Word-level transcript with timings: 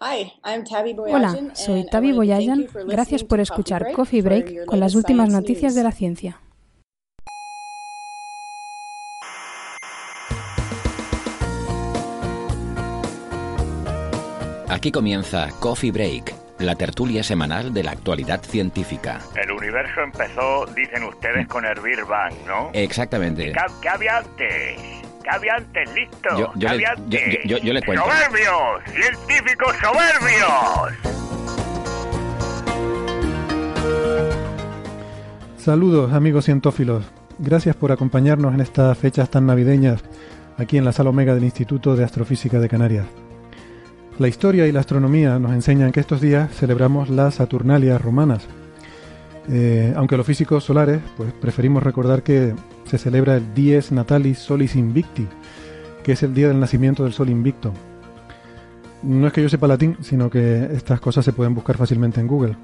Hola, 0.00 1.36
soy 1.54 1.84
Tavi 1.86 2.12
Boyajan. 2.12 2.68
Gracias 2.86 3.24
por 3.24 3.40
escuchar 3.40 3.92
Coffee 3.92 4.22
Break 4.22 4.66
con 4.66 4.78
las 4.78 4.94
últimas 4.94 5.28
noticias 5.28 5.74
de 5.74 5.82
la 5.82 5.90
ciencia. 5.90 6.40
Aquí 14.68 14.92
comienza 14.92 15.48
Coffee 15.58 15.90
Break, 15.90 16.32
la 16.60 16.76
tertulia 16.76 17.24
semanal 17.24 17.74
de 17.74 17.82
la 17.82 17.90
actualidad 17.90 18.42
científica. 18.42 19.18
El 19.34 19.50
universo 19.50 20.02
empezó, 20.02 20.66
dicen 20.76 21.02
ustedes, 21.02 21.48
con 21.48 21.64
el 21.64 21.80
Big 21.80 22.04
Bang, 22.06 22.34
¿no? 22.46 22.70
Exactamente. 22.74 23.52
¿Qué, 23.52 23.60
qué 23.82 23.88
había 23.88 24.18
antes? 24.18 24.97
¿Qué 25.28 25.36
había 25.36 25.54
antes? 25.56 25.94
Listo. 25.94 26.28
Yo- 26.30 26.38
yo 26.38 26.52
¿Qué 26.54 26.58
le- 26.60 26.68
había 26.70 26.94
yo- 26.94 27.02
antes? 27.02 27.20
yo- 27.44 27.58
yo- 27.58 27.64
yo 27.64 27.72
le 27.74 27.82
cuento. 27.82 28.04
¡Soberbios! 28.04 28.82
¡Científicos 29.26 29.76
soberbios! 29.82 31.18
Saludos 35.58 36.12
amigos 36.12 36.46
cientófilos, 36.46 37.04
gracias 37.38 37.76
por 37.76 37.92
acompañarnos 37.92 38.54
en 38.54 38.60
estas 38.60 38.96
fechas 38.96 39.30
tan 39.30 39.44
navideñas 39.46 40.02
aquí 40.56 40.78
en 40.78 40.84
la 40.84 40.92
sala 40.92 41.10
Omega 41.10 41.34
del 41.34 41.44
Instituto 41.44 41.94
de 41.94 42.04
Astrofísica 42.04 42.58
de 42.58 42.68
Canarias. 42.68 43.06
La 44.18 44.28
historia 44.28 44.66
y 44.66 44.72
la 44.72 44.80
astronomía 44.80 45.38
nos 45.38 45.52
enseñan 45.52 45.92
que 45.92 46.00
estos 46.00 46.20
días 46.20 46.50
celebramos 46.54 47.08
las 47.10 47.34
Saturnalias 47.36 48.00
romanas. 48.00 48.48
Eh, 49.50 49.94
aunque 49.96 50.16
los 50.16 50.26
físicos 50.26 50.64
solares 50.64 51.00
pues 51.16 51.32
preferimos 51.32 51.82
recordar 51.82 52.22
que 52.22 52.54
se 52.84 52.98
celebra 52.98 53.36
el 53.36 53.54
Dies 53.54 53.92
Natalis 53.92 54.38
Solis 54.38 54.76
Invicti, 54.76 55.26
que 56.02 56.12
es 56.12 56.22
el 56.22 56.34
día 56.34 56.48
del 56.48 56.60
nacimiento 56.60 57.04
del 57.04 57.12
Sol 57.12 57.30
Invicto. 57.30 57.72
No 59.02 59.26
es 59.26 59.32
que 59.32 59.42
yo 59.42 59.48
sepa 59.48 59.68
latín, 59.68 59.96
sino 60.00 60.28
que 60.28 60.68
estas 60.72 61.00
cosas 61.00 61.24
se 61.24 61.32
pueden 61.32 61.54
buscar 61.54 61.76
fácilmente 61.76 62.20
en 62.20 62.26
Google. 62.26 62.56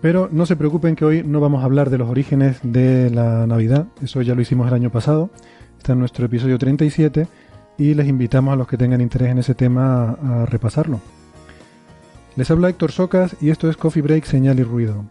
Pero 0.00 0.28
no 0.30 0.46
se 0.46 0.56
preocupen 0.56 0.94
que 0.94 1.04
hoy 1.04 1.22
no 1.24 1.40
vamos 1.40 1.62
a 1.62 1.64
hablar 1.64 1.90
de 1.90 1.98
los 1.98 2.08
orígenes 2.08 2.58
de 2.62 3.10
la 3.10 3.46
Navidad, 3.46 3.86
eso 4.02 4.22
ya 4.22 4.34
lo 4.34 4.42
hicimos 4.42 4.68
el 4.68 4.74
año 4.74 4.90
pasado, 4.90 5.30
está 5.76 5.92
en 5.92 5.98
nuestro 5.98 6.26
episodio 6.26 6.58
37 6.58 7.26
y 7.78 7.94
les 7.94 8.08
invitamos 8.08 8.52
a 8.52 8.56
los 8.56 8.68
que 8.68 8.76
tengan 8.76 9.00
interés 9.00 9.30
en 9.30 9.38
ese 9.38 9.54
tema 9.54 10.16
a, 10.22 10.46
repasarlo. 10.46 11.00
Les 12.36 12.50
habla 12.50 12.68
Héctor 12.68 12.92
Socas 12.92 13.36
y 13.40 13.50
esto 13.50 13.68
es 13.68 13.76
Coffee 13.76 14.02
Break 14.02 14.24
Señal 14.24 14.60
y 14.60 14.62
Ruido. 14.62 15.04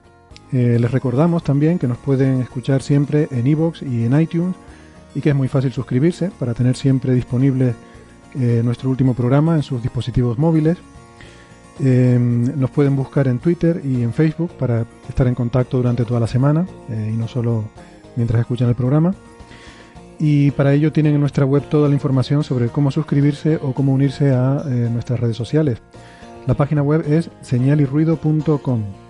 Eh, 0.54 0.78
les 0.80 0.92
recordamos 0.92 1.44
también 1.44 1.78
que 1.78 1.88
nos 1.88 1.98
pueden 1.98 2.42
escuchar 2.42 2.82
siempre 2.82 3.28
en 3.32 3.48
iVoox 3.48 3.82
y 3.82 4.06
en 4.06 4.20
iTunes 4.20 4.56
y 5.16 5.22
que 5.22 5.30
es 5.30 5.36
muy 5.36 5.48
fácil 5.48 5.74
suscribirse 5.74 6.32
para 6.40 6.54
tener 6.54 6.76
siempre 6.76 7.14
disponible 7.14 7.74
eh, 8.36 8.62
nuestro 8.64 8.90
último 8.90 9.16
programa 9.16 9.56
en 9.56 9.64
sus 9.64 9.82
dispositivos 9.82 10.38
móviles. 10.38 10.78
Eh, 11.84 12.18
nos 12.20 12.70
pueden 12.70 12.96
buscar 12.96 13.28
en 13.28 13.40
Twitter 13.40 13.82
y 13.84 14.04
en 14.04 14.14
Facebook 14.14 14.52
para 14.60 14.86
estar 15.10 15.26
en 15.28 15.34
contacto 15.34 15.78
durante 15.78 16.06
toda 16.06 16.20
la 16.20 16.28
semana 16.28 16.68
eh, 16.90 17.12
y 17.14 17.18
no 17.18 17.28
solo 17.28 17.66
mientras 18.16 18.42
escuchan 18.42 18.70
el 18.70 18.76
programa. 18.76 19.16
Y 20.20 20.52
para 20.52 20.74
ello 20.74 20.92
tienen 20.92 21.16
en 21.16 21.22
nuestra 21.22 21.46
web 21.46 21.64
toda 21.70 21.88
la 21.88 21.96
información 21.96 22.44
sobre 22.44 22.70
cómo 22.70 22.92
suscribirse 22.92 23.58
o 23.58 23.74
cómo 23.74 23.94
unirse 23.94 24.32
a 24.32 24.64
nuestras 24.66 25.20
redes 25.20 25.38
sociales. 25.38 25.80
La 26.48 26.56
página 26.56 26.82
web 26.82 27.06
es 27.08 27.30
señalirruido.com. 27.42 29.07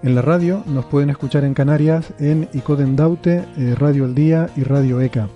En 0.00 0.14
la 0.14 0.22
radio 0.22 0.62
nos 0.66 0.84
pueden 0.84 1.10
escuchar 1.10 1.42
en 1.42 1.54
Canarias 1.54 2.12
en 2.20 2.48
Icoden 2.52 2.94
Daute, 2.94 3.44
eh, 3.56 3.74
Radio 3.76 4.04
El 4.04 4.14
Día 4.14 4.48
y 4.54 4.62
Radio 4.62 5.00
ECA. 5.00 5.28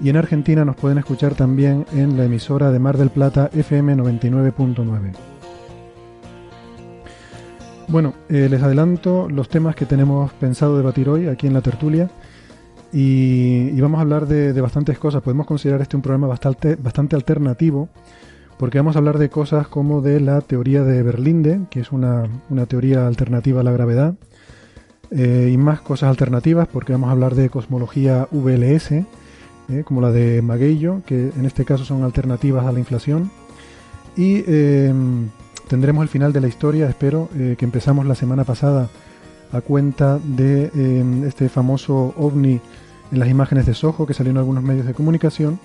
Y 0.00 0.08
en 0.08 0.16
Argentina 0.16 0.64
nos 0.64 0.74
pueden 0.74 0.98
escuchar 0.98 1.36
también 1.36 1.86
en 1.92 2.16
la 2.16 2.24
emisora 2.24 2.72
de 2.72 2.80
Mar 2.80 2.98
del 2.98 3.10
Plata 3.10 3.50
FM 3.52 3.94
99.9. 3.98 5.12
Bueno, 7.86 8.14
eh, 8.28 8.48
les 8.50 8.60
adelanto 8.60 9.28
los 9.28 9.48
temas 9.48 9.76
que 9.76 9.86
tenemos 9.86 10.32
pensado 10.32 10.76
debatir 10.76 11.08
hoy 11.08 11.28
aquí 11.28 11.46
en 11.46 11.54
la 11.54 11.60
tertulia 11.60 12.10
y, 12.92 13.80
vamos 13.80 13.98
a 13.98 14.02
hablar 14.02 14.26
de, 14.26 14.52
de 14.52 14.60
bastantes 14.60 14.98
cosas. 14.98 15.22
Podemos 15.22 15.46
considerar 15.46 15.82
este 15.82 15.94
un 15.94 16.02
programa 16.02 16.26
bastante, 16.26 16.74
bastante 16.74 17.14
alternativo 17.14 17.88
porque 18.60 18.76
vamos 18.76 18.94
a 18.94 18.98
hablar 18.98 19.16
de 19.16 19.30
cosas 19.30 19.68
como 19.68 20.02
de 20.02 20.20
la 20.20 20.42
teoría 20.42 20.82
de 20.82 21.02
Berlinde, 21.02 21.62
que 21.70 21.80
es 21.80 21.92
una, 21.92 22.28
una 22.50 22.66
teoría 22.66 23.06
alternativa 23.06 23.62
a 23.62 23.64
la 23.64 23.72
gravedad, 23.72 24.16
eh, 25.10 25.48
y 25.50 25.56
más 25.56 25.80
cosas 25.80 26.10
alternativas 26.10 26.68
porque 26.68 26.92
vamos 26.92 27.08
a 27.08 27.12
hablar 27.12 27.34
de 27.36 27.48
cosmología 27.48 28.28
VLS, 28.30 28.92
eh, 28.92 29.06
como 29.82 30.02
la 30.02 30.10
de 30.12 30.42
Magueyo, 30.42 31.00
que 31.06 31.32
en 31.34 31.46
este 31.46 31.64
caso 31.64 31.86
son 31.86 32.04
alternativas 32.04 32.66
a 32.66 32.72
la 32.72 32.78
inflación. 32.78 33.30
Y 34.14 34.44
eh, 34.46 34.92
tendremos 35.66 36.02
el 36.02 36.10
final 36.10 36.34
de 36.34 36.42
la 36.42 36.48
historia, 36.48 36.86
espero, 36.86 37.30
que 37.32 37.64
empezamos 37.64 38.04
la 38.04 38.14
semana 38.14 38.44
pasada 38.44 38.90
a 39.52 39.62
cuenta 39.62 40.18
de 40.22 40.70
este 41.26 41.48
famoso 41.48 42.12
ovni 42.18 42.60
en 43.10 43.18
las 43.18 43.30
imágenes 43.30 43.64
de 43.64 43.72
Soho 43.72 44.06
que 44.06 44.12
salió 44.12 44.32
en 44.32 44.36
algunos 44.36 44.62
medios 44.62 44.84
de 44.84 44.92
comunicación. 44.92 45.58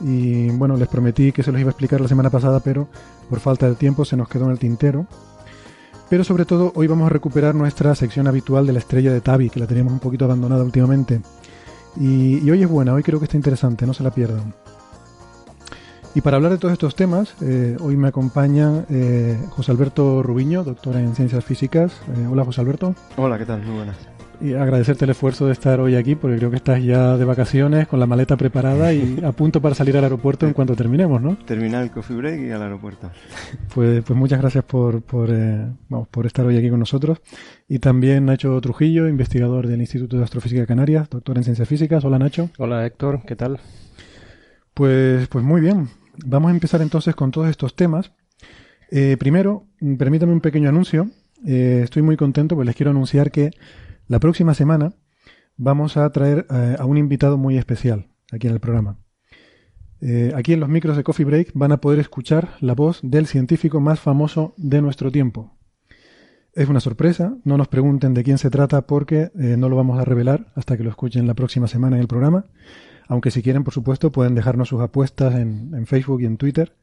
Y 0.00 0.50
bueno, 0.50 0.76
les 0.76 0.88
prometí 0.88 1.32
que 1.32 1.42
se 1.42 1.52
los 1.52 1.60
iba 1.60 1.68
a 1.68 1.72
explicar 1.72 2.00
la 2.00 2.08
semana 2.08 2.30
pasada, 2.30 2.60
pero 2.60 2.88
por 3.28 3.40
falta 3.40 3.68
de 3.68 3.74
tiempo 3.74 4.04
se 4.04 4.16
nos 4.16 4.28
quedó 4.28 4.46
en 4.46 4.52
el 4.52 4.58
tintero. 4.58 5.06
Pero 6.10 6.24
sobre 6.24 6.44
todo 6.44 6.72
hoy 6.74 6.86
vamos 6.86 7.06
a 7.06 7.10
recuperar 7.10 7.54
nuestra 7.54 7.94
sección 7.94 8.26
habitual 8.26 8.66
de 8.66 8.72
la 8.72 8.78
estrella 8.78 9.12
de 9.12 9.20
Tavi, 9.20 9.50
que 9.50 9.60
la 9.60 9.66
teníamos 9.66 9.92
un 9.92 10.00
poquito 10.00 10.24
abandonada 10.24 10.64
últimamente. 10.64 11.20
Y, 11.96 12.38
y 12.38 12.50
hoy 12.50 12.62
es 12.62 12.68
buena, 12.68 12.92
hoy 12.92 13.02
creo 13.02 13.18
que 13.18 13.24
está 13.24 13.36
interesante, 13.36 13.86
no 13.86 13.94
se 13.94 14.02
la 14.02 14.10
pierdan. 14.10 14.52
Y 16.14 16.20
para 16.20 16.36
hablar 16.36 16.52
de 16.52 16.58
todos 16.58 16.72
estos 16.72 16.94
temas, 16.94 17.34
eh, 17.40 17.76
hoy 17.80 17.96
me 17.96 18.06
acompaña 18.06 18.84
eh, 18.88 19.36
José 19.50 19.72
Alberto 19.72 20.22
Rubiño, 20.22 20.62
doctor 20.62 20.96
en 20.96 21.14
ciencias 21.16 21.44
físicas. 21.44 21.92
Eh, 22.16 22.28
hola 22.30 22.44
José 22.44 22.60
Alberto. 22.60 22.94
Hola, 23.16 23.36
¿qué 23.36 23.44
tal? 23.44 23.62
Muy 23.64 23.74
buenas. 23.74 24.13
Y 24.40 24.54
agradecerte 24.54 25.04
el 25.04 25.12
esfuerzo 25.12 25.46
de 25.46 25.52
estar 25.52 25.80
hoy 25.80 25.94
aquí, 25.94 26.14
porque 26.14 26.36
creo 26.36 26.50
que 26.50 26.56
estás 26.56 26.82
ya 26.82 27.16
de 27.16 27.24
vacaciones, 27.24 27.86
con 27.86 28.00
la 28.00 28.06
maleta 28.06 28.36
preparada 28.36 28.92
y 28.92 29.20
a 29.24 29.32
punto 29.32 29.60
para 29.60 29.74
salir 29.74 29.96
al 29.96 30.04
aeropuerto 30.04 30.46
en 30.46 30.52
cuanto 30.52 30.74
terminemos, 30.74 31.22
¿no? 31.22 31.36
Terminar 31.36 31.82
el 31.82 31.90
coffee 31.90 32.16
break 32.16 32.40
y 32.40 32.50
al 32.50 32.62
aeropuerto. 32.62 33.10
Pues, 33.74 34.02
pues 34.04 34.18
muchas 34.18 34.40
gracias 34.40 34.64
por, 34.64 35.02
por, 35.02 35.30
eh, 35.30 35.66
vamos, 35.88 36.08
por 36.08 36.26
estar 36.26 36.44
hoy 36.44 36.56
aquí 36.56 36.70
con 36.70 36.80
nosotros. 36.80 37.20
Y 37.68 37.78
también 37.78 38.26
Nacho 38.26 38.60
Trujillo, 38.60 39.08
investigador 39.08 39.66
del 39.66 39.80
Instituto 39.80 40.16
de 40.16 40.24
Astrofísica 40.24 40.60
de 40.60 40.66
Canarias, 40.66 41.08
doctor 41.08 41.36
en 41.36 41.44
ciencias 41.44 41.68
físicas. 41.68 42.04
Hola 42.04 42.18
Nacho. 42.18 42.50
Hola 42.58 42.84
Héctor, 42.84 43.22
¿qué 43.26 43.36
tal? 43.36 43.60
Pues, 44.74 45.28
pues 45.28 45.44
muy 45.44 45.60
bien. 45.60 45.88
Vamos 46.26 46.50
a 46.50 46.54
empezar 46.54 46.82
entonces 46.82 47.14
con 47.14 47.30
todos 47.30 47.48
estos 47.48 47.74
temas. 47.74 48.12
Eh, 48.90 49.16
primero, 49.18 49.66
permítame 49.98 50.32
un 50.32 50.40
pequeño 50.40 50.68
anuncio. 50.68 51.08
Eh, 51.46 51.80
estoy 51.84 52.02
muy 52.02 52.16
contento 52.16 52.54
porque 52.54 52.66
les 52.66 52.76
quiero 52.76 52.90
anunciar 52.90 53.30
que 53.30 53.50
la 54.06 54.20
próxima 54.20 54.54
semana 54.54 54.92
vamos 55.56 55.96
a 55.96 56.10
traer 56.10 56.46
eh, 56.50 56.76
a 56.78 56.84
un 56.84 56.98
invitado 56.98 57.38
muy 57.38 57.56
especial 57.56 58.08
aquí 58.32 58.46
en 58.46 58.52
el 58.52 58.60
programa. 58.60 58.98
Eh, 60.00 60.32
aquí 60.36 60.52
en 60.52 60.60
los 60.60 60.68
micros 60.68 60.96
de 60.96 61.04
Coffee 61.04 61.24
Break 61.24 61.52
van 61.54 61.72
a 61.72 61.80
poder 61.80 62.00
escuchar 62.00 62.56
la 62.60 62.74
voz 62.74 63.00
del 63.02 63.26
científico 63.26 63.80
más 63.80 64.00
famoso 64.00 64.54
de 64.58 64.82
nuestro 64.82 65.10
tiempo. 65.10 65.56
Es 66.52 66.68
una 66.68 66.80
sorpresa, 66.80 67.36
no 67.44 67.56
nos 67.56 67.68
pregunten 67.68 68.14
de 68.14 68.22
quién 68.22 68.38
se 68.38 68.50
trata 68.50 68.86
porque 68.86 69.32
eh, 69.38 69.56
no 69.56 69.68
lo 69.68 69.76
vamos 69.76 69.98
a 69.98 70.04
revelar 70.04 70.52
hasta 70.54 70.76
que 70.76 70.84
lo 70.84 70.90
escuchen 70.90 71.26
la 71.26 71.34
próxima 71.34 71.66
semana 71.66 71.96
en 71.96 72.02
el 72.02 72.08
programa. 72.08 72.44
Aunque 73.08 73.30
si 73.30 73.42
quieren, 73.42 73.64
por 73.64 73.74
supuesto, 73.74 74.12
pueden 74.12 74.34
dejarnos 74.34 74.68
sus 74.68 74.80
apuestas 74.80 75.34
en, 75.34 75.86
Facebook 75.86 76.22
y 76.22 76.26
en 76.26 76.38
Twitter. 76.38 76.74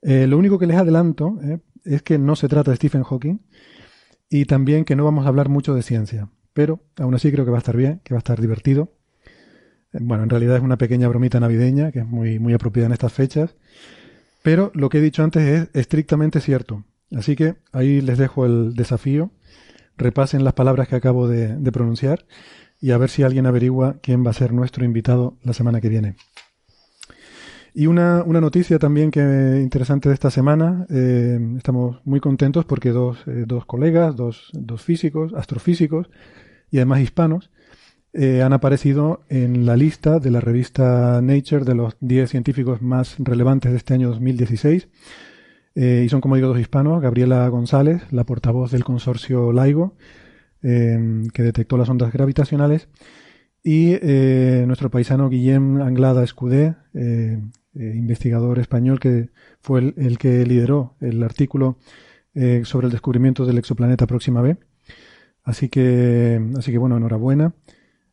Lo 0.00 0.38
único 0.38 0.56
que 0.56 0.68
les 0.68 0.76
adelanto 0.76 1.40
es 1.84 2.02
que 2.02 2.16
no 2.16 2.36
se 2.36 2.46
trata 2.46 2.70
de 2.70 2.76
Stephen 2.76 3.02
Hawking 3.02 3.40
y 4.30 4.44
también 4.44 4.84
que 4.84 4.94
no 4.94 5.04
vamos 5.04 5.26
a 5.26 5.28
hablar 5.28 5.48
mucho 5.48 5.74
de 5.74 5.82
ciencia. 5.82 6.28
Pero 6.52 6.80
aún 6.98 7.14
así 7.14 7.30
creo 7.32 7.44
que 7.44 7.50
va 7.50 7.58
a 7.58 7.64
estar 7.64 7.76
bien, 7.76 8.00
que 8.04 8.14
va 8.14 8.18
a 8.18 8.24
estar 8.24 8.40
divertido. 8.40 8.92
Eh, 9.92 9.98
Bueno, 10.00 10.24
en 10.24 10.30
realidad 10.30 10.56
es 10.56 10.62
una 10.62 10.76
pequeña 10.78 11.08
bromita 11.08 11.40
navideña 11.40 11.92
que 11.92 12.00
es 12.00 12.06
muy, 12.06 12.38
muy 12.38 12.52
apropiada 12.54 12.86
en 12.86 12.92
estas 12.92 13.12
fechas. 13.12 13.54
Pero 14.42 14.72
lo 14.74 14.88
que 14.88 14.98
he 14.98 15.00
dicho 15.00 15.22
antes 15.22 15.42
es 15.42 15.68
estrictamente 15.74 16.40
cierto. 16.40 16.84
Así 17.14 17.36
que 17.36 17.56
ahí 17.72 18.00
les 18.00 18.18
dejo 18.18 18.44
el 18.46 18.74
desafío. 18.74 19.30
Repasen 19.96 20.44
las 20.44 20.54
palabras 20.54 20.88
que 20.88 20.96
acabo 20.96 21.28
de, 21.28 21.56
de 21.56 21.72
pronunciar 21.72 22.26
y 22.80 22.90
a 22.90 22.98
ver 22.98 23.10
si 23.10 23.22
alguien 23.22 23.46
averigua 23.46 23.98
quién 24.02 24.26
va 24.26 24.30
a 24.30 24.34
ser 24.34 24.52
nuestro 24.52 24.84
invitado 24.84 25.36
la 25.44 25.52
semana 25.52 25.80
que 25.80 25.88
viene. 25.88 26.16
Y 27.74 27.86
una, 27.86 28.22
una 28.22 28.40
noticia 28.40 28.78
también 28.78 29.10
que 29.10 29.20
interesante 29.62 30.10
de 30.10 30.14
esta 30.14 30.30
semana, 30.30 30.86
eh, 30.90 31.38
estamos 31.56 32.00
muy 32.04 32.20
contentos 32.20 32.66
porque 32.66 32.90
dos, 32.90 33.18
eh, 33.26 33.44
dos 33.46 33.64
colegas, 33.64 34.14
dos, 34.14 34.50
dos 34.52 34.82
físicos, 34.82 35.32
astrofísicos 35.32 36.10
y 36.70 36.78
además 36.78 37.00
hispanos, 37.00 37.50
eh, 38.12 38.42
han 38.42 38.52
aparecido 38.52 39.24
en 39.30 39.64
la 39.64 39.76
lista 39.76 40.18
de 40.18 40.30
la 40.30 40.40
revista 40.40 41.22
Nature 41.22 41.64
de 41.64 41.74
los 41.74 41.96
10 42.00 42.28
científicos 42.28 42.82
más 42.82 43.16
relevantes 43.18 43.70
de 43.70 43.78
este 43.78 43.94
año 43.94 44.10
2016. 44.10 44.88
y 45.74 46.08
son, 46.10 46.20
como 46.20 46.36
digo, 46.36 46.48
dos 46.48 46.60
hispanos, 46.60 47.00
Gabriela 47.00 47.48
González, 47.48 48.02
la 48.12 48.24
portavoz 48.24 48.70
del 48.72 48.84
consorcio 48.84 49.52
LIGO, 49.52 49.96
que 50.60 51.42
detectó 51.42 51.78
las 51.78 51.88
ondas 51.88 52.12
gravitacionales, 52.12 52.88
y 53.64 53.96
nuestro 54.66 54.90
paisano 54.90 55.30
Guillem 55.30 55.80
Anglada 55.80 56.22
Escudé, 56.22 56.76
eh, 57.74 57.94
investigador 57.96 58.58
español 58.58 59.00
que 59.00 59.30
fue 59.60 59.94
el, 59.96 60.18
que 60.18 60.44
lideró 60.44 60.94
el 61.00 61.22
artículo 61.22 61.78
eh, 62.34 62.62
sobre 62.64 62.86
el 62.86 62.92
descubrimiento 62.92 63.46
del 63.46 63.56
exoplaneta 63.56 64.06
Próxima 64.06 64.42
B. 64.42 64.58
Así 65.42 65.70
que, 65.70 66.40
así 66.58 66.70
que 66.70 66.76
bueno, 66.76 66.98
enhorabuena. 66.98 67.54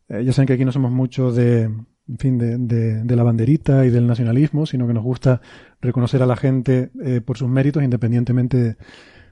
Eh, 0.07 0.23
ya 0.23 0.31
saben 0.31 0.47
que 0.47 0.53
aquí 0.53 0.63
no 0.63 0.71
somos 0.71 0.91
mucho 0.91 1.33
de, 1.33 1.63
en 1.63 2.17
fin, 2.17 2.37
de, 2.37 2.57
de, 2.57 3.15
la 3.17 3.23
banderita 3.23 3.85
y 3.85 3.89
del 3.89 4.07
nacionalismo, 4.07 4.65
sino 4.65 4.87
que 4.87 4.93
nos 4.93 5.03
gusta 5.03 5.41
reconocer 5.81 6.23
a 6.23 6.25
la 6.25 6.37
gente 6.37 6.89
por 7.25 7.37
sus 7.37 7.49
méritos, 7.49 7.83
independientemente 7.83 8.57
de, 8.57 8.77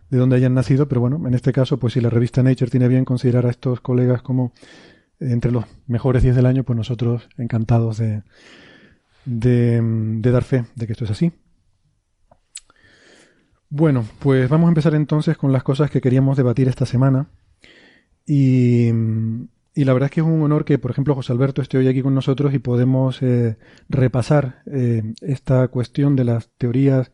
de 0.10 0.18
dónde 0.18 0.36
hayan 0.36 0.54
nacido. 0.54 0.90
Pero 0.90 1.00
bueno, 1.00 1.26
en 1.26 1.36
este 1.36 1.54
caso, 1.54 1.80
pues 1.80 1.94
si 1.94 2.02
la 2.02 2.10
revista 2.10 2.44
Nature 2.44 2.70
tiene 2.70 2.90
bien 2.90 3.06
considerar 3.06 3.46
a 3.46 3.50
estos 3.50 3.80
colegas 3.80 4.22
como 4.22 4.52
entre 5.22 5.52
los 5.52 5.66
mejores 5.88 6.22
10 6.22 6.36
del 6.36 6.46
año, 6.46 6.66
pues 6.66 6.76
nosotros 6.76 7.30
encantados 7.38 7.98
de, 7.98 8.24
de, 9.28 10.32
dar 10.32 10.44
fe 10.44 10.66
de 10.76 10.88
que 10.88 10.94
esto 10.94 11.06
es 11.06 11.12
así. 11.12 11.32
Bueno, 13.70 14.06
pues 14.20 14.50
vamos 14.50 14.68
a 14.68 14.70
empezar 14.70 14.96
entonces 14.96 15.38
con 15.38 15.52
las 15.52 15.64
cosas 15.64 15.92
que 15.92 16.02
queríamos 16.02 16.38
debatir 16.38 16.68
esta 16.70 16.86
semana. 16.86 17.28
Y, 18.26 18.92
la 19.76 19.94
verdad 19.94 20.08
es 20.08 20.12
que 20.12 20.22
es 20.22 20.26
un 20.26 20.42
honor 20.42 20.66
que, 20.66 20.80
por 20.80 20.92
ejemplo, 20.92 21.14
José 21.14 21.34
Alberto 21.34 21.62
esté 21.62 21.78
hoy 21.78 21.88
aquí 21.88 22.02
con 22.02 22.16
nosotros 22.16 22.54
y 22.54 22.60
podemos 22.60 23.22
eh, 23.22 23.58
repasar 23.90 24.64
eh, 24.66 25.14
esta 25.22 25.68
cuestión 25.68 26.16
de 26.16 26.24
las 26.24 26.50
teorías 26.58 27.12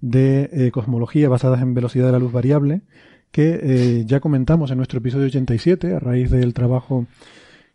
de 0.00 0.48
eh, 0.52 0.70
cosmología 0.70 1.28
basadas 1.28 1.62
en 1.62 1.74
velocidad 1.74 2.06
de 2.06 2.12
la 2.12 2.18
luz 2.18 2.32
variable, 2.32 2.82
que 3.30 4.04
ya 4.06 4.20
comentamos 4.20 4.70
en 4.70 4.76
nuestro 4.76 4.98
episodio 4.98 5.26
87 5.26 5.94
a 5.94 5.98
raíz 5.98 6.30
del 6.30 6.52
trabajo 6.52 7.06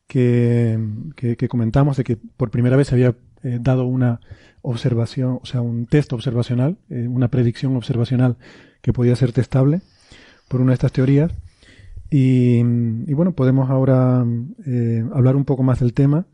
que, 0.07 0.79
que, 1.15 1.47
comentamos 1.47 1.97
de 1.97 2.03
que 2.03 2.15
por 2.15 2.51
primera 2.51 2.77
vez 2.77 2.87
se 2.87 2.95
había 2.95 3.15
eh, 3.47 3.59
dado 3.61 3.85
una 3.85 4.19
observación, 4.61 5.39
o 5.41 5.45
sea, 5.45 5.61
un 5.61 5.85
test 5.85 6.11
observacional, 6.11 6.77
eh, 6.89 7.07
una 7.07 7.29
predicción 7.29 7.77
observacional 7.77 8.35
que 8.81 8.91
podía 8.91 9.15
ser 9.15 9.31
testable 9.31 9.79
por 10.49 10.59
una 10.59 10.71
de 10.71 10.73
estas 10.73 10.91
teorías. 10.91 11.31
Y, 12.09 12.61
bueno, 13.13 13.33
podemos 13.33 13.69
ahora 13.69 14.25
eh, 14.65 15.03
hablar 15.13 15.35
un 15.35 15.45
poco 15.45 15.63
más 15.63 15.79
del 15.79 15.93
tema. 15.93 16.25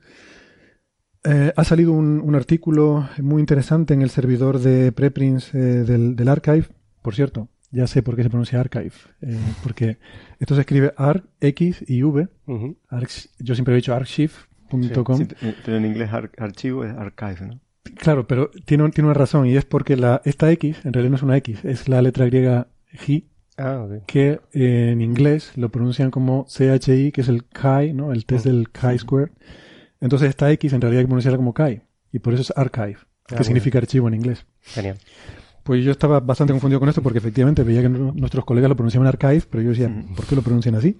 ha 1.23 1.63
salido 1.63 1.93
un, 1.93 2.35
artículo 2.35 3.07
muy 3.21 3.39
interesante 3.39 3.93
en 3.93 4.01
el 4.01 4.09
servidor 4.09 4.59
de 4.59 4.91
preprints 4.91 5.51
del, 5.51 6.15
del, 6.15 6.27
archive. 6.27 6.67
Por 7.01 7.15
cierto, 7.15 7.47
ya 7.71 7.87
sé 7.87 8.03
por 8.03 8.15
qué 8.15 8.23
se 8.23 8.29
pronuncia 8.29 8.59
archive. 8.59 8.93
porque 9.63 9.97
esto 10.39 10.53
se 10.53 10.61
escribe 10.61 10.93
ARC, 10.95 11.25
X 11.41 11.85
y 11.87 12.03
V. 12.03 12.27
yo 13.39 13.55
siempre 13.55 13.73
he 13.73 13.77
dicho 13.77 13.95
archive 13.95 14.33
pero 15.65 15.77
en 15.77 15.85
inglés 15.85 16.09
archivo 16.37 16.83
es 16.83 16.93
archive, 16.95 17.47
¿no? 17.47 17.59
Claro, 17.95 18.27
pero 18.27 18.49
tiene, 18.65 18.89
tiene 18.91 19.09
una 19.09 19.13
razón 19.13 19.45
y 19.45 19.55
es 19.55 19.65
porque 19.65 19.97
la, 19.97 20.21
esta 20.25 20.51
X 20.51 20.77
en 20.85 20.93
realidad 20.93 21.11
no 21.11 21.17
es 21.17 21.23
una 21.23 21.37
X, 21.37 21.65
es 21.65 21.89
la 21.89 22.01
letra 22.01 22.25
griega 22.25 22.67
G, 22.93 23.25
ah, 23.57 23.87
que 24.07 24.39
en 24.53 25.01
inglés 25.01 25.51
lo 25.55 25.69
pronuncian 25.69 26.09
como 26.09 26.45
CHI, 26.45 27.11
que 27.11 27.21
es 27.21 27.27
el 27.27 27.43
chi, 27.43 27.93
¿no? 27.93 28.13
El 28.13 28.25
test 28.25 28.45
del 28.45 28.69
chi 28.71 28.97
square. 28.97 29.31
Entonces 29.99 30.29
esta 30.29 30.51
X 30.51 30.73
en 30.73 30.81
realidad 30.81 30.99
hay 30.99 31.05
que 31.05 31.09
pronunciarla 31.09 31.37
como 31.37 31.53
chi 31.53 31.81
y 32.11 32.19
por 32.19 32.33
eso 32.33 32.41
es 32.41 32.53
archive, 32.55 32.97
ah, 33.31 33.35
que 33.35 33.43
significa 33.43 33.79
archivo 33.79 34.07
en 34.07 34.13
inglés. 34.15 34.45
Genial. 34.61 34.97
Pues 35.63 35.83
yo 35.83 35.91
estaba 35.91 36.19
bastante 36.19 36.51
confundido 36.51 36.79
con 36.79 36.89
esto 36.89 37.01
porque 37.01 37.19
efectivamente 37.19 37.63
veía 37.63 37.81
que 37.81 37.89
nuestros 37.89 38.43
colegas 38.43 38.69
lo 38.69 38.75
pronunciaban 38.75 39.07
archive, 39.07 39.43
pero 39.49 39.63
yo 39.63 39.69
decía, 39.69 39.87
mm. 39.87 40.15
¿por 40.15 40.25
qué 40.25 40.35
lo 40.35 40.41
pronuncian 40.41 40.75
así? 40.75 40.97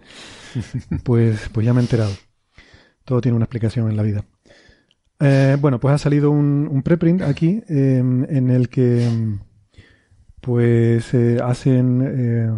pues, 1.04 1.50
pues 1.52 1.66
ya 1.66 1.74
me 1.74 1.82
he 1.82 1.84
enterado. 1.84 2.12
Todo 3.06 3.22
tiene 3.22 3.36
una 3.36 3.46
explicación 3.46 3.90
en 3.90 3.98
la 3.98 4.04
vida. 4.04 4.26
Eh, 5.20 5.58
bueno, 5.60 5.80
pues 5.80 5.94
ha 5.94 5.98
salido 5.98 6.32
un, 6.32 6.82
preprint 6.84 7.22
aquí 7.22 7.64
em, 7.70 8.26
en 8.30 8.50
el 8.50 8.68
que 8.68 9.08
pues 10.42 11.14
eh, 11.14 11.40
hacen 11.42 12.04
eh, 12.06 12.52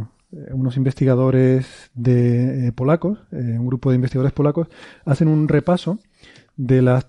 unos 0.51 0.75
investigadores 0.75 1.91
de 1.93 2.73
polacos, 2.75 3.19
un 3.31 3.67
grupo 3.67 3.91
de 3.91 3.97
investigadores 3.97 4.33
polacos, 4.33 4.67
hacen 5.05 5.27
un 5.27 5.47
repaso 5.47 5.99
de 6.57 6.81
las 6.81 7.07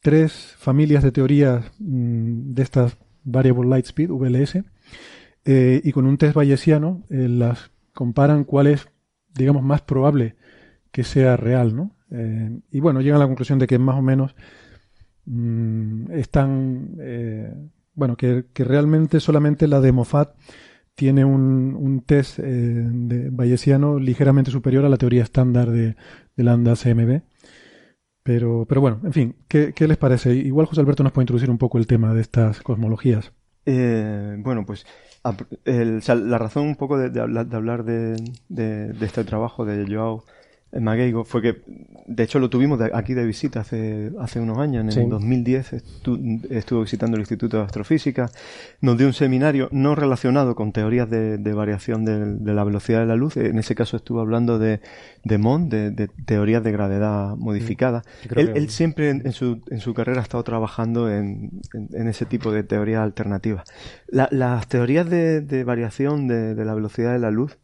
tres 0.00 0.54
familias 0.58 1.02
de 1.02 1.12
teorías 1.12 1.64
mm, 1.78 2.52
de 2.52 2.62
estas 2.62 2.96
Variable 3.24 3.68
Light 3.68 3.86
Speed, 3.86 4.10
VLS, 4.10 4.64
y 5.44 5.92
con 5.92 6.06
un 6.06 6.16
test 6.18 6.34
bayesiano 6.34 7.02
las 7.08 7.70
comparan 7.92 8.44
cuál 8.44 8.66
es, 8.66 8.88
digamos, 9.34 9.62
más 9.62 9.82
probable 9.82 10.36
que 10.90 11.04
sea 11.04 11.36
real, 11.36 11.74
¿no? 11.74 11.92
Eh, 12.10 12.60
y 12.70 12.80
bueno, 12.80 13.00
llegan 13.00 13.16
a 13.16 13.20
la 13.20 13.26
conclusión 13.26 13.58
de 13.58 13.66
que 13.66 13.78
más 13.78 13.96
o 13.96 14.02
menos 14.02 14.34
mm, 15.26 16.12
están, 16.12 16.96
eh, 17.00 17.52
bueno, 17.94 18.16
que, 18.16 18.44
realmente 18.56 19.20
solamente 19.20 19.68
la 19.68 19.80
de 19.80 19.92
Moffat 19.92 20.34
tiene 20.94 21.24
un, 21.24 21.76
un 21.78 22.00
test 22.02 22.38
eh, 22.38 22.42
de 22.42 23.30
bayesiano 23.30 23.98
ligeramente 23.98 24.50
superior 24.50 24.84
a 24.84 24.88
la 24.88 24.96
teoría 24.96 25.22
estándar 25.22 25.70
de, 25.70 25.96
de 26.36 26.44
lambda 26.44 26.74
CMB. 26.76 27.22
Pero, 28.22 28.66
pero 28.68 28.80
bueno, 28.82 29.00
en 29.04 29.12
fin, 29.12 29.36
¿qué, 29.48 29.72
¿qué, 29.72 29.88
les 29.88 29.96
parece? 29.96 30.34
Igual 30.34 30.66
José 30.66 30.80
Alberto 30.82 31.02
nos 31.02 31.12
puede 31.12 31.24
introducir 31.24 31.50
un 31.50 31.58
poco 31.58 31.78
el 31.78 31.86
tema 31.86 32.12
de 32.12 32.20
estas 32.20 32.60
cosmologías. 32.60 33.32
bueno, 33.64 34.66
pues 34.66 34.84
la 35.64 36.38
razón 36.38 36.66
un 36.66 36.76
poco 36.76 36.98
de, 36.98 37.20
hablar, 37.20 37.84
de, 37.84 38.16
de, 38.48 39.04
este 39.04 39.24
trabajo 39.24 39.64
de 39.64 39.86
Joao 39.92 40.24
Magueigo 40.72 41.24
fue 41.24 41.42
que, 41.42 41.62
de 42.06 42.22
hecho, 42.22 42.38
lo 42.38 42.48
tuvimos 42.48 42.80
aquí 42.94 43.14
de 43.14 43.24
visita 43.26 43.60
hace, 43.60 44.12
hace 44.20 44.38
unos 44.38 44.58
años. 44.58 44.96
En 44.96 45.08
2010 45.08 45.72
estuvo 46.50 46.82
visitando 46.82 47.16
el 47.16 47.22
Instituto 47.22 47.56
de 47.56 47.64
Astrofísica. 47.64 48.30
Nos 48.80 48.96
dio 48.96 49.08
un 49.08 49.12
seminario 49.12 49.68
no 49.72 49.96
relacionado 49.96 50.54
con 50.54 50.72
teorías 50.72 51.10
de, 51.10 51.52
variación 51.52 52.04
de, 52.04 52.54
la 52.54 52.62
velocidad 52.62 53.00
de 53.00 53.06
la 53.06 53.16
luz. 53.16 53.36
En 53.36 53.58
ese 53.58 53.74
caso 53.74 53.96
estuvo 53.96 54.20
hablando 54.20 54.58
de, 54.58 54.80
de 55.24 55.38
Mond, 55.38 55.72
de, 55.72 56.08
teorías 56.24 56.62
de 56.62 56.70
gravedad 56.70 57.36
modificada. 57.36 58.02
Él, 58.36 58.70
siempre 58.70 59.10
en, 59.10 59.32
su, 59.32 59.62
en 59.70 59.80
su 59.80 59.92
carrera 59.92 60.20
ha 60.20 60.22
estado 60.22 60.44
trabajando 60.44 61.10
en, 61.10 61.50
ese 61.92 62.26
tipo 62.26 62.52
de 62.52 62.62
teorías 62.62 63.02
alternativas. 63.02 63.64
las 64.08 64.68
teorías 64.68 65.10
de, 65.10 65.64
variación 65.64 66.28
de 66.28 66.64
la 66.64 66.74
velocidad 66.74 67.12
de 67.12 67.18
la 67.18 67.32
luz 67.32 67.58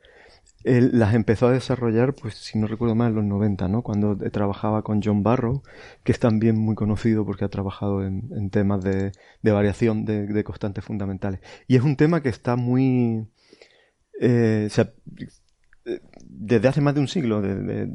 las 0.66 1.14
empezó 1.14 1.46
a 1.46 1.52
desarrollar, 1.52 2.14
pues 2.14 2.34
si 2.34 2.58
no 2.58 2.66
recuerdo 2.66 2.96
mal, 2.96 3.10
en 3.10 3.16
los 3.16 3.24
90, 3.24 3.68
¿no? 3.68 3.82
Cuando 3.82 4.16
trabajaba 4.16 4.82
con 4.82 5.00
John 5.02 5.22
Barrow, 5.22 5.62
que 6.02 6.10
es 6.12 6.18
también 6.18 6.58
muy 6.58 6.74
conocido 6.74 7.24
porque 7.24 7.44
ha 7.44 7.48
trabajado 7.48 8.04
en, 8.04 8.50
temas 8.50 8.82
de, 8.82 9.12
variación 9.42 10.04
de, 10.04 10.44
constantes 10.44 10.84
fundamentales. 10.84 11.40
Y 11.68 11.76
es 11.76 11.82
un 11.82 11.96
tema 11.96 12.20
que 12.20 12.30
está 12.30 12.56
muy... 12.56 13.28
Eh, 14.20 14.68
desde 16.24 16.68
hace 16.68 16.80
más 16.80 16.94
de 16.94 17.00
un 17.00 17.08
siglo, 17.08 17.44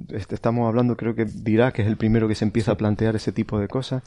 este, 0.09 0.35
estamos 0.35 0.65
hablando, 0.67 0.95
creo 0.95 1.13
que 1.13 1.25
que 1.25 1.81
es 1.81 1.87
el 1.87 1.97
primero 1.97 2.29
que 2.29 2.35
se 2.35 2.45
empieza 2.45 2.71
a 2.71 2.77
plantear 2.77 3.17
ese 3.17 3.33
tipo 3.33 3.59
de 3.59 3.67
cosas. 3.67 4.03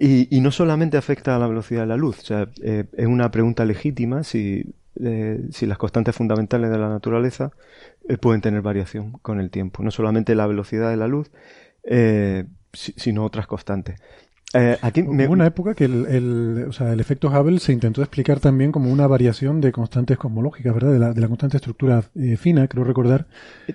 Y, 0.00 0.40
no 0.40 0.52
solamente 0.52 0.96
afecta 0.96 1.34
a 1.34 1.38
la 1.40 1.48
velocidad 1.48 1.80
de 1.80 1.88
la 1.88 1.96
luz, 1.96 2.20
o 2.20 2.24
sea, 2.24 2.48
eh, 2.62 2.84
es 2.96 3.06
una 3.06 3.32
pregunta 3.32 3.64
legítima 3.64 4.22
si 4.22 4.76
si 5.50 5.66
las 5.66 5.78
constantes 5.78 6.14
fundamentales 6.14 6.70
de 6.70 6.78
la 6.78 6.88
naturaleza 6.88 7.52
eh, 8.08 8.16
pueden 8.16 8.40
tener 8.40 8.62
variación 8.62 9.12
con 9.22 9.38
el 9.38 9.50
tiempo. 9.50 9.82
No 9.82 9.90
solamente 9.90 10.34
la 10.34 10.46
velocidad 10.46 10.90
de 10.90 10.96
la 10.96 11.06
luz, 11.06 11.30
eh, 11.84 12.44
sino 12.72 13.24
otras 13.24 13.46
constantes. 13.46 14.00
Eh, 14.54 14.78
aquí 14.80 15.02
Hubo 15.02 15.32
una 15.32 15.44
época 15.44 15.74
que 15.74 15.84
el, 15.84 16.64
o 16.66 16.72
sea, 16.72 16.94
el 16.94 17.00
efecto 17.00 17.28
Hubble 17.28 17.58
se 17.58 17.74
intentó 17.74 18.00
explicar 18.00 18.40
también 18.40 18.72
como 18.72 18.90
una 18.90 19.06
variación 19.06 19.60
de 19.60 19.72
constantes 19.72 20.16
cosmológicas, 20.16 20.72
¿verdad? 20.72 20.92
De 20.92 20.98
la, 20.98 21.12
de 21.12 21.20
la 21.20 21.28
constante 21.28 21.58
estructura 21.58 22.02
fina, 22.38 22.66
creo 22.66 22.82
recordar. 22.82 23.26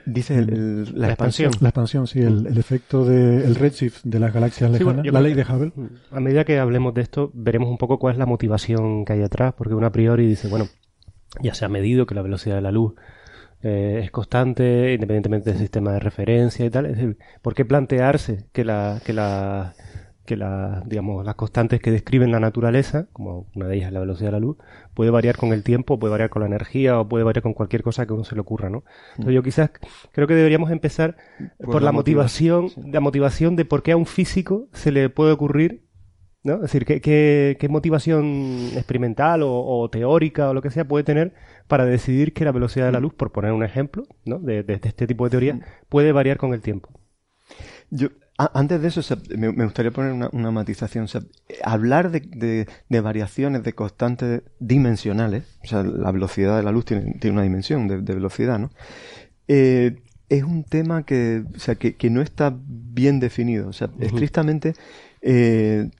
Dice 0.07 0.43
la, 0.43 1.09
expansión. 1.09 1.51
La 1.59 1.69
expansión, 1.69 2.07
sí, 2.07 2.21
el, 2.21 2.47
el 2.47 2.57
efecto 2.57 3.05
del 3.05 3.53
redshift 3.53 4.03
de 4.03 4.19
las 4.19 4.33
galaxias 4.33 4.71
lejanas, 4.71 5.05
la 5.05 5.21
ley 5.21 5.35
de 5.35 5.43
Hubble. 5.43 5.73
A 6.09 6.19
medida 6.19 6.43
que 6.43 6.57
hablemos 6.57 6.95
de 6.95 7.01
esto, 7.01 7.29
veremos 7.35 7.69
un 7.69 7.77
poco 7.77 7.99
cuál 7.99 8.13
es 8.13 8.17
la 8.17 8.25
motivación 8.25 9.05
que 9.05 9.13
hay 9.13 9.21
atrás, 9.21 9.53
porque 9.55 9.75
uno 9.75 9.85
a 9.85 9.91
priori 9.91 10.25
dice, 10.25 10.47
bueno, 10.47 10.65
ya 11.41 11.53
se 11.53 11.65
ha 11.65 11.69
medido 11.69 12.05
que 12.05 12.15
la 12.15 12.21
velocidad 12.21 12.55
de 12.55 12.61
la 12.61 12.71
luz 12.71 12.93
eh, 13.63 14.01
es 14.03 14.11
constante, 14.11 14.93
independientemente 14.93 15.51
del 15.51 15.59
sistema 15.59 15.93
de 15.93 15.99
referencia 15.99 16.65
y 16.65 16.69
tal. 16.69 16.85
Es 16.85 16.97
decir, 16.97 17.17
¿por 17.41 17.55
qué 17.55 17.63
plantearse 17.63 18.45
que, 18.51 18.65
la, 18.65 18.99
que, 19.05 19.13
la, 19.13 19.73
que 20.25 20.35
la, 20.35 20.83
digamos, 20.85 21.25
las 21.25 21.35
constantes 21.35 21.79
que 21.79 21.89
describen 21.89 22.31
la 22.31 22.41
naturaleza, 22.41 23.07
como 23.13 23.47
una 23.55 23.67
de 23.67 23.77
ellas 23.77 23.87
es 23.87 23.93
la 23.93 24.01
velocidad 24.01 24.27
de 24.27 24.33
la 24.33 24.39
luz, 24.39 24.57
puede 24.93 25.11
variar 25.11 25.37
con 25.37 25.53
el 25.53 25.63
tiempo, 25.63 25.97
puede 25.97 26.11
variar 26.11 26.29
con 26.29 26.41
la 26.41 26.47
energía 26.47 26.99
o 26.99 27.07
puede 27.07 27.23
variar 27.23 27.41
con 27.41 27.53
cualquier 27.53 27.83
cosa 27.83 28.05
que 28.05 28.11
a 28.11 28.15
uno 28.15 28.25
se 28.25 28.35
le 28.35 28.41
ocurra, 28.41 28.69
¿no? 28.69 28.83
Entonces 29.11 29.33
yo 29.33 29.43
quizás 29.43 29.71
creo 30.11 30.27
que 30.27 30.35
deberíamos 30.35 30.69
empezar 30.69 31.15
por, 31.57 31.81
la, 31.81 31.93
motivación, 31.93 32.67
la 32.85 32.99
motivación 32.99 33.55
de 33.55 33.63
por 33.63 33.81
qué 33.81 33.93
a 33.93 33.97
un 33.97 34.05
físico 34.05 34.67
se 34.73 34.91
le 34.91 35.09
puede 35.09 35.31
ocurrir 35.31 35.82
¿no? 36.43 36.55
Es 36.55 36.61
decir, 36.61 36.85
¿qué, 36.85 36.99
qué, 37.59 37.69
motivación 37.69 38.69
experimental 38.73 39.41
o, 39.43 39.89
teórica 39.89 40.49
o 40.49 40.53
lo 40.53 40.61
que 40.61 40.69
sea 40.69 40.85
puede 40.85 41.03
tener 41.03 41.33
para 41.67 41.85
decidir 41.85 42.33
que 42.33 42.45
la 42.45 42.51
velocidad 42.51 42.85
de 42.85 42.91
la 42.91 42.99
luz, 42.99 43.13
por 43.13 43.31
poner 43.31 43.51
un 43.51 43.63
ejemplo, 43.63 44.03
¿no? 44.25 44.39
de, 44.39 44.63
de, 44.63 44.73
este 44.83 45.07
tipo 45.07 45.23
de 45.25 45.31
teoría, 45.31 45.59
puede 45.89 46.11
variar 46.11 46.37
con 46.37 46.53
el 46.53 46.61
tiempo? 46.61 46.89
Yo, 47.89 48.09
antes 48.37 48.81
de 48.81 48.87
eso, 48.87 49.01
me, 49.37 49.49
gustaría 49.49 49.91
poner 49.91 50.29
una, 50.31 50.51
matización. 50.51 51.07
hablar 51.63 52.09
de, 52.09 52.67
variaciones 52.89 53.63
de 53.63 53.73
constantes 53.73 54.41
dimensionales, 54.59 55.59
o 55.63 55.67
sea, 55.67 55.83
la 55.83 56.11
velocidad 56.11 56.57
de 56.57 56.63
la 56.63 56.71
luz 56.71 56.85
tiene, 56.85 57.15
una 57.29 57.43
dimensión 57.43 57.87
de, 57.87 57.97
velocidad, 58.01 58.57
¿no? 58.57 58.71
Eh, 59.47 60.01
es 60.29 60.43
un 60.43 60.63
tema 60.63 61.05
que, 61.05 61.43
o 61.55 61.59
sea, 61.59 61.75
que, 61.75 62.09
no 62.09 62.21
está 62.21 62.57
bien 62.57 63.19
definido. 63.19 63.67
O 63.67 63.73
sea, 63.73 63.91
estrictamente, 63.99 64.73
eh, 65.21 65.91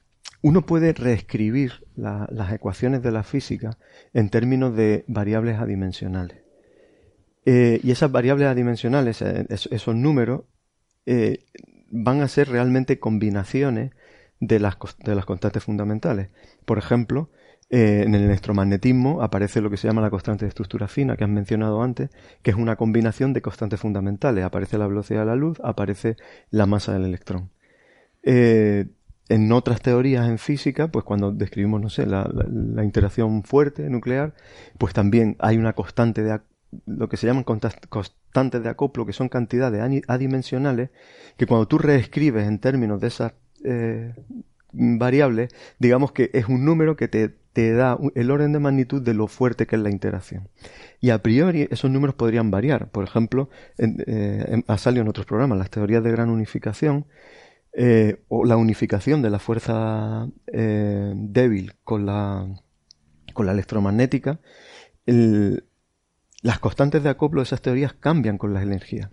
uno 0.44 0.66
puede 0.66 0.92
reescribir 0.92 1.86
las 1.96 2.52
ecuaciones 2.52 3.02
de 3.02 3.12
la 3.12 3.22
física 3.22 3.78
en 4.12 4.28
términos 4.28 4.76
de 4.76 5.04
variables 5.08 5.58
adimensionales. 5.58 6.38
Eh, 7.46 7.80
y 7.82 7.90
esas 7.90 8.12
variables 8.12 8.48
adimensionales, 8.48 9.22
esos 9.22 9.94
números, 9.94 10.42
van 11.90 12.20
a 12.20 12.28
ser 12.28 12.48
realmente 12.48 12.98
combinaciones 12.98 13.92
de 14.40 14.60
las, 14.60 14.76
de 15.04 15.14
las 15.14 15.24
constantes 15.24 15.64
fundamentales. 15.64 16.28
Por 16.64 16.76
ejemplo, 16.76 17.30
eh, 17.70 18.02
en 18.06 18.14
el 18.14 18.24
electromagnetismo 18.24 19.22
aparece 19.22 19.60
lo 19.60 19.70
que 19.70 19.76
se 19.76 19.88
llama 19.88 20.02
la 20.02 20.10
constante 20.10 20.44
de 20.44 20.50
estructura 20.50 20.88
fina, 20.88 21.16
que 21.16 21.24
has 21.24 21.30
mencionado 21.30 21.82
antes, 21.82 22.10
que 22.42 22.50
es 22.50 22.56
una 22.56 22.76
combinación 22.76 23.32
de 23.32 23.42
constantes 23.42 23.80
fundamentales. 23.80 24.44
Aparece 24.44 24.76
la 24.76 24.86
velocidad 24.86 25.20
de 25.20 25.26
la 25.26 25.36
luz, 25.36 25.58
aparece 25.64 26.16
la 26.50 26.66
masa 26.66 26.92
del 26.92 27.04
electrón. 27.04 27.50
Eh, 28.22 28.86
en 29.28 29.50
otras 29.52 29.80
teorías 29.80 30.28
en 30.28 30.38
física, 30.38 30.88
pues 30.88 31.04
cuando 31.04 31.32
describimos, 31.32 31.80
no 31.80 31.88
sé, 31.88 32.06
la, 32.06 32.28
interacción 32.82 33.42
fuerte 33.42 33.88
nuclear, 33.88 34.34
pues 34.78 34.92
también 34.92 35.36
hay 35.38 35.56
una 35.56 35.72
constante 35.72 36.22
de, 36.22 36.40
lo 36.86 37.08
que 37.08 37.16
se 37.16 37.26
llaman 37.26 37.44
constantes 37.44 38.62
de 38.62 38.68
acoplo, 38.68 39.06
que 39.06 39.12
son 39.12 39.28
cantidades 39.28 40.02
adimensionales, 40.08 40.90
que 41.36 41.46
cuando 41.46 41.66
tú 41.66 41.78
reescribes 41.78 42.46
en 42.46 42.58
términos 42.58 43.00
de 43.00 43.08
esas 43.08 43.32
eh, 43.64 44.14
variables, 44.72 45.54
digamos 45.78 46.12
que 46.12 46.30
es 46.34 46.46
un 46.48 46.64
número 46.64 46.96
que 46.96 47.08
te, 47.08 47.32
da 47.54 47.96
el 48.16 48.30
orden 48.32 48.52
de 48.52 48.58
magnitud 48.58 49.00
de 49.00 49.14
lo 49.14 49.28
fuerte 49.28 49.66
que 49.66 49.76
es 49.76 49.82
la 49.82 49.90
interacción. 49.90 50.48
Y 51.00 51.10
a 51.10 51.22
priori 51.22 51.68
esos 51.70 51.88
números 51.88 52.16
podrían 52.16 52.50
variar. 52.50 52.90
Por 52.90 53.04
ejemplo, 53.04 53.48
eh, 53.78 54.62
ha 54.66 54.78
salido 54.78 55.02
en 55.02 55.08
otros 55.08 55.24
programas 55.24 55.58
las 55.58 55.70
teorías 55.70 56.02
de 56.02 56.10
gran 56.10 56.30
unificación, 56.30 57.06
eh, 57.76 58.22
o 58.28 58.44
la 58.44 58.56
unificación 58.56 59.22
de 59.22 59.30
la 59.30 59.38
fuerza 59.38 60.28
débil 60.46 61.74
con 61.82 62.06
la, 62.06 62.46
con 63.32 63.46
la 63.46 63.52
electromagnética, 63.52 64.40
el, 65.06 65.64
las 66.42 66.58
constantes 66.58 67.02
de 67.02 67.08
acoplo 67.08 67.40
de 67.40 67.44
esas 67.44 67.62
teorías 67.62 67.94
cambian 67.94 68.38
con 68.38 68.54
las 68.54 68.62
energías. 68.62 69.10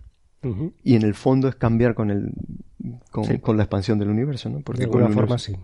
Y 0.82 0.96
en 0.96 1.02
el 1.02 1.14
fondo 1.14 1.48
es 1.48 1.54
cambiar 1.54 1.94
con 1.94 2.10
el 2.10 2.32
con, 3.10 3.56
la 3.56 3.62
expansión 3.62 3.98
del 3.98 4.08
universo, 4.08 4.48
¿no? 4.48 4.60
Porque 4.60 4.80
de 4.80 4.84
alguna 4.86 5.08
forma 5.08 5.38
sí. 5.38 5.54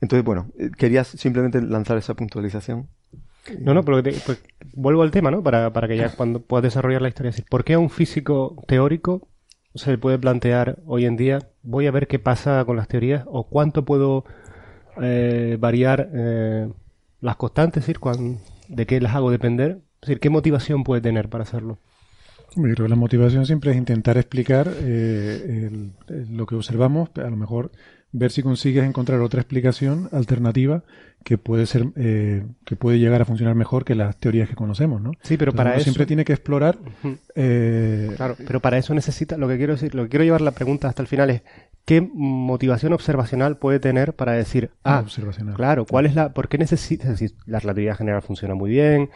Entonces, 0.00 0.24
bueno, 0.24 0.50
eh, 0.58 0.70
quería 0.76 1.04
simplemente 1.04 1.60
lanzar 1.60 1.96
esa 1.96 2.14
puntualización. 2.14 2.88
No, 3.60 3.74
no, 3.74 3.84
pero 3.84 4.02
pues, 4.02 4.42
vuelvo 4.74 5.02
al 5.02 5.10
tema, 5.10 5.30
¿no? 5.30 5.42
Para, 5.42 5.72
para 5.72 5.88
que 5.88 5.96
ya 5.96 6.14
cuando 6.14 6.42
puedas 6.42 6.64
desarrollar 6.64 7.02
la 7.02 7.08
historia, 7.08 7.30
decir, 7.30 7.46
¿por 7.48 7.64
qué 7.64 7.74
a 7.74 7.78
un 7.78 7.90
físico 7.90 8.62
teórico 8.66 9.28
se 9.74 9.90
le 9.90 9.98
puede 9.98 10.18
plantear 10.18 10.78
hoy 10.86 11.06
en 11.06 11.16
día, 11.16 11.50
voy 11.66 11.86
a 11.86 11.90
ver 11.90 12.06
qué 12.06 12.18
pasa 12.18 12.64
con 12.64 12.76
las 12.76 12.88
teorías 12.88 13.24
o 13.26 13.48
cuánto 13.48 13.84
puedo 13.84 14.24
eh, 15.02 15.58
variar 15.60 16.08
eh, 16.14 16.68
las 17.20 17.36
constantes, 17.36 17.82
es 17.82 17.86
decir, 17.86 18.00
de 18.68 18.86
qué 18.86 19.00
las 19.00 19.14
hago 19.14 19.30
depender 19.30 19.82
es 20.06 20.08
decir, 20.08 20.20
¿qué 20.20 20.30
motivación 20.30 20.84
puede 20.84 21.00
tener 21.00 21.28
para 21.28 21.42
hacerlo? 21.42 21.78
Yo 22.54 22.62
creo 22.62 22.86
que 22.86 22.88
la 22.88 22.96
motivación 22.96 23.44
siempre 23.44 23.72
es 23.72 23.76
intentar 23.76 24.16
explicar 24.18 24.70
eh, 24.78 25.90
lo 26.30 26.46
que 26.46 26.54
observamos, 26.54 27.10
a 27.16 27.28
lo 27.28 27.36
mejor 27.36 27.72
ver 28.12 28.30
si 28.30 28.42
consigues 28.42 28.84
encontrar 28.84 29.20
otra 29.20 29.40
explicación 29.40 30.08
alternativa 30.12 30.84
que 31.26 31.38
puede 31.38 31.66
ser 31.66 31.88
eh, 31.96 32.44
que 32.64 32.76
puede 32.76 33.00
llegar 33.00 33.20
a 33.20 33.24
funcionar 33.24 33.56
mejor 33.56 33.84
que 33.84 33.96
las 33.96 34.16
teorías 34.16 34.48
que 34.48 34.54
conocemos, 34.54 35.02
¿no? 35.02 35.10
Sí, 35.22 35.36
pero 35.36 35.52
para 35.52 35.74
eso 35.74 35.82
siempre 35.82 36.06
tiene 36.06 36.24
que 36.24 36.32
explorar. 36.32 36.78
Eh, 37.34 38.12
claro, 38.14 38.36
pero 38.46 38.60
para 38.60 38.78
eso 38.78 38.94
necesita 38.94 39.36
lo 39.36 39.48
que 39.48 39.56
quiero 39.56 39.72
decir, 39.72 39.96
lo 39.96 40.04
que 40.04 40.10
quiero 40.10 40.24
llevar 40.24 40.40
la 40.40 40.52
pregunta 40.52 40.86
hasta 40.88 41.02
el 41.02 41.08
final 41.08 41.30
es 41.30 41.42
¿qué 41.86 42.00
motivación 42.00 42.92
observacional 42.92 43.58
puede 43.58 43.78
tener 43.78 44.12
para 44.12 44.32
decir, 44.32 44.70
ah, 44.82 44.98
observacional. 44.98 45.54
claro, 45.54 45.86
cuál 45.86 46.04
es 46.06 46.16
la, 46.16 46.30
por 46.30 46.48
qué 46.48 46.58
necesita, 46.58 47.14
la 47.46 47.60
relatividad 47.60 47.96
general 47.96 48.22
funciona 48.22 48.56
muy 48.56 48.70
bien, 48.70 49.08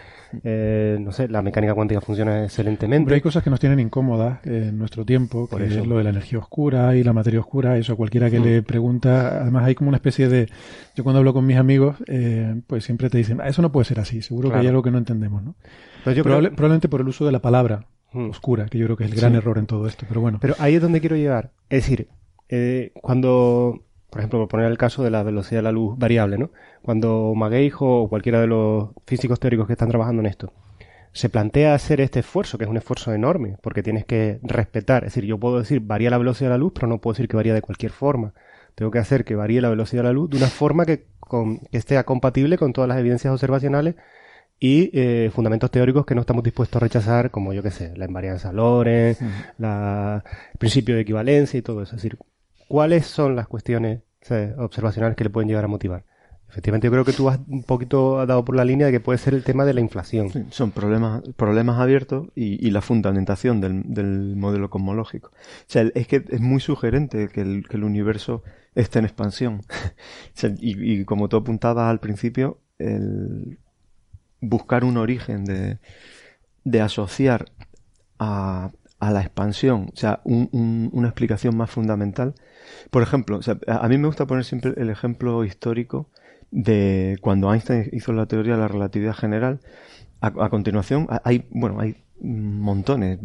eh, 0.45 0.97
no 1.01 1.11
sé, 1.11 1.27
la 1.27 1.43
mecánica 1.43 1.75
cuántica 1.75 2.01
funciona 2.01 2.45
excelentemente. 2.45 3.07
Pero 3.07 3.17
hay 3.17 3.21
cosas 3.21 3.43
que 3.43 3.51
nos 3.51 3.59
tienen 3.59 3.81
incómodas 3.81 4.47
en 4.47 4.79
nuestro 4.79 5.05
tiempo, 5.05 5.49
por 5.49 5.61
es 5.63 5.85
lo 5.85 5.99
de 5.99 6.05
la 6.05 6.11
energía 6.11 6.39
oscura 6.39 6.95
y 6.95 7.03
la 7.03 7.13
materia 7.13 7.41
oscura, 7.41 7.77
eso 7.77 7.95
a 7.95 7.97
cualquiera 7.97 8.31
que 8.31 8.39
le 8.39 8.63
pregunta, 8.63 9.41
además 9.41 9.65
hay 9.65 9.75
como 9.75 9.89
una 9.89 9.97
especie 9.97 10.29
de, 10.29 10.49
yo 10.95 11.03
cuando 11.03 11.19
hablo 11.19 11.35
con 11.35 11.45
mis 11.45 11.57
amigos, 11.57 11.97
eh, 12.07 12.63
pues 12.69 12.85
siempre 12.85 13.11
te 13.11 13.19
dicen, 13.19 13.41
ah, 13.41 13.49
eso 13.49 13.63
no 13.63 13.73
puede 13.73 13.85
ser 13.87 13.99
así, 13.99 14.23
seguro 14.23 14.49
que 14.49 14.59
hay 14.59 14.69
algo 14.69 14.85
que 14.85 14.93
no 14.93 14.99
entendemos, 14.99 15.43
¿no? 15.43 15.57
Pues 16.05 16.17
probablemente 16.23 16.89
por 16.89 17.01
el 17.01 17.09
uso 17.09 17.27
de 17.27 17.33
la 17.33 17.41
palabra 17.41 17.87
oscura, 18.13 18.67
que 18.67 18.79
yo 18.79 18.87
creo 18.87 18.97
que 18.97 19.05
es 19.05 19.11
el 19.11 19.17
gran 19.17 19.35
error 19.35 19.59
en 19.59 19.67
todo 19.67 19.89
esto, 19.89 20.07
pero 20.09 20.21
bueno. 20.21 20.39
Pero 20.41 20.55
ahí 20.61 20.77
es 20.77 20.83
donde 20.83 21.01
quiero 21.01 21.17
llegar. 21.17 21.51
Es 21.69 21.83
decir, 21.83 22.09
eh, 22.51 22.93
cuando, 23.01 23.85
por 24.11 24.21
ejemplo, 24.21 24.41
por 24.41 24.49
poner 24.49 24.67
el 24.67 24.79
caso 24.79 25.03
de 25.03 25.11
la 25.11 25.23
velocidad 25.23 25.61
de 25.61 25.65
la 25.65 25.73
luz 25.73 25.99
variable, 25.99 26.39
¿no? 26.39 26.51
Cuando 26.83 27.33
Magueijo 27.35 28.03
o 28.03 28.09
cualquiera 28.09 28.41
de 28.41 28.49
los 28.49 28.91
físicos 29.07 29.41
teóricos 29.41 29.67
que 29.67 29.75
están 29.75 29.89
trabajando 29.89 30.21
en 30.21 30.27
esto 30.27 30.53
se 31.13 31.29
plantea 31.29 31.75
hacer 31.75 32.01
este 32.01 32.21
esfuerzo, 32.21 32.57
que 32.57 32.65
es 32.65 32.71
un 32.71 32.77
esfuerzo 32.77 33.13
enorme, 33.13 33.57
porque 33.63 33.83
tienes 33.83 34.05
que 34.05 34.39
respetar, 34.43 35.05
es 35.05 35.15
decir, 35.15 35.25
yo 35.25 35.39
puedo 35.39 35.59
decir 35.59 35.81
varía 35.81 36.11
la 36.11 36.19
velocidad 36.19 36.51
de 36.51 36.55
la 36.55 36.59
luz, 36.59 36.73
pero 36.75 36.87
no 36.87 37.01
puedo 37.01 37.15
decir 37.15 37.29
que 37.29 37.37
varía 37.37 37.55
de 37.55 37.63
cualquier 37.63 37.93
forma. 37.93 38.33
Tengo 38.75 38.91
que 38.91 38.99
hacer 38.99 39.25
que 39.25 39.35
varíe 39.35 39.61
la 39.61 39.69
velocidad 39.69 40.03
de 40.03 40.09
la 40.09 40.13
luz 40.13 40.31
de 40.31 40.37
una 40.37 40.47
forma 40.47 40.87
que, 40.87 41.07
que 41.71 41.79
esté 41.79 42.03
compatible 42.05 42.59
con 42.59 42.73
todas 42.73 42.89
las 42.89 42.99
evidencias 42.99 43.33
observacionales 43.33 43.97
y 44.61 44.91
eh, 44.93 45.31
fundamentos 45.35 45.71
teóricos 45.71 46.07
que 46.07 46.15
no 46.15 46.21
estamos 46.21 46.45
dispuestos 46.45 46.77
a 46.77 46.85
rechazar, 46.85 47.31
como 47.31 47.53
yo 47.53 47.63
que 47.63 47.71
sé, 47.71 47.97
la 47.97 48.05
invarianza 48.05 48.53
Lorentz, 48.53 49.21
la, 49.59 50.23
el 50.53 50.59
principio 50.59 50.95
de 50.95 51.01
equivalencia 51.01 51.59
y 51.59 51.63
todo 51.63 51.83
eso. 51.83 51.97
Es 51.97 52.03
decir, 52.03 52.19
¿cuáles 52.71 53.05
son 53.05 53.35
las 53.35 53.49
cuestiones 53.49 54.03
observacionales 54.57 55.17
que 55.17 55.25
le 55.25 55.31
pueden 55.31 55.49
llegar 55.49 55.65
a 55.65 55.69
motivar? 55.69 56.05
Efectivamente, 56.49 56.87
yo 56.87 56.93
creo 56.93 57.05
que 57.05 57.13
tú 57.13 57.29
has 57.29 57.41
un 57.49 57.65
poquito 57.65 58.25
dado 58.27 58.45
por 58.45 58.55
la 58.55 58.65
línea 58.65 58.87
de 58.87 58.93
que 58.93 59.01
puede 59.01 59.19
ser 59.19 59.35
el 59.35 59.43
tema 59.43 59.65
de 59.65 59.75
la 59.75 59.81
inflación. 59.81 60.31
son 60.51 60.71
problemas, 60.71 61.23
problemas 61.37 61.81
abiertos 61.81 62.29
y, 62.37 62.71
la 62.71 62.81
fundamentación 62.81 63.61
del, 63.61 64.37
modelo 64.37 64.71
cosmológico. 64.71 65.31
O 65.31 65.65
sea, 65.67 65.83
es 65.95 66.07
que 66.07 66.25
es 66.29 66.41
muy 66.41 66.61
sugerente 66.61 67.29
que 67.29 67.41
el, 67.41 67.85
universo 67.85 68.45
esté 68.77 69.01
en 69.01 69.05
expansión. 69.05 69.63
y, 70.61 71.05
como 71.05 71.29
tú 71.29 71.39
apuntabas 71.39 71.91
al 71.91 71.99
principio, 71.99 72.61
el 72.79 73.59
buscar 74.41 74.85
un 74.85 74.97
origen 74.97 75.45
de, 75.45 75.79
de 76.63 76.81
asociar 76.81 77.47
a, 78.21 78.71
a 79.01 79.11
la 79.11 79.23
expansión, 79.23 79.91
o 79.93 79.97
sea, 79.97 80.21
una 80.25 81.09
explicación 81.09 81.57
más 81.57 81.71
fundamental. 81.71 82.35
Por 82.91 83.03
ejemplo, 83.03 83.41
a 83.67 83.89
mí 83.89 83.99
me 83.99 84.07
gusta 84.07 84.27
poner 84.27 84.45
siempre 84.45 84.75
el 84.77 84.91
ejemplo 84.91 85.45
histórico 85.45 86.09
de 86.51 87.19
cuando 87.21 87.53
Einstein 87.53 87.89
hizo 87.93 88.13
la 88.13 88.27
teoría 88.27 88.55
de 88.55 88.61
la 88.61 88.69
relatividad 88.69 89.15
general. 89.15 89.61
A, 90.21 90.51
continuación, 90.51 91.07
hay, 91.25 91.47
bueno, 91.51 91.81
hay 91.81 91.97
montones, 92.21 93.19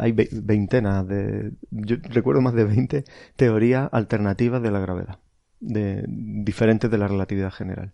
hay 0.00 0.10
veintenas 0.10 1.06
de, 1.06 1.52
yo 1.70 1.96
recuerdo 2.02 2.40
más 2.40 2.54
de 2.54 2.64
20 2.64 3.04
teorías 3.36 3.88
alternativas 3.92 4.60
de 4.60 4.72
la 4.72 4.80
gravedad, 4.80 5.20
de, 5.60 6.04
diferentes 6.08 6.90
de 6.90 6.98
la 6.98 7.06
relatividad 7.06 7.52
general. 7.52 7.92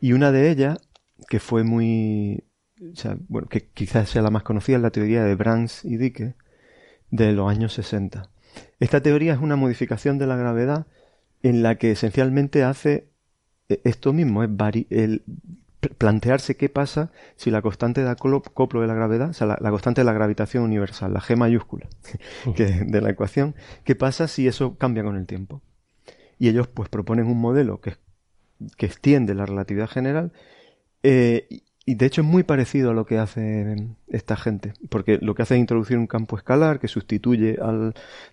Y 0.00 0.12
una 0.12 0.32
de 0.32 0.50
ellas, 0.50 0.78
que 1.28 1.38
fue 1.38 1.62
muy, 1.62 2.42
o 2.80 2.96
sea, 2.96 3.16
bueno, 3.28 3.48
que 3.48 3.68
quizás 3.68 4.08
sea 4.08 4.22
la 4.22 4.30
más 4.30 4.42
conocida, 4.42 4.76
es 4.76 4.82
la 4.82 4.90
teoría 4.90 5.22
de 5.22 5.36
Brans 5.36 5.84
y 5.84 5.98
Dicke, 5.98 6.34
de 7.10 7.32
los 7.32 7.48
años 7.48 7.72
60. 7.74 8.28
Esta 8.80 9.02
teoría 9.02 9.34
es 9.34 9.40
una 9.40 9.56
modificación 9.56 10.18
de 10.18 10.26
la 10.26 10.36
gravedad 10.36 10.86
en 11.42 11.62
la 11.62 11.76
que 11.76 11.92
esencialmente 11.92 12.64
hace 12.64 13.08
eh, 13.68 13.80
esto 13.84 14.12
mismo, 14.12 14.42
es 14.42 14.50
plantearse 15.96 16.56
qué 16.56 16.68
pasa 16.68 17.12
si 17.36 17.50
la 17.50 17.62
constante 17.62 18.02
de 18.02 18.10
acoplo 18.10 18.80
de 18.80 18.86
la 18.86 18.94
gravedad, 18.94 19.30
o 19.30 19.32
sea, 19.32 19.46
la, 19.46 19.70
constante 19.70 20.00
de 20.00 20.04
la 20.04 20.12
gravitación 20.12 20.64
universal, 20.64 21.12
la 21.12 21.20
G 21.20 21.36
mayúscula 21.36 21.88
que 22.56 22.66
de 22.66 23.00
la 23.00 23.10
ecuación, 23.10 23.54
qué 23.84 23.94
pasa 23.94 24.26
si 24.28 24.48
eso 24.48 24.76
cambia 24.76 25.04
con 25.04 25.16
el 25.16 25.26
tiempo. 25.26 25.62
y 26.38 26.48
ellos 26.48 26.68
pues 26.68 26.88
proponen 26.88 27.26
un 27.26 27.40
modelo 27.40 27.80
que, 27.80 27.96
que 28.76 28.86
extiende 28.86 29.34
la 29.34 29.46
relatividad 29.46 29.88
general 29.88 30.32
eh, 31.02 31.62
y 31.88 31.94
de 31.94 32.04
hecho 32.04 32.20
es 32.20 32.26
muy 32.26 32.42
parecido 32.42 32.90
a 32.90 32.92
lo 32.92 33.06
que 33.06 33.16
hace 33.16 33.88
esta 34.08 34.36
gente, 34.36 34.74
porque 34.90 35.16
lo 35.22 35.34
que 35.34 35.40
hace 35.40 35.54
es 35.54 35.60
introducir 35.60 35.96
un 35.96 36.06
campo 36.06 36.36
escalar 36.36 36.80
que 36.80 36.86
sustituye 36.86 37.58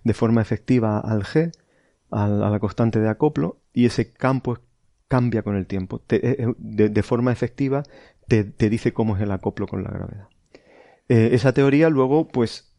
de 0.04 0.14
forma 0.14 0.42
efectiva 0.42 1.00
al 1.00 1.24
G, 1.24 1.54
a 2.12 2.28
la 2.28 2.60
constante 2.60 3.00
de 3.00 3.08
acoplo, 3.08 3.62
y 3.72 3.86
ese 3.86 4.12
campo 4.12 4.60
cambia 5.08 5.42
con 5.42 5.56
el 5.56 5.68
tiempo. 5.68 6.02
Eh, 6.10 6.36
eh, 6.38 6.54
de, 6.58 7.02
forma 7.02 7.32
efectiva 7.32 7.84
te, 8.28 8.44
dice 8.44 8.92
cómo 8.92 9.16
es 9.16 9.22
el 9.22 9.32
acoplo 9.32 9.68
con 9.68 9.86
la 9.86 9.90
gravedad. 9.90 10.28
esa 11.08 11.54
teoría 11.54 11.90
luego, 11.90 12.28
pues, 12.28 12.74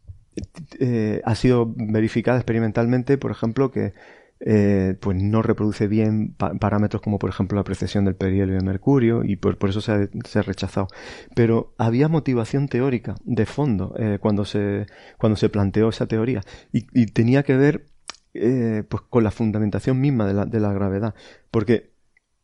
ha 1.24 1.34
sido 1.36 1.72
verificada 1.74 2.36
experimentalmente, 2.36 3.16
por 3.16 3.30
ejemplo, 3.30 3.70
que 3.70 3.94
eh, 4.40 4.96
pues 5.00 5.16
no 5.16 5.40
reproduce 5.40 5.88
bien 5.88 6.34
parámetros 6.34 7.00
como 7.00 7.18
por 7.18 7.30
ejemplo 7.30 7.56
la 7.56 7.64
precesión 7.64 8.04
del 8.04 8.16
perihelio 8.16 8.56
de 8.56 8.64
Mercurio 8.64 9.24
y 9.24 9.36
por, 9.36 9.56
eso 9.68 9.80
se 9.80 9.92
ha, 9.92 10.42
rechazado. 10.42 10.88
Pero 11.34 11.74
había 11.78 12.08
motivación 12.08 12.68
teórica 12.68 13.14
de 13.24 13.46
fondo 13.46 13.94
eh, 13.98 14.18
cuando, 14.20 14.44
se, 14.44 14.86
cuando 15.18 15.36
se 15.36 15.48
planteó 15.48 15.88
esa 15.88 16.06
teoría 16.06 16.42
y, 16.72 17.06
tenía 17.06 17.42
que 17.44 17.56
ver 17.56 17.86
eh, 18.34 18.84
pues 18.88 19.02
con 19.08 19.24
la 19.24 19.30
fundamentación 19.30 20.00
misma 20.00 20.26
de 20.26 20.34
la, 20.34 20.44
de 20.44 20.60
la 20.60 20.72
gravedad. 20.72 21.14
Porque 21.50 21.94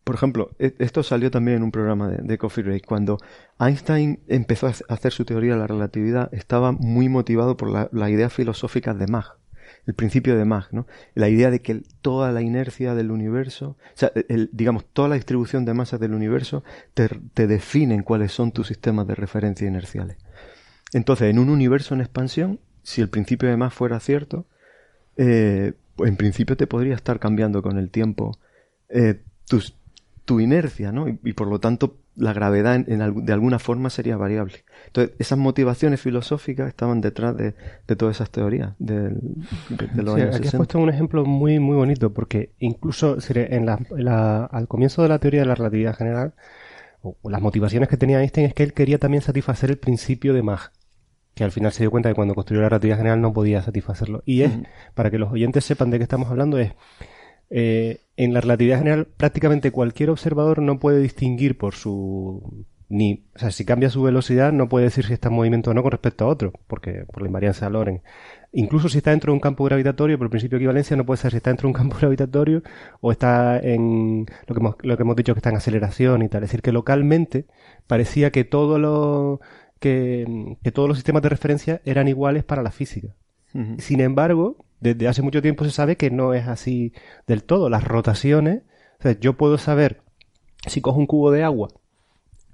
por 0.05 0.17
ejemplo, 0.17 0.51
e, 0.59 0.75
esto 0.79 1.03
salió 1.03 1.31
también 1.31 1.59
en 1.59 1.63
un 1.63 1.71
programa 1.71 2.09
de, 2.09 2.39
Coffee 2.39 2.65
Break. 2.65 2.87
Cuando 2.87 3.19
Einstein 3.61 4.21
empezó 4.29 4.67
a 4.67 4.71
hacer 4.89 5.13
su 5.13 5.25
teoría 5.25 5.53
de 5.53 5.61
la 5.61 5.67
relatividad, 5.67 6.33
estaba 6.33 6.73
muy 6.73 7.09
motivado 7.09 7.57
por 7.57 7.71
la, 7.71 7.89
la 7.93 8.11
idea 8.11 8.31
filosófica 8.31 8.95
de 8.95 9.07
Mach 9.07 9.42
el 9.87 9.95
principio 9.95 10.37
de 10.37 10.45
Mach, 10.45 10.71
¿no? 10.71 10.87
La 11.15 11.29
idea 11.29 11.51
de 11.51 11.61
que 11.61 11.83
toda 12.01 12.31
la 12.33 12.43
inercia 12.43 12.95
del 12.95 13.11
universo, 13.11 13.77
o 13.81 13.97
sea, 13.97 14.13
el, 14.29 14.49
digamos, 14.53 14.85
toda 14.85 15.09
la 15.09 15.17
distribución 15.17 15.65
de 15.65 15.75
masas 15.75 15.99
del 15.99 16.15
universo 16.15 16.63
te, 16.95 17.09
te 17.35 17.47
definen 17.47 18.03
cuáles 18.03 18.33
son 18.33 18.53
tus 18.53 18.69
sistemas 18.69 19.07
de 19.07 19.15
referencia 19.15 19.67
inerciales. 19.67 20.19
Entonces, 20.93 21.31
en 21.31 21.39
un 21.39 21.49
universo 21.49 21.95
en 21.95 22.01
expansión, 22.01 22.61
si 22.83 23.01
el 23.01 23.09
principio 23.09 23.49
de 23.49 23.57
Mach 23.57 23.73
fuera 23.73 23.99
cierto, 24.01 24.47
eh, 25.17 25.73
en 25.99 26.17
principio 26.17 26.57
te 26.57 26.67
podría 26.67 26.95
estar 26.95 27.19
cambiando 27.19 27.63
con 27.63 27.79
el 27.79 27.91
tiempo 27.91 28.39
eh, 28.89 29.23
tu 30.25 30.41
inercia, 30.41 30.93
¿no? 30.93 31.09
y, 31.09 31.33
por 31.33 31.49
lo 31.49 31.59
tanto 31.59 31.97
la 32.15 32.33
gravedad 32.33 32.75
en, 32.77 33.25
de 33.25 33.33
alguna 33.33 33.59
forma 33.59 33.91
sería 33.91 34.17
variable. 34.17 34.65
Entonces, 34.87 35.15
esas 35.19 35.39
motivaciones 35.39 36.01
filosóficas 36.01 36.69
estaban 36.69 37.01
detrás 37.01 37.37
de, 37.37 37.55
todas 37.97 38.17
esas 38.17 38.31
teorías 38.31 38.75
de, 38.79 39.17
los 39.97 40.17
años 40.17 40.37
aquí 40.37 40.49
has 40.49 40.55
puesto 40.55 40.79
un 40.79 40.91
ejemplo 40.91 41.25
muy 41.25 41.59
muy 41.59 41.77
bonito, 41.77 42.13
porque 42.13 42.53
incluso 42.59 43.17
en 43.35 43.67
la, 43.67 44.45
al 44.45 44.69
comienzo 44.69 45.03
de 45.03 45.09
la 45.09 45.19
teoría 45.19 45.41
de 45.41 45.47
la 45.47 45.55
relatividad 45.55 45.97
general, 45.97 46.35
o, 47.01 47.17
las 47.29 47.41
motivaciones 47.41 47.89
que 47.89 47.97
tenía 47.97 48.21
Einstein 48.21 48.47
es 48.47 48.55
que 48.55 48.63
él 48.63 48.75
quería 48.75 48.99
también 48.99 49.23
satisfacer 49.23 49.71
el 49.71 49.79
principio 49.79 50.35
de 50.35 50.43
Mach, 50.43 50.69
que 51.35 51.45
al 51.45 51.51
final 51.51 51.73
se 51.73 51.83
dio 51.83 51.91
cuenta 51.91 52.11
de 52.11 52.13
que 52.13 52.17
cuando 52.17 52.35
construyó 52.35 52.61
la 52.61 52.69
relatividad 52.69 52.99
general 52.99 53.21
no 53.21 53.33
podía 53.33 53.63
satisfacerlo. 53.63 54.23
Y 54.27 54.43
es, 54.43 54.53
para 54.95 55.11
que 55.11 55.19
los 55.19 55.33
oyentes 55.33 55.65
sepan 55.65 55.91
de 55.91 55.99
qué 55.99 56.03
estamos 56.03 56.31
hablando, 56.31 56.59
es 56.59 56.73
eh, 57.55 58.01
en 58.17 58.33
la 58.33 58.41
relatividad 58.41 58.79
general 58.79 59.07
prácticamente 59.17 59.71
cualquier 59.71 60.09
observador 60.09 60.63
no 60.63 60.79
puede 60.79 61.01
distinguir 61.01 61.59
por 61.59 61.75
su 61.75 62.65
ni, 62.89 63.25
o 63.35 63.39
sea, 63.39 63.51
si 63.51 63.65
cambia 63.65 63.89
su 63.89 64.03
velocidad 64.03 64.53
no 64.53 64.69
puede 64.69 64.85
decir 64.85 65.05
si 65.07 65.13
está 65.15 65.29
en 65.29 65.35
movimiento 65.35 65.71
o 65.71 65.75
no 65.75 65.83
con 65.83 65.93
respecto 65.93 66.25
a 66.25 66.29
otro, 66.29 66.53
porque 66.67 67.07
por 67.11 67.23
la 67.23 67.29
invariancia 67.29 67.67
de 67.67 67.73
Lorentz. 67.73 68.03
Incluso 68.53 68.91
si 68.91 68.99
está 68.99 69.11
dentro 69.13 69.33
de 69.33 69.35
un 69.35 69.41
campo 69.41 69.65
gravitatorio, 69.65 70.19
por 70.19 70.27
el 70.27 70.31
principio 70.31 70.59
de 70.59 70.65
equivalencia 70.65 70.95
no 70.97 71.07
puede 71.07 71.17
ser 71.17 71.31
si 71.31 71.39
está 71.39 71.49
dentro 71.49 71.67
de 71.67 71.69
un 71.69 71.75
campo 71.75 71.97
gravitatorio 72.01 72.63
o 73.01 73.11
está 73.11 73.59
en 73.59 74.27
lo 74.47 74.55
que 74.55 74.61
hemos, 74.61 74.77
lo 74.83 74.97
que 74.97 75.03
hemos 75.03 75.17
dicho 75.17 75.35
que 75.35 75.39
está 75.39 75.51
en 75.51 75.57
aceleración 75.57 76.23
y 76.23 76.29
tal. 76.29 76.43
Es 76.43 76.51
decir, 76.51 76.61
que 76.61 76.73
localmente 76.73 77.47
parecía 77.87 78.31
que 78.31 78.45
todo 78.45 78.79
lo 78.79 79.41
que, 79.79 80.57
que 80.63 80.73
todos 80.73 80.89
los 80.89 80.99
sistemas 80.99 81.23
de 81.23 81.31
referencia 81.31 81.81
eran 81.87 82.09
iguales 82.09 82.45
para 82.45 82.63
la 82.63 82.71
física. 82.71 83.09
Sin 83.79 84.01
embargo, 84.01 84.65
desde 84.83 85.07
hace 85.07 85.23
mucho 85.23 85.41
tiempo 85.41 85.65
se 85.65 85.71
sabe 85.71 85.97
que 85.97 86.11
no 86.11 86.35
es 86.35 86.49
así 86.49 86.93
del 87.27 87.45
todo. 87.45 87.71
Las 87.71 87.85
rotaciones, 87.85 88.63
o 88.99 89.03
sea, 89.03 89.19
yo 89.19 89.37
puedo 89.37 89.57
saber 89.57 90.03
si 90.67 90.81
cojo 90.81 90.99
un 90.99 91.07
cubo 91.07 91.31
de 91.31 91.45
agua 91.45 91.69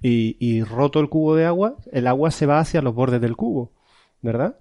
y, 0.03 0.37
y 0.39 0.63
roto 0.63 1.01
el 1.01 1.09
cubo 1.09 1.35
de 1.35 1.47
agua, 1.47 1.77
el 1.91 2.07
agua 2.07 2.31
se 2.31 2.47
va 2.47 2.61
hacia 2.61 2.83
los 2.83 2.95
bordes 2.95 3.23
del 3.23 3.35
cubo, 3.35 3.73
¿verdad? 4.21 4.59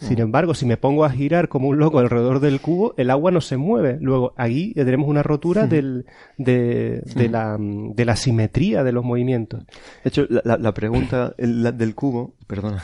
Sin 0.00 0.20
embargo, 0.20 0.54
si 0.54 0.64
me 0.64 0.76
pongo 0.76 1.04
a 1.04 1.10
girar 1.10 1.48
como 1.48 1.68
un 1.68 1.78
loco 1.78 1.98
alrededor 1.98 2.40
del 2.40 2.60
cubo, 2.60 2.94
el 2.96 3.10
agua 3.10 3.30
no 3.30 3.40
se 3.40 3.56
mueve. 3.56 3.98
Luego, 4.00 4.32
ahí 4.36 4.72
tenemos 4.74 5.08
una 5.08 5.22
rotura 5.22 5.66
del, 5.66 6.06
de, 6.36 7.02
de, 7.14 7.28
la, 7.28 7.56
de 7.58 8.04
la 8.04 8.16
simetría 8.16 8.84
de 8.84 8.92
los 8.92 9.04
movimientos. 9.04 9.64
De 10.04 10.08
hecho, 10.08 10.26
la, 10.28 10.72
pregunta 10.74 11.34
del 11.36 11.94
cubo, 11.94 12.34
perdona, 12.46 12.82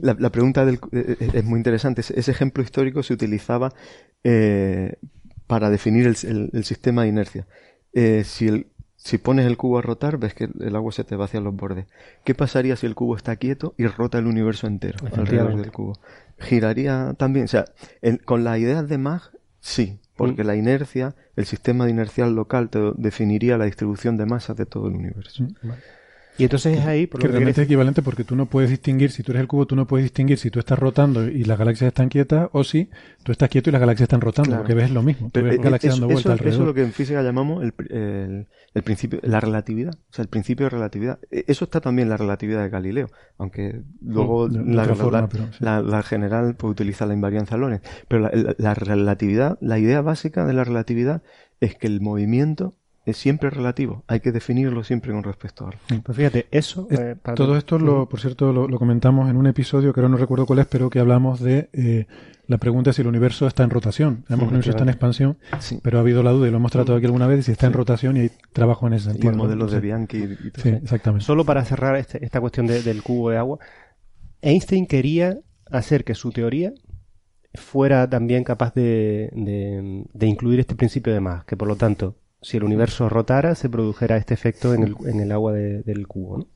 la, 0.00 0.30
pregunta 0.30 0.64
del, 0.64 0.76
eh, 0.92 1.16
eh, 1.20 1.30
es 1.34 1.44
muy 1.44 1.58
interesante. 1.58 2.00
Ese, 2.00 2.30
ejemplo 2.30 2.62
histórico 2.62 3.02
se 3.02 3.14
utilizaba 3.14 3.72
eh, 4.22 4.96
para 5.46 5.70
definir 5.70 6.06
el, 6.06 6.50
el, 6.52 6.64
sistema 6.64 7.02
de 7.02 7.08
inercia. 7.08 7.46
si 8.24 8.48
el, 8.48 8.66
si 9.06 9.18
pones 9.18 9.46
el 9.46 9.56
cubo 9.56 9.78
a 9.78 9.82
rotar, 9.82 10.18
ves 10.18 10.34
que 10.34 10.48
el 10.58 10.74
agua 10.74 10.90
se 10.90 11.04
te 11.04 11.14
va 11.14 11.26
hacia 11.26 11.40
los 11.40 11.54
bordes. 11.54 11.86
¿Qué 12.24 12.34
pasaría 12.34 12.74
si 12.74 12.86
el 12.86 12.96
cubo 12.96 13.14
está 13.14 13.36
quieto 13.36 13.74
y 13.78 13.86
rota 13.86 14.18
el 14.18 14.26
universo 14.26 14.66
entero 14.66 14.98
alrededor 15.12 15.56
del 15.56 15.70
cubo? 15.70 15.92
Giraría 16.38 17.14
también, 17.16 17.46
o 17.46 17.48
sea, 17.48 17.64
con 18.24 18.44
las 18.44 18.58
ideas 18.58 18.88
de 18.88 18.98
Mach, 18.98 19.30
sí, 19.60 19.98
porque 20.16 20.44
mm. 20.44 20.46
la 20.46 20.56
inercia, 20.56 21.14
el 21.36 21.46
sistema 21.46 21.84
de 21.84 21.90
inercial 21.90 22.34
local 22.34 22.70
te 22.70 22.78
definiría 22.96 23.58
la 23.58 23.64
distribución 23.66 24.16
de 24.16 24.26
masas 24.26 24.56
de 24.56 24.66
todo 24.66 24.88
el 24.88 24.94
universo. 24.94 25.44
Mm, 25.44 25.70
y 26.38 26.44
entonces 26.44 26.78
es 26.78 26.86
ahí... 26.86 27.06
Por 27.06 27.20
que 27.20 27.28
realmente 27.28 27.62
es 27.62 27.64
equivalente 27.64 28.02
porque 28.02 28.24
tú 28.24 28.36
no 28.36 28.46
puedes 28.46 28.68
distinguir, 28.68 29.10
si 29.10 29.22
tú 29.22 29.32
eres 29.32 29.40
el 29.40 29.48
cubo, 29.48 29.66
tú 29.66 29.74
no 29.74 29.86
puedes 29.86 30.04
distinguir 30.04 30.38
si 30.38 30.50
tú 30.50 30.58
estás 30.58 30.78
rotando 30.78 31.26
y 31.26 31.44
las 31.44 31.58
galaxias 31.58 31.88
están 31.88 32.08
quietas 32.08 32.50
o 32.52 32.62
si 32.62 32.90
tú 33.22 33.32
estás 33.32 33.48
quieto 33.48 33.70
y 33.70 33.72
las 33.72 33.80
galaxias 33.80 34.06
están 34.06 34.20
rotando, 34.20 34.56
porque 34.58 34.74
ves 34.74 34.90
lo 34.90 35.02
mismo. 35.02 35.30
Tú 35.32 35.42
ves 35.42 35.54
eh, 35.54 35.58
galaxias 35.62 35.94
dando 35.94 36.08
vueltas 36.08 36.32
alrededor. 36.32 36.52
Eso 36.52 36.62
es 36.62 36.66
lo 36.66 36.74
que 36.74 36.82
en 36.82 36.92
física 36.92 37.22
llamamos 37.22 37.64
el, 37.64 37.72
el, 37.90 38.46
principio, 38.82 39.20
la 39.22 39.40
relatividad, 39.40 39.94
o 39.94 40.12
sea, 40.12 40.22
el 40.22 40.28
principio 40.28 40.66
de 40.66 40.70
relatividad. 40.70 41.18
E, 41.30 41.44
eso 41.48 41.64
está 41.64 41.80
también 41.80 42.06
en 42.06 42.10
la 42.10 42.16
relatividad 42.16 42.62
de 42.62 42.68
Galileo, 42.68 43.08
aunque 43.38 43.82
luego 44.00 44.48
la, 44.48 45.82
la, 45.82 46.02
general 46.02 46.56
puede 46.56 46.72
utilizar 46.72 47.08
la 47.08 47.14
invarianza 47.14 47.56
Lorentz. 47.56 47.88
Pero 48.08 48.30
la 48.58 48.74
relatividad, 48.74 49.58
la 49.60 49.78
idea 49.78 50.00
básica 50.00 50.46
de 50.46 50.52
la 50.52 50.64
relatividad 50.64 51.22
es 51.60 51.74
que 51.74 51.86
el 51.86 52.00
movimiento 52.00 52.74
es 53.06 53.16
siempre 53.16 53.50
relativo. 53.50 54.02
Hay 54.08 54.18
que 54.18 54.32
definirlo 54.32 54.82
siempre 54.82 55.12
con 55.12 55.22
respecto 55.22 55.64
a 55.64 55.68
algo. 55.68 56.02
Pues 56.02 56.18
fíjate, 56.18 56.48
eso... 56.50 56.88
Eh, 56.90 57.14
todo 57.36 57.56
esto, 57.56 57.78
lo, 57.78 58.08
por 58.08 58.18
cierto, 58.18 58.52
lo, 58.52 58.78
comentamos 58.78 59.30
en 59.30 59.36
un 59.36 59.46
episodio 59.46 59.92
que 59.92 60.00
ahora 60.00 60.08
no 60.08 60.16
recuerdo 60.16 60.44
cuál 60.44 60.58
es, 60.58 60.66
pero 60.66 60.90
que 60.90 60.98
hablamos 60.98 61.38
de 61.38 61.70
eh, 61.72 62.06
la 62.48 62.58
pregunta 62.58 62.92
si 62.92 63.02
el 63.02 63.08
universo 63.08 63.46
está 63.46 63.62
en 63.62 63.70
rotación. 63.70 64.24
Sabemos 64.26 64.40
que 64.40 64.44
el 64.44 64.48
universo 64.48 64.70
está 64.70 64.82
en 64.82 64.88
expansión, 64.88 65.38
pero 65.82 65.98
ha 65.98 66.00
habido 66.00 66.24
la 66.24 66.32
duda 66.32 66.48
y 66.48 66.50
lo 66.50 66.56
hemos 66.56 66.72
tratado 66.72 66.98
aquí 66.98 67.06
alguna 67.06 67.28
vez 67.28 67.44
si 67.44 67.52
está 67.52 67.68
en 67.68 67.74
rotación 67.74 68.16
y 68.16 68.20
hay 68.20 68.30
trabajo 68.52 68.88
en 68.88 68.94
ese 68.94 69.10
sentido. 69.10 69.32
Y 69.32 69.36
modelos 69.36 69.70
de 69.70 69.80
Bianchi. 69.80 70.18
Y 70.18 70.60
sí, 70.60 70.70
exactamente. 70.70 71.24
Solo 71.24 71.44
para 71.44 71.64
cerrar 71.64 71.94
este, 71.94 72.24
esta 72.24 72.40
cuestión 72.40 72.66
del 72.66 73.02
cubo 73.04 73.30
de 73.30 73.38
agua, 73.38 73.60
Einstein 74.42 74.84
quería 74.84 75.38
hacer 75.70 76.02
que 76.02 76.16
su 76.16 76.32
teoría 76.32 76.72
fuera 77.54 78.10
también 78.10 78.42
capaz 78.42 78.74
de, 78.74 79.30
de 80.12 80.26
incluir 80.26 80.58
este 80.58 80.74
principio 80.74 81.12
de 81.12 81.20
más, 81.20 81.44
que 81.44 81.56
por 81.56 81.68
lo 81.68 81.76
tanto 81.76 82.16
si 82.46 82.58
el 82.58 82.62
universo 82.62 83.08
rotara, 83.08 83.56
se 83.56 83.68
produjera 83.68 84.16
este 84.16 84.32
efecto 84.32 84.72
en 84.72 84.84
el, 84.84 84.94
en 85.06 85.18
el 85.18 85.32
agua 85.32 85.52
del 85.52 86.06
cubo, 86.06 86.38
¿no? 86.38 86.46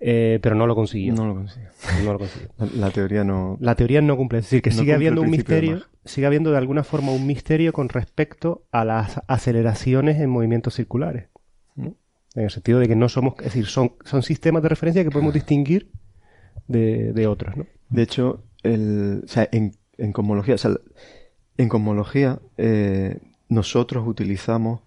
Eh, 0.00 0.40
pero 0.42 0.56
no 0.56 0.66
lo 0.66 0.74
consiguió. 0.74 1.14
No 1.14 1.28
lo 1.28 1.34
consiguió. 1.34 1.68
No 2.02 2.12
lo 2.14 2.18
consiguió. 2.18 2.48
La, 2.74 2.90
teoría 2.90 3.22
no. 3.22 3.56
La 3.60 3.76
teoría 3.76 4.00
no 4.00 4.16
cumple. 4.16 4.40
Es 4.40 4.46
decir, 4.46 4.62
que 4.62 4.72
sigue 4.72 4.92
habiendo 4.92 5.20
un 5.20 5.30
misterio. 5.30 5.84
Sigue 6.04 6.26
habiendo 6.26 6.50
de 6.50 6.58
alguna 6.58 6.82
forma 6.82 7.12
un 7.12 7.24
misterio 7.24 7.72
con 7.72 7.88
respecto 7.88 8.64
a 8.72 8.84
las 8.84 9.20
aceleraciones 9.28 10.20
en 10.20 10.28
movimientos 10.28 10.74
circulares. 10.74 11.28
En 11.76 11.94
el 12.34 12.50
sentido 12.50 12.80
de 12.80 12.88
que 12.88 12.96
no 12.96 13.08
somos. 13.08 13.34
Es 13.38 13.44
decir, 13.44 13.66
son, 13.66 13.92
son 14.04 14.24
sistemas 14.24 14.64
de 14.64 14.70
referencia 14.70 15.04
que 15.04 15.10
podemos 15.12 15.34
distinguir 15.34 15.92
de, 16.66 17.12
de 17.12 17.28
otros, 17.28 17.56
¿no? 17.56 17.66
De 17.90 18.02
hecho, 18.02 18.42
el, 18.64 19.22
o 19.24 19.28
sea, 19.28 19.48
en, 19.52 19.76
en 19.98 20.12
cosmología. 20.12 20.56
O 20.56 20.58
sea, 20.58 20.72
en 21.58 21.68
cosmología, 21.68 22.40
eh, 22.56 23.18
nosotros 23.48 24.04
utilizamos 24.08 24.80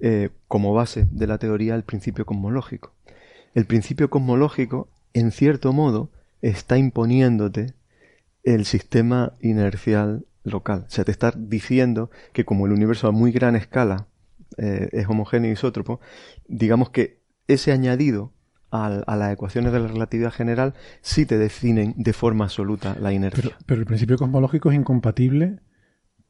eh, 0.00 0.30
como 0.48 0.72
base 0.74 1.06
de 1.10 1.26
la 1.26 1.38
teoría 1.38 1.74
el 1.74 1.82
principio 1.82 2.26
cosmológico. 2.26 2.94
El 3.54 3.66
principio 3.66 4.10
cosmológico, 4.10 4.88
en 5.12 5.32
cierto 5.32 5.72
modo, 5.72 6.10
está 6.42 6.78
imponiéndote 6.78 7.74
el 8.44 8.64
sistema 8.64 9.34
inercial 9.40 10.24
local. 10.44 10.84
O 10.86 10.90
sea, 10.90 11.04
te 11.04 11.12
está 11.12 11.32
diciendo 11.36 12.10
que 12.32 12.44
como 12.44 12.66
el 12.66 12.72
universo 12.72 13.08
a 13.08 13.12
muy 13.12 13.32
gran 13.32 13.56
escala 13.56 14.06
eh, 14.56 14.88
es 14.92 15.08
homogéneo 15.08 15.50
y 15.50 15.54
isótropo, 15.54 16.00
digamos 16.48 16.90
que 16.90 17.20
ese 17.46 17.72
añadido 17.72 18.32
a, 18.70 19.16
las 19.16 19.32
ecuaciones 19.32 19.72
de 19.72 19.80
la 19.80 19.88
relatividad 19.88 20.32
general 20.32 20.74
sí 21.00 21.26
te 21.26 21.38
definen 21.38 21.94
de 21.96 22.12
forma 22.12 22.44
absoluta 22.44 22.96
la 23.00 23.12
inercia. 23.12 23.56
pero 23.66 23.80
el 23.80 23.86
principio 23.86 24.16
cosmológico 24.16 24.70
es 24.70 24.76
incompatible 24.76 25.58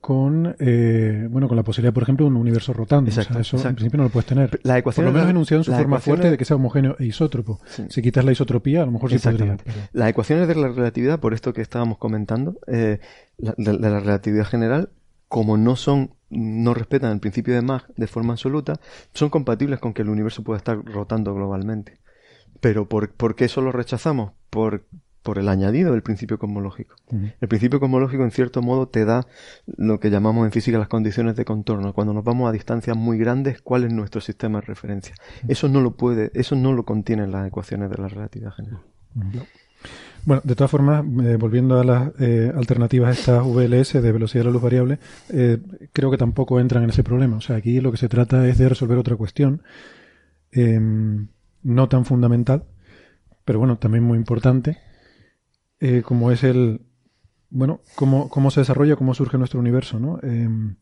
con 0.00 0.56
eh, 0.58 1.26
bueno 1.30 1.46
con 1.46 1.56
la 1.56 1.62
posibilidad, 1.62 1.92
por 1.92 2.02
ejemplo, 2.02 2.24
de 2.24 2.30
un 2.30 2.36
universo 2.36 2.72
rotando. 2.72 3.10
eso 3.10 3.68
en 3.68 3.74
principio 3.74 3.98
no 3.98 4.04
lo 4.04 4.10
puedes 4.10 4.26
tener. 4.26 4.60
La 4.62 4.78
ecuación 4.78 5.04
por 5.04 5.12
lo 5.12 5.18
menos 5.18 5.30
enunciado 5.30 5.60
en 5.60 5.64
su 5.64 5.72
forma 5.72 5.98
fuerte 6.00 6.30
de 6.30 6.38
que 6.38 6.44
sea 6.44 6.56
homogéneo 6.56 6.96
e 6.98 7.06
isótropo. 7.06 7.60
Si 7.88 8.02
quitas 8.02 8.24
la 8.24 8.32
isotropía, 8.32 8.82
a 8.82 8.86
lo 8.86 8.92
mejor 8.92 9.10
sí 9.10 9.18
podría. 9.18 9.58
Las 9.92 10.08
ecuaciones 10.08 10.48
de 10.48 10.54
la 10.54 10.68
relatividad, 10.68 11.20
por 11.20 11.34
esto 11.34 11.52
que 11.52 11.60
estábamos 11.60 11.98
comentando, 11.98 12.58
eh, 12.66 13.00
de, 13.38 13.72
la 13.78 14.00
relatividad 14.00 14.46
general, 14.46 14.90
como 15.28 15.56
no 15.56 15.76
son 15.76 16.14
no 16.30 16.74
respetan 16.74 17.12
el 17.12 17.18
principio 17.18 17.54
de 17.54 17.60
Mach 17.60 17.86
de 17.96 18.06
forma 18.06 18.34
absoluta, 18.34 18.80
son 19.12 19.30
compatibles 19.30 19.80
con 19.80 19.92
que 19.92 20.02
el 20.02 20.08
universo 20.08 20.44
pueda 20.44 20.58
estar 20.58 20.82
rotando 20.84 21.34
globalmente. 21.34 21.98
Pero 22.60 22.88
¿por, 22.88 23.10
¿por 23.10 23.34
qué 23.34 23.46
eso 23.46 23.60
lo 23.60 23.72
rechazamos? 23.72 24.32
Por, 24.48 24.84
por 25.22 25.38
el 25.38 25.48
añadido 25.48 25.92
del 25.92 26.02
principio 26.02 26.38
cosmológico. 26.38 26.96
El 27.40 27.48
principio 27.48 27.80
cosmológico, 27.80 28.24
en 28.24 28.30
cierto 28.30 28.62
modo, 28.62 28.88
te 28.88 29.04
da 29.04 29.26
lo 29.66 30.00
que 30.00 30.10
llamamos 30.10 30.46
en 30.46 30.52
física 30.52 30.78
las 30.78 30.88
condiciones 30.88 31.36
de 31.36 31.44
contorno. 31.44 31.92
Cuando 31.92 32.14
nos 32.14 32.24
vamos 32.24 32.48
a 32.48 32.52
distancias 32.52 32.96
muy 32.96 33.18
grandes, 33.18 33.60
¿cuál 33.60 33.84
es 33.84 33.92
nuestro 33.92 34.20
sistema 34.20 34.60
de 34.60 34.66
referencia? 34.66 35.14
Eso 35.46 35.68
no 35.68 35.80
lo 35.80 35.92
puede, 35.92 36.30
eso 36.34 36.56
no 36.56 36.72
lo 36.72 36.84
contienen 36.84 37.30
las 37.30 37.46
ecuaciones 37.46 37.90
de 37.90 37.96
la 37.98 38.08
relatividad 38.08 38.52
general. 38.52 38.80
Bueno, 40.24 40.42
de 40.44 40.54
todas 40.54 40.70
formas, 40.70 41.04
eh, 41.24 41.36
volviendo 41.36 41.80
a 41.80 41.84
las 41.84 42.12
eh, 42.20 42.52
alternativas 42.54 43.18
estas 43.18 43.42
VLS 43.44 44.02
de 44.02 44.12
velocidad 44.12 44.44
de 44.44 44.46
la 44.46 44.52
luz 44.52 44.62
variable, 44.62 44.98
eh, 45.30 45.58
creo 45.92 46.10
que 46.10 46.18
tampoco 46.18 46.60
entran 46.60 46.84
en 46.84 46.90
ese 46.90 47.02
problema. 47.02 47.36
O 47.36 47.40
sea, 47.40 47.56
aquí 47.56 47.80
lo 47.80 47.90
que 47.90 47.96
se 47.96 48.08
trata 48.08 48.46
es 48.46 48.58
de 48.58 48.68
resolver 48.68 48.98
otra 48.98 49.16
cuestión, 49.16 49.62
em, 50.52 51.28
no 51.62 51.88
tan 51.88 52.04
fundamental, 52.04 52.64
pero 53.44 53.58
bueno, 53.58 53.78
también 53.78 54.04
muy 54.04 54.18
importante, 54.18 54.78
eh, 55.80 56.02
como 56.02 56.30
es 56.30 56.44
el, 56.44 56.82
bueno, 57.50 57.80
cómo, 57.96 58.28
cómo 58.28 58.50
se 58.50 58.60
desarrolla, 58.60 58.96
cómo 58.96 59.14
surge 59.14 59.38
nuestro 59.38 59.60
universo, 59.60 59.98
¿no? 59.98 60.18
Em, 60.22 60.76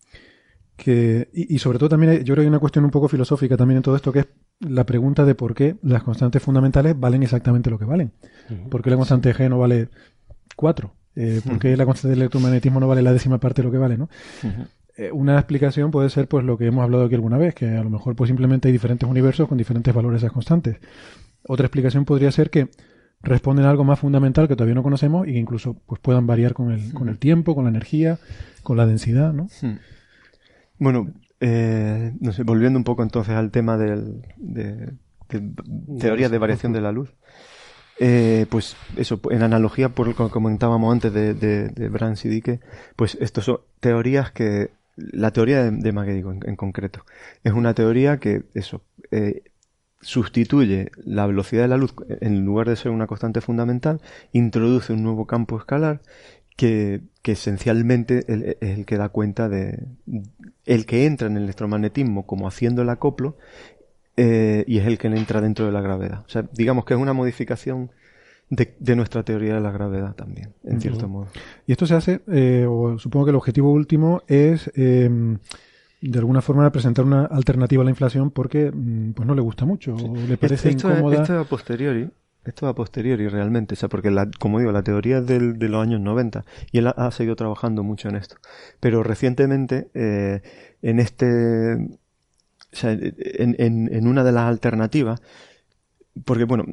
que, 0.77 1.29
y, 1.33 1.59
sobre 1.59 1.79
todo 1.79 1.89
también 1.89 2.19
yo 2.19 2.35
creo 2.35 2.37
que 2.37 2.41
hay 2.43 2.47
una 2.47 2.61
cuestión 2.61 2.85
un 2.85 2.93
poco 2.93 3.09
filosófica 3.09 3.57
también 3.57 3.79
en 3.79 3.83
todo 3.83 3.97
esto, 3.97 4.13
que 4.13 4.21
es 4.21 4.27
la 4.61 4.85
pregunta 4.87 5.25
de 5.25 5.35
por 5.35 5.55
qué 5.55 5.77
las 5.83 6.05
constantes 6.05 6.41
fundamentales 6.41 6.99
valen 6.99 7.23
exactamente 7.23 7.69
lo 7.69 7.79
que 7.79 7.85
valen. 7.85 8.13
¿Por 8.71 8.83
qué 8.83 8.91
la 8.91 8.97
constante 8.97 9.35
G 9.35 9.49
no 9.49 9.59
vale 9.59 9.89
4? 10.55 10.95
Eh, 11.17 11.41
¿Por 11.45 11.59
qué 11.59 11.77
la 11.77 11.85
constante 11.85 12.11
del 12.11 12.21
electromagnetismo 12.21 12.79
no 12.79 12.87
vale 12.87 13.03
la 13.03 13.13
décima 13.13 13.39
parte 13.39 13.63
de 13.63 13.67
lo 13.67 13.73
que 13.73 13.79
vale, 13.79 13.99
no? 13.99 14.09
Eh, 14.97 15.11
una 15.13 15.37
explicación 15.37 15.91
puede 15.91 16.11
ser 16.11 16.29
pues 16.29 16.45
lo 16.45 16.59
que 16.59 16.67
hemos 16.67 16.83
hablado 16.83 17.05
aquí 17.05 17.15
alguna 17.15 17.39
vez, 17.39 17.55
que 17.55 17.67
a 17.67 17.83
lo 17.83 17.91
mejor 17.91 18.15
pues 18.15 18.29
simplemente 18.29 18.69
hay 18.69 18.73
diferentes 18.73 19.09
universos 19.09 19.49
con 19.49 19.59
diferentes 19.59 19.93
valores 19.93 20.21
de 20.21 20.27
esas 20.27 20.35
constantes. 20.35 20.79
Otra 21.47 21.67
explicación 21.67 22.05
podría 22.05 22.31
ser 22.31 22.51
que 22.51 22.69
responden 23.23 23.67
a 23.67 23.71
algo 23.71 23.85
más 23.85 23.99
fundamental 23.99 24.49
que 24.49 24.57
todavía 24.57 24.75
no 24.75 24.83
conocemos 24.83 25.27
y 25.27 25.33
que 25.33 25.39
incluso 25.39 25.75
pues, 25.87 26.01
puedan 26.01 26.27
variar 26.27 26.55
con 26.55 26.71
el, 26.71 26.93
con 26.93 27.09
el 27.09 27.19
tiempo, 27.19 27.55
con 27.55 27.65
la 27.65 27.71
energía, 27.71 28.19
con 28.63 28.77
la 28.77 28.87
densidad, 28.87 29.33
¿no? 29.33 29.49
Hmm. 29.61 29.79
Bueno, 30.79 31.13
eh, 31.41 32.13
no 32.21 32.33
sé, 32.33 32.43
volviendo 32.45 32.79
un 32.79 32.85
poco 32.85 33.03
entonces 33.03 33.35
al 33.35 33.51
tema 33.51 33.77
del, 33.77 34.23
de, 34.37 34.93
teoría 35.99 36.29
de 36.29 36.39
variación 36.39 36.73
de 36.73 36.81
la 36.81 36.93
luz. 36.93 37.15
Eh, 38.01 38.47
pues 38.49 38.77
eso, 38.97 39.21
en 39.31 39.43
analogía 39.43 39.89
por 39.89 40.07
lo 40.07 40.15
que 40.15 40.31
comentábamos 40.31 40.93
antes 40.93 41.13
de, 41.13 41.35
de, 41.35 41.69
de 41.69 42.17
y 42.23 42.29
Dicke, 42.29 42.61
pues 42.95 43.19
estos 43.21 43.45
son 43.45 43.59
teorías 43.81 44.31
que, 44.31 44.71
la 44.97 45.33
teoría 45.33 45.65
de, 45.65 45.71
de 45.71 45.89
en, 45.89 46.41
en, 46.45 46.57
concreto, 46.57 47.05
es 47.45 47.53
una 47.53 47.75
teoría 47.75 48.19
que, 48.19 48.45
eso, 48.55 48.83
eh, 49.11 49.43
sustituye 50.01 50.91
la 51.05 51.27
velocidad 51.27 51.63
de 51.63 51.69
la 51.69 51.77
luz 51.77 51.95
en 52.21 52.45
lugar 52.45 52.69
de 52.69 52.77
ser 52.77 52.93
una 52.93 53.07
constante 53.07 53.41
fundamental, 53.41 54.01
introduce 54.33 54.93
un 54.93 55.03
nuevo 55.03 55.27
campo 55.27 55.59
escalar 55.59 56.01
que, 56.57 57.03
esencialmente 57.25 58.25
es 58.27 58.57
el 58.79 58.87
que 58.87 58.97
da 58.97 59.11
cuenta 59.11 59.51
de 59.51 59.87
el 60.65 60.87
que 60.87 61.05
entra 61.05 61.27
en 61.27 61.37
el 61.37 61.43
electromagnetismo 61.43 62.27
como 62.27 62.49
haciendo 62.49 62.81
el 62.81 62.89
acoplo 62.89 63.37
eh, 64.17 64.65
y 64.67 64.79
es 64.79 64.87
el 64.87 64.97
que 64.97 65.09
entra 65.09 65.43
dentro 65.43 65.67
de 65.67 65.73
la 65.73 65.83
gravedad. 65.83 66.25
O 66.27 66.29
sea, 66.31 66.49
digamos 66.55 66.87
que 66.87 66.95
es 66.95 67.01
una 67.01 67.13
modificación 67.13 67.91
de, 68.49 68.97
nuestra 68.97 69.25
teoría 69.25 69.57
de 69.57 69.61
la 69.61 69.71
gravedad 69.71 70.15
también, 70.15 70.55
en 70.65 70.81
cierto 70.81 71.07
modo. 71.07 71.29
Y 71.67 71.73
esto 71.73 71.87
se 71.87 71.95
hace, 71.95 72.21
eh, 72.29 72.67
o 72.67 72.99
supongo 72.99 73.27
que 73.27 73.31
el 73.31 73.37
objetivo 73.37 73.71
último 73.71 74.23
es 74.27 74.71
eh, 74.75 75.11
de 76.01 76.19
alguna 76.19 76.41
forma 76.43 76.71
presentar 76.71 77.05
una 77.05 77.25
alternativa 77.25 77.83
a 77.83 77.85
la 77.85 77.91
inflación 77.91 78.31
porque 78.31 78.71
mm, 78.73 79.13
pues 79.13 79.27
no 79.27 79.35
le 79.35 79.41
gusta 79.41 79.65
mucho 79.65 79.95
o 79.95 80.17
le 80.17 80.37
parece 80.37 80.71
esto, 80.71 80.91
incómoda. 80.91 81.23
Esto 81.23 81.39
a 81.39 81.45
posteriori, 81.45 82.09
esto 82.45 82.69
a 82.69 82.75
posteriori 82.75 83.29
realmente, 83.29 83.75
o 83.75 83.77
sea, 83.77 83.89
porque 83.89 84.11
la, 84.11 84.31
como 84.39 84.59
digo, 84.59 84.73
la 84.73 84.83
teoría 84.83 85.19
es 85.19 85.27
del, 85.27 85.59
de 85.59 85.69
los 85.69 85.83
años 85.83 86.01
90 86.01 86.45
y 86.73 86.79
él 86.79 86.87
ha, 86.87 87.11
seguido 87.11 87.37
trabajando 87.37 87.83
mucho 87.83 88.09
en 88.09 88.17
esto. 88.17 88.37
Pero 88.81 89.03
recientemente, 89.03 89.89
eh, 89.95 90.43
en 90.83 91.01
este, 91.01 91.75
o 91.75 92.77
sea, 92.77 92.93
en, 92.93 93.57
en, 93.59 93.93
en 93.93 94.07
una 94.07 94.23
de 94.23 94.33
las 94.33 94.45
alternativas, 94.45 95.21
porque 96.25 96.45
bueno, 96.45 96.65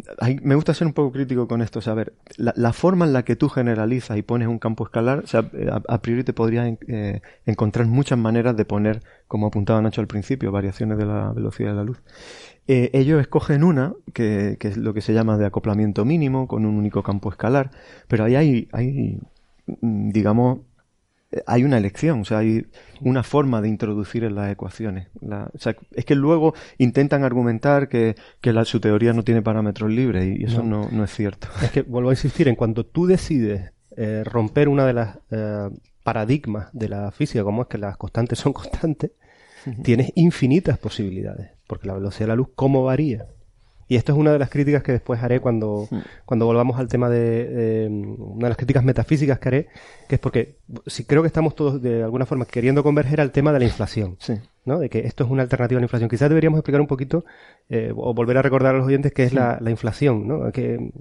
me 0.42 0.56
gusta 0.56 0.74
ser 0.74 0.88
un 0.88 0.94
poco 0.94 1.12
crítico 1.12 1.48
con 1.48 1.62
esto, 1.62 1.82
saber 1.82 2.14
la, 2.38 2.74
forma 2.74 3.06
en 3.06 3.14
la 3.14 3.24
que 3.24 3.36
tú 3.36 3.50
generalizas 3.50 4.18
y 4.18 4.22
pones 4.22 4.48
un 4.48 4.60
campo 4.60 4.86
escalar, 4.86 5.20
o 5.20 5.28
sea, 5.28 5.50
eh, 5.54 5.70
a, 5.88 6.02
priori 6.02 6.24
te 6.24 6.34
podrías 6.34 6.78
eh, 6.88 7.22
encontrar 7.46 7.88
muchas 7.88 8.18
maneras 8.18 8.56
de 8.56 8.66
poner, 8.66 9.02
como 9.28 9.48
apuntaba 9.48 9.82
Nacho 9.82 10.02
al 10.02 10.08
principio, 10.08 10.52
variaciones 10.52 10.98
de 10.98 11.06
la 11.06 11.32
velocidad 11.32 11.72
de 11.72 11.76
la 11.76 11.84
luz. 11.84 12.02
Eh, 12.68 12.90
ellos 12.94 13.22
escogen 13.22 13.64
una, 13.64 13.94
que, 14.14 14.58
que, 14.60 14.70
es 14.70 14.78
lo 14.78 14.94
que 14.94 15.02
se 15.02 15.14
llama 15.14 15.38
de 15.38 15.46
acoplamiento 15.46 16.06
mínimo, 16.06 16.48
con 16.48 16.66
un 16.66 16.76
único 16.76 17.04
campo 17.04 17.30
escalar, 17.30 17.72
pero 18.08 18.24
ahí 18.24 18.36
hay, 18.36 18.68
hay 18.72 19.20
mm, 19.82 20.10
digamos, 20.10 20.60
hay 21.46 21.64
una 21.64 21.78
elección, 21.78 22.22
o 22.22 22.26
sea, 22.26 22.40
hay 22.40 22.66
una 23.02 23.24
forma 23.24 23.62
de 23.62 23.68
introducir 23.68 24.24
en 24.24 24.36
las 24.36 24.52
ecuaciones. 24.52 25.08
o 25.22 25.58
sea, 25.58 25.76
es 25.94 26.06
que 26.06 26.16
luego 26.16 26.54
intentan 26.78 27.24
argumentar 27.24 27.90
que, 27.90 28.16
la, 28.44 28.66
su 28.66 28.80
teoría 28.80 29.14
no 29.14 29.24
tiene 29.24 29.42
parámetros 29.42 29.92
libres 29.92 30.26
y 30.26 30.44
eso 30.44 30.64
no, 30.64 30.90
no, 30.92 31.04
es 31.04 31.14
cierto. 31.14 31.48
Es 31.62 31.72
que 31.72 31.82
vuelvo 31.82 32.10
a 32.10 32.14
insistir, 32.14 32.48
en 32.48 32.56
cuanto 32.56 32.86
tú 32.86 33.06
decides 33.06 33.72
eh, 33.98 34.24
romper 34.24 34.70
una 34.70 34.86
de 34.86 34.94
las 34.94 35.20
eh, 35.32 35.70
paradigmas 36.04 36.70
de 36.74 36.90
la 36.90 37.12
física, 37.12 37.44
como 37.44 37.64
es 37.64 37.68
que 37.68 37.78
las 37.78 37.98
constantes 37.98 38.40
son 38.40 38.54
constantes, 38.54 39.12
tienes 39.84 40.12
infinitas 40.16 40.78
posibilidades, 40.78 41.52
porque 41.68 41.88
la 41.88 41.96
velocidad 41.96 42.26
de 42.26 42.28
la 42.28 42.36
luz, 42.36 42.50
¿cómo 42.56 42.84
varía? 42.84 43.28
Y 43.88 43.98
esto 43.98 44.14
es 44.14 44.18
una 44.18 44.32
de 44.32 44.40
las 44.40 44.50
críticas 44.50 44.82
que 44.82 44.92
después 44.92 45.22
haré 45.22 45.40
cuando, 45.40 45.88
cuando 46.26 46.46
volvamos 46.46 46.80
al 46.80 46.88
tema 46.88 47.10
de, 47.10 47.88
una 48.18 48.46
de 48.46 48.50
las 48.50 48.58
críticas 48.58 48.84
metafísicas 48.84 49.38
que 49.38 49.48
haré, 49.48 49.68
que 50.08 50.16
es 50.16 50.22
porque 50.22 50.58
si 50.88 51.04
creo 51.06 51.22
que 51.22 51.28
estamos 51.28 51.56
todos 51.56 51.82
de 51.82 52.02
alguna 52.02 52.26
forma 52.26 52.46
queriendo 52.46 52.82
converger 52.82 53.22
al 53.22 53.32
tema 53.32 53.54
de 53.54 53.60
la 53.60 53.66
inflación, 53.66 54.18
sí. 54.20 54.34
¿no? 54.66 54.80
De 54.80 54.90
que 54.90 55.00
esto 55.00 55.24
es 55.24 55.30
una 55.30 55.44
alternativa 55.44 55.78
a 55.78 55.82
la 55.82 55.86
inflación. 55.86 56.10
Quizás 56.10 56.30
deberíamos 56.30 56.58
explicar 56.58 56.82
un 56.82 56.88
poquito 56.88 57.26
eh, 57.70 57.94
o 57.96 58.14
volver 58.16 58.38
a 58.38 58.42
recordar 58.42 58.74
a 58.74 58.78
los 58.80 58.88
oyentes 58.88 59.14
qué 59.14 59.24
es 59.24 59.34
la, 59.34 59.60
la, 59.62 59.70
inflación, 59.70 60.28
¿no? 60.28 60.52
Que, 60.52 60.92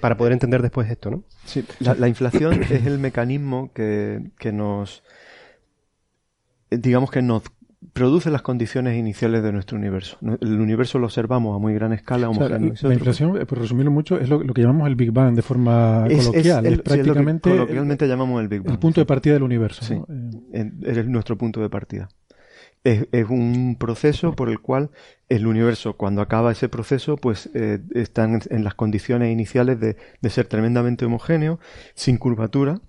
para 0.00 0.16
poder 0.16 0.32
entender 0.32 0.62
después 0.62 0.90
esto, 0.90 1.12
¿no? 1.12 1.22
Sí, 1.44 1.64
la, 1.78 1.94
la 1.94 2.08
inflación 2.08 2.62
es 2.64 2.86
el 2.86 2.98
mecanismo 2.98 3.70
que, 3.72 4.30
que 4.38 4.50
nos 4.50 5.04
digamos 6.70 7.10
que 7.10 7.22
nos 7.22 7.42
produce 7.92 8.30
las 8.30 8.42
condiciones 8.42 8.96
iniciales 8.96 9.42
de 9.42 9.52
nuestro 9.52 9.76
universo. 9.76 10.16
El 10.40 10.60
universo 10.60 10.98
lo 10.98 11.06
observamos 11.06 11.54
a 11.54 11.58
muy 11.58 11.74
gran 11.74 11.92
escala, 11.92 12.28
homogéneo. 12.28 12.74
la, 12.80 12.94
inflación, 12.94 13.46
por 13.46 13.58
resumirlo 13.58 13.90
mucho, 13.90 14.18
es 14.18 14.28
lo, 14.28 14.40
que 14.40 14.62
llamamos 14.62 14.88
el 14.88 14.96
Big 14.96 15.12
Bang 15.12 15.34
de 15.34 15.42
forma 15.42 16.06
coloquial. 16.08 16.66
Es, 16.66 16.80
prácticamente 16.80 17.50
coloquialmente 17.50 18.08
llamamos 18.08 18.40
el 18.40 18.48
Big 18.48 18.62
Bang. 18.62 18.72
El 18.72 18.78
punto 18.78 19.00
de 19.00 19.06
partida 19.06 19.34
del 19.34 19.42
universo. 19.42 19.84
Sí, 19.84 20.00
es 20.52 21.06
nuestro 21.06 21.36
punto 21.36 21.60
de 21.60 21.68
partida. 21.68 22.08
Es, 22.84 23.06
un 23.28 23.76
proceso 23.78 24.32
por 24.32 24.48
el 24.48 24.60
cual 24.60 24.90
el 25.28 25.46
universo, 25.46 25.96
cuando 25.96 26.20
acaba 26.20 26.50
ese 26.50 26.68
proceso, 26.68 27.16
pues 27.16 27.48
eh, 27.54 27.78
están 27.94 28.40
en, 28.50 28.64
las 28.64 28.74
condiciones 28.74 29.32
iniciales 29.32 29.78
de, 29.78 29.96
de, 30.20 30.30
ser 30.30 30.46
tremendamente 30.46 31.04
homogéneo, 31.04 31.60
sin 31.94 32.16
curvatura 32.16 32.80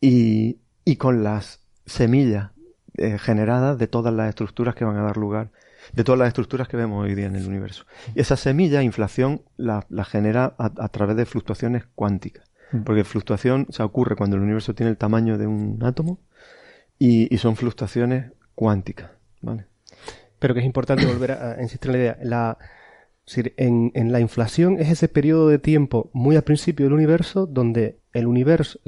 y, 0.00 0.60
y 0.86 0.96
con 0.96 1.22
las 1.22 1.60
semillas 1.84 2.51
eh, 2.98 3.18
generadas 3.18 3.78
de 3.78 3.86
todas 3.86 4.12
las 4.12 4.28
estructuras 4.28 4.74
que 4.74 4.84
van 4.84 4.96
a 4.96 5.02
dar 5.02 5.16
lugar, 5.16 5.50
de 5.94 6.04
todas 6.04 6.18
las 6.18 6.28
estructuras 6.28 6.68
que 6.68 6.76
vemos 6.76 7.02
hoy 7.02 7.14
día 7.14 7.26
en 7.26 7.36
el 7.36 7.46
universo. 7.46 7.84
Y 8.14 8.20
esa 8.20 8.36
semilla, 8.36 8.82
inflación, 8.82 9.42
la, 9.56 9.86
genera 10.04 10.54
a, 10.58 10.88
través 10.88 11.16
de 11.16 11.26
fluctuaciones 11.26 11.84
cuánticas. 11.94 12.50
Mm. 12.70 12.82
Porque 12.82 13.04
fluctuación 13.04 13.66
se 13.70 13.82
ocurre 13.82 14.16
cuando 14.16 14.36
el 14.36 14.42
universo 14.42 14.74
tiene 14.74 14.90
el 14.90 14.98
tamaño 14.98 15.38
de 15.38 15.46
un 15.46 15.78
átomo 15.82 16.20
y, 16.98 17.36
son 17.38 17.56
fluctuaciones 17.56 18.32
cuánticas. 18.54 19.10
¿vale? 19.40 19.66
Pero 20.38 20.54
que 20.54 20.60
es 20.60 20.66
importante 20.66 21.06
volver 21.06 21.32
a, 21.32 21.62
insistir 21.62 21.90
en 21.90 21.96
la 21.96 22.02
idea. 22.02 22.18
La, 22.22 22.58
en, 23.36 23.90
en, 23.94 24.12
la 24.12 24.20
inflación 24.20 24.78
es 24.78 24.90
ese 24.90 25.08
periodo 25.08 25.48
de 25.48 25.58
tiempo 25.58 26.10
muy 26.12 26.36
al 26.36 26.42
principio 26.42 26.86
del 26.86 26.92
universo 26.92 27.46
donde 27.46 27.98
el 28.12 28.26
universo, 28.26 28.78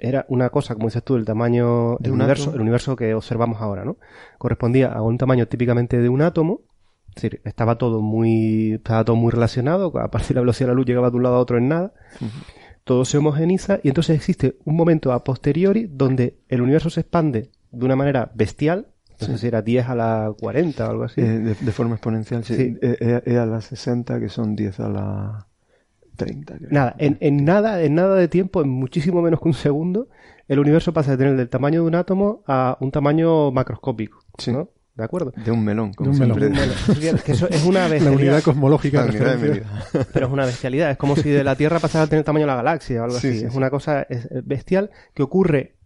era 0.00 0.26
una 0.28 0.50
cosa, 0.50 0.74
como 0.74 0.88
dices 0.88 1.04
tú, 1.04 1.16
el 1.16 1.24
tamaño 1.24 1.96
del 1.98 2.12
universo, 2.12 2.52
el 2.54 2.60
universo 2.60 2.96
que 2.96 3.14
observamos 3.14 3.60
ahora, 3.60 3.84
¿no? 3.84 3.98
Correspondía 4.38 4.88
a 4.92 5.02
un 5.02 5.18
tamaño 5.18 5.46
típicamente 5.46 5.98
de 5.98 6.08
un 6.08 6.22
átomo, 6.22 6.62
es 7.08 7.14
decir, 7.16 7.40
estaba 7.44 7.76
todo 7.76 8.00
muy, 8.00 8.74
estaba 8.74 9.04
todo 9.04 9.16
muy 9.16 9.30
relacionado, 9.30 9.92
a 9.98 10.10
partir 10.10 10.28
de 10.28 10.34
la 10.36 10.40
velocidad 10.42 10.68
de 10.68 10.72
la 10.72 10.76
luz 10.76 10.86
llegaba 10.86 11.10
de 11.10 11.16
un 11.16 11.22
lado 11.22 11.36
a 11.36 11.40
otro 11.40 11.58
en 11.58 11.68
nada. 11.68 11.92
todo 12.84 13.04
se 13.04 13.18
homogeniza 13.18 13.78
y 13.82 13.88
entonces 13.88 14.16
existe 14.16 14.56
un 14.64 14.76
momento 14.76 15.12
a 15.12 15.22
posteriori 15.22 15.86
donde 15.90 16.38
el 16.48 16.60
universo 16.60 16.90
se 16.90 17.00
expande 17.00 17.50
de 17.70 17.84
una 17.84 17.96
manera 17.96 18.32
bestial, 18.34 18.88
no 19.20 19.26
sé 19.26 19.38
si 19.38 19.46
era 19.46 19.60
10 19.60 19.88
a 19.88 19.94
la 19.94 20.34
40 20.38 20.86
o 20.86 20.90
algo 20.90 21.04
así. 21.04 21.20
Eh, 21.20 21.54
de, 21.60 21.72
forma 21.72 21.94
exponencial, 21.94 22.42
sí. 22.42 22.76
Es 22.80 23.00
eh, 23.00 23.22
eh, 23.26 23.36
a 23.36 23.44
la 23.44 23.60
60 23.60 24.18
que 24.18 24.28
son 24.28 24.56
10 24.56 24.80
a 24.80 24.88
la 24.88 25.46
30. 26.24 26.56
Nada, 26.70 26.94
en, 26.98 27.44
nada, 27.44 27.82
en 27.82 27.94
nada 27.94 28.16
de 28.16 28.28
tiempo, 28.28 28.62
en 28.62 28.68
muchísimo 28.68 29.22
menos 29.22 29.40
que 29.40 29.48
un 29.48 29.54
segundo, 29.54 30.08
el 30.48 30.58
universo 30.58 30.92
pasa 30.92 31.12
de 31.12 31.16
tener 31.16 31.38
el 31.38 31.48
tamaño 31.48 31.82
de 31.82 31.88
un 31.88 31.94
átomo 31.94 32.42
a 32.46 32.76
un 32.80 32.90
tamaño 32.90 33.50
macroscópico. 33.50 34.24
¿no? 34.48 34.70
¿De 34.94 35.04
acuerdo? 35.04 35.32
De 35.44 35.50
un 35.50 35.64
melón, 35.64 35.92
como 35.94 36.12
de 36.12 36.22
un 36.22 36.36
melón. 36.36 36.54
eso 36.54 37.48
es 37.48 37.64
una 37.64 37.88
bestialidad. 37.88 38.04
La 38.04 38.10
unidad 38.10 38.42
cosmológica. 38.42 39.06
Pero 40.12 40.26
es 40.26 40.32
una 40.32 40.44
bestialidad. 40.44 40.90
Es 40.90 40.96
como 40.96 41.16
si 41.16 41.30
de 41.30 41.44
la 41.44 41.56
Tierra 41.56 41.78
pasara 41.78 42.04
a 42.04 42.06
tener 42.06 42.20
el 42.20 42.24
tamaño 42.24 42.44
de 42.44 42.48
la 42.48 42.56
galaxia 42.56 43.00
o 43.00 43.04
algo 43.04 43.16
así. 43.16 43.44
es 43.44 43.54
una 43.54 43.70
cosa 43.70 44.06
bestial 44.44 44.90
que 45.14 45.22
ocurre 45.22 45.76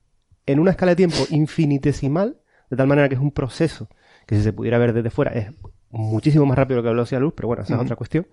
en 0.47 0.59
una 0.59 0.73
escala 0.73 0.93
de 0.93 0.97
tiempo 0.97 1.19
infinitesimal, 1.31 2.39
de 2.71 2.77
tal 2.77 2.87
manera 2.87 3.09
que 3.09 3.15
es 3.15 3.21
un 3.21 3.31
proceso 3.31 3.89
que 4.27 4.37
si 4.37 4.43
se 4.43 4.53
pudiera 4.53 4.79
ver 4.79 4.93
desde 4.93 5.11
fuera 5.11 5.33
es 5.33 5.51
muchísimo 5.91 6.45
más 6.47 6.59
rápido 6.59 6.83
que 6.83 6.87
la 6.87 6.93
velocidad 6.93 7.19
de 7.19 7.23
la 7.23 7.27
luz, 7.27 7.35
pero 7.37 7.49
bueno, 7.49 7.63
esa 7.63 7.75
es 7.75 7.81
otra 7.81 7.97
cuestión, 7.97 8.27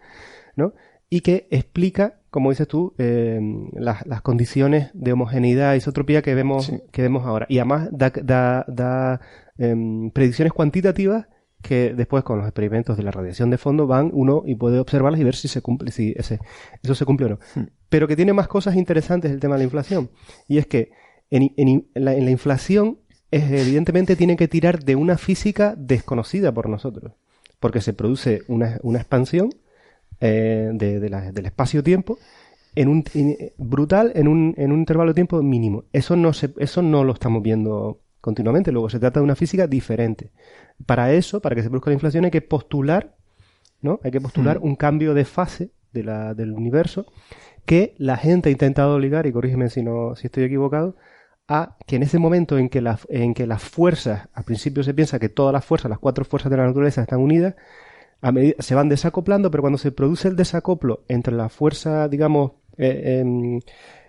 ¿no? 0.56 0.74
Y 1.12 1.22
que 1.22 1.48
explica, 1.52 2.22
como 2.30 2.50
dices 2.50 2.68
tú, 2.68 2.96
eh, 2.98 3.40
las, 3.74 4.22
condiciones 4.22 4.90
de 4.94 5.12
homogeneidad 5.12 5.74
y 5.76 5.78
isotropía 5.78 6.22
que 6.22 6.34
vemos, 6.34 6.72
que 6.92 7.02
vemos 7.02 7.28
ahora. 7.28 7.46
Y 7.50 7.60
además 7.60 7.90
da, 7.92 8.66
da, 8.68 9.22
em, 9.58 10.10
predicciones 10.12 10.54
cuantitativas 10.54 11.28
que 11.62 11.94
después 11.94 12.24
con 12.24 12.38
los 12.38 12.48
experimentos 12.48 12.98
de 12.98 13.04
la 13.04 13.12
radiación 13.12 13.50
de 13.50 13.58
fondo 13.58 13.88
van 13.88 14.10
uno 14.14 14.44
y 14.46 14.56
puede 14.56 14.80
observarlas 14.80 15.20
y 15.20 15.24
ver 15.24 15.36
si 15.36 15.48
se 15.48 15.62
cumple, 15.62 15.92
si 15.92 16.14
ese, 16.18 16.40
eso 16.82 16.96
se 16.96 17.06
cumple 17.06 17.28
o 17.28 17.30
no. 17.30 17.40
Hmm. 17.56 17.68
Pero 17.90 18.08
que 18.08 18.16
tiene 18.16 18.34
más 18.34 18.48
cosas 18.48 18.76
interesantes 18.78 19.32
el 19.32 19.40
tema 19.40 19.56
de 19.56 19.60
la 19.60 19.66
inflación. 19.66 20.10
Y 20.48 20.58
es 20.58 20.66
que 20.66 20.92
en, 21.30 21.88
la, 21.94 22.16
inflación 22.16 23.00
evidentemente 23.32 24.16
tiene 24.16 24.36
que 24.36 24.48
tirar 24.48 24.84
de 24.84 24.96
una 24.96 25.18
física 25.18 25.76
desconocida 25.78 26.54
por 26.54 26.70
nosotros, 26.70 27.14
porque 27.60 27.82
se 27.82 27.94
produce 27.94 28.42
una, 28.48 28.78
expansión 28.96 29.50
eh, 30.22 30.72
de, 30.74 31.00
del 31.00 31.46
espacio-tiempo 31.46 32.20
en 32.76 32.88
un, 32.88 33.04
brutal 33.58 34.12
en 34.16 34.28
un, 34.28 34.54
en 34.58 34.72
un 34.72 34.80
intervalo 34.80 35.12
de 35.12 35.16
tiempo 35.16 35.42
mínimo. 35.42 35.84
Eso 35.92 36.16
no, 36.16 36.32
se, 36.32 36.54
eso 36.58 36.82
no 36.82 37.04
lo 37.04 37.14
estamos 37.14 37.44
viendo 37.44 38.00
continuamente. 38.22 38.72
Luego 38.72 38.90
se 38.90 39.00
trata 39.00 39.20
de 39.20 39.24
una 39.26 39.36
física 39.36 39.68
diferente. 39.68 40.32
Para 40.86 41.12
eso, 41.12 41.42
para 41.42 41.56
que 41.56 41.64
se 41.64 41.70
produzca 41.70 41.90
la 41.90 41.96
inflación, 41.96 42.26
hay 42.26 42.32
que 42.32 42.42
postular, 42.42 43.16
¿no? 43.82 44.00
Hay 44.04 44.12
que 44.12 44.22
postular 44.22 44.60
hmm. 44.60 44.64
un 44.64 44.76
cambio 44.76 45.14
de 45.14 45.26
fase 45.26 45.72
de 45.92 46.04
la, 46.04 46.34
del 46.34 46.54
universo 46.54 47.06
que 47.66 47.96
la 47.98 48.18
gente 48.18 48.50
ha 48.50 48.52
intentado 48.52 48.98
ligar, 49.00 49.28
y 49.28 49.32
corrígeme 49.32 49.70
si 49.70 49.84
no, 49.84 50.16
si 50.16 50.28
estoy 50.28 50.44
equivocado, 50.44 50.96
a 51.48 51.78
que 51.86 51.98
en 51.98 52.04
ese 52.04 52.18
momento 52.18 52.58
en 52.58 52.70
que, 52.70 52.84
en 53.10 53.34
que 53.34 53.46
las 53.46 53.62
fuerzas, 53.62 54.30
al 54.34 54.44
principio 54.44 54.84
se 54.84 54.94
piensa 54.94 55.20
que 55.20 55.30
todas 55.30 55.54
las 55.54 55.66
fuerzas, 55.66 55.90
las 55.90 56.00
cuatro 56.00 56.26
fuerzas 56.26 56.50
de 56.50 56.58
la 56.58 56.66
naturaleza 56.66 57.02
están 57.02 57.20
unidas, 57.20 57.56
a 58.22 58.32
medida, 58.32 58.56
se 58.60 58.76
van 58.76 58.90
desacoplando, 58.90 59.52
pero 59.52 59.62
cuando 59.62 59.78
se 59.78 59.92
produce 59.92 60.28
el 60.28 60.36
desacoplo 60.36 61.04
entre 61.08 61.34
la 61.34 61.50
fuerza, 61.50 62.08
digamos, 62.08 62.52
eh, 62.78 63.20
em, 63.20 63.60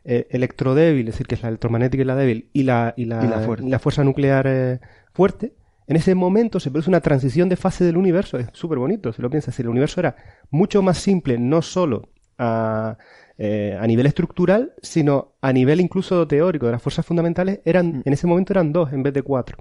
eh, 0.05 0.27
electrodébil, 0.31 1.09
es 1.09 1.15
decir, 1.15 1.27
que 1.27 1.37
es 1.37 1.43
la 1.43 1.49
electromagnética 1.49 2.03
y 2.03 2.07
la 2.07 2.17
débil, 2.17 2.49
y 2.53 2.63
la, 2.65 2.95
y 2.97 3.05
la, 3.05 3.79
fuerza. 3.79 4.05
nuclear 4.05 4.47
eh, 4.47 4.81
fuerte, 5.13 5.55
en 5.87 5.97
ese 5.97 6.15
momento 6.15 6.61
se 6.61 6.71
produce 6.71 6.91
una 6.91 7.01
transición 7.01 7.49
de 7.49 7.57
fase 7.57 7.85
del 7.85 7.97
universo. 7.97 8.39
Es 8.39 8.49
súper 8.53 8.79
bonito, 8.79 9.13
si 9.13 9.23
lo 9.23 9.31
piensas. 9.31 9.55
Si 9.55 9.63
el 9.63 9.69
universo 9.69 10.01
era 10.01 10.17
mucho 10.51 10.83
más 10.83 10.99
simple, 10.99 11.39
no 11.39 11.61
solo 11.63 12.09
a, 12.39 12.97
eh, 13.39 13.77
a 13.81 13.87
nivel 13.87 14.07
estructural, 14.07 14.73
sino 14.83 15.33
a 15.41 15.53
nivel 15.53 15.81
incluso 15.81 16.27
teórico 16.27 16.67
de 16.67 16.73
las 16.73 16.83
fuerzas 16.83 17.05
fundamentales, 17.05 17.61
eran, 17.65 17.99
mm. 17.99 18.03
en 18.05 18.13
ese 18.13 18.27
momento 18.27 18.53
eran 18.53 18.73
dos 18.73 18.93
en 18.93 19.03
vez 19.03 19.15
de 19.15 19.23
cuatro. 19.23 19.59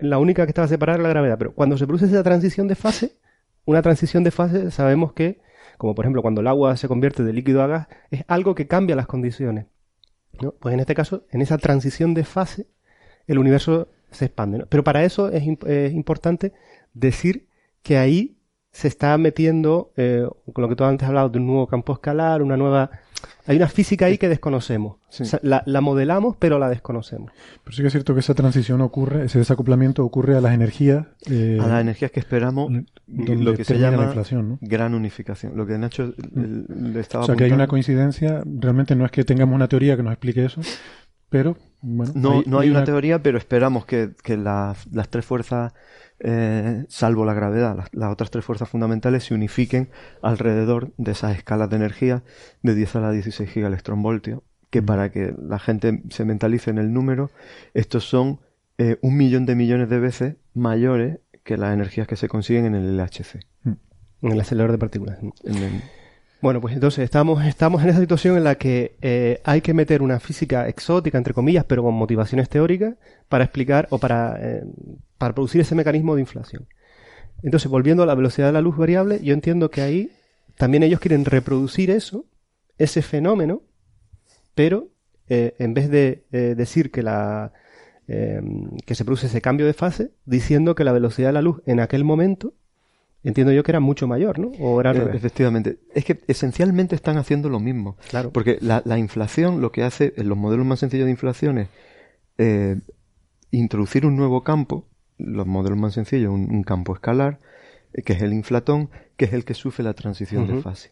La, 0.00 0.18
única 0.18 0.44
que 0.44 0.50
estaba 0.50 0.68
separada 0.68 0.96
era 0.96 1.04
la 1.04 1.08
gravedad. 1.08 1.38
Pero 1.38 1.54
cuando 1.54 1.78
se 1.78 1.86
produce 1.86 2.06
esa 2.06 2.22
transición 2.22 2.68
de 2.68 2.74
fase, 2.74 3.12
una 3.64 3.82
transición 3.82 4.24
de 4.24 4.30
fase, 4.30 4.70
sabemos 4.70 5.12
que, 5.12 5.40
como 5.78 5.94
por 5.94 6.04
ejemplo 6.04 6.22
cuando 6.22 6.40
el 6.40 6.46
agua 6.46 6.76
se 6.76 6.88
convierte 6.88 7.22
de 7.22 7.32
líquido 7.32 7.62
a 7.62 7.66
gas, 7.66 7.88
es 8.10 8.24
algo 8.28 8.54
que 8.54 8.66
cambia 8.66 8.96
las 8.96 9.06
condiciones. 9.06 9.66
Pues 10.60 10.72
en 10.72 10.80
este 10.80 10.94
caso, 10.94 11.26
en 11.30 11.42
esa 11.42 11.58
transición 11.58 12.14
de 12.14 12.24
fase, 12.24 12.66
el 13.26 13.38
universo 13.38 13.88
se 14.10 14.26
expande. 14.26 14.66
Pero 14.68 14.84
para 14.84 15.04
eso 15.04 15.28
es, 15.28 15.44
importante 15.44 16.52
decir 16.94 17.48
que 17.82 17.98
ahí 17.98 18.38
se 18.72 18.88
está 18.88 19.16
metiendo, 19.18 19.92
eh, 19.96 20.26
con 20.52 20.62
lo 20.62 20.68
que 20.68 20.76
tú 20.76 20.84
antes 20.84 21.04
has 21.04 21.10
hablado, 21.10 21.28
de 21.28 21.38
un 21.38 21.46
nuevo 21.46 21.66
campo 21.66 21.92
escalar, 21.92 22.42
una 22.42 22.56
nueva... 22.56 22.90
Hay 23.46 23.56
una 23.56 23.68
física 23.68 24.06
ahí 24.06 24.18
que 24.18 24.28
desconocemos. 24.28 24.96
la, 25.42 25.80
modelamos, 25.80 26.36
pero 26.38 26.58
la 26.58 26.68
desconocemos. 26.68 27.32
Pero 27.62 27.76
sí 27.76 27.82
que 27.82 27.88
es 27.88 27.92
cierto 27.92 28.14
que 28.14 28.20
esa 28.20 28.34
transición 28.34 28.80
ocurre, 28.80 29.26
ese 29.26 29.38
desacoplamiento 29.38 30.04
ocurre 30.04 30.36
a 30.36 30.40
las 30.40 30.54
energías... 30.54 31.06
Eh, 31.28 31.58
a 31.60 31.66
las 31.66 31.80
energías 31.82 32.10
que 32.10 32.20
esperamos, 32.20 32.72
lo 33.06 33.54
que 33.54 33.64
se 33.64 33.78
llama 33.78 34.04
inflación, 34.04 34.58
gran 34.62 34.94
unificación. 34.94 35.56
Lo 35.56 35.66
que 35.66 35.76
Nacho 35.76 36.14
mm. 36.32 36.92
le 36.92 37.00
estaba 37.00 37.24
O 37.24 37.26
sea, 37.26 37.36
que 37.36 37.44
hay 37.44 37.52
una 37.52 37.66
coincidencia, 37.66 38.42
realmente 38.46 38.96
no 38.96 39.04
es 39.04 39.10
que 39.10 39.24
tengamos 39.24 39.54
una 39.54 39.68
teoría 39.68 39.96
que 39.96 40.02
nos 40.02 40.12
explique 40.12 40.44
eso, 40.44 40.60
pero 41.28 41.56
bueno... 41.82 42.42
No 42.44 42.58
hay, 42.60 42.70
una, 42.70 42.84
teoría, 42.84 43.22
pero 43.22 43.38
esperamos 43.38 43.84
que, 43.84 44.12
que 44.22 44.36
las, 44.36 44.86
las 44.92 45.08
tres 45.08 45.26
fuerzas 45.26 45.72
eh, 46.24 46.84
salvo 46.88 47.24
la 47.24 47.34
gravedad, 47.34 47.76
las, 47.92 48.10
otras 48.10 48.30
tres 48.30 48.44
fuerzas 48.44 48.68
fundamentales 48.68 49.24
se 49.24 49.34
unifiquen 49.34 49.90
alrededor 50.22 50.92
de 50.96 51.12
esas 51.12 51.36
escalas 51.36 51.68
de 51.68 51.76
energía 51.76 52.22
de 52.62 52.76
10 52.76 52.96
a 52.96 53.00
la 53.00 53.10
16 53.10 53.50
gigaelectronvoltios, 53.50 54.40
que 54.70 54.82
para 54.82 55.10
que 55.10 55.34
la 55.36 55.58
gente 55.58 56.02
se 56.10 56.24
mentalice 56.24 56.70
en 56.70 56.78
el 56.78 56.92
número, 56.92 57.30
estos 57.74 58.04
son 58.04 58.40
eh, 58.78 58.98
un 59.02 59.16
millón 59.16 59.46
de 59.46 59.56
millones 59.56 59.88
de 59.88 59.98
veces 59.98 60.36
mayores 60.54 61.18
que 61.42 61.56
las 61.56 61.74
energías 61.74 62.06
que 62.06 62.16
se 62.16 62.28
consiguen 62.28 62.66
en 62.66 62.76
el 62.76 62.96
LHC. 62.96 63.40
En 63.64 64.32
el 64.32 64.40
acelerador 64.40 64.70
de 64.70 64.78
partículas. 64.78 65.18
Bueno, 66.42 66.60
pues 66.60 66.74
entonces 66.74 67.04
estamos, 67.04 67.44
estamos 67.44 67.82
en 67.82 67.90
esa 67.90 68.00
situación 68.00 68.36
en 68.36 68.42
la 68.42 68.56
que 68.56 68.96
eh, 69.00 69.40
hay 69.44 69.60
que 69.60 69.74
meter 69.74 70.02
una 70.02 70.18
física 70.18 70.68
exótica, 70.68 71.16
entre 71.16 71.34
comillas, 71.34 71.64
pero 71.64 71.84
con 71.84 71.94
motivaciones 71.94 72.48
teóricas, 72.48 72.94
para 73.28 73.44
explicar 73.44 73.86
o 73.90 73.98
para, 73.98 74.36
eh, 74.40 74.64
para 75.22 75.36
producir 75.36 75.60
ese 75.60 75.76
mecanismo 75.76 76.16
de 76.16 76.22
inflación. 76.22 76.66
Entonces, 77.44 77.70
volviendo 77.70 78.02
a 78.02 78.06
la 78.06 78.16
velocidad 78.16 78.48
de 78.48 78.54
la 78.54 78.60
luz 78.60 78.76
variable, 78.76 79.20
yo 79.22 79.34
entiendo 79.34 79.70
que 79.70 79.80
ahí 79.80 80.10
también 80.56 80.82
ellos 80.82 80.98
quieren 80.98 81.24
reproducir 81.24 81.92
eso, 81.92 82.24
ese 82.76 83.02
fenómeno, 83.02 83.62
pero 84.56 84.88
eh, 85.28 85.54
en 85.60 85.74
vez 85.74 85.88
de 85.90 86.24
decir 86.56 86.90
que 86.90 87.04
la 87.04 87.52
que 88.08 88.94
se 88.96 89.04
produce 89.04 89.28
ese 89.28 89.40
cambio 89.40 89.64
de 89.64 89.74
fase, 89.74 90.10
diciendo 90.26 90.74
que 90.74 90.82
la 90.82 90.92
velocidad 90.92 91.28
de 91.28 91.34
la 91.34 91.40
luz 91.40 91.62
en 91.66 91.78
aquel 91.78 92.02
momento 92.02 92.52
entiendo 93.22 93.52
yo 93.52 93.62
que 93.62 93.70
era 93.70 93.80
mucho 93.80 94.06
mayor, 94.06 94.38
¿no? 94.38 94.48
O 94.60 94.80
era 94.80 94.92
eh, 94.92 95.10
Efectivamente. 95.14 95.78
Es 95.94 96.04
que 96.04 96.20
esencialmente 96.26 96.94
están 96.94 97.16
haciendo 97.16 97.48
lo 97.48 97.60
mismo. 97.60 97.96
Claro. 98.10 98.32
Porque 98.32 98.58
la, 98.60 98.98
inflación 98.98 99.60
lo 99.60 99.70
que 99.70 99.84
hace, 99.84 100.14
en 100.16 100.28
los 100.28 100.36
modelos 100.36 100.66
más 100.66 100.80
sencillos 100.80 101.04
de 101.06 101.12
inflación 101.12 101.58
es 101.58 101.68
eh, 102.38 102.80
introducir 103.50 104.06
un 104.06 104.16
nuevo 104.16 104.42
campo, 104.42 104.88
los 105.24 105.46
modelos 105.46 105.78
más 105.78 105.94
sencillos, 105.94 106.32
un, 106.32 106.62
campo 106.62 106.94
escalar, 106.94 107.40
eh, 107.92 108.02
que 108.02 108.12
es 108.12 108.22
el 108.22 108.32
inflatón, 108.32 108.90
que 109.16 109.26
es 109.26 109.32
el 109.32 109.44
que 109.44 109.54
sufre 109.54 109.84
la 109.84 109.94
transición 109.94 110.46
de 110.46 110.60
fase. 110.62 110.90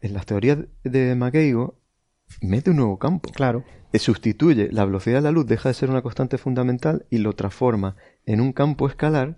En 0.00 0.14
las 0.14 0.26
teorías 0.26 0.58
de 0.84 1.14
McGeigo, 1.14 1.76
mete 2.40 2.70
un 2.70 2.76
nuevo 2.76 2.98
campo. 2.98 3.30
Claro. 3.30 3.64
sustituye 3.94 4.70
la 4.72 4.84
velocidad 4.84 5.18
de 5.18 5.22
la 5.22 5.30
luz, 5.30 5.46
deja 5.46 5.68
de 5.68 5.74
ser 5.74 5.90
una 5.90 6.02
constante 6.02 6.38
fundamental 6.38 7.06
y 7.10 7.18
lo 7.18 7.34
transforma 7.34 7.96
en 8.26 8.40
un 8.40 8.52
campo 8.52 8.88
escalar 8.88 9.36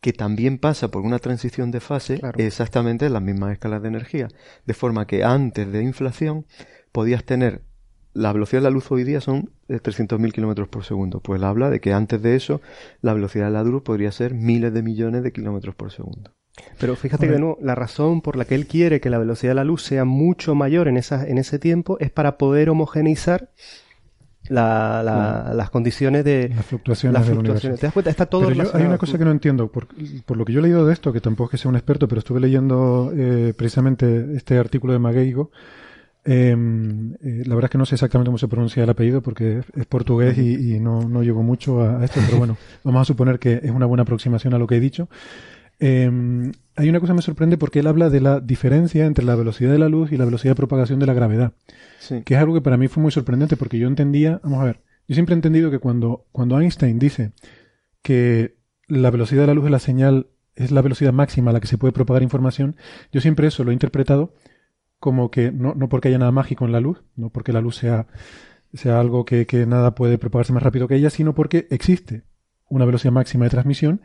que 0.00 0.12
también 0.12 0.58
pasa 0.58 0.90
por 0.90 1.02
una 1.02 1.18
transición 1.18 1.70
de 1.70 1.80
fase 1.80 2.20
exactamente 2.38 3.06
en 3.06 3.12
las 3.12 3.22
mismas 3.22 3.52
escalas 3.52 3.82
de 3.82 3.88
energía. 3.88 4.28
De 4.64 4.74
forma 4.74 5.06
que 5.06 5.24
antes 5.24 5.70
de 5.70 5.82
inflación 5.82 6.46
podías 6.92 7.24
tener 7.24 7.62
la 8.12 8.32
velocidad 8.32 8.60
de 8.60 8.64
la 8.64 8.70
luz 8.70 8.90
hoy 8.90 9.04
día 9.04 9.20
son 9.20 9.50
300.000 9.68 10.32
kilómetros 10.32 10.68
por 10.68 10.84
segundo. 10.84 11.20
Pues 11.20 11.42
habla 11.42 11.70
de 11.70 11.80
que 11.80 11.92
antes 11.92 12.20
de 12.22 12.36
eso 12.36 12.60
la 13.02 13.14
velocidad 13.14 13.46
de 13.46 13.52
la 13.52 13.62
luz 13.62 13.82
podría 13.82 14.12
ser 14.12 14.34
miles 14.34 14.72
de 14.72 14.82
millones 14.82 15.22
de 15.22 15.32
kilómetros 15.32 15.74
por 15.74 15.92
segundo. 15.92 16.32
Pero 16.78 16.96
fíjate 16.96 17.26
que 17.26 17.32
de 17.32 17.38
nuevo, 17.38 17.58
la 17.62 17.74
razón 17.74 18.20
por 18.20 18.36
la 18.36 18.44
que 18.44 18.54
él 18.54 18.66
quiere 18.66 19.00
que 19.00 19.10
la 19.10 19.18
velocidad 19.18 19.52
de 19.52 19.56
la 19.56 19.64
luz 19.64 19.82
sea 19.82 20.04
mucho 20.04 20.54
mayor 20.54 20.88
en, 20.88 20.96
esa, 20.96 21.26
en 21.26 21.38
ese 21.38 21.58
tiempo 21.58 21.96
es 22.00 22.10
para 22.10 22.36
poder 22.38 22.68
homogeneizar 22.70 23.50
la, 24.48 25.52
las 25.54 25.70
condiciones 25.70 26.24
de 26.24 26.48
las 26.48 26.66
fluctuaciones, 26.66 27.26
del 27.26 27.38
universo. 27.38 27.68
¿Te 27.74 27.86
das 27.86 27.92
cuenta? 27.92 28.10
Está 28.10 28.26
todo 28.26 28.48
pero 28.48 28.68
hay 28.74 28.84
una 28.84 28.98
cosa 28.98 29.16
que 29.16 29.24
no 29.24 29.30
entiendo. 29.30 29.68
Por, 29.68 29.86
por, 30.26 30.36
lo 30.36 30.44
que 30.44 30.52
yo 30.52 30.60
he 30.60 30.62
leído 30.62 30.86
de 30.86 30.92
esto, 30.92 31.12
que 31.12 31.20
tampoco 31.20 31.46
es 31.46 31.50
que 31.52 31.58
sea 31.58 31.68
un 31.68 31.76
experto, 31.76 32.08
pero 32.08 32.18
estuve 32.18 32.40
leyendo 32.40 33.12
eh, 33.14 33.54
precisamente 33.56 34.26
este 34.34 34.58
artículo 34.58 34.92
de 34.92 34.98
Mageigo. 34.98 35.50
Em, 36.24 37.14
eh, 37.14 37.42
la 37.46 37.54
verdad 37.54 37.68
es 37.68 37.70
que 37.70 37.78
no 37.78 37.86
sé 37.86 37.94
exactamente 37.94 38.28
cómo 38.28 38.38
se 38.38 38.48
pronuncia 38.48 38.84
el 38.84 38.90
apellido 38.90 39.22
porque 39.22 39.62
es, 39.74 39.86
portugués 39.86 40.36
y, 40.36 40.78
no, 40.78 41.08
no 41.08 41.22
llego 41.22 41.42
mucho 41.42 41.82
a, 41.82 42.04
esto, 42.04 42.20
pero 42.26 42.38
bueno, 42.38 42.56
vamos 42.84 43.02
a 43.02 43.04
suponer 43.04 43.38
que 43.38 43.60
es 43.62 43.70
una 43.70 43.86
buena 43.86 44.02
aproximación 44.02 44.52
a 44.54 44.58
lo 44.58 44.66
que 44.66 44.76
he 44.76 44.80
dicho. 44.80 45.08
Eh, 45.78 46.52
hay 46.76 46.88
una 46.88 47.00
cosa 47.00 47.14
que 47.14 47.16
me 47.16 47.22
sorprende 47.22 47.56
porque 47.56 47.80
él 47.80 47.86
habla 47.86 48.10
de 48.10 48.20
la 48.20 48.40
diferencia 48.40 49.06
entre 49.06 49.24
la 49.24 49.34
velocidad 49.34 49.72
de 49.72 49.78
la 49.78 49.88
luz 49.88 50.12
y 50.12 50.18
la 50.18 50.26
velocidad 50.26 50.52
de 50.52 50.56
propagación 50.56 50.98
de 50.98 51.06
la 51.06 51.14
gravedad. 51.14 51.54
Que 52.24 52.34
es 52.34 52.40
algo 52.40 52.54
que 52.54 52.60
para 52.60 52.76
mí 52.76 52.88
fue 52.88 53.02
muy 53.02 53.12
sorprendente 53.12 53.56
porque 53.56 53.78
yo 53.78 53.88
entendía, 53.88 54.40
vamos 54.42 54.60
a 54.60 54.64
ver, 54.64 54.80
yo 55.08 55.14
siempre 55.14 55.34
he 55.34 55.36
entendido 55.36 55.70
que 55.70 55.78
cuando, 55.78 56.26
cuando 56.32 56.60
Einstein 56.60 56.98
dice 56.98 57.32
que 58.02 58.56
la 58.88 59.10
velocidad 59.10 59.42
de 59.42 59.46
la 59.48 59.54
luz 59.54 59.64
de 59.64 59.70
la 59.70 59.78
señal 59.78 60.28
es 60.54 60.70
la 60.70 60.82
velocidad 60.82 61.12
máxima 61.12 61.50
a 61.50 61.54
la 61.54 61.60
que 61.60 61.66
se 61.66 61.78
puede 61.78 61.92
propagar 61.92 62.22
información, 62.22 62.76
yo 63.12 63.20
siempre 63.20 63.46
eso 63.46 63.64
lo 63.64 63.70
he 63.70 63.74
interpretado 63.74 64.34
como 65.00 65.30
que 65.30 65.50
no, 65.50 65.74
no 65.74 65.88
porque 65.88 66.08
haya 66.08 66.18
nada 66.18 66.30
mágico 66.30 66.66
en 66.66 66.72
la 66.72 66.80
luz, 66.80 67.02
no 67.16 67.30
porque 67.30 67.52
la 67.52 67.60
luz 67.60 67.76
sea, 67.76 68.06
sea 68.74 69.00
algo 69.00 69.24
que, 69.24 69.46
que 69.46 69.66
nada 69.66 69.94
puede 69.94 70.18
propagarse 70.18 70.52
más 70.52 70.62
rápido 70.62 70.86
que 70.86 70.94
ella, 70.94 71.10
sino 71.10 71.34
porque 71.34 71.66
existe 71.70 72.24
una 72.68 72.84
velocidad 72.84 73.12
máxima 73.12 73.44
de 73.44 73.50
transmisión 73.50 74.02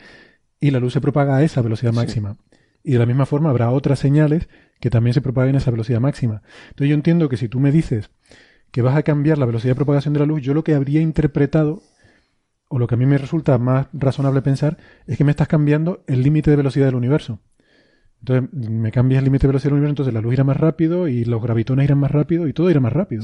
y 0.60 0.71
la 0.71 0.79
luz 0.79 0.93
se 0.93 1.01
propaga 1.01 1.38
a 1.38 1.43
esa 1.43 1.62
velocidad 1.62 1.93
máxima. 1.93 2.38
Y 2.84 2.93
de 2.93 2.99
la 2.99 3.05
misma 3.05 3.25
forma 3.25 3.49
habrá 3.49 3.71
otras 3.71 3.99
señales 3.99 4.47
que 4.79 4.89
también 4.89 5.13
se 5.13 5.21
propaguen 5.21 5.55
a 5.55 5.58
esa 5.58 5.71
velocidad 5.71 5.99
máxima. 5.99 6.41
Entonces 6.69 6.89
yo 6.89 6.95
entiendo 6.95 7.29
que 7.29 7.38
si 7.38 7.49
tú 7.49 7.60
me 7.60 7.71
dices 7.71 8.10
que 8.71 8.81
vas 8.81 8.95
a 8.95 9.03
cambiar 9.03 9.38
la 9.38 9.45
velocidad 9.45 9.71
de 9.71 9.75
propagación 9.75 10.13
de 10.13 10.21
la 10.21 10.25
luz, 10.25 10.41
yo 10.41 10.53
lo 10.53 10.63
que 10.63 10.75
habría 10.75 11.01
interpretado, 11.01 11.81
o 12.67 12.79
lo 12.79 12.88
que 12.88 12.95
a 12.95 12.97
mí 12.97 13.05
me 13.05 13.17
resulta 13.17 13.58
más 13.58 13.88
razonable 13.93 14.41
pensar, 14.41 14.77
es 15.08 15.17
que 15.17 15.23
me 15.23 15.31
estás 15.31 15.47
cambiando 15.47 16.03
el 16.08 16.23
límite 16.23 16.51
de 16.51 16.58
velocidad 16.58 16.88
del 16.88 16.95
universo. 16.95 17.39
Entonces 18.27 18.49
me 18.71 18.91
cambias 18.91 19.19
el 19.19 19.25
límite 19.25 19.43
de 19.43 19.49
velocidad 19.49 19.69
del 19.69 19.73
universo, 19.73 19.91
entonces 19.91 20.13
la 20.15 20.21
luz 20.21 20.33
irá 20.33 20.43
más 20.43 20.57
rápido 20.57 21.07
y 21.07 21.25
los 21.25 21.43
gravitones 21.43 21.85
irán 21.85 21.99
más 21.99 22.09
rápido 22.09 22.47
y 22.47 22.53
todo 22.53 22.71
irá 22.71 22.79
más 22.79 22.91
rápido. 22.91 23.23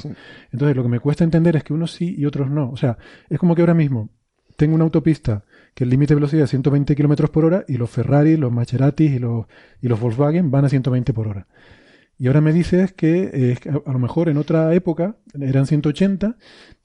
Entonces 0.52 0.76
lo 0.76 0.84
que 0.84 0.90
me 0.90 1.00
cuesta 1.00 1.24
entender 1.24 1.56
es 1.56 1.64
que 1.64 1.74
unos 1.74 1.92
sí 1.92 2.14
y 2.16 2.26
otros 2.26 2.52
no. 2.52 2.70
O 2.70 2.78
sea, 2.78 3.00
es 3.28 3.40
como 3.40 3.56
que 3.56 3.64
ahora 3.64 3.74
mismo 3.74 4.10
tengo 4.58 4.76
una 4.76 4.84
autopista 4.84 5.44
que 5.74 5.86
el 5.86 5.90
límite 5.90 6.14
de 6.14 6.16
velocidad 6.16 6.44
es 6.44 6.52
120 6.52 6.96
km 6.96 7.30
por 7.32 7.46
hora 7.46 7.66
y 7.68 7.78
los 7.78 7.90
Ferrari, 7.90 8.38
los 8.38 8.52
Maserati 8.52 9.06
y 9.06 9.18
los, 9.18 9.48
y 9.82 9.88
los 9.88 10.00
Volkswagen 10.00 10.52
van 10.52 10.66
a 10.66 10.70
120 10.70 11.14
por 11.14 11.28
hora. 11.28 11.48
Y 12.22 12.28
ahora 12.28 12.40
me 12.40 12.54
dices 12.54 12.94
que 12.94 13.32
eh, 13.34 13.58
a, 13.84 13.92
lo 13.92 13.98
mejor 13.98 14.30
en 14.30 14.38
otra 14.38 14.76
época 14.76 15.16
eran 15.34 15.66
180 15.66 16.38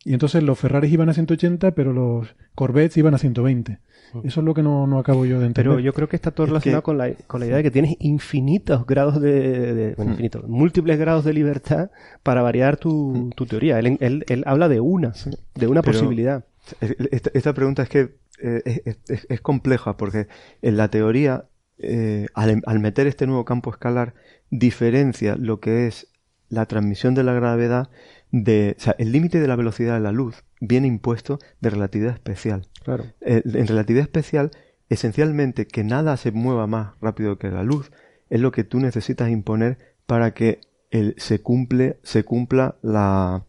y 0.03 0.15
entonces 0.15 0.43
los 0.43 0.59
Ferraris 0.59 0.91
iban 0.91 1.11
a 1.11 1.13
180 1.13 1.73
pero 1.73 1.93
los 1.93 2.35
Corvettes 2.55 2.97
iban 2.97 3.13
a 3.13 3.19
120. 3.19 3.73
Mm. 4.15 4.19
Eso 4.27 4.41
es 4.41 4.47
lo 4.47 4.55
que 4.55 4.63
no, 4.63 4.87
no 4.87 4.99
acabo 4.99 5.27
yo 5.27 5.39
de 5.39 5.45
entender. 5.45 5.75
Pero 5.75 5.79
yo 5.79 5.93
creo 5.93 6.09
que 6.09 6.17
está 6.17 6.31
todo 6.31 6.47
relacionado 6.47 6.83
con, 6.83 6.97
la, 6.97 7.13
con 7.27 7.41
la 7.41 7.47
idea 7.49 7.59
de 7.59 7.65
que 7.65 7.71
tienes 7.71 7.97
infinitos 7.99 8.87
grados 8.87 9.21
de, 9.21 9.93
bueno, 9.99 10.09
hmm. 10.09 10.15
infinitos, 10.15 10.49
múltiples 10.49 10.99
grados 10.99 11.27
de 11.27 11.35
libertad 11.35 11.91
para 12.23 12.41
variar 12.41 12.79
tu, 12.79 13.13
hmm. 13.15 13.31
tu 13.33 13.45
teoría. 13.45 13.79
Él, 13.79 13.99
él, 14.01 14.25
él, 14.29 14.43
habla 14.47 14.71
de 14.71 14.81
una, 14.81 15.13
de 15.55 15.67
una 15.67 15.83
posibilidad. 15.83 16.47
Esta, 16.81 17.53
pregunta 17.53 17.83
es 17.83 17.91
que 17.91 18.17
eh, 18.43 18.97
es, 19.07 19.41
compleja 19.43 19.99
porque 19.99 20.29
en 20.63 20.79
la 20.79 20.89
teoría, 20.89 21.45
eh, 21.77 22.27
al, 22.33 22.81
meter 22.81 23.07
este 23.07 23.27
nuevo 23.27 23.45
campo 23.45 23.69
escalar, 23.69 24.15
diferencia 24.51 25.37
lo 25.37 25.61
que 25.61 25.87
es 25.87 26.09
la 26.49 26.67
transmisión 26.67 27.15
de 27.15 27.25
la 27.25 27.33
gravedad 27.33 27.91
de, 28.31 28.77
o 28.79 28.81
sea, 28.81 28.95
el 28.99 29.13
límite 29.13 29.41
de 29.41 29.49
la 29.49 29.57
velocidad 29.57 29.95
de 29.95 30.01
la 30.01 30.13
luz 30.13 30.45
viene 30.61 30.87
impuesto 30.87 31.39
de 31.61 31.71
relatividad 31.71 32.15
especial. 32.15 32.69
Claro. 32.85 33.05
Eh, 33.21 33.43
en 33.45 33.67
relatividad 33.67 34.05
especial, 34.05 34.51
esencialmente 34.89 35.67
que 35.67 35.85
nada 35.85 36.17
se 36.17 36.31
mueva 36.31 36.67
más 36.67 36.95
rápido 37.01 37.39
que 37.39 37.51
la 37.51 37.63
luz 37.63 37.91
es 38.31 38.41
lo 38.41 38.53
que 38.53 38.65
tú 38.65 38.81
necesitas 38.81 39.31
imponer 39.31 39.79
para 40.07 40.35
que 40.35 40.61
el, 40.91 41.15
se 41.19 41.41
cumple, 41.41 41.99
se 42.03 42.25
cumpla 42.25 42.77
la, 42.83 43.45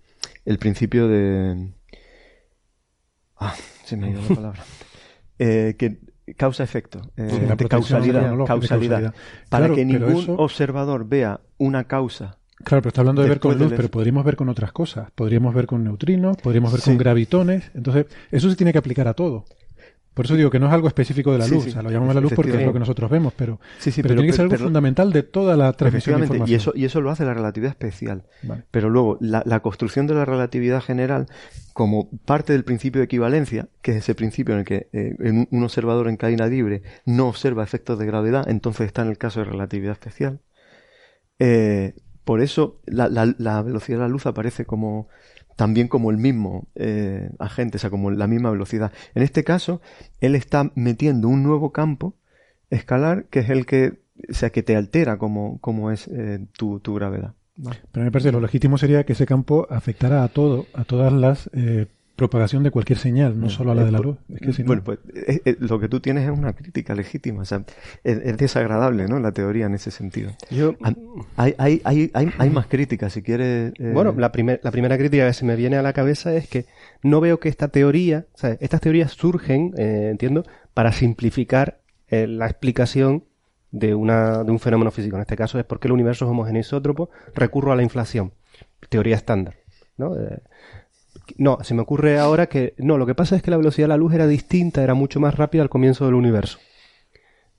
el 0.45 0.57
principio 0.57 1.07
de, 1.07 1.71
Ah, 3.39 3.55
se 3.85 3.97
me 3.97 4.07
ha 4.07 4.09
ido 4.11 4.21
la 4.21 4.27
palabra. 4.35 4.65
Eh, 5.39 5.75
que 5.77 5.99
causa-efecto. 6.35 7.01
Eh, 7.15 7.55
de 7.57 7.67
causalidad. 7.67 8.35
causalidad. 8.45 9.13
Para 9.49 9.73
que 9.73 9.85
ningún 9.85 10.35
observador 10.37 11.07
vea 11.07 11.39
una 11.57 11.85
causa. 11.85 12.37
Claro, 12.63 12.81
pero 12.81 12.89
está 12.89 13.01
hablando 13.01 13.21
de 13.21 13.29
ver 13.29 13.39
con 13.39 13.57
luz, 13.57 13.71
pero 13.75 13.89
podríamos 13.89 14.25
ver 14.25 14.35
con 14.35 14.49
otras 14.49 14.71
cosas. 14.71 15.11
Podríamos 15.11 15.53
ver 15.53 15.67
con 15.67 15.83
neutrinos, 15.83 16.37
podríamos 16.37 16.71
ver 16.71 16.81
con 16.81 16.97
gravitones. 16.97 17.71
Entonces, 17.75 18.07
eso 18.31 18.49
se 18.49 18.55
tiene 18.55 18.71
que 18.71 18.79
aplicar 18.79 19.07
a 19.07 19.13
todo. 19.13 19.45
Por 20.17 20.25
eso 20.25 20.33
digo 20.33 20.49
que 20.49 20.59
no 20.59 20.65
es 20.65 20.73
algo 20.73 20.87
específico 20.87 21.31
de 21.31 21.37
la 21.37 21.47
luz, 21.47 21.67
o 21.67 21.69
sea, 21.69 21.83
lo 21.83 21.91
llamamos 21.91 22.15
la 22.15 22.21
luz 22.21 22.33
porque 22.35 22.57
es 22.57 22.65
lo 22.65 22.73
que 22.73 22.79
nosotros 22.79 23.07
vemos, 23.07 23.33
pero, 23.37 23.59
pero, 23.83 24.15
tiene 24.15 24.25
que 24.25 24.33
ser 24.33 24.45
algo 24.45 24.57
fundamental 24.57 25.13
de 25.13 25.21
toda 25.21 25.55
la 25.55 25.71
transmisión 25.73 26.21
de 26.21 26.25
información. 26.25 26.51
Y 26.51 26.55
eso, 26.55 26.73
y 26.73 26.85
eso 26.85 27.01
lo 27.01 27.11
hace 27.11 27.23
la 27.23 27.35
relatividad 27.35 27.69
especial. 27.69 28.23
Pero 28.71 28.89
luego, 28.89 29.19
la, 29.21 29.59
construcción 29.59 30.07
de 30.07 30.15
la 30.15 30.25
relatividad 30.25 30.81
general, 30.81 31.27
como 31.73 32.09
parte 32.25 32.51
del 32.53 32.63
principio 32.63 32.99
de 32.99 33.05
equivalencia, 33.05 33.67
que 33.83 33.91
es 33.91 33.97
ese 33.97 34.15
principio 34.15 34.55
en 34.55 34.61
el 34.61 34.65
que 34.65 34.89
eh, 34.91 35.45
un 35.51 35.63
observador 35.63 36.09
en 36.09 36.17
cadena 36.17 36.47
libre 36.47 36.81
no 37.05 37.27
observa 37.27 37.63
efectos 37.63 37.99
de 37.99 38.07
gravedad, 38.07 38.49
entonces 38.49 38.87
está 38.87 39.03
en 39.03 39.09
el 39.09 39.19
caso 39.19 39.41
de 39.41 39.45
relatividad 39.45 39.91
especial. 39.91 40.39
Eh, 41.37 41.93
por 42.23 42.41
eso 42.41 42.81
la, 42.87 43.07
la 43.07 43.61
velocidad 43.61 43.99
de 43.99 44.03
la 44.05 44.09
luz 44.09 44.25
aparece 44.25 44.65
como 44.65 45.09
también 45.57 45.89
como 45.89 46.11
el 46.11 46.17
mismo 46.17 46.67
eh, 46.75 47.31
agente, 47.39 47.75
o 47.75 47.79
sea, 47.79 47.89
como 47.89 48.11
la 48.11 48.27
misma 48.27 48.51
velocidad. 48.51 48.93
En 49.15 49.23
este 49.23 49.43
caso, 49.43 49.81
él 50.21 50.35
está 50.35 50.71
metiendo 50.75 51.27
un 51.27 51.43
nuevo 51.43 51.73
campo 51.73 52.15
escalar 52.69 53.25
que 53.25 53.39
es 53.39 53.49
el 53.49 53.65
que, 53.65 53.99
o 54.29 54.33
sea, 54.33 54.51
que 54.51 54.63
te 54.63 54.75
altera 54.75 55.17
como, 55.17 55.59
como 55.59 55.91
es 55.91 56.07
eh, 56.07 56.45
tu, 56.57 56.79
tu, 56.79 56.93
gravedad. 56.93 57.33
Pero 57.91 58.05
me 58.05 58.11
parece 58.11 58.31
lo 58.31 58.39
legítimo 58.39 58.77
sería 58.77 59.03
que 59.03 59.13
ese 59.13 59.25
campo 59.25 59.67
afectara 59.71 60.23
a 60.23 60.27
todo, 60.27 60.67
a 60.75 60.83
todas 60.83 61.11
las 61.11 61.49
eh, 61.53 61.87
propagación 62.17 62.63
de 62.63 62.71
cualquier 62.71 62.97
señal, 62.97 63.39
no 63.39 63.47
solo 63.47 63.71
a 63.71 63.75
la 63.75 63.85
de 63.85 63.91
la 63.91 63.99
luz. 63.99 64.17
Bueno, 64.65 64.83
pues 64.83 64.97
eh, 65.13 65.39
eh, 65.45 65.55
lo 65.59 65.79
que 65.79 65.87
tú 65.87 65.99
tienes 65.99 66.25
es 66.25 66.35
una 66.35 66.53
crítica 66.53 66.95
legítima, 66.95 67.43
o 67.43 67.45
sea, 67.45 67.63
es, 68.03 68.37
desagradable, 68.37 69.07
¿no? 69.07 69.19
La 69.19 69.31
teoría 69.31 69.67
en 69.67 69.75
ese 69.75 69.91
sentido. 69.91 70.31
Yo, 70.49 70.75
hay, 71.35 71.53
hay, 71.59 71.81
hay, 71.83 72.11
hay, 72.13 72.49
más 72.49 72.65
críticas, 72.65 73.13
si 73.13 73.21
quieres. 73.21 73.71
Eh, 73.79 73.91
bueno, 73.93 74.15
la, 74.17 74.31
la 74.63 74.71
primera 74.71 74.97
crítica 74.97 75.27
que 75.27 75.33
se 75.33 75.45
me 75.45 75.55
viene 75.55 75.77
a 75.77 75.83
la 75.83 75.93
cabeza 75.93 76.33
es 76.33 76.49
que 76.49 76.65
no 77.03 77.21
veo 77.21 77.39
que 77.39 77.49
esta 77.49 77.67
teoría, 77.67 78.25
o 78.33 78.37
sea, 78.37 78.57
estas 78.59 78.81
teorías 78.81 79.11
surgen, 79.11 79.73
entiendo, 79.77 80.43
para 80.73 80.91
simplificar 80.91 81.81
la 82.09 82.47
explicación 82.47 83.25
de, 83.69 83.93
una, 83.93 84.43
de 84.43 84.51
un 84.51 84.59
fenómeno 84.59 84.89
físico. 84.89 85.17
En 85.17 85.21
este 85.21 85.35
caso 85.35 85.59
es 85.59 85.65
porque 85.65 85.87
el 85.87 85.91
universo 85.91 86.25
es 86.25 86.31
homogéneo 86.31 86.61
isótropo, 86.61 87.11
recurro 87.35 87.71
a 87.71 87.75
la 87.75 87.83
inflación, 87.83 88.33
teoría 88.89 89.15
estándar, 89.15 89.53
¿no? 89.97 90.15
No, 91.37 91.57
se 91.63 91.73
me 91.73 91.81
ocurre 91.81 92.19
ahora 92.19 92.47
que 92.47 92.73
no, 92.77 92.97
lo 92.97 93.05
que 93.05 93.15
pasa 93.15 93.35
es 93.35 93.41
que 93.41 93.51
la 93.51 93.57
velocidad 93.57 93.85
de 93.85 93.89
la 93.89 93.97
luz 93.97 94.13
era 94.13 94.27
distinta, 94.27 94.83
era 94.83 94.93
mucho 94.93 95.19
más 95.19 95.35
rápida 95.35 95.61
al 95.61 95.69
comienzo 95.69 96.05
del 96.05 96.15
universo. 96.15 96.59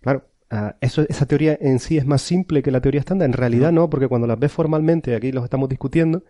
Claro, 0.00 0.24
ah, 0.50 0.76
eso, 0.81 1.04
esa 1.09 1.26
teoría 1.26 1.59
en 1.61 1.78
sí 1.78 1.98
es 1.98 2.07
más 2.07 2.22
simple 2.22 2.62
que 2.62 2.70
la 2.70 2.81
teoría 2.81 3.00
estándar. 3.00 3.26
En 3.26 3.35
realidad 3.35 3.72
no, 3.72 3.90
porque 3.90 4.09
cuando 4.09 4.26
las 4.26 4.38
ves 4.38 4.52
formalmente, 4.52 5.14
aquí 5.14 5.33
los 5.33 5.44
estamos 5.44 5.68
discutiendo, 5.68 6.22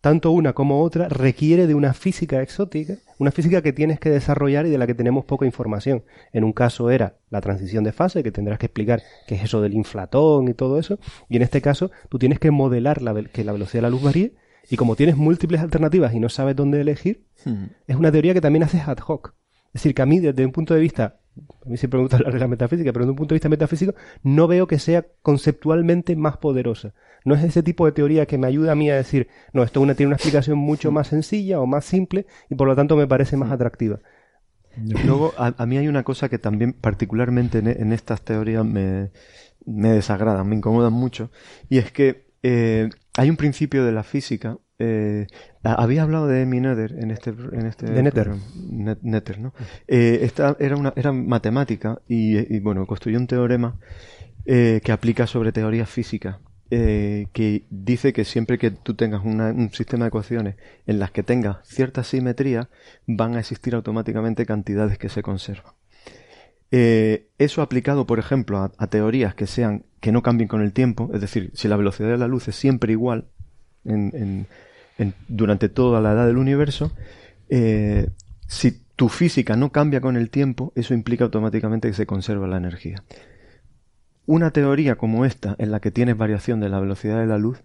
tanto 0.00 0.30
una 0.30 0.52
como 0.52 0.82
otra 0.82 1.08
requiere 1.08 1.66
de 1.66 1.74
una 1.74 1.92
física 1.92 2.42
exótica, 2.42 2.94
una 3.18 3.32
física 3.32 3.62
que 3.62 3.72
tienes 3.72 3.98
que 3.98 4.10
desarrollar 4.10 4.66
y 4.66 4.70
de 4.70 4.78
la 4.78 4.86
que 4.86 4.94
tenemos 4.94 5.24
poca 5.24 5.46
información. 5.46 6.04
En 6.32 6.44
un 6.44 6.52
caso 6.52 6.90
era 6.90 7.16
la 7.30 7.40
transición 7.40 7.82
de 7.82 7.92
fase, 7.92 8.22
que 8.22 8.30
tendrás 8.30 8.58
que 8.58 8.66
explicar 8.66 9.02
qué 9.26 9.36
es 9.36 9.44
eso 9.44 9.60
del 9.60 9.74
inflatón 9.74 10.48
y 10.48 10.54
todo 10.54 10.78
eso, 10.78 10.98
y 11.28 11.36
en 11.36 11.42
este 11.42 11.60
caso 11.60 11.90
tú 12.08 12.18
tienes 12.18 12.38
que 12.38 12.50
modelar 12.50 13.02
la, 13.02 13.20
que 13.24 13.44
la 13.44 13.52
velocidad 13.52 13.78
de 13.78 13.82
la 13.82 13.90
luz 13.90 14.02
varíe 14.02 14.34
y 14.70 14.76
como 14.76 14.96
tienes 14.96 15.16
múltiples 15.16 15.60
alternativas 15.60 16.14
y 16.14 16.20
no 16.20 16.28
sabes 16.28 16.56
dónde 16.56 16.80
elegir, 16.80 17.24
hmm. 17.44 17.64
es 17.86 17.96
una 17.96 18.10
teoría 18.10 18.34
que 18.34 18.40
también 18.40 18.62
haces 18.62 18.86
ad 18.86 18.98
hoc. 19.06 19.34
Es 19.68 19.82
decir, 19.82 19.94
que 19.94 20.02
a 20.02 20.06
mí, 20.06 20.20
desde 20.20 20.44
un 20.44 20.52
punto 20.52 20.74
de 20.74 20.80
vista, 20.80 21.20
a 21.64 21.68
mí 21.68 21.76
siempre 21.76 21.98
me 21.98 22.04
gusta 22.04 22.16
hablar 22.16 22.32
de 22.32 22.38
la 22.38 22.48
metafísica, 22.48 22.92
pero 22.92 23.04
desde 23.04 23.10
un 23.10 23.16
punto 23.16 23.34
de 23.34 23.36
vista 23.36 23.48
metafísico, 23.48 23.94
no 24.22 24.46
veo 24.48 24.66
que 24.66 24.78
sea 24.78 25.06
conceptualmente 25.22 26.16
más 26.16 26.38
poderosa. 26.38 26.94
No 27.24 27.34
es 27.34 27.44
ese 27.44 27.62
tipo 27.62 27.86
de 27.86 27.92
teoría 27.92 28.26
que 28.26 28.38
me 28.38 28.46
ayuda 28.46 28.72
a 28.72 28.74
mí 28.74 28.90
a 28.90 28.96
decir, 28.96 29.28
no, 29.52 29.62
esto 29.62 29.80
una, 29.80 29.94
tiene 29.94 30.08
una 30.08 30.16
explicación 30.16 30.58
mucho 30.58 30.90
más 30.92 31.08
sencilla 31.08 31.60
o 31.60 31.66
más 31.66 31.84
simple 31.84 32.26
y 32.48 32.54
por 32.54 32.68
lo 32.68 32.74
tanto 32.76 32.96
me 32.96 33.06
parece 33.06 33.36
más 33.36 33.50
hmm. 33.50 33.52
atractiva. 33.52 34.00
Luego, 35.04 35.32
a, 35.38 35.66
mí 35.66 35.78
hay 35.78 35.88
una 35.88 36.02
cosa 36.02 36.28
que 36.28 36.38
también 36.38 36.74
particularmente 36.74 37.58
en, 37.58 37.92
estas 37.92 38.22
teorías 38.22 38.64
me, 38.64 39.10
me 39.64 39.90
desagrada, 39.90 40.44
me 40.44 40.56
incomodan 40.56 40.92
mucho, 40.92 41.30
y 41.70 41.78
es 41.78 41.90
que 41.92 42.26
eh, 42.42 42.90
hay 43.16 43.30
un 43.30 43.36
principio 43.36 43.84
de 43.84 43.92
la 43.92 44.02
física. 44.02 44.58
Eh, 44.78 45.26
había 45.62 46.02
hablado 46.02 46.26
de 46.26 46.42
Emi 46.42 46.58
en 46.58 47.10
este 47.10 47.30
en 47.30 47.66
este 47.66 47.86
de 47.86 48.02
Nether, 48.02 48.28
Nether 49.02 49.38
¿no? 49.40 49.54
Eh, 49.88 50.18
esta 50.22 50.54
era 50.60 50.76
una 50.76 50.92
era 50.96 51.12
matemática 51.12 52.02
y, 52.06 52.58
bueno 52.60 52.86
construyó 52.86 53.18
un 53.18 53.26
teorema 53.26 53.78
eh, 54.44 54.82
que 54.84 54.92
aplica 54.92 55.26
sobre 55.26 55.52
teoría 55.52 55.86
física 55.86 56.40
eh, 56.70 57.28
que 57.32 57.64
dice 57.70 58.12
que 58.12 58.24
siempre 58.24 58.58
que 58.58 58.72
tú 58.72 58.94
tengas 58.94 59.24
un 59.24 59.70
sistema 59.72 60.06
de 60.06 60.08
ecuaciones 60.08 60.56
en 60.86 60.98
las 60.98 61.12
que 61.12 61.22
tengas 61.22 61.58
cierta 61.62 62.02
simetría 62.02 62.68
van 63.06 63.36
a 63.36 63.40
existir 63.40 63.76
automáticamente 63.76 64.46
cantidades 64.46 64.98
que 64.98 65.08
se 65.08 65.22
conservan. 65.22 65.74
Eh, 66.70 67.28
eso 67.38 67.62
aplicado, 67.62 68.06
por 68.06 68.18
ejemplo, 68.18 68.72
a, 68.76 68.86
teorías 68.88 69.34
que 69.34 69.46
sean 69.46 69.84
que 70.00 70.12
no 70.12 70.22
cambien 70.22 70.48
con 70.48 70.62
el 70.62 70.72
tiempo, 70.72 71.10
es 71.14 71.20
decir, 71.20 71.50
si 71.54 71.68
la 71.68 71.76
velocidad 71.76 72.08
de 72.08 72.18
la 72.18 72.28
luz 72.28 72.48
es 72.48 72.56
siempre 72.56 72.92
igual 72.92 73.26
en, 73.84 74.46
durante 75.28 75.68
toda 75.68 76.00
la 76.00 76.12
edad 76.12 76.26
del 76.26 76.38
universo, 76.38 76.92
eh, 77.48 78.08
si 78.48 78.82
tu 78.96 79.08
física 79.08 79.56
no 79.56 79.70
cambia 79.70 80.00
con 80.00 80.16
el 80.16 80.30
tiempo, 80.30 80.72
eso 80.74 80.94
implica 80.94 81.24
automáticamente 81.24 81.88
que 81.88 81.94
se 81.94 82.06
conserva 82.06 82.46
la 82.46 82.56
energía. 82.56 83.02
una 84.26 84.50
teoría 84.50 84.96
como 84.96 85.24
esta, 85.24 85.54
en 85.58 85.70
la 85.70 85.78
que 85.78 85.92
tienes 85.92 86.16
variación 86.16 86.58
de 86.58 86.68
la 86.68 86.80
velocidad 86.80 87.20
de 87.20 87.26
la 87.26 87.38
luz, 87.38 87.60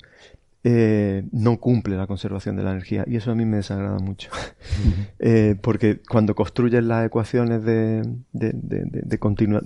eh, 0.64 1.24
no 1.32 1.60
cumple 1.60 1.98
la 1.98 2.06
conservación 2.06 2.56
de 2.56 2.64
la 2.64 2.72
energía. 2.72 3.04
Y 3.08 3.16
eso 3.16 3.32
a 3.32 3.36
mí 3.36 3.46
me 3.46 3.58
desagrada 3.58 3.98
mucho. 3.98 4.30
eh, 5.20 5.56
porque 5.62 6.02
cuando 6.08 6.36
construyes 6.36 6.84
las 6.84 7.06
ecuaciones 7.06 7.64
de, 7.64 8.04
de, 8.32 8.52
de, 8.54 8.84
de, 8.86 9.20
continuidad 9.20 9.64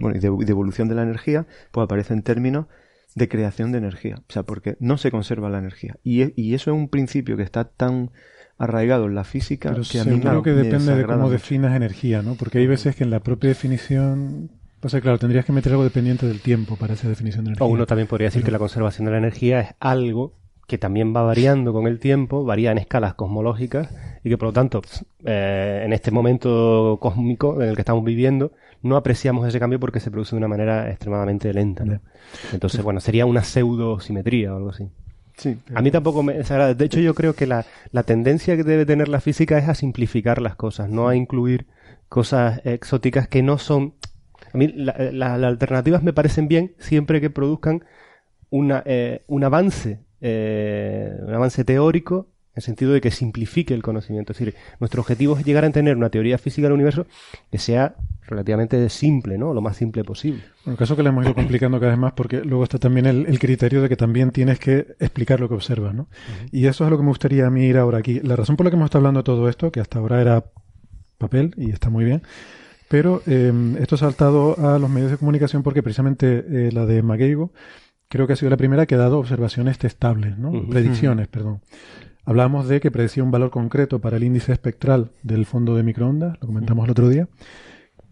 bueno, 0.00 0.16
y 0.16 0.20
de, 0.20 0.50
evolución 0.50 0.88
de 0.88 0.94
la 0.96 1.02
energía, 1.02 1.46
pues 1.70 1.84
aparecen 1.84 2.22
términos 2.22 2.66
de 3.14 3.28
creación 3.28 3.72
de 3.72 3.78
energía. 3.78 4.16
O 4.28 4.32
sea, 4.32 4.42
porque 4.42 4.76
no 4.80 4.98
se 4.98 5.10
conserva 5.10 5.50
la 5.50 5.58
energía. 5.58 5.96
Y, 6.02 6.40
y 6.40 6.54
eso 6.54 6.72
es 6.72 6.76
un 6.76 6.88
principio 6.88 7.36
que 7.36 7.42
está 7.42 7.64
tan 7.64 8.10
arraigado 8.58 9.06
en 9.06 9.14
la 9.14 9.24
física 9.24 9.70
Pero 9.70 9.82
que 9.82 10.00
a 10.00 10.04
mí 10.04 10.20
que 10.42 10.52
depende 10.52 10.94
de 10.94 11.04
cómo 11.04 11.30
definas 11.30 11.74
energía, 11.74 12.22
¿no? 12.22 12.34
Porque 12.34 12.58
hay 12.58 12.66
veces 12.66 12.96
que 12.96 13.04
en 13.04 13.10
la 13.10 13.20
propia 13.20 13.48
definición 13.48 14.50
Pasa 14.82 15.00
claro, 15.00 15.16
tendrías 15.16 15.44
que 15.44 15.52
meter 15.52 15.70
algo 15.70 15.84
dependiente 15.84 16.26
del 16.26 16.40
tiempo 16.40 16.74
para 16.74 16.94
esa 16.94 17.08
definición 17.08 17.44
de 17.44 17.50
energía. 17.50 17.64
O 17.64 17.70
uno 17.70 17.86
también 17.86 18.08
podría 18.08 18.26
decir 18.26 18.42
que 18.42 18.50
la 18.50 18.58
conservación 18.58 19.04
de 19.04 19.12
la 19.12 19.18
energía 19.18 19.60
es 19.60 19.74
algo 19.78 20.34
que 20.66 20.76
también 20.76 21.14
va 21.14 21.22
variando 21.22 21.72
con 21.72 21.86
el 21.86 22.00
tiempo, 22.00 22.44
varía 22.44 22.72
en 22.72 22.78
escalas 22.78 23.14
cosmológicas 23.14 23.94
y 24.24 24.28
que 24.28 24.36
por 24.36 24.48
lo 24.48 24.52
tanto 24.52 24.82
eh, 25.24 25.82
en 25.84 25.92
este 25.92 26.10
momento 26.10 26.98
cósmico 27.00 27.62
en 27.62 27.68
el 27.68 27.76
que 27.76 27.82
estamos 27.82 28.02
viviendo 28.02 28.50
no 28.82 28.96
apreciamos 28.96 29.46
ese 29.46 29.60
cambio 29.60 29.78
porque 29.78 30.00
se 30.00 30.10
produce 30.10 30.34
de 30.34 30.38
una 30.38 30.48
manera 30.48 30.90
extremadamente 30.90 31.52
lenta. 31.54 31.84
Entonces, 32.52 32.82
bueno, 32.82 32.98
sería 32.98 33.24
una 33.24 33.44
pseudo 33.44 34.00
simetría 34.00 34.52
o 34.52 34.56
algo 34.56 34.70
así. 34.70 34.88
Sí, 35.36 35.58
A 35.76 35.80
mí 35.80 35.92
tampoco 35.92 36.24
me 36.24 36.34
desagrada. 36.34 36.74
De 36.74 36.84
hecho, 36.84 36.98
yo 36.98 37.14
creo 37.14 37.34
que 37.34 37.46
la, 37.46 37.64
la 37.92 38.02
tendencia 38.02 38.56
que 38.56 38.64
debe 38.64 38.84
tener 38.84 39.08
la 39.08 39.20
física 39.20 39.58
es 39.58 39.68
a 39.68 39.76
simplificar 39.76 40.42
las 40.42 40.56
cosas, 40.56 40.90
no 40.90 41.06
a 41.06 41.14
incluir 41.14 41.66
cosas 42.08 42.60
exóticas 42.64 43.28
que 43.28 43.42
no 43.44 43.58
son 43.58 43.94
a 44.52 44.58
mí 44.58 44.68
las 44.68 45.42
alternativas 45.42 46.02
me 46.02 46.12
parecen 46.12 46.48
bien 46.48 46.74
siempre 46.78 47.20
que 47.20 47.30
produzcan 47.30 47.84
una, 48.50 48.82
eh, 48.84 49.22
un 49.26 49.44
avance, 49.44 50.00
eh, 50.20 51.16
un 51.26 51.34
avance 51.34 51.64
teórico 51.64 52.28
en 52.52 52.56
el 52.56 52.62
sentido 52.62 52.92
de 52.92 53.00
que 53.00 53.10
simplifique 53.10 53.72
el 53.72 53.82
conocimiento. 53.82 54.32
Es 54.32 54.38
decir, 54.38 54.54
nuestro 54.78 55.00
objetivo 55.00 55.38
es 55.38 55.44
llegar 55.44 55.64
a 55.64 55.70
tener 55.70 55.96
una 55.96 56.10
teoría 56.10 56.36
física 56.36 56.66
del 56.66 56.74
universo 56.74 57.06
que 57.50 57.58
sea 57.58 57.96
relativamente 58.26 58.88
simple, 58.90 59.38
¿no? 59.38 59.54
Lo 59.54 59.62
más 59.62 59.78
simple 59.78 60.04
posible. 60.04 60.42
En 60.66 60.72
el 60.72 60.78
caso 60.78 60.94
que 60.94 61.02
le 61.02 61.08
hemos 61.08 61.24
ido 61.24 61.34
complicando 61.34 61.80
cada 61.80 61.92
vez 61.92 61.98
más 61.98 62.12
porque 62.12 62.42
luego 62.42 62.64
está 62.64 62.78
también 62.78 63.06
el, 63.06 63.38
criterio 63.38 63.80
de 63.80 63.88
que 63.88 63.96
también 63.96 64.30
tienes 64.32 64.58
que 64.58 64.94
explicar 65.00 65.40
lo 65.40 65.48
que 65.48 65.54
observas, 65.54 65.94
¿no? 65.94 66.08
Y 66.50 66.66
eso 66.66 66.84
es 66.84 66.90
lo 66.90 66.98
que 66.98 67.02
me 67.02 67.08
gustaría 67.08 67.46
a 67.46 67.50
mí 67.50 67.64
ir 67.64 67.78
ahora 67.78 67.98
aquí. 67.98 68.20
La 68.20 68.36
razón 68.36 68.56
por 68.56 68.66
la 68.66 68.70
que 68.70 68.76
hemos 68.76 68.86
estado 68.86 69.00
hablando 69.00 69.20
de 69.20 69.24
todo 69.24 69.48
esto, 69.48 69.72
que 69.72 69.80
hasta 69.80 69.98
ahora 69.98 70.20
era 70.20 70.44
papel 71.16 71.54
y 71.56 71.70
está 71.70 71.88
muy 71.88 72.04
bien, 72.04 72.22
pero 72.92 73.22
em, 73.26 73.78
esto 73.78 73.94
ha 73.94 73.98
saltado 73.98 74.54
a 74.58 74.78
los 74.78 74.90
medios 74.90 75.10
de 75.10 75.16
comunicación 75.16 75.62
porque 75.62 75.82
precisamente 75.82 76.44
eh, 76.46 76.72
la 76.72 76.84
de 76.84 77.00
Mageigo 77.00 77.50
creo 78.08 78.26
que 78.26 78.34
ha 78.34 78.36
sido 78.36 78.50
la 78.50 78.58
primera 78.58 78.84
que 78.84 78.96
ha 78.96 78.98
dado 78.98 79.18
observaciones 79.18 79.78
testables, 79.78 80.36
¿no? 80.36 80.52
predicciones, 80.68 81.26
perdón. 81.26 81.62
Hablábamos 82.26 82.68
de 82.68 82.80
que 82.80 82.90
predecía 82.90 83.24
un 83.24 83.30
valor 83.30 83.50
concreto 83.50 84.00
para 84.00 84.18
el 84.18 84.24
índice 84.24 84.52
espectral 84.52 85.10
del 85.22 85.46
fondo 85.46 85.74
de 85.74 85.84
microondas, 85.84 86.36
lo 86.42 86.46
comentamos 86.46 86.84
el 86.84 86.90
otro 86.90 87.08
día, 87.08 87.28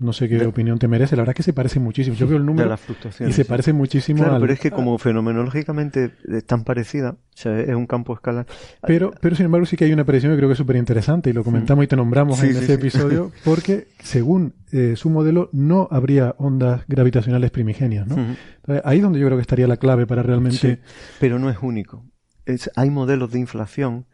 no 0.00 0.14
sé 0.14 0.30
qué 0.30 0.46
opinión 0.46 0.78
te 0.78 0.88
merece. 0.88 1.14
La 1.14 1.22
verdad 1.22 1.32
es 1.32 1.36
que 1.36 1.42
se 1.42 1.52
parece 1.52 1.78
muchísimo. 1.78 2.16
Yo 2.16 2.26
veo 2.26 2.38
el 2.38 2.46
número 2.46 2.74
y 3.20 3.32
se 3.32 3.44
parece 3.44 3.74
muchísimo 3.74 4.24
claro, 4.24 4.40
pero 4.40 4.52
es 4.52 4.58
que 4.58 4.70
como 4.70 4.96
fenomenológicamente 4.96 6.12
es 6.26 6.44
tan 6.46 6.64
parecida, 6.64 7.10
o 7.10 7.36
sea, 7.36 7.60
es 7.60 7.74
un 7.74 7.86
campo 7.86 8.14
escalar. 8.14 8.46
Pero, 8.86 9.12
pero 9.20 9.36
sin 9.36 9.44
embargo 9.44 9.66
sí 9.66 9.76
que 9.76 9.84
hay 9.84 9.92
una 9.92 10.04
predicción 10.04 10.32
que 10.32 10.38
creo 10.38 10.48
que 10.48 10.54
es 10.54 10.58
súper 10.58 10.76
interesante 10.76 11.28
y 11.28 11.34
lo 11.34 11.44
comentamos 11.44 11.84
y 11.84 11.86
te 11.86 11.96
nombramos 11.96 12.42
en 12.42 12.56
ese 12.56 12.74
episodio 12.74 13.30
porque 13.44 13.88
según 13.98 14.54
eh, 14.72 14.94
su 14.96 15.10
modelo 15.10 15.50
no 15.52 15.86
habría 15.90 16.34
ondas 16.38 16.82
gravitacionales 16.88 17.50
primigenias, 17.50 18.06
¿no? 18.06 18.16
ahí 18.84 18.98
es 18.98 19.02
donde 19.02 19.20
yo 19.20 19.26
creo 19.26 19.36
que 19.36 19.42
estaría 19.42 19.66
la 19.66 19.76
clave 19.76 20.06
para 20.06 20.22
realmente... 20.22 20.80
pero 21.18 21.38
no 21.38 21.50
es 21.50 21.58
único. 21.60 22.06
Es, 22.46 22.70
hay 22.74 22.88
modelos 22.88 23.32
de 23.32 23.38
inflación 23.38 24.06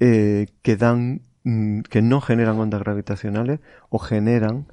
eh, 0.00 0.48
que 0.62 0.76
dan 0.76 1.22
mm, 1.44 1.82
que 1.82 2.02
no 2.02 2.20
generan 2.20 2.58
ondas 2.58 2.80
gravitacionales 2.80 3.60
o 3.90 4.00
generan 4.00 4.66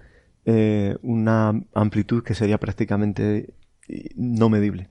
eh, 0.49 0.95
una 1.01 1.61
amplitud 1.73 2.23
que 2.23 2.33
sería 2.33 2.57
prácticamente 2.57 3.53
eh, 3.89 4.09
no 4.15 4.47
medible. 4.47 4.89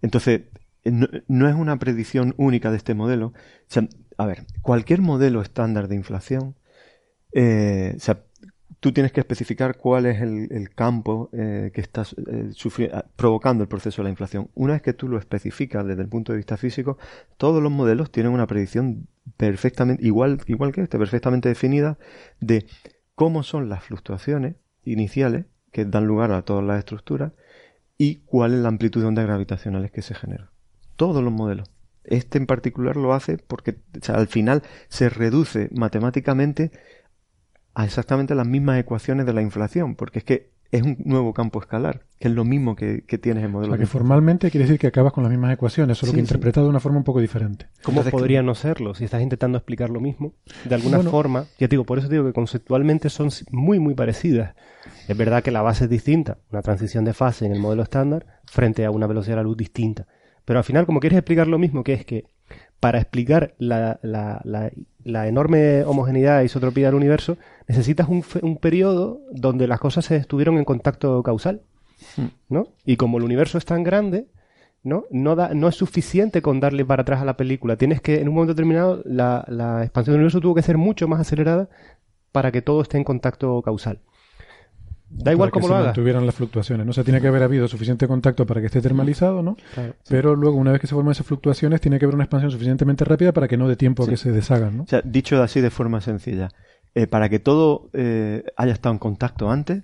Entonces, 0.00 0.40
no, 0.84 1.48
es 1.48 1.54
una 1.54 1.78
predicción 1.78 2.34
única 2.36 2.72
de 2.72 2.78
este 2.78 2.92
modelo. 2.92 3.32
a 4.18 4.26
ver, 4.26 4.44
cualquier 4.60 5.00
modelo 5.00 5.40
estándar 5.40 5.86
de 5.86 5.94
inflación, 5.94 6.56
eh, 7.32 7.94
o 7.96 8.00
sea, 8.00 8.24
tú 8.80 8.90
tienes 8.90 9.12
que 9.12 9.20
especificar 9.20 9.76
cuál 9.76 10.04
es 10.06 10.20
el, 10.20 10.70
campo 10.74 11.30
que 11.30 11.70
estás 11.80 12.16
provocando 13.14 13.62
el 13.62 13.68
proceso 13.68 14.02
de 14.02 14.06
la 14.06 14.10
inflación. 14.10 14.50
Una 14.54 14.72
vez 14.72 14.82
que 14.82 14.94
tú 14.94 15.06
lo 15.06 15.16
especificas 15.16 15.86
desde 15.86 16.02
el 16.02 16.08
punto 16.08 16.32
de 16.32 16.38
vista 16.38 16.56
físico, 16.56 16.98
todos 17.36 17.62
los 17.62 17.70
modelos 17.70 18.10
tienen 18.10 18.32
una 18.32 18.48
predicción 18.48 19.06
perfectamente, 19.36 20.04
igual, 20.04 20.40
igual 20.48 20.72
que 20.72 20.80
este, 20.82 20.98
perfectamente 20.98 21.48
definida 21.48 21.98
de 22.40 22.66
cómo 23.14 23.44
son 23.44 23.68
las 23.68 23.84
fluctuaciones 23.84 24.56
iniciales 24.84 25.46
que 25.70 25.84
dan 25.84 26.06
lugar 26.06 26.32
a 26.32 26.42
todas 26.42 26.64
las 26.64 26.78
estructuras 26.78 27.32
y 27.98 28.16
cuál 28.26 28.54
es 28.54 28.60
la 28.60 28.68
amplitud 28.68 29.00
de 29.00 29.06
ondas 29.06 29.26
gravitacionales 29.26 29.90
que 29.90 30.02
se 30.02 30.14
generan. 30.14 30.50
Todos 30.96 31.22
los 31.22 31.32
modelos. 31.32 31.70
Este 32.04 32.38
en 32.38 32.46
particular 32.46 32.96
lo 32.96 33.14
hace 33.14 33.38
porque 33.38 33.76
al 34.08 34.26
final 34.26 34.62
se 34.88 35.08
reduce 35.08 35.68
matemáticamente 35.72 36.72
a 37.74 37.84
exactamente 37.84 38.34
las 38.34 38.46
mismas 38.46 38.78
ecuaciones 38.78 39.24
de 39.24 39.32
la 39.32 39.42
inflación, 39.42 39.94
porque 39.94 40.18
es 40.18 40.24
que 40.24 40.50
es 40.72 40.82
un 40.82 40.96
nuevo 41.04 41.34
campo 41.34 41.60
escalar, 41.60 42.00
que 42.18 42.28
es 42.28 42.34
lo 42.34 42.44
mismo 42.44 42.74
que, 42.74 43.02
tienes 43.20 43.44
en 43.44 43.50
modelo. 43.50 43.74
O 43.74 43.76
que 43.76 43.84
formalmente 43.84 44.50
quiere 44.50 44.64
decir 44.64 44.80
que 44.80 44.86
acabas 44.86 45.12
con 45.12 45.22
las 45.22 45.30
mismas 45.30 45.52
ecuaciones, 45.52 45.98
solo 45.98 46.14
que 46.14 46.20
interpretado 46.20 46.66
de 46.66 46.70
una 46.70 46.80
forma 46.80 46.96
un 46.96 47.04
poco 47.04 47.20
diferente. 47.20 47.66
¿Cómo 47.82 48.02
podría 48.04 48.42
no 48.42 48.54
serlo 48.54 48.94
si 48.94 49.04
estás 49.04 49.20
intentando 49.20 49.58
explicar 49.58 49.90
lo 49.90 50.00
mismo? 50.00 50.32
De 50.64 50.74
alguna 50.74 51.00
forma, 51.00 51.44
ya 51.58 51.68
digo, 51.68 51.84
por 51.84 51.98
eso 51.98 52.08
digo 52.08 52.24
que 52.24 52.32
conceptualmente 52.32 53.10
son 53.10 53.28
muy, 53.50 53.80
muy 53.80 53.94
parecidas. 53.94 54.54
Es 55.08 55.16
verdad 55.16 55.42
que 55.42 55.50
la 55.50 55.60
base 55.60 55.84
es 55.84 55.90
distinta, 55.90 56.38
una 56.50 56.62
transición 56.62 57.04
de 57.04 57.12
fase 57.12 57.44
en 57.44 57.52
el 57.52 57.60
modelo 57.60 57.82
estándar 57.82 58.40
frente 58.46 58.86
a 58.86 58.90
una 58.90 59.06
velocidad 59.06 59.36
de 59.36 59.42
la 59.42 59.48
luz 59.48 59.58
distinta. 59.58 60.06
Pero 60.46 60.58
al 60.58 60.64
final, 60.64 60.86
como 60.86 61.00
quieres 61.00 61.18
explicar 61.18 61.48
lo 61.48 61.58
mismo, 61.58 61.84
que 61.84 61.92
es 61.92 62.06
que 62.06 62.24
para 62.80 62.98
explicar 62.98 63.54
la, 63.58 64.00
la, 64.02 65.28
enorme 65.28 65.84
homogeneidad 65.84 66.42
e 66.42 66.46
isotropía 66.46 66.86
del 66.86 66.96
universo, 66.96 67.36
necesitas 67.68 68.08
un, 68.08 68.24
un 68.42 68.56
periodo 68.56 69.20
donde 69.30 69.66
las 69.66 69.80
cosas 69.80 70.04
se 70.04 70.16
estuvieron 70.16 70.58
en 70.58 70.64
contacto 70.64 71.22
causal. 71.22 71.62
Hmm. 72.16 72.26
¿no? 72.48 72.68
Y 72.84 72.96
como 72.96 73.18
el 73.18 73.24
universo 73.24 73.58
es 73.58 73.64
tan 73.64 73.82
grande, 73.82 74.26
¿no? 74.82 75.04
No, 75.10 75.36
da, 75.36 75.54
no 75.54 75.68
es 75.68 75.76
suficiente 75.76 76.42
con 76.42 76.60
darle 76.60 76.84
para 76.84 77.02
atrás 77.02 77.22
a 77.22 77.24
la 77.24 77.36
película. 77.36 77.76
Tienes 77.76 78.00
que, 78.00 78.20
en 78.20 78.28
un 78.28 78.34
momento 78.34 78.54
determinado, 78.54 79.02
la, 79.04 79.44
la 79.48 79.82
expansión 79.82 80.14
del 80.14 80.20
universo 80.20 80.40
tuvo 80.40 80.54
que 80.54 80.62
ser 80.62 80.78
mucho 80.78 81.08
más 81.08 81.20
acelerada 81.20 81.68
para 82.32 82.50
que 82.50 82.62
todo 82.62 82.82
esté 82.82 82.98
en 82.98 83.04
contacto 83.04 83.62
causal. 83.62 84.00
Da 85.14 85.30
igual 85.30 85.50
cómo 85.50 85.68
lo 85.68 85.76
haga. 85.76 85.92
tuvieran 85.92 86.24
las 86.24 86.34
fluctuaciones. 86.34 86.86
No 86.86 86.94
se 86.94 87.04
tiene 87.04 87.20
que 87.20 87.28
haber 87.28 87.42
habido 87.42 87.68
suficiente 87.68 88.08
contacto 88.08 88.46
para 88.46 88.60
que 88.60 88.68
esté 88.68 88.80
termalizado, 88.80 89.42
¿no? 89.42 89.58
Pero 90.08 90.34
luego, 90.34 90.56
una 90.56 90.72
vez 90.72 90.80
que 90.80 90.86
se 90.86 90.94
forman 90.94 91.12
esas 91.12 91.26
fluctuaciones, 91.26 91.82
tiene 91.82 91.98
que 91.98 92.06
haber 92.06 92.14
una 92.14 92.24
expansión 92.24 92.50
suficientemente 92.50 93.04
rápida 93.04 93.32
para 93.32 93.46
que 93.46 93.58
no 93.58 93.68
dé 93.68 93.76
tiempo 93.76 94.04
a 94.04 94.06
que 94.06 94.16
se 94.16 94.32
deshagan, 94.32 94.78
¿no? 94.78 94.82
O 94.84 94.86
sea, 94.86 95.02
dicho 95.04 95.42
así 95.42 95.60
de 95.60 95.68
forma 95.68 96.00
sencilla, 96.00 96.48
eh, 96.94 97.06
para 97.06 97.28
que 97.28 97.38
todo 97.38 97.90
eh, 97.92 98.44
haya 98.56 98.72
estado 98.72 98.92
en 98.94 98.98
contacto 98.98 99.50
antes, 99.50 99.82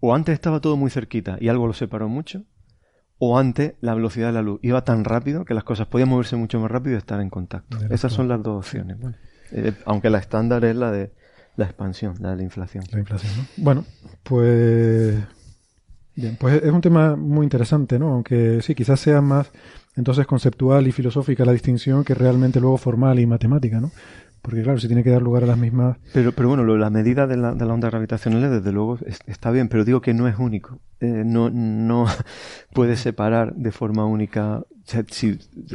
o 0.00 0.14
antes 0.14 0.34
estaba 0.34 0.60
todo 0.60 0.76
muy 0.76 0.90
cerquita 0.90 1.36
y 1.40 1.48
algo 1.48 1.66
lo 1.66 1.72
separó 1.72 2.08
mucho, 2.08 2.44
o 3.18 3.38
antes 3.38 3.74
la 3.80 3.94
velocidad 3.94 4.28
de 4.28 4.32
la 4.32 4.42
luz 4.42 4.58
iba 4.62 4.84
tan 4.84 5.04
rápido 5.04 5.44
que 5.44 5.54
las 5.54 5.64
cosas 5.64 5.86
podían 5.86 6.08
moverse 6.08 6.36
mucho 6.36 6.58
más 6.60 6.70
rápido 6.70 6.96
y 6.96 6.98
estar 6.98 7.20
en 7.20 7.30
contacto. 7.30 7.78
Esas 7.90 8.12
son 8.12 8.28
las 8.28 8.42
dos 8.42 8.66
opciones. 8.66 8.98
Eh, 9.52 9.72
aunque 9.84 10.10
la 10.10 10.18
estándar 10.18 10.64
es 10.64 10.74
la 10.74 10.90
de 10.90 11.12
la 11.56 11.66
expansión, 11.66 12.16
la 12.20 12.30
de 12.30 12.36
la 12.36 12.42
inflación. 12.42 12.84
La 12.90 12.98
inflación, 12.98 13.32
¿no? 13.36 13.44
Bueno, 13.58 13.84
pues. 14.22 15.22
Bien, 16.14 16.36
pues 16.38 16.62
es 16.62 16.70
un 16.70 16.80
tema 16.80 17.16
muy 17.16 17.44
interesante, 17.44 17.98
¿no? 17.98 18.08
Aunque 18.12 18.60
sí, 18.60 18.74
quizás 18.74 19.00
sea 19.00 19.20
más 19.20 19.50
entonces 19.96 20.26
conceptual 20.26 20.86
y 20.86 20.92
filosófica 20.92 21.44
la 21.44 21.52
distinción 21.52 22.04
que 22.04 22.14
realmente 22.14 22.60
luego 22.60 22.76
formal 22.76 23.18
y 23.18 23.26
matemática, 23.26 23.80
¿no? 23.80 23.90
Porque 24.42 24.62
claro, 24.62 24.78
si 24.80 24.88
tiene 24.88 25.04
que 25.04 25.10
dar 25.10 25.22
lugar 25.22 25.44
a 25.44 25.46
las 25.46 25.56
mismas... 25.56 25.96
Pero, 26.12 26.32
pero 26.32 26.48
bueno, 26.48 26.64
la 26.76 26.90
medida 26.90 27.28
de 27.28 27.36
la, 27.36 27.54
de 27.54 27.64
la 27.64 27.72
onda 27.72 27.88
gravitacional 27.88 28.50
desde 28.50 28.72
luego 28.72 28.98
está 29.26 29.52
bien, 29.52 29.68
pero 29.68 29.84
digo 29.84 30.00
que 30.00 30.14
no 30.14 30.26
es 30.26 30.36
único. 30.36 30.80
Eh, 31.00 31.22
no, 31.24 31.48
no 31.48 32.06
puede 32.74 32.96
separar 32.96 33.54
de 33.54 33.70
forma 33.70 34.04
única 34.04 34.64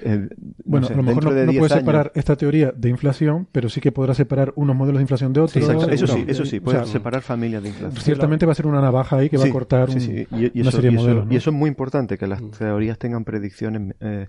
eh, 0.03 0.29
bueno, 0.65 0.87
a 0.87 0.93
lo 0.93 1.03
mejor 1.03 1.23
no, 1.23 1.53
puede 1.53 1.69
separar 1.69 2.11
esta 2.13 2.35
teoría 2.35 2.73
de 2.75 2.89
inflación, 2.89 3.47
pero 3.51 3.69
sí 3.69 3.79
que 3.79 3.91
podrá 3.91 4.13
separar 4.13 4.53
unos 4.55 4.75
modelos 4.75 4.99
de 4.99 5.03
inflación 5.03 5.33
de 5.33 5.41
otros. 5.41 5.55
Eso 5.63 6.07
sí, 6.07 6.25
eso 6.27 6.45
sí, 6.45 6.59
puede 6.59 6.85
separar 6.85 7.21
familias 7.21 7.63
de 7.63 7.69
inflación. 7.69 8.01
Ciertamente 8.03 8.45
va 8.45 8.51
a 8.51 8.55
ser 8.55 8.67
una 8.67 8.81
navaja 8.81 9.17
ahí 9.17 9.29
que 9.29 9.37
va 9.37 9.45
a 9.45 9.51
cortar 9.51 9.89
un, 9.89 9.97
y, 9.97 10.61
una 10.61 10.71
serie 10.71 10.91
de 10.91 10.97
modelos. 10.97 11.27
Y 11.29 11.35
eso 11.35 11.49
es 11.49 11.55
muy 11.55 11.69
importante, 11.69 12.17
que 12.17 12.27
las 12.27 12.41
mm. 12.41 12.49
teorías 12.51 12.97
tengan 12.97 13.23
predicciones. 13.23 13.95
Eh, 14.01 14.27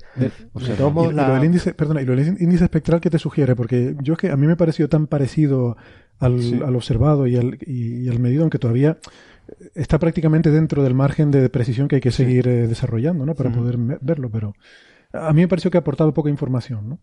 o 0.52 0.60
sea, 0.60 0.74
y, 0.74 0.78
lo 0.78 1.34
del 1.34 1.44
índice, 1.44 1.74
perdona, 1.74 2.02
y 2.02 2.04
lo 2.04 2.14
del 2.14 2.40
índice 2.40 2.64
espectral 2.64 3.00
que 3.00 3.10
te 3.10 3.18
sugiere, 3.18 3.56
porque 3.56 3.96
yo 4.00 4.14
es 4.14 4.18
que 4.18 4.30
a 4.30 4.36
mí 4.36 4.46
me 4.46 4.52
ha 4.52 4.56
parecido 4.56 4.88
tan 4.88 5.06
parecido 5.06 5.76
al, 6.18 6.62
al 6.64 6.76
observado 6.76 7.26
y 7.26 7.36
al, 7.36 7.58
y, 7.66 8.08
al 8.08 8.18
medido, 8.20 8.42
aunque 8.42 8.58
todavía 8.58 8.98
está 9.74 9.98
prácticamente 9.98 10.50
dentro 10.50 10.82
del 10.82 10.94
margen 10.94 11.30
de 11.30 11.48
precisión 11.48 11.88
que 11.88 11.96
hay 11.96 12.00
que 12.00 12.10
seguir 12.10 12.48
eh, 12.48 12.66
desarrollando, 12.66 13.26
¿no? 13.26 13.34
Para 13.34 13.50
poder 13.50 13.76
verlo, 14.00 14.30
pero 14.30 14.54
a 15.12 15.32
mí 15.32 15.42
me 15.42 15.48
pareció 15.48 15.70
que 15.70 15.78
ha 15.78 15.80
aportado 15.80 16.12
poca 16.14 16.30
información, 16.30 16.88
¿no? 16.88 16.98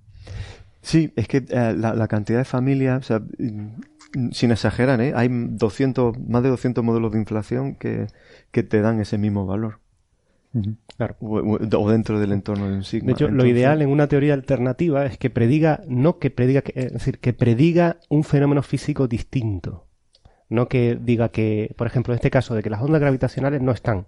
Sí, 0.81 1.11
es 1.15 1.27
que 1.27 1.43
eh, 1.49 1.75
la, 1.75 2.07
cantidad 2.07 2.37
de 2.37 2.45
familias, 2.45 2.99
o 2.99 3.03
sea, 3.03 3.19
mm, 3.19 4.31
sin 4.31 4.51
exagerar, 4.51 5.01
¿eh? 5.01 5.13
hay 5.15 5.29
200, 5.31 6.19
más 6.19 6.43
de 6.43 6.49
200 6.49 6.83
modelos 6.83 7.11
de 7.11 7.19
inflación 7.19 7.75
que, 7.75 8.07
que 8.51 8.63
te 8.63 8.81
dan 8.81 8.99
ese 8.99 9.17
mismo 9.17 9.45
valor. 9.45 9.79
Claro. 10.97 11.17
O, 11.19 11.91
dentro 11.91 12.19
del 12.19 12.31
entorno 12.31 12.69
de 12.69 12.75
un 12.75 12.83
signo. 12.83 13.07
De 13.07 13.13
hecho, 13.13 13.27
lo 13.27 13.45
ideal 13.45 13.81
en 13.81 13.89
una 13.89 14.07
teoría 14.07 14.33
alternativa 14.33 15.05
es 15.05 15.17
que 15.17 15.29
prediga, 15.29 15.81
no 15.87 16.17
que 16.19 16.29
prediga, 16.29 16.63
es 16.73 16.93
decir, 16.93 17.19
que 17.19 17.33
prediga 17.33 17.97
un 18.09 18.23
fenómeno 18.23 18.61
físico 18.61 19.07
distinto. 19.07 19.84
No 20.49 20.67
que 20.67 20.97
diga 20.99 21.29
que, 21.29 21.73
por 21.77 21.87
ejemplo, 21.87 22.13
en 22.13 22.17
este 22.17 22.31
caso, 22.31 22.55
de 22.55 22.63
que 22.63 22.69
las 22.69 22.81
ondas 22.81 23.01
gravitacionales 23.01 23.61
no 23.61 23.71
están. 23.71 24.07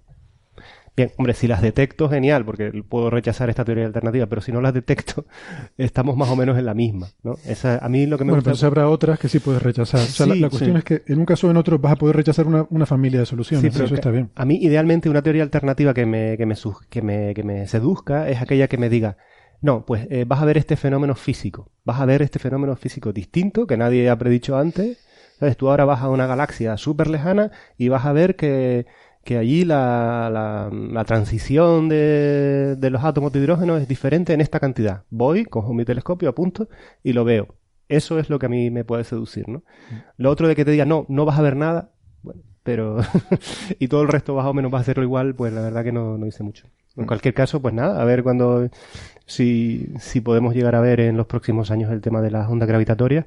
Bien, 0.97 1.11
hombre, 1.17 1.35
si 1.35 1.47
las 1.47 1.61
detecto, 1.61 2.09
genial, 2.09 2.43
porque 2.43 2.71
puedo 2.89 3.11
rechazar 3.11 3.51
esta 3.51 3.63
teoría 3.63 3.85
alternativa, 3.85 4.25
pero 4.25 4.41
si 4.41 4.51
no 4.51 4.61
las 4.61 4.73
detecto, 4.73 5.25
estamos 5.77 6.17
más 6.17 6.27
o 6.29 6.35
menos 6.35 6.57
en 6.57 6.65
la 6.65 6.73
misma, 6.73 7.09
¿no? 7.21 7.35
Esa, 7.45 7.77
a 7.77 7.87
mí 7.87 8.07
lo 8.07 8.17
que 8.17 8.25
me 8.25 8.31
bueno, 8.31 8.43
pero 8.43 8.67
habrá 8.67 8.89
otras 8.89 9.19
que 9.19 9.29
sí 9.29 9.37
puedes 9.37 9.61
rechazar. 9.61 9.99
o 9.99 10.03
sea, 10.05 10.25
la, 10.25 10.49
cuestión 10.49 10.75
es 10.75 10.83
que 10.83 11.03
en 11.05 11.19
un 11.19 11.25
caso 11.25 11.47
o 11.47 11.51
en 11.51 11.57
otro 11.57 11.77
vas 11.77 11.91
a 11.91 11.95
poder 11.97 12.15
rechazar 12.15 12.47
una, 12.47 12.65
una 12.71 12.87
familia 12.87 13.19
de 13.19 13.27
soluciones, 13.27 13.71
sí, 13.71 13.83
eso 13.83 13.93
está 13.93 14.09
bien. 14.09 14.31
A 14.33 14.45
mí, 14.45 14.57
idealmente, 14.59 15.07
una 15.07 15.21
teoría 15.21 15.43
alternativa 15.43 15.93
que 15.93 16.07
me, 16.07 16.35
que 16.35 16.47
me, 16.47 16.55
que 16.89 17.01
me, 17.03 17.33
que 17.35 17.43
me 17.43 17.67
seduzca 17.67 18.27
es 18.27 18.41
aquella 18.41 18.67
que 18.67 18.79
me 18.79 18.89
diga, 18.89 19.17
no, 19.61 19.85
pues 19.85 20.07
eh, 20.09 20.25
vas 20.27 20.41
a 20.41 20.45
ver 20.45 20.57
este 20.57 20.75
fenómeno 20.77 21.13
físico, 21.13 21.71
vas 21.83 21.99
a 21.99 22.05
ver 22.05 22.23
este 22.23 22.39
fenómeno 22.39 22.75
físico 22.75 23.13
distinto 23.13 23.67
que 23.67 23.77
nadie 23.77 24.09
ha 24.09 24.17
predicho 24.17 24.57
antes, 24.57 25.06
¿sabes? 25.39 25.57
Tú 25.57 25.69
ahora 25.69 25.85
vas 25.85 26.01
a 26.01 26.09
una 26.09 26.27
galaxia 26.27 26.77
súper 26.77 27.07
lejana 27.07 27.51
y 27.77 27.89
vas 27.89 28.05
a 28.05 28.13
ver 28.13 28.35
que 28.35 28.85
que 29.27 29.37
allí 29.37 29.65
la, 29.65 30.29
la, 30.31 31.03
transición 31.03 31.89
de, 31.89 32.77
de, 32.77 32.89
los 32.89 33.03
átomos 33.03 33.33
de 33.33 33.39
hidrógeno 33.39 33.75
es 33.75 33.85
diferente 33.85 34.31
en 34.31 34.39
esta 34.39 34.61
cantidad. 34.61 35.03
Voy, 35.09 35.43
cojo 35.43 35.73
mi 35.73 35.83
telescopio, 35.83 36.29
apunto 36.29 36.69
y 37.03 37.11
lo 37.11 37.25
veo. 37.25 37.57
Eso 37.89 38.19
es 38.19 38.29
lo 38.29 38.39
que 38.39 38.45
a 38.45 38.49
mí 38.49 38.71
me 38.71 38.85
puede 38.85 39.03
seducir, 39.03 39.49
¿no? 39.49 39.59
Mm. 39.59 39.95
Lo 40.15 40.31
otro 40.31 40.47
de 40.47 40.55
que 40.55 40.63
te 40.63 40.71
diga, 40.71 40.85
no, 40.85 41.05
no 41.09 41.25
vas 41.25 41.37
a 41.37 41.41
ver 41.41 41.57
nada, 41.57 41.91
bueno, 42.23 42.41
pero... 42.63 42.99
y 43.79 43.89
todo 43.89 44.01
el 44.01 44.07
resto 44.07 44.33
más 44.33 44.45
o 44.45 44.53
menos 44.53 44.73
va 44.73 44.77
a 44.77 44.81
hacerlo 44.81 45.03
igual, 45.03 45.35
pues 45.35 45.51
la 45.51 45.59
verdad 45.59 45.83
que 45.83 45.91
no, 45.91 46.17
no 46.17 46.25
hice 46.25 46.43
mucho. 46.43 46.67
En 46.95 47.03
mm. 47.03 47.07
cualquier 47.07 47.33
caso, 47.33 47.61
pues 47.61 47.73
nada, 47.73 48.01
a 48.01 48.05
ver 48.05 48.23
cuando... 48.23 48.69
Si, 49.29 49.89
si 49.99 50.21
podemos 50.21 50.55
llegar 50.55 50.73
a 50.75 50.79
ver 50.79 51.01
en 51.01 51.17
los 51.17 51.27
próximos 51.27 51.69
años 51.69 51.91
el 51.91 51.99
tema 52.01 52.21
de 52.21 52.31
las 52.31 52.49
ondas 52.49 52.67
gravitatorias 52.67 53.25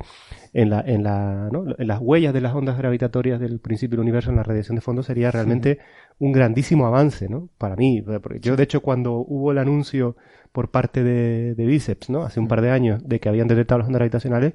en, 0.55 0.71
la, 0.71 0.81
en, 0.81 1.05
la, 1.05 1.51
¿no? 1.53 1.67
en 1.77 1.87
las 1.87 2.01
huellas 2.01 2.33
de 2.33 2.41
las 2.41 2.55
ondas 2.55 2.79
gravitatorias 2.79 3.39
del 3.39 3.61
principio 3.61 3.97
del 3.97 4.01
universo 4.01 4.31
en 4.31 4.37
la 4.37 4.43
radiación 4.43 4.77
de 4.77 4.81
fondo 4.81 5.03
sería 5.03 5.31
realmente 5.31 5.79
un 6.19 6.33
grandísimo 6.33 6.87
avance, 6.87 7.29
¿no? 7.29 7.49
Para 7.59 7.77
mí. 7.77 8.03
Porque 8.23 8.41
yo, 8.41 8.57
de 8.57 8.63
hecho, 8.65 8.81
cuando 8.81 9.13
hubo 9.15 9.53
el 9.53 9.59
anuncio 9.59 10.17
por 10.53 10.71
parte 10.71 11.05
de, 11.05 11.55
de 11.55 11.67
Biceps, 11.67 12.11
¿no? 12.11 12.23
Hace 12.23 12.41
un 12.41 12.49
par 12.49 12.63
de 12.63 12.71
años, 12.71 13.07
de 13.07 13.21
que 13.21 13.29
habían 13.29 13.47
detectado 13.47 13.79
las 13.79 13.87
ondas 13.87 14.01
gravitacionales, 14.01 14.55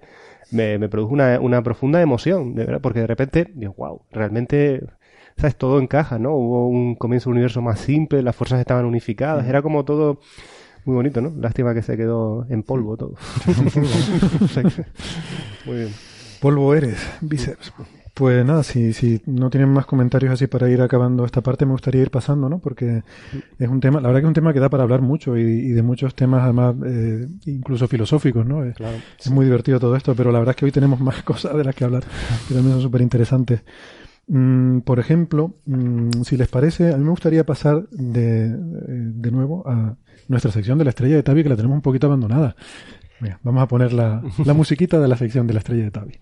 me, 0.52 0.78
me 0.78 0.90
produjo 0.90 1.14
una, 1.14 1.40
una 1.40 1.64
profunda 1.64 2.02
emoción, 2.02 2.56
de 2.56 2.66
verdad, 2.66 2.82
porque 2.82 3.00
de 3.02 3.08
repente, 3.08 3.52
digo, 3.56 3.74
wow, 3.78 4.02
realmente 4.12 4.82
¿sabes? 5.38 5.56
Todo 5.58 5.80
encaja, 5.80 6.18
¿no? 6.20 6.36
Hubo 6.36 6.68
un 6.68 6.96
comienzo 6.96 7.30
del 7.30 7.36
universo 7.36 7.62
más 7.62 7.80
simple, 7.80 8.22
las 8.22 8.36
fuerzas 8.36 8.60
estaban 8.60 8.86
unificadas, 8.86 9.48
era 9.48 9.62
como 9.62 9.84
todo 9.86 10.20
muy 10.86 10.96
bonito, 10.96 11.22
¿no? 11.22 11.34
Lástima 11.40 11.74
que 11.74 11.82
se 11.82 11.98
quedó 11.98 12.46
en 12.50 12.64
polvo 12.64 12.96
todo. 12.96 13.16
Muy 15.66 15.78
bien. 15.78 15.90
Polvo 16.40 16.76
eres, 16.76 17.00
bíceps. 17.22 17.74
Pues 18.14 18.46
nada, 18.46 18.64
si, 18.64 18.94
si 18.94 19.22
no 19.26 19.50
tienen 19.50 19.70
más 19.70 19.86
comentarios 19.86 20.32
así 20.32 20.48
para 20.48 20.70
ir 20.70 20.82
acabando 20.82 21.26
esta 21.26 21.42
parte, 21.42 21.66
me 21.66 21.74
gustaría 21.74 22.02
ir 22.02 22.12
pasando, 22.12 22.48
¿no? 22.48 22.60
Porque 22.60 23.04
es 23.60 23.68
un 23.68 23.82
tema, 23.82 24.00
la 24.00 24.08
verdad 24.08 24.22
que 24.22 24.26
es 24.26 24.30
un 24.30 24.34
tema 24.34 24.54
que 24.54 24.62
da 24.62 24.70
para 24.70 24.84
hablar 24.84 25.02
mucho 25.02 25.36
y, 25.36 25.72
de 25.72 25.82
muchos 25.82 26.16
temas 26.16 26.44
además, 26.44 26.76
eh, 26.86 27.28
incluso 27.46 27.90
filosóficos, 27.90 28.46
¿no? 28.46 28.64
Es, 28.64 28.78
es 29.20 29.30
muy 29.32 29.44
divertido 29.44 29.82
todo 29.82 29.98
esto, 29.98 30.16
pero 30.16 30.32
la 30.32 30.40
verdad 30.40 30.54
es 30.54 30.56
que 30.56 30.66
hoy 30.66 30.72
tenemos 30.72 31.02
más 31.02 31.24
cosas 31.24 31.58
de 31.58 31.66
las 31.66 31.76
que 31.76 31.84
hablar, 31.84 32.06
que 32.48 32.54
también 32.54 32.76
son 32.76 32.84
súper 32.84 33.02
interesantes. 33.02 33.64
Mm, 34.28 34.80
por 34.80 35.00
ejemplo, 35.00 35.56
mm, 35.66 36.22
si 36.24 36.38
les 36.38 36.48
parece, 36.48 36.94
a 36.94 36.98
mí 36.98 37.04
me 37.04 37.10
gustaría 37.10 37.46
pasar 37.46 37.86
de, 37.90 38.50
de 38.50 39.32
nuevo 39.32 39.68
a 39.68 39.98
nuestra 40.28 40.52
sección 40.52 40.78
de 40.78 40.86
la 40.86 40.90
estrella 40.90 41.16
de 41.16 41.24
Tabi, 41.24 41.44
que 41.44 41.50
la 41.50 41.56
tenemos 41.56 41.76
un 41.76 41.82
poquito 41.82 42.08
abandonada. 42.08 42.56
vamos 43.44 43.64
a 43.64 43.68
poner 43.68 43.94
la, 43.94 44.22
la 44.44 44.54
musiquita 44.56 45.00
de 45.00 45.08
la 45.08 45.18
sección 45.18 45.48
de 45.48 45.54
la 45.54 45.60
estrella 45.60 45.84
de 45.84 45.92
Tabi. 45.92 46.20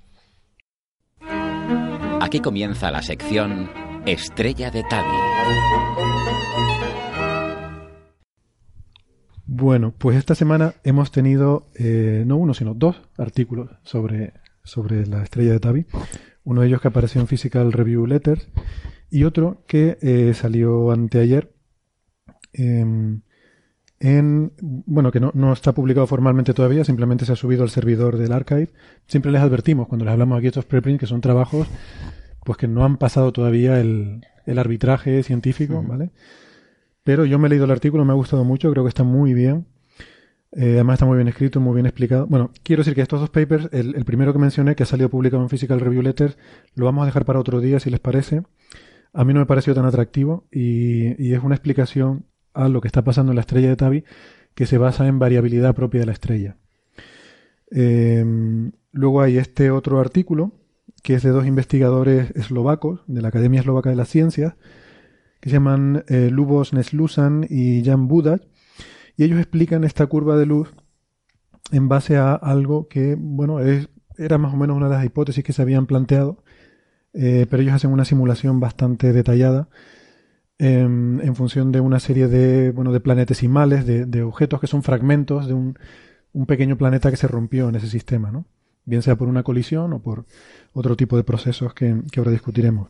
Aquí 2.21 2.39
comienza 2.39 2.89
la 2.89 3.01
sección 3.01 3.69
Estrella 4.05 4.71
de 4.71 4.83
Tabi. 4.89 5.33
Bueno, 9.45 9.93
pues 9.97 10.17
esta 10.17 10.33
semana 10.33 10.73
hemos 10.83 11.11
tenido 11.11 11.67
eh, 11.75 12.23
no 12.25 12.37
uno, 12.37 12.53
sino 12.53 12.73
dos 12.73 13.01
artículos 13.17 13.69
sobre, 13.83 14.33
sobre 14.63 15.05
la 15.05 15.23
estrella 15.23 15.51
de 15.51 15.59
Tabi. 15.59 15.85
Uno 16.43 16.61
de 16.61 16.67
ellos 16.67 16.81
que 16.81 16.87
apareció 16.87 17.21
en 17.21 17.27
Physical 17.27 17.71
Review 17.71 18.07
Letters 18.07 18.49
y 19.09 19.25
otro 19.25 19.63
que 19.67 19.97
eh, 20.01 20.33
salió 20.33 20.91
anteayer 20.91 21.53
eh, 22.53 22.79
en, 22.79 23.23
bueno, 24.61 25.11
que 25.11 25.19
no, 25.19 25.31
no, 25.33 25.53
está 25.53 25.71
publicado 25.71 26.05
formalmente 26.07 26.53
todavía, 26.53 26.83
simplemente 26.83 27.25
se 27.25 27.31
ha 27.31 27.35
subido 27.37 27.63
al 27.63 27.69
servidor 27.69 28.17
del 28.17 28.33
archive. 28.33 28.69
Siempre 29.07 29.31
les 29.31 29.41
advertimos 29.41 29.87
cuando 29.87 30.05
les 30.05 30.11
hablamos 30.11 30.37
aquí 30.37 30.43
de 30.43 30.49
estos 30.49 30.65
preprints 30.65 30.99
que 30.99 31.07
son 31.07 31.21
trabajos 31.21 31.67
pues 32.43 32.57
que 32.57 32.67
no 32.67 32.83
han 32.83 32.97
pasado 32.97 33.31
todavía 33.31 33.79
el, 33.79 34.25
el 34.45 34.59
arbitraje 34.59 35.23
científico, 35.23 35.83
¿vale? 35.87 36.11
Pero 37.03 37.25
yo 37.25 37.39
me 37.39 37.47
he 37.47 37.49
leído 37.49 37.65
el 37.65 37.71
artículo, 37.71 38.05
me 38.05 38.11
ha 38.11 38.15
gustado 38.15 38.43
mucho, 38.43 38.71
creo 38.71 38.83
que 38.83 38.89
está 38.89 39.03
muy 39.03 39.33
bien. 39.33 39.67
Eh, 40.51 40.73
además 40.73 40.95
está 40.95 41.05
muy 41.05 41.17
bien 41.17 41.27
escrito, 41.27 41.59
muy 41.59 41.73
bien 41.73 41.85
explicado. 41.85 42.27
Bueno, 42.27 42.51
quiero 42.63 42.81
decir 42.81 42.95
que 42.95 43.01
estos 43.01 43.19
dos 43.19 43.29
papers, 43.29 43.69
el, 43.71 43.95
el, 43.95 44.05
primero 44.05 44.33
que 44.33 44.39
mencioné, 44.39 44.75
que 44.75 44.83
ha 44.83 44.85
salido 44.85 45.09
publicado 45.09 45.41
en 45.41 45.49
Physical 45.49 45.79
Review 45.79 46.01
Letters, 46.01 46.37
lo 46.75 46.85
vamos 46.85 47.03
a 47.03 47.05
dejar 47.07 47.25
para 47.25 47.39
otro 47.39 47.59
día, 47.59 47.79
si 47.79 47.89
les 47.89 47.99
parece. 47.99 48.43
A 49.13 49.23
mí 49.23 49.33
no 49.33 49.39
me 49.39 49.45
pareció 49.45 49.73
tan 49.73 49.85
atractivo 49.85 50.47
y, 50.51 51.21
y 51.23 51.33
es 51.33 51.43
una 51.43 51.55
explicación 51.55 52.25
a 52.53 52.69
lo 52.69 52.81
que 52.81 52.87
está 52.87 53.03
pasando 53.03 53.31
en 53.31 53.35
la 53.35 53.41
estrella 53.41 53.69
de 53.69 53.75
Tabi, 53.75 54.03
que 54.55 54.65
se 54.65 54.77
basa 54.77 55.07
en 55.07 55.19
variabilidad 55.19 55.75
propia 55.75 56.01
de 56.01 56.05
la 56.05 56.11
estrella. 56.11 56.57
Em, 57.71 58.71
luego 58.91 59.21
hay 59.21 59.37
este 59.37 59.71
otro 59.71 59.99
artículo, 59.99 60.51
que 61.01 61.15
es 61.15 61.23
de 61.23 61.31
dos 61.31 61.45
investigadores 61.45 62.31
eslovacos, 62.35 63.01
de 63.07 63.21
la 63.21 63.29
Academia 63.29 63.59
Eslovaca 63.59 63.89
de 63.89 63.95
las 63.95 64.09
Ciencias, 64.09 64.55
que 65.39 65.49
se 65.49 65.55
llaman 65.55 66.05
eh, 66.07 66.29
Lubos 66.31 66.71
Neslusan 66.73 67.45
y 67.49 67.83
Jan 67.83 68.07
Budak, 68.07 68.43
y 69.17 69.23
ellos 69.23 69.39
explican 69.39 69.83
esta 69.83 70.05
curva 70.07 70.37
de 70.37 70.45
luz 70.45 70.73
en 71.71 71.89
base 71.89 72.17
a 72.17 72.33
algo 72.33 72.87
que, 72.87 73.15
bueno, 73.19 73.59
es, 73.59 73.89
era 74.17 74.37
más 74.37 74.53
o 74.53 74.57
menos 74.57 74.77
una 74.77 74.87
de 74.87 74.95
las 74.95 75.05
hipótesis 75.05 75.43
que 75.43 75.53
se 75.53 75.61
habían 75.61 75.85
planteado, 75.85 76.43
eh, 77.13 77.45
pero 77.49 77.61
ellos 77.61 77.73
hacen 77.73 77.91
una 77.91 78.05
simulación 78.05 78.59
bastante 78.59 79.13
detallada 79.13 79.69
en 80.65 81.35
función 81.35 81.71
de 81.71 81.79
una 81.79 81.99
serie 81.99 82.27
de, 82.27 82.71
bueno, 82.71 82.91
de 82.91 82.99
planetesimales, 82.99 83.85
de, 83.85 84.05
de 84.05 84.23
objetos 84.23 84.59
que 84.61 84.67
son 84.67 84.83
fragmentos 84.83 85.47
de 85.47 85.53
un, 85.53 85.77
un, 86.31 86.45
pequeño 86.45 86.77
planeta 86.77 87.11
que 87.11 87.17
se 87.17 87.27
rompió 87.27 87.69
en 87.69 87.75
ese 87.75 87.87
sistema, 87.87 88.31
¿no? 88.31 88.45
Bien 88.85 89.01
sea 89.01 89.15
por 89.15 89.27
una 89.27 89.43
colisión 89.43 89.93
o 89.93 89.99
por 89.99 90.25
otro 90.73 90.95
tipo 90.95 91.17
de 91.17 91.23
procesos 91.23 91.73
que, 91.73 91.95
que 92.11 92.19
ahora 92.19 92.31
discutiremos. 92.31 92.89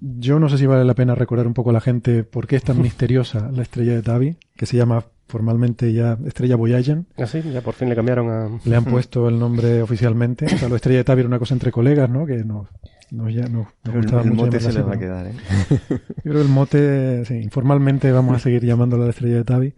Yo 0.00 0.38
no 0.38 0.48
sé 0.48 0.58
si 0.58 0.66
vale 0.66 0.84
la 0.84 0.94
pena 0.94 1.14
recordar 1.14 1.46
un 1.46 1.54
poco 1.54 1.70
a 1.70 1.74
la 1.74 1.80
gente 1.80 2.24
por 2.24 2.46
qué 2.46 2.56
es 2.56 2.62
tan 2.64 2.80
misteriosa 2.82 3.50
la 3.52 3.62
estrella 3.62 3.94
de 3.94 4.02
Tabi, 4.02 4.36
que 4.56 4.66
se 4.66 4.76
llama 4.76 5.04
formalmente 5.26 5.92
ya 5.92 6.18
Estrella 6.26 6.56
Voyagen. 6.56 7.06
Ah, 7.16 7.26
sí, 7.26 7.42
ya 7.52 7.60
por 7.60 7.74
fin 7.74 7.88
le 7.88 7.96
cambiaron 7.96 8.30
a... 8.30 8.60
Le 8.64 8.76
han 8.76 8.84
puesto 8.86 9.28
el 9.28 9.38
nombre 9.38 9.82
oficialmente. 9.82 10.46
O 10.46 10.58
sea, 10.58 10.68
la 10.68 10.76
Estrella 10.76 10.98
de 10.98 11.04
Tabi 11.04 11.20
era 11.20 11.28
una 11.28 11.38
cosa 11.38 11.54
entre 11.54 11.72
colegas, 11.72 12.10
¿no? 12.10 12.26
Que 12.26 12.44
nos 12.44 12.68
no, 13.10 13.28
ya 13.30 13.48
no. 13.48 13.68
el, 13.84 14.32
mote 14.32 14.58
se 14.58 14.72
le 14.72 14.82
va 14.82 14.94
a 14.94 14.98
quedar, 14.98 15.26
¿eh? 15.26 15.32
Yo 15.70 15.98
creo 16.22 16.34
que 16.34 16.40
el 16.40 16.48
mote, 16.48 17.24
sí, 17.24 17.34
informalmente 17.34 18.10
vamos 18.10 18.34
a 18.34 18.38
seguir 18.40 18.64
llamándolo 18.64 19.04
la 19.04 19.10
estrella 19.10 19.36
de 19.36 19.44
Tabi. 19.44 19.74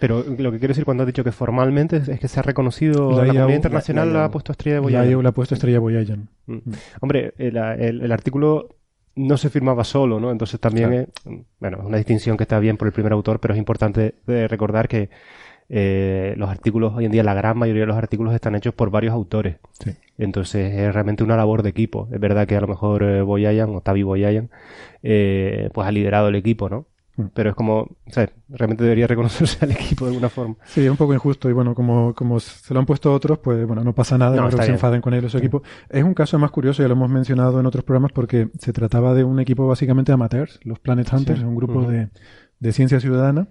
Pero 0.00 0.24
lo 0.24 0.50
que 0.50 0.58
quiero 0.58 0.72
decir 0.72 0.84
cuando 0.84 1.04
has 1.04 1.06
dicho 1.06 1.22
que 1.22 1.30
formalmente 1.30 1.98
es 1.98 2.18
que 2.18 2.26
se 2.26 2.40
ha 2.40 2.42
reconocido, 2.42 3.10
la, 3.10 3.18
comunidad 3.18 3.48
internacional 3.50 4.12
la, 4.12 4.24
ha 4.24 4.30
puesto 4.32 4.50
Estrella 4.50 4.74
de 4.76 4.80
Voyager. 4.80 5.04
La 5.04 5.10
IAU 5.12 5.22
la 5.22 5.28
ha 5.28 5.32
puesto 5.32 5.54
Estrella 5.54 5.76
de 5.76 5.78
Voyager. 5.78 6.18
Mm. 6.46 6.58
Hombre, 7.00 7.34
el, 7.38 7.56
el, 7.56 8.10
artículo 8.10 8.68
no 9.14 9.36
se 9.36 9.50
firmaba 9.50 9.84
solo, 9.84 10.20
¿no? 10.20 10.30
Entonces 10.30 10.58
también 10.58 10.92
es, 10.92 11.08
bueno, 11.60 11.80
una 11.84 11.96
distinción 11.98 12.36
que 12.36 12.44
está 12.44 12.58
bien 12.58 12.76
por 12.76 12.88
el 12.88 12.92
primer 12.92 13.12
autor, 13.12 13.40
pero 13.40 13.54
es 13.54 13.58
importante 13.58 14.14
recordar 14.26 14.88
que 14.88 15.10
eh, 15.74 16.34
los 16.36 16.50
artículos, 16.50 16.92
hoy 16.94 17.06
en 17.06 17.12
día 17.12 17.22
la 17.22 17.32
gran 17.32 17.56
mayoría 17.56 17.82
de 17.82 17.86
los 17.86 17.96
artículos 17.96 18.34
están 18.34 18.54
hechos 18.54 18.74
por 18.74 18.90
varios 18.90 19.14
autores. 19.14 19.56
Entonces 20.18 20.70
es 20.74 20.92
realmente 20.92 21.24
una 21.24 21.34
labor 21.34 21.62
de 21.62 21.70
equipo. 21.70 22.08
Es 22.12 22.20
verdad 22.20 22.46
que 22.46 22.56
a 22.56 22.60
lo 22.60 22.68
mejor 22.68 23.02
eh, 23.02 23.22
Boyayan 23.22 23.74
o 23.74 23.80
Tavi 23.80 24.02
Boyayan 24.02 24.50
eh, 25.02 25.70
pues 25.72 25.88
ha 25.88 25.90
liderado 25.90 26.28
el 26.28 26.34
equipo, 26.34 26.68
¿no? 26.68 26.84
Mm. 27.16 27.24
Pero 27.34 27.50
es 27.50 27.56
como, 27.56 27.96
¿sabes? 28.08 28.30
Realmente 28.48 28.84
debería 28.84 29.06
reconocerse 29.08 29.64
al 29.64 29.72
equipo 29.72 30.04
de 30.04 30.10
alguna 30.10 30.28
forma. 30.28 30.56
Sí, 30.64 30.84
es 30.84 30.90
un 30.90 30.96
poco 30.96 31.14
injusto. 31.14 31.48
Y 31.50 31.52
bueno, 31.52 31.74
como, 31.74 32.14
como 32.14 32.40
se 32.40 32.72
lo 32.72 32.80
han 32.80 32.86
puesto 32.86 33.12
otros, 33.12 33.38
pues 33.38 33.66
bueno, 33.66 33.84
no 33.84 33.94
pasa 33.94 34.18
nada, 34.18 34.36
no, 34.36 34.48
que 34.48 34.62
se 34.62 34.70
enfaden 34.70 35.00
con 35.00 35.14
él 35.14 35.28
su 35.28 35.38
equipo. 35.38 35.62
Es 35.88 36.04
un 36.04 36.14
caso 36.14 36.38
más 36.38 36.50
curioso, 36.50 36.82
ya 36.82 36.88
lo 36.88 36.94
hemos 36.94 37.10
mencionado 37.10 37.60
en 37.60 37.66
otros 37.66 37.84
programas, 37.84 38.12
porque 38.12 38.48
se 38.58 38.72
trataba 38.72 39.14
de 39.14 39.24
un 39.24 39.40
equipo 39.40 39.66
básicamente 39.66 40.12
de 40.12 40.14
amateurs, 40.14 40.60
los 40.62 40.78
Planet 40.78 41.12
Hunters, 41.12 41.42
un 41.42 41.54
grupo 41.54 41.82
de, 41.82 42.08
de 42.58 42.72
ciencia 42.72 43.00
ciudadana 43.00 43.48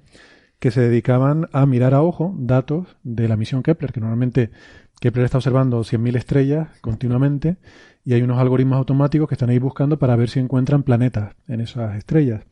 que 0.60 0.70
se 0.70 0.82
dedicaban 0.82 1.48
a 1.54 1.66
mirar 1.66 1.96
a 1.96 2.04
ojo 2.04 2.36
datos 2.38 2.96
de 3.04 3.28
la 3.28 3.36
misión 3.36 3.64
Kepler, 3.64 3.92
que 3.92 4.00
normalmente 4.00 4.52
Kepler 5.00 5.26
está 5.26 5.40
observando 5.40 5.80
100.000 5.80 6.16
estrellas 6.16 6.68
continuamente 6.82 7.58
y 8.06 8.14
hay 8.14 8.22
unos 8.22 8.38
algoritmos 8.38 8.78
automáticos 8.78 9.28
que 9.28 9.34
están 9.34 9.50
ahí 9.50 9.58
buscando 9.58 9.98
para 9.98 10.16
ver 10.16 10.30
si 10.30 10.40
encuentran 10.40 10.84
planetas 10.84 11.34
en 11.48 11.62
esas 11.62 11.96
estrellas. 11.98 12.46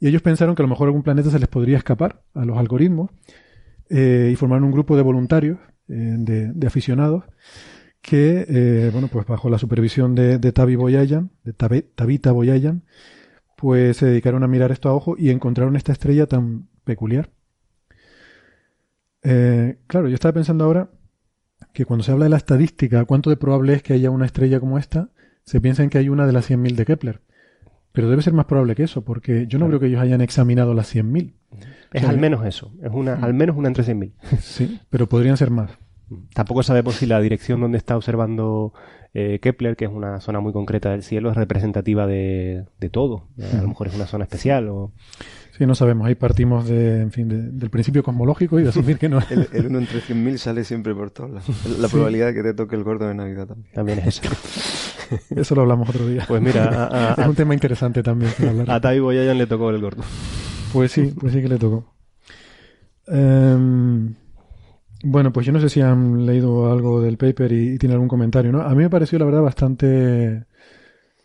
Y 0.00 0.08
ellos 0.08 0.22
pensaron 0.22 0.54
que 0.54 0.62
a 0.62 0.64
lo 0.64 0.68
mejor 0.68 0.88
algún 0.88 1.02
planeta 1.02 1.30
se 1.30 1.38
les 1.38 1.48
podría 1.48 1.76
escapar 1.76 2.22
a 2.34 2.44
los 2.44 2.56
algoritmos 2.56 3.10
eh, 3.90 4.30
y 4.32 4.36
formaron 4.36 4.64
un 4.64 4.72
grupo 4.72 4.96
de 4.96 5.02
voluntarios, 5.02 5.58
eh, 5.88 6.16
de, 6.18 6.66
aficionados, 6.66 7.24
que, 8.00 8.46
eh, 8.48 8.90
bueno, 8.92 9.08
pues 9.08 9.26
bajo 9.26 9.50
la 9.50 9.58
supervisión 9.58 10.14
de, 10.14 10.38
de 10.38 10.52
Tavi 10.52 10.76
de 10.76 11.82
Tabita 11.94 12.32
Boyayan, 12.32 12.84
pues 13.56 13.96
se 13.96 14.06
dedicaron 14.06 14.44
a 14.44 14.48
mirar 14.48 14.70
esto 14.70 14.88
a 14.88 14.94
ojo 14.94 15.16
y 15.18 15.30
encontraron 15.30 15.74
esta 15.74 15.92
estrella 15.92 16.26
tan 16.26 16.68
peculiar. 16.84 17.30
claro, 19.22 20.08
yo 20.08 20.14
estaba 20.14 20.32
pensando 20.32 20.64
ahora 20.64 20.90
que 21.72 21.84
cuando 21.84 22.04
se 22.04 22.12
habla 22.12 22.26
de 22.26 22.30
la 22.30 22.36
estadística, 22.36 23.04
cuánto 23.04 23.30
de 23.30 23.36
probable 23.36 23.74
es 23.74 23.82
que 23.82 23.94
haya 23.94 24.10
una 24.10 24.26
estrella 24.26 24.60
como 24.60 24.78
esta, 24.78 25.10
se 25.44 25.60
piensa 25.60 25.82
en 25.82 25.90
que 25.90 25.98
hay 25.98 26.08
una 26.08 26.26
de 26.26 26.32
las 26.32 26.48
100.000 26.48 26.76
de 26.76 26.84
Kepler. 26.84 27.20
Pero 27.92 28.10
debe 28.10 28.22
ser 28.22 28.32
más 28.32 28.46
probable 28.46 28.74
que 28.74 28.82
eso, 28.84 29.02
porque 29.02 29.46
yo 29.46 29.58
no 29.58 29.66
creo 29.66 29.80
que 29.80 29.86
ellos 29.86 30.00
hayan 30.00 30.20
examinado 30.20 30.74
las 30.74 30.94
100.000. 30.94 31.32
Es 31.92 32.04
al 32.04 32.18
menos 32.18 32.44
eso, 32.44 32.72
es 32.82 32.90
una, 32.92 33.14
al 33.14 33.34
menos 33.34 33.56
una 33.56 33.68
entre 33.68 33.84
100.000. 33.84 34.12
Sí, 34.40 34.80
pero 34.90 35.08
podrían 35.08 35.36
ser 35.36 35.50
más. 35.50 35.70
Tampoco 36.32 36.62
sabemos 36.62 36.96
si 36.96 37.06
la 37.06 37.20
dirección 37.20 37.60
donde 37.60 37.76
está 37.78 37.96
observando 37.96 38.72
eh, 39.14 39.40
Kepler, 39.40 39.76
que 39.76 39.86
es 39.86 39.90
una 39.90 40.20
zona 40.20 40.40
muy 40.40 40.52
concreta 40.52 40.90
del 40.90 41.02
cielo, 41.02 41.30
es 41.30 41.36
representativa 41.36 42.06
de, 42.06 42.64
de 42.78 42.88
todo. 42.88 43.28
A 43.52 43.60
lo 43.60 43.68
mejor 43.68 43.88
es 43.88 43.94
una 43.94 44.06
zona 44.06 44.24
especial 44.24 44.68
o... 44.68 44.92
Sí, 45.58 45.66
no 45.66 45.74
sabemos. 45.74 46.06
Ahí 46.06 46.14
partimos 46.14 46.68
de, 46.68 47.00
en 47.00 47.10
fin, 47.10 47.58
del 47.58 47.68
principio 47.68 48.04
cosmológico 48.04 48.60
y 48.60 48.62
de 48.62 48.68
asumir 48.68 48.96
que 48.96 49.08
no. 49.08 49.18
el, 49.30 49.48
el 49.52 49.66
uno 49.66 49.80
entre 49.80 50.00
100.000 50.00 50.36
sale 50.36 50.62
siempre 50.62 50.94
por 50.94 51.10
todos 51.10 51.30
lados. 51.30 51.78
La 51.80 51.88
probabilidad 51.88 52.28
de 52.28 52.34
que 52.34 52.42
te 52.44 52.54
toque 52.54 52.76
el 52.76 52.84
gordo 52.84 53.08
de 53.08 53.14
Navidad 53.14 53.48
también. 53.48 53.74
También 53.74 53.98
es 53.98 54.06
eso. 54.06 54.22
eso 55.34 55.54
lo 55.56 55.62
hablamos 55.62 55.88
otro 55.88 56.06
día. 56.06 56.24
Pues 56.28 56.40
mira, 56.40 57.16
es 57.18 57.26
un 57.26 57.34
tema 57.34 57.54
interesante 57.54 58.04
también. 58.04 58.30
A 58.68 58.80
Tai 58.80 59.00
Boyayan 59.00 59.36
le 59.36 59.48
tocó 59.48 59.70
el 59.70 59.80
gordo. 59.80 60.04
Pues 60.72 60.92
sí, 60.92 61.12
pues 61.18 61.32
sí 61.32 61.42
que 61.42 61.48
le 61.48 61.58
tocó. 61.58 61.92
Em, 63.08 64.14
bueno, 65.02 65.32
pues 65.32 65.44
yo 65.44 65.52
no 65.52 65.58
sé 65.58 65.68
si 65.68 65.80
han 65.80 66.24
leído 66.24 66.70
algo 66.70 67.00
del 67.00 67.16
paper 67.16 67.50
y, 67.50 67.72
y 67.72 67.78
tienen 67.78 67.94
algún 67.94 68.08
comentario, 68.08 68.52
¿no? 68.52 68.60
A 68.60 68.70
mí 68.70 68.76
me 68.76 68.90
pareció, 68.90 69.18
la 69.18 69.24
verdad, 69.24 69.42
bastante 69.42 70.44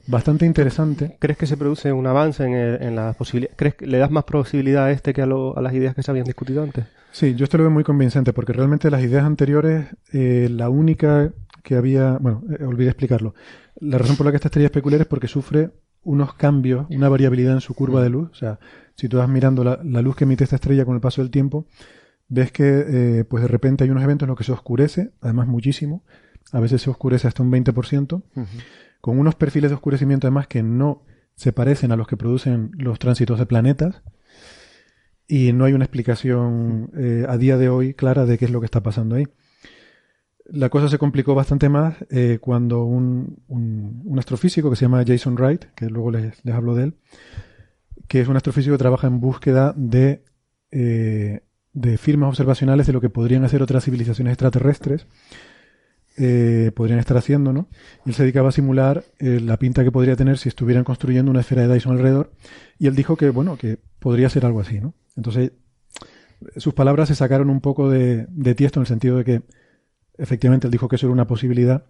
bastante 0.08 0.45
interesante. 0.45 1.18
¿Crees 1.20 1.38
que 1.38 1.47
se 1.47 1.58
produce 1.58 1.91
un 1.91 2.08
avance 2.08 2.43
en, 2.43 2.54
en 2.54 2.95
las 2.95 3.16
posibilidades? 3.16 3.56
¿Crees 3.58 3.76
que 3.76 3.88
le 3.88 3.97
das 3.97 4.12
más 4.12 4.24
posibilidad 4.26 4.86
a 4.86 4.91
este 4.91 5.14
que 5.14 5.22
a, 5.22 5.26
las 5.28 5.74
ideas 5.74 5.95
que 5.95 6.04
se 6.04 6.12
habían 6.12 6.26
discutido 6.26 6.64
antes? 6.64 6.86
Sí, 7.12 7.36
yo 7.36 7.43
esto 7.43 7.58
lo 7.58 7.64
veo 7.66 7.72
muy 7.72 7.84
convincente 7.84 8.34
porque 8.34 8.54
realmente 8.54 8.89
las 8.89 9.04
ideas 9.04 9.24
anteriores, 9.24 9.86
eh, 10.12 10.47
la 10.51 10.70
única 10.70 11.32
que 11.64 11.76
había, 11.76 12.18
bueno, 12.20 12.43
eh, 12.60 12.64
olvidé 12.64 12.89
explicarlo. 12.89 13.34
La 13.80 13.97
razón 13.97 14.16
por 14.16 14.26
la 14.26 14.32
que 14.32 14.38
esta 14.38 14.47
estrella 14.47 14.68
es 14.68 14.72
peculiar 14.72 15.01
es 15.01 15.08
porque 15.08 15.28
sufre 15.28 15.72
unos 16.04 16.34
cambios, 16.34 16.88
una 16.89 17.10
variabilidad 17.10 17.54
en 17.54 17.62
su 17.62 17.74
curva 17.74 18.01
de 18.01 18.10
luz. 18.10 18.30
O 18.32 18.36
sea, 18.36 18.60
si 18.95 19.08
tú 19.08 19.18
vas 19.18 19.30
mirando 19.30 19.64
la, 19.64 20.01
luz 20.01 20.16
que 20.16 20.26
emite 20.26 20.43
esta 20.43 20.58
estrella 20.58 20.86
con 20.86 20.95
el 20.95 21.01
paso 21.01 21.22
del 21.22 21.32
tiempo, 21.32 21.66
ves 22.28 22.51
que 22.51 22.86
eh, 22.88 23.24
pues 23.26 23.43
de 23.43 23.47
repente 23.47 23.84
hay 23.84 23.89
unos 23.89 24.04
eventos 24.04 24.26
en 24.26 24.30
los 24.30 24.38
que 24.38 24.43
se 24.43 24.51
oscurece, 24.51 25.12
además 25.22 25.47
muchísimo. 25.47 26.04
A 26.51 26.60
veces 26.60 26.82
se 26.82 26.89
oscurece 26.89 27.28
hasta 27.28 27.41
un 27.41 27.51
20% 27.51 28.22
con 29.04 29.20
unos 29.20 29.36
perfiles 29.36 29.70
de 29.70 29.76
oscurecimiento 29.76 30.28
además 30.28 30.47
que 30.47 30.64
no 30.64 31.04
se 31.36 31.51
parecen 31.51 31.91
a 31.91 31.97
los 31.97 32.08
que 32.08 32.16
producen 32.16 32.72
los 32.78 32.99
tránsitos 32.99 33.38
de 33.38 33.45
planetas 33.45 34.01
y 35.28 35.51
no 35.51 35.66
hay 35.66 35.74
una 35.74 35.84
explicación 35.84 36.89
eh, 36.95 37.26
a 37.28 37.38
día 37.38 37.58
de 37.58 37.68
hoy 37.68 37.95
clara 37.95 38.26
de 38.26 38.38
qué 38.38 38.45
es 38.45 38.51
lo 38.51 38.62
que 38.62 38.66
está 38.66 38.82
pasando 38.82 39.16
ahí. 39.16 39.28
La 40.45 40.70
cosa 40.70 40.88
se 40.88 40.99
complicó 40.99 41.36
bastante 41.36 41.68
más 41.68 41.97
eh, 42.12 42.38
cuando 42.39 42.86
un, 42.86 43.43
astrofísico 44.18 44.70
que 44.70 44.78
se 44.78 44.86
llama 44.86 45.04
Jason 45.06 45.36
Wright, 45.36 45.66
que 45.76 45.88
luego 45.88 46.10
les, 46.10 46.41
hablo 46.45 46.74
de 46.74 46.84
él, 46.84 46.93
que 48.08 48.22
es 48.22 48.30
un 48.30 48.38
astrofísico 48.38 48.76
que 48.76 48.84
trabaja 48.84 49.08
en 49.08 49.20
búsqueda 49.20 49.74
de, 49.76 50.24
eh, 50.72 51.41
de 51.74 51.97
firmas 51.97 52.30
observacionales 52.30 52.88
de 52.88 52.93
lo 52.93 53.01
que 53.01 53.10
podrían 53.10 53.43
hacer 53.43 53.62
otras 53.62 53.84
civilizaciones 53.84 54.32
extraterrestres, 54.32 55.08
eh, 56.16 56.72
podrían 56.76 56.99
estar 56.99 57.18
haciendo, 57.18 57.53
¿no? 57.53 57.68
Y 58.05 58.09
él 58.09 58.16
se 58.16 58.24
dedicaba 58.24 58.49
a 58.49 58.51
simular 58.51 59.03
eh, 59.20 59.39
la 59.39 59.57
pinta 59.57 59.84
que 59.84 59.91
podría 59.91 60.16
tener 60.16 60.38
si 60.38 60.47
estuvieran 60.49 60.84
construyendo 60.84 61.32
una 61.32 61.39
esfera 61.41 61.68
de 61.68 61.74
Dyson 61.74 61.93
alrededor. 61.93 62.32
Y 62.78 62.88
él 62.88 62.95
dijo 62.95 63.16
que, 63.18 63.30
bueno, 63.32 63.57
que 63.57 63.80
podría 63.99 64.30
ser 64.30 64.45
algo 64.45 64.59
así, 64.59 64.80
¿no? 64.80 64.93
Entonces, 65.16 65.53
sus 66.57 66.74
palabras 66.74 67.07
se 67.07 67.16
sacaron 67.16 67.49
un 67.49 67.61
poco 67.61 67.89
de, 67.89 68.28
tiesto 68.55 68.80
en 68.80 68.82
el 68.82 68.88
sentido 68.88 69.18
de 69.18 69.24
que, 69.24 69.41
efectivamente, 70.18 70.68
él 70.68 70.72
dijo 70.72 70.88
que 70.88 70.97
eso 70.97 71.07
era 71.07 71.14
una 71.14 71.28
posibilidad. 71.28 71.86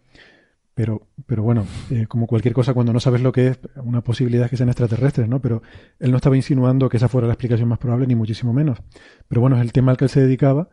Pero, 0.75 1.07
pero 1.27 1.43
bueno, 1.43 1.67
eh, 1.91 2.07
como 2.07 2.25
cualquier 2.25 2.53
cosa, 2.53 2.73
cuando 2.73 2.93
no 2.93 2.99
sabes 2.99 3.21
lo 3.21 3.31
que 3.31 3.47
es, 3.47 3.59
una 3.75 4.01
posibilidad 4.01 4.45
es 4.45 4.49
que 4.49 4.57
sean 4.57 4.69
extraterrestres, 4.69 5.27
¿no? 5.27 5.39
Pero 5.39 5.61
él 5.99 6.09
no 6.09 6.17
estaba 6.17 6.35
insinuando 6.35 6.89
que 6.89 6.97
esa 6.97 7.09
fuera 7.09 7.27
la 7.27 7.33
explicación 7.33 7.69
más 7.69 7.77
probable, 7.77 8.07
ni 8.07 8.15
muchísimo 8.15 8.53
menos. 8.53 8.79
Pero 9.27 9.41
bueno, 9.41 9.57
es 9.57 9.61
el 9.61 9.71
tema 9.71 9.91
al 9.91 9.97
que 9.97 10.05
él 10.05 10.09
se 10.09 10.21
dedicaba 10.21 10.69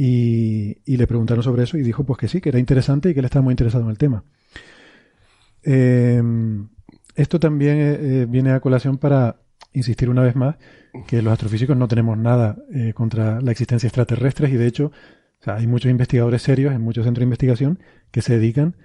y, 0.00 0.96
le 0.96 1.06
preguntaron 1.08 1.42
sobre 1.42 1.64
eso 1.64 1.76
y 1.76 1.82
dijo 1.82 2.04
pues 2.04 2.20
que 2.20 2.28
sí, 2.28 2.40
que 2.40 2.50
era 2.50 2.60
interesante 2.60 3.10
y 3.10 3.14
que 3.14 3.18
él 3.18 3.26
estaba 3.26 3.42
muy 3.42 3.52
interesado 3.52 3.82
en 3.82 3.90
el 3.90 3.98
tema. 3.98 4.22
Eh, 5.64 6.22
esto 7.16 7.40
también 7.40 7.78
eh, 7.78 7.98
eh, 8.00 8.26
viene 8.28 8.52
a 8.52 8.60
colación 8.60 8.98
para 8.98 9.40
insistir 9.72 10.08
una 10.08 10.22
vez 10.22 10.36
más 10.36 10.56
que 11.08 11.20
los 11.20 11.32
astrofísicos 11.32 11.76
no 11.76 11.88
tenemos 11.88 12.16
nada 12.16 12.56
contra 12.94 13.40
la 13.40 13.50
existencia 13.50 13.86
extraterrestre 13.86 14.48
y 14.48 14.54
de 14.54 14.66
hecho 14.66 14.92
hay 15.44 15.66
muchos 15.66 15.90
investigadores 15.90 16.42
serios 16.42 16.72
en 16.72 16.80
muchos 16.80 17.04
centros 17.04 17.20
de 17.20 17.24
investigación 17.24 17.78
que 18.10 18.22
se 18.22 18.38
dedican 18.38 18.76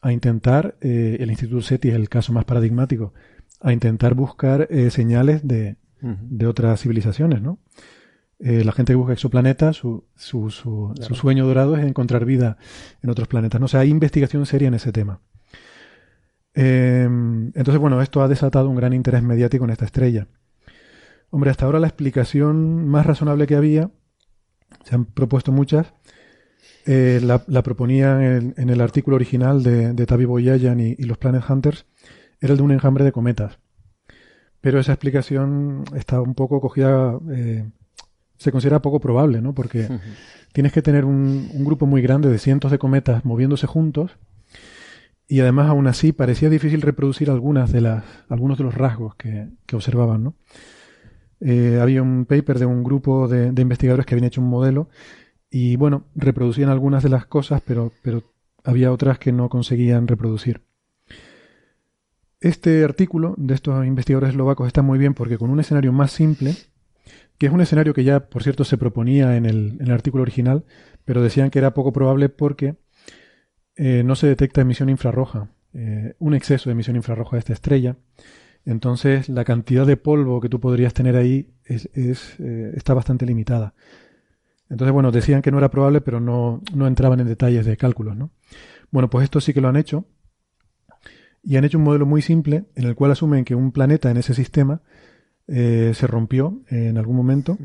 a 0.00 0.12
intentar, 0.12 0.76
el 0.80 1.28
Instituto 1.28 1.60
SETI 1.60 1.88
es 1.88 1.94
el 1.96 2.08
caso 2.08 2.32
más 2.32 2.44
paradigmático, 2.44 3.12
a 3.60 3.72
intentar 3.72 4.14
buscar 4.14 4.68
señales 4.90 5.46
de, 5.46 5.76
de 6.00 6.46
otras 6.46 6.80
civilizaciones, 6.80 7.42
¿no? 7.42 7.58
Eh, 8.40 8.62
la 8.64 8.72
gente 8.72 8.92
que 8.92 8.96
busca 8.96 9.12
exoplanetas, 9.12 9.76
su, 9.76 10.04
su, 10.14 10.50
su, 10.50 10.94
sueño 11.14 11.46
dorado 11.46 11.76
es 11.76 11.84
encontrar 11.84 12.24
vida 12.24 12.56
en 13.02 13.10
otros 13.10 13.26
planetas. 13.26 13.60
¿no? 13.60 13.64
O 13.64 13.68
sea, 13.68 13.80
hay 13.80 13.90
investigación 13.90 14.46
seria 14.46 14.68
en 14.68 14.74
ese 14.74 14.92
tema. 14.92 15.20
Em, 16.54 17.46
entonces, 17.54 17.78
bueno, 17.78 18.00
esto 18.00 18.22
ha 18.22 18.28
desatado 18.28 18.68
un 18.68 18.76
gran 18.76 18.92
interés 18.92 19.22
mediático 19.22 19.64
en 19.64 19.70
esta 19.70 19.84
estrella. 19.84 20.28
Hombre, 21.30 21.50
hasta 21.50 21.66
ahora 21.66 21.80
la 21.80 21.88
explicación 21.88 22.86
más 22.88 23.06
razonable 23.06 23.46
que 23.46 23.56
había, 23.56 23.90
se 24.84 24.94
han 24.94 25.04
propuesto 25.04 25.52
muchas, 25.52 25.92
eh, 26.86 27.20
la, 27.22 27.44
la, 27.48 27.62
proponían 27.62 28.54
en, 28.56 28.70
el 28.70 28.80
artículo 28.80 29.16
original 29.16 29.62
de, 29.62 29.92
de 29.92 30.06
Tavi 30.06 30.24
Boyayan 30.24 30.80
y, 30.80 30.96
los 30.96 31.18
Planet 31.18 31.42
Hunters, 31.48 31.86
era 32.40 32.52
el 32.52 32.56
de 32.56 32.62
un 32.62 32.72
enjambre 32.72 33.04
de 33.04 33.12
cometas. 33.12 33.58
Pero 34.60 34.80
esa 34.80 34.92
explicación 34.92 35.84
está 35.94 36.20
un 36.20 36.34
poco 36.34 36.60
cogida 36.60 37.18
eh, 37.30 37.68
se 38.38 38.52
considera 38.52 38.80
poco 38.80 39.00
probable, 39.00 39.42
¿no? 39.42 39.52
Porque 39.52 39.88
tienes 40.52 40.72
que 40.72 40.80
tener 40.80 41.04
un, 41.04 41.50
grupo 41.64 41.86
muy 41.86 42.00
grande 42.00 42.30
de 42.30 42.38
cientos 42.38 42.70
de 42.70 42.78
cometas 42.78 43.24
moviéndose 43.24 43.66
juntos 43.66 44.16
y 45.26 45.40
además 45.40 45.68
aún 45.68 45.86
así 45.88 46.12
parecía 46.12 46.48
difícil 46.48 46.80
reproducir 46.80 47.30
algunas 47.30 47.70
de 47.72 47.82
las, 47.82 48.04
algunos 48.28 48.56
de 48.56 48.64
los 48.64 48.74
rasgos 48.74 49.14
que, 49.16 49.48
observaban, 49.72 50.24
¿no? 50.24 50.34
Eh, 51.40 51.78
había 51.80 52.02
un 52.02 52.24
paper 52.24 52.58
de 52.58 52.66
un 52.66 52.82
grupo 52.82 53.28
de, 53.28 53.52
investigadores 53.60 54.06
que 54.06 54.14
habían 54.14 54.26
hecho 54.26 54.40
un 54.40 54.48
modelo 54.48 54.88
y 55.50 55.76
bueno, 55.76 56.06
reproducían 56.14 56.68
algunas 56.68 57.02
de 57.02 57.10
las 57.10 57.26
cosas, 57.26 57.62
pero, 57.64 57.92
pero 58.02 58.22
había 58.64 58.92
otras 58.92 59.18
que 59.18 59.32
no 59.32 59.48
conseguían 59.48 60.08
reproducir. 60.08 60.62
Este 62.40 62.84
artículo 62.84 63.34
de 63.36 63.54
estos 63.54 63.84
investigadores 63.84 64.30
eslovacos 64.30 64.68
está 64.68 64.82
muy 64.82 64.98
bien 64.98 65.14
porque 65.14 65.38
con 65.38 65.50
un 65.50 65.60
escenario 65.60 65.92
más 65.92 66.12
simple 66.12 66.54
que 67.38 67.46
es 67.46 67.52
un 67.52 67.60
escenario 67.60 67.94
que 67.94 68.04
ya, 68.04 68.28
por 68.28 68.42
cierto, 68.42 68.64
se 68.64 68.76
proponía 68.76 69.36
en 69.36 69.46
el, 69.46 69.90
artículo 69.90 70.22
original, 70.22 70.64
pero 71.04 71.22
decían 71.22 71.50
que 71.50 71.60
era 71.60 71.72
poco 71.72 71.92
probable 71.92 72.28
porque 72.28 72.76
eh, 73.76 74.02
no 74.04 74.16
se 74.16 74.26
detecta 74.26 74.60
emisión 74.60 74.88
infrarroja, 74.88 75.48
eh, 75.72 76.14
un 76.18 76.34
exceso 76.34 76.68
de 76.68 76.72
emisión 76.72 76.96
infrarroja 76.96 77.36
de 77.36 77.40
esta 77.40 77.52
estrella. 77.52 77.96
Entonces, 78.64 79.28
la 79.28 79.44
cantidad 79.44 79.86
de 79.86 79.96
polvo 79.96 80.40
que 80.40 80.48
tú 80.48 80.60
podrías 80.60 80.92
tener 80.92 81.16
ahí 81.16 81.54
es, 81.64 81.88
eh, 81.94 82.72
está 82.74 82.92
bastante 82.92 83.24
limitada. 83.24 83.72
Entonces, 84.68 84.92
bueno, 84.92 85.12
decían 85.12 85.40
que 85.40 85.50
no 85.50 85.58
era 85.58 85.70
probable, 85.70 86.00
pero 86.00 86.20
no, 86.20 86.60
no 86.74 86.86
entraban 86.86 87.20
en 87.20 87.28
detalles 87.28 87.64
de 87.64 87.76
cálculos, 87.76 88.16
¿no? 88.16 88.30
Bueno, 88.90 89.08
pues 89.08 89.24
esto 89.24 89.40
sí 89.40 89.54
que 89.54 89.60
lo 89.60 89.68
han 89.68 89.76
hecho. 89.76 90.04
Y 91.42 91.56
han 91.56 91.64
hecho 91.64 91.78
un 91.78 91.84
modelo 91.84 92.04
muy 92.04 92.20
simple 92.20 92.64
en 92.74 92.84
el 92.84 92.94
cual 92.94 93.12
asumen 93.12 93.44
que 93.44 93.54
un 93.54 93.72
planeta 93.72 94.10
en 94.10 94.16
ese 94.16 94.34
sistema 94.34 94.82
eh, 95.48 95.92
se 95.94 96.06
rompió 96.06 96.62
en 96.68 96.98
algún 96.98 97.16
momento. 97.16 97.58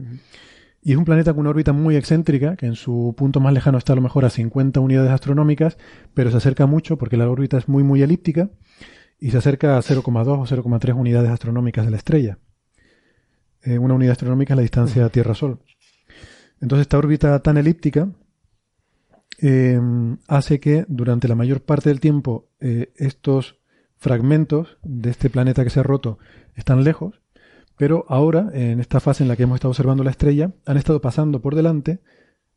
Y 0.81 0.91
es 0.91 0.97
un 0.97 1.05
planeta 1.05 1.31
con 1.31 1.41
una 1.41 1.51
órbita 1.51 1.71
muy 1.71 1.95
excéntrica, 1.95 2.57
que 2.57 2.65
en 2.65 2.75
su 2.75 3.13
punto 3.17 3.39
más 3.39 3.53
lejano 3.53 3.77
está 3.77 3.93
a 3.93 3.95
lo 3.95 4.01
mejor 4.01 4.25
a 4.25 4.29
50 4.29 4.81
unidades 4.81 5.11
astronómicas, 5.11 5.77
pero 6.13 6.29
se 6.29 6.37
acerca 6.37 6.65
mucho 6.65 6.97
porque 6.97 7.15
la 7.15 7.29
órbita 7.29 7.57
es 7.57 7.69
muy, 7.69 7.83
muy 7.83 8.01
elíptica 8.01 8.49
y 9.17 9.31
se 9.31 9.37
acerca 9.37 9.77
a 9.77 9.81
0,2 9.81 10.27
o 10.27 10.45
0,3 10.45 10.93
unidades 10.93 11.29
astronómicas 11.29 11.85
de 11.85 11.91
la 11.91 11.97
estrella. 11.97 12.37
Eh, 13.61 13.77
una 13.77 13.93
unidad 13.93 14.11
astronómica 14.11 14.53
es 14.53 14.57
la 14.57 14.63
distancia 14.63 15.07
Tierra-Sol. 15.07 15.59
Entonces, 16.59 16.81
esta 16.81 16.97
órbita 16.97 17.39
tan 17.39 17.55
elíptica 17.55 18.09
eh, 19.39 19.79
hace 20.27 20.59
que 20.59 20.85
durante 20.89 21.29
la 21.29 21.35
mayor 21.35 21.61
parte 21.61 21.89
del 21.89 22.01
tiempo 22.01 22.49
eh, 22.59 22.91
estos 22.97 23.57
fragmentos 23.97 24.77
de 24.83 25.11
este 25.11 25.29
planeta 25.29 25.63
que 25.63 25.69
se 25.69 25.79
ha 25.79 25.83
roto 25.83 26.19
están 26.55 26.83
lejos 26.83 27.22
pero 27.77 28.05
ahora, 28.07 28.49
en 28.53 28.79
esta 28.79 28.99
fase 28.99 29.23
en 29.23 29.29
la 29.29 29.35
que 29.35 29.43
hemos 29.43 29.55
estado 29.55 29.71
observando 29.71 30.03
la 30.03 30.11
estrella, 30.11 30.51
han 30.65 30.77
estado 30.77 31.01
pasando 31.01 31.41
por 31.41 31.55
delante, 31.55 31.99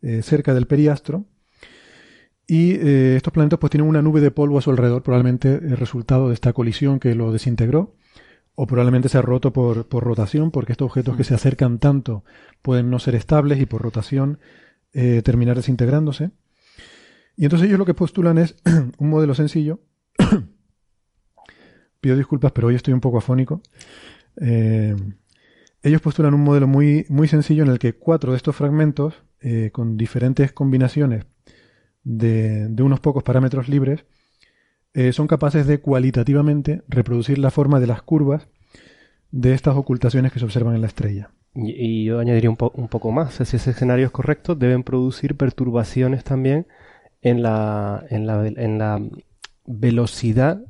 eh, 0.03 0.23
cerca 0.23 0.55
del 0.55 0.67
periastro, 0.67 1.25
y 2.47 2.73
eh, 2.75 3.17
estos 3.17 3.33
planetas 3.33 3.59
pues 3.59 3.71
tienen 3.71 3.89
una 3.89 4.03
nube 4.03 4.21
de 4.21 4.31
polvo 4.31 4.59
a 4.59 4.63
su 4.63 4.71
alrededor, 4.71 5.03
probablemente 5.03 5.55
el 5.55 5.77
resultado 5.77 6.29
de 6.29 6.35
esta 6.35 6.53
colisión 6.53 7.01
que 7.01 7.15
lo 7.15 7.33
desintegró, 7.33 7.97
o 8.55 8.67
probablemente 8.67 9.09
se 9.09 9.19
ha 9.19 9.23
roto 9.23 9.53
por, 9.53 9.87
rotación, 9.91 10.51
porque 10.51 10.73
estos 10.73 10.87
objetos 10.87 11.17
que 11.17 11.25
se 11.25 11.35
acercan 11.35 11.79
tanto 11.79 12.25
pueden 12.63 12.89
no 12.91 12.99
ser 12.99 13.15
estables 13.15 13.61
y 13.61 13.67
por 13.67 13.83
rotación 13.83 14.39
eh, 14.93 15.23
terminar 15.23 15.57
desintegrándose. 15.57 16.31
Y 17.37 17.45
entonces 17.45 17.69
ellos 17.69 17.79
lo 17.79 17.85
que 17.85 17.95
postulan 17.95 18.39
es 18.39 18.57
un 18.99 19.11
modelo 19.11 19.35
sencillo. 19.35 19.81
Pido 22.01 22.17
disculpas, 22.17 22.53
pero 22.53 22.69
hoy 22.69 22.77
estoy 22.77 22.95
un 22.95 23.01
poco 23.01 23.19
afónico. 23.19 23.61
Eh, 24.41 24.97
ellos 25.83 26.01
postulan 26.01 26.35
un 26.35 26.43
modelo 26.43 26.67
muy, 26.67 27.07
muy 27.09 27.29
sencillo 27.29 27.63
en 27.63 27.71
el 27.71 27.79
que 27.79 27.95
cuatro 27.95 28.33
de 28.33 28.37
estos 28.37 28.57
fragmentos, 28.57 29.15
eh, 29.41 29.71
con 29.73 29.97
diferentes 29.97 30.53
combinaciones 30.53 31.27
de, 32.03 32.75
unos 32.81 33.01
pocos 33.01 33.23
parámetros 33.23 33.69
libres, 33.69 34.05
eh, 34.95 35.13
son 35.13 35.27
capaces 35.27 35.67
de 35.67 35.81
cualitativamente 35.81 36.83
reproducir 36.89 37.39
la 37.39 37.51
forma 37.51 37.81
de 37.81 37.87
las 37.87 38.03
curvas 38.03 38.49
de 39.31 39.53
estas 39.53 39.77
ocultaciones 39.77 40.33
que 40.33 40.39
se 40.39 40.45
observan 40.45 40.75
en 40.75 40.81
la 40.81 40.87
estrella. 40.87 41.31
Y, 41.55 42.05
yo 42.05 42.19
añadiría 42.19 42.51
un, 42.51 42.57
un, 42.75 42.89
poco 42.89 43.13
más. 43.13 43.35
Si 43.35 43.57
ese 43.57 43.71
escenario 43.71 44.07
es 44.07 44.11
correcto, 44.11 44.55
deben 44.55 44.83
producir 44.83 45.37
perturbaciones 45.37 46.25
también 46.25 46.67
en 47.23 47.43
la, 47.43 48.05
en 48.11 48.27
la, 48.27 48.47
en 48.47 48.79
la 48.79 49.01
velocidad 49.67 50.63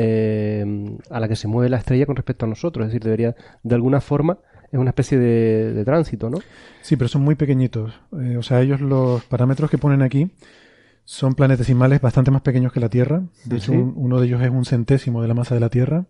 eh, 0.00 0.64
a 1.10 1.18
la 1.18 1.26
que 1.26 1.34
se 1.34 1.48
mueve 1.48 1.68
la 1.68 1.78
estrella 1.78 2.06
con 2.06 2.14
respecto 2.14 2.46
a 2.46 2.48
nosotros. 2.48 2.86
Es 2.86 2.92
decir, 2.92 3.02
debería, 3.02 3.34
de 3.64 3.74
alguna 3.74 4.00
forma, 4.00 4.38
es 4.70 4.78
una 4.78 4.90
especie 4.90 5.18
de, 5.18 5.84
tránsito, 5.84 6.30
¿no? 6.30 6.38
Sí, 6.82 6.94
pero 6.96 7.08
son 7.08 7.22
muy 7.22 7.34
pequeñitos. 7.34 8.00
Eh, 8.20 8.36
o 8.36 8.42
sea, 8.42 8.60
ellos 8.62 8.80
los 8.80 9.24
parámetros 9.24 9.68
que 9.68 9.76
ponen 9.76 10.02
aquí 10.02 10.30
son 11.04 11.34
planetesimales 11.34 12.00
bastante 12.00 12.30
más 12.30 12.42
pequeños 12.42 12.72
que 12.72 12.78
la 12.78 12.88
Tierra. 12.88 13.22
De 13.44 13.56
hecho, 13.56 13.72
uno 13.72 14.20
de 14.20 14.28
ellos 14.28 14.40
es 14.40 14.50
un 14.50 14.64
centésimo 14.64 15.20
de 15.20 15.26
la 15.26 15.34
masa 15.34 15.54
de 15.54 15.60
la 15.60 15.68
Tierra 15.68 16.04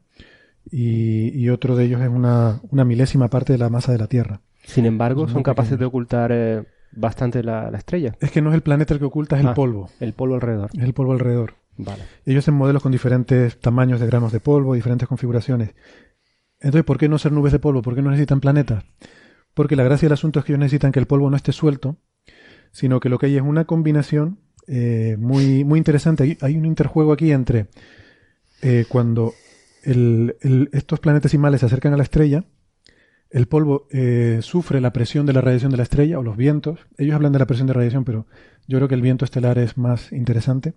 y, 0.70 1.48
otro 1.48 1.74
de 1.74 1.86
ellos 1.86 2.02
es 2.02 2.08
una, 2.08 2.60
milésima 2.70 3.28
parte 3.28 3.54
de 3.54 3.58
la 3.58 3.70
masa 3.70 3.92
de 3.92 3.98
la 3.98 4.06
Tierra. 4.06 4.42
Sin 4.64 4.84
embargo, 4.84 5.28
son, 5.28 5.42
capaces 5.42 5.78
de 5.78 5.86
ocultar 5.86 6.30
eh, 6.30 6.64
bastante 6.92 7.42
la, 7.42 7.70
estrella. 7.70 8.16
Es 8.20 8.30
que 8.30 8.42
no 8.42 8.50
es 8.50 8.54
el 8.54 8.60
planeta 8.60 8.92
el 8.92 9.00
que 9.00 9.06
oculta, 9.06 9.36
es 9.36 9.42
el 9.42 9.48
ah, 9.48 9.54
polvo. 9.54 9.88
El 9.98 10.12
polvo 10.12 10.34
alrededor. 10.34 10.68
Es 10.74 10.84
el 10.84 10.92
polvo 10.92 11.12
alrededor. 11.12 11.54
Ellos 12.24 12.44
hacen 12.44 12.54
modelos 12.54 12.82
con 12.82 12.92
diferentes 12.92 13.58
tamaños 13.60 14.00
de 14.00 14.06
granos 14.06 14.32
de 14.32 14.40
polvo, 14.40 14.74
diferentes 14.74 15.08
configuraciones. 15.08 15.74
Entonces, 16.60 16.84
¿por 16.84 16.98
qué 16.98 17.08
no 17.08 17.18
ser 17.18 17.32
nubes 17.32 17.52
de 17.52 17.58
polvo? 17.58 17.82
¿Por 17.82 17.94
qué 17.94 18.02
no 18.02 18.10
necesitan 18.10 18.40
planetas? 18.40 18.84
Porque 19.54 19.76
la 19.76 19.84
gracia 19.84 20.06
del 20.06 20.14
asunto 20.14 20.38
es 20.38 20.44
que 20.44 20.52
ellos 20.52 20.60
necesitan 20.60 20.92
que 20.92 20.98
el 20.98 21.06
polvo 21.06 21.30
no 21.30 21.36
esté 21.36 21.52
suelto, 21.52 21.96
sino 22.72 23.00
que 23.00 23.08
lo 23.08 23.18
que 23.18 23.26
hay 23.26 23.36
es 23.36 23.42
una 23.42 23.64
combinación 23.64 24.40
eh, 24.66 25.16
muy, 25.18 25.64
muy 25.64 25.78
interesante. 25.78 26.36
Hay, 26.40 26.56
un 26.56 26.66
interjuego 26.66 27.12
aquí 27.12 27.32
entre 27.32 27.68
eh, 28.62 28.84
cuando 28.88 29.32
estos 29.84 31.00
planetesimales 31.00 31.60
se 31.60 31.66
acercan 31.66 31.94
a 31.94 31.96
la 31.96 32.02
estrella, 32.02 32.44
el 33.30 33.46
polvo 33.46 33.86
eh, 33.90 34.40
sufre 34.42 34.80
la 34.80 34.92
presión 34.92 35.26
de 35.26 35.32
la 35.32 35.40
radiación 35.40 35.70
de 35.70 35.76
la 35.76 35.82
estrella 35.84 36.18
o 36.18 36.22
los 36.22 36.36
vientos. 36.36 36.80
Ellos 36.96 37.14
hablan 37.14 37.32
de 37.32 37.38
la 37.38 37.46
presión 37.46 37.66
de 37.66 37.72
radiación, 37.72 38.04
pero 38.04 38.26
yo 38.66 38.78
creo 38.78 38.88
que 38.88 38.94
el 38.94 39.02
viento 39.02 39.24
estelar 39.24 39.58
es 39.58 39.78
más 39.78 40.12
interesante 40.12 40.74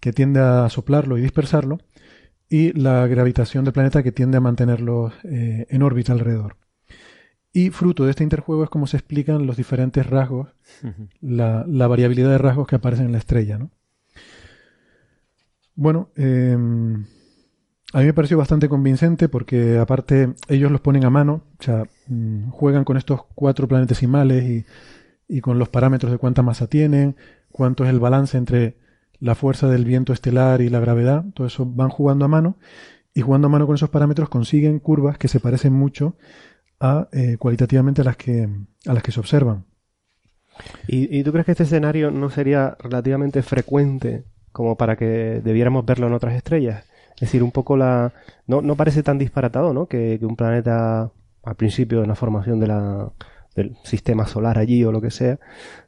que 0.00 0.12
tiende 0.12 0.40
a 0.40 0.68
soplarlo 0.68 1.18
y 1.18 1.22
dispersarlo, 1.22 1.78
y 2.48 2.72
la 2.78 3.06
gravitación 3.06 3.64
del 3.64 3.74
planeta 3.74 4.02
que 4.02 4.12
tiende 4.12 4.38
a 4.38 4.40
mantenerlo 4.40 5.12
eh, 5.24 5.66
en 5.68 5.82
órbita 5.82 6.12
alrededor. 6.12 6.56
Y 7.52 7.70
fruto 7.70 8.04
de 8.04 8.10
este 8.10 8.24
interjuego 8.24 8.64
es 8.64 8.70
como 8.70 8.86
se 8.86 8.96
explican 8.96 9.46
los 9.46 9.56
diferentes 9.56 10.06
rasgos, 10.06 10.48
la, 11.20 11.64
variabilidad 11.66 12.30
de 12.30 12.38
rasgos 12.38 12.66
que 12.66 12.76
aparecen 12.76 13.06
en 13.06 13.12
la 13.12 13.18
estrella. 13.18 13.58
¿no? 13.58 13.70
Bueno, 15.74 16.10
em, 16.14 17.04
a 17.92 18.00
mí 18.00 18.04
me 18.04 18.14
pareció 18.14 18.36
bastante 18.36 18.68
convincente 18.68 19.28
porque 19.28 19.78
aparte 19.78 20.34
ellos 20.48 20.70
los 20.70 20.80
ponen 20.80 21.04
a 21.04 21.10
mano, 21.10 21.42
o 21.58 21.62
sea, 21.62 21.84
mm, 22.06 22.50
juegan 22.50 22.84
con 22.84 22.96
estos 22.96 23.24
cuatro 23.34 23.66
planetesimales 23.66 24.44
y, 24.44 24.66
y 25.26 25.40
con 25.40 25.58
los 25.58 25.68
parámetros 25.68 26.12
de 26.12 26.18
cuánta 26.18 26.42
masa 26.42 26.66
tienen, 26.66 27.16
cuánto 27.50 27.84
es 27.84 27.90
el 27.90 27.98
balance 27.98 28.36
entre 28.36 28.76
la 29.20 29.34
fuerza 29.34 29.68
del 29.68 29.84
viento 29.84 30.12
estelar 30.12 30.60
y 30.60 30.68
la 30.68 30.80
gravedad, 30.80 31.24
todo 31.34 31.46
eso 31.46 31.66
van 31.66 31.88
jugando 31.88 32.24
a 32.24 32.28
mano 32.28 32.56
y 33.14 33.20
jugando 33.20 33.48
a 33.48 33.50
mano 33.50 33.66
con 33.66 33.74
esos 33.74 33.90
parámetros 33.90 34.28
consiguen 34.28 34.78
curvas 34.78 35.18
que 35.18 35.28
se 35.28 35.40
parecen 35.40 35.72
mucho 35.72 36.16
a 36.80 37.08
eh, 37.12 37.36
cualitativamente 37.38 38.02
a 38.02 38.04
las 38.04 38.16
que 38.16 38.48
a 38.86 38.92
las 38.92 39.02
que 39.02 39.12
se 39.12 39.20
observan. 39.20 39.64
¿Y, 40.88 41.22
tú 41.22 41.30
crees 41.32 41.46
que 41.46 41.52
este 41.52 41.64
escenario 41.64 42.10
no 42.10 42.30
sería 42.30 42.76
relativamente 42.80 43.42
frecuente 43.42 44.24
como 44.50 44.76
para 44.76 44.96
que 44.96 45.40
debiéramos 45.44 45.84
verlo 45.86 46.08
en 46.08 46.14
otras 46.14 46.34
estrellas? 46.34 46.84
Es 47.14 47.20
decir, 47.22 47.42
un 47.42 47.52
poco 47.52 47.76
la 47.76 48.12
no, 48.46 48.60
no 48.60 48.76
parece 48.76 49.02
tan 49.02 49.18
disparatado, 49.18 49.72
¿no? 49.72 49.86
Que, 49.86 50.18
un 50.22 50.36
planeta 50.36 51.12
al 51.44 51.54
principio 51.56 52.00
de 52.00 52.06
la 52.06 52.14
formación 52.14 52.58
de 52.60 52.66
la, 52.66 53.12
del 53.54 53.76
sistema 53.84 54.26
solar 54.26 54.58
allí 54.58 54.84
o 54.84 54.92
lo 54.92 55.00
que 55.00 55.10
sea 55.10 55.38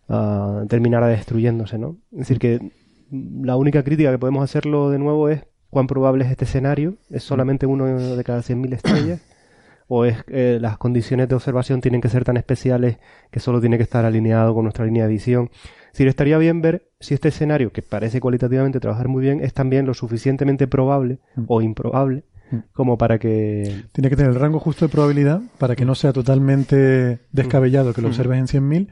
uh, 0.08 0.66
terminara 0.66 1.08
destruyéndose, 1.08 1.78
¿no? 1.78 1.96
Es 2.12 2.20
decir, 2.20 2.38
que 2.38 2.72
la 3.10 3.56
única 3.56 3.82
crítica 3.82 4.10
que 4.10 4.18
podemos 4.18 4.44
hacerlo 4.44 4.90
de 4.90 4.98
nuevo 4.98 5.28
es 5.28 5.44
cuán 5.70 5.86
probable 5.86 6.24
es 6.24 6.30
este 6.30 6.44
escenario. 6.44 6.96
¿Es 7.10 7.22
solamente 7.22 7.66
uno 7.66 7.86
de 7.86 8.24
cada 8.24 8.40
100.000 8.40 8.74
estrellas? 8.74 9.20
¿O 9.88 10.04
es 10.04 10.22
que 10.22 10.60
las 10.60 10.78
condiciones 10.78 11.28
de 11.28 11.34
observación 11.34 11.80
tienen 11.80 12.00
que 12.00 12.08
ser 12.08 12.24
tan 12.24 12.36
especiales 12.36 12.98
que 13.30 13.40
solo 13.40 13.60
tiene 13.60 13.76
que 13.76 13.82
estar 13.82 14.04
alineado 14.04 14.54
con 14.54 14.64
nuestra 14.64 14.84
línea 14.84 15.04
de 15.04 15.12
visión? 15.12 15.50
Si 15.92 16.06
estaría 16.06 16.38
bien 16.38 16.62
ver 16.62 16.88
si 17.00 17.14
este 17.14 17.28
escenario, 17.28 17.72
que 17.72 17.82
parece 17.82 18.20
cualitativamente 18.20 18.78
trabajar 18.78 19.08
muy 19.08 19.22
bien, 19.22 19.40
es 19.40 19.52
también 19.52 19.86
lo 19.86 19.94
suficientemente 19.94 20.68
probable 20.68 21.18
mm. 21.34 21.44
o 21.48 21.60
improbable 21.62 22.22
mm. 22.52 22.56
como 22.72 22.96
para 22.96 23.18
que... 23.18 23.82
Tiene 23.90 24.10
que 24.10 24.16
tener 24.16 24.30
el 24.30 24.38
rango 24.38 24.60
justo 24.60 24.86
de 24.86 24.92
probabilidad 24.92 25.40
para 25.58 25.74
que 25.74 25.84
no 25.84 25.96
sea 25.96 26.12
totalmente 26.12 27.18
descabellado 27.32 27.92
que 27.92 28.02
lo 28.02 28.08
mm. 28.08 28.10
observes 28.12 28.38
en 28.38 28.46
100.000 28.46 28.88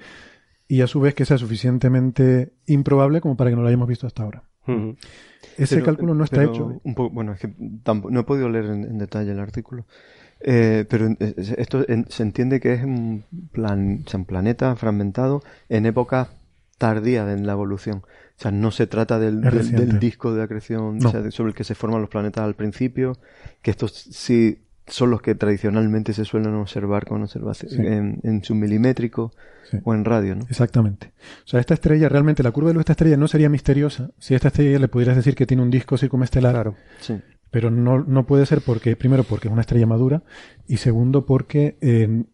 y 0.69 0.83
a 0.83 0.87
su 0.87 1.01
vez 1.01 1.15
que 1.15 1.25
sea 1.25 1.39
suficientemente 1.39 2.53
improbable 2.67 3.23
como 3.23 3.37
para 3.37 3.51
que 3.51 3.57
no 3.57 3.63
lo 3.63 3.69
hayamos 3.69 3.89
visto 3.89 4.07
hasta 4.07 4.23
ahora. 4.23 4.45
Ese 5.57 5.83
cálculo 5.83 6.15
no 6.15 6.25
está 6.25 6.45
hecho. 6.45 6.71
¿eh? 6.71 6.81
Un 6.85 6.95
poco, 6.95 7.15
bueno, 7.15 7.33
es 7.33 7.41
que 7.41 7.53
no 7.59 8.21
he 8.21 8.25
podido 8.25 8.51
leer 8.51 8.67
en, 8.67 8.99
detalle 8.99 9.33
el 9.33 9.41
artículo. 9.41 9.87
Eh, 10.41 10.85
pero 10.89 11.09
esto 11.19 11.85
se 12.09 12.23
entiende 12.23 12.61
que 12.61 12.75
es 12.75 12.85
un, 12.85 13.25
plan, 13.51 14.05
un 14.13 14.25
planeta 14.27 14.77
fragmentado 14.77 15.43
en 15.69 15.87
época 15.87 16.29
tardía 16.77 17.33
en 17.33 17.47
la 17.47 17.53
evolución. 17.53 18.03
O 18.39 18.41
sea, 18.41 18.53
no 18.53 18.71
se 18.71 18.87
trata 18.87 19.19
del, 19.19 19.41
disco 19.99 20.33
de 20.33 20.43
acreción 20.43 21.01
sobre 21.01 21.49
el 21.49 21.55
que 21.55 21.65
se 21.65 21.75
forman 21.75 22.01
los 22.01 22.11
planetas 22.11 22.45
al 22.45 22.55
principio, 22.55 23.19
que 23.63 23.73
estos 23.73 23.93
sí 23.93 24.61
son 24.89 25.11
los 25.11 25.23
que 25.23 25.35
tradicionalmente 25.35 26.13
se 26.13 26.25
suelen 26.25 26.55
observar 26.55 27.07
con 27.07 27.23
observación 27.23 27.85
en, 27.85 28.21
en 28.23 28.43
submilimétrico 28.45 29.33
o 29.85 29.95
en 29.95 30.05
radio, 30.05 30.35
¿no? 30.35 30.47
Exactamente. 30.49 31.13
O 31.45 31.49
sea, 31.49 31.61
esta 31.61 31.75
estrella, 31.75 32.09
realmente 32.09 32.43
la 32.43 32.51
curva 32.51 32.69
de 32.69 32.75
luz 32.75 32.81
de 32.81 32.83
esta 32.83 32.93
estrella 32.93 33.17
no 33.17 33.29
sería 33.29 33.49
misteriosa 33.49 34.11
si 34.19 34.35
a 34.35 34.37
esta 34.37 34.49
estrella 34.49 34.79
le 34.79 34.89
pudieras 34.89 35.17
decir 35.17 35.35
que 35.35 35.47
tiene 35.47 35.63
un 35.63 35.71
disco 35.71 35.97
circunestelar. 35.97 36.53
Claro. 36.53 36.75
Sí. 37.01 37.21
Pero 37.51 37.71
no, 37.71 38.05
no 38.05 38.27
puede 38.27 38.47
ser 38.47 38.61
porque, 38.61 38.97
primero, 38.97 39.25
porque 39.25 39.49
es 39.49 39.53
una 39.53 39.63
estrella 39.63 39.87
madura 39.87 40.23
y 40.67 40.79
segundo, 40.79 41.25
porque 41.25 41.79
eh, 41.81 42.25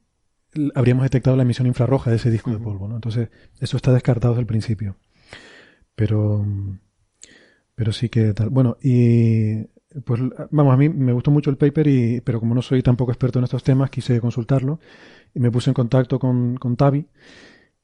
habríamos 0.74 1.04
detectado 1.04 1.36
la 1.36 1.42
emisión 1.42 1.66
infrarroja 1.66 2.10
de 2.10 2.16
ese 2.16 2.30
disco 2.30 2.50
de 2.50 2.58
polvo, 2.58 2.88
¿no? 2.88 2.96
Entonces, 2.96 3.28
eso 3.60 3.76
está 3.76 3.92
descartado 3.92 4.34
desde 4.34 4.40
el 4.40 4.46
principio. 4.46 4.96
Pero, 5.94 6.44
pero 7.74 7.92
sí 7.92 8.08
que 8.08 8.32
tal. 8.32 8.50
Bueno, 8.50 8.76
y 8.82 9.66
pues 10.04 10.20
vamos, 10.50 10.74
a 10.74 10.76
mí 10.76 10.88
me 10.88 11.12
gustó 11.12 11.30
mucho 11.30 11.50
el 11.50 11.56
paper, 11.56 11.86
y, 11.86 12.20
pero 12.20 12.40
como 12.40 12.54
no 12.54 12.62
soy 12.62 12.82
tampoco 12.82 13.12
experto 13.12 13.38
en 13.38 13.44
estos 13.44 13.62
temas, 13.62 13.90
quise 13.90 14.20
consultarlo 14.20 14.80
y 15.34 15.40
me 15.40 15.50
puse 15.50 15.70
en 15.70 15.74
contacto 15.74 16.18
con, 16.18 16.56
con 16.56 16.76
Tavi 16.76 17.06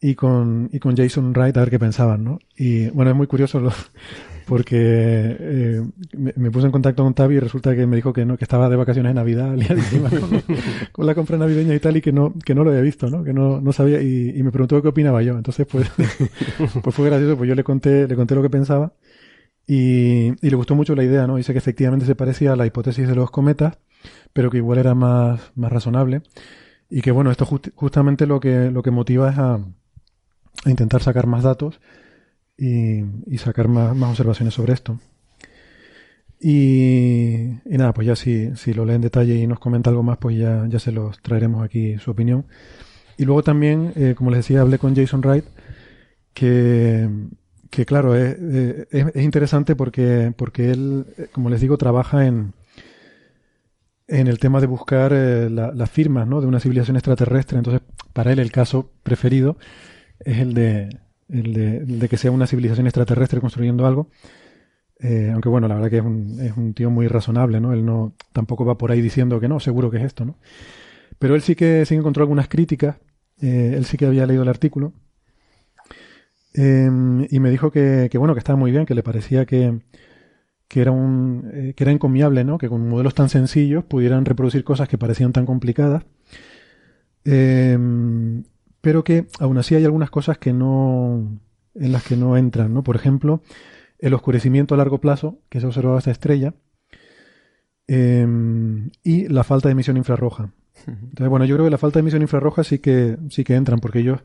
y 0.00 0.14
con, 0.14 0.70
y 0.72 0.78
con 0.78 0.96
Jason 0.96 1.32
Wright 1.32 1.56
a 1.56 1.61
ver 1.61 1.70
qué 1.70 1.78
pensaban, 1.78 2.24
¿no? 2.24 2.38
Y 2.56 2.88
bueno, 2.90 3.11
es 3.11 3.16
muy 3.16 3.26
curioso, 3.26 3.61
los, 3.61 3.74
porque 4.46 4.76
eh, 4.78 5.82
me, 6.16 6.50
puse 6.50 6.66
en 6.66 6.72
contacto 6.72 7.04
con 7.04 7.14
Tavi 7.14 7.36
y 7.36 7.40
resulta 7.40 7.76
que 7.76 7.86
me 7.86 7.96
dijo 7.96 8.12
que 8.12 8.24
no 8.24 8.36
que 8.36 8.44
estaba 8.44 8.68
de 8.68 8.76
vacaciones 8.76 9.11
de 9.11 9.14
Navidad 9.14 9.54
liadísima 9.56 10.08
con, 10.08 10.42
con, 10.92 11.06
la 11.06 11.14
compra 11.14 11.36
navideña 11.36 11.74
y 11.74 11.80
tal 11.80 11.98
y 11.98 12.00
que 12.00 12.12
no 12.12 12.34
que 12.44 12.54
no 12.54 12.64
lo 12.64 12.70
había 12.70 12.82
visto, 12.82 13.08
¿no? 13.11 13.22
Que 13.22 13.32
no, 13.32 13.61
no 13.61 13.72
sabía 13.72 14.00
y, 14.02 14.42
me 14.42 14.50
preguntó 14.50 14.80
qué 14.80 14.88
opinaba 14.88 15.22
yo. 15.22 15.36
Entonces, 15.36 15.66
pues, 15.70 15.88
pues 16.82 16.96
fue 16.96 17.06
gracioso, 17.06 17.36
pues 17.36 17.48
yo 17.48 17.54
le 17.54 17.62
conté 17.62 18.08
le 18.08 18.16
conté 18.16 18.34
lo 18.34 18.42
que 18.42 18.50
pensaba 18.50 18.92
y, 19.72 20.34
y 20.44 20.50
le 20.50 20.56
gustó 20.56 20.74
mucho 20.74 20.96
la 20.96 21.04
idea, 21.04 21.28
¿no? 21.28 21.36
Dice 21.36 21.52
que 21.52 21.58
efectivamente 21.58 22.04
se 22.04 22.16
parecía 22.16 22.54
a 22.54 22.56
la 22.56 22.66
hipótesis 22.66 23.06
de 23.06 23.14
los 23.14 23.30
cometas, 23.30 23.78
pero 24.32 24.50
que 24.50 24.56
igual 24.56 24.78
era 24.78 24.96
más, 24.96 25.52
más 25.54 25.70
razonable 25.70 26.22
y 26.90 27.02
que 27.02 27.12
bueno, 27.12 27.30
esto 27.30 27.46
justamente 27.76 28.26
lo 28.26 28.40
que 28.40 28.72
lo 28.72 28.82
que 28.82 28.90
motiva 28.90 29.30
es 29.30 29.38
a, 29.38 29.60
intentar 30.66 31.02
sacar 31.02 31.28
más 31.28 31.44
datos 31.44 31.80
y, 32.58 33.04
sacar 33.38 33.68
más, 33.68 33.96
observaciones 34.10 34.54
sobre 34.54 34.72
esto. 34.72 34.98
Y, 36.40 37.60
nada, 37.64 37.94
pues 37.94 38.06
ya 38.08 38.16
si, 38.16 38.54
si 38.56 38.74
lo 38.74 38.84
lee 38.84 38.94
en 38.94 39.02
detalle 39.02 39.36
y 39.36 39.46
nos 39.46 39.60
comenta 39.60 39.90
algo 39.90 40.02
más, 40.02 40.18
pues 40.18 40.36
ya, 40.36 40.66
ya 40.68 40.78
se 40.80 40.90
los 40.90 41.22
traeremos 41.22 41.64
aquí 41.64 41.96
su 41.98 42.10
opinión. 42.10 42.46
Y 43.16 43.24
luego 43.24 43.42
también, 43.42 43.92
eh, 43.94 44.14
como 44.16 44.30
les 44.30 44.40
decía, 44.40 44.62
hablé 44.62 44.78
con 44.78 44.96
Jason 44.96 45.20
Wright, 45.22 45.44
que, 46.34 47.08
que 47.70 47.86
claro, 47.86 48.16
es, 48.16 48.36
es, 48.90 49.22
interesante 49.22 49.76
porque, 49.76 50.32
porque 50.36 50.70
él, 50.70 51.06
como 51.32 51.50
les 51.50 51.60
digo, 51.60 51.78
trabaja 51.78 52.26
en, 52.26 52.52
en 54.10 54.26
el 54.26 54.38
tema 54.38 54.60
de 54.60 54.66
buscar 54.66 55.12
eh, 55.14 55.48
las 55.48 55.90
firmas 55.90 56.26
¿no? 56.26 56.40
de 56.40 56.48
una 56.48 56.60
civilización 56.60 56.96
extraterrestre. 56.96 57.58
Entonces, 57.58 57.80
para 58.12 58.32
él 58.32 58.40
el 58.40 58.50
caso 58.50 58.90
preferido 59.02 59.56
es 60.18 60.38
el 60.38 60.52
de, 60.52 60.98
el 61.28 61.98
de, 61.98 62.08
que 62.08 62.16
sea 62.16 62.32
una 62.32 62.48
civilización 62.48 62.86
extraterrestre 62.86 63.40
construyendo 63.40 63.86
algo. 63.86 64.08
Eh, 64.98 65.30
aunque 65.32 65.48
bueno, 65.48 65.68
la 65.68 65.76
verdad 65.76 65.90
que 65.90 65.98
es 65.98 66.04
un, 66.04 66.40
es 66.40 66.56
un 66.56 66.74
tío 66.74 66.90
muy 66.90 67.06
razonable, 67.06 67.60
¿no? 67.60 67.72
Él 67.72 67.86
no 67.86 68.12
tampoco 68.32 68.64
va 68.64 68.76
por 68.76 68.90
ahí 68.90 69.00
diciendo 69.00 69.40
que 69.40 69.48
no, 69.48 69.60
seguro 69.60 69.90
que 69.90 69.98
es 69.98 70.04
esto, 70.04 70.24
¿no? 70.24 70.36
Pero 71.18 71.34
él 71.36 71.42
sí 71.42 71.54
que 71.54 71.86
sí 71.86 71.94
encontró 71.94 72.24
algunas 72.24 72.48
críticas. 72.48 72.96
Eh, 73.40 73.74
él 73.76 73.84
sí 73.84 73.96
que 73.96 74.06
había 74.06 74.26
leído 74.26 74.42
el 74.42 74.48
artículo. 74.48 74.92
Em, 76.53 77.26
y 77.30 77.40
me 77.40 77.51
dijo 77.51 77.70
que, 77.70 78.09
que, 78.11 78.18
bueno, 78.18 78.34
que 78.34 78.40
estaba 78.40 78.59
muy 78.59 78.70
bien, 78.70 78.86
que 78.86 78.94
le 78.94 79.03
parecía 79.03 79.46
que, 79.46 79.80
que 80.68 80.80
era 80.80 80.90
un, 80.90 81.51
eh, 81.53 81.74
que 81.76 81.84
era 81.84 81.92
encomiable, 81.92 82.44
¿no? 82.44 82.59
Que 82.59 82.68
con 82.68 82.88
modelos 82.88 83.14
tan 83.14 83.28
sencillos 83.28 83.84
pudieran 83.84 84.24
reproducir 84.24 84.64
cosas 84.64 84.88
que 84.88 84.98
parecían 84.98 85.32
tan 85.32 85.46
complicadas. 85.46 86.05
Eh, 87.24 87.78
pero 88.80 89.05
que 89.05 89.26
aún 89.38 89.59
así 89.59 89.74
hay 89.74 89.84
algunas 89.84 90.11
cosas 90.11 90.38
que 90.38 90.53
no, 90.53 91.40
en 91.74 91.92
las 91.92 92.05
que 92.05 92.16
no 92.16 92.36
entran, 92.36 92.72
¿no? 92.72 92.82
Por 92.82 92.96
ejemplo, 92.96 93.42
el 93.98 94.14
oscurecimiento 94.14 94.74
a 94.74 94.78
largo 94.78 95.01
plazo 95.01 95.38
que 95.48 95.61
se 95.61 95.66
observaba 95.66 95.98
esta 95.98 96.11
estrella 96.11 96.55
em, 97.86 98.90
y 99.03 99.28
la 99.28 99.44
falta 99.44 99.68
de 99.68 99.72
emisión 99.72 99.96
infrarroja. 99.96 100.53
Entonces, 100.86 101.28
bueno, 101.28 101.44
yo 101.44 101.57
creo 101.57 101.66
que 101.66 101.70
la 101.70 101.78
falta 101.78 101.98
de 101.98 102.01
emisión 102.01 102.22
infrarroja 102.22 102.64
sí 102.64 102.78
que, 102.78 103.18
sí 103.28 103.44
que 103.44 103.55
entran, 103.55 103.80
porque 103.80 104.01
ellos 104.01 104.20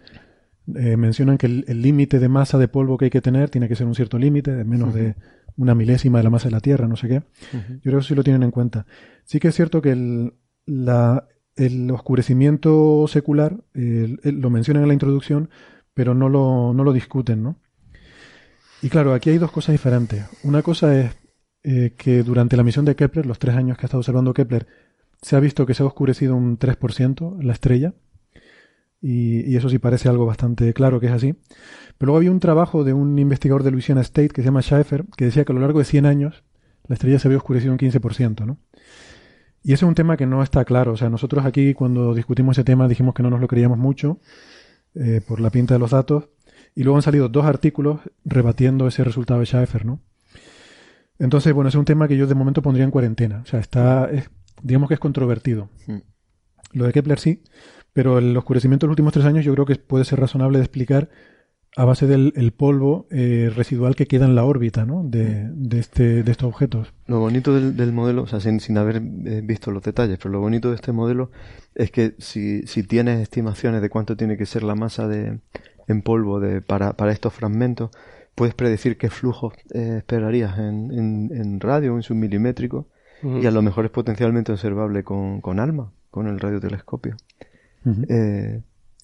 eh, 0.74 0.98
mencionan 0.98 1.38
que 1.38 1.46
el 1.46 1.82
límite 1.82 2.20
de 2.20 2.30
masa 2.30 2.58
de 2.58 2.68
polvo 2.68 2.98
que 2.98 3.06
hay 3.06 3.12
que 3.12 3.22
tener 3.22 3.50
tiene 3.50 3.68
que 3.68 3.76
ser 3.76 3.86
un 3.86 3.96
cierto 3.96 4.18
límite, 4.18 4.52
de 4.52 4.64
menos 4.64 4.94
de 4.94 5.16
una 5.58 5.76
milésima 5.76 6.20
de 6.20 6.24
la 6.24 6.30
masa 6.30 6.46
de 6.46 6.52
la 6.52 6.60
Tierra, 6.60 6.88
no 6.88 6.96
sé 6.96 7.08
qué. 7.08 7.24
Yo 7.54 7.82
creo 7.84 8.00
que 8.00 8.06
sí 8.06 8.16
lo 8.16 8.24
tienen 8.24 8.44
en 8.44 8.52
cuenta. 8.52 8.86
Sí 9.26 9.40
que 9.40 9.50
es 9.50 9.56
cierto 9.56 9.82
que 9.82 9.92
el, 9.92 10.34
la, 10.66 11.28
el 11.56 11.90
oscurecimiento 11.92 13.06
secular 13.08 13.64
lo 13.74 14.50
mencionan 14.50 14.84
en 14.84 14.88
la 14.90 14.94
introducción, 14.94 15.50
pero 15.94 16.14
no 16.14 16.30
lo, 16.30 16.74
no 16.74 16.84
lo 16.84 16.94
discuten, 16.94 17.44
¿no? 17.44 17.60
Y 18.82 18.90
claro, 18.90 19.14
aquí 19.14 19.32
hay 19.32 19.38
dos 19.38 19.52
cosas 19.52 19.74
diferentes. 19.74 20.26
Una 20.44 20.62
cosa 20.62 21.00
es 21.00 21.16
eh, 21.64 21.96
que 21.98 22.22
durante 22.22 22.56
la 22.56 22.64
misión 22.64 22.86
de 22.86 22.96
Kepler, 22.96 23.26
los 23.26 23.40
tres 23.40 23.56
años 23.56 23.76
que 23.76 23.86
ha 23.86 23.88
estado 23.88 24.02
observando 24.02 24.36
Kepler, 24.36 24.68
se 25.20 25.36
ha 25.36 25.40
visto 25.40 25.66
que 25.66 25.74
se 25.74 25.82
ha 25.82 25.88
oscurecido 25.88 26.36
un 26.36 26.60
3% 26.60 27.42
la 27.42 27.54
estrella. 27.54 27.96
Y, 29.08 29.52
y, 29.52 29.56
eso 29.56 29.70
sí 29.70 29.78
parece 29.78 30.10
algo 30.10 30.26
bastante 30.26 30.74
claro 30.74 31.00
que 31.00 31.06
es 31.06 31.12
así. 31.12 31.36
Pero 32.00 32.08
luego 32.08 32.18
había 32.18 32.32
un 32.32 32.40
trabajo 32.40 32.84
de 32.84 32.94
un 32.94 33.20
investigador 33.20 33.62
de 33.62 33.70
Louisiana 33.70 34.02
State 34.02 34.30
que 34.30 34.42
se 34.42 34.46
llama 34.46 34.62
Schaeffer, 34.62 35.06
que 35.16 35.26
decía 35.26 35.46
que 35.46 35.52
a 35.52 35.56
lo 35.56 35.62
largo 35.62 35.78
de 35.78 35.86
100 35.86 36.08
años 36.08 36.44
la 36.88 36.96
estrella 36.96 37.20
se 37.20 37.28
había 37.28 37.38
oscurecido 37.38 37.72
un 37.72 37.78
15%, 37.78 38.48
¿no? 38.48 38.58
Y 39.62 39.74
ese 39.74 39.86
es 39.86 39.90
un 39.90 39.94
tema 39.94 40.18
que 40.18 40.26
no 40.26 40.42
está 40.42 40.66
claro. 40.66 40.94
O 40.94 40.98
sea, 40.98 41.12
nosotros 41.12 41.46
aquí 41.46 41.76
cuando 41.76 42.16
discutimos 42.16 42.58
ese 42.58 42.64
tema 42.64 42.88
dijimos 42.88 43.14
que 43.14 43.22
no 43.22 43.30
nos 43.30 43.40
lo 43.42 43.48
creíamos 43.48 43.78
mucho 43.78 44.20
eh, 44.96 45.22
por 45.28 45.40
la 45.40 45.52
pinta 45.52 45.76
de 45.76 45.80
los 45.80 45.92
datos. 45.92 46.30
Y 46.74 46.82
luego 46.82 46.98
han 46.98 47.04
salido 47.04 47.30
dos 47.30 47.46
artículos 47.46 48.00
rebatiendo 48.24 48.88
ese 48.88 49.04
resultado 49.04 49.40
de 49.40 49.46
Schaeffer, 49.46 49.86
¿no? 49.86 50.02
Entonces, 51.20 51.54
bueno, 51.54 51.70
ese 51.70 51.78
es 51.78 51.80
un 51.80 51.86
tema 51.86 52.08
que 52.08 52.18
yo 52.18 52.26
de 52.26 52.34
momento 52.34 52.64
pondría 52.64 52.86
en 52.86 52.92
cuarentena. 52.92 53.42
O 53.44 53.46
sea, 53.46 53.60
está, 53.60 54.10
digamos 54.64 54.88
que 54.88 54.96
es 54.96 55.00
controvertido. 55.00 55.70
Hmm. 55.86 56.00
Lo 56.74 56.86
de 56.86 56.94
Kepler 56.94 57.20
sí, 57.20 57.44
pero 57.96 58.18
el 58.18 58.36
oscurecimiento 58.36 58.86
de 58.86 58.90
los 58.90 58.96
últimos 58.96 59.14
tres 59.14 59.24
años 59.24 59.46
yo 59.46 59.54
creo 59.54 59.66
que 59.66 59.78
puede 59.78 60.04
ser 60.04 60.20
razonable 60.20 60.58
de 60.58 60.66
explicar 60.66 61.10
a 61.78 61.86
base 61.86 62.08
del 62.08 62.34
el 62.36 62.52
polvo 62.52 63.08
eh, 63.10 63.50
residual 63.56 63.96
que 63.96 64.06
queda 64.06 64.26
en 64.26 64.36
la 64.36 64.44
órbita 64.44 64.86
¿no? 64.86 65.02
de, 65.06 65.48
de, 65.50 65.80
este, 65.80 66.22
de 66.24 66.30
estos 66.30 66.50
objetos. 66.50 66.94
Lo 67.08 67.22
bonito 67.22 67.54
del, 67.54 67.78
del 67.78 67.94
modelo, 67.94 68.24
o 68.24 68.28
sea, 68.28 68.42
sin, 68.42 68.60
sin, 68.60 68.78
haber 68.78 68.98
eh, 68.98 69.40
visto 69.46 69.72
los 69.72 69.82
detalles, 69.82 70.18
pero 70.18 70.30
lo 70.30 70.42
bonito 70.42 70.72
de 70.72 70.76
este 70.76 70.92
modelo 70.92 71.32
es 71.74 71.90
que 71.90 72.16
si, 72.18 72.64
si 72.68 72.84
tienes 72.84 73.22
estimaciones 73.22 73.82
de 73.82 73.90
cuánto 73.90 74.18
tiene 74.18 74.36
que 74.36 74.46
ser 74.46 74.64
la 74.64 74.76
masa 74.76 75.08
de, 75.08 75.40
en 75.88 76.02
polvo 76.02 76.42
de, 76.42 76.62
para, 76.62 76.98
para 76.98 77.14
estos 77.14 77.32
fragmentos, 77.32 77.92
puedes 78.36 78.56
predecir 78.56 78.98
qué 78.98 79.10
flujo 79.10 79.54
eh, 79.74 79.96
esperarías 80.00 80.60
en, 80.60 80.92
en, 80.92 81.30
en, 81.34 81.62
radio 81.62 81.94
o 81.94 81.96
en 81.96 82.04
submilimétrico 82.04 82.90
y 83.24 83.46
a 83.46 83.52
lo 83.52 83.62
mejor 83.62 83.86
es 83.86 83.92
potencialmente 83.92 84.52
observable 84.52 85.04
con, 85.06 85.40
con 85.40 85.62
ALMA, 85.62 85.94
con 86.12 86.28
el 86.28 86.42
radiotelescopio. 86.42 87.16
Eh, 88.10 88.62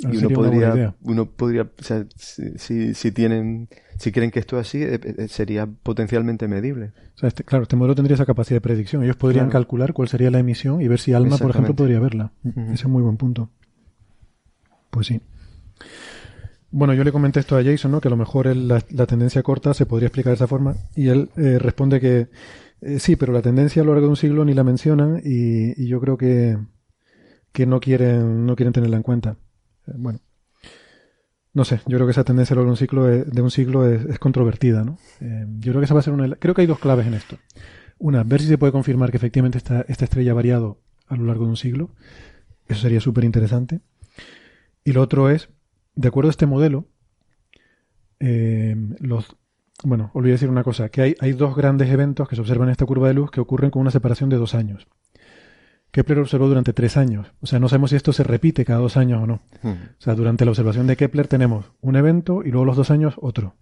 y 0.10 0.18
uno 0.18 0.30
podría, 0.30 0.96
uno 1.02 1.26
podría, 1.26 1.64
o 1.64 1.84
sea, 1.84 2.06
si, 2.16 2.94
si, 2.94 3.12
tienen, 3.12 3.70
si 3.98 4.12
creen 4.12 4.32
que 4.32 4.40
esto 4.40 4.60
es 4.60 4.68
así, 4.68 4.82
eh, 4.82 5.00
eh, 5.04 5.28
sería 5.28 5.68
potencialmente 5.68 6.48
medible. 6.48 6.94
O 7.16 7.20
sea, 7.20 7.28
este, 7.28 7.44
claro, 7.44 7.64
este 7.64 7.76
modelo 7.76 7.96
tendría 7.96 8.16
esa 8.16 8.26
capacidad 8.26 8.58
de 8.58 8.62
predicción. 8.62 9.04
Ellos 9.04 9.16
podrían 9.16 9.50
calcular 9.50 9.94
cuál 9.94 10.08
sería 10.08 10.32
la 10.32 10.40
emisión 10.40 10.82
y 10.82 10.88
ver 10.88 11.00
si 11.00 11.14
ALMA, 11.14 11.38
por 11.38 11.52
ejemplo, 11.52 11.76
podría 11.76 12.00
verla. 12.00 12.32
Ese 12.44 12.74
es 12.74 12.88
muy 12.88 13.04
buen 13.04 13.18
punto. 13.18 13.50
Pues 14.90 15.08
sí. 15.08 15.22
Bueno, 16.72 16.94
yo 16.94 17.04
le 17.04 17.12
comenté 17.12 17.40
esto 17.40 17.58
a 17.58 17.64
Jason, 17.64 17.92
¿no? 17.92 18.02
Que 18.02 18.08
a 18.08 18.12
lo 18.12 18.18
mejor 18.18 18.48
la, 18.56 18.80
tendencia 18.82 19.44
corta 19.44 19.74
se 19.74 19.86
podría 19.86 20.08
explicar 20.08 20.32
de 20.32 20.36
esa 20.36 20.48
forma. 20.48 20.76
Y 20.96 21.10
él 21.10 21.30
eh, 21.36 21.60
responde 21.60 22.00
que 22.00 22.30
sí, 22.98 23.16
pero 23.16 23.34
la 23.34 23.44
tendencia 23.44 23.84
a 23.84 23.86
lo 23.86 23.92
largo 23.92 24.08
de 24.08 24.12
un 24.12 24.18
siglo 24.18 24.44
ni 24.46 24.56
la 24.56 24.64
mencionan 24.64 25.22
y, 25.24 25.80
y 25.80 25.88
yo 25.88 26.00
creo 26.00 26.18
que, 26.18 26.58
que 27.52 27.66
no 27.66 27.80
quieren, 27.80 28.46
no 28.46 28.56
quieren 28.56 28.74
tenerla 28.74 28.98
en 28.98 29.04
cuenta. 29.04 29.38
Eh, 29.88 29.94
bueno, 29.96 30.20
no 31.54 31.66
sé, 31.66 31.82
yo 31.86 31.98
creo 31.98 32.08
que 32.08 32.12
esa 32.12 32.24
tendencia 32.24 32.56
de 32.56 32.62
un 32.62 32.78
ciclo 32.78 33.04
de 33.06 33.42
un 33.42 33.52
siglo 33.52 33.86
es, 33.86 34.20
controvertida, 34.20 34.86
¿no? 34.86 34.98
Eh, 35.20 35.46
yo 35.60 35.72
creo 35.72 35.82
que 35.82 35.86
esa 35.86 35.94
va 35.94 36.00
a 36.00 36.04
ser 36.04 36.14
una. 36.14 36.36
Creo 36.36 36.56
que 36.56 36.62
hay 36.62 36.68
dos 36.68 36.80
claves 36.80 37.08
en 37.08 37.14
esto. 37.14 37.38
Una, 37.98 38.24
ver 38.24 38.42
si 38.42 38.48
se 38.48 38.58
puede 38.58 38.72
confirmar 38.72 39.12
que 39.12 39.18
efectivamente 39.18 39.58
esta, 39.58 39.82
esta 39.88 40.06
estrella 40.06 40.32
ha 40.32 40.36
variado 40.36 40.80
a 41.08 41.16
lo 41.18 41.26
largo 41.26 41.44
de 41.44 41.52
un 41.52 41.58
siglo. 41.58 41.90
Eso 42.68 42.82
sería 42.82 43.02
súper 43.02 43.26
interesante. 43.26 43.82
Y 44.86 44.94
lo 44.94 45.02
otro 45.02 45.30
es, 45.30 45.50
de 45.96 46.08
acuerdo 46.08 46.30
a 46.30 46.32
este 46.32 46.46
modelo, 46.46 46.88
eh, 48.20 48.76
los. 49.00 49.36
Bueno, 49.84 50.12
olvidé 50.14 50.34
decir 50.34 50.50
una 50.50 50.64
cosa, 50.64 50.90
que 50.90 51.02
hay, 51.02 51.16
hay 51.20 51.34
dos 51.34 51.56
grandes 51.56 51.90
eventos 51.90 52.30
que 52.30 52.36
se 52.36 52.42
observan 52.42 52.70
en 52.70 52.74
esta 52.74 52.86
curva 52.86 53.08
de 53.08 53.16
luz 53.16 53.32
que 53.32 53.42
ocurren 53.42 53.72
con 53.72 53.82
una 53.82 53.92
separación 53.92 54.30
de 54.30 54.38
dos 54.38 54.56
años. 54.56 54.88
Kepler 55.92 56.20
observó 56.20 56.48
durante 56.48 56.74
tres 56.74 56.98
años. 56.98 57.34
O 57.42 57.48
sea, 57.48 57.60
no 57.60 57.68
sabemos 57.68 57.90
si 57.90 57.98
esto 57.98 58.14
se 58.14 58.24
repite 58.24 58.66
cada 58.66 58.80
dos 58.80 58.98
años 58.98 59.22
o 59.22 59.28
no. 59.28 59.42
Hmm. 59.62 59.70
O 59.70 60.02
sea, 60.02 60.16
durante 60.16 60.46
la 60.46 60.52
observación 60.52 60.88
de 60.88 60.96
Kepler 60.96 61.28
tenemos 61.28 61.72
un 61.82 61.96
evento 61.96 62.44
y 62.44 62.52
luego 62.52 62.66
los 62.66 62.78
dos 62.78 62.92
años 62.92 63.16
otro. 63.18 63.56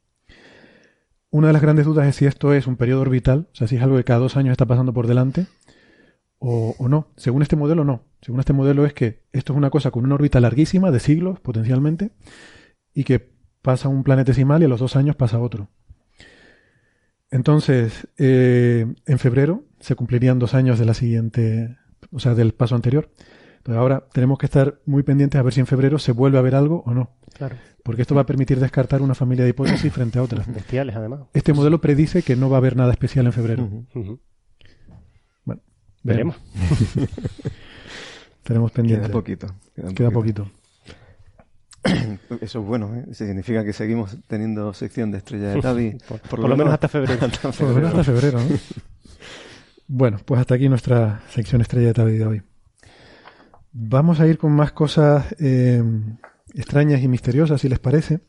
Una 1.31 1.47
de 1.47 1.53
las 1.53 1.61
grandes 1.61 1.85
dudas 1.85 2.07
es 2.07 2.15
si 2.15 2.25
esto 2.25 2.53
es 2.53 2.67
un 2.67 2.75
periodo 2.75 3.01
orbital, 3.01 3.49
o 3.51 3.55
sea, 3.55 3.67
si 3.67 3.75
es 3.75 3.81
algo 3.81 3.97
que 3.97 4.03
cada 4.03 4.19
dos 4.19 4.37
años 4.37 4.51
está 4.51 4.65
pasando 4.65 4.93
por 4.93 5.07
delante 5.07 5.47
o, 6.37 6.75
o 6.77 6.87
no. 6.87 7.07
Según 7.17 7.41
este 7.41 7.55
modelo, 7.55 7.83
no. 7.83 8.03
Según 8.21 8.39
este 8.39 8.53
modelo 8.53 8.85
es 8.85 8.93
que 8.93 9.23
esto 9.31 9.53
es 9.53 9.57
una 9.57 9.69
cosa 9.69 9.91
con 9.91 10.05
una 10.05 10.15
órbita 10.15 10.39
larguísima, 10.39 10.91
de 10.91 10.99
siglos 10.99 11.39
potencialmente, 11.39 12.11
y 12.93 13.03
que 13.03 13.31
pasa 13.61 13.89
un 13.89 14.03
planetesimal 14.03 14.61
y 14.61 14.65
a 14.65 14.69
los 14.69 14.79
dos 14.79 14.95
años 14.95 15.15
pasa 15.15 15.39
otro. 15.39 15.69
Entonces, 17.31 18.07
eh, 18.17 18.87
en 19.05 19.19
febrero 19.19 19.63
se 19.79 19.95
cumplirían 19.95 20.39
dos 20.39 20.55
años 20.55 20.79
de 20.79 20.85
la 20.85 20.93
siguiente 20.93 21.77
o 22.11 22.19
sea, 22.19 22.35
del 22.35 22.53
paso 22.53 22.75
anterior. 22.75 23.09
Entonces 23.57 23.79
ahora 23.79 24.07
tenemos 24.13 24.37
que 24.37 24.45
estar 24.45 24.79
muy 24.85 25.03
pendientes 25.03 25.39
a 25.39 25.43
ver 25.43 25.53
si 25.53 25.59
en 25.59 25.67
febrero 25.67 25.99
se 25.99 26.11
vuelve 26.11 26.37
a 26.37 26.41
ver 26.41 26.55
algo 26.55 26.83
o 26.85 26.93
no. 26.93 27.11
Claro. 27.33 27.55
Porque 27.83 28.01
esto 28.01 28.15
va 28.15 28.21
a 28.21 28.25
permitir 28.25 28.59
descartar 28.59 29.01
una 29.01 29.15
familia 29.15 29.43
de 29.43 29.51
hipótesis 29.51 29.91
frente 29.91 30.19
a 30.19 30.23
otras. 30.23 30.47
Bestiales, 30.53 30.95
además. 30.95 31.21
Este 31.33 31.53
modelo 31.53 31.81
predice 31.81 32.23
que 32.23 32.35
no 32.35 32.49
va 32.49 32.57
a 32.57 32.59
haber 32.59 32.75
nada 32.75 32.91
especial 32.91 33.25
en 33.25 33.33
febrero. 33.33 33.69
Bueno, 35.45 35.61
veremos. 36.03 36.35
tenemos 38.43 38.71
pendiente. 38.71 39.07
Queda 39.07 39.13
poquito. 39.13 39.47
Queda, 39.95 40.11
poquito. 40.11 40.51
Eso 42.41 42.59
es 42.59 42.65
bueno, 42.65 42.93
¿eh? 42.95 43.13
significa 43.13 43.63
que 43.63 43.73
seguimos 43.73 44.17
teniendo 44.27 44.73
sección 44.73 45.11
de 45.11 45.19
Estrella 45.19 45.49
de 45.49 45.61
Tavi. 45.61 45.97
por, 46.29 46.39
lo 46.39 46.55
menos 46.57 46.73
hasta 46.73 46.87
febrero. 46.87 47.27
Por 47.41 47.61
lo 47.69 47.73
menos 47.73 47.89
hasta 47.91 48.03
febrero, 48.03 48.39
¿no? 48.39 48.55
Bueno, 49.91 50.19
pues 50.23 50.39
hasta 50.39 50.53
aquí 50.53 50.69
nuestra 50.69 51.23
sección 51.29 51.61
Estrella 51.61 51.93
de 51.93 52.23
hoy. 52.23 52.43
Vamos 53.71 54.19
a 54.19 54.27
ir 54.27 54.37
con 54.37 54.51
más 54.51 54.71
cosas 54.71 55.35
eh, 55.39 55.83
extrañas 56.53 57.01
y 57.01 57.07
misteriosas, 57.07 57.59
si 57.59 57.69
les 57.69 57.79
parece, 57.79 58.19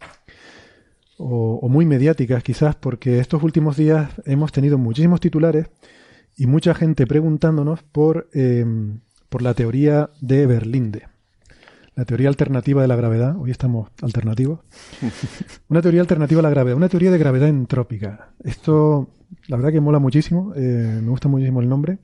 o, 1.18 1.68
muy 1.68 1.84
mediáticas 1.84 2.42
quizás, 2.42 2.76
porque 2.76 3.18
estos 3.18 3.42
últimos 3.42 3.76
días 3.76 4.10
hemos 4.24 4.52
tenido 4.52 4.78
muchísimos 4.78 5.20
titulares 5.20 5.66
y 6.34 6.46
mucha 6.46 6.72
gente 6.72 7.06
preguntándonos 7.06 7.82
por, 7.82 8.30
eh, 8.32 8.64
por 9.28 9.42
la 9.42 9.52
teoría 9.52 10.08
de 10.22 10.46
Berlinde. 10.46 11.08
La 11.94 12.06
teoría 12.06 12.28
alternativa 12.28 12.80
de 12.80 12.88
la 12.88 12.96
gravedad, 12.96 13.36
hoy 13.36 13.50
estamos 13.50 13.90
alternativos. 14.00 14.60
Una 15.68 15.82
teoría 15.82 16.00
alternativa 16.00 16.40
a 16.40 16.42
la 16.42 16.50
gravedad, 16.50 16.78
una 16.78 16.88
teoría 16.88 17.10
de 17.10 17.18
gravedad 17.18 17.48
entrópica. 17.50 18.30
Esto, 18.42 19.10
la 19.46 19.56
verdad 19.56 19.72
que 19.72 19.80
mola 19.80 19.98
muchísimo, 19.98 20.52
eh, 20.56 21.00
me 21.02 21.10
gusta 21.10 21.28
muchísimo 21.28 21.60
el 21.60 21.68
nombre 21.68 21.98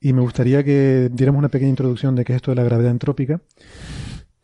y 0.00 0.12
me 0.12 0.20
gustaría 0.20 0.64
que 0.64 1.10
diéramos 1.12 1.38
una 1.38 1.48
pequeña 1.48 1.70
introducción 1.70 2.16
de 2.16 2.24
qué 2.24 2.32
es 2.32 2.36
esto 2.36 2.50
de 2.50 2.56
la 2.56 2.64
gravedad 2.64 2.90
entrópica. 2.90 3.40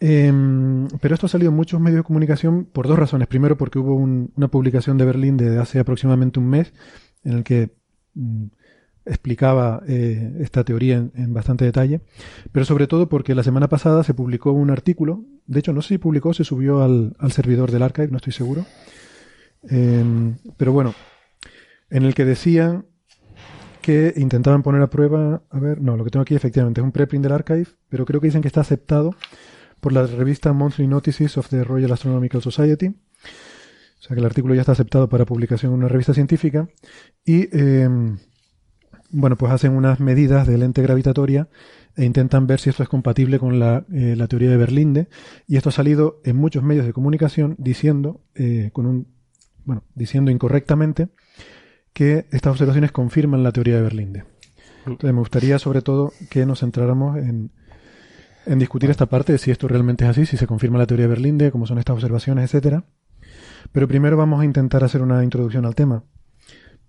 Em, 0.01 0.87
pero 1.01 1.15
esto 1.15 1.27
ha 1.27 1.29
salido 1.29 1.51
en 1.51 1.57
muchos 1.57 1.81
medios 1.81 1.99
de 1.99 2.05
comunicación 2.05 2.65
por 2.65 2.87
dos 2.87 2.99
razones. 2.99 3.27
Primero, 3.27 3.57
porque 3.57 3.81
hubo 3.81 3.95
una 3.97 4.49
publicación 4.49 4.97
de 4.99 5.05
Berlín 5.05 5.37
de 5.37 5.59
hace 5.59 5.81
aproximadamente 5.81 6.39
un 6.39 6.49
mes 6.49 6.73
en 7.25 7.33
el 7.33 7.45
que 7.45 7.71
mm, 8.15 8.45
explicaba 9.05 9.83
eh, 9.89 10.37
esta 10.41 10.63
teoría 10.63 10.97
en, 11.13 11.35
bastante 11.35 11.65
detalle. 11.65 12.03
Pero 12.53 12.65
sobre 12.65 12.87
todo 12.87 13.09
porque 13.09 13.35
la 13.35 13.43
semana 13.43 13.69
pasada 13.69 14.05
se 14.05 14.15
publicó 14.15 14.53
un 14.53 14.71
artículo. 14.71 15.25
De 15.47 15.59
hecho, 15.59 15.73
no 15.73 15.83
sé 15.83 15.89
si 15.89 15.99
publicó, 15.99 16.33
se 16.35 16.45
subió 16.45 16.83
al, 16.83 17.17
al 17.19 17.33
servidor 17.33 17.73
del 17.73 17.83
archive, 17.83 18.09
no 18.09 18.19
estoy 18.19 18.33
seguro. 18.33 18.65
Em, 19.69 20.37
pero 20.57 20.73
bueno, 20.73 20.95
en 21.91 22.05
el 22.05 22.15
que 22.15 22.25
decían 22.25 22.87
que 23.81 24.13
intentaban 24.17 24.63
poner 24.63 24.83
a 24.83 24.91
prueba, 24.91 25.43
a 25.51 25.59
ver, 25.59 25.81
no, 25.81 25.97
lo 25.97 26.05
que 26.05 26.11
tengo 26.11 26.23
aquí 26.23 26.35
efectivamente 26.35 26.81
es 26.81 26.85
un 26.85 26.93
preprint 26.93 27.23
del 27.23 27.33
archive, 27.33 27.67
pero 27.89 28.05
creo 28.05 28.21
que 28.21 28.27
dicen 28.27 28.43
que 28.43 28.49
está 28.49 28.61
aceptado 28.61 29.15
por 29.81 29.93
la 29.93 30.07
revista 30.07 30.53
Monthly 30.53 30.87
Notices 30.87 31.39
of 31.39 31.49
the 31.49 31.65
Royal 31.65 31.93
Astronomical 31.93 32.43
Society. 32.43 32.89
O 32.89 34.03
sea 34.03 34.15
que 34.15 34.21
el 34.21 34.27
artículo 34.27 34.55
ya 34.55 34.61
está 34.61 34.73
aceptado 34.73 35.09
para 35.09 35.25
publicación 35.25 35.73
en 35.73 35.79
una 35.79 35.89
revista 35.89 36.15
científica. 36.15 36.69
Y 37.25 37.49
em, 37.57 38.19
bueno, 39.11 39.37
pues 39.37 39.53
hacen 39.53 39.73
unas 39.73 40.01
medidas 40.01 40.47
de 40.47 40.59
lente 40.59 40.83
gravitatoria 40.83 41.49
e 41.97 42.05
intentan 42.05 42.47
ver 42.47 42.61
si 42.61 42.71
esto 42.71 42.83
es 42.83 42.89
compatible 42.89 43.39
con 43.39 43.59
la, 43.59 43.85
eh, 43.93 44.15
la 44.17 44.29
teoría 44.29 44.51
de 44.51 44.57
Berlinde. 44.57 45.09
Y 45.47 45.57
esto 45.57 45.71
ha 45.71 45.73
salido 45.73 46.21
en 46.25 46.37
muchos 46.37 46.63
medios 46.63 46.87
de 46.87 46.93
comunicación 46.93 47.57
diciendo, 47.59 48.21
eh, 48.35 48.71
con 48.73 48.87
un, 48.87 49.09
bueno, 49.65 49.85
diciendo 49.95 50.31
incorrectamente 50.31 51.09
que 51.99 52.27
estas 52.31 52.53
observaciones 52.53 52.93
confirman 52.93 53.43
la 53.43 53.51
teoría 53.51 53.75
de 53.75 53.83
Berlinde. 53.83 54.25
Entonces 54.87 55.13
me 55.13 55.19
gustaría 55.19 55.59
sobre 55.59 55.83
todo 55.83 56.13
que 56.31 56.47
nos 56.47 56.61
centráramos 56.61 57.17
en, 57.17 57.51
en 58.47 58.59
discutir 58.61 58.89
esta 58.89 59.07
parte 59.07 59.33
de 59.33 59.39
si 59.39 59.51
esto 59.51 59.67
realmente 59.67 60.05
es 60.05 60.11
así, 60.11 60.25
si 60.25 60.37
se 60.37 60.47
confirma 60.47 60.79
la 60.79 60.87
teoría 60.87 61.07
de 61.07 61.11
Berlinde, 61.11 61.51
cómo 61.51 61.67
son 61.67 61.81
estas 61.81 61.95
observaciones, 61.95 62.45
etcétera. 62.45 62.85
Pero 63.73 63.89
primero 63.89 64.17
vamos 64.17 64.41
a 64.41 64.45
intentar 64.45 64.85
hacer 64.85 65.03
una 65.03 65.25
introducción 65.25 65.67
al 65.67 65.75
tema. 65.75 66.05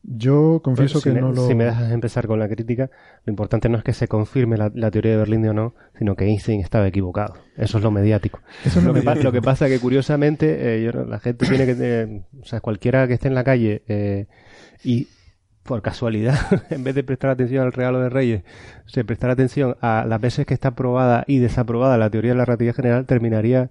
Yo 0.04 0.62
confieso 0.64 1.02
que 1.02 1.12
no 1.12 1.32
lo. 1.32 1.48
Si 1.48 1.56
me 1.56 1.66
dejas 1.66 1.92
empezar 1.92 2.28
con 2.28 2.38
la 2.38 2.48
crítica, 2.48 2.92
lo 3.26 3.32
importante 3.32 3.68
no 3.68 3.80
es 3.80 3.84
que 3.84 3.94
se 3.94 4.08
confirme 4.08 4.58
la, 4.58 4.92
teoría 4.92 5.14
de 5.14 5.18
Berlinde 5.18 5.50
o 5.50 5.54
no, 5.54 5.74
sino 5.98 6.16
que 6.16 6.26
Einstein 6.26 6.62
estaba 6.62 6.88
equivocado. 6.88 7.34
Eso 7.58 7.80
es 7.80 7.84
lo 7.84 7.90
mediático. 7.90 8.42
Eso 8.64 8.78
es 8.78 8.86
lo, 8.86 8.94
que, 8.94 9.02
pasa, 9.02 9.24
lo 9.24 9.32
que 9.32 9.42
pasa 9.42 9.68
que 9.68 9.80
curiosamente, 9.80 10.86
eh, 10.86 10.92
la 10.94 11.20
gente 11.20 11.48
tiene 11.48 11.66
que. 11.66 11.76
Eh, 11.80 12.22
o 12.40 12.46
sea, 12.46 12.62
cualquiera 12.62 13.08
que 13.08 13.16
esté 13.16 13.28
en 13.28 13.34
la 13.34 13.44
calle 13.44 13.84
eh, 13.88 14.28
y 14.84 15.08
por 15.64 15.84
casualidad, 15.84 16.36
en 16.72 16.84
vez 16.84 16.96
de 16.96 17.04
prestar 17.04 17.30
atención 17.30 17.64
al 17.64 17.72
regalo 17.72 18.00
de 18.00 18.10
Reyes, 18.10 18.44
se 18.88 19.06
prestar 19.06 19.30
atención 19.30 19.78
a 19.82 20.04
las 20.08 20.20
veces 20.20 20.48
que 20.48 20.56
está 20.56 20.70
aprobada 20.70 21.24
y 21.28 21.38
desaprobada 21.38 21.98
la 21.98 22.10
teoría 22.10 22.32
de 22.32 22.38
la 22.38 22.46
relatividad 22.46 22.76
general, 22.76 23.06
terminaría 23.06 23.70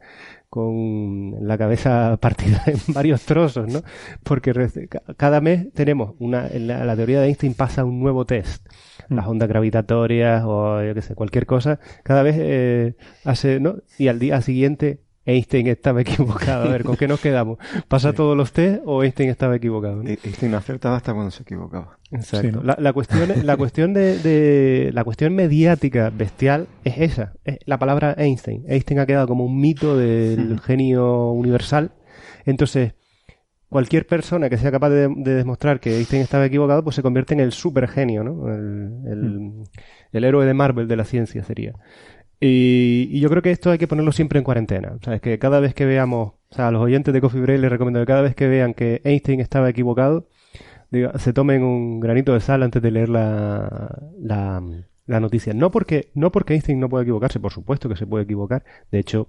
con 0.49 1.35
la 1.47 1.59
cabeza 1.59 2.17
partida 2.21 2.63
en 2.67 2.79
varios 2.95 3.23
trozos, 3.23 3.67
¿no? 3.73 3.83
Porque 4.23 4.53
cada 5.17 5.41
mes 5.41 5.73
tenemos 5.75 6.15
una, 6.21 6.49
la, 6.55 6.85
la 6.85 6.97
teoría 6.97 7.21
de 7.21 7.27
Einstein 7.27 7.55
pasa 7.55 7.85
un 7.85 8.01
nuevo 8.01 8.25
test. 8.25 8.67
Las 9.09 9.27
mm. 9.27 9.31
ondas 9.31 9.49
gravitatorias 9.49 10.45
o 10.47 10.83
yo 10.83 10.95
qué 10.95 11.03
sé, 11.03 11.15
cualquier 11.17 11.47
cosa, 11.47 11.81
cada 12.05 12.23
vez 12.23 12.37
eh, 12.39 12.95
hace, 13.25 13.59
¿no? 13.59 13.79
Y 13.99 14.09
al 14.09 14.21
día 14.21 14.41
siguiente 14.41 15.01
Einstein 15.29 15.67
estaba 15.67 16.01
equivocado. 16.03 16.65
A 16.65 16.73
ver, 16.73 16.85
¿con 16.85 16.97
qué 16.97 17.07
nos 17.07 17.21
quedamos? 17.21 17.59
¿Pasa 17.87 18.13
todos 18.13 18.37
los 18.37 18.53
test 18.53 18.81
o 18.87 19.03
Einstein 19.03 19.29
estaba 19.29 19.57
equivocado? 19.57 20.03
E-, 20.03 20.19
Einstein 20.25 20.55
acertaba 20.55 20.97
hasta 20.97 21.13
cuando 21.13 21.31
se 21.31 21.43
equivocaba. 21.43 21.99
Exacto. 22.11 22.63
la, 22.63 22.93
cuestión, 22.95 23.29
la 23.45 23.57
cuestión 23.59 23.93
de, 23.93 24.91
la 24.95 25.05
cuestión 25.05 25.35
mediática 25.35 26.11
bestial 26.11 26.67
es 26.83 26.99
esa, 26.99 27.35
es 27.45 27.59
la 27.67 27.79
palabra 27.79 28.15
Einstein. 28.17 28.65
Einstein 28.67 29.01
ha 29.01 29.07
quedado 29.07 29.29
como 29.29 29.45
un 29.45 29.61
mito 29.61 29.97
del 29.97 30.59
genio 30.61 31.33
universal. 31.33 31.93
Entonces, 32.47 32.95
cualquier 33.69 34.07
persona 34.07 34.49
que 34.49 34.57
sea 34.57 34.71
capaz 34.71 34.89
de, 34.89 35.09
demostrar 35.09 35.81
que 35.81 35.99
Einstein 35.99 36.23
estaba 36.23 36.47
equivocado, 36.47 36.83
pues 36.83 36.97
se 36.97 37.03
convierte 37.03 37.35
en 37.35 37.41
el 37.41 37.53
supergenio, 37.53 38.25
¿no? 38.25 38.49
El, 38.49 39.65
el 40.13 40.25
héroe 40.25 40.47
de 40.47 40.55
Marvel 40.55 40.89
de 40.89 40.97
la 40.97 41.05
ciencia 41.05 41.45
sería. 41.45 41.75
Y, 42.41 43.19
yo 43.21 43.29
creo 43.31 43.43
que 43.43 43.51
esto 43.51 43.71
hay 43.71 43.79
que 43.79 43.89
ponerlo 43.89 44.13
siempre 44.13 44.39
en 44.39 44.45
cuarentena. 44.45 44.93
O 45.01 45.05
sea, 45.05 45.15
es 45.15 45.21
que 45.21 45.39
cada 45.39 45.61
vez 45.61 45.75
que 45.75 45.87
veamos, 45.87 46.35
o 46.51 46.55
sea, 46.55 46.69
a 46.69 46.71
los 46.71 46.83
oyentes 46.83 47.13
de 47.13 47.21
Coffee 47.21 47.41
Break 47.41 47.61
les 47.61 47.71
recomiendo 47.71 48.01
que 48.01 48.07
cada 48.07 48.23
vez 48.23 48.35
que 48.35 48.49
vean 48.49 48.75
que 48.75 49.01
Einstein 49.05 49.41
estaba 49.41 49.69
equivocado, 49.69 50.29
se 51.17 51.33
tomen 51.33 51.63
un 51.63 52.01
granito 52.01 52.33
de 52.33 52.41
sal 52.41 52.63
antes 52.63 52.81
de 52.81 52.91
leer 52.91 53.09
la, 53.09 54.01
la, 54.19 55.21
noticia. 55.21 55.53
No 55.53 55.71
porque, 55.71 56.11
no 56.15 56.33
porque 56.33 56.55
Einstein 56.55 56.81
no 56.81 56.89
pueda 56.89 57.03
equivocarse, 57.03 57.41
por 57.41 57.53
supuesto 57.53 57.89
que 57.89 57.97
se 57.97 58.07
puede 58.07 58.25
equivocar. 58.25 58.65
De 58.91 58.99
hecho, 58.99 59.29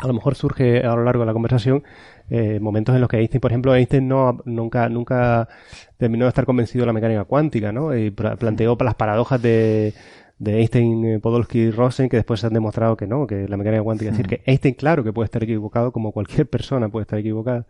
a 0.00 0.06
lo 0.06 0.14
mejor 0.14 0.34
surge 0.34 0.80
a 0.84 0.94
lo 0.94 1.04
largo 1.04 1.22
de 1.22 1.26
la 1.26 1.32
conversación 1.32 1.82
eh, 2.30 2.60
momentos 2.60 2.94
en 2.94 3.00
los 3.00 3.10
que 3.10 3.18
Einstein, 3.18 3.40
por 3.40 3.50
ejemplo, 3.50 3.74
Einstein 3.74 4.06
no 4.06 4.38
nunca 4.44 4.88
nunca 4.88 5.48
terminó 5.96 6.24
de 6.24 6.28
estar 6.28 6.46
convencido 6.46 6.82
de 6.82 6.86
la 6.86 6.92
mecánica 6.92 7.24
cuántica, 7.24 7.72
¿no? 7.72 7.96
Y 7.96 8.10
planteó 8.10 8.76
las 8.80 8.94
paradojas 8.94 9.42
de 9.42 9.92
de 10.38 10.58
Einstein, 10.58 11.04
eh, 11.04 11.20
Podolsky 11.20 11.58
y 11.58 11.70
Rosen, 11.70 12.08
que 12.08 12.16
después 12.16 12.40
se 12.40 12.46
han 12.46 12.52
demostrado 12.52 12.96
que 12.96 13.06
no, 13.06 13.26
que 13.26 13.48
la 13.48 13.56
mecánica 13.56 13.82
cuántica, 13.82 14.10
es 14.10 14.16
decir, 14.16 14.28
que 14.28 14.42
Einstein, 14.50 14.74
claro 14.74 15.02
que 15.02 15.12
puede 15.12 15.26
estar 15.26 15.42
equivocado, 15.42 15.92
como 15.92 16.12
cualquier 16.12 16.46
persona 16.50 16.88
puede 16.88 17.02
estar 17.02 17.18
equivocada. 17.18 17.66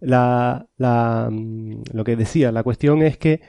La, 0.00 0.66
la, 0.76 1.28
mm, 1.30 1.82
lo 1.92 2.04
que 2.04 2.16
decía, 2.16 2.52
la 2.52 2.62
cuestión 2.62 3.02
es 3.02 3.18
que 3.18 3.40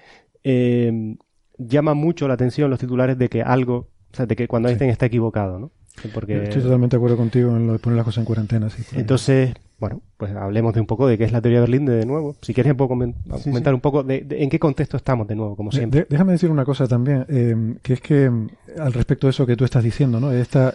eh, 0.44 1.16
llama 1.58 1.94
mucho 1.94 2.28
la 2.28 2.34
atención 2.34 2.70
los 2.70 2.80
titulares 2.80 3.18
de 3.18 3.30
que 3.30 3.42
algo, 3.42 3.90
o 4.12 4.16
sea, 4.16 4.26
de 4.26 4.36
que 4.36 4.48
cuando 4.48 4.70
Einstein 4.70 4.92
está 4.92 5.06
equivocado, 5.06 5.60
¿no? 5.60 5.72
Porque... 6.14 6.44
Estoy 6.44 6.62
totalmente 6.62 6.96
de 6.96 7.00
acuerdo 7.00 7.18
contigo 7.18 7.56
en 7.56 7.68
lo 7.68 7.74
de 7.74 7.80
poner 7.80 7.98
las 7.98 8.06
cosas 8.06 8.20
en 8.20 8.26
cuarentena. 8.26 8.70
Sí, 8.70 8.84
Entonces, 8.96 9.54
bueno, 9.78 10.02
pues 10.18 10.34
hablemos 10.34 10.74
de 10.74 10.80
un 10.80 10.88
poco 10.88 11.08
de 11.08 11.18
qué 11.18 11.26
es 11.26 11.32
la 11.32 11.42
teoría 11.42 11.60
de 11.60 11.68
Berlín 11.68 11.86
de 11.86 12.06
nuevo. 12.06 12.36
Si 12.42 12.54
quieres, 12.54 12.74
puedo 12.76 12.88
comentar 12.88 13.74
un 13.74 13.82
poco 13.82 14.04
de, 14.04 14.26
en 14.30 14.50
qué 14.50 14.58
contexto 14.58 14.96
estamos 14.96 15.28
de 15.28 15.36
nuevo, 15.36 15.56
como 15.56 15.72
siempre. 15.72 16.08
déjame 16.10 16.32
decir 16.32 16.50
una 16.50 16.64
cosa 16.64 16.88
también, 16.88 17.26
eh, 17.28 17.76
que 17.82 17.94
es 17.94 18.02
que 18.02 18.32
al 18.80 18.94
respecto 18.94 19.28
de 19.28 19.32
eso 19.32 19.46
que 19.46 19.58
tú 19.58 19.66
estás 19.66 19.84
diciendo, 19.84 20.20
¿no? 20.20 20.32
Esta, 20.32 20.74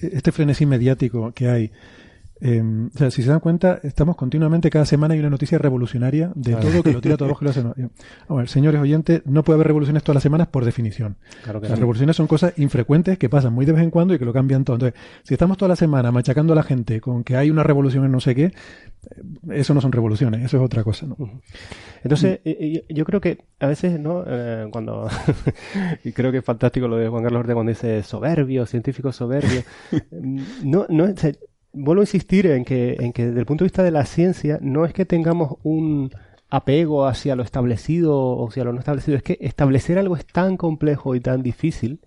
este 0.00 0.32
frenesí 0.32 0.66
mediático 0.66 1.32
que 1.32 1.48
hay 1.48 1.70
Em, 2.44 2.88
o 2.92 2.98
sea, 2.98 3.08
si 3.12 3.22
se 3.22 3.30
dan 3.30 3.38
cuenta, 3.38 3.78
estamos 3.84 4.16
continuamente, 4.16 4.68
cada 4.68 4.84
semana 4.84 5.14
hay 5.14 5.20
una 5.20 5.30
noticia 5.30 5.58
revolucionaria 5.58 6.32
de 6.34 6.56
todo 6.56 6.82
que 6.82 6.92
lo 6.92 7.00
tira 7.00 7.16
todo 7.16 7.26
abajo 7.26 7.44
y 7.44 7.44
lo 7.44 7.50
hace. 7.50 7.62
No. 7.62 7.72
A 8.28 8.34
ver, 8.34 8.48
señores 8.48 8.80
oyentes, 8.80 9.22
no 9.26 9.44
puede 9.44 9.58
haber 9.58 9.68
revoluciones 9.68 10.02
todas 10.02 10.16
las 10.16 10.24
semanas 10.24 10.48
por 10.48 10.64
definición. 10.64 11.16
las 11.46 11.78
revoluciones 11.78 12.16
son 12.16 12.26
cosas 12.26 12.54
infrecuentes 12.56 13.16
que 13.16 13.28
pasan 13.28 13.52
muy 13.52 13.64
de 13.64 13.70
vez 13.70 13.82
en 13.84 13.92
cuando 13.92 14.14
y 14.14 14.18
que 14.18 14.24
lo 14.24 14.32
cambian 14.32 14.64
todo. 14.64 14.74
Entonces, 14.74 15.00
si 15.22 15.34
estamos 15.34 15.56
toda 15.56 15.68
la 15.68 15.76
semana 15.76 16.10
machacando 16.10 16.52
a 16.52 16.56
la 16.56 16.64
gente 16.64 17.00
con 17.00 17.22
que 17.22 17.36
hay 17.36 17.48
una 17.48 17.62
revolución 17.62 18.04
en 18.06 18.10
no 18.10 18.18
sé 18.18 18.34
qué, 18.34 18.46
eh, 18.46 18.52
eso 19.52 19.72
no 19.72 19.80
son 19.80 19.92
revoluciones, 19.92 20.44
eso 20.44 20.56
es 20.56 20.64
otra 20.64 20.82
cosa. 20.82 21.06
¿no? 21.06 21.16
Entonces, 22.02 22.40
yo 22.88 23.04
creo 23.04 23.20
que 23.20 23.38
a 23.60 23.68
veces, 23.68 24.00
¿no? 24.00 24.24
Eh, 24.26 24.66
cuando. 24.72 25.08
y 26.04 26.10
creo 26.10 26.32
que 26.32 26.38
es 26.38 26.44
fantástico 26.44 26.88
lo 26.88 26.96
de 26.96 27.06
Juan 27.06 27.22
Carlos 27.22 27.38
Ortega 27.38 27.54
cuando 27.54 27.70
dice 27.70 28.02
soberbio, 28.02 28.66
científico 28.66 29.12
soberbio. 29.12 29.62
no, 30.64 30.86
no, 30.88 31.06
vuelvo 31.72 32.02
a 32.02 32.04
insistir 32.04 32.46
en 32.46 32.64
que, 32.64 32.96
en 33.00 33.12
que 33.12 33.26
desde 33.26 33.40
el 33.40 33.46
punto 33.46 33.64
de 33.64 33.66
vista 33.66 33.82
de 33.82 33.90
la 33.90 34.04
ciencia 34.04 34.58
no 34.60 34.84
es 34.84 34.92
que 34.92 35.04
tengamos 35.04 35.56
un 35.62 36.10
apego 36.50 37.06
hacia 37.06 37.34
lo 37.34 37.42
establecido 37.42 38.16
o 38.18 38.48
hacia 38.48 38.64
lo 38.64 38.72
no 38.72 38.78
establecido, 38.78 39.16
es 39.16 39.22
que 39.22 39.38
establecer 39.40 39.98
algo 39.98 40.16
es 40.16 40.26
tan 40.26 40.56
complejo 40.56 41.14
y 41.14 41.20
tan 41.20 41.42
difícil 41.42 42.00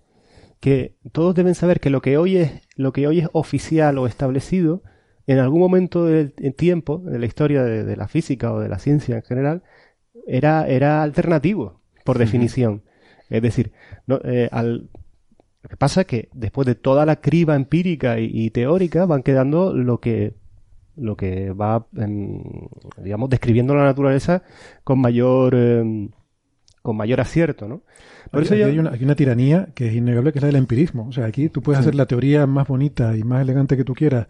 que 0.60 0.96
todos 1.12 1.34
deben 1.34 1.54
saber 1.54 1.80
que 1.80 1.90
lo 1.90 2.00
que 2.00 2.16
hoy 2.16 2.36
es, 2.36 2.52
lo 2.76 2.92
que 2.92 3.06
hoy 3.06 3.20
es 3.20 3.28
oficial 3.32 3.98
o 3.98 4.06
establecido, 4.06 4.82
en 5.26 5.38
algún 5.38 5.60
momento 5.60 6.04
del 6.04 6.32
tiempo, 6.54 6.98
de 6.98 7.18
la 7.18 7.26
historia 7.26 7.64
de, 7.64 7.96
la 7.96 8.06
física 8.06 8.52
o 8.52 8.60
de 8.60 8.68
la 8.68 8.78
ciencia 8.78 9.16
en 9.16 9.22
general, 9.22 9.62
era, 10.26 10.66
era 10.68 11.02
alternativo, 11.02 11.80
por 12.04 12.18
definición. 12.18 12.82
Es 13.28 13.42
decir, 13.42 13.72
no, 14.06 14.20
eh, 14.24 14.48
al, 14.52 14.88
lo 15.66 15.70
que 15.70 15.76
pasa 15.76 16.02
es 16.02 16.06
que 16.06 16.28
después 16.32 16.64
de 16.64 16.76
toda 16.76 17.04
la 17.04 17.16
criba 17.16 17.56
empírica 17.56 18.20
y, 18.20 18.50
teórica 18.50 19.04
van 19.04 19.24
quedando 19.24 19.74
lo 19.74 19.98
que 19.98 20.34
lo 20.94 21.16
que 21.16 21.50
va, 21.50 21.88
em, 21.96 22.40
digamos, 23.02 23.28
describiendo 23.28 23.74
la 23.74 23.82
naturaleza 23.82 24.44
con 24.84 25.00
mayor, 25.00 25.56
em, 25.56 26.10
con 26.82 26.96
mayor 26.96 27.20
acierto, 27.20 27.66
¿no? 27.66 27.82
Por 28.30 28.44
eso 28.44 28.54
hay, 28.54 28.78
una, 28.78 28.92
hay, 28.92 29.02
una, 29.02 29.16
tiranía 29.16 29.70
que 29.74 29.88
es 29.88 29.94
innegable, 29.94 30.30
que 30.30 30.38
es 30.38 30.42
la 30.44 30.46
del 30.46 30.56
empirismo. 30.56 31.08
O 31.08 31.12
sea, 31.12 31.26
aquí 31.26 31.48
tú 31.48 31.62
puedes 31.62 31.80
hacer 31.80 31.96
la 31.96 32.06
teoría 32.06 32.46
más 32.46 32.68
bonita 32.68 33.16
y 33.16 33.24
más 33.24 33.42
elegante 33.42 33.76
que 33.76 33.84
tú 33.84 33.92
quieras 33.92 34.28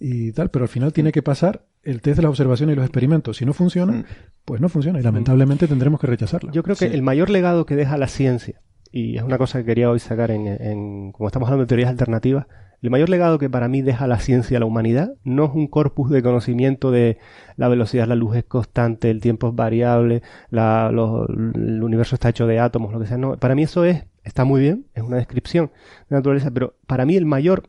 y 0.00 0.32
tal, 0.32 0.50
pero 0.50 0.64
al 0.64 0.70
final 0.70 0.94
tiene 0.94 1.12
que 1.12 1.22
pasar 1.22 1.66
el 1.82 2.00
test 2.00 2.16
de 2.16 2.22
las 2.22 2.30
observaciones 2.30 2.72
y 2.72 2.76
los 2.76 2.86
experimentos. 2.86 3.36
Si 3.36 3.44
no 3.44 3.52
funciona, 3.52 3.92
mm. 3.92 4.04
pues 4.46 4.62
no 4.62 4.70
funciona 4.70 5.00
y 5.00 5.02
lamentablemente 5.02 5.68
tendremos 5.68 6.00
que 6.00 6.06
rechazarla. 6.06 6.50
Yo 6.50 6.62
creo 6.62 6.76
que 6.76 6.86
el 6.86 7.02
mayor 7.02 7.28
legado 7.28 7.66
que 7.66 7.76
deja 7.76 7.98
la 7.98 8.08
ciencia, 8.08 8.62
y 8.90 9.16
es 9.16 9.22
una 9.22 9.38
cosa 9.38 9.58
que 9.58 9.64
quería 9.64 9.90
hoy 9.90 9.98
sacar 9.98 10.30
en, 10.30 11.12
como 11.12 11.28
estamos 11.28 11.48
hablando 11.48 11.64
de 11.64 11.68
teorías 11.68 11.90
alternativas, 11.90 12.46
el 12.80 12.90
mayor 12.90 13.08
legado 13.08 13.38
que 13.38 13.50
para 13.50 13.66
mí 13.66 13.82
deja 13.82 14.06
la 14.06 14.20
ciencia 14.20 14.56
a 14.56 14.60
la 14.60 14.66
humanidad 14.66 15.14
no 15.24 15.46
es 15.46 15.50
un 15.52 15.66
corpus 15.66 16.10
de 16.10 16.22
conocimiento 16.22 16.92
de 16.92 17.18
la 17.56 17.68
velocidad 17.68 18.04
de 18.04 18.08
la 18.08 18.14
luz 18.14 18.36
es 18.36 18.44
constante, 18.44 19.10
el 19.10 19.20
tiempo 19.20 19.48
es 19.48 19.54
variable, 19.56 20.22
el 20.52 21.82
universo 21.82 22.14
está 22.14 22.28
hecho 22.28 22.46
de 22.46 22.60
átomos, 22.60 22.92
lo 22.92 23.00
que 23.00 23.06
sea. 23.06 23.18
No, 23.18 23.36
para 23.36 23.56
mí 23.56 23.64
eso 23.64 23.84
es, 23.84 24.04
está 24.22 24.44
muy 24.44 24.60
bien, 24.60 24.86
es 24.94 25.02
una 25.02 25.16
descripción 25.16 25.72
de 26.08 26.16
naturaleza, 26.16 26.52
pero 26.52 26.76
para 26.86 27.04
mí 27.04 27.16
el 27.16 27.26
mayor 27.26 27.68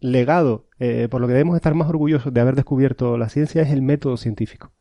legado, 0.00 0.68
eh, 0.78 1.08
por 1.10 1.22
lo 1.22 1.26
que 1.26 1.32
debemos 1.32 1.56
estar 1.56 1.74
más 1.74 1.88
orgullosos 1.88 2.34
de 2.34 2.40
haber 2.42 2.54
descubierto 2.54 3.16
la 3.16 3.30
ciencia, 3.30 3.62
es 3.62 3.70
el 3.70 3.80
método 3.80 4.18
científico. 4.18 4.72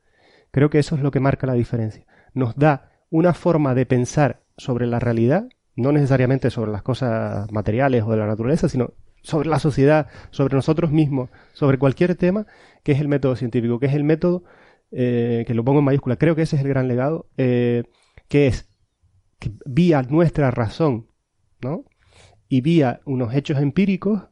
Creo 0.52 0.70
que 0.70 0.80
eso 0.80 0.96
es 0.96 1.02
lo 1.02 1.12
que 1.12 1.22
marca 1.22 1.48
la 1.48 1.54
diferencia. 1.54 2.06
Nos 2.34 2.58
da 2.58 2.92
una 3.10 3.34
forma 3.34 3.74
de 3.74 3.86
pensar 3.86 4.42
sobre 4.58 4.86
la 4.86 5.00
realidad, 5.00 5.48
no 5.76 5.92
necesariamente 5.92 6.50
sobre 6.50 6.72
las 6.72 6.84
cosas 6.84 7.52
materiales 7.52 8.04
o 8.04 8.12
de 8.12 8.18
la 8.18 8.28
naturaleza, 8.28 8.70
sino 8.70 8.94
sobre 9.22 9.50
la 9.50 9.60
sociedad, 9.60 10.08
sobre 10.32 10.56
nosotros 10.56 10.92
mismos, 10.92 11.30
sobre 11.54 11.80
cualquier 11.80 12.16
tema, 12.16 12.46
que 12.84 12.92
es 12.92 13.00
el 13.00 13.08
método 13.08 13.36
científico, 13.36 13.80
que 13.80 13.88
es 13.88 13.94
el 13.94 14.04
método, 14.04 14.44
eh, 14.92 15.44
que 15.48 15.54
lo 15.54 15.64
pongo 15.64 15.80
en 15.80 15.86
mayúscula, 15.86 16.18
creo 16.18 16.36
que 16.36 16.44
ese 16.44 16.58
es 16.58 16.62
el 16.62 16.68
gran 16.68 16.88
legado, 16.88 17.28
eh, 17.38 17.84
que 18.28 18.48
es 18.48 18.70
que 19.40 19.52
vía 19.66 20.04
nuestra 20.04 20.52
razón, 20.52 21.08
¿no? 21.62 21.86
Y 22.48 22.62
vía 22.62 23.02
unos 23.06 23.34
hechos 23.34 23.60
empíricos, 23.60 24.24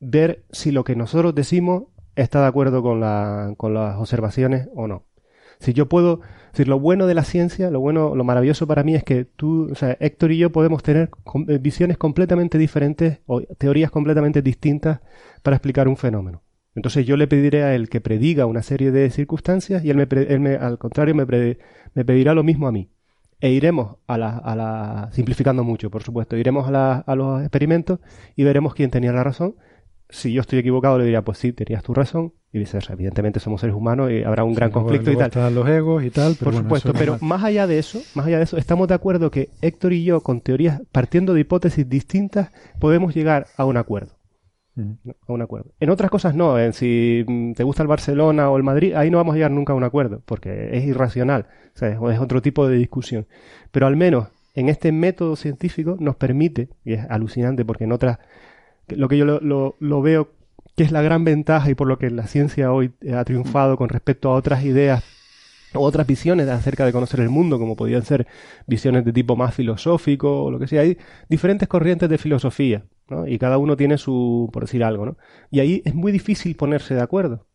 ver 0.00 0.44
si 0.50 0.70
lo 0.70 0.84
que 0.84 0.96
nosotros 0.96 1.34
decimos 1.34 1.84
está 2.16 2.40
de 2.42 2.46
acuerdo 2.46 2.82
con, 2.82 3.00
la, 3.00 3.54
con 3.56 3.74
las 3.74 3.96
observaciones 3.96 4.68
o 4.74 4.86
no. 4.86 5.06
Si 5.58 5.72
yo 5.72 5.88
puedo, 5.88 6.20
decir, 6.52 6.68
lo 6.68 6.78
bueno 6.78 7.06
de 7.06 7.14
la 7.14 7.24
ciencia, 7.24 7.70
lo 7.70 7.80
bueno, 7.80 8.14
lo 8.14 8.24
maravilloso 8.24 8.66
para 8.66 8.82
mí 8.82 8.94
es 8.94 9.04
que 9.04 9.24
tú, 9.24 9.68
o 9.70 9.74
sea, 9.74 9.96
Héctor 10.00 10.32
y 10.32 10.38
yo 10.38 10.52
podemos 10.52 10.82
tener 10.82 11.10
eh, 11.48 11.58
visiones 11.58 11.98
completamente 11.98 12.58
diferentes 12.58 13.20
o 13.26 13.42
teorías 13.42 13.90
completamente 13.90 14.42
distintas 14.42 15.00
para 15.42 15.56
explicar 15.56 15.88
un 15.88 15.96
fenómeno. 15.96 16.42
Entonces 16.74 17.06
yo 17.06 17.16
le 17.16 17.28
pediré 17.28 17.62
a 17.62 17.74
él 17.74 17.88
que 17.88 18.00
prediga 18.00 18.46
una 18.46 18.62
serie 18.62 18.90
de 18.90 19.10
circunstancias 19.10 19.84
y 19.84 19.90
él, 19.90 19.96
me, 19.96 20.06
él 20.10 20.40
me 20.40 20.56
al 20.56 20.78
contrario, 20.78 21.14
me, 21.14 21.26
pedirá 22.04 22.34
lo 22.34 22.42
mismo 22.42 22.66
a 22.66 22.72
mí. 22.72 22.90
E 23.40 23.50
iremos 23.50 23.96
a 24.06 24.16
la, 24.16 24.38
a 24.38 24.56
la 24.56 25.10
simplificando 25.12 25.64
mucho, 25.64 25.90
por 25.90 26.02
supuesto, 26.02 26.36
iremos 26.36 26.66
a, 26.68 26.70
la, 26.70 27.14
los 27.14 27.42
experimentos 27.42 28.00
y 28.36 28.44
veremos 28.44 28.74
quién 28.74 28.90
tenía 28.90 29.12
la 29.12 29.22
razón 29.22 29.54
si 30.08 30.32
yo 30.32 30.40
estoy 30.40 30.58
equivocado, 30.58 30.98
le 30.98 31.04
diría, 31.04 31.22
pues 31.22 31.38
sí, 31.38 31.52
tenías 31.52 31.82
tu 31.82 31.94
razón, 31.94 32.32
y 32.54 32.58
viceversa. 32.60 32.92
Evidentemente 32.92 33.40
somos 33.40 33.60
seres 33.60 33.74
humanos 33.74 34.12
y 34.12 34.22
habrá 34.22 34.44
un 34.44 34.54
gran 34.54 34.70
conflicto 34.70 35.10
y 35.10 35.16
tal. 35.16 35.26
Están 35.26 35.54
los 35.56 35.68
egos 35.68 36.04
y 36.04 36.10
tal, 36.10 36.36
Por 36.36 36.54
supuesto, 36.54 36.92
pero 36.92 37.18
más 37.20 37.42
allá 37.42 37.66
de 37.66 37.80
eso, 37.80 38.00
más 38.14 38.26
allá 38.26 38.38
de 38.38 38.44
eso, 38.44 38.56
estamos 38.56 38.86
de 38.86 38.94
acuerdo 38.94 39.32
que 39.32 39.50
Héctor 39.60 39.92
y 39.92 40.04
yo, 40.04 40.20
con 40.20 40.40
teorías, 40.40 40.80
partiendo 40.92 41.34
de 41.34 41.40
hipótesis 41.40 41.88
distintas, 41.88 42.52
podemos 42.78 43.12
llegar 43.12 43.48
a 43.56 43.64
un 43.64 43.76
acuerdo. 43.76 44.12
A 44.76 45.32
un 45.32 45.42
acuerdo. 45.42 45.72
En 45.80 45.90
otras 45.90 46.12
cosas 46.12 46.36
no, 46.36 46.56
en 46.56 46.72
si 46.72 47.24
mm, 47.26 47.54
te 47.54 47.64
gusta 47.64 47.82
el 47.82 47.88
Barcelona 47.88 48.48
o 48.50 48.56
el 48.56 48.62
Madrid, 48.62 48.94
ahí 48.94 49.10
no 49.10 49.18
vamos 49.18 49.32
a 49.32 49.36
llegar 49.36 49.50
nunca 49.50 49.72
a 49.72 49.76
un 49.76 49.84
acuerdo, 49.84 50.22
porque 50.24 50.76
es 50.76 50.84
irracional, 50.84 51.48
o 51.74 51.78
sea, 51.78 51.88
es 51.88 52.20
otro 52.20 52.40
tipo 52.40 52.68
de 52.68 52.76
discusión. 52.76 53.26
Pero 53.72 53.88
al 53.88 53.96
menos 53.96 54.28
en 54.54 54.68
este 54.68 54.92
método 54.92 55.34
científico 55.34 55.96
nos 55.98 56.14
permite, 56.14 56.68
y 56.84 56.92
es 56.92 57.04
alucinante 57.10 57.64
porque 57.64 57.82
en 57.82 57.90
otras 57.90 58.18
lo 58.88 59.08
que 59.08 59.16
yo 59.16 59.24
lo, 59.24 59.76
lo, 59.78 60.02
veo 60.02 60.28
que 60.76 60.82
es 60.82 60.92
la 60.92 61.02
gran 61.02 61.24
ventaja 61.24 61.70
y 61.70 61.74
por 61.74 61.86
lo 61.86 61.98
que 61.98 62.10
la 62.10 62.26
ciencia 62.26 62.72
hoy 62.72 62.92
ha 63.12 63.24
triunfado 63.24 63.76
con 63.76 63.88
respecto 63.88 64.30
a 64.30 64.34
otras 64.34 64.64
ideas 64.64 65.04
o 65.74 65.80
otras 65.80 66.06
visiones 66.06 66.48
acerca 66.48 66.84
de 66.84 66.92
conocer 66.92 67.20
el 67.20 67.30
mundo, 67.30 67.58
como 67.58 67.76
podían 67.76 68.02
ser 68.02 68.26
visiones 68.66 69.04
de 69.04 69.12
tipo 69.12 69.36
más 69.36 69.54
filosófico 69.54 70.44
o 70.44 70.50
lo 70.50 70.58
que 70.58 70.66
sea. 70.66 70.82
Hay 70.82 70.98
diferentes 71.28 71.68
corrientes 71.68 72.08
de 72.08 72.18
filosofía, 72.18 72.84
¿no? 73.08 73.26
Y 73.26 73.38
cada 73.38 73.58
uno 73.58 73.76
tiene 73.76 73.98
su, 73.98 74.48
por 74.52 74.64
decir 74.64 74.84
algo, 74.84 75.06
¿no? 75.06 75.16
Y 75.50 75.60
ahí 75.60 75.82
es 75.84 75.94
muy 75.94 76.12
difícil 76.12 76.56
ponerse 76.56 76.94
de 76.94 77.02
acuerdo. 77.02 77.46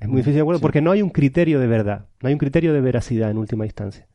Es 0.00 0.08
muy 0.08 0.18
difícil 0.18 0.36
de 0.36 0.40
acuerdo 0.42 0.60
porque 0.60 0.80
no 0.80 0.90
hay 0.90 1.02
un 1.02 1.10
criterio 1.10 1.60
de 1.60 1.66
verdad, 1.66 2.06
no 2.20 2.28
hay 2.28 2.34
un 2.34 2.38
criterio 2.38 2.72
de 2.72 2.80
veracidad 2.80 3.30
en 3.30 3.38
última 3.38 3.64
instancia. 3.64 4.06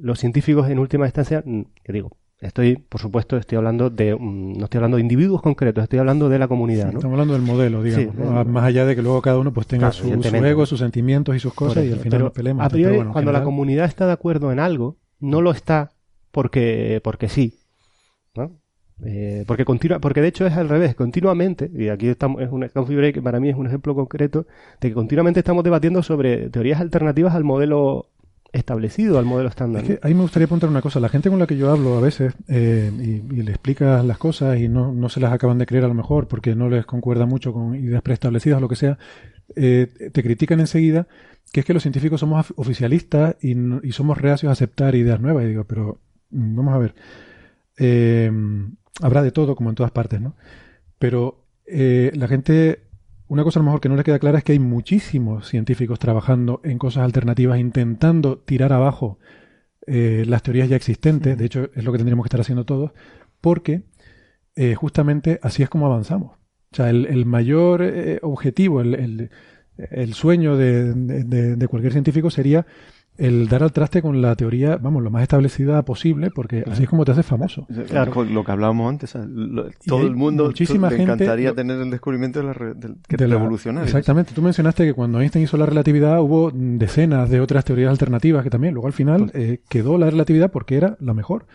los 0.00 0.18
científicos 0.18 0.68
en 0.68 0.78
última 0.78 1.06
instancia, 1.06 1.42
mm, 1.46 1.62
que 1.82 1.92
digo, 1.92 2.18
Estoy, 2.42 2.76
por 2.76 3.00
supuesto, 3.00 3.36
estoy 3.36 3.56
hablando 3.56 3.88
de, 3.88 4.16
mm, 4.16 4.58
no 4.58 4.64
estoy 4.64 4.78
hablando 4.78 4.96
de 4.96 5.02
individuos 5.02 5.40
concretos, 5.40 5.84
estoy 5.84 6.00
hablando 6.00 6.28
de 6.28 6.40
la 6.40 6.48
comunidad. 6.48 6.86
¿no? 6.86 6.98
Estamos 6.98 7.12
hablando 7.12 7.34
del 7.34 7.42
modelo, 7.42 7.84
digamos, 7.84 8.46
más 8.48 8.64
allá 8.64 8.84
de 8.84 8.96
que 8.96 9.02
luego 9.02 9.22
cada 9.22 9.38
uno 9.38 9.52
pues 9.52 9.68
tenga 9.68 9.92
su, 9.92 10.12
ego, 10.12 10.66
sus 10.66 10.80
sentimientos 10.80 11.36
y 11.36 11.38
sus 11.38 11.54
cosas 11.54 11.84
y 11.84 11.92
al 11.92 12.00
final 12.00 12.20
nos 12.20 12.32
peleemos. 12.32 12.66
A 12.66 12.68
priori, 12.68 13.04
cuando 13.12 13.30
la 13.30 13.44
comunidad 13.44 13.86
está 13.86 14.06
de 14.06 14.12
acuerdo 14.12 14.50
en 14.50 14.58
algo, 14.58 14.96
no 15.20 15.40
lo 15.40 15.52
está 15.52 15.92
porque, 16.32 17.00
porque 17.04 17.28
sí, 17.28 17.60
¿no? 18.34 18.50
Eh, 19.04 19.44
porque 19.46 19.64
continua, 19.64 20.00
porque 20.00 20.20
de 20.20 20.28
hecho 20.28 20.44
es 20.44 20.54
al 20.54 20.68
revés, 20.68 20.96
continuamente, 20.96 21.70
y 21.72 21.88
aquí 21.88 22.08
estamos, 22.08 22.42
es 22.42 22.50
un 22.50 22.68
Coffee 22.68 22.96
Break 22.96 23.22
para 23.22 23.38
mí 23.38 23.50
es 23.50 23.56
un 23.56 23.66
ejemplo 23.66 23.94
concreto 23.94 24.46
de 24.80 24.88
que 24.88 24.94
continuamente 24.94 25.40
estamos 25.40 25.62
debatiendo 25.62 26.02
sobre 26.02 26.50
teorías 26.50 26.80
alternativas 26.80 27.34
al 27.34 27.44
modelo 27.44 28.06
establecido 28.52 29.18
al 29.18 29.24
modelo 29.24 29.48
estándar. 29.48 29.84
Es 29.84 29.98
ahí 30.02 30.14
me 30.14 30.22
gustaría 30.22 30.46
apuntar 30.46 30.68
una 30.68 30.82
cosa. 30.82 31.00
La 31.00 31.08
gente 31.08 31.30
con 31.30 31.38
la 31.38 31.46
que 31.46 31.56
yo 31.56 31.70
hablo 31.70 31.96
a 31.96 32.00
veces 32.00 32.34
eh, 32.48 32.90
y, 32.98 33.42
le 33.42 33.50
explicas 33.50 34.04
las 34.04 34.18
cosas 34.18 34.58
y 34.58 34.68
no, 34.68 34.92
no, 34.92 35.08
se 35.08 35.20
las 35.20 35.32
acaban 35.32 35.58
de 35.58 35.66
creer 35.66 35.84
a 35.84 35.88
lo 35.88 35.94
mejor 35.94 36.28
porque 36.28 36.54
no 36.54 36.68
les 36.68 36.84
concuerda 36.84 37.26
mucho 37.26 37.52
con 37.52 37.74
ideas 37.74 38.02
preestablecidas 38.02 38.58
o 38.58 38.60
lo 38.60 38.68
que 38.68 38.76
sea, 38.76 38.98
eh, 39.56 40.10
te 40.12 40.22
critican 40.22 40.60
enseguida 40.60 41.06
que 41.52 41.60
es 41.60 41.66
que 41.66 41.74
los 41.74 41.82
científicos 41.82 42.20
somos 42.20 42.52
oficialistas 42.56 43.36
y, 43.40 43.56
y, 43.86 43.92
somos 43.92 44.18
reacios 44.18 44.50
a 44.50 44.52
aceptar 44.52 44.94
ideas 44.94 45.20
nuevas. 45.20 45.44
Y 45.44 45.48
digo, 45.48 45.64
pero 45.64 46.00
mm, 46.30 46.56
vamos 46.56 46.74
a 46.74 46.78
ver. 46.78 46.94
Eh, 47.78 48.30
habrá 49.00 49.22
de 49.22 49.32
todo 49.32 49.56
como 49.56 49.70
en 49.70 49.76
todas 49.76 49.92
partes, 49.92 50.20
¿no? 50.20 50.36
Pero 50.98 51.38
la 51.66 52.28
gente 52.28 52.91
una 53.32 53.44
cosa 53.44 53.58
a 53.58 53.62
lo 53.62 53.64
mejor 53.64 53.80
que 53.80 53.88
no 53.88 53.96
le 53.96 54.04
queda 54.04 54.18
clara 54.18 54.36
es 54.36 54.44
que 54.44 54.52
hay 54.52 54.58
muchísimos 54.58 55.48
científicos 55.48 55.98
trabajando 55.98 56.60
en 56.64 56.76
cosas 56.76 57.04
alternativas, 57.04 57.58
intentando 57.58 58.36
tirar 58.36 58.74
abajo 58.74 59.18
eh, 59.86 60.24
las 60.28 60.42
teorías 60.42 60.68
ya 60.68 60.76
existentes. 60.76 61.38
De 61.38 61.46
hecho, 61.46 61.70
es 61.74 61.82
lo 61.82 61.92
que 61.92 61.96
tendríamos 61.96 62.24
que 62.24 62.26
estar 62.26 62.42
haciendo 62.42 62.66
todos, 62.66 62.92
porque 63.40 63.84
eh, 64.54 64.74
justamente 64.74 65.40
así 65.42 65.62
es 65.62 65.70
como 65.70 65.86
avanzamos. 65.86 66.32
O 66.72 66.76
sea, 66.76 66.90
el, 66.90 67.24
mayor 67.24 67.80
eh, 67.82 68.18
objetivo, 68.20 68.82
el, 68.82 69.30
sueño 70.12 70.58
de, 70.58 71.66
cualquier 71.70 71.92
científico 71.92 72.28
sería 72.28 72.66
el 73.22 73.46
dar 73.48 73.62
al 73.62 73.72
traste 73.72 74.02
con 74.02 74.20
la 74.20 74.34
teoría, 74.34 74.78
vamos, 74.78 75.00
lo 75.00 75.08
más 75.08 75.22
establecida 75.22 75.84
posible, 75.84 76.32
porque 76.32 76.64
así 76.68 76.82
es 76.82 76.88
como 76.88 77.04
te 77.04 77.12
haces 77.12 77.24
famoso. 77.24 77.68
Claro. 77.88 78.24
Lo 78.24 78.42
que 78.42 78.50
hablábamos 78.50 78.90
antes, 78.90 79.16
todo 79.86 80.02
el 80.02 80.16
mundo 80.16 80.46
muchísima 80.46 80.90
le 80.90 81.02
encantaría 81.02 81.54
tener 81.54 81.80
el 81.80 81.90
descubrimiento 81.90 82.40
de 82.40 82.46
la, 82.46 82.52
revolucionaria. 82.52 83.86
Exactamente. 83.86 84.32
Tú 84.34 84.42
mencionaste 84.42 84.84
que 84.84 84.92
cuando 84.92 85.20
Einstein 85.20 85.44
hizo 85.44 85.56
la 85.56 85.66
relatividad 85.66 86.20
hubo 86.20 86.50
decenas 86.52 87.30
de 87.30 87.40
otras 87.40 87.64
teorías 87.64 87.90
alternativas 87.90 88.42
que 88.42 88.50
también, 88.50 88.74
luego 88.74 88.88
al 88.88 88.92
final 88.92 89.30
eh, 89.34 89.60
quedó 89.68 89.98
la 89.98 90.10
relatividad 90.10 90.50
porque 90.50 90.76
era 90.76 90.96
la 90.98 91.14
mejor. 91.14 91.46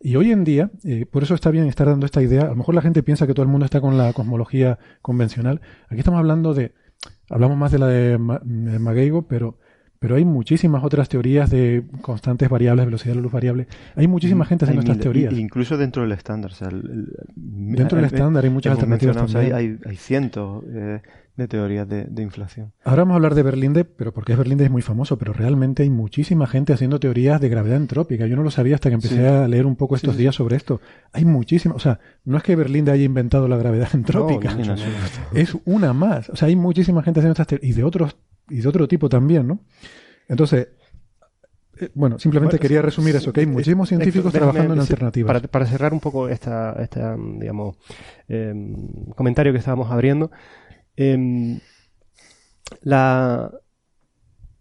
Y 0.00 0.16
hoy 0.16 0.32
en 0.32 0.42
día, 0.42 0.70
eh, 0.82 1.06
por 1.06 1.22
eso 1.22 1.36
está 1.36 1.52
bien 1.52 1.66
estar 1.66 1.86
dando 1.86 2.04
esta 2.04 2.20
idea, 2.20 2.42
a 2.42 2.48
lo 2.48 2.56
mejor 2.56 2.74
la 2.74 2.82
gente 2.82 3.04
piensa 3.04 3.28
que 3.28 3.34
todo 3.34 3.44
el 3.44 3.48
mundo 3.48 3.64
está 3.64 3.80
con 3.80 3.96
la 3.96 4.12
cosmología 4.12 4.80
convencional. 5.02 5.60
Aquí 5.88 6.00
estamos 6.00 6.18
hablando 6.18 6.52
de, 6.52 6.72
hablamos 7.30 7.56
más 7.56 7.70
de 7.70 7.78
la 7.78 7.86
de, 7.86 8.18
de 8.18 9.22
pero 9.28 9.58
pero 9.98 10.16
hay 10.16 10.24
muchísimas 10.24 10.84
otras 10.84 11.08
teorías 11.08 11.50
de 11.50 11.84
constantes 12.02 12.48
variables, 12.48 12.86
velocidad 12.86 13.12
de 13.12 13.16
la 13.16 13.22
luz 13.22 13.32
variable. 13.32 13.66
Hay 13.94 14.06
muchísima 14.06 14.44
mm, 14.44 14.48
gente 14.48 14.64
haciendo 14.64 14.82
estas 14.82 14.98
teorías. 14.98 15.32
Incluso 15.34 15.76
dentro 15.76 16.02
del 16.02 16.12
estándar. 16.12 16.52
dentro 17.34 17.96
del 17.96 18.06
estándar 18.06 18.44
hay 18.44 18.50
muchas 18.50 18.72
alternativas 18.72 19.34
Hay, 19.34 19.78
hay, 19.84 19.96
cientos 19.96 20.64
eh, 20.68 21.00
de 21.36 21.48
teorías 21.48 21.86
de, 21.88 22.22
inflación. 22.22 22.72
Ahora 22.82 23.02
vamos 23.02 23.12
a 23.12 23.16
hablar 23.16 23.34
de 23.34 23.42
Berlinde, 23.42 23.84
pero 23.84 24.12
porque 24.12 24.32
es 24.32 24.38
Berlinde 24.38 24.64
es 24.64 24.70
muy 24.70 24.82
famoso, 24.82 25.18
pero 25.18 25.32
realmente 25.32 25.82
hay 25.82 25.90
muchísima 25.90 26.46
gente 26.46 26.72
haciendo 26.72 26.98
teorías 26.98 27.40
de 27.40 27.48
gravedad 27.48 27.76
entrópica. 27.76 28.26
Yo 28.26 28.36
no 28.36 28.42
lo 28.42 28.50
sabía 28.50 28.76
hasta 28.76 28.88
que 28.88 28.94
empecé 28.94 29.26
a 29.26 29.46
leer 29.46 29.66
un 29.66 29.76
poco 29.76 29.96
estos 29.96 30.16
días 30.16 30.34
sobre 30.34 30.56
esto. 30.56 30.80
Hay 31.12 31.24
muchísimas, 31.24 31.76
o 31.76 31.80
sea, 31.80 32.00
no 32.24 32.38
es 32.38 32.42
que 32.42 32.56
Berlinde 32.56 32.90
haya 32.90 33.04
inventado 33.04 33.48
la 33.48 33.56
gravedad 33.56 33.88
entrópica, 33.94 34.56
es 35.34 35.56
una 35.64 35.92
más. 35.92 36.30
O 36.30 36.36
sea, 36.36 36.48
hay 36.48 36.56
muchísima 36.56 37.02
gente 37.02 37.20
haciendo 37.20 37.32
estas 37.32 37.46
teorías 37.46 37.70
y 37.70 37.72
de 37.74 37.84
otros 37.84 38.16
y 38.48 38.60
de 38.60 38.68
otro 38.68 38.88
tipo 38.88 39.08
también, 39.08 39.46
¿no? 39.46 39.60
Entonces, 40.28 40.68
eh, 41.78 41.90
bueno, 41.94 42.18
simplemente 42.18 42.58
quería 42.58 42.80
resumir 42.80 43.16
eso, 43.16 43.32
que 43.32 43.40
hay 43.40 43.46
muchísimos 43.46 43.88
científicos 43.88 44.32
trabajando 44.32 44.74
en 44.74 44.80
alternativas. 44.80 45.42
Para, 45.48 45.66
cerrar 45.66 45.92
un 45.92 46.00
poco 46.00 46.28
esta, 46.28 46.72
esta 46.82 47.16
digamos, 47.16 47.76
em, 48.28 49.10
comentario 49.14 49.52
que 49.52 49.58
estábamos 49.58 49.90
abriendo, 49.90 50.30
em, 50.96 51.60
la, 52.82 53.50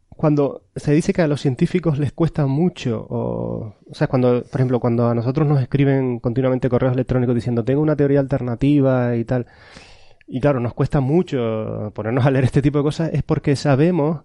cuando 0.10 0.64
se 0.76 0.94
dice 0.94 1.14
que 1.14 1.22
a 1.22 1.28
los 1.28 1.41
científicos 1.41 1.99
les 1.99 2.14
cuesta 2.14 2.45
mucho, 2.48 3.06
o, 3.10 3.76
o 3.90 3.94
sea, 3.94 4.07
cuando, 4.07 4.44
por 4.44 4.62
ejemplo, 4.62 4.80
cuando 4.80 5.10
a 5.10 5.16
nosotros 5.16 5.48
nos 5.48 5.62
escriben 5.62 6.20
continuamente 6.20 6.70
correos 6.70 6.94
electrónicos 6.94 7.36
diciendo 7.36 7.64
tengo 7.64 7.82
una 7.82 7.95
teoría 7.95 8.20
alternativa 8.22 9.16
y 9.16 9.26
tal, 9.26 9.48
y 10.28 10.40
claro, 10.40 10.60
nos 10.60 10.74
cuesta 10.74 11.02
mucho 11.02 11.91
ponernos 11.94 12.26
a 12.26 12.32
leer 12.32 12.45
este 12.45 12.62
tipo 12.62 12.80
de 12.80 12.84
cosas, 12.84 13.12
es 13.14 13.24
porque 13.24 13.56
sabemos 13.56 14.24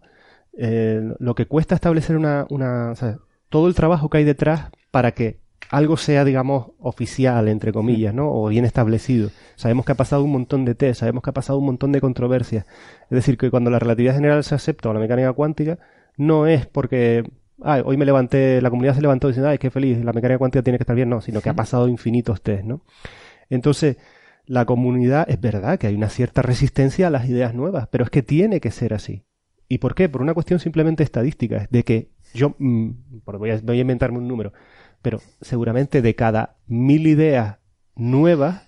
eh, 0.57 1.01
lo 1.19 1.35
que 1.35 1.47
cuesta 1.47 1.75
establecer 1.75 2.17
una, 2.17 2.47
una 2.51 2.91
o 2.93 2.97
sea, 2.97 3.19
todo 3.49 3.69
el 3.69 3.75
trabajo 3.75 4.09
que 4.09 4.19
hay 4.19 4.25
detrás 4.25 4.71
para 4.91 5.13
que 5.13 5.41
algo 5.71 5.97
sea, 5.97 6.25
digamos, 6.25 6.73
oficial, 6.81 7.49
entre 7.49 7.73
comillas, 7.73 8.13
¿no? 8.13 8.31
O 8.31 8.49
bien 8.49 8.65
establecido. 8.65 9.31
Sabemos 9.55 9.87
que 9.87 9.93
ha 9.93 9.95
pasado 9.97 10.25
un 10.25 10.33
montón 10.33 10.65
de 10.65 10.75
test, 10.75 11.01
sabemos 11.01 11.23
que 11.23 11.31
ha 11.31 11.33
pasado 11.33 11.59
un 11.61 11.67
montón 11.67 11.93
de 11.93 12.01
controversias. 12.01 12.67
Es 13.05 13.11
decir, 13.11 13.39
que 13.39 13.51
cuando 13.51 13.71
la 13.71 13.79
relatividad 13.79 14.15
general 14.15 14.43
se 14.43 14.57
acepta 14.57 14.91
o 14.91 14.93
la 14.93 15.01
mecánica 15.01 15.33
cuántica, 15.33 15.79
no 16.17 16.49
es 16.49 16.67
porque, 16.67 17.25
ah, 17.63 17.83
hoy 17.85 17.97
me 17.97 18.05
levanté, 18.05 18.61
la 18.61 18.71
comunidad 18.71 18.97
se 18.97 19.01
levantó 19.01 19.29
diciendo, 19.29 19.49
ay, 19.49 19.59
qué 19.59 19.71
feliz, 19.71 20.05
la 20.05 20.13
mecánica 20.13 20.39
cuántica 20.39 20.63
tiene 20.63 20.77
que 20.77 20.83
estar 20.83 20.97
bien, 20.97 21.09
no, 21.09 21.21
sino 21.21 21.41
que 21.41 21.51
ha 21.51 21.55
pasado 21.55 21.87
infinitos 21.87 22.43
test, 22.43 22.65
¿no? 22.65 22.83
Entonces, 23.49 23.97
la 24.47 24.65
comunidad, 24.65 25.31
es 25.31 25.41
verdad 25.41 25.79
que 25.79 25.87
hay 25.87 25.95
una 25.95 26.09
cierta 26.09 26.43
resistencia 26.43 27.07
a 27.07 27.11
las 27.11 27.29
ideas 27.29 27.55
nuevas, 27.55 27.87
pero 27.93 28.03
es 28.03 28.11
que 28.11 28.23
tiene 28.23 28.61
que 28.61 28.73
ser 28.73 28.93
así. 28.93 29.25
¿Y 29.69 29.79
por 29.79 29.95
qué? 29.95 30.09
Por 30.09 30.21
una 30.21 30.35
cuestión 30.35 30.59
simplemente 30.59 31.05
estadística, 31.05 31.69
de 31.71 31.85
que 31.85 32.11
yo, 32.35 32.57
mm, 32.59 32.91
voy, 33.25 33.51
a, 33.51 33.61
voy 33.63 33.79
a 33.79 33.81
inventarme 33.83 34.19
un 34.19 34.27
número, 34.27 34.53
pero 35.03 35.21
seguramente 35.41 36.03
de 36.03 36.15
cada 36.15 36.57
mil 36.67 37.07
ideas 37.07 37.59
nuevas, 37.95 38.63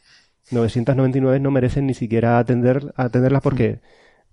999 0.50 1.40
no 1.40 1.50
merecen 1.50 1.86
ni 1.86 1.94
siquiera 1.94 2.38
atender, 2.38 2.92
atenderlas 2.96 3.42
porque 3.42 3.80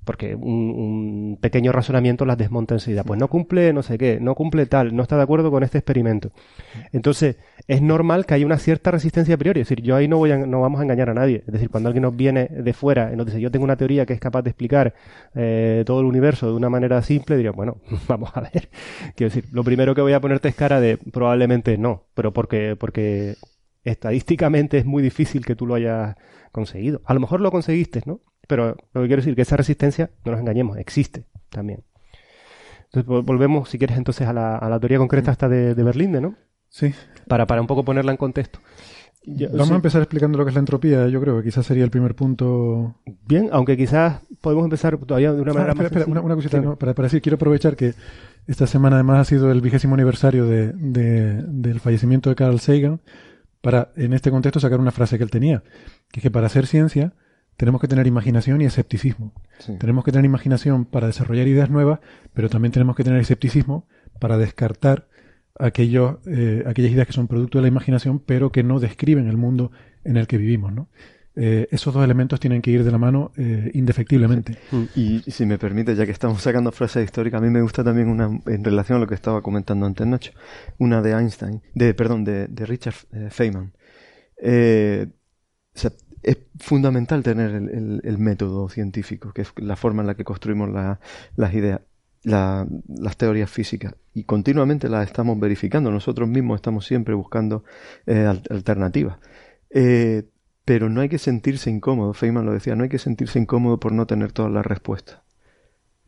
porque 0.09 0.33
un, 0.33 1.37
pequeño 1.39 1.71
razonamiento 1.71 2.25
las 2.25 2.35
desmonta 2.35 2.73
enseguida. 2.73 3.03
Pues 3.03 3.19
no 3.19 3.27
cumple 3.27 3.73
no 3.73 3.83
sé 3.83 3.99
qué, 3.99 4.19
no 4.19 4.33
cumple 4.33 4.65
tal, 4.65 4.95
no 4.95 5.03
está 5.03 5.17
de 5.17 5.21
acuerdo 5.21 5.51
con 5.51 5.61
este 5.61 5.77
experimento. 5.77 6.31
Entonces, 6.91 7.35
es 7.67 7.83
normal 7.83 8.25
que 8.25 8.33
haya 8.33 8.43
una 8.47 8.57
cierta 8.57 8.89
resistencia 8.89 9.35
a 9.35 9.37
priori. 9.37 9.61
Es 9.61 9.69
decir, 9.69 9.83
yo 9.83 9.95
ahí 9.95 10.07
no, 10.07 10.17
voy 10.17 10.31
a, 10.31 10.37
no 10.37 10.61
vamos 10.61 10.79
a 10.79 10.83
engañar 10.83 11.11
a 11.11 11.13
nadie. 11.13 11.43
Es 11.45 11.53
decir, 11.53 11.69
cuando 11.69 11.89
alguien 11.89 12.01
nos 12.01 12.15
viene 12.15 12.47
de 12.47 12.73
fuera 12.73 13.11
y 13.13 13.17
nos 13.17 13.27
dice, 13.27 13.39
yo 13.39 13.51
tengo 13.51 13.65
una 13.65 13.75
teoría 13.75 14.07
que 14.07 14.13
es 14.13 14.19
capaz 14.19 14.41
de 14.41 14.49
explicar 14.49 14.95
eh, 15.35 15.83
todo 15.85 15.99
el 15.99 16.07
universo 16.07 16.47
de 16.47 16.53
una 16.53 16.71
manera 16.71 16.99
simple, 17.03 17.35
diría, 17.35 17.51
bueno, 17.51 17.77
vamos 18.07 18.31
a 18.33 18.41
ver. 18.41 18.71
Quiero 19.15 19.31
decir, 19.31 19.45
lo 19.51 19.63
primero 19.63 19.93
que 19.93 20.01
voy 20.01 20.13
a 20.13 20.19
ponerte 20.19 20.47
es 20.47 20.55
cara 20.55 20.81
de 20.81 20.97
probablemente 20.97 21.77
no, 21.77 22.07
pero 22.15 22.33
porque, 22.33 22.75
porque 22.75 23.35
estadísticamente 23.83 24.79
es 24.79 24.85
muy 24.87 25.03
difícil 25.03 25.45
que 25.45 25.55
tú 25.55 25.67
lo 25.67 25.75
hayas 25.75 26.15
conseguido. 26.51 27.03
A 27.05 27.13
lo 27.13 27.19
mejor 27.19 27.41
lo 27.41 27.51
conseguiste, 27.51 28.01
¿no? 28.07 28.21
Pero 28.49 28.75
lo 28.93 29.01
que 29.01 29.07
quiero 29.07 29.21
decir 29.21 29.35
que 29.35 29.43
esa 29.43 29.57
resistencia, 29.57 30.09
no 30.25 30.31
nos 30.31 30.41
engañemos, 30.41 30.75
existe 30.79 31.25
también. 31.49 31.83
Entonces 32.85 33.05
volvemos, 33.05 33.69
si 33.69 33.77
quieres, 33.77 33.95
entonces 33.95 34.27
a 34.27 34.33
la, 34.33 34.57
a 34.57 34.67
la 34.69 34.79
teoría 34.79 34.97
concreta 34.97 35.31
esta 35.31 35.47
de, 35.47 35.75
de 35.75 35.83
Berlinde, 35.83 36.19
¿no? 36.19 36.33
Sí. 36.67 36.91
Para, 37.27 37.45
para 37.45 37.61
un 37.61 37.67
poco 37.67 37.85
ponerla 37.85 38.09
en 38.11 38.17
contexto. 38.17 38.59
Vamos 39.23 39.69
a 39.69 39.75
empezar 39.75 40.01
explicando 40.01 40.39
lo 40.39 40.45
que 40.45 40.49
es 40.49 40.55
la 40.55 40.61
entropía. 40.61 41.07
Yo 41.09 41.21
creo 41.21 41.37
que 41.37 41.43
quizás 41.43 41.63
sería 41.63 41.83
el 41.83 41.91
primer 41.91 42.15
punto. 42.15 42.95
Bien, 43.27 43.49
aunque 43.51 43.77
quizás 43.77 44.21
podemos 44.41 44.63
empezar 44.63 44.97
todavía 44.97 45.31
de 45.31 45.41
una 45.43 45.53
manera 45.53 45.75
ah, 45.77 45.83
espera, 45.83 46.05
Una, 46.07 46.33
cosita 46.33 46.59
para, 46.75 46.95
para, 46.95 47.05
decir, 47.05 47.21
quiero 47.21 47.35
aprovechar 47.35 47.75
que 47.75 47.93
esta 48.47 48.65
semana 48.65 48.95
además 48.95 49.19
ha 49.19 49.25
sido 49.25 49.51
el 49.51 49.61
vigésimo 49.61 49.93
aniversario 49.93 50.47
de, 50.47 50.73
de, 50.73 51.43
del 51.43 51.79
fallecimiento 51.79 52.31
de 52.31 52.35
Carl 52.35 52.59
Sagan, 52.59 52.99
para 53.61 53.91
en 53.95 54.13
este 54.13 54.31
contexto 54.31 54.59
sacar 54.59 54.79
una 54.79 54.89
frase 54.89 55.19
que 55.19 55.23
él 55.23 55.29
tenía, 55.29 55.61
que 56.11 56.21
es 56.21 56.23
que 56.23 56.31
para 56.31 56.47
hacer 56.47 56.65
ciencia 56.65 57.13
tenemos 57.59 57.81
que 57.81 57.89
tener 57.89 58.07
imaginación 58.07 58.61
y 58.61 58.65
escepticismo. 58.65 59.33
Tenemos 59.79 60.05
que 60.05 60.13
tener 60.13 60.23
imaginación 60.23 60.85
para 60.85 61.07
desarrollar 61.07 61.45
ideas 61.45 61.69
nuevas, 61.69 61.99
pero 62.33 62.47
también 62.49 62.71
tenemos 62.71 62.95
que 62.95 63.03
tener 63.03 63.19
escepticismo 63.19 63.85
para 64.17 64.37
descartar 64.37 65.09
aquellos, 65.59 66.19
eh, 66.25 66.63
aquellas 66.65 66.93
ideas 66.93 67.05
que 67.05 67.11
son 67.11 67.27
producto 67.27 67.57
de 67.57 67.63
la 67.63 67.67
imaginación, 67.67 68.19
pero 68.19 68.53
que 68.53 68.63
no 68.63 68.79
describen 68.79 69.27
el 69.27 69.35
mundo 69.35 69.73
en 70.05 70.15
el 70.15 70.25
que 70.25 70.37
vivimos. 70.37 70.71
¿no? 70.71 70.87
Eh, 71.35 71.67
esos 71.69 71.93
dos 71.93 72.01
elementos 72.01 72.39
tienen 72.39 72.61
que 72.61 72.71
ir 72.71 72.85
de 72.85 72.91
la 72.91 72.97
mano 72.97 73.33
eh, 73.35 73.71
indefectiblemente. 73.73 74.57
Y, 74.95 75.19
si 75.29 75.45
me 75.45 75.57
permite, 75.57 75.97
ya 75.97 76.05
que 76.05 76.13
estamos 76.13 76.41
sacando 76.41 76.71
frases 76.71 77.03
históricas, 77.03 77.41
a 77.41 77.43
mí 77.43 77.49
me 77.49 77.61
gusta 77.61 77.83
también 77.83 78.07
una, 78.07 78.39
en 78.45 78.63
relación 78.63 78.99
a 78.99 79.01
lo 79.01 79.07
que 79.07 79.15
estaba 79.15 79.41
comentando 79.41 79.85
antes 79.85 80.07
Nacho, 80.07 80.31
una 80.77 81.01
de 81.01 81.11
Einstein, 81.11 81.61
de, 81.75 81.93
perdón, 81.93 82.23
de, 82.23 82.47
Richard 82.65 82.95
Feynman. 83.31 83.73
O 85.75 86.08
es 86.23 86.37
fundamental 86.59 87.23
tener 87.23 87.51
el, 87.51 88.17
método 88.17 88.69
científico, 88.69 89.31
que 89.31 89.43
es 89.43 89.53
la 89.57 89.75
forma 89.75 90.01
en 90.01 90.07
la 90.07 90.15
que 90.15 90.23
construimos 90.23 90.69
las 91.35 91.53
ideas, 91.53 91.81
las 92.23 93.17
teorías 93.17 93.49
físicas. 93.49 93.95
Y 94.13 94.23
continuamente 94.23 94.89
las 94.89 95.07
estamos 95.07 95.39
verificando. 95.39 95.91
Nosotros 95.91 96.27
mismos 96.27 96.57
estamos 96.57 96.85
siempre 96.85 97.13
buscando 97.13 97.63
eh, 98.05 98.25
alternativas. 98.49 99.17
Eh, 99.69 100.23
pero 100.65 100.89
no 100.89 101.01
hay 101.01 101.09
que 101.09 101.17
sentirse 101.17 101.71
incómodo, 101.71 102.13
Feynman 102.13 102.45
lo 102.45 102.53
decía, 102.53 102.75
no 102.75 102.83
hay 102.83 102.89
que 102.89 102.99
sentirse 102.99 103.39
incómodo 103.39 103.79
por 103.79 103.91
no 103.91 104.05
tener 104.05 104.31
todas 104.31 104.51
las 104.51 104.63
respuestas. 104.63 105.21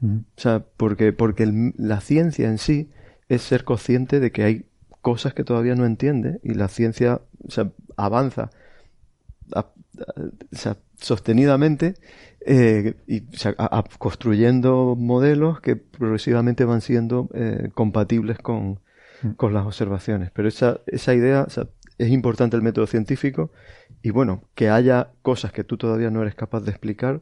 Mm. 0.01 0.17
O 0.17 0.41
sea, 0.41 0.63
porque, 0.77 1.13
porque 1.13 1.71
la 1.77 1.99
ciencia 1.99 2.47
en 2.47 2.59
sí 2.59 2.91
es 3.27 3.41
ser 3.41 3.63
consciente 3.63 4.19
de 4.19 4.31
que 4.31 4.43
hay 4.43 4.65
cosas 5.01 5.33
que 5.33 5.43
todavía 5.43 5.73
no 5.73 5.85
entiende 5.85 6.39
y 6.43 6.53
la 6.53 6.67
ciencia 6.67 7.21
avanza 7.97 8.51
sostenidamente 10.97 11.95
eh, 12.45 12.95
y 13.07 13.23
construyendo 13.97 14.95
modelos 14.97 15.61
que 15.61 15.75
progresivamente 15.75 16.65
van 16.65 16.81
siendo 16.81 17.29
eh, 17.33 17.69
compatibles 17.73 18.39
con, 18.39 18.79
mm. 19.21 19.31
con, 19.31 19.53
las 19.53 19.65
observaciones. 19.65 20.31
Pero 20.31 20.47
esa, 20.47 20.81
esa 20.87 21.13
idea, 21.13 21.47
es 21.97 22.09
importante 22.09 22.55
el 22.55 22.63
método 22.63 22.87
científico 22.87 23.51
y 24.01 24.09
bueno, 24.09 24.43
que 24.55 24.69
haya 24.69 25.11
cosas 25.21 25.51
que 25.51 25.63
tú 25.63 25.77
todavía 25.77 26.09
no 26.09 26.21
eres 26.21 26.35
capaz 26.35 26.61
de 26.61 26.71
explicar, 26.71 27.21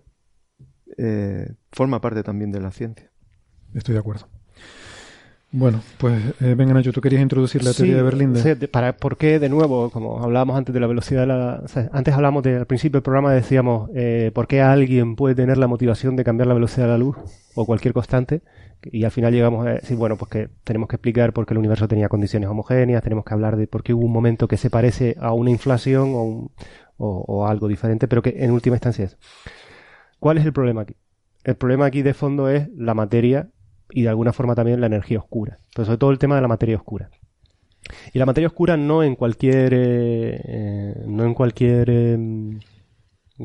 eh, 0.97 1.53
forma 1.71 2.01
parte 2.01 2.23
también 2.23 2.51
de 2.51 2.61
la 2.61 2.71
ciencia. 2.71 3.11
Estoy 3.73 3.93
de 3.93 3.99
acuerdo. 3.99 4.27
Bueno, 5.51 5.81
pues 5.97 6.21
eh, 6.41 6.53
venga 6.55 6.75
Nacho, 6.75 6.93
tú 6.93 7.01
querías 7.01 7.23
introducir 7.23 7.63
la 7.63 7.73
teoría 7.73 7.95
de 7.95 8.03
Berlín. 8.03 8.35
Sí, 8.35 8.53
para, 8.67 8.95
¿Por 8.95 9.17
qué, 9.17 9.39
de 9.39 9.49
nuevo, 9.49 9.89
como 9.89 10.23
hablábamos 10.23 10.55
antes 10.55 10.73
de 10.73 10.79
la 10.79 10.85
velocidad 10.85 11.21
de 11.21 11.27
la... 11.27 11.63
antes 11.91 12.13
hablamos 12.13 12.43
de, 12.43 12.57
al 12.57 12.67
principio 12.67 12.97
del 12.97 13.03
programa 13.03 13.33
decíamos, 13.33 13.89
eh, 13.95 14.31
¿por 14.35 14.47
qué 14.47 14.61
alguien 14.61 15.15
puede 15.15 15.33
tener 15.33 15.57
la 15.57 15.65
motivación 15.65 16.15
de 16.15 16.23
cambiar 16.23 16.47
la 16.47 16.53
velocidad 16.53 16.85
de 16.85 16.91
la 16.91 16.97
luz 16.99 17.17
o 17.55 17.65
cualquier 17.65 17.95
constante? 17.95 18.41
Y 18.83 19.03
al 19.05 19.11
final 19.11 19.33
llegamos 19.33 19.65
a 19.65 19.71
decir, 19.71 19.97
bueno, 19.97 20.17
pues 20.17 20.29
que 20.29 20.49
tenemos 20.63 20.87
que 20.87 20.97
explicar 20.97 21.33
por 21.33 21.47
qué 21.47 21.55
el 21.55 21.57
universo 21.57 21.87
tenía 21.87 22.09
condiciones 22.09 22.47
homogéneas, 22.47 23.01
tenemos 23.01 23.25
que 23.25 23.33
hablar 23.33 23.57
de 23.57 23.65
por 23.65 23.81
qué 23.81 23.95
hubo 23.95 24.05
un 24.05 24.13
momento 24.13 24.47
que 24.47 24.55
se 24.55 24.69
parece 24.69 25.15
a 25.19 25.33
una 25.33 25.49
inflación 25.49 26.11
o, 26.13 26.51
o 26.97 27.47
algo 27.47 27.67
diferente, 27.67 28.07
pero 28.07 28.21
que 28.21 28.35
en 28.37 28.51
última 28.51 28.75
instancia 28.75 29.05
es. 29.05 29.17
¿Cuál 30.19 30.37
es 30.37 30.45
el 30.45 30.53
problema 30.53 30.81
aquí? 30.81 30.95
El 31.43 31.55
problema 31.55 31.87
aquí 31.87 32.03
de 32.03 32.13
fondo 32.13 32.49
es 32.49 32.69
la 32.77 32.93
materia 32.93 33.49
y 33.91 34.03
de 34.03 34.09
alguna 34.09 34.33
forma 34.33 34.55
también 34.55 34.81
la 34.81 34.87
energía 34.87 35.19
oscura. 35.19 35.57
Pero 35.75 35.85
sobre 35.85 35.97
todo 35.97 36.11
el 36.11 36.19
tema 36.19 36.35
de 36.35 36.41
la 36.41 36.47
materia 36.47 36.75
oscura. 36.75 37.09
Y 38.13 38.19
la 38.19 38.25
materia 38.25 38.47
oscura 38.47 38.77
no 38.77 39.03
en 39.03 39.15
cualquier, 39.15 39.73
eh, 39.73 40.41
eh, 40.43 41.03
no 41.07 41.25
en 41.25 41.33
cualquier 41.33 41.89
em, 41.89 42.59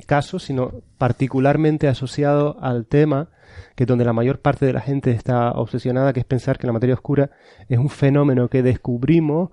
caso, 0.07 0.39
sino 0.39 0.83
particularmente 0.99 1.89
asociado 1.89 2.59
al 2.61 2.87
tema 2.87 3.31
que 3.77 3.87
donde 3.87 4.05
la 4.05 4.13
mayor 4.13 4.41
parte 4.41 4.67
de 4.67 4.73
la 4.73 4.81
gente 4.81 5.13
está 5.13 5.53
obsesionada, 5.53 6.13
que 6.13 6.21
es 6.21 6.27
pensar 6.27 6.59
que 6.59 6.67
la 6.67 6.73
materia 6.73 6.95
oscura 6.95 7.31
es 7.69 7.79
un 7.79 7.89
fenómeno 7.89 8.49
que 8.49 8.63
descubrimos 8.63 9.51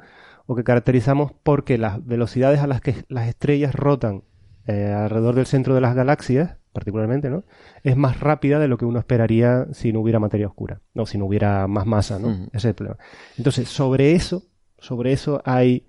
o 0.47 0.55
que 0.55 0.63
caracterizamos 0.63 1.31
porque 1.43 1.77
las 1.77 2.05
velocidades 2.05 2.59
a 2.59 2.67
las 2.67 2.81
que 2.81 3.05
las 3.07 3.27
estrellas 3.27 3.75
rotan 3.75 4.23
eh, 4.67 4.91
alrededor 4.93 5.35
del 5.35 5.45
centro 5.45 5.75
de 5.75 5.81
las 5.81 5.95
galaxias 5.95 6.57
particularmente, 6.71 7.29
¿no? 7.29 7.43
Es 7.83 7.97
más 7.97 8.19
rápida 8.19 8.59
de 8.59 8.67
lo 8.67 8.77
que 8.77 8.85
uno 8.85 8.99
esperaría 8.99 9.67
si 9.73 9.91
no 9.91 9.99
hubiera 9.99 10.19
materia 10.19 10.47
oscura, 10.47 10.81
no, 10.93 11.05
si 11.05 11.17
no 11.17 11.25
hubiera 11.25 11.67
más 11.67 11.85
masa, 11.85 12.19
¿no? 12.19 12.31
Ese 12.47 12.57
es 12.57 12.65
el 12.65 12.75
problema. 12.75 12.97
Entonces, 13.37 13.67
sobre 13.67 14.13
eso, 14.13 14.43
sobre 14.77 15.11
eso 15.11 15.41
hay, 15.45 15.87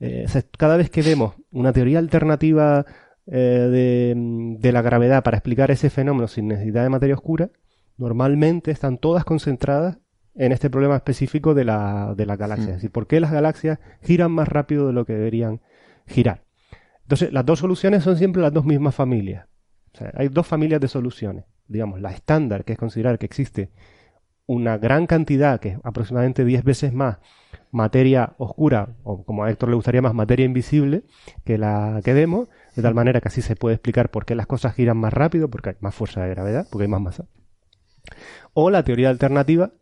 eh, 0.00 0.26
cada 0.56 0.76
vez 0.76 0.90
que 0.90 1.02
vemos 1.02 1.34
una 1.50 1.72
teoría 1.72 1.98
alternativa 1.98 2.86
eh, 3.26 3.38
de, 3.38 4.14
de, 4.58 4.72
la 4.72 4.82
gravedad 4.82 5.22
para 5.22 5.36
explicar 5.36 5.70
ese 5.70 5.90
fenómeno 5.90 6.28
sin 6.28 6.48
necesidad 6.48 6.82
de 6.82 6.88
materia 6.88 7.14
oscura, 7.14 7.50
normalmente 7.98 8.70
están 8.70 8.98
todas 8.98 9.24
concentradas 9.24 9.98
en 10.34 10.52
este 10.52 10.70
problema 10.70 10.96
específico 10.96 11.54
de 11.54 11.64
la, 11.64 12.14
de 12.16 12.26
la 12.26 12.36
galaxia. 12.36 12.70
Es 12.70 12.76
decir, 12.76 12.90
¿por 12.90 13.06
qué 13.06 13.20
las 13.20 13.32
galaxias 13.32 13.78
giran 14.00 14.32
más 14.32 14.48
rápido 14.48 14.86
de 14.86 14.94
lo 14.94 15.04
que 15.04 15.12
deberían 15.12 15.60
girar? 16.06 16.42
Entonces, 17.02 17.32
las 17.32 17.44
dos 17.44 17.58
soluciones 17.58 18.02
son 18.02 18.16
siempre 18.16 18.40
las 18.40 18.52
dos 18.52 18.64
mismas 18.64 18.94
familias 18.94 19.46
hay 20.14 20.28
dos 20.28 20.46
familias 20.46 20.80
de 20.80 20.88
soluciones. 20.88 21.44
Digamos, 21.68 22.00
la 22.00 22.10
estándar, 22.10 22.64
que 22.64 22.72
es 22.72 22.78
considerar 22.78 23.18
que 23.18 23.26
existe 23.26 23.70
una 24.46 24.76
gran 24.76 25.06
cantidad, 25.06 25.60
que 25.60 25.70
es 25.70 25.78
aproximadamente 25.84 26.44
10 26.44 26.64
veces 26.64 26.92
más, 26.92 27.18
materia 27.70 28.34
oscura, 28.38 28.96
o 29.04 29.24
como 29.24 29.44
a 29.44 29.50
Héctor 29.50 29.70
le 29.70 29.76
gustaría 29.76 30.02
más, 30.02 30.14
materia 30.14 30.44
invisible, 30.44 31.04
que 31.44 31.58
la 31.58 32.00
que 32.04 32.12
vemos, 32.12 32.48
de 32.74 32.82
tal 32.82 32.94
manera 32.94 33.20
que 33.20 33.28
así 33.28 33.40
se 33.40 33.56
puede 33.56 33.76
explicar 33.76 34.10
por 34.10 34.24
qué 34.24 34.34
las 34.34 34.46
cosas 34.46 34.74
giran 34.74 34.96
más 34.96 35.12
rápido, 35.12 35.48
porque 35.48 35.70
hay 35.70 35.76
más 35.80 35.94
fuerza 35.94 36.22
de 36.22 36.30
gravedad, 36.30 36.66
porque 36.70 36.84
hay 36.84 36.90
más 36.90 37.00
masa. 37.00 37.26
O 38.52 38.70
la 38.70 38.84
teoría 38.84 39.10
alternativa, 39.10 39.72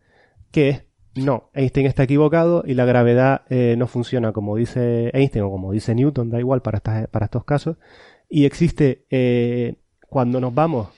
que 0.53 0.69
es, 0.69 0.85
no, 1.16 1.51
Einstein 1.55 1.87
está 1.87 2.05
equivocado 2.05 2.62
y 2.65 2.74
la 2.74 2.85
gravedad 2.85 3.43
eh, 3.49 3.74
no 3.77 3.89
funciona 3.89 4.32
como 4.32 4.55
dice 4.57 5.11
Einstein 5.12 5.45
o 5.45 5.51
como 5.51 5.73
dice 5.73 5.95
Newton, 5.95 6.31
da 6.31 6.39
igual 6.39 6.62
para, 6.62 6.81
para 6.81 7.24
estos 7.24 7.45
casos, 7.45 7.77
y 8.28 8.45
existe, 8.45 9.07
eh, 9.11 9.74
cuando 10.11 10.41
nos 10.41 10.53
vamos 10.53 10.89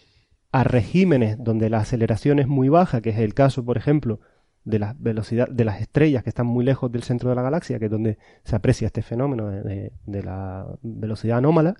a 0.51 0.64
regímenes 0.64 1.36
donde 1.39 1.70
la 1.70 1.78
aceleración 1.78 2.39
es 2.39 2.48
muy 2.48 2.68
baja, 2.68 3.01
que 3.01 3.10
es 3.10 3.18
el 3.18 3.34
caso, 3.34 3.64
por 3.64 3.76
ejemplo, 3.76 4.20
de 4.64 4.78
la 4.78 4.94
velocidad 4.98 5.48
de 5.48 5.64
las 5.64 5.80
estrellas 5.80 6.22
que 6.22 6.30
están 6.30 6.47
muy 6.47 6.64
lejos 6.64 6.90
del 6.90 7.02
centro 7.02 7.28
de 7.28 7.36
la 7.36 7.43
galaxia, 7.43 7.78
que 7.78 7.86
es 7.86 7.90
donde 7.90 8.18
se 8.44 8.56
aprecia 8.56 8.86
este 8.86 9.02
fenómeno 9.02 9.48
de, 9.48 9.93
la 10.06 10.66
velocidad 10.82 11.39
anómala, 11.39 11.74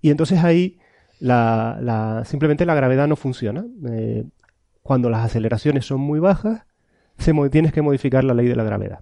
y 0.00 0.10
entonces 0.10 0.42
ahí 0.44 0.78
la, 1.20 2.22
simplemente 2.26 2.64
la 2.64 2.74
gravedad 2.74 3.08
no 3.08 3.16
funciona. 3.16 3.64
Eh, 3.90 4.24
cuando 4.82 5.10
las 5.10 5.24
aceleraciones 5.24 5.84
son 5.84 6.00
muy 6.00 6.20
bajas, 6.20 6.62
se, 7.18 7.34
tienes 7.50 7.72
que 7.72 7.82
modificar 7.82 8.22
la 8.24 8.34
ley 8.34 8.46
de 8.46 8.56
la 8.56 8.64
gravedad. 8.64 9.00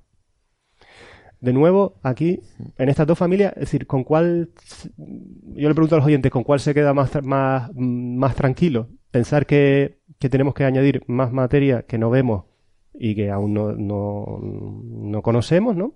De 1.46 1.52
nuevo, 1.52 1.94
aquí, 2.02 2.40
en 2.76 2.88
estas 2.88 3.06
dos 3.06 3.16
familias, 3.16 3.52
es 3.52 3.60
decir, 3.60 3.86
¿con 3.86 4.02
cuál, 4.02 4.50
yo 4.96 5.68
le 5.68 5.74
pregunto 5.76 5.94
a 5.94 5.98
los 5.98 6.06
oyentes, 6.06 6.32
¿con 6.32 6.42
cuál 6.42 6.58
se 6.58 6.74
queda 6.74 6.92
más, 6.92 7.22
más, 7.22 7.70
más 7.72 8.34
tranquilo? 8.34 8.88
Pensar 9.12 9.46
que, 9.46 10.00
tenemos 10.18 10.54
que 10.54 10.64
añadir 10.64 11.04
más 11.06 11.30
materia 11.30 11.82
que 11.82 11.98
no 11.98 12.10
vemos 12.10 12.46
y 12.92 13.14
que 13.14 13.30
aún 13.30 13.54
no, 13.54 13.70
no, 13.76 15.22
conocemos, 15.22 15.76
¿no? 15.76 15.94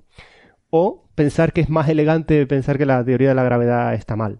O 0.70 1.08
pensar 1.16 1.52
que 1.52 1.62
es 1.62 1.68
más 1.68 1.88
elegante 1.88 2.46
pensar 2.46 2.78
que 2.78 2.86
la 2.86 3.04
teoría 3.04 3.30
de 3.30 3.34
la 3.34 3.42
gravedad 3.42 3.92
está 3.94 4.14
mal, 4.14 4.38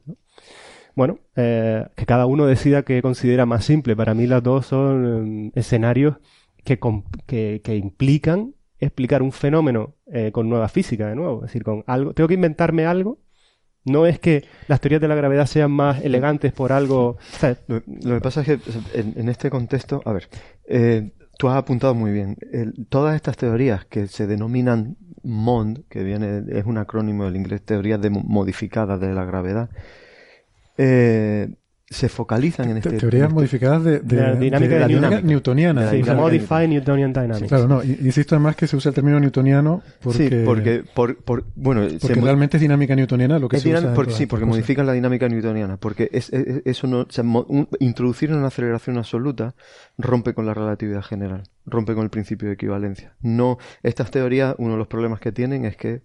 Bueno, 0.95 1.19
eh, 1.35 1.89
que 1.97 2.07
cada 2.07 2.27
uno 2.27 2.47
decida 2.47 2.85
qué 2.85 3.03
considera 3.03 3.47
más 3.47 3.65
simple. 3.65 3.97
Para 3.97 4.15
mí 4.15 4.29
las 4.29 4.45
dos 4.45 4.67
son 4.67 5.47
mm, 5.47 5.53
escenarios 5.57 6.19
que, 6.63 6.79
que, 7.27 7.63
que 7.65 7.77
implican 7.77 8.55
explicar 8.81 9.23
un 9.23 9.33
fenómeno 9.33 9.95
eh, 10.13 10.33
con 10.33 10.49
nueva 10.49 10.69
física, 10.69 11.09
de 11.09 11.17
nuevo. 11.17 11.37
Es 11.45 11.51
decir, 11.51 11.63
con 11.63 11.85
algo. 11.87 12.15
Tengo 12.15 12.29
que 12.29 12.35
inventarme 12.35 12.87
algo. 12.87 13.19
No 13.85 14.07
es 14.07 14.19
que 14.19 14.45
las 14.69 14.81
teorías 14.81 15.01
de 15.01 15.09
la 15.09 15.15
gravedad 15.15 15.47
sean 15.47 15.71
más 15.71 16.03
elegantes 16.03 16.53
por 16.53 16.73
algo. 16.73 17.17
lo, 17.67 18.15
que 18.15 18.21
pasa 18.21 18.43
es 18.43 18.47
que 18.47 18.59
en, 18.93 19.29
este 19.29 19.49
contexto, 19.49 20.03
a 20.05 20.13
ver, 20.13 20.29
eh, 20.67 21.13
tú 21.39 21.49
has 21.49 21.57
apuntado 21.57 21.95
muy 21.95 22.13
bien. 22.13 22.37
todas 22.91 23.17
estas 23.17 23.39
teorías 23.39 23.87
que 23.87 24.07
se 24.07 24.27
denominan 24.27 24.97
MOND, 25.23 25.85
que 25.89 26.03
viene 26.03 26.43
es 26.51 26.65
un 26.67 26.79
acrónimo 26.79 27.25
del 27.25 27.37
inglés, 27.37 27.63
teorías 27.63 28.01
de 28.01 28.11
modificadas 28.11 29.01
de 29.01 29.15
la 29.15 29.25
gravedad, 29.25 29.71
eh, 30.77 31.55
se 31.91 32.09
focalizan 32.09 32.71
en 32.71 32.77
este 32.77 32.91
teorías 32.91 33.25
este 33.25 33.35
modificadas 33.35 33.83
de, 33.83 34.01
la 34.11 34.37
dinámica, 34.37 35.21
newtoniana 35.23 35.91
sí, 35.91 36.05
Modified 36.05 36.69
Newtonian 36.69 37.13
Dynamics. 37.13 37.49
Claro 37.49 37.67
no 37.67 37.83
insisto 37.83 38.37
además 38.37 38.55
que 38.55 38.69
se 38.69 38.77
usa 38.77 38.91
el 38.91 38.95
término 38.95 39.19
newtoniano 39.19 39.83
porque 40.01 40.29
sí, 40.29 40.43
porque 40.45 40.85
por, 40.95 41.17
bueno 41.57 41.83
porque 42.01 42.21
realmente 42.21 42.59
es 42.59 42.61
dinámica 42.61 42.95
newtoniana 42.95 43.41
lo 43.41 43.49
que 43.49 43.59
se 43.59 43.75
usa 43.75 43.93
sí 44.11 44.27
porque 44.27 44.47
modifican 44.47 44.87
la 44.87 44.93
dinámica 44.93 45.29
newtoniana 45.29 45.79
porque 45.79 46.09
es, 46.13 46.31
eso 46.33 46.87
no 46.87 47.07
introducir 47.81 48.33
una 48.33 48.47
aceleración 48.47 48.97
absoluta 48.97 49.57
rompe 49.99 50.33
con 50.33 50.47
la 50.47 50.55
relatividad 50.55 51.03
general 51.03 51.43
rompe 51.67 51.95
con 51.95 52.05
el 52.05 52.11
principio 52.11 52.49
de 52.49 52.55
equivalencia. 52.55 53.15
No 53.21 53.59
estas 53.83 54.11
teorías 54.11 54.55
uno 54.59 54.73
de 54.73 54.79
los 54.79 54.87
problemas 54.87 55.21
que 55.21 55.33
tienen 55.33 55.65
es 55.65 55.77
que 55.77 56.03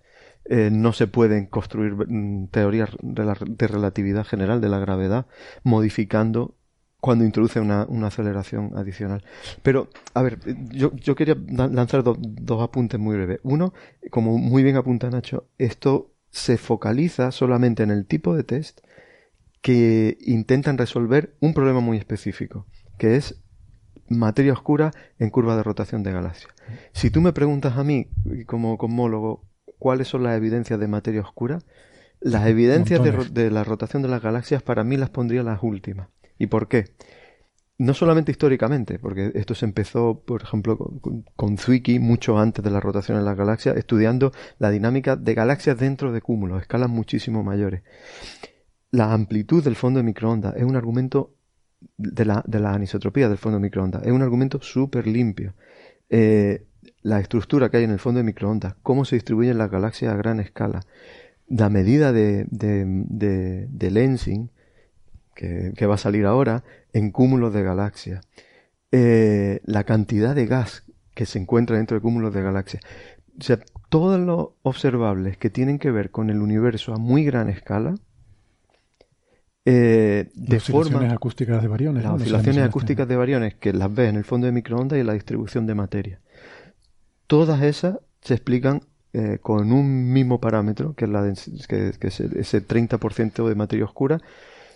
eh, 0.48 0.70
no 0.72 0.94
se 0.94 1.08
pueden 1.08 1.48
construir 1.48 1.94
mm, 1.94 2.48
teorías 2.48 2.90
de 3.02 3.68
relatividad 3.68 4.26
general 4.26 4.62
de 4.62 4.70
la 4.70 4.80
gravedad 4.80 5.26
modificando 5.64 6.56
cuando 7.06 7.24
introduce 7.24 7.60
una, 7.60 7.88
aceleración 8.08 8.72
adicional. 8.76 9.24
Pero, 9.62 9.90
a 10.16 10.24
ver, 10.24 10.40
yo, 10.72 11.16
quería 11.16 11.38
lanzar 11.48 12.04
dos 12.04 12.64
apuntes 12.64 13.00
muy 13.00 13.16
breves. 13.16 13.40
Uno, 13.44 13.76
como 14.10 14.40
muy 14.40 14.64
bien 14.64 14.76
apunta 14.76 15.12
Nacho, 15.12 15.48
esto 15.60 16.16
se 16.32 16.58
focaliza 16.58 17.32
solamente 17.32 17.84
en 17.84 17.92
el 17.92 18.08
tipo 18.08 18.36
de 18.36 18.44
test 18.44 18.80
que 19.62 20.18
intentan 20.22 20.80
resolver 20.80 21.36
un 21.42 21.54
problema 21.54 21.80
muy 21.80 21.98
específico, 21.98 22.66
que 22.98 23.18
es 23.18 23.40
materia 24.10 24.54
oscura 24.54 24.92
en 25.20 25.30
curva 25.30 25.56
de 25.56 25.64
rotación 25.64 26.02
de 26.02 26.12
galaxias. 26.12 26.54
Si 26.92 27.12
tú 27.12 27.22
me 27.22 27.34
preguntas 27.34 27.78
a 27.78 27.84
mí, 27.84 28.08
como 28.48 28.80
cosmólogo, 28.80 29.44
cuáles 29.86 30.08
son 30.08 30.24
las 30.24 30.36
evidencias 30.36 30.80
de 30.80 30.88
materia 30.88 31.22
oscura, 31.22 31.60
las 32.20 32.48
evidencias 32.48 33.00
de, 33.32 33.52
la 33.52 33.64
rotación 33.64 34.02
de 34.02 34.08
las 34.08 34.20
galaxias 34.20 34.64
para 34.64 34.84
mí 34.84 34.98
las 34.98 35.12
pondría 35.12 35.44
las 35.44 35.62
últimas. 35.62 36.08
¿Y 36.40 36.48
por 36.48 36.68
qué? 36.68 36.86
No 37.78 37.94
solamente 37.94 38.32
históricamente, 38.32 38.98
porque 38.98 39.32
esto 39.36 39.54
se 39.54 39.64
empezó, 39.66 40.24
por 40.26 40.42
ejemplo, 40.42 40.80
con, 41.36 41.58
Zwicky 41.60 42.00
mucho 42.00 42.40
antes 42.40 42.66
de 42.66 42.72
la 42.72 42.80
rotación 42.80 43.20
de 43.20 43.26
las 43.26 43.38
galaxias, 43.38 43.78
estudiando 43.78 44.32
la 44.58 44.72
dinámica 44.72 45.16
de 45.18 45.36
galaxias 45.36 45.78
dentro 45.78 46.12
de 46.12 46.20
cúmulos, 46.20 46.64
escalas 46.64 46.90
muchísimo 46.90 47.44
mayores. 47.44 47.84
La 48.90 49.14
amplitud 49.14 49.64
del 49.64 49.76
fondo 49.76 50.00
de 50.00 50.04
microondas 50.04 50.56
es 50.58 50.64
un 50.64 50.76
argumento 50.76 51.36
de 51.96 52.26
la, 52.26 52.44
de 52.48 52.60
la 52.60 52.74
anisotropía 52.74 53.30
del 53.30 53.38
fondo 53.38 53.60
de 53.60 53.62
microondas, 53.62 54.02
es 54.04 54.12
un 54.12 54.24
argumento 54.24 54.60
súper 54.64 55.06
limpio. 55.06 55.54
Eh, 56.10 56.66
la 57.06 57.20
estructura 57.20 57.70
que 57.70 57.78
hay 57.78 57.84
en 57.84 57.92
el 57.92 58.00
fondo 58.00 58.18
de 58.18 58.24
microondas, 58.24 58.78
cómo 58.82 59.06
se 59.06 59.16
distribuyen 59.16 59.60
las 59.60 59.70
galaxias 59.70 60.12
a 60.12 60.18
gran 60.18 60.40
escala, 60.40 60.82
la 61.48 61.70
medida 61.70 62.12
de, 62.12 62.48
de, 62.50 63.92
lensing 63.92 64.50
que, 65.36 65.86
va 65.86 65.94
a 65.94 66.00
salir 66.00 66.26
ahora 66.26 66.64
en 66.94 67.12
cúmulos 67.12 67.54
de 67.54 67.62
galaxias, 67.62 68.26
eh, 68.92 69.62
la 69.66 69.84
cantidad 69.84 70.34
de 70.34 70.48
gas 70.48 70.84
que 71.14 71.28
se 71.28 71.38
encuentra 71.38 71.78
dentro 71.78 71.94
de 71.94 72.02
cúmulos 72.02 72.34
de 72.34 72.42
galaxias. 72.42 72.82
O 73.40 73.44
sea, 73.44 73.60
todos 73.90 74.20
los 74.20 74.54
observables 74.64 75.38
que 75.38 75.52
tienen 75.52 75.78
que 75.78 75.92
ver 75.92 76.10
con 76.10 76.32
el 76.32 76.42
universo 76.42 76.92
a 76.92 76.98
muy 76.98 77.24
gran 77.24 77.50
escala, 77.50 77.94
eh, 79.64 80.28
de 80.34 80.56
las 80.56 80.68
oscilaciones 80.72 81.14
acústicas 81.14 81.62
de 81.62 81.68
variones. 81.68 82.04
Las 82.04 82.14
oscilaciones 82.14 82.64
acústicas 82.64 83.08
de 83.08 83.16
variones 83.16 83.54
que 83.54 83.74
las 83.74 83.94
ves 83.94 84.10
en 84.10 84.16
el 84.16 84.24
fondo 84.24 84.48
de 84.48 84.54
microondas 84.54 84.98
y 84.98 85.02
en 85.02 85.08
la 85.08 85.14
distribución 85.14 85.68
de 85.68 85.76
materia. 85.76 86.20
Todas 87.28 87.62
esas 87.64 88.00
se 88.22 88.34
explican 88.34 88.82
eh, 89.14 89.40
con 89.42 89.72
un 89.72 90.12
mismo 90.12 90.42
parámetro, 90.42 90.94
que 90.94 91.06
es, 91.06 91.12
la 91.12 91.24
que, 91.70 91.94
ese 92.08 92.68
30% 92.68 93.48
de 93.48 93.56
materia 93.56 93.86
oscura. 93.86 94.20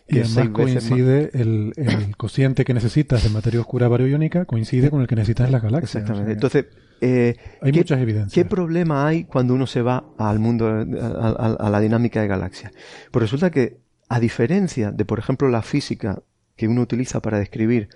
Y 0.07 0.19
además 0.19 0.49
coincide 0.49 1.30
el, 1.34 1.73
cociente 2.17 2.65
que 2.65 2.73
necesitas 2.73 3.23
de 3.23 3.30
materia 3.30 3.59
oscura 3.59 3.88
bariónica 3.88 4.45
coincide 4.45 4.89
con 4.89 5.01
el 5.01 5.07
que 5.07 5.15
necesitas 5.15 5.47
en 5.47 5.51
la 5.51 5.59
galaxia. 5.59 5.99
Exactamente. 5.99 6.31
Entonces, 6.31 6.65
eh, 7.01 7.35
hay 7.61 7.71
muchas 7.73 7.99
evidencias. 7.99 8.34
¿Qué 8.34 8.45
problema 8.45 9.05
hay 9.05 9.26
cuando 9.26 9.53
uno 9.53 9.67
se 9.67 9.81
va 9.81 10.05
al 10.17 10.39
mundo, 10.39 10.67
a 10.67 11.69
la 11.69 11.80
dinámica 11.80 12.21
de 12.21 12.27
galaxias? 12.27 12.71
Pues 13.11 13.21
resulta 13.21 13.51
que, 13.51 13.77
a 14.07 14.19
diferencia 14.19 14.91
de, 14.91 15.05
por 15.05 15.19
ejemplo, 15.19 15.49
la 15.49 15.61
física 15.61 16.23
que 16.55 16.67
uno 16.67 16.81
utiliza 16.81 17.21
para 17.21 17.39
describir 17.39 17.89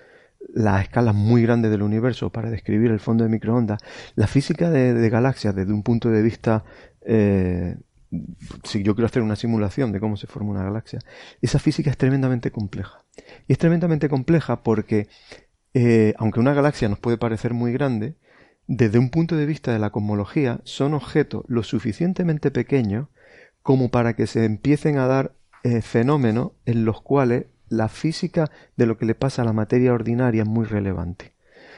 las 0.54 0.84
escalas 0.84 1.16
muy 1.16 1.42
grandes 1.42 1.72
del 1.72 1.82
universo 1.82 2.30
para 2.32 2.50
describir 2.50 2.92
el 2.92 3.00
fondo 3.00 3.24
de 3.24 3.30
microondas, 3.30 3.80
la 4.16 4.28
física 4.28 4.70
de, 4.70 5.10
galaxias 5.10 5.56
desde 5.56 5.74
un 5.74 5.84
punto 5.84 6.10
de 6.10 6.22
vista, 6.22 6.64
eh, 7.06 7.78
si 8.64 8.84
yo 8.84 8.96
quiero 8.96 9.08
hacer 9.08 9.24
una 9.24 9.36
simulación 9.36 9.92
de 9.92 10.00
cómo 10.00 10.18
se 10.18 10.28
forma 10.28 10.52
una 10.52 10.64
galaxia, 10.64 11.00
esa 11.42 11.60
física 11.60 11.90
es 11.90 11.98
tremendamente 11.98 12.52
compleja. 12.52 13.04
Y 13.48 13.54
es 13.54 13.58
tremendamente 13.58 14.10
compleja 14.10 14.64
porque, 14.64 15.08
eh, 15.74 16.14
aunque 16.18 16.40
una 16.40 16.54
galaxia 16.54 16.90
nos 16.90 17.00
puede 17.00 17.18
parecer 17.18 17.54
muy 17.54 17.74
grande, 17.74 18.16
desde 18.68 19.00
un 19.00 19.10
punto 19.10 19.36
de 19.36 19.46
vista 19.46 19.74
de 19.74 19.80
la 19.80 19.90
cosmología, 19.90 20.62
son 20.64 20.94
objetos 20.94 21.44
lo 21.48 21.64
suficientemente 21.64 22.52
pequeños 22.52 23.08
como 23.62 23.90
para 23.90 24.16
que 24.16 24.28
se 24.28 24.46
empiecen 24.46 24.98
a 24.98 25.08
dar 25.08 25.36
eh, 25.64 25.82
fenómenos 25.82 26.52
en 26.66 26.86
los 26.86 27.02
cuales 27.02 27.46
la 27.70 27.90
física 27.90 28.52
de 28.78 28.86
lo 28.86 28.98
que 28.98 29.06
le 29.06 29.16
pasa 29.16 29.42
a 29.42 29.46
la 29.46 29.54
materia 29.54 29.94
ordinaria 29.94 30.44
es 30.44 30.48
muy 30.48 30.66
relevante. 30.66 31.34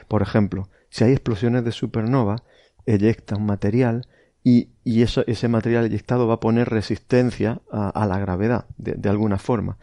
Por 0.08 0.22
ejemplo, 0.22 0.68
si 0.90 1.04
hay 1.04 1.12
explosiones 1.12 1.64
de 1.64 1.72
supernova, 1.72 2.42
eyecta 2.86 3.36
un 3.36 3.46
material 3.46 4.06
y, 4.42 4.68
eso, 4.84 5.24
ese 5.26 5.48
material 5.48 5.86
eyectado 5.86 6.28
va 6.28 6.34
a 6.34 6.40
poner 6.40 6.68
resistencia 6.68 7.60
a, 7.72 8.06
la 8.06 8.18
gravedad, 8.20 8.66
de, 8.78 9.08
alguna 9.08 9.38
forma. 9.38 9.76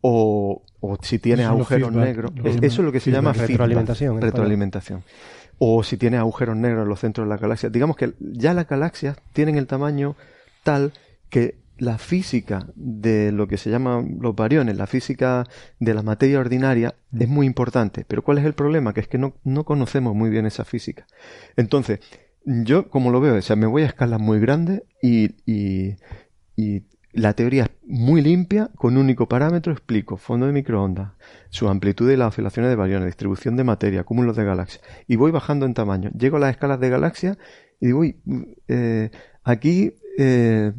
O, 0.00 0.62
si 1.02 1.20
tiene 1.20 1.44
agujeros 1.44 1.92
negros, 1.92 2.32
eso 2.44 2.60
es 2.60 2.78
lo 2.78 2.90
que 2.90 2.98
se 2.98 3.12
llama 3.12 3.32
retroalimentación. 3.32 4.20
retroalimentación. 4.20 5.04
O 5.58 5.84
si 5.84 5.96
tiene 5.96 6.16
agujeros 6.16 6.56
negros 6.56 6.82
en 6.82 6.88
los 6.88 6.98
centros 6.98 7.26
de 7.26 7.28
la 7.28 7.36
galaxia. 7.36 7.70
Digamos 7.70 7.96
que 7.96 8.14
ya 8.18 8.52
las 8.52 8.66
galaxias 8.66 9.16
tienen 9.32 9.56
el 9.56 9.68
tamaño 9.68 10.16
tal 10.64 10.92
que 11.28 11.58
la 11.80 11.96
física 11.96 12.66
de 12.76 13.32
lo 13.32 13.48
que 13.48 13.56
se 13.56 13.70
llaman 13.70 14.18
los 14.20 14.36
variones, 14.36 14.76
la 14.76 14.86
física 14.86 15.44
de 15.78 15.94
la 15.94 16.02
materia 16.02 16.38
ordinaria, 16.38 16.94
es 17.18 17.28
muy 17.28 17.46
importante. 17.46 18.04
Pero 18.06 18.22
¿cuál 18.22 18.36
es 18.36 18.44
el 18.44 18.52
problema? 18.52 18.92
Que 18.92 19.00
es 19.00 19.08
que 19.08 19.16
no, 19.16 19.34
no 19.44 19.64
conocemos 19.64 20.14
muy 20.14 20.28
bien 20.28 20.44
esa 20.44 20.66
física. 20.66 21.06
Entonces, 21.56 22.00
yo 22.44 22.90
como 22.90 23.10
lo 23.10 23.20
veo, 23.20 23.34
o 23.34 23.42
sea, 23.42 23.56
me 23.56 23.66
voy 23.66 23.82
a 23.82 23.86
escalas 23.86 24.20
muy 24.20 24.40
grandes 24.40 24.82
y, 25.02 25.36
y, 25.46 25.96
la 27.12 27.32
teoría 27.32 27.64
es 27.64 27.70
muy 27.82 28.20
limpia, 28.20 28.70
con 28.76 28.96
un 28.96 29.02
único 29.02 29.26
parámetro 29.26 29.72
explico 29.72 30.16
fondo 30.16 30.46
de 30.46 30.52
microondas, 30.52 31.12
su 31.48 31.68
amplitud 31.68 32.08
y 32.08 32.16
las 32.16 32.28
oscilaciones 32.28 32.70
de 32.70 32.76
bariones, 32.76 33.06
distribución 33.06 33.56
de 33.56 33.64
materia, 33.64 34.04
cúmulos 34.04 34.36
de 34.36 34.44
galaxias, 34.44 34.84
y 35.08 35.16
voy 35.16 35.32
bajando 35.32 35.66
en 35.66 35.74
tamaño. 35.74 36.10
Llego 36.16 36.36
a 36.36 36.40
las 36.40 36.50
escalas 36.50 36.78
de 36.78 36.88
galaxias 36.88 37.38
y 37.80 37.86
digo, 37.86 38.00
uy, 38.00 38.20
eh, 38.68 39.10
aquí 39.42 39.94
eh, 40.18 40.72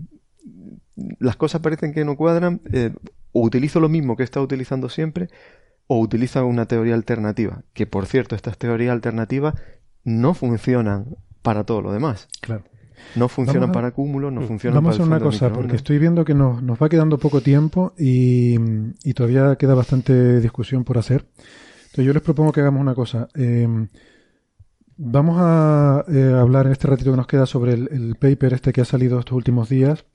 las 1.19 1.35
cosas 1.35 1.61
parecen 1.61 1.93
que 1.93 2.05
no 2.05 2.15
cuadran, 2.15 2.61
eh, 2.71 2.93
o 3.31 3.41
utilizo 3.41 3.79
lo 3.79 3.89
mismo 3.89 4.15
que 4.15 4.23
he 4.23 4.25
estado 4.25 4.45
utilizando 4.45 4.89
siempre, 4.89 5.29
o 5.87 5.99
utilizo 5.99 6.45
una 6.45 6.67
teoría 6.67 6.93
alternativa, 6.93 7.63
que 7.73 7.85
por 7.85 8.05
cierto, 8.05 8.35
estas 8.35 8.57
teorías 8.57 8.91
alternativas 8.91 9.55
no 10.03 10.33
funcionan 10.33 11.17
para 11.41 11.63
todo 11.63 11.81
lo 11.81 11.91
demás. 11.91 12.27
Claro. 12.41 12.63
No 13.15 13.27
funcionan 13.27 13.71
para 13.71 13.91
cúmulos, 13.91 14.31
no 14.31 14.41
mm. 14.41 14.47
funcionan 14.47 14.75
Vamos 14.75 14.97
para. 14.97 15.09
Vamos 15.09 15.21
a 15.23 15.25
hacer 15.25 15.47
una 15.47 15.49
cosa, 15.49 15.53
porque 15.53 15.75
estoy 15.75 15.97
viendo 15.97 16.23
que 16.23 16.33
nos, 16.33 16.61
nos 16.61 16.81
va 16.81 16.87
quedando 16.87 17.17
poco 17.17 17.41
tiempo 17.41 17.93
y, 17.97 18.55
y, 19.03 19.13
todavía 19.13 19.55
queda 19.55 19.73
bastante 19.73 20.39
discusión 20.39 20.83
por 20.83 20.97
hacer. 20.97 21.25
Entonces, 21.91 22.05
yo 22.05 22.13
les 22.13 22.21
propongo 22.21 22.51
que 22.51 22.61
hagamos 22.61 22.79
una 22.79 22.95
cosa. 22.95 23.27
Em, 23.33 23.89
vamos 25.03 25.37
a 25.39 26.05
eh, 26.07 26.33
hablar 26.39 26.67
en 26.67 26.73
este 26.73 26.87
ratito 26.87 27.11
que 27.11 27.17
nos 27.17 27.27
queda 27.27 27.45
sobre 27.45 27.73
el, 27.73 28.15
paper 28.19 28.53
este 28.53 28.71
que 28.71 28.81
ha 28.81 28.85
salido 28.85 29.19
estos 29.19 29.35
últimos 29.35 29.67
días, 29.67 30.05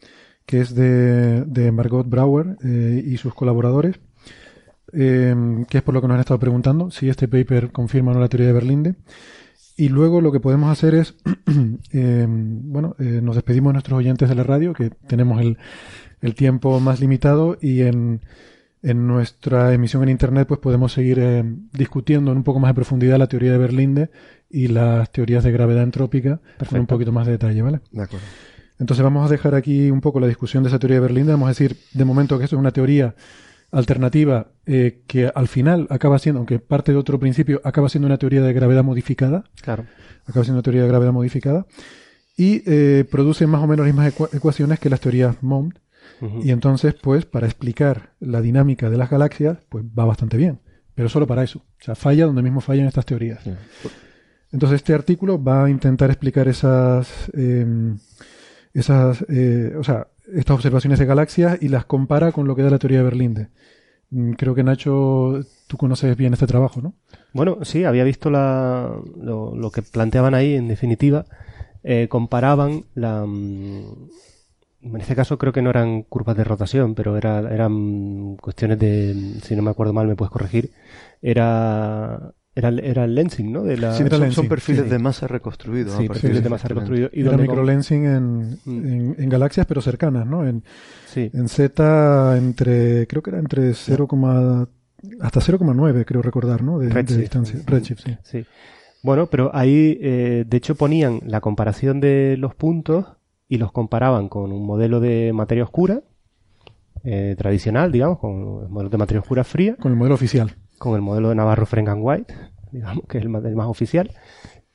que 0.46 0.60
es 0.60 0.74
de, 0.74 1.44
de 1.44 1.72
Margot 1.72 2.08
Brauer 2.08 2.56
eh, 2.64 3.02
y 3.04 3.16
sus 3.16 3.34
colaboradores, 3.34 3.96
em, 4.92 5.64
que 5.64 5.78
es 5.78 5.84
por 5.84 5.92
lo 5.92 6.00
que 6.00 6.06
nos 6.06 6.14
han 6.14 6.20
estado 6.20 6.40
preguntando, 6.40 6.90
si 6.90 7.08
este 7.08 7.28
paper 7.28 7.72
confirma 7.72 8.12
o 8.12 8.14
no 8.14 8.20
la 8.20 8.28
teoría 8.28 8.46
de 8.46 8.52
Berlinde. 8.52 8.94
Y 9.76 9.90
luego 9.90 10.22
lo 10.22 10.32
que 10.32 10.40
podemos 10.40 10.70
hacer 10.70 10.94
es, 10.94 11.16
eh, 11.92 12.26
bueno, 12.28 12.94
eh, 12.98 13.20
nos 13.22 13.34
despedimos 13.34 13.70
de 13.70 13.74
nuestros 13.74 13.98
oyentes 13.98 14.28
de 14.28 14.34
la 14.34 14.44
radio, 14.44 14.72
que 14.72 14.90
tenemos 14.90 15.40
el, 15.40 15.58
el 16.22 16.34
tiempo 16.34 16.78
más 16.80 17.00
limitado 17.00 17.58
y 17.60 17.82
en, 17.82 18.20
en, 18.82 19.06
nuestra 19.06 19.74
emisión 19.74 20.02
en 20.04 20.10
Internet 20.10 20.48
pues 20.48 20.60
podemos 20.60 20.92
seguir 20.92 21.18
eh, 21.18 21.44
discutiendo 21.72 22.30
en 22.30 22.38
un 22.38 22.44
poco 22.44 22.60
más 22.60 22.70
de 22.70 22.74
profundidad 22.74 23.18
la 23.18 23.26
teoría 23.26 23.52
de 23.52 23.58
Berlinde 23.58 24.10
y 24.48 24.68
las 24.68 25.10
teorías 25.10 25.44
de 25.44 25.52
gravedad 25.52 25.82
entrópica 25.82 26.40
con 26.70 26.80
un 26.80 26.86
poquito 26.86 27.12
más 27.12 27.26
de 27.26 27.32
detalle, 27.32 27.60
¿vale? 27.62 27.80
De 27.90 28.02
acuerdo. 28.02 28.26
Entonces 28.78 29.02
vamos 29.02 29.26
a 29.26 29.32
dejar 29.32 29.54
aquí 29.54 29.90
un 29.90 30.00
poco 30.00 30.20
la 30.20 30.26
discusión 30.26 30.62
de 30.62 30.68
esa 30.68 30.78
teoría 30.78 30.96
de 30.96 31.00
Berlinde. 31.00 31.32
Vamos 31.32 31.46
a 31.46 31.50
decir 31.50 31.76
de 31.92 32.04
momento 32.04 32.38
que 32.38 32.44
esto 32.44 32.56
es 32.56 32.60
una 32.60 32.72
teoría 32.72 33.14
alternativa 33.70 34.48
eh, 34.64 35.02
que 35.06 35.30
al 35.34 35.48
final 35.48 35.86
acaba 35.90 36.18
siendo, 36.18 36.38
aunque 36.38 36.58
parte 36.58 36.92
de 36.92 36.98
otro 36.98 37.18
principio, 37.18 37.60
acaba 37.64 37.88
siendo 37.88 38.06
una 38.06 38.18
teoría 38.18 38.42
de 38.42 38.52
gravedad 38.52 38.84
modificada. 38.84 39.44
Claro. 39.62 39.86
Acaba 40.26 40.44
siendo 40.44 40.58
una 40.58 40.62
teoría 40.62 40.82
de 40.82 40.88
gravedad 40.88 41.12
modificada. 41.12 41.66
Y 42.36 42.62
eh, 42.66 43.04
produce 43.10 43.46
más 43.46 43.62
o 43.62 43.66
menos 43.66 43.86
las 43.86 43.94
mismas 43.94 44.34
ecuaciones 44.34 44.78
que 44.78 44.90
las 44.90 45.00
teorías 45.00 45.42
Mond. 45.42 45.78
Y 46.42 46.50
entonces, 46.50 46.94
pues, 46.94 47.26
para 47.26 47.46
explicar 47.46 48.14
la 48.20 48.40
dinámica 48.40 48.88
de 48.88 48.96
las 48.96 49.10
galaxias, 49.10 49.58
pues 49.68 49.84
va 49.84 50.06
bastante 50.06 50.38
bien. 50.38 50.60
Pero 50.94 51.10
solo 51.10 51.26
para 51.26 51.42
eso. 51.42 51.58
O 51.58 51.84
sea, 51.84 51.94
falla 51.94 52.24
donde 52.24 52.42
mismo 52.42 52.62
fallan 52.62 52.86
estas 52.86 53.04
teorías. 53.04 53.40
Entonces, 54.50 54.76
este 54.76 54.94
artículo 54.94 55.42
va 55.42 55.66
a 55.66 55.70
intentar 55.70 56.10
explicar 56.10 56.48
esas. 56.48 57.08
Em, 57.34 57.98
esas. 58.78 59.24
Eh, 59.28 59.74
o 59.78 59.84
sea, 59.84 60.08
estas 60.34 60.56
observaciones 60.56 60.98
de 60.98 61.06
galaxias 61.06 61.58
y 61.60 61.68
las 61.68 61.84
compara 61.84 62.32
con 62.32 62.46
lo 62.46 62.56
que 62.56 62.62
da 62.62 62.70
la 62.70 62.78
teoría 62.78 62.98
de 62.98 63.04
Berlinde. 63.04 63.48
Mm, 64.10 64.32
creo 64.32 64.54
que 64.54 64.62
Nacho, 64.62 65.40
tú 65.66 65.76
conoces 65.76 66.16
bien 66.16 66.32
este 66.32 66.46
trabajo, 66.46 66.80
¿no? 66.80 66.94
Bueno, 67.32 67.58
sí, 67.62 67.84
había 67.84 68.04
visto 68.04 68.30
la, 68.30 68.92
lo, 69.16 69.70
que 69.70 69.82
planteaban 69.82 70.34
ahí, 70.34 70.54
en 70.54 70.68
definitiva. 70.68 71.26
Eh, 71.84 72.08
comparaban 72.08 72.84
la. 72.94 73.24
Mm, 73.26 74.08
en 74.82 75.00
este 75.00 75.16
caso 75.16 75.36
creo 75.36 75.52
que 75.52 75.62
no 75.62 75.70
eran 75.70 76.02
curvas 76.02 76.36
de 76.36 76.44
rotación, 76.44 76.94
pero 76.94 77.16
era, 77.16 77.40
eran 77.52 78.36
cuestiones 78.36 78.78
de. 78.78 79.40
Si 79.42 79.56
no 79.56 79.62
me 79.62 79.70
acuerdo 79.70 79.92
mal, 79.92 80.06
me 80.06 80.16
puedes 80.16 80.32
corregir. 80.32 80.72
Era 81.22 82.32
era, 82.56 82.70
era 82.70 83.04
el 83.04 83.14
lensing, 83.14 83.52
¿no? 83.52 83.62
De 83.64 83.76
la... 83.76 83.92
sí, 83.94 84.02
son, 84.32 84.48
perfiles 84.48 84.88
de 84.88 84.98
masa 84.98 85.28
reconstruidos. 85.28 85.94
Sí, 85.98 86.08
perfiles 86.08 86.42
de 86.42 86.48
masa 86.48 86.68
reconstruidos. 86.68 87.10
Y 87.12 87.20
era 87.20 87.36
microlensing 87.36 88.06
en, 88.06 88.50
mm. 88.64 88.86
en, 88.86 89.16
en, 89.18 89.28
galaxias, 89.28 89.66
pero 89.66 89.82
cercanas, 89.82 90.26
¿no? 90.26 90.46
En, 90.46 90.64
sí. 91.04 91.30
en 91.34 91.48
Z, 91.50 92.38
entre, 92.38 93.06
creo 93.08 93.22
que 93.22 93.28
era 93.28 93.38
entre 93.40 93.74
0, 93.74 94.08
hasta 95.20 95.40
0,9, 95.40 96.04
creo 96.06 96.22
recordar, 96.22 96.62
¿no? 96.62 96.78
De, 96.78 96.88
de 96.88 97.16
distancia. 97.18 97.60
Redshift, 97.66 98.00
sí. 98.02 98.16
sí. 98.22 98.46
Bueno, 99.02 99.26
pero 99.26 99.50
ahí, 99.54 99.98
eh, 100.00 100.44
de 100.48 100.56
hecho, 100.56 100.76
ponían 100.76 101.20
la 101.26 101.42
comparación 101.42 102.00
de 102.00 102.36
los 102.38 102.54
puntos 102.54 103.04
y 103.50 103.58
los 103.58 103.70
comparaban 103.70 104.30
con 104.30 104.50
un 104.50 104.64
modelo 104.64 105.00
de 105.00 105.30
materia 105.34 105.62
oscura, 105.62 106.00
eh, 107.04 107.34
tradicional, 107.36 107.92
digamos, 107.92 108.18
con 108.18 108.62
el 108.62 108.68
modelo 108.70 108.88
de 108.88 108.96
materia 108.96 109.20
oscura 109.20 109.44
fría. 109.44 109.76
Con 109.76 109.92
el 109.92 109.98
modelo 109.98 110.14
oficial 110.14 110.56
con 110.78 110.94
el 110.94 111.02
modelo 111.02 111.30
de 111.30 111.34
Navarro 111.34 111.66
Frank 111.66 111.88
White, 111.98 112.34
digamos 112.72 113.04
que 113.08 113.18
es 113.18 113.24
el 113.24 113.28
más, 113.28 113.42
más 113.42 113.66
oficial, 113.66 114.10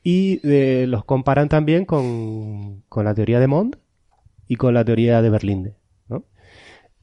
y 0.03 0.40
eh, 0.44 0.86
los 0.88 1.06
comparan 1.06 1.49
también 1.49 1.86
con, 1.86 2.84
con, 2.90 3.06
la 3.06 3.14
teoría 3.14 3.40
de 3.40 3.48
Mond 3.48 3.78
y 4.48 4.56
con 4.56 4.73
la 4.73 4.84
teoría 4.84 5.22
de 5.22 5.30
Berlinde. 5.30 5.76
¿no? 6.10 6.23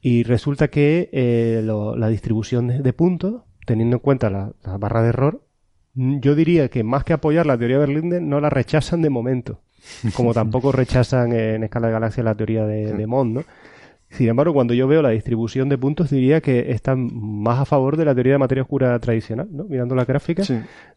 Y 0.01 0.23
resulta 0.23 0.67
que 0.67 1.09
eh, 1.13 1.61
la 1.63 2.07
distribución 2.09 2.67
de, 2.67 2.93
puntos, 2.93 3.43
teniendo 3.65 3.97
en 3.97 4.01
cuenta 4.01 4.29
la, 4.29 4.53
barra 4.77 5.01
de 5.01 5.09
error, 5.09 5.41
yo 5.93 6.35
diría 6.35 6.69
que 6.69 6.83
más 6.83 7.03
que 7.03 7.13
apoyar 7.13 7.45
la 7.45 7.57
teoría 7.57 7.79
de 7.79 7.85
Berlinde, 7.85 8.21
no 8.21 8.41
la 8.41 8.49
rechazan 8.49 9.01
de 9.01 9.09
momento. 9.09 9.61
Como 10.13 10.33
tampoco 10.33 10.73
rechazan 10.73 11.31
en 11.31 11.63
escala 11.63 11.87
de 11.87 11.93
galaxia 11.93 12.21
la 12.21 12.35
teoría 12.35 12.65
de, 12.65 12.93
de 12.93 13.07
Mond, 13.07 13.33
¿no? 13.33 13.43
Sin 14.09 14.27
embargo, 14.27 14.53
cuando 14.53 14.73
yo 14.73 14.87
veo 14.87 15.01
la 15.01 15.09
distribución 15.09 15.69
de 15.69 15.77
puntos, 15.77 16.09
diría 16.09 16.41
que 16.41 16.71
están 16.71 17.09
más 17.13 17.59
a 17.59 17.65
favor 17.65 17.95
de 17.95 18.05
la 18.05 18.15
teoría 18.15 18.33
de 18.33 18.39
materia 18.39 18.63
oscura 18.63 18.97
tradicional, 18.99 19.47
¿no? 19.51 19.65
Mirando 19.65 19.95
la 19.95 20.05
gráfica, 20.05 20.43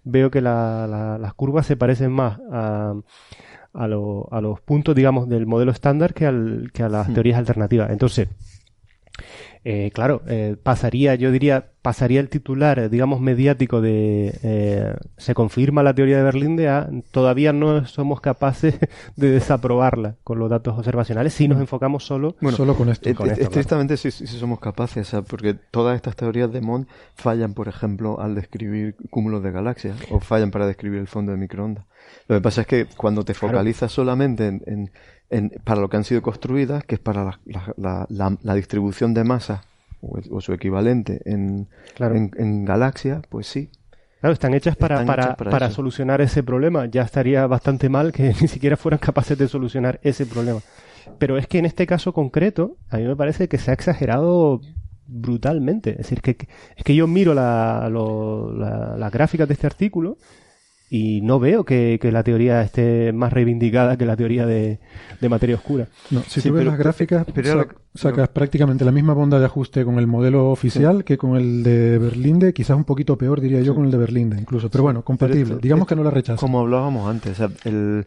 veo 0.03 0.31
que 0.31 0.41
las 0.41 1.35
curvas 1.35 1.67
se 1.67 1.77
parecen 1.77 2.11
más 2.11 2.41
a, 2.51 2.95
a, 3.75 3.87
los 3.89 4.61
puntos, 4.63 4.95
digamos, 4.95 5.29
del 5.29 5.47
modelo 5.47 5.73
estándar 5.73 6.15
que, 6.15 6.27
al, 6.27 6.71
que 6.73 6.83
a 6.83 6.89
las 6.89 7.13
teorías 7.13 7.39
alternativas. 7.39 7.91
Entonces, 7.91 8.29
eh, 9.65 9.93
claro, 9.95 10.23
eh, 10.27 10.57
pasaría, 10.61 11.15
yo 11.15 11.31
diría, 11.31 11.71
pasaría 11.83 12.19
el 12.19 12.29
titular, 12.29 12.91
digamos, 12.91 13.21
mediático 13.21 13.81
de 13.81 14.37
eh, 14.43 14.95
se 15.17 15.35
confirma 15.35 15.85
la 15.85 15.95
teoría 15.95 16.17
de 16.17 16.25
Berlín 16.25 16.61
a 16.67 16.89
todavía 17.13 17.53
no 17.53 17.87
somos 17.87 18.21
capaces 18.21 18.75
de 19.17 19.31
desaprobarla 19.31 20.17
con 20.25 20.41
los 20.41 20.51
datos 20.51 20.77
observacionales 20.77 21.35
si 21.35 21.47
nos 21.47 21.61
enfocamos 21.61 22.05
solo, 22.05 22.35
solo 22.57 22.75
con 22.75 22.89
esto. 22.89 23.09
estrictamente 23.09 23.97
sí, 23.97 24.11
somos 24.11 24.59
capaces, 24.59 25.15
porque 25.29 25.55
todas 25.55 25.95
estas 25.95 26.17
teorías 26.17 26.53
de 26.53 26.61
Mond 26.61 26.89
fallan, 27.15 27.55
por 27.55 27.69
ejemplo, 27.69 28.21
al 28.21 28.35
describir 28.35 28.97
cúmulos 29.11 29.45
de 29.45 29.53
galaxias 29.53 29.97
o 30.11 30.19
fallan 30.19 30.51
para 30.51 30.67
describir 30.67 30.99
el 30.99 31.07
fondo 31.07 31.31
de 31.31 31.39
microondas. 31.39 31.85
Lo 32.27 32.35
que 32.35 32.41
pasa 32.41 32.63
es 32.63 32.67
que 32.67 32.87
cuando 32.97 33.25
te 33.25 33.33
focalizas 33.33 33.93
solamente 33.93 34.49
en 34.49 34.91
para 35.65 35.81
lo 35.81 35.89
que 35.89 35.97
han 35.97 36.05
sido 36.05 36.23
construidas, 36.23 36.85
que 36.85 36.97
es 36.97 37.01
para 37.01 37.39
la, 37.77 38.55
distribución 38.55 39.15
de 39.15 39.25
masa 39.25 39.63
o, 40.01 40.41
su 40.41 40.53
equivalente 40.53 41.21
en, 41.25 41.69
en, 41.99 42.65
galaxias, 42.65 43.23
pues 43.29 43.47
sí. 43.47 43.71
Claro, 44.21 44.35
están 44.35 44.55
hechas 44.55 44.77
para, 44.77 45.05
para, 45.37 45.71
solucionar 45.71 46.21
ese 46.21 46.43
problema. 46.43 46.87
Ya 46.87 47.03
estaría 47.03 47.47
bastante 47.47 47.89
mal 47.89 48.13
que 48.13 48.35
ni 48.41 48.49
siquiera 48.49 48.77
fueran 48.77 48.99
capaces 48.99 49.37
de 49.39 49.49
solucionar 49.49 49.99
ese 50.03 50.27
problema. 50.27 50.61
Pero 51.19 51.39
es 51.39 51.47
que 51.47 51.59
en 51.59 51.67
este 51.67 51.87
caso 51.87 52.13
concreto, 52.13 52.77
a 52.89 52.99
mí 52.99 53.05
me 53.05 53.17
parece 53.17 53.49
que 53.49 53.59
se 53.59 53.71
ha 53.71 53.75
exagerado 53.75 54.61
brutalmente. 55.07 55.91
Es 55.91 55.97
decir, 55.99 56.21
que, 56.21 56.37
es 56.77 56.85
que 56.85 56.95
yo 56.95 57.07
miro 57.07 57.35
la, 57.35 57.89
las 58.99 59.13
gráficas 59.13 59.49
de 59.49 59.55
este 59.55 59.67
artículo 59.67 60.19
y 60.95 61.23
no 61.23 61.41
veo 61.41 61.65
que, 61.65 61.99
la 62.13 62.23
teoría 62.23 62.61
esté 62.61 63.15
más 63.15 63.33
reivindicada 63.33 63.97
que 63.97 64.05
la 64.05 64.15
teoría 64.15 64.45
de, 64.45 64.79
materia 65.27 65.57
oscura. 65.57 65.89
No, 66.11 66.21
si 66.21 66.43
tú 66.43 66.53
ves 66.53 66.67
las 66.67 66.77
gráficas, 66.77 67.27
sacas 67.95 68.29
prácticamente 68.29 68.85
la 68.85 68.93
misma 68.93 69.15
banda 69.15 69.39
de 69.39 69.47
ajuste 69.47 69.87
con 69.87 69.99
el 69.99 70.07
modelo 70.07 70.51
oficial 70.51 71.03
que 71.03 71.17
con 71.17 71.37
el 71.37 71.63
de 71.63 71.97
Berlinde, 71.97 72.53
quizás 72.53 72.77
un 72.77 72.85
poquito 72.85 73.17
peor, 73.17 73.41
diría 73.41 73.63
yo, 73.63 73.75
con 73.75 73.87
el 73.87 73.91
de 73.91 73.97
Berlinde 73.97 74.39
incluso. 74.39 74.69
Pero 74.69 74.85
bueno, 74.85 75.03
compatible. 75.03 75.57
Digamos 75.63 75.89
que 75.89 75.97
no 75.97 76.05
la 76.05 76.11
rechazo. 76.11 76.39
Como 76.39 76.61
hablábamos 76.61 77.09
antes, 77.09 77.39
el, 77.65 78.05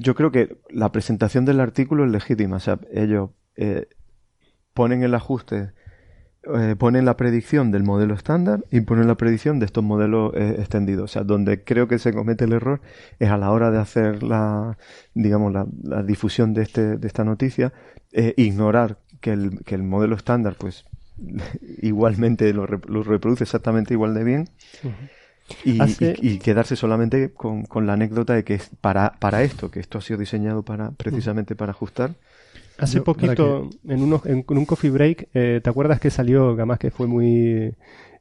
yo 0.00 0.16
creo 0.16 0.32
que 0.32 0.56
la 0.70 0.90
presentación 0.90 1.44
del 1.44 1.60
artículo 1.60 2.04
es 2.04 2.10
legítima. 2.10 2.56
O 2.56 2.60
sea, 2.60 2.80
ellos 2.92 3.30
eh, 3.54 3.86
ponen 4.72 5.04
el 5.04 5.14
ajuste 5.14 5.70
eh, 6.46 6.76
ponen 6.76 7.06
la 7.06 7.16
predicción 7.16 7.70
del 7.70 7.84
modelo 7.84 8.12
estándar 8.12 8.64
y 8.70 8.82
ponen 8.82 9.06
la 9.06 9.14
predicción 9.14 9.60
de 9.60 9.66
estos 9.66 9.82
modelos 9.82 10.34
eh, 10.34 10.56
extendidos. 10.58 11.04
O 11.04 11.12
sea, 11.12 11.24
donde 11.24 11.64
creo 11.64 11.88
que 11.88 11.98
se 11.98 12.12
comete 12.12 12.44
el 12.44 12.52
error 12.52 12.82
es 13.18 13.30
a 13.30 13.38
la 13.38 13.50
hora 13.50 13.70
de 13.70 13.78
hacer 13.78 14.22
la, 14.22 14.76
digamos, 15.14 15.52
la, 15.52 16.02
difusión 16.02 16.52
de, 16.52 16.62
este, 16.62 16.98
de 16.98 17.06
esta 17.06 17.24
noticia, 17.24 17.72
eh, 18.12 18.34
ignorar 18.36 18.98
que 19.20 19.32
el, 19.32 19.64
que 19.64 19.74
el 19.74 19.82
modelo 19.82 20.16
estándar, 20.16 20.56
pues, 20.58 20.84
igualmente 21.80 22.52
lo, 22.52 22.66
reproduce 22.66 23.44
exactamente 23.44 23.94
igual 23.94 24.12
de 24.12 24.24
bien. 24.24 24.48
y, 25.64 26.38
quedarse 26.40 26.76
solamente 26.76 27.32
con, 27.32 27.64
con, 27.64 27.86
la 27.86 27.94
anécdota 27.94 28.34
de 28.34 28.44
que 28.44 28.60
para, 28.82 29.14
para 29.18 29.42
esto, 29.42 29.70
que 29.70 29.80
esto 29.80 29.98
ha 29.98 30.02
sido 30.02 30.18
diseñado 30.18 30.62
para, 30.62 30.90
precisamente 30.90 31.54
para 31.54 31.72
ajustar, 31.72 32.16
Hace 32.78 33.00
poquito, 33.00 33.70
en, 33.88 34.02
unos, 34.02 34.26
en, 34.26 34.44
un 34.48 34.64
coffee 34.66 34.90
break, 34.90 35.28
eh, 35.34 35.60
¿te 35.62 35.70
acuerdas 35.70 36.00
que 36.00 36.10
salió, 36.10 36.50
además 36.50 36.78
que 36.78 36.90
fue 36.90 37.06
muy 37.06 37.72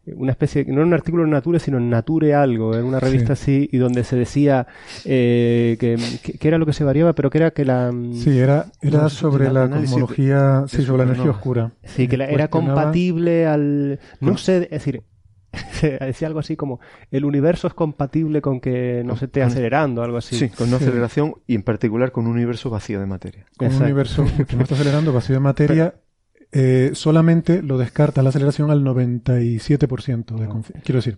una 0.06 0.32
especie, 0.32 0.66
no 0.66 0.74
era 0.76 0.86
un 0.86 0.94
artículo 0.94 1.24
en 1.24 1.30
Nature, 1.30 1.60
sino 1.60 1.78
en 1.78 1.90
Nature 1.90 2.34
algo, 2.34 2.76
en 2.76 2.84
una 2.84 3.00
revista 3.00 3.34
así, 3.34 3.70
y 3.72 3.78
donde 3.78 4.04
se 4.04 4.18
decía 4.18 4.68
eh, 5.06 5.78
que, 5.80 5.98
que, 6.38 6.48
era 6.48 6.58
lo 6.58 6.66
que 6.66 6.74
se 6.74 6.84
variaba, 6.84 7.14
pero 7.14 7.30
que 7.30 7.38
era 7.38 7.52
que 7.52 7.64
la... 7.64 7.92
Mm, 7.92 8.16
sí, 8.16 8.38
era, 8.38 8.66
era 8.82 9.08
sobre 9.10 9.52
la, 9.52 9.70
cosmología, 9.70 10.66
sí, 10.68 10.84
sobre 10.84 11.06
la 11.06 11.12
energía 11.12 11.32
oscura. 11.32 11.72
Sí, 11.84 12.08
que 12.08 12.16
era 12.16 12.50
compatible 12.50 13.46
al... 13.46 14.00
No 14.20 14.38
sé, 14.38 14.64
es 14.64 14.70
decir, 14.70 15.04
decía 15.82 16.28
algo 16.28 16.40
así 16.40 16.56
como 16.56 16.80
el 17.12 17.26
universo 17.26 17.68
es 17.68 17.74
compatible 17.74 18.42
con 18.42 18.60
que 18.60 19.04
no 19.06 19.16
se 19.16 19.26
esté 19.26 19.44
acelerando, 19.44 20.04
algo 20.04 20.18
así. 20.18 20.36
Sí, 20.36 20.50
con 20.50 20.70
no 20.70 20.78
aceleración 20.78 21.36
y 21.48 21.56
en 21.56 21.64
particular 21.64 22.12
con 22.12 22.26
un 22.26 22.34
universo 22.34 22.70
vacío 22.70 23.00
de 23.00 23.06
materia. 23.06 23.46
Con 23.58 23.74
un 23.74 23.82
universo 23.82 24.26
que 24.48 24.56
no 24.56 24.64
está 24.64 24.76
acelerando, 24.76 25.14
vacío 25.14 25.36
de 25.36 25.42
materia, 25.42 25.96
eh, 26.52 26.92
solamente 26.94 27.62
lo 27.62 27.78
descarta 27.78 28.22
la 28.24 28.30
aceleración 28.30 28.72
al 28.72 28.84
97% 28.84 30.36
de 30.36 30.82
Quiero 30.84 31.00
decir, 31.00 31.18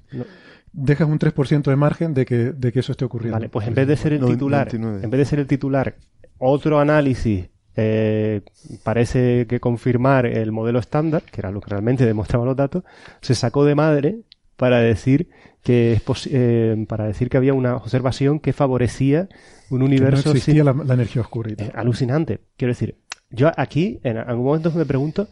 dejas 0.72 1.08
un 1.08 1.20
3% 1.20 1.64
de 1.64 1.76
margen 1.76 2.14
de 2.14 2.26
que, 2.26 2.52
de 2.52 2.72
que 2.72 2.80
eso 2.80 2.92
esté 2.92 3.06
ocurriendo. 3.06 3.38
Vale, 3.38 3.50
pues 3.50 3.68
en 3.68 3.74
vez 3.74 3.88
de 3.88 3.98
ser 3.98 4.14
el 4.14 4.26
titular, 4.26 4.74
en 4.74 5.10
vez 5.10 5.18
de 5.18 5.26
ser 5.26 5.40
el 5.40 5.48
titular, 5.48 5.96
otro 6.38 6.80
análisis 6.80 7.50
eh, 7.76 8.42
parece 8.84 9.48
que 9.48 9.60
confirmar 9.60 10.26
el 10.26 10.52
modelo 10.52 10.80
estándar, 10.80 11.24
que 11.24 11.42
era 11.42 11.52
lo 11.52 11.62
que 11.62 11.70
realmente 11.70 12.06
demostraban 12.08 12.48
los 12.48 12.56
datos, 12.56 12.84
se 13.22 13.36
sacó 13.36 13.66
de 13.66 13.76
madre 13.76 14.20
para 14.56 14.80
decir 14.80 15.30
que 15.64 15.94
es 15.94 16.30
eh, 16.32 16.86
para 16.88 17.06
decir 17.06 17.30
que 17.30 17.38
había 17.38 17.54
una 17.54 17.76
observación 17.76 18.40
que 18.40 18.54
favorecía 18.54 19.28
un 19.70 19.82
universo. 19.82 20.24
Que 20.24 20.30
no 20.30 20.36
existía 20.36 20.64
la, 20.64 20.94
energía 20.94 21.22
oscura. 21.22 21.52
Eh, 21.58 21.72
alucinante. 21.74 22.42
Quiero 22.56 22.72
decir, 22.72 22.98
yo 23.30 23.52
aquí 23.58 24.00
en 24.04 24.18
algún 24.18 24.46
momento 24.46 24.72
me 24.72 24.86
pregunto, 24.86 25.28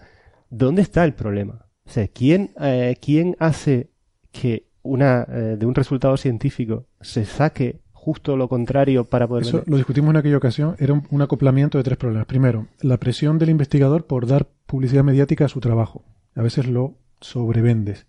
¿dónde 0.49 0.81
está 0.81 1.05
el 1.05 1.13
problema? 1.13 1.67
O 1.85 1.89
sea, 1.89 2.07
¿quién, 2.07 2.51
eh, 2.59 2.95
¿quién 2.99 3.35
hace 3.39 3.89
que 4.31 4.67
una, 4.81 5.25
eh, 5.29 5.55
de 5.57 5.65
un 5.65 5.75
resultado 5.75 6.17
científico 6.17 6.87
se 7.01 7.25
saque 7.25 7.81
justo 8.03 8.35
lo 8.35 8.49
contrario 8.49 9.05
para 9.05 9.29
poder... 9.29 9.45
Eso 9.45 9.63
lo 9.65 9.77
discutimos 9.77 10.09
en 10.09 10.17
aquella 10.17 10.35
ocasión, 10.35 10.75
era 10.77 10.93
un, 10.93 11.21
acoplamiento 11.21 11.77
de 11.77 11.85
tres 11.85 11.97
problemas. 11.97 12.27
Primero, 12.27 12.67
la 12.81 12.97
presión 12.97 13.39
del 13.39 13.49
investigador 13.49 14.07
por 14.07 14.27
dar 14.27 14.49
publicidad 14.65 15.05
mediática 15.05 15.45
a 15.45 15.47
su 15.47 15.61
trabajo. 15.61 16.03
A 16.35 16.41
veces 16.41 16.67
lo 16.67 16.97
sobrevendes. 17.21 18.05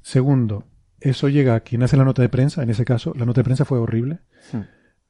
Segundo, 0.00 0.64
eso 1.00 1.28
llega 1.28 1.54
a 1.54 1.60
quien 1.60 1.82
hace 1.82 1.98
la 1.98 2.06
nota 2.06 2.22
de 2.22 2.30
prensa, 2.30 2.62
en 2.62 2.70
ese 2.70 2.86
caso, 2.86 3.12
la 3.14 3.26
nota 3.26 3.40
de 3.40 3.44
prensa 3.44 3.66
fue 3.66 3.78
horrible. 3.78 4.20
Hmm. 4.52 4.62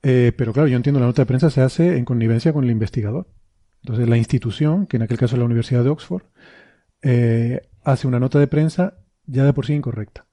Eh, 0.02 0.32
pero 0.36 0.52
claro, 0.52 0.66
yo 0.66 0.76
entiendo, 0.76 0.98
la 0.98 1.06
nota 1.06 1.22
de 1.22 1.26
prensa 1.26 1.48
se 1.48 1.60
hace 1.60 1.96
en 1.96 2.04
connivencia 2.04 2.52
con 2.52 2.64
el 2.64 2.70
investigador. 2.72 3.28
Entonces 3.84 4.08
la 4.08 4.16
institución, 4.16 4.86
que 4.86 4.96
en 4.96 5.04
aquel 5.04 5.18
caso 5.18 5.36
es 5.36 5.38
la 5.38 5.44
Universidad 5.44 5.84
de 5.84 5.90
Oxford, 5.90 6.24
eh, 7.02 7.60
hace 7.84 8.08
una 8.08 8.18
nota 8.18 8.40
de 8.40 8.48
prensa 8.48 8.98
ya 9.26 9.44
de 9.44 9.52
por 9.52 9.66
sí 9.66 9.74
incorrecta. 9.74 10.26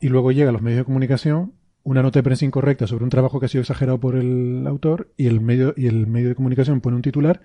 Y 0.00 0.08
luego 0.08 0.32
llega 0.32 0.50
a 0.50 0.52
los 0.52 0.62
medios 0.62 0.78
de 0.78 0.84
comunicación 0.84 1.54
una 1.86 2.02
nota 2.02 2.18
de 2.18 2.24
prensa 2.24 2.44
incorrecta 2.44 2.88
sobre 2.88 3.04
un 3.04 3.10
trabajo 3.10 3.38
que 3.38 3.46
ha 3.46 3.48
sido 3.48 3.62
exagerado 3.62 4.00
por 4.00 4.16
el 4.16 4.66
autor 4.66 5.12
y 5.16 5.28
el 5.28 5.40
medio, 5.40 5.72
y 5.76 5.86
el 5.86 6.08
medio 6.08 6.28
de 6.28 6.34
comunicación 6.34 6.80
pone 6.80 6.96
un 6.96 7.02
titular 7.02 7.40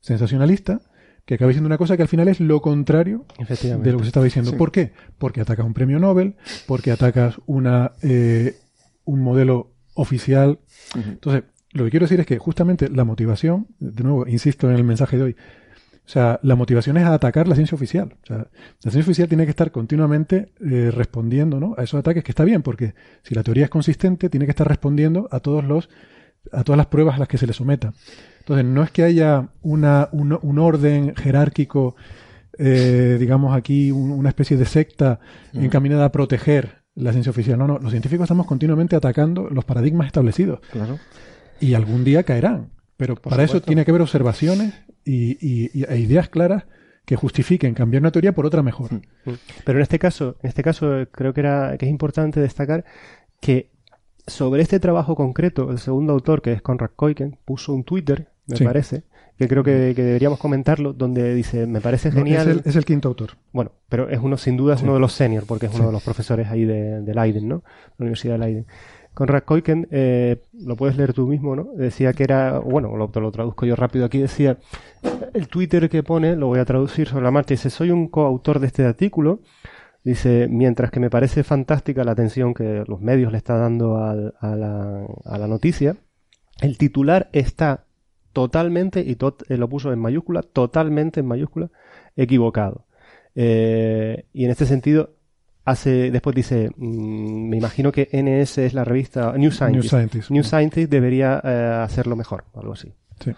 sensacionalista 0.00 0.80
que 1.24 1.34
acaba 1.34 1.48
diciendo 1.48 1.68
una 1.68 1.78
cosa 1.78 1.96
que 1.96 2.02
al 2.02 2.08
final 2.08 2.26
es 2.26 2.40
lo 2.40 2.60
contrario 2.60 3.24
de 3.38 3.92
lo 3.92 3.98
que 3.98 4.04
se 4.04 4.08
estaba 4.08 4.24
diciendo. 4.24 4.56
¿Por 4.56 4.72
qué? 4.72 4.92
Porque 5.16 5.40
atacas 5.40 5.64
un 5.64 5.74
premio 5.74 6.00
Nobel, 6.00 6.34
porque 6.66 6.90
atacas 6.90 7.36
una, 7.46 7.92
eh, 8.02 8.56
un 9.04 9.22
modelo 9.22 9.70
oficial. 9.94 10.58
Entonces, 10.96 11.44
lo 11.70 11.84
que 11.84 11.90
quiero 11.90 12.04
decir 12.04 12.18
es 12.18 12.26
que 12.26 12.38
justamente 12.38 12.88
la 12.88 13.04
motivación, 13.04 13.68
de 13.78 14.02
nuevo, 14.02 14.26
insisto 14.26 14.68
en 14.68 14.74
el 14.74 14.82
mensaje 14.82 15.16
de 15.16 15.22
hoy, 15.22 15.36
o 16.06 16.08
sea, 16.08 16.38
la 16.42 16.54
motivación 16.54 16.96
es 16.96 17.04
a 17.04 17.14
atacar 17.14 17.48
la 17.48 17.54
ciencia 17.54 17.76
oficial. 17.76 18.14
O 18.24 18.26
sea, 18.26 18.38
la 18.38 18.90
ciencia 18.90 19.00
oficial 19.00 19.28
tiene 19.28 19.44
que 19.44 19.50
estar 19.50 19.70
continuamente 19.70 20.52
eh, 20.60 20.90
respondiendo 20.92 21.58
¿no? 21.60 21.74
a 21.78 21.82
esos 21.82 21.98
ataques, 21.98 22.22
que 22.22 22.32
está 22.32 22.44
bien, 22.44 22.62
porque 22.62 22.94
si 23.22 23.34
la 23.34 23.42
teoría 23.42 23.64
es 23.64 23.70
consistente, 23.70 24.28
tiene 24.28 24.46
que 24.46 24.50
estar 24.50 24.68
respondiendo 24.68 25.28
a 25.30 25.40
todos 25.40 25.64
los, 25.64 25.88
a 26.52 26.62
todas 26.62 26.76
las 26.76 26.86
pruebas 26.86 27.16
a 27.16 27.18
las 27.18 27.28
que 27.28 27.38
se 27.38 27.46
le 27.46 27.52
someta. 27.52 27.94
Entonces, 28.40 28.66
no 28.66 28.82
es 28.82 28.90
que 28.90 29.02
haya 29.02 29.48
una, 29.62 30.08
un, 30.12 30.58
orden 30.58 31.14
jerárquico, 31.16 31.96
eh, 32.58 33.16
digamos 33.18 33.56
aquí, 33.56 33.90
una 33.90 34.28
especie 34.28 34.56
de 34.56 34.66
secta 34.66 35.20
mm. 35.52 35.64
encaminada 35.64 36.04
a 36.04 36.12
proteger 36.12 36.82
la 36.94 37.12
ciencia 37.12 37.30
oficial. 37.30 37.58
No, 37.58 37.66
no, 37.66 37.78
los 37.78 37.90
científicos 37.90 38.24
estamos 38.24 38.46
continuamente 38.46 38.94
atacando 38.94 39.48
los 39.50 39.64
paradigmas 39.64 40.06
establecidos. 40.06 40.60
Claro 40.70 40.98
y 41.60 41.74
algún 41.74 42.04
día 42.04 42.22
caerán. 42.22 42.70
Pero 42.96 43.16
para 43.16 43.42
eso 43.42 43.60
tiene 43.60 43.84
que 43.84 43.90
haber 43.90 44.02
observaciones 44.02 44.74
y, 45.04 45.82
e 45.84 45.98
ideas 45.98 46.28
claras 46.28 46.64
que 47.04 47.16
justifiquen 47.16 47.74
cambiar 47.74 48.02
una 48.02 48.10
teoría 48.10 48.34
por 48.34 48.46
otra 48.46 48.62
mejor. 48.62 48.92
Mm, 48.92 49.30
mm. 49.30 49.38
Pero 49.64 49.78
en 49.78 49.82
este 49.82 49.98
caso, 49.98 50.36
en 50.42 50.48
este 50.48 50.62
caso 50.62 51.00
eh, 51.00 51.06
creo 51.10 51.34
que 51.34 51.40
era 51.40 51.76
que 51.78 51.86
es 51.86 51.90
importante 51.90 52.40
destacar 52.40 52.84
que 53.40 53.70
sobre 54.26 54.62
este 54.62 54.80
trabajo 54.80 55.14
concreto, 55.14 55.70
el 55.70 55.78
segundo 55.78 56.14
autor, 56.14 56.40
que 56.40 56.52
es 56.52 56.62
Conrad 56.62 56.90
Koiken, 56.96 57.36
puso 57.44 57.74
un 57.74 57.84
Twitter, 57.84 58.28
me 58.46 58.58
parece, 58.58 59.04
que 59.38 59.48
creo 59.48 59.62
que, 59.62 59.94
deberíamos 59.94 60.38
comentarlo, 60.38 60.92
donde 60.92 61.34
dice, 61.34 61.66
me 61.66 61.80
parece 61.80 62.10
genial. 62.10 62.62
es, 62.64 62.76
el, 62.76 62.84
quinto 62.84 63.08
autor. 63.08 63.32
Bueno, 63.52 63.72
pero 63.88 64.08
es 64.08 64.18
uno, 64.20 64.36
sin 64.38 64.56
duda, 64.56 64.74
es 64.74 64.82
uno 64.82 64.94
de 64.94 65.00
los 65.00 65.12
seniors, 65.12 65.46
porque 65.46 65.66
es 65.66 65.74
uno 65.74 65.86
de 65.86 65.92
los 65.92 66.02
profesores 66.02 66.48
ahí 66.48 66.64
de, 66.64 67.02
de 67.02 67.14
Leiden, 67.14 67.48
¿no? 67.48 67.64
La 67.98 68.04
Universidad 68.04 68.34
de 68.34 68.38
Leiden. 68.38 68.66
Conrad 69.14 69.44
Koiken, 69.44 69.88
eh, 69.90 70.42
lo 70.52 70.76
puedes 70.76 70.96
leer 70.96 71.12
tú 71.12 71.26
mismo, 71.26 71.54
¿no? 71.54 71.68
Decía 71.76 72.12
que 72.12 72.24
era, 72.24 72.58
bueno, 72.58 72.96
lo, 72.96 73.08
traduzco 73.08 73.64
yo 73.64 73.76
rápido 73.76 74.04
aquí, 74.04 74.18
decía, 74.18 74.58
el 75.32 75.48
Twitter 75.48 75.88
que 75.88 76.02
pone, 76.02 76.36
lo 76.36 76.48
voy 76.48 76.58
a 76.58 76.64
traducir 76.64 77.08
sobre 77.08 77.24
la 77.24 77.30
marcha, 77.30 77.54
dice, 77.54 77.70
soy 77.70 77.90
un 77.90 78.08
coautor 78.08 78.58
de 78.58 78.66
este 78.66 78.84
artículo, 78.84 79.40
dice, 80.02 80.48
mientras 80.50 80.90
que 80.90 81.00
me 81.00 81.10
parece 81.10 81.44
fantástica 81.44 82.02
la 82.02 82.12
atención 82.12 82.54
que 82.54 82.84
los 82.86 83.00
medios 83.00 83.30
le 83.30 83.38
están 83.38 83.60
dando 83.60 83.98
a, 83.98 84.14
la, 84.14 85.06
a 85.24 85.38
la 85.38 85.46
noticia, 85.46 85.96
el 86.60 86.76
titular 86.76 87.30
está 87.32 87.84
totalmente, 88.32 89.00
y 89.00 89.16
eh, 89.48 89.56
lo 89.56 89.68
puso 89.68 89.92
en 89.92 89.98
mayúscula, 90.00 90.42
totalmente 90.42 91.20
en 91.20 91.26
mayúscula, 91.26 91.70
equivocado. 92.16 92.84
Eh, 93.34 94.26
y 94.32 94.44
en 94.44 94.50
este 94.50 94.66
sentido, 94.66 95.13
hace 95.64 96.10
después 96.10 96.34
dice 96.36 96.70
mm, 96.76 97.48
me 97.48 97.56
imagino 97.56 97.92
que 97.92 98.08
NS 98.12 98.58
es 98.58 98.74
la 98.74 98.84
revista 98.84 99.32
New 99.36 99.50
Scientist 99.50 100.30
New 100.30 100.44
Scientist, 100.44 100.90
debería 100.90 101.40
eh, 101.42 101.80
hacerlo 101.82 102.16
mejor 102.16 102.44
algo 102.54 102.74
así 102.74 102.92
sí. 103.20 103.32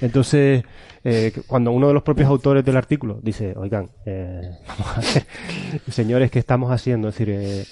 entonces 0.00 0.64
eh, 1.04 1.32
cuando 1.46 1.72
uno 1.72 1.88
de 1.88 1.94
los 1.94 2.02
propios 2.02 2.28
autores 2.28 2.64
del 2.64 2.76
artículo 2.76 3.20
dice 3.22 3.54
oigan 3.56 3.90
eh, 4.04 4.50
vamos 4.66 4.86
a 4.96 5.00
ver 5.00 5.26
señores 5.88 6.30
qué 6.30 6.38
estamos 6.38 6.70
haciendo 6.70 7.08
es 7.08 7.18
decir 7.18 7.66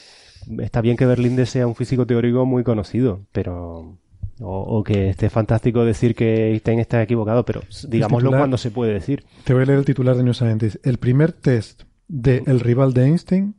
está 0.60 0.80
bien 0.80 0.96
que 0.96 1.04
Berlinde 1.04 1.46
sea 1.46 1.66
un 1.66 1.74
físico 1.74 2.06
teórico 2.06 2.46
muy 2.46 2.64
conocido 2.64 3.26
pero 3.32 3.98
o, 4.40 4.84
que 4.84 5.10
esté 5.10 5.30
fantástico 5.30 5.84
decir 5.84 6.14
que 6.14 6.50
Einstein 6.50 6.78
está 6.78 7.02
equivocado, 7.02 7.44
pero 7.44 7.62
digámoslo 7.88 8.30
cuando 8.30 8.56
se 8.56 8.70
puede 8.70 8.92
decir. 8.92 9.24
Te 9.44 9.52
voy 9.52 9.62
a 9.62 9.66
leer 9.66 9.80
el 9.80 9.84
titular 9.84 10.16
de 10.16 10.22
New 10.22 10.34
Scientist. 10.34 10.76
El 10.86 10.98
primer 10.98 11.32
test 11.32 11.82
de 12.06 12.42
el 12.46 12.60
rival 12.60 12.94
de 12.94 13.04
Einstein 13.04 13.54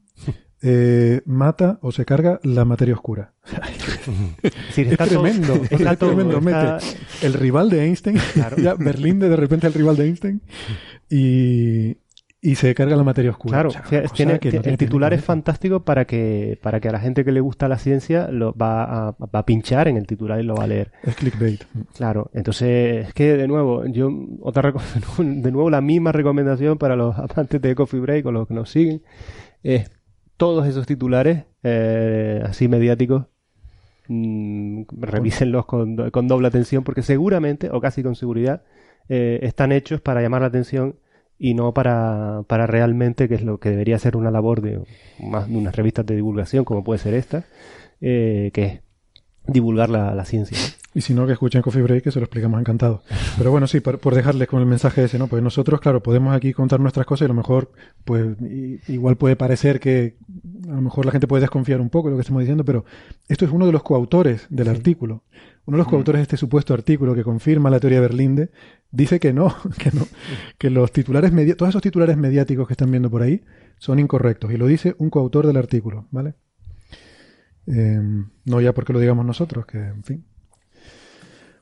eh, 0.61 1.21
mata 1.25 1.79
o 1.81 1.91
se 1.91 2.05
carga 2.05 2.39
la 2.43 2.65
materia 2.65 2.93
oscura. 2.93 3.33
es 4.43 4.97
tremendo. 4.97 5.55
es 5.69 5.97
tremendo. 5.97 6.41
Mete 6.41 6.85
el 7.21 7.33
rival 7.33 7.69
de 7.69 7.85
Einstein, 7.85 8.17
ya 8.57 8.75
Berlín 8.75 9.19
de, 9.19 9.29
de 9.29 9.35
repente 9.35 9.67
el 9.67 9.73
rival 9.73 9.95
de 9.95 10.05
Einstein, 10.05 10.41
y, 11.09 11.97
y 12.41 12.55
se 12.55 12.73
carga 12.75 12.95
la 12.95 13.03
materia 13.03 13.31
oscura. 13.31 13.63
Claro, 13.63 13.71
tiene, 14.13 14.39
el 14.41 14.77
titular 14.77 15.13
es 15.13 15.23
fantástico 15.23 15.81
para 15.81 16.05
que, 16.05 16.57
para 16.61 16.79
que 16.79 16.89
a 16.89 16.91
la 16.91 16.99
gente 16.99 17.25
que 17.25 17.31
le 17.31 17.41
gusta 17.41 17.67
la 17.67 17.77
ciencia 17.77 18.29
lo 18.29 18.53
va 18.53 18.83
a, 18.83 19.11
va 19.11 19.39
a 19.39 19.45
pinchar 19.45 19.87
en 19.87 19.97
el 19.97 20.07
titular 20.07 20.39
y 20.39 20.43
lo 20.43 20.55
va 20.55 20.63
a 20.63 20.67
leer. 20.67 20.91
Es 21.03 21.15
clickbait. 21.15 21.63
Claro, 21.95 22.31
entonces 22.33 23.07
es 23.07 23.13
que 23.13 23.35
de 23.35 23.47
nuevo, 23.47 23.85
yo 23.85 24.09
otra 24.41 24.73
de 25.17 25.51
nuevo 25.51 25.69
la 25.69 25.81
misma 25.81 26.11
recomendación 26.11 26.77
para 26.77 26.95
los 26.95 27.17
amantes 27.17 27.61
de 27.61 27.75
Coffee 27.75 27.99
Break 27.99 28.25
o 28.25 28.31
los 28.31 28.47
que 28.47 28.53
nos 28.53 28.69
siguen 28.69 29.01
es 29.63 29.89
todos 30.39 30.65
esos 30.67 30.87
titulares 30.87 31.43
eh, 31.63 32.41
así 32.45 32.69
mediáticos, 32.69 33.25
mmm, 34.07 34.83
revísenlos 34.89 35.65
con, 35.65 35.97
doble 35.97 36.47
atención 36.47 36.85
porque 36.85 37.01
seguramente, 37.03 37.69
o 37.71 37.81
casi 37.81 38.01
con 38.01 38.15
seguridad, 38.15 38.63
eh, 39.09 39.39
están 39.43 39.73
hechos 39.73 39.99
para 39.99 40.21
llamar 40.21 40.41
la 40.41 40.47
atención 40.47 40.95
y 41.37 41.55
no 41.55 41.73
para, 41.73 42.43
para 42.47 42.67
realmente, 42.67 43.27
que 43.27 43.35
es 43.35 43.43
lo 43.43 43.59
que 43.59 43.69
debería 43.69 43.99
ser 43.99 44.15
una 44.15 44.31
labor 44.31 44.61
de, 44.61 44.81
más 45.19 45.49
de 45.49 45.57
unas 45.57 45.75
revistas 45.75 46.05
de 46.05 46.15
divulgación, 46.15 46.63
como 46.63 46.85
puede 46.85 46.99
ser 46.99 47.15
esta, 47.15 47.43
eh, 47.99 48.51
que 48.53 48.63
es 48.63 48.81
divulgar 49.45 49.89
la, 49.89 50.23
ciencia. 50.23 50.57
Y 50.95 51.01
si 51.01 51.13
no, 51.13 51.27
que 51.27 51.33
escuchen 51.33 51.61
Coffee 51.61 51.83
Break, 51.83 52.03
que 52.03 52.11
se 52.11 52.19
lo 52.19 52.25
explicamos 52.25 52.59
encantado. 52.59 53.03
Pero 53.37 53.51
bueno, 53.51 53.67
sí, 53.67 53.79
por, 53.79 54.15
dejarles 54.15 54.47
con 54.47 54.59
el 54.59 54.65
mensaje 54.65 55.03
ese, 55.03 55.19
¿no? 55.19 55.27
Pues 55.27 55.43
nosotros, 55.43 55.79
claro, 55.79 56.01
podemos 56.01 56.35
aquí 56.35 56.51
contar 56.51 56.79
nuestras 56.79 57.05
cosas 57.05 57.21
y 57.21 57.25
a 57.25 57.27
lo 57.27 57.35
mejor, 57.35 57.71
pues, 58.05 58.35
igual 58.87 59.15
puede 59.15 59.35
parecer 59.35 59.79
que 59.79 60.15
a 60.67 60.73
lo 60.73 60.81
mejor 60.81 61.05
la 61.05 61.11
gente 61.11 61.27
puede 61.27 61.41
desconfiar 61.41 61.79
un 61.79 61.91
poco 61.91 62.07
de 62.07 62.13
lo 62.13 62.17
que 62.17 62.21
estamos 62.21 62.41
diciendo, 62.41 62.65
pero 62.65 62.85
esto 63.27 63.45
es 63.45 63.51
uno 63.51 63.67
de 63.67 63.71
los 63.71 63.83
coautores 63.83 64.47
del 64.49 64.67
artículo. 64.67 65.23
uno 65.65 65.75
de 65.75 65.77
los 65.77 65.87
mm. 65.87 65.91
coautores 65.91 66.19
de 66.19 66.23
este 66.23 66.37
supuesto 66.37 66.73
artículo 66.73 67.13
que 67.13 67.23
confirma 67.23 67.69
la 67.69 67.79
teoría 67.79 68.01
de 68.01 68.07
Berlinde, 68.07 68.49
dice 68.89 69.19
que 69.19 69.31
no, 69.31 69.55
que 69.77 69.91
no, 69.91 70.07
que 70.57 70.71
los 70.71 70.91
titulares 70.91 71.31
todos 71.55 71.69
esos 71.69 71.83
titulares 71.83 72.17
mediáticos 72.17 72.67
que 72.67 72.73
están 72.73 72.89
viendo 72.89 73.11
por 73.11 73.21
ahí 73.21 73.43
son 73.77 73.99
incorrectos. 73.99 74.51
Y 74.51 74.57
lo 74.57 74.65
dice 74.65 74.95
un 74.97 75.11
coautor 75.11 75.45
del 75.45 75.57
artículo, 75.57 76.07
¿vale? 76.09 76.33
Em, 77.67 78.29
no 78.45 78.59
ya 78.59 78.73
porque 78.73 78.93
lo 78.93 78.99
digamos 78.99 79.23
nosotros, 79.23 79.67
que 79.67 79.77
en 79.77 80.03
fin. 80.03 80.25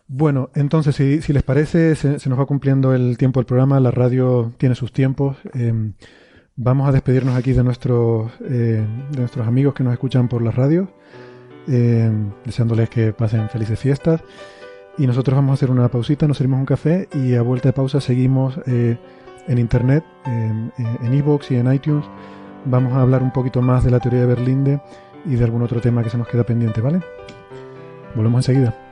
Bueno, 0.09 0.49
entonces, 0.55 0.95
si, 0.95 1.33
les 1.33 1.43
parece, 1.43 1.95
se, 1.95 2.29
nos 2.29 2.39
va 2.39 2.45
cumpliendo 2.45 2.93
el 2.93 3.17
tiempo 3.17 3.41
del 3.41 3.45
programa, 3.45 3.79
la 3.81 3.91
radio 3.91 4.53
tiene 4.57 4.73
sus 4.73 4.93
tiempos. 4.93 5.35
Em, 5.53 5.93
vamos 6.55 6.87
a 6.87 6.93
despedirnos 6.93 7.35
aquí 7.35 7.51
de 7.51 7.63
nuestros, 7.63 8.31
eh, 8.41 8.85
de 9.11 9.19
nuestros 9.19 9.45
amigos 9.45 9.73
que 9.73 9.83
nos 9.83 9.91
escuchan 9.91 10.29
por 10.29 10.41
las 10.41 10.55
radios, 10.55 10.87
em, 11.67 12.31
deseándoles 12.45 12.89
que 12.89 13.11
pasen 13.11 13.49
felices 13.49 13.77
fiestas. 13.79 14.21
Y 14.97 15.07
nosotros 15.07 15.35
vamos 15.35 15.51
a 15.51 15.53
hacer 15.55 15.69
una 15.71 15.89
pausita, 15.89 16.25
nos 16.25 16.37
servimos 16.37 16.61
un 16.61 16.65
café 16.65 17.09
y 17.13 17.35
a 17.35 17.41
vuelta 17.41 17.69
de 17.69 17.73
pausa 17.73 17.99
seguimos 17.99 18.59
eh, 18.65 18.97
en 19.47 19.59
internet, 19.59 20.03
en 20.25 21.13
iVoox 21.13 21.51
y 21.51 21.55
en 21.55 21.71
iTunes. 21.71 22.05
Vamos 22.65 22.93
a 22.93 23.01
hablar 23.01 23.21
un 23.23 23.31
poquito 23.31 23.61
más 23.61 23.83
de 23.83 23.91
la 23.91 23.99
teoría 23.99 24.21
de 24.21 24.25
Berlinde 24.25 24.81
y 25.25 25.35
de 25.35 25.43
algún 25.43 25.61
otro 25.61 25.81
tema 25.81 26.01
que 26.03 26.09
se 26.09 26.17
nos 26.17 26.27
queda 26.27 26.43
pendiente, 26.43 26.81
¿vale? 26.81 27.01
Volvemos 28.15 28.47
enseguida. 28.47 28.86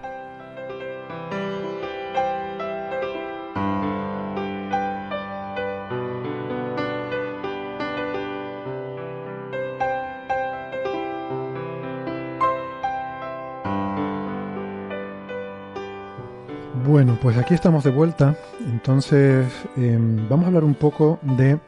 Pues 17.21 17.37
aquí 17.37 17.53
estamos 17.53 17.83
de 17.83 17.91
vuelta. 17.91 18.35
Entonces, 18.71 19.45
em, 19.77 20.27
vamos 20.29 20.45
a 20.45 20.47
hablar 20.47 20.63
un 20.63 20.75
poco 20.75 21.19
de 21.23 21.59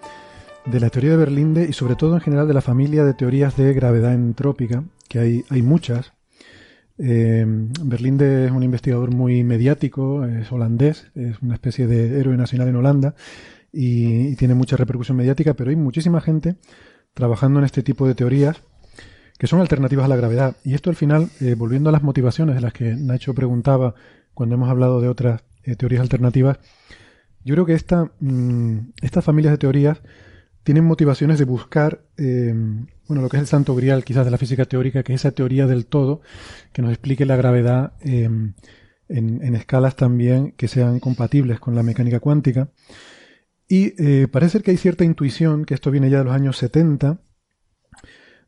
de 0.71 0.79
la 0.81 0.89
teoría 0.89 1.11
de 1.11 1.17
Berlinde 1.17 1.65
y 1.67 1.73
sobre 1.73 1.95
todo 1.95 2.15
en 2.15 2.21
general 2.21 2.47
de 2.47 2.53
la 2.53 2.61
familia 2.61 3.05
de 3.05 3.13
teorías 3.13 3.55
de 3.55 3.73
gravedad 3.73 4.13
entrópica, 4.13 4.83
que 5.07 5.19
hay, 5.19 5.45
hay 5.49 5.61
muchas. 5.61 6.13
Eh, 6.97 7.45
Berlinde 7.83 8.45
es 8.45 8.51
un 8.51 8.63
investigador 8.63 9.13
muy 9.13 9.43
mediático, 9.43 10.25
es 10.25 10.51
holandés, 10.51 11.09
es 11.15 11.41
una 11.41 11.53
especie 11.53 11.87
de 11.87 12.19
héroe 12.19 12.35
nacional 12.35 12.67
en 12.67 12.75
Holanda 12.75 13.15
y, 13.71 14.35
tiene 14.35 14.55
mucha 14.55 14.75
repercusión 14.75 15.17
mediática, 15.17 15.53
pero 15.53 15.69
hay 15.69 15.75
muchísima 15.75 16.19
gente 16.19 16.55
trabajando 17.13 17.59
en 17.59 17.65
este 17.65 17.81
tipo 17.81 18.07
de 18.07 18.15
teorías 18.15 18.61
que 19.37 19.47
son 19.47 19.61
alternativas 19.61 20.05
a 20.05 20.09
la 20.09 20.15
gravedad. 20.15 20.57
Y 20.63 20.73
esto 20.73 20.89
al 20.89 20.95
final, 20.95 21.29
eh, 21.39 21.55
volviendo 21.55 21.89
a 21.89 21.91
las 21.93 22.03
motivaciones 22.03 22.55
de 22.55 22.61
las 22.61 22.73
que 22.73 22.95
Nacho 22.95 23.33
preguntaba 23.33 23.93
cuando 24.37 24.53
hemos 24.53 24.69
hablado 24.69 25.01
de 25.01 25.09
otras 25.09 25.41
eh, 25.63 25.75
teorías 25.75 26.01
alternativas, 26.01 26.59
yo 27.43 27.55
creo 27.55 27.65
que 27.65 27.73
esta, 27.73 28.11
mm, 28.19 28.91
estas 29.01 29.25
familias 29.25 29.51
de 29.51 29.57
teorías 29.57 30.03
tienen 30.61 30.85
motivaciones 30.85 31.39
de 31.39 31.45
buscar, 31.45 32.03
eh, 32.17 32.53
bueno, 33.07 33.23
lo 33.23 33.29
que 33.29 33.37
es 33.37 33.41
el 33.41 33.47
santo 33.47 33.73
grial 33.73 34.03
quizás 34.03 34.25
de 34.25 34.31
la 34.31 34.37
física 34.37 34.65
teórica, 34.65 35.01
que 35.01 35.13
es 35.13 35.21
esa 35.21 35.31
teoría 35.31 35.65
del 35.65 35.87
todo 35.87 36.21
que 36.71 36.83
nos 36.83 36.91
explique 36.91 37.25
la 37.25 37.35
gravedad 37.35 37.93
eh, 38.01 38.29
en, 39.09 39.55
escalas 39.55 39.95
también 39.95 40.51
que 40.51 40.67
sean 40.67 40.99
compatibles 40.99 41.59
con 41.59 41.73
la 41.73 41.81
mecánica 41.81 42.19
cuántica. 42.19 42.69
Y 43.67 43.93
eh, 43.97 44.27
parece 44.27 44.59
que 44.59 44.69
hay 44.69 44.77
cierta 44.77 45.03
intuición, 45.03 45.65
que 45.65 45.73
esto 45.73 45.89
viene 45.89 46.11
ya 46.11 46.19
de 46.19 46.25
los 46.25 46.33
años 46.35 46.57
70, 46.57 47.21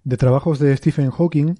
de 0.04 0.18
trabajos 0.18 0.60
de 0.60 0.78
Stephen 0.78 1.10
Hawking 1.10 1.56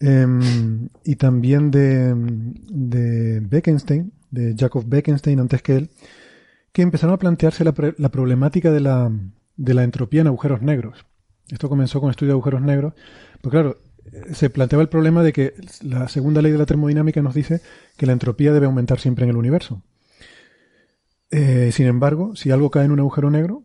em, 0.00 0.88
y 1.04 1.16
también 1.16 1.70
de, 1.70 2.14
de 2.14 3.40
Bekenstein, 3.40 4.12
de 4.30 4.54
Jacob 4.58 4.84
Bekenstein 4.86 5.40
antes 5.40 5.62
que 5.62 5.76
él, 5.76 5.90
que 6.72 6.82
empezaron 6.82 7.14
a 7.14 7.18
plantearse 7.18 7.64
la 7.64 7.72
problemática 8.10 8.70
de 8.70 8.80
la, 8.80 9.10
de 9.56 9.74
la 9.74 9.84
entropía 9.84 10.20
en 10.20 10.26
agujeros 10.26 10.62
negros. 10.62 11.06
Esto 11.48 11.68
comenzó 11.68 12.00
con 12.00 12.10
estudio 12.10 12.32
de 12.32 12.34
agujeros 12.34 12.62
negros, 12.62 12.94
pues 13.40 13.50
claro, 13.50 13.78
se 14.32 14.50
planteaba 14.50 14.82
el 14.82 14.88
problema 14.88 15.22
de 15.22 15.32
que 15.32 15.54
la 15.82 16.08
segunda 16.08 16.42
ley 16.42 16.52
de 16.52 16.58
la 16.58 16.66
termodinámica 16.66 17.22
nos 17.22 17.34
dice 17.34 17.60
que 17.96 18.06
la 18.06 18.12
entropía 18.12 18.52
debe 18.52 18.66
aumentar 18.66 18.98
siempre 18.98 19.24
en 19.24 19.30
el 19.30 19.36
universo. 19.36 19.82
Eh, 21.30 21.70
sin 21.72 21.86
embargo, 21.86 22.36
si 22.36 22.50
algo 22.50 22.70
cae 22.70 22.84
en 22.84 22.92
un 22.92 23.00
agujero 23.00 23.30
negro, 23.30 23.64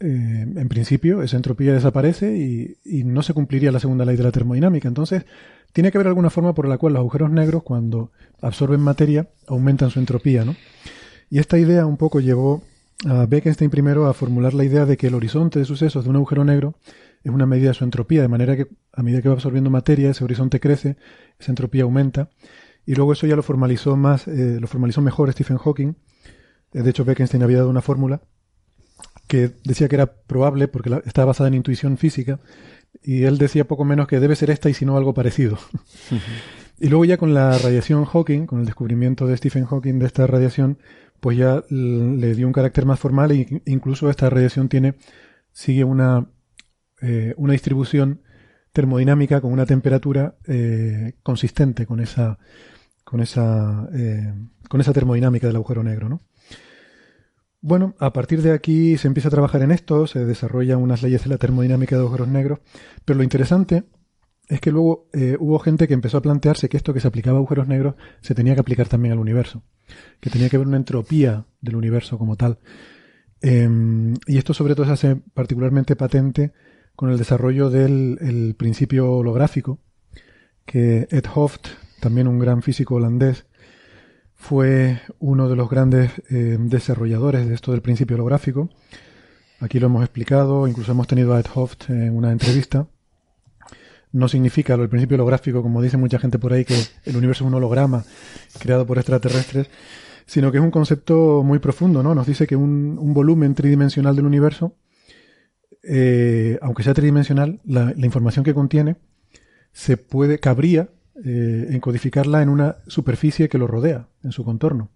eh, 0.00 0.46
en 0.56 0.68
principio 0.68 1.22
esa 1.22 1.36
entropía 1.36 1.72
desaparece 1.72 2.36
y, 2.36 2.76
y, 2.84 3.04
no 3.04 3.22
se 3.22 3.32
cumpliría 3.32 3.72
la 3.72 3.80
segunda 3.80 4.04
ley 4.04 4.16
de 4.16 4.22
la 4.22 4.32
termodinámica. 4.32 4.88
Entonces, 4.88 5.24
tiene 5.72 5.90
que 5.90 5.98
haber 5.98 6.08
alguna 6.08 6.30
forma 6.30 6.54
por 6.54 6.68
la 6.68 6.78
cual 6.78 6.94
los 6.94 7.00
agujeros 7.00 7.30
negros, 7.30 7.62
cuando 7.62 8.10
absorben 8.40 8.80
materia, 8.80 9.28
aumentan 9.46 9.90
su 9.90 9.98
entropía, 9.98 10.44
¿no? 10.44 10.54
Y 11.30 11.38
esta 11.38 11.58
idea 11.58 11.86
un 11.86 11.96
poco 11.96 12.20
llevó 12.20 12.62
a 13.04 13.26
Bekenstein 13.26 13.70
primero 13.70 14.06
a 14.06 14.14
formular 14.14 14.54
la 14.54 14.64
idea 14.64 14.86
de 14.86 14.96
que 14.96 15.08
el 15.08 15.14
horizonte 15.14 15.58
de 15.58 15.64
sucesos 15.64 16.04
de 16.04 16.10
un 16.10 16.16
agujero 16.16 16.44
negro 16.44 16.76
es 17.22 17.32
una 17.32 17.46
medida 17.46 17.68
de 17.68 17.74
su 17.74 17.84
entropía, 17.84 18.22
de 18.22 18.28
manera 18.28 18.56
que 18.56 18.68
a 18.92 19.02
medida 19.02 19.20
que 19.20 19.28
va 19.28 19.34
absorbiendo 19.34 19.68
materia, 19.68 20.10
ese 20.10 20.24
horizonte 20.24 20.60
crece, 20.60 20.96
esa 21.38 21.50
entropía 21.50 21.82
aumenta, 21.82 22.30
y 22.86 22.94
luego 22.94 23.12
eso 23.12 23.26
ya 23.26 23.34
lo 23.34 23.42
formalizó 23.42 23.96
más, 23.96 24.28
eh, 24.28 24.58
lo 24.60 24.68
formalizó 24.68 25.02
mejor 25.02 25.32
Stephen 25.32 25.58
Hawking. 25.58 25.96
Eh, 26.72 26.82
de 26.82 26.90
hecho, 26.90 27.04
Bekenstein 27.04 27.42
había 27.42 27.58
dado 27.58 27.70
una 27.70 27.82
fórmula 27.82 28.22
que 29.26 29.50
decía 29.64 29.88
que 29.88 29.96
era 29.96 30.06
probable 30.06 30.68
porque 30.68 31.00
estaba 31.04 31.26
basada 31.26 31.48
en 31.48 31.54
intuición 31.54 31.98
física, 31.98 32.40
y 33.02 33.24
él 33.24 33.38
decía 33.38 33.66
poco 33.66 33.84
menos 33.84 34.08
que 34.08 34.20
debe 34.20 34.36
ser 34.36 34.50
esta 34.50 34.68
y 34.70 34.74
si 34.74 34.84
no 34.84 34.96
algo 34.96 35.14
parecido. 35.14 35.58
y 36.80 36.88
luego 36.88 37.04
ya 37.04 37.16
con 37.16 37.34
la 37.34 37.56
radiación 37.58 38.04
Hawking, 38.04 38.46
con 38.46 38.60
el 38.60 38.66
descubrimiento 38.66 39.26
de 39.26 39.36
Stephen 39.36 39.66
Hawking 39.66 39.98
de 39.98 40.06
esta 40.06 40.26
radiación, 40.26 40.78
pues 41.20 41.38
ya 41.38 41.64
le 41.70 42.34
dio 42.34 42.46
un 42.46 42.52
carácter 42.52 42.84
más 42.84 42.98
formal 43.00 43.32
e 43.32 43.62
incluso 43.66 44.10
esta 44.10 44.30
radiación 44.30 44.68
tiene, 44.68 44.94
sigue 45.52 45.84
una, 45.84 46.26
eh, 47.00 47.34
una 47.36 47.52
distribución 47.52 48.22
termodinámica 48.72 49.40
con 49.40 49.52
una 49.52 49.64
temperatura 49.64 50.36
eh, 50.46 51.14
consistente 51.22 51.86
con 51.86 52.00
esa, 52.00 52.38
con 53.04 53.20
esa, 53.20 53.88
eh, 53.94 54.34
con 54.68 54.80
esa 54.80 54.92
termodinámica 54.92 55.46
del 55.46 55.56
agujero 55.56 55.82
negro, 55.82 56.08
¿no? 56.08 56.22
Bueno, 57.66 57.96
a 57.98 58.12
partir 58.12 58.42
de 58.42 58.52
aquí 58.52 58.96
se 58.96 59.08
empieza 59.08 59.26
a 59.26 59.32
trabajar 59.32 59.60
en 59.62 59.72
esto, 59.72 60.06
se 60.06 60.24
desarrollan 60.24 60.80
unas 60.80 61.02
leyes 61.02 61.24
de 61.24 61.30
la 61.30 61.36
termodinámica 61.36 61.96
de 61.96 62.02
agujeros 62.02 62.28
negros, 62.28 62.60
pero 63.04 63.16
lo 63.16 63.24
interesante 63.24 63.82
es 64.46 64.60
que 64.60 64.70
luego 64.70 65.08
hubo 65.40 65.58
gente 65.58 65.88
que 65.88 65.94
empezó 65.94 66.18
a 66.18 66.22
plantearse 66.22 66.68
que 66.68 66.76
esto 66.76 66.94
que 66.94 67.00
se 67.00 67.08
aplicaba 67.08 67.38
a 67.38 67.40
agujeros 67.40 67.66
negros 67.66 67.96
se 68.20 68.36
tenía 68.36 68.54
que 68.54 68.60
aplicar 68.60 68.86
también 68.86 69.10
al 69.10 69.18
universo 69.18 69.64
que 70.20 70.30
tenía 70.30 70.48
que 70.48 70.54
haber 70.54 70.68
una 70.68 70.76
entropía 70.76 71.46
del 71.60 71.74
universo 71.76 72.18
como 72.18 72.36
tal. 72.36 72.58
Em, 73.40 74.14
y 74.26 74.38
esto 74.38 74.54
sobre 74.54 74.74
todo 74.74 74.86
se 74.86 74.92
hace 74.92 75.16
particularmente 75.34 75.96
patente 75.96 76.52
con 76.94 77.10
el 77.10 77.18
desarrollo 77.18 77.68
del 77.68 78.54
principio 78.56 79.10
holográfico, 79.12 79.80
que 80.64 81.06
Ed 81.10 81.24
Hooft, 81.34 81.66
también 82.00 82.28
un 82.28 82.38
gran 82.38 82.62
físico 82.62 82.94
holandés, 82.94 83.45
fue 84.48 85.00
uno 85.18 85.48
de 85.48 85.56
los 85.56 85.68
grandes 85.68 86.10
em, 86.28 86.68
desarrolladores 86.68 87.48
de 87.48 87.54
esto 87.54 87.72
del 87.72 87.82
principio 87.82 88.16
holográfico. 88.16 88.68
Aquí 89.60 89.80
lo 89.80 89.86
hemos 89.86 90.02
explicado, 90.02 90.66
incluso 90.68 90.92
hemos 90.92 91.06
tenido 91.06 91.34
a 91.34 91.40
Ed 91.40 91.46
Hooft 91.54 91.90
en 91.90 92.16
una 92.16 92.32
entrevista 92.32 92.86
no 94.16 94.28
significa 94.28 94.76
del 94.76 94.88
principio 94.88 95.16
holográfico, 95.16 95.62
como 95.62 95.82
dice 95.82 95.98
mucha 95.98 96.18
gente 96.18 96.38
por 96.38 96.52
ahí, 96.52 96.64
que 96.64 96.76
el 97.04 97.16
universo 97.16 97.44
es 97.44 97.48
un 97.48 97.54
holograma 97.54 98.04
creado 98.58 98.86
por 98.86 98.96
extraterrestres, 98.96 99.68
sino 100.24 100.50
que 100.50 100.58
es 100.58 100.64
un 100.64 100.70
concepto 100.70 101.42
muy 101.44 101.58
profundo, 101.58 102.02
¿no? 102.02 102.14
Nos 102.14 102.26
dice 102.26 102.46
que 102.46 102.56
un, 102.56 102.96
volumen 103.12 103.54
tridimensional 103.54 104.16
del 104.16 104.24
universo, 104.24 104.74
eh, 105.82 106.58
aunque 106.62 106.82
sea 106.82 106.94
tridimensional, 106.94 107.60
la, 107.64 107.92
información 107.98 108.42
que 108.42 108.54
contiene 108.54 108.96
se 109.72 109.98
puede, 109.98 110.38
cabría 110.38 110.88
eh, 111.24 111.68
encodificarla 111.70 112.42
en 112.42 112.48
una 112.48 112.76
superficie 112.86 113.48
que 113.48 113.58
lo 113.58 113.66
rodea, 113.66 114.08
en 114.22 114.32
su 114.32 114.44
contorno. 114.44 114.90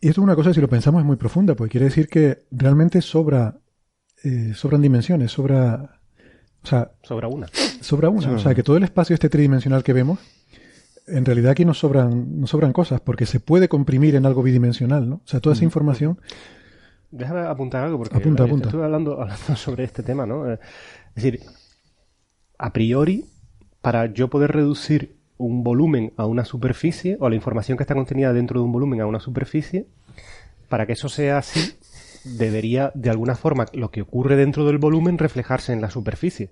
Y 0.00 0.08
esto 0.08 0.20
es 0.20 0.24
una 0.24 0.36
cosa, 0.36 0.54
si 0.54 0.60
lo 0.60 0.68
pensamos, 0.68 1.00
es 1.00 1.06
muy 1.06 1.16
profunda, 1.16 1.54
porque 1.54 1.72
quiere 1.72 1.86
decir 1.86 2.08
que 2.08 2.44
realmente 2.50 3.02
sobra, 3.02 3.58
eh, 4.22 4.52
sobran 4.54 4.80
dimensiones, 4.82 5.32
sobra 5.32 5.98
o 6.62 6.66
sea, 6.66 6.92
sobra 7.02 7.28
una. 7.28 7.46
Sobra 7.80 8.10
una. 8.10 8.32
O 8.32 8.38
sea, 8.38 8.54
que 8.54 8.62
todo 8.62 8.76
el 8.76 8.84
espacio 8.84 9.14
este 9.14 9.28
tridimensional 9.28 9.82
que 9.82 9.92
vemos, 9.92 10.18
en 11.06 11.24
realidad 11.24 11.52
aquí 11.52 11.64
nos 11.64 11.78
sobran, 11.78 12.40
nos 12.40 12.50
sobran 12.50 12.72
cosas, 12.72 13.00
porque 13.00 13.26
se 13.26 13.40
puede 13.40 13.68
comprimir 13.68 14.16
en 14.16 14.26
algo 14.26 14.42
bidimensional, 14.42 15.08
¿no? 15.08 15.16
O 15.16 15.26
sea, 15.26 15.40
toda 15.40 15.54
esa 15.54 15.62
mm. 15.62 15.64
información. 15.64 16.20
Déjame 17.10 17.40
apuntar 17.40 17.84
algo, 17.84 17.98
porque 17.98 18.16
apunta, 18.16 18.44
apunta. 18.44 18.68
estuve 18.68 18.84
hablando, 18.84 19.12
hablando 19.20 19.56
sobre 19.56 19.84
este 19.84 20.02
tema, 20.02 20.26
¿no? 20.26 20.50
Eh, 20.50 20.58
es 21.14 21.22
decir, 21.22 21.40
a 22.58 22.72
priori, 22.72 23.24
para 23.80 24.06
yo 24.06 24.28
poder 24.28 24.52
reducir 24.52 25.16
un 25.36 25.62
volumen 25.62 26.12
a 26.16 26.26
una 26.26 26.44
superficie, 26.44 27.16
o 27.20 27.28
la 27.28 27.36
información 27.36 27.78
que 27.78 27.84
está 27.84 27.94
contenida 27.94 28.32
dentro 28.32 28.60
de 28.60 28.66
un 28.66 28.72
volumen 28.72 29.00
a 29.00 29.06
una 29.06 29.20
superficie, 29.20 29.86
para 30.68 30.86
que 30.86 30.92
eso 30.92 31.08
sea 31.08 31.38
así, 31.38 31.78
debería, 32.24 32.90
de 32.94 33.10
alguna 33.10 33.34
forma, 33.34 33.66
lo 33.72 33.90
que 33.90 34.02
ocurre 34.02 34.36
dentro 34.36 34.66
del 34.66 34.78
volumen 34.78 35.18
reflejarse 35.18 35.72
en 35.72 35.80
la 35.80 35.90
superficie. 35.90 36.50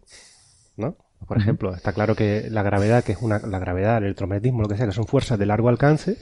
¿No? 0.76 0.96
Por 1.26 1.38
ejemplo, 1.38 1.74
está 1.74 1.92
claro 1.92 2.14
que 2.14 2.48
la 2.50 2.62
gravedad, 2.62 3.02
que 3.02 3.12
es 3.12 3.22
una, 3.22 3.38
la 3.40 3.58
gravedad, 3.58 3.98
el 3.98 4.04
electromagnetismo, 4.04 4.62
lo 4.62 4.68
que 4.68 4.76
sea, 4.76 4.86
que 4.86 4.92
son 4.92 5.06
fuerzas 5.06 5.38
de 5.38 5.46
largo 5.46 5.68
alcance, 5.68 6.18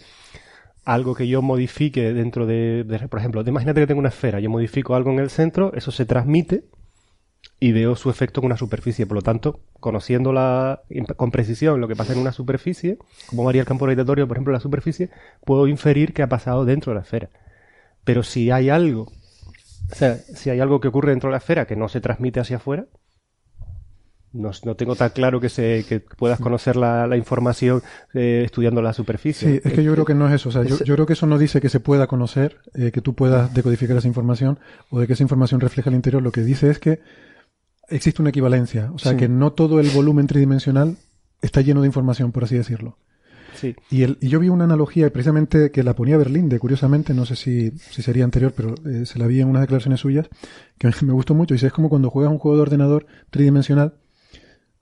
algo 0.84 1.14
que 1.14 1.28
yo 1.28 1.42
modifique 1.42 2.12
dentro 2.12 2.46
de, 2.46 3.06
por 3.10 3.18
ejemplo, 3.18 3.42
imagínate 3.46 3.80
que 3.80 3.86
tengo 3.86 4.00
una 4.00 4.10
esfera, 4.10 4.40
yo 4.40 4.50
modifico 4.50 4.94
algo 4.94 5.10
en 5.10 5.18
el 5.18 5.30
centro, 5.30 5.72
eso 5.74 5.90
se 5.90 6.06
transmite 6.06 6.64
y 7.60 7.72
veo 7.72 7.96
su 7.96 8.10
efecto 8.10 8.40
en 8.40 8.46
una 8.46 8.56
superficie. 8.56 9.06
Por 9.06 9.16
lo 9.16 9.22
tanto, 9.22 9.60
conociendo 9.80 10.32
la, 10.32 10.82
con 11.16 11.30
precisión 11.30 11.80
lo 11.80 11.88
que 11.88 11.96
pasa 11.96 12.12
en 12.12 12.18
una 12.18 12.32
superficie, 12.32 12.98
como 13.26 13.44
varía 13.44 13.62
el 13.62 13.66
campo 13.66 13.84
gravitatorio, 13.84 14.28
por 14.28 14.36
ejemplo, 14.36 14.52
en 14.52 14.56
la 14.56 14.60
superficie, 14.60 15.10
puedo 15.44 15.66
inferir 15.66 16.12
qué 16.12 16.22
ha 16.22 16.28
pasado 16.28 16.64
dentro 16.64 16.92
de 16.92 16.96
la 16.96 17.02
esfera. 17.02 17.30
Pero 18.04 18.22
si 18.22 18.50
hay 18.50 18.68
algo, 18.68 19.10
o 19.90 19.94
sea, 19.94 20.16
si 20.16 20.50
hay 20.50 20.60
algo 20.60 20.80
que 20.80 20.88
ocurre 20.88 21.10
dentro 21.10 21.28
de 21.28 21.32
la 21.32 21.38
esfera 21.38 21.66
que 21.66 21.76
no 21.76 21.88
se 21.88 22.00
transmite 22.00 22.40
hacia 22.40 22.56
afuera, 22.56 22.86
no, 24.34 24.50
no, 24.64 24.74
tengo 24.74 24.96
tan 24.96 25.10
claro 25.10 25.40
que, 25.40 25.48
se, 25.48 25.86
que 25.88 26.00
puedas 26.00 26.40
conocer 26.40 26.74
la, 26.74 27.06
la 27.06 27.16
información 27.16 27.82
eh, 28.14 28.42
estudiando 28.44 28.82
la 28.82 28.92
superficie. 28.92 29.48
Sí, 29.48 29.60
es 29.64 29.72
que 29.72 29.84
yo 29.84 29.92
creo 29.92 30.04
que 30.04 30.14
no 30.14 30.26
es 30.26 30.34
eso. 30.34 30.48
O 30.48 30.52
sea, 30.52 30.64
yo, 30.64 30.76
yo 30.82 30.94
creo 30.94 31.06
que 31.06 31.12
eso 31.12 31.26
no 31.26 31.38
dice 31.38 31.60
que 31.60 31.68
se 31.68 31.78
pueda 31.78 32.08
conocer, 32.08 32.58
eh, 32.74 32.90
que 32.90 33.00
tú 33.00 33.14
puedas 33.14 33.54
decodificar 33.54 33.96
esa 33.96 34.08
información 34.08 34.58
o 34.90 34.98
de 34.98 35.06
que 35.06 35.12
esa 35.12 35.22
información 35.22 35.60
refleja 35.60 35.88
el 35.88 35.94
interior. 35.94 36.20
Lo 36.20 36.32
que 36.32 36.40
dice 36.40 36.68
es 36.68 36.80
que 36.80 37.00
existe 37.88 38.22
una 38.22 38.30
equivalencia. 38.30 38.90
O 38.94 38.98
sea, 38.98 39.16
que 39.16 39.28
no 39.28 39.52
todo 39.52 39.80
el 39.80 39.90
volumen 39.90 40.26
tridimensional 40.26 40.96
está 41.42 41.60
lleno 41.60 41.80
de 41.80 41.86
información, 41.86 42.32
por 42.32 42.44
así 42.44 42.56
decirlo. 42.56 42.98
Sí. 43.54 43.76
Y, 43.90 44.02
el, 44.02 44.18
y 44.20 44.28
yo 44.28 44.40
vi 44.40 44.48
una 44.48 44.64
analogía, 44.64 45.12
precisamente 45.12 45.70
que 45.70 45.84
la 45.84 45.94
ponía 45.94 46.16
Berlinde, 46.16 46.58
curiosamente, 46.58 47.14
no 47.14 47.24
sé 47.24 47.36
si, 47.36 47.70
si 47.70 48.02
sería 48.02 48.24
anterior, 48.24 48.52
pero 48.56 48.74
eh, 48.84 49.06
se 49.06 49.18
la 49.18 49.28
vi 49.28 49.40
en 49.40 49.48
unas 49.48 49.62
declaraciones 49.62 50.00
suyas, 50.00 50.28
que 50.78 50.90
me 51.02 51.12
gustó 51.12 51.34
mucho. 51.34 51.54
Y 51.54 51.58
es 51.58 51.72
como 51.72 51.88
cuando 51.88 52.10
juegas 52.10 52.32
un 52.32 52.38
juego 52.38 52.56
de 52.56 52.62
ordenador 52.62 53.06
tridimensional 53.30 54.00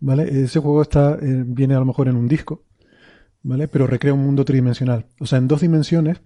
¿vale? 0.02 0.42
Ese 0.42 0.58
juego 0.58 0.82
está, 0.82 1.14
eh, 1.14 1.44
viene 1.46 1.74
a 1.74 1.78
lo 1.78 1.86
mejor 1.86 2.08
en 2.08 2.16
un 2.16 2.28
disco, 2.28 2.64
¿vale? 3.42 3.68
Pero 3.68 3.86
recrea 3.86 4.12
un 4.12 4.24
mundo 4.24 4.44
tridimensional. 4.44 5.06
O 5.20 5.26
sea, 5.26 5.38
en 5.38 5.48
dos 5.48 5.60
dimensiones 5.60 6.20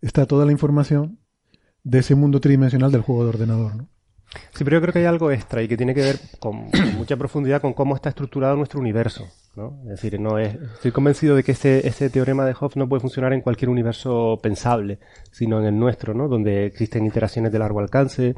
está 0.00 0.26
toda 0.26 0.46
la 0.46 0.52
información 0.52 1.20
de 1.84 1.98
ese 1.98 2.14
mundo 2.14 2.40
tridimensional 2.40 2.90
del 2.90 3.02
juego 3.02 3.24
de 3.24 3.28
ordenador, 3.28 3.76
¿no? 3.76 3.88
Sí, 4.52 4.62
pero 4.62 4.76
yo 4.76 4.80
creo 4.80 4.92
que 4.92 4.98
hay 5.00 5.06
algo 5.06 5.30
extra 5.30 5.62
y 5.62 5.68
que 5.68 5.76
tiene 5.76 5.94
que 5.94 6.02
ver 6.02 6.16
con, 6.38 6.70
mucha 6.96 7.16
profundidad 7.16 7.60
con 7.60 7.72
cómo 7.72 7.96
está 7.96 8.10
estructurado 8.10 8.56
nuestro 8.56 8.80
universo. 8.80 9.26
¿no? 9.56 9.80
Es 9.84 10.00
decir, 10.00 10.20
no 10.20 10.38
es, 10.38 10.54
estoy 10.54 10.92
convencido 10.92 11.34
de 11.34 11.42
que 11.42 11.52
ese, 11.52 11.86
ese 11.86 12.08
teorema 12.10 12.44
de 12.44 12.54
Hopf 12.58 12.76
no 12.76 12.88
puede 12.88 13.00
funcionar 13.00 13.32
en 13.32 13.40
cualquier 13.40 13.68
universo 13.68 14.38
pensable, 14.40 15.00
sino 15.32 15.58
en 15.58 15.66
el 15.66 15.78
nuestro, 15.78 16.14
¿no? 16.14 16.28
donde 16.28 16.66
existen 16.66 17.04
interacciones 17.04 17.50
de 17.50 17.58
largo 17.58 17.80
alcance 17.80 18.36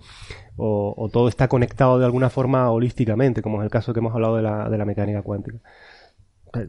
o, 0.56 0.94
o 0.96 1.08
todo 1.10 1.28
está 1.28 1.48
conectado 1.48 1.98
de 1.98 2.06
alguna 2.06 2.30
forma 2.30 2.70
holísticamente, 2.70 3.42
como 3.42 3.60
es 3.60 3.64
el 3.64 3.70
caso 3.70 3.92
que 3.92 4.00
hemos 4.00 4.14
hablado 4.14 4.36
de 4.36 4.42
la, 4.42 4.70
de 4.70 4.78
la 4.78 4.84
mecánica 4.86 5.20
cuántica 5.22 5.58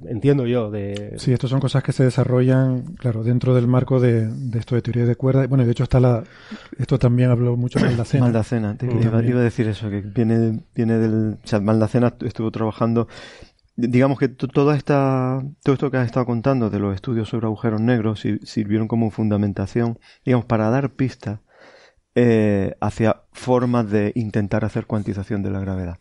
entiendo 0.06 0.46
yo 0.46 0.72
de 0.72 1.16
sí 1.18 1.34
estas 1.34 1.50
son 1.50 1.60
cosas 1.60 1.84
que 1.84 1.92
se 1.92 2.04
desarrollan 2.04 2.96
claro 2.96 3.24
dentro 3.24 3.54
del 3.54 3.68
marco 3.68 4.00
de, 4.00 4.28
de 4.28 4.60
esto 4.60 4.76
de 4.76 4.82
teoría 4.82 5.06
de 5.06 5.16
cuerdas. 5.16 5.48
Bueno 5.50 5.66
de 5.66 5.72
hecho 5.72 5.84
está 5.84 6.00
la 6.00 6.24
esto 6.78 6.98
también 7.00 7.32
habló 7.32 7.58
mucho 7.58 7.80
de 7.80 7.86
Maldacena. 7.86 8.24
Maldacena 8.26 8.78
te 8.78 8.86
iba, 8.86 9.24
iba, 9.24 9.40
a 9.40 9.44
decir 9.44 9.68
eso 9.68 9.90
que 9.90 10.02
viene 10.02 10.62
viene 10.76 10.98
del 10.98 11.38
o 11.44 11.48
sea 11.48 11.60
Maldacena 11.60 12.14
estuvo 12.22 12.52
trabajando 12.52 13.08
digamos 13.76 14.20
que 14.20 14.28
toda 14.30 14.76
esta 14.76 15.44
todo 15.64 15.74
esto 15.74 15.92
que 15.92 15.98
has 15.98 16.06
estado 16.06 16.26
contando 16.26 16.70
de 16.70 16.80
los 16.80 16.96
estudios 16.96 17.30
sobre 17.30 17.48
agujeros 17.48 17.82
negros 17.82 18.24
sirvieron 18.44 18.88
como 18.88 19.12
fundamentación 19.12 20.00
digamos 20.24 20.46
para 20.46 20.70
dar 20.70 20.92
pistas 20.92 21.40
eh, 22.16 22.76
hacia 22.80 23.24
formas 23.32 23.90
de 23.90 24.12
intentar 24.14 24.64
hacer 24.66 24.86
cuantización 24.86 25.42
de 25.42 25.50
la 25.50 25.60
gravedad. 25.60 25.98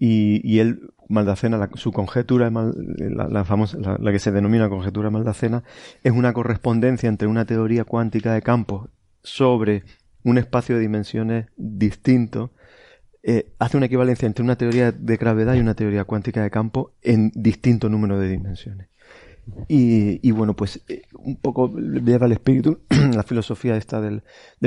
y, 0.00 0.40
y, 0.42 0.60
él, 0.60 0.94
Maldacena, 1.10 1.68
su 1.74 1.92
conjetura, 1.92 2.50
la, 2.50 3.28
la 3.28 3.44
famosa, 3.44 3.78
la, 3.98 4.12
que 4.12 4.20
se 4.20 4.30
denomina 4.30 4.68
conjetura 4.68 5.10
Maldacena, 5.10 5.64
es 6.04 6.12
una 6.12 6.32
correspondencia 6.32 7.08
entre 7.08 7.26
una 7.26 7.44
teoría 7.44 7.84
cuántica 7.84 8.32
de 8.32 8.42
campos 8.42 8.88
sobre 9.22 9.82
un 10.22 10.38
espacio 10.38 10.76
de 10.76 10.82
dimensiones 10.82 11.46
distinto, 11.56 12.52
eh, 13.24 13.52
hace 13.58 13.76
una 13.76 13.86
equivalencia 13.86 14.26
entre 14.26 14.44
una 14.44 14.56
teoría 14.56 14.92
de 14.92 15.16
gravedad 15.16 15.54
y 15.54 15.60
una 15.60 15.74
teoría 15.74 16.04
cuántica 16.04 16.42
de 16.42 16.50
campo 16.50 16.92
en 17.02 17.32
distinto 17.34 17.88
número 17.88 18.18
de 18.18 18.28
dimensiones. 18.28 18.88
Y, 19.66 20.30
bueno, 20.30 20.54
pues 20.54 20.80
eh, 20.88 21.02
un 21.12 21.36
poco 21.36 21.74
lleva 21.76 22.26
el 22.26 22.32
espíritu, 22.32 22.82
la 23.12 23.24
filosofía 23.24 23.76
esta 23.76 24.00
del, 24.00 24.22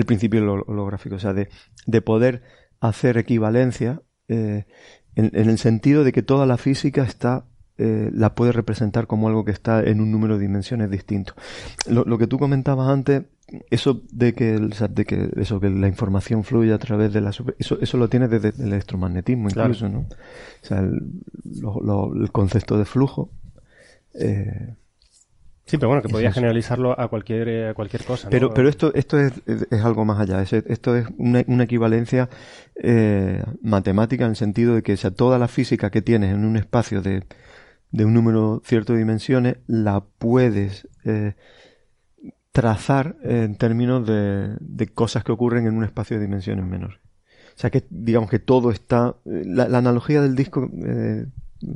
principio 0.05 0.43
holográfico, 0.67 1.15
o 1.15 1.19
sea, 1.19 1.33
de, 1.33 1.47
de 1.85 2.01
poder 2.01 2.43
hacer 2.81 3.17
equivalencia 3.17 4.01
eh, 4.27 4.65
en, 5.15 5.31
en, 5.33 5.49
el 5.49 5.57
sentido 5.57 6.03
de 6.03 6.11
que 6.11 6.23
toda 6.23 6.45
la 6.45 6.57
física 6.57 7.03
está 7.03 7.45
eh, 7.79 8.11
la 8.13 8.35
puede 8.35 8.51
representar 8.51 9.07
como 9.07 9.27
algo 9.27 9.45
que 9.45 9.51
está 9.51 9.81
en 9.83 9.99
un 9.99 10.11
número 10.11 10.35
de 10.37 10.43
dimensiones 10.43 10.91
distinto. 10.91 11.33
Lo, 11.87 12.03
lo 12.03 12.19
que 12.19 12.27
tú 12.27 12.37
comentabas 12.37 12.87
antes, 12.87 13.23
eso 13.71 14.01
de 14.11 14.33
que, 14.33 14.69
sea, 14.73 14.87
de 14.87 15.05
que 15.05 15.31
eso 15.37 15.59
que 15.59 15.71
la 15.71 15.87
información 15.87 16.43
fluye 16.43 16.71
a 16.71 16.77
través 16.77 17.11
de 17.13 17.21
la 17.21 17.31
eso 17.31 17.79
eso 17.81 17.97
lo 17.97 18.09
tiene 18.09 18.27
desde 18.27 18.49
el 18.49 18.73
electromagnetismo 18.73 19.49
incluso, 19.49 19.89
¿no? 19.89 19.99
O 19.99 20.65
sea, 20.65 20.79
el, 20.79 21.01
lo, 21.61 21.79
lo, 21.81 22.13
el 22.13 22.31
concepto 22.31 22.77
de 22.77 22.85
flujo 22.85 23.31
eh, 24.13 24.75
sí, 25.65 25.77
pero 25.77 25.89
bueno, 25.89 26.01
que 26.01 26.09
podía 26.09 26.31
generalizarlo 26.31 26.99
a 26.99 27.07
cualquier, 27.07 27.47
eh, 27.47 27.69
a 27.69 27.73
cualquier 27.73 28.03
cosa. 28.03 28.29
Pero, 28.29 28.49
¿no? 28.49 28.53
pero 28.53 28.69
esto, 28.69 28.93
esto 28.93 29.19
es, 29.19 29.33
es, 29.47 29.81
algo 29.83 30.05
más 30.05 30.19
allá. 30.19 30.41
Es, 30.41 30.53
esto 30.53 30.95
es 30.95 31.07
una, 31.17 31.43
una 31.47 31.63
equivalencia 31.63 32.29
eh, 32.75 33.43
matemática 33.61 34.25
en 34.25 34.31
el 34.31 34.35
sentido 34.35 34.75
de 34.75 34.83
que 34.83 34.93
o 34.93 34.97
sea, 34.97 35.11
toda 35.11 35.39
la 35.39 35.47
física 35.47 35.89
que 35.89 36.01
tienes 36.01 36.33
en 36.33 36.45
un 36.45 36.57
espacio 36.57 37.01
de, 37.01 37.23
de 37.91 38.05
un 38.05 38.13
número 38.13 38.61
cierto 38.65 38.93
de 38.93 38.99
dimensiones 38.99 39.57
la 39.67 40.03
puedes 40.17 40.87
eh, 41.05 41.35
trazar 42.51 43.17
en 43.23 43.55
términos 43.55 44.05
de, 44.05 44.55
de 44.59 44.87
cosas 44.87 45.23
que 45.23 45.31
ocurren 45.31 45.67
en 45.67 45.75
un 45.75 45.83
espacio 45.83 46.17
de 46.17 46.23
dimensiones 46.23 46.65
menores. 46.65 46.99
O 47.55 47.59
sea 47.59 47.69
que 47.69 47.83
digamos 47.89 48.29
que 48.29 48.39
todo 48.39 48.71
está. 48.71 49.15
La, 49.25 49.67
la 49.67 49.77
analogía 49.77 50.21
del 50.21 50.35
disco 50.35 50.69
eh, 50.85 51.25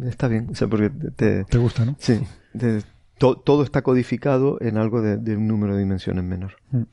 está 0.05 0.27
bien, 0.27 0.49
o 0.51 0.55
sea, 0.55 0.67
porque 0.67 0.89
te, 0.89 1.43
te 1.45 1.57
gusta, 1.57 1.85
¿no? 1.85 1.95
Sí, 1.99 2.19
te, 2.57 2.81
to, 3.17 3.35
todo 3.37 3.63
está 3.63 3.81
codificado 3.81 4.57
en 4.61 4.77
algo 4.77 5.01
de, 5.01 5.35
un 5.35 5.47
número 5.47 5.73
de 5.73 5.79
dimensiones 5.79 6.23
menor. 6.23 6.57
Mm. 6.71 6.83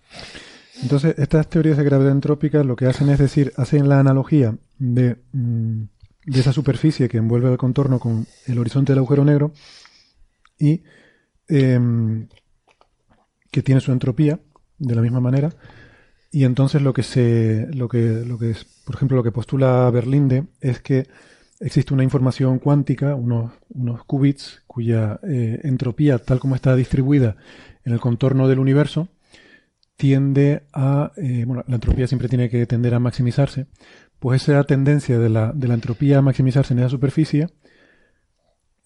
Entonces, 0.83 1.15
estas 1.19 1.49
teorías 1.49 1.77
de 1.77 1.85
gravedad 1.85 2.13
entrópica 2.13 2.65
lo 2.65 2.77
que 2.77 2.87
hacen 2.87 3.09
es 3.09 3.19
decir, 3.19 3.53
hacen 3.57 3.89
la 3.89 4.01
analogía 4.01 4.57
de, 4.79 5.17
mm, 5.33 5.85
esa 6.27 6.53
superficie 6.53 7.09
que 7.09 7.19
envuelve 7.19 7.51
el 7.51 7.59
contorno 7.59 7.99
con 7.99 8.27
el 8.47 8.59
horizonte 8.59 8.93
del 8.93 8.99
agujero 8.99 9.25
negro 9.25 9.53
y 10.59 10.83
eh, 11.49 11.79
que 13.51 13.63
tiene 13.63 13.81
su 13.81 13.93
entropía 13.93 14.41
de 14.79 14.95
la 14.95 15.03
misma 15.03 15.21
manera. 15.21 15.51
Y 16.35 16.45
entonces 16.45 16.83
lo 16.83 16.93
que 16.93 17.05
se, 17.05 17.69
lo 17.73 17.89
que, 17.89 18.25
lo 18.27 18.39
que 18.39 18.51
es, 18.51 18.65
por 18.85 18.97
ejemplo, 18.97 19.17
lo 19.17 19.23
que 19.23 19.31
postula 19.31 19.89
Berlinde 19.91 20.47
es 20.61 20.81
que 20.81 21.07
existe 21.65 21.95
una 21.95 22.05
información 22.05 22.59
cuántica, 22.59 23.15
unos, 23.15 23.53
qubits, 24.07 24.63
cuya 24.67 25.19
eh, 25.27 25.61
entropía, 25.65 26.19
tal 26.19 26.39
como 26.39 26.55
está 26.55 26.77
distribuida 26.77 27.37
en 27.85 27.95
el 27.95 28.01
contorno 28.01 28.49
del 28.49 28.59
universo, 28.59 29.09
tiende 29.97 30.65
a, 30.73 31.13
eh, 31.17 31.45
bueno, 31.47 31.65
la 31.67 31.77
entropía 31.77 32.07
siempre 32.07 32.29
tiene 32.29 32.51
que 32.51 32.67
tender 32.67 32.95
a 32.95 33.01
maximizarse, 33.01 33.67
pues 34.19 34.43
esa 34.43 34.63
tendencia 34.65 35.19
de 35.19 35.31
la, 35.31 35.53
de 35.53 35.69
la 35.69 35.75
entropía 35.75 36.19
a 36.19 36.23
maximizarse 36.23 36.75
en 36.75 36.81
esa 36.81 36.91
superficie 36.91 37.49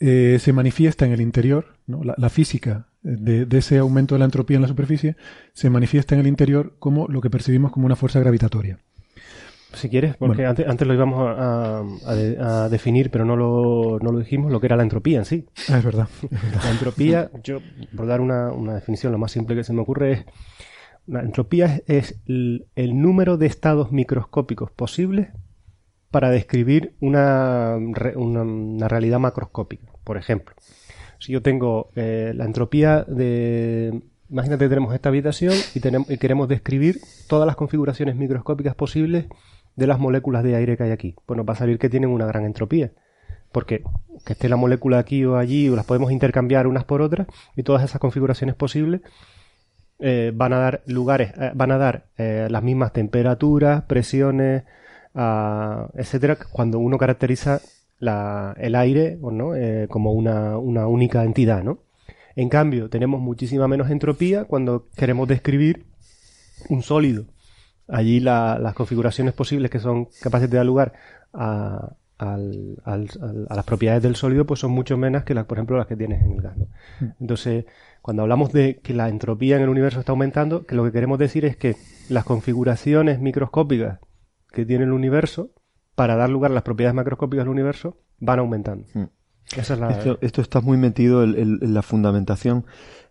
eh, 0.01 0.39
se 0.41 0.53
manifiesta 0.53 1.05
en 1.05 1.13
el 1.13 1.21
interior, 1.21 1.79
¿no? 1.87 2.03
la, 2.05 2.31
física 2.31 2.87
de, 3.03 3.49
ese 3.59 3.79
aumento 3.79 4.15
de 4.15 4.21
la 4.21 4.27
entropía 4.27 4.57
en 4.57 4.63
la 4.63 4.69
superficie 4.69 5.17
se 5.55 5.71
manifiesta 5.71 6.15
en 6.15 6.21
el 6.21 6.29
interior 6.29 6.77
como 6.79 7.09
lo 7.09 7.21
que 7.21 7.31
percibimos 7.31 7.73
como 7.73 7.87
una 7.87 7.97
fuerza 7.97 8.21
gravitatoria. 8.21 8.79
Si 9.74 9.90
quieres, 9.90 10.16
porque 10.16 10.36
bueno. 10.36 10.51
antes, 10.51 10.66
antes, 10.66 10.89
lo 10.89 10.95
íbamos 10.95 11.28
a, 11.39 11.81
a, 12.07 12.15
de, 12.15 12.39
a, 12.40 12.69
definir, 12.70 13.11
pero 13.11 13.27
no 13.27 13.36
lo, 13.36 13.99
no 14.01 14.12
lo 14.12 14.19
dijimos, 14.19 14.51
lo 14.51 14.61
que 14.61 14.66
era 14.66 14.77
la 14.77 14.82
entropía 14.82 15.19
en 15.19 15.24
sí. 15.27 15.47
Ah, 15.69 15.78
es 15.78 15.85
verdad. 15.85 16.09
Es 16.23 16.43
verdad. 16.43 16.61
La 16.65 16.70
entropía, 16.70 17.31
yo, 17.43 17.59
por 17.95 18.07
dar 18.07 18.20
una, 18.20 18.51
una, 18.51 18.74
definición, 18.74 19.12
lo 19.12 19.19
más 19.19 19.31
simple 19.31 19.57
que 19.57 19.65
se 19.65 19.74
me 19.74 19.82
ocurre 19.82 20.12
es, 20.12 20.24
la 21.07 21.20
entropía 21.20 21.66
es, 21.66 21.82
es 21.86 22.20
el, 22.27 22.66
el, 22.77 23.01
número 23.01 23.36
de 23.36 23.47
estados 23.47 23.93
microscópicos 23.93 24.70
posibles 24.70 25.28
para 26.11 26.31
describir 26.31 26.95
una, 27.01 27.77
una, 28.16 28.43
una 28.43 28.89
realidad 28.89 29.19
macroscópica. 29.19 29.93
Por 30.05 30.16
ejemplo, 30.16 30.55
si 31.19 31.32
yo 31.32 31.43
tengo 31.43 31.90
eh, 31.95 32.32
la 32.35 32.45
entropía 32.45 33.05
de, 33.05 34.03
imagínate 34.31 34.65
que 34.65 34.69
tenemos 34.69 34.95
esta 34.95 35.09
habitación 35.09 35.55
y, 35.74 35.81
tenemos, 35.81 36.11
y 36.11 36.19
queremos 36.19 36.49
describir 36.49 37.01
todas 37.28 37.47
las 37.47 37.57
configuraciones 37.57 38.16
microscópicas 38.16 38.74
posibles 38.74 39.27
de 39.79 39.87
las 39.87 40.01
moléculas 40.01 40.43
de 40.43 40.57
aire 40.57 40.77
que 40.77 40.83
hay 40.83 40.91
aquí. 40.91 41.15
Bueno, 41.27 41.45
va 41.45 41.53
a 41.53 41.57
salir 41.57 41.79
que 41.79 41.89
tienen 41.89 42.11
una 42.11 42.27
gran 42.27 42.45
entropía. 42.45 42.91
Porque 43.53 43.85
que 44.27 44.33
esté 44.33 44.49
la 44.49 44.57
molécula 44.57 44.99
aquí 44.99 45.25
o 45.25 45.37
allí, 45.37 45.69
o 45.69 45.77
las 45.77 45.87
podemos 45.87 46.11
intercambiar 46.11 46.67
unas 46.67 46.85
por 46.85 47.01
otras, 47.01 47.29
y 47.57 47.63
todas 47.63 47.85
esas 47.85 48.01
configuraciones 48.01 48.57
posibles 48.57 49.01
eh, 50.01 50.33
van 50.35 50.53
a 50.53 50.59
dar 50.59 50.83
lugares, 50.87 51.33
eh, 51.39 51.53
van 51.55 51.71
a 51.71 51.79
dar 51.79 52.07
eh, 52.19 52.49
las 52.51 52.63
mismas 52.63 52.93
temperaturas, 52.93 53.85
presiones, 53.85 54.65
uh, 55.15 55.89
etcétera, 55.95 56.37
cuando 56.53 56.79
uno 56.81 56.99
caracteriza 56.99 57.61
el 58.01 58.75
aire 58.77 59.19
¿no? 59.21 59.55
Como 59.89 60.13
una, 60.13 60.59
una 60.59 60.87
única 60.87 61.25
entidad, 61.25 61.63
¿no? 61.65 61.79
En 62.37 62.49
cambio, 62.49 62.89
tenemos 62.91 63.21
muchísima 63.21 63.67
menos 63.67 63.91
entropía 63.91 64.45
cuando 64.45 64.87
queremos 64.95 65.27
describir 65.27 65.87
un 66.69 66.83
sólido. 66.83 67.25
Allí 67.89 68.20
las 68.20 68.74
configuraciones 68.74 69.35
posibles 69.35 69.70
que 69.70 69.78
son 69.78 70.09
capaces 70.20 70.51
de 70.51 70.56
dar 70.59 70.66
lugar 70.66 70.93
a, 71.32 71.93
las 72.20 73.65
propiedades 73.65 74.02
del 74.02 74.16
sólido 74.16 74.44
pues 74.44 74.60
son 74.60 74.73
mucho 74.73 74.97
menos 74.97 75.24
que 75.24 75.35
las, 75.35 75.47
por 75.47 75.59
ejemplo, 75.59 75.78
las 75.78 75.86
que 75.86 75.97
tienes 75.97 76.23
en 76.23 76.32
el 76.32 76.43
gas. 76.43 76.56
Mm. 77.01 77.05
Entonces, 77.20 77.65
cuando 78.02 78.23
hablamos 78.23 78.52
de 78.52 78.81
que 78.82 78.93
la 78.93 79.09
entropía 79.09 79.56
en 79.56 79.62
el 79.62 79.69
universo 79.69 80.01
está 80.01 80.12
aumentando, 80.12 80.66
que 80.66 80.74
lo 80.74 80.85
que 80.85 80.93
queremos 80.93 81.19
decir 81.19 81.44
es 81.44 81.56
que 81.56 81.77
las 82.09 82.24
configuraciones 82.24 83.20
microscópicas 83.20 84.01
que 84.51 84.66
tiene 84.66 84.85
el 84.85 84.93
universo 84.93 85.51
para 85.94 86.16
dar 86.16 86.31
lugar 86.31 86.51
a 86.51 86.55
las 86.55 86.62
propiedades 86.62 86.94
macroscópicas 86.94 87.44
del 87.44 87.51
universo 87.51 87.97
van 88.19 88.39
aumentando. 88.40 88.86
Mm. 88.94 89.05
esto, 90.20 90.43
está 90.43 90.60
muy 90.60 90.77
metido 90.77 91.23
en, 91.23 91.74
la 91.74 91.82
fundamentación 91.82 92.66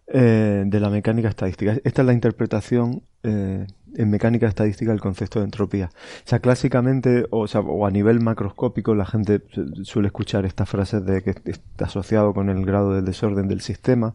eh, 0.07 0.63
de 0.65 0.79
la 0.79 0.89
mecánica 0.89 1.29
estadística. 1.29 1.77
Esta 1.83 2.01
es 2.01 2.05
la 2.05 2.13
interpretación 2.13 3.03
eh, 3.23 3.67
en 3.97 4.09
mecánica 4.09 4.47
estadística 4.47 4.91
del 4.91 5.01
concepto 5.01 5.39
de 5.39 5.45
entropía. 5.45 5.89
O 5.93 6.29
sea, 6.29 6.39
clásicamente, 6.39 7.25
o, 7.31 7.47
sea, 7.47 7.61
o 7.61 7.85
a 7.85 7.91
nivel 7.91 8.19
macroscópico, 8.21 8.95
la 8.95 9.05
gente 9.05 9.41
suele 9.83 10.07
escuchar 10.07 10.45
estas 10.45 10.69
frases 10.69 11.05
de 11.05 11.23
que 11.23 11.31
está 11.45 11.85
asociado 11.85 12.33
con 12.33 12.49
el 12.49 12.65
grado 12.65 12.93
de 12.93 13.01
desorden 13.01 13.47
del 13.47 13.61
sistema. 13.61 14.13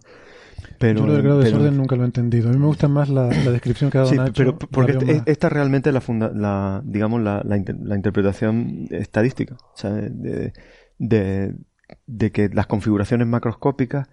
Pero, 0.79 1.01
Yo 1.01 1.07
lo 1.07 1.13
del 1.15 1.23
grado 1.23 1.39
de 1.41 1.47
desorden 1.47 1.77
nunca 1.77 1.97
lo 1.97 2.03
he 2.03 2.07
entendido. 2.07 2.49
A 2.49 2.53
mí 2.53 2.59
me 2.59 2.67
gusta 2.67 2.87
más 2.87 3.09
la, 3.09 3.27
descripción 3.27 3.91
que 3.91 3.99
ha 3.99 4.03
dado 4.03 4.15
Nacho. 4.15 4.33
Pero 4.37 4.59
porque 4.59 5.23
esta 5.27 5.47
es 5.49 5.53
realmente 5.53 5.91
la, 5.91 6.01
funda, 6.01 6.31
la 6.33 6.81
digamos, 6.85 7.21
la, 7.21 7.43
la, 7.45 7.57
interpretación 7.57 8.87
estadística. 8.91 9.55
O 9.55 9.77
sea, 9.77 9.91
de, 9.91 10.53
de, 10.99 11.55
de 12.07 12.31
que 12.31 12.49
las 12.49 12.67
configuraciones 12.67 13.27
macroscópicas 13.27 14.09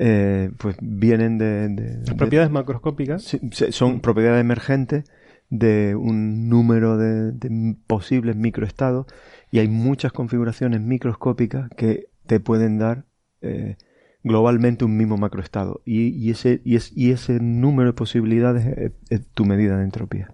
eh, 0.00 0.52
pues 0.58 0.76
vienen 0.80 1.38
de... 1.38 1.98
Las 2.06 2.14
propiedades 2.14 2.52
macroscópicas. 2.52 3.36
son 3.70 4.00
propiedades 4.00 4.40
emergentes 4.40 5.10
de 5.50 5.96
un 5.96 6.48
número 6.48 6.96
de, 6.96 7.74
posibles 7.88 8.36
microestados 8.36 9.06
y 9.50 9.58
hay 9.58 9.66
muchas 9.66 10.12
configuraciones 10.12 10.80
microscópicas 10.82 11.68
que 11.76 12.10
te 12.26 12.38
pueden 12.38 12.78
dar 12.78 13.06
eh, 13.40 13.76
globalmente 14.22 14.84
un 14.84 14.96
mismo 14.96 15.16
macroestado 15.16 15.82
y, 15.84 16.10
y, 16.10 16.30
ese, 16.30 16.60
y, 16.64 16.76
es, 16.76 16.96
y 16.96 17.10
ese 17.10 17.40
número 17.40 17.90
de 17.90 17.94
posibilidades 17.94 18.92
es, 19.10 19.26
tu 19.34 19.46
medida 19.46 19.78
de 19.78 19.84
entropía. 19.84 20.32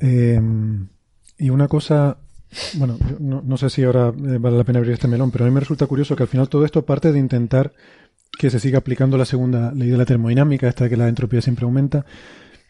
Em, 0.00 0.88
y 1.38 1.50
una 1.50 1.68
cosa 1.68 2.18
bueno, 2.74 2.98
no, 3.18 3.42
no, 3.42 3.56
sé 3.56 3.70
si 3.70 3.82
ahora 3.82 4.08
eh, 4.08 4.38
vale 4.38 4.56
la 4.56 4.64
pena 4.64 4.78
abrir 4.78 4.92
este 4.92 5.08
melón, 5.08 5.30
pero 5.30 5.44
a 5.44 5.48
mí 5.48 5.54
me 5.54 5.60
resulta 5.60 5.86
curioso 5.86 6.14
que 6.16 6.22
al 6.22 6.28
final 6.28 6.48
todo 6.48 6.64
esto 6.64 6.84
parte 6.84 7.12
de 7.12 7.18
intentar 7.18 7.72
que 8.38 8.50
se 8.50 8.60
siga 8.60 8.78
aplicando 8.78 9.16
la 9.16 9.24
segunda 9.24 9.72
ley 9.72 9.88
de 9.90 9.96
la 9.96 10.04
termodinámica, 10.04 10.68
esta 10.68 10.84
de 10.84 10.90
que 10.90 10.96
la 10.96 11.08
entropía 11.08 11.40
siempre 11.40 11.64
aumenta. 11.64 12.04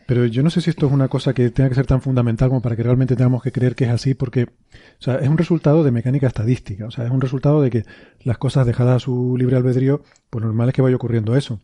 Pero 0.07 0.27
yo 0.27 0.43
no 0.43 0.51
sé 0.51 0.61
si 0.61 0.71
esto 0.71 0.87
es 0.87 0.93
una 0.93 1.09
cosa 1.09 1.33
que 1.33 1.49
tenga 1.51 1.71
que 1.71 1.75
ser 1.75 1.87
tan 1.87 2.03
fundamental 2.03 2.49
como 2.49 2.61
para 2.61 2.77
que 2.77 2.83
realmente 2.83 3.17
tengamos 3.17 3.43
que 3.43 3.53
creer 3.53 3.75
que 3.75 3.85
es 3.85 3.91
así, 3.91 4.15
porque 4.15 4.45
o 4.45 5.03
sea, 5.03 5.17
es 5.17 5.29
un 5.29 5.39
resultado 5.39 5.83
de 5.83 5.91
mecánica 5.91 6.27
estadística, 6.27 6.87
o 6.87 6.91
sea, 6.91 7.07
es 7.07 7.11
un 7.11 7.21
resultado 7.21 7.63
de 7.63 7.71
que 7.71 7.85
las 8.23 8.37
cosas 8.37 8.67
dejadas 8.67 8.97
a 8.97 8.99
su 9.01 9.37
libre 9.39 9.57
albedrío, 9.57 10.03
pues 10.29 10.45
normal 10.45 10.69
es 10.69 10.75
que 10.75 10.83
vaya 10.83 10.97
ocurriendo 10.97 11.37
eso. 11.37 11.61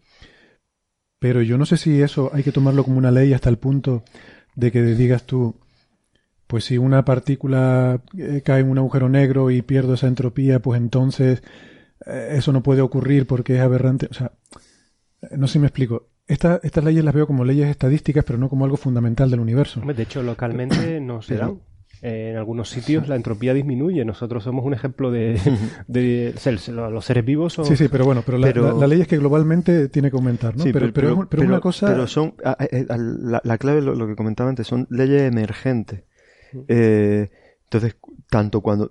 Pero 1.18 1.42
yo 1.42 1.58
no 1.58 1.66
sé 1.66 1.76
si 1.76 2.00
eso 2.00 2.30
hay 2.32 2.42
que 2.42 2.52
tomarlo 2.52 2.82
como 2.82 2.96
una 2.96 3.10
ley 3.10 3.34
hasta 3.34 3.50
el 3.50 3.58
punto 3.58 4.04
de 4.54 4.72
que 4.72 4.82
digas 4.82 5.24
tú, 5.24 5.56
pues 6.46 6.64
si 6.64 6.78
una 6.78 7.04
partícula 7.04 8.00
eh, 8.16 8.42
cae 8.42 8.60
en 8.60 8.70
un 8.70 8.78
agujero 8.78 9.10
negro 9.10 9.50
y 9.50 9.60
pierdo 9.60 9.94
esa 9.94 10.06
entropía, 10.06 10.60
pues 10.60 10.80
entonces 10.80 11.42
eso 12.06 12.52
no 12.52 12.62
puede 12.62 12.80
ocurrir 12.80 13.26
porque 13.26 13.56
es 13.56 13.60
aberrante. 13.60 14.08
O 14.10 14.14
sea, 14.14 14.32
no 15.30 15.46
sé 15.46 15.54
si 15.54 15.58
me 15.58 15.66
explico. 15.66 16.08
estas 16.26 16.84
leyes 16.84 17.04
las 17.04 17.14
veo 17.14 17.26
como 17.26 17.44
leyes 17.44 17.68
estadísticas, 17.68 18.24
pero 18.24 18.38
no 18.38 18.48
como 18.48 18.64
algo 18.64 18.76
fundamental 18.76 19.30
del 19.30 19.40
universo. 19.40 19.80
De 19.80 20.02
hecho, 20.02 20.22
localmente 20.22 21.00
no 21.00 21.22
se 21.22 21.36
dan. 21.36 21.60
en 22.02 22.36
algunos 22.36 22.70
sitios 22.70 23.08
la 23.08 23.16
entropía 23.16 23.52
disminuye. 23.52 24.04
Nosotros 24.04 24.44
somos 24.44 24.64
un 24.64 24.74
ejemplo 24.74 25.10
de, 25.10 25.38
de, 25.88 26.34
los 26.68 27.04
seres 27.04 27.24
vivos. 27.24 27.58
Sí, 27.62 27.76
sí, 27.76 27.88
pero 27.88 28.04
bueno, 28.04 28.22
pero, 28.24 28.38
La, 28.38 28.86
ley 28.86 29.02
es 29.02 29.08
que 29.08 29.18
globalmente 29.18 29.88
tiene 29.88 30.10
que 30.10 30.16
aumentar, 30.16 30.56
¿no? 30.56 30.64
pero, 30.64 30.92
pero, 30.92 31.28
pero, 31.28 31.42
una 31.44 31.60
cosa. 31.60 31.86
Pero 31.86 32.06
son. 32.06 32.34
La, 32.42 33.58
clave, 33.58 33.82
lo, 33.82 33.94
lo, 33.94 34.06
que 34.06 34.16
comentaba 34.16 34.48
antes, 34.48 34.66
son 34.66 34.86
leyes 34.90 35.22
emergentes. 35.22 36.04
Eh, 36.68 37.30
entonces, 37.64 37.96
tanto 38.28 38.60
cuando, 38.60 38.90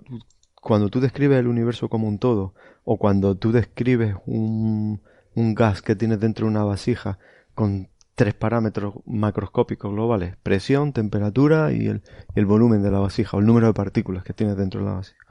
cuando 0.54 0.88
tú 0.88 1.00
describes 1.00 1.38
el 1.38 1.48
universo 1.48 1.88
como 1.88 2.08
un 2.08 2.18
todo, 2.18 2.54
o 2.84 2.98
cuando 2.98 3.36
tú 3.36 3.52
describes 3.52 4.16
un, 4.26 5.00
un 5.34 5.54
gas 5.54 5.82
que 5.82 5.96
tienes 5.96 6.20
dentro 6.20 6.46
de 6.46 6.50
una 6.50 6.64
vasija 6.64 7.18
con 7.54 7.88
tres 8.14 8.34
parámetros 8.34 8.94
macroscópicos 9.06 9.90
globales, 9.90 10.36
presión, 10.42 10.92
temperatura 10.92 11.72
y 11.72 11.86
el, 11.86 12.02
el, 12.34 12.44
volumen 12.44 12.82
de 12.82 12.90
la 12.90 12.98
vasija, 12.98 13.36
o 13.36 13.40
el 13.40 13.46
número 13.46 13.68
de 13.68 13.72
partículas 13.72 14.24
que 14.24 14.34
tienes 14.34 14.56
dentro 14.56 14.80
de 14.80 14.86
la 14.86 14.92
vasija. 14.92 15.24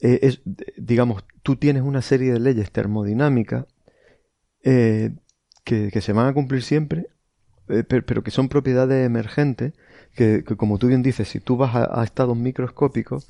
Eh, 0.00 0.38
digamos, 0.76 1.24
tú 1.42 1.56
tienes 1.56 1.82
una 1.82 2.02
serie 2.02 2.32
de 2.32 2.40
leyes 2.40 2.72
termodinámicas 2.72 3.66
eh, 4.64 5.14
que, 5.64 5.90
que, 5.92 6.00
se 6.00 6.12
van 6.12 6.26
a 6.26 6.34
cumplir 6.34 6.62
siempre, 6.62 7.06
eh, 7.68 7.84
pero, 7.84 8.22
que 8.22 8.30
son 8.30 8.48
propiedades 8.48 9.06
emergentes, 9.06 9.74
que, 10.14 10.42
que, 10.44 10.56
como 10.56 10.78
tú 10.78 10.88
bien 10.88 11.02
dices, 11.02 11.28
si 11.28 11.38
tú 11.38 11.56
vas 11.56 11.76
a, 11.76 12.00
a 12.00 12.04
estados 12.04 12.36
microscópicos, 12.36 13.28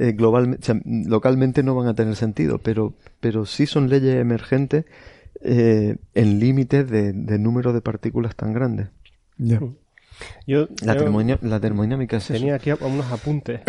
eh, 0.00 0.12
globalmente, 0.12 0.80
localmente 0.84 1.62
no 1.62 1.74
van 1.74 1.86
a 1.86 1.94
tener 1.94 2.16
sentido, 2.16 2.56
pero, 2.56 2.94
pero 3.20 3.44
sí 3.44 3.66
son 3.66 3.90
leyes 3.90 4.16
emergentes 4.16 4.86
eh, 5.42 5.96
en 6.14 6.40
límites 6.40 6.90
de, 6.90 7.12
número 7.38 7.74
de 7.74 7.82
partículas 7.82 8.34
tan 8.34 8.54
grandes. 8.54 8.88
Yo, 10.46 10.68
la, 10.80 11.60
termodinámica 11.60 12.16
es 12.16 12.28
Tenía 12.28 12.54
aquí 12.54 12.70
unos 12.72 13.12
apuntes 13.12 13.60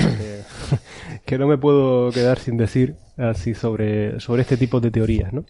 que, 1.26 1.38
no 1.38 1.48
me 1.48 1.58
puedo 1.58 2.12
quedar 2.12 2.40
sin 2.40 2.56
decir 2.56 2.96
así 3.18 3.54
sobre, 3.54 4.22
sobre 4.22 4.44
este 4.44 4.56
tipo 4.56 4.80
de 4.80 4.90
teorías, 4.90 5.34
¿no? 5.34 5.44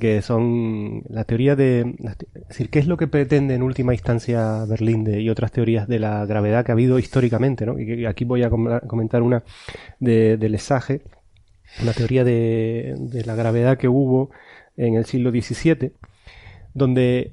Que 0.00 0.22
son 0.22 1.02
la 1.08 1.24
teoría 1.24 1.56
de... 1.56 1.94
Es 2.34 2.48
decir, 2.48 2.70
¿qué 2.70 2.78
es 2.78 2.86
lo 2.86 2.96
que 2.96 3.06
pretende 3.06 3.54
en 3.54 3.62
última 3.62 3.94
instancia 3.94 4.64
Berlín 4.64 5.06
y 5.08 5.28
otras 5.30 5.52
teorías 5.52 5.86
de 5.88 5.98
la 5.98 6.24
gravedad 6.26 6.64
que 6.64 6.72
ha 6.72 6.74
habido 6.74 6.98
históricamente? 6.98 7.66
¿no? 7.66 7.78
Y 7.78 8.06
aquí 8.06 8.24
voy 8.24 8.42
a 8.42 8.50
comentar 8.50 9.22
una 9.22 9.44
de, 10.00 10.36
de 10.36 10.48
Lesage, 10.48 11.02
una 11.82 11.92
teoría 11.92 12.24
de, 12.24 12.94
de 12.98 13.24
la 13.24 13.34
gravedad 13.34 13.78
que 13.78 13.88
hubo 13.88 14.30
en 14.76 14.94
el 14.94 15.04
siglo 15.06 15.30
XVII, 15.30 15.92
donde 16.74 17.32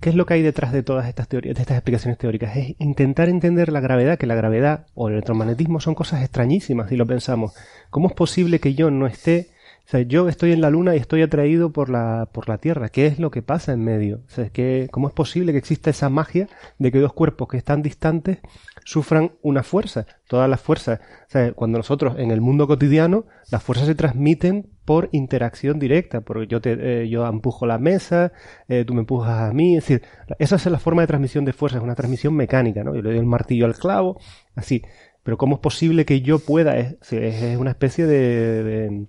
¿Qué 0.00 0.08
es 0.08 0.14
lo 0.14 0.24
que 0.26 0.34
hay 0.34 0.42
detrás 0.42 0.72
de 0.72 0.82
todas 0.82 1.06
estas 1.08 1.28
teorías, 1.28 1.54
de 1.54 1.60
estas 1.60 1.76
explicaciones 1.76 2.18
teóricas? 2.18 2.56
Es 2.56 2.74
intentar 2.78 3.28
entender 3.28 3.70
la 3.70 3.80
gravedad, 3.80 4.18
que 4.18 4.26
la 4.26 4.34
gravedad 4.34 4.86
o 4.94 5.08
el 5.08 5.14
electromagnetismo 5.14 5.78
son 5.80 5.94
cosas 5.94 6.22
extrañísimas 6.22 6.88
si 6.88 6.96
lo 6.96 7.06
pensamos. 7.06 7.54
¿Cómo 7.90 8.08
es 8.08 8.14
posible 8.14 8.60
que 8.60 8.74
yo 8.74 8.90
no 8.90 9.06
esté 9.06 9.50
o 9.88 9.90
sea, 9.90 10.02
yo 10.02 10.28
estoy 10.28 10.52
en 10.52 10.60
la 10.60 10.68
Luna 10.68 10.94
y 10.94 10.98
estoy 10.98 11.22
atraído 11.22 11.72
por 11.72 11.88
la, 11.88 12.28
por 12.30 12.46
la 12.46 12.58
Tierra. 12.58 12.90
¿Qué 12.90 13.06
es 13.06 13.18
lo 13.18 13.30
que 13.30 13.40
pasa 13.40 13.72
en 13.72 13.82
medio? 13.82 14.20
O 14.26 14.30
sea, 14.30 14.50
que, 14.50 14.86
¿cómo 14.90 15.08
es 15.08 15.14
posible 15.14 15.52
que 15.52 15.56
exista 15.56 15.88
esa 15.88 16.10
magia 16.10 16.46
de 16.78 16.92
que 16.92 16.98
dos 16.98 17.14
cuerpos 17.14 17.48
que 17.48 17.56
están 17.56 17.80
distantes 17.80 18.36
sufran 18.84 19.32
una 19.40 19.62
fuerza? 19.62 20.04
Todas 20.26 20.50
las 20.50 20.60
fuerzas. 20.60 21.00
O 21.00 21.30
sea, 21.30 21.54
cuando 21.54 21.78
nosotros 21.78 22.16
en 22.18 22.30
el 22.30 22.42
mundo 22.42 22.66
cotidiano, 22.66 23.24
las 23.50 23.62
fuerzas 23.62 23.86
se 23.86 23.94
transmiten 23.94 24.68
por 24.84 25.08
interacción 25.12 25.78
directa. 25.78 26.20
Porque 26.20 26.48
yo 26.48 26.60
te, 26.60 27.04
eh, 27.04 27.08
yo 27.08 27.26
empujo 27.26 27.64
la 27.64 27.78
mesa, 27.78 28.32
eh, 28.68 28.84
tú 28.84 28.92
me 28.92 29.00
empujas 29.00 29.40
a 29.40 29.54
mí. 29.54 29.78
Es 29.78 29.84
decir, 29.84 30.02
esa 30.38 30.56
es 30.56 30.66
la 30.66 30.80
forma 30.80 31.00
de 31.00 31.06
transmisión 31.06 31.46
de 31.46 31.54
fuerzas, 31.54 31.82
una 31.82 31.94
transmisión 31.94 32.34
mecánica, 32.34 32.84
¿no? 32.84 32.94
Yo 32.94 33.00
le 33.00 33.08
doy 33.08 33.18
el 33.20 33.24
martillo 33.24 33.64
al 33.64 33.74
clavo, 33.74 34.20
así. 34.54 34.82
Pero 35.22 35.38
¿cómo 35.38 35.54
es 35.56 35.60
posible 35.62 36.04
que 36.04 36.20
yo 36.20 36.40
pueda? 36.40 36.76
Es, 36.76 36.96
es 37.10 37.56
una 37.56 37.70
especie 37.70 38.04
de 38.04 39.06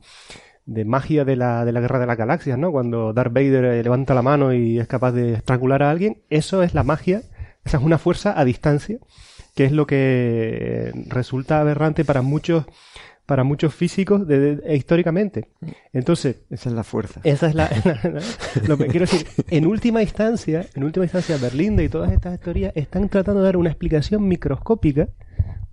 magia 0.86 1.26
de 1.26 1.36
la, 1.36 1.66
de 1.66 1.72
la 1.72 1.82
guerra 1.82 2.00
de 2.00 2.08
las 2.08 2.18
galaxias, 2.18 2.58
¿no? 2.58 2.72
Cuando 2.72 3.14
Darth 3.14 3.34
Vader 3.34 3.66
eh, 3.66 3.84
levanta 3.84 4.14
la 4.14 4.22
mano 4.22 4.54
y 4.54 4.80
es 4.80 4.88
capaz 4.88 5.12
de 5.12 5.34
estrangular 5.34 5.84
a 5.84 5.92
alguien, 5.92 6.22
eso 6.30 6.64
es 6.64 6.74
la 6.74 6.84
magia, 6.84 7.24
esa 7.66 7.78
es 7.78 7.84
una 7.84 7.98
fuerza 7.98 8.40
a 8.40 8.46
distancia, 8.46 8.98
que 9.56 9.66
es 9.66 9.72
lo 9.72 9.88
que 9.88 10.92
resulta 11.08 11.60
aberrante 11.60 12.06
para 12.06 12.22
muchos 12.22 12.66
para 13.30 13.44
muchos 13.44 13.76
físicos 13.76 14.28
de, 14.28 14.60
históricamente. 14.76 15.50
Entonces, 15.94 16.38
esa 16.50 16.70
es 16.70 16.76
la 16.76 16.84
fuerza. 16.84 17.22
Esa 17.24 17.48
es 17.48 17.54
la, 17.56 17.70
lo 18.66 18.76
que 18.76 18.88
quiero 18.88 19.06
decir, 19.06 19.28
en 19.50 19.68
última 19.68 20.02
instancia, 20.02 20.66
en 20.74 20.84
última 20.84 21.06
instancia 21.06 21.38
Berlinde 21.38 21.84
y 21.84 21.90
todas 21.90 22.12
estas 22.12 22.40
teorías 22.40 22.74
están 22.76 23.08
tratando 23.08 23.42
de 23.42 23.46
dar 23.46 23.58
una 23.58 23.70
explicación 23.70 24.28
microscópica 24.28 25.10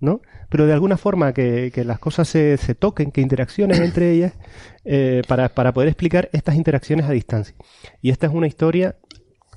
¿no? 0.00 0.20
Pero 0.48 0.66
de 0.66 0.72
alguna 0.72 0.96
forma 0.96 1.32
que, 1.32 1.72
las 1.84 1.98
cosas 1.98 2.28
se, 2.28 2.56
se, 2.56 2.74
toquen, 2.74 3.10
que 3.10 3.20
interacciones 3.20 3.80
entre 3.80 4.10
ellas, 4.12 4.34
eh, 4.84 5.22
para, 5.26 5.48
para, 5.48 5.72
poder 5.72 5.88
explicar 5.88 6.28
estas 6.32 6.56
interacciones 6.56 7.06
a 7.06 7.12
distancia. 7.12 7.54
Y 8.02 8.10
esta 8.10 8.26
es 8.26 8.32
una 8.32 8.46
historia, 8.46 8.96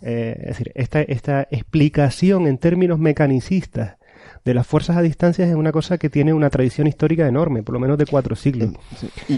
eh, 0.01 0.35
es 0.41 0.47
decir, 0.47 0.71
esta, 0.75 1.01
esta 1.01 1.47
explicación 1.51 2.47
en 2.47 2.57
términos 2.57 2.99
mecanicistas 2.99 3.97
de 4.45 4.53
las 4.53 4.65
fuerzas 4.65 4.95
a 4.95 5.01
distancia 5.01 5.45
es 5.45 5.53
una 5.53 5.71
cosa 5.71 5.97
que 5.97 6.09
tiene 6.09 6.33
una 6.33 6.49
tradición 6.49 6.87
histórica 6.87 7.27
enorme, 7.27 7.61
por 7.61 7.73
lo 7.73 7.79
menos 7.79 7.97
de 7.97 8.05
cuatro 8.05 8.35
siglos. 8.35 8.73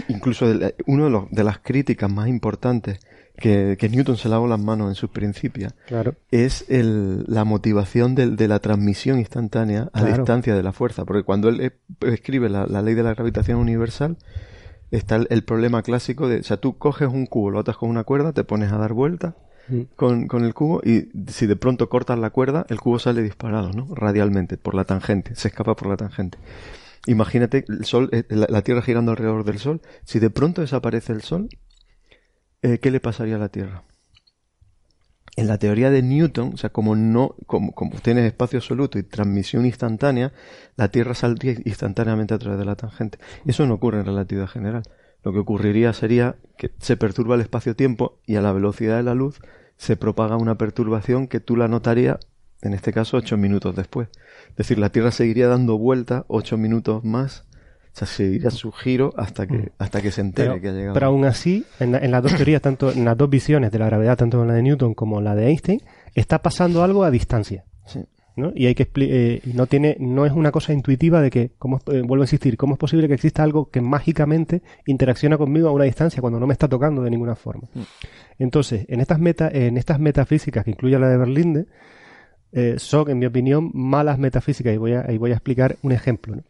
incluso 0.08 0.46
una 0.86 1.04
de, 1.08 1.26
de 1.30 1.44
las 1.44 1.58
críticas 1.58 2.10
más 2.10 2.28
importantes 2.28 3.00
que, 3.36 3.88
Newton 3.90 4.16
se 4.16 4.28
lavó 4.28 4.46
las 4.46 4.60
manos 4.60 4.88
en 4.88 4.94
sus 4.94 5.10
principios 5.10 5.74
claro. 5.86 6.14
es 6.30 6.64
el, 6.68 7.24
la 7.26 7.44
motivación 7.44 8.14
de, 8.14 8.30
de, 8.30 8.48
la 8.48 8.60
transmisión 8.60 9.18
instantánea 9.18 9.90
a 9.92 10.04
distancia 10.04 10.54
de 10.54 10.62
la 10.62 10.72
fuerza. 10.72 11.04
Porque 11.04 11.24
cuando 11.24 11.48
él 11.48 11.72
escribe 12.02 12.48
la, 12.48 12.66
ley 12.66 12.94
de 12.94 13.02
la 13.02 13.14
gravitación 13.14 13.58
universal, 13.58 14.16
está 14.90 15.16
el, 15.16 15.44
problema 15.44 15.82
clásico 15.82 16.28
de, 16.28 16.40
o 16.40 16.42
sea, 16.42 16.58
tú 16.58 16.78
coges 16.78 17.08
un 17.08 17.26
cubo, 17.26 17.50
lo 17.50 17.58
atas 17.60 17.76
con 17.76 17.88
una 17.88 18.04
cuerda, 18.04 18.32
te 18.32 18.44
pones 18.44 18.70
a 18.72 18.78
dar 18.78 18.92
vueltas 18.92 19.34
mm. 19.68 19.80
con, 19.96 20.28
con, 20.28 20.44
el 20.44 20.54
cubo 20.54 20.80
y 20.84 21.08
si 21.28 21.46
de 21.46 21.56
pronto 21.56 21.88
cortas 21.88 22.18
la 22.18 22.30
cuerda, 22.30 22.66
el 22.68 22.80
cubo 22.80 22.98
sale 22.98 23.22
disparado, 23.22 23.70
¿no? 23.72 23.88
Radialmente, 23.94 24.56
por 24.56 24.74
la 24.74 24.84
tangente, 24.84 25.34
se 25.34 25.48
escapa 25.48 25.74
por 25.74 25.88
la 25.88 25.96
tangente. 25.96 26.38
Imagínate 27.06 27.64
el 27.68 27.84
sol, 27.84 28.08
eh, 28.12 28.24
la 28.28 28.62
Tierra 28.62 28.82
girando 28.82 29.10
alrededor 29.10 29.44
del 29.44 29.58
Sol. 29.58 29.80
Si 30.04 30.20
de 30.20 30.30
pronto 30.30 30.60
desaparece 30.60 31.12
el 31.12 31.22
Sol, 31.22 31.48
eh, 32.62 32.78
¿qué 32.78 32.90
le 32.90 33.00
pasaría 33.00 33.36
a 33.36 33.38
la 33.38 33.48
Tierra? 33.48 33.84
En 35.36 35.48
la 35.48 35.58
teoría 35.58 35.90
de 35.90 36.02
Newton, 36.02 36.52
o 36.54 36.56
sea, 36.56 36.70
como 36.70 36.94
no, 36.94 37.34
como, 37.46 37.72
como 37.72 37.98
tiene 38.00 38.26
espacio 38.26 38.58
absoluto 38.58 38.98
y 38.98 39.02
transmisión 39.02 39.64
instantánea, 39.64 40.32
la 40.76 40.88
Tierra 40.88 41.14
saldría 41.14 41.54
instantáneamente 41.64 42.34
a 42.34 42.38
través 42.38 42.58
de 42.58 42.64
la 42.66 42.76
tangente. 42.76 43.18
Eso 43.46 43.66
no 43.66 43.74
ocurre 43.74 44.00
en 44.00 44.06
relatividad 44.06 44.48
general. 44.48 44.82
Lo 45.22 45.32
que 45.32 45.38
ocurriría 45.38 45.92
sería 45.92 46.36
que 46.58 46.72
se 46.78 46.96
perturba 46.96 47.36
el 47.36 47.40
espacio-tiempo 47.40 48.20
y 48.26 48.36
a 48.36 48.42
la 48.42 48.52
velocidad 48.52 48.96
de 48.96 49.04
la 49.04 49.14
luz 49.14 49.40
se 49.76 49.96
propaga 49.96 50.36
una 50.36 50.58
perturbación 50.58 51.28
que 51.28 51.40
tú 51.40 51.56
la 51.56 51.68
notarías, 51.68 52.18
en 52.60 52.74
este 52.74 52.92
caso, 52.92 53.16
ocho 53.16 53.36
minutos 53.36 53.74
después. 53.74 54.08
Es 54.50 54.56
decir, 54.56 54.78
la 54.78 54.90
Tierra 54.90 55.10
seguiría 55.12 55.48
dando 55.48 55.78
vuelta 55.78 56.24
ocho 56.28 56.56
minutos 56.56 57.04
más 57.04 57.46
o 57.94 57.98
sea, 57.98 58.06
seguirá 58.06 58.50
su 58.50 58.72
giro 58.72 59.12
hasta 59.18 59.46
que, 59.46 59.54
mm. 59.54 59.68
hasta 59.78 60.00
que 60.00 60.10
se 60.10 60.22
entere 60.22 60.60
que 60.60 60.68
ha 60.68 60.72
llegado. 60.72 60.94
Pero 60.94 61.06
aún 61.06 61.26
así, 61.26 61.66
en, 61.78 61.92
las 62.10 62.22
dos 62.22 62.34
teorías, 62.34 62.62
tanto 62.62 62.90
en 62.90 63.04
las 63.04 63.16
dos 63.18 63.28
visiones 63.28 63.70
de 63.70 63.78
la 63.78 63.86
gravedad, 63.86 64.16
tanto 64.16 64.40
en 64.40 64.48
la 64.48 64.54
de 64.54 64.62
Newton 64.62 64.94
como 64.94 65.18
en 65.18 65.24
la 65.24 65.34
de 65.34 65.48
Einstein, 65.48 65.82
está 66.14 66.40
pasando 66.40 66.82
algo 66.82 67.04
a 67.04 67.10
distancia. 67.10 67.64
¿no? 68.34 68.50
Y 68.54 68.64
hay 68.64 68.74
que 68.74 68.88
eh, 68.96 69.42
no 69.52 69.66
tiene, 69.66 69.98
no 70.00 70.24
es 70.24 70.32
una 70.32 70.50
cosa 70.50 70.72
intuitiva 70.72 71.20
de 71.20 71.28
que, 71.28 71.50
como, 71.58 71.80
eh, 71.92 72.00
vuelvo 72.00 72.22
a 72.22 72.24
insistir, 72.24 72.56
¿cómo 72.56 72.74
es 72.74 72.78
posible 72.78 73.08
que 73.08 73.14
exista 73.14 73.42
algo 73.42 73.68
que 73.68 73.82
mágicamente 73.82 74.62
interacciona 74.86 75.36
conmigo 75.36 75.68
a 75.68 75.72
una 75.72 75.84
distancia 75.84 76.22
cuando 76.22 76.40
no 76.40 76.46
me 76.46 76.54
está 76.54 76.68
tocando 76.68 77.02
de 77.02 77.10
ninguna 77.10 77.34
forma? 77.34 77.68
Mm. 77.74 77.80
Entonces, 78.38 78.86
en 78.88 79.00
estas 79.00 79.18
meta, 79.18 79.50
en 79.52 79.76
estas 79.76 80.00
metafísicas 80.00 80.64
que 80.64 80.70
incluye 80.70 80.98
la 80.98 81.10
de 81.10 81.18
Berlinde, 81.18 81.66
eh, 82.52 82.76
son, 82.78 83.10
en 83.10 83.18
mi 83.18 83.26
opinión, 83.26 83.70
malas 83.74 84.18
metafísicas, 84.18 84.72
y 84.72 84.78
voy 84.78 84.94
a, 84.94 85.12
y 85.12 85.18
voy 85.18 85.32
a 85.32 85.34
explicar 85.34 85.76
un 85.82 85.92
ejemplo. 85.92 86.36
¿no? 86.36 86.42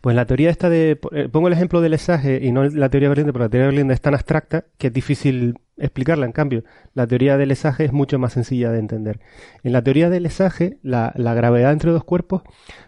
Pues 0.00 0.16
la 0.16 0.26
teoría 0.26 0.50
esta 0.50 0.68
de... 0.68 0.98
Eh, 1.12 1.28
pongo 1.30 1.48
el 1.48 1.54
ejemplo 1.54 1.80
del 1.80 1.92
lesaje 1.92 2.40
y 2.42 2.52
no 2.52 2.64
la 2.64 2.88
teoría 2.88 3.08
de 3.08 3.10
Berlinde, 3.10 3.32
porque 3.32 3.44
la 3.44 3.48
teoría 3.48 3.66
de 3.66 3.72
Berlinde 3.72 3.94
es 3.94 4.00
tan 4.00 4.14
abstracta 4.14 4.64
que 4.78 4.88
es 4.88 4.92
difícil 4.92 5.56
explicarla. 5.76 6.26
En 6.26 6.32
cambio, 6.32 6.64
la 6.94 7.06
teoría 7.06 7.36
del 7.36 7.48
lesaje 7.48 7.84
es 7.84 7.92
mucho 7.92 8.18
más 8.18 8.32
sencilla 8.32 8.70
de 8.70 8.78
entender. 8.78 9.20
En 9.62 9.72
la 9.72 9.82
teoría 9.82 10.10
del 10.10 10.24
lesaje, 10.24 10.78
la, 10.82 11.12
gravedad 11.16 11.72
entre 11.72 11.90
dos 11.90 12.04
cuerpos 12.04 12.42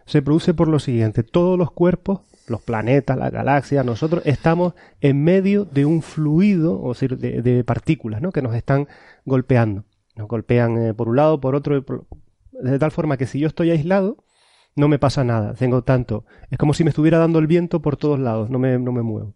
se 0.06 0.22
produce 0.22 0.54
por 0.54 0.68
lo 0.68 0.78
siguiente. 0.78 1.22
Todos 1.22 1.58
los 1.58 1.70
cuerpos, 1.72 2.20
los 2.48 2.62
planetas, 2.62 3.18
la 3.18 3.30
galaxia, 3.30 3.82
nosotros 3.84 4.22
estamos 4.26 4.74
en 5.00 5.22
medio 5.22 5.64
de 5.64 5.84
un 5.84 6.02
fluido, 6.02 6.80
o 6.80 6.94
sea, 6.94 7.08
de, 7.08 7.64
partículas, 7.64 8.20
¿no? 8.20 8.32
Que 8.32 8.42
nos 8.42 8.54
están 8.54 8.88
golpeando. 9.24 9.84
Nos 10.16 10.28
golpean 10.28 10.76
eh, 10.78 10.94
por 10.94 11.08
un 11.08 11.16
lado, 11.16 11.40
por 11.40 11.54
otro, 11.54 11.82
de 12.52 12.78
tal 12.78 12.90
forma 12.90 13.16
que 13.16 13.26
si 13.26 13.38
yo 13.38 13.48
estoy 13.48 13.70
aislado, 13.70 14.18
no 14.74 14.88
me 14.88 14.98
pasa 14.98 15.24
nada, 15.24 15.54
tengo 15.54 15.82
tanto. 15.82 16.24
Es 16.50 16.58
como 16.58 16.74
si 16.74 16.84
me 16.84 16.90
estuviera 16.90 17.18
dando 17.18 17.38
el 17.38 17.46
viento 17.46 17.82
por 17.82 17.96
todos 17.96 18.18
lados, 18.18 18.50
no 18.50 18.58
me, 18.58 18.78
no 18.78 18.92
me 18.92 19.02
muevo. 19.02 19.34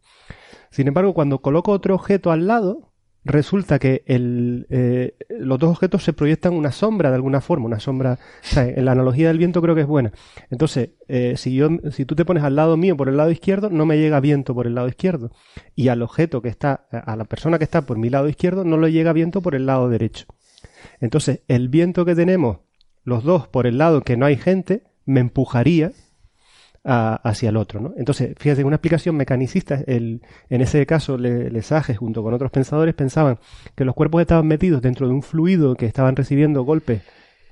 Sin 0.71 0.89
embargo, 0.89 1.15
cuando 1.15 1.41
coloco 1.41 1.73
otro 1.73 1.95
objeto 1.95 2.33
al 2.33 2.47
lado, 2.47 2.93
resulta 3.27 3.79
que 3.79 4.03
el, 4.07 4.67
eh, 4.71 5.17
los 5.29 5.59
dos 5.59 5.71
objetos 5.71 6.05
se 6.05 6.13
proyectan 6.13 6.55
una 6.55 6.71
sombra 6.71 7.11
de 7.11 7.17
alguna 7.17 7.41
forma, 7.41 7.67
una 7.67 7.81
sombra, 7.81 8.19
en 8.57 8.85
la 8.85 8.93
analogía 8.93 9.29
del 9.29 9.39
viento 9.39 9.61
creo 9.61 9.75
que 9.75 9.81
es 9.83 9.87
buena. 9.87 10.13
Entonces, 10.51 10.91
eh, 11.09 11.35
si 11.37 11.55
yo, 11.55 11.69
si 11.91 12.05
tú 12.05 12.15
te 12.15 12.25
pones 12.25 12.45
al 12.45 12.57
lado 12.57 12.77
mío 12.77 12.97
por 12.97 13.09
el 13.09 13.17
lado 13.17 13.31
izquierdo, 13.31 13.69
no 13.69 13.85
me 13.85 13.99
llega 13.99 14.21
viento 14.21 14.55
por 14.55 14.67
el 14.67 14.75
lado 14.75 14.89
izquierdo. 14.89 15.33
Y 15.75 15.89
al 15.89 16.03
objeto 16.03 16.41
que 16.41 16.49
está, 16.49 16.87
a 16.91 17.17
la 17.17 17.25
persona 17.25 17.59
que 17.59 17.65
está 17.65 17.83
por 17.83 17.99
mi 17.99 18.11
lado 18.11 18.29
izquierdo, 18.29 18.65
no 18.65 18.79
le 18.79 18.93
llega 18.93 19.13
viento 19.13 19.43
por 19.43 19.55
el 19.55 19.67
lado 19.67 19.89
derecho. 19.89 20.27
Entonces, 21.01 21.43
el 21.49 21.69
viento 21.69 22.05
que 22.05 22.15
tenemos 22.15 22.59
los 23.03 23.25
dos 23.25 23.49
por 23.49 23.67
el 23.67 23.79
lado 23.79 24.03
que 24.03 24.17
no 24.17 24.27
hay 24.27 24.37
gente, 24.37 24.85
me 25.07 25.21
empujaría 25.21 25.93
hacia 26.87 27.49
el 27.49 27.57
otro. 27.57 27.81
¿no? 27.81 27.95
Entonces, 27.97 28.35
fíjate, 28.39 28.63
una 28.63 28.77
explicación 28.77 29.17
mecanicista, 29.17 29.83
el, 29.87 30.23
en 30.49 30.61
ese 30.61 30.87
caso, 30.87 31.19
Lesage 31.19 31.97
junto 31.97 32.23
con 32.23 32.33
otros 32.33 32.51
pensadores 32.53 32.95
pensaban 32.95 33.39
que 33.75 33.85
los 33.85 33.95
cuerpos 33.95 34.21
estaban 34.21 34.47
metidos 34.47 34.83
dentro 34.83 35.09
de 35.09 35.15
un 35.15 35.23
fluido 35.23 35.75
que 35.75 35.87
estaban 35.87 36.15
recibiendo 36.15 36.63
golpes, 36.63 37.03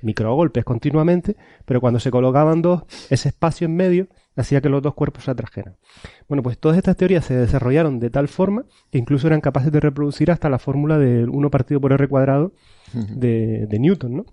microgolpes 0.03 0.65
continuamente, 0.65 1.37
pero 1.65 1.81
cuando 1.81 1.99
se 1.99 2.13
colocaban 2.13 2.63
dos, 2.63 2.83
ese 3.11 3.31
espacio 3.31 3.65
en 3.65 3.75
medio 3.75 4.09
hacía 4.37 4.61
que 4.61 4.69
los 4.69 4.83
dos 4.83 4.95
cuerpos 4.95 5.25
se 5.25 5.33
atrajeran. 5.33 5.77
Bueno, 6.29 6.43
pues 6.43 6.59
todas 6.59 6.77
estas 6.77 6.97
teorías 6.97 7.25
se 7.25 7.35
desarrollaron 7.35 7.99
de 7.99 8.11
tal 8.11 8.29
forma 8.29 8.65
que 8.91 8.99
incluso 8.99 9.27
eran 9.27 9.41
capaces 9.41 9.73
de 9.73 9.81
reproducir 9.81 10.31
hasta 10.31 10.49
la 10.49 10.59
fórmula 10.59 10.99
de 10.99 11.25
1 11.25 11.51
partido 11.51 11.81
por 11.81 11.93
r 11.93 12.09
cuadrado 12.09 12.53
de, 12.93 13.67
de 13.67 13.79
Newton, 13.79 14.17
¿no? 14.17 14.27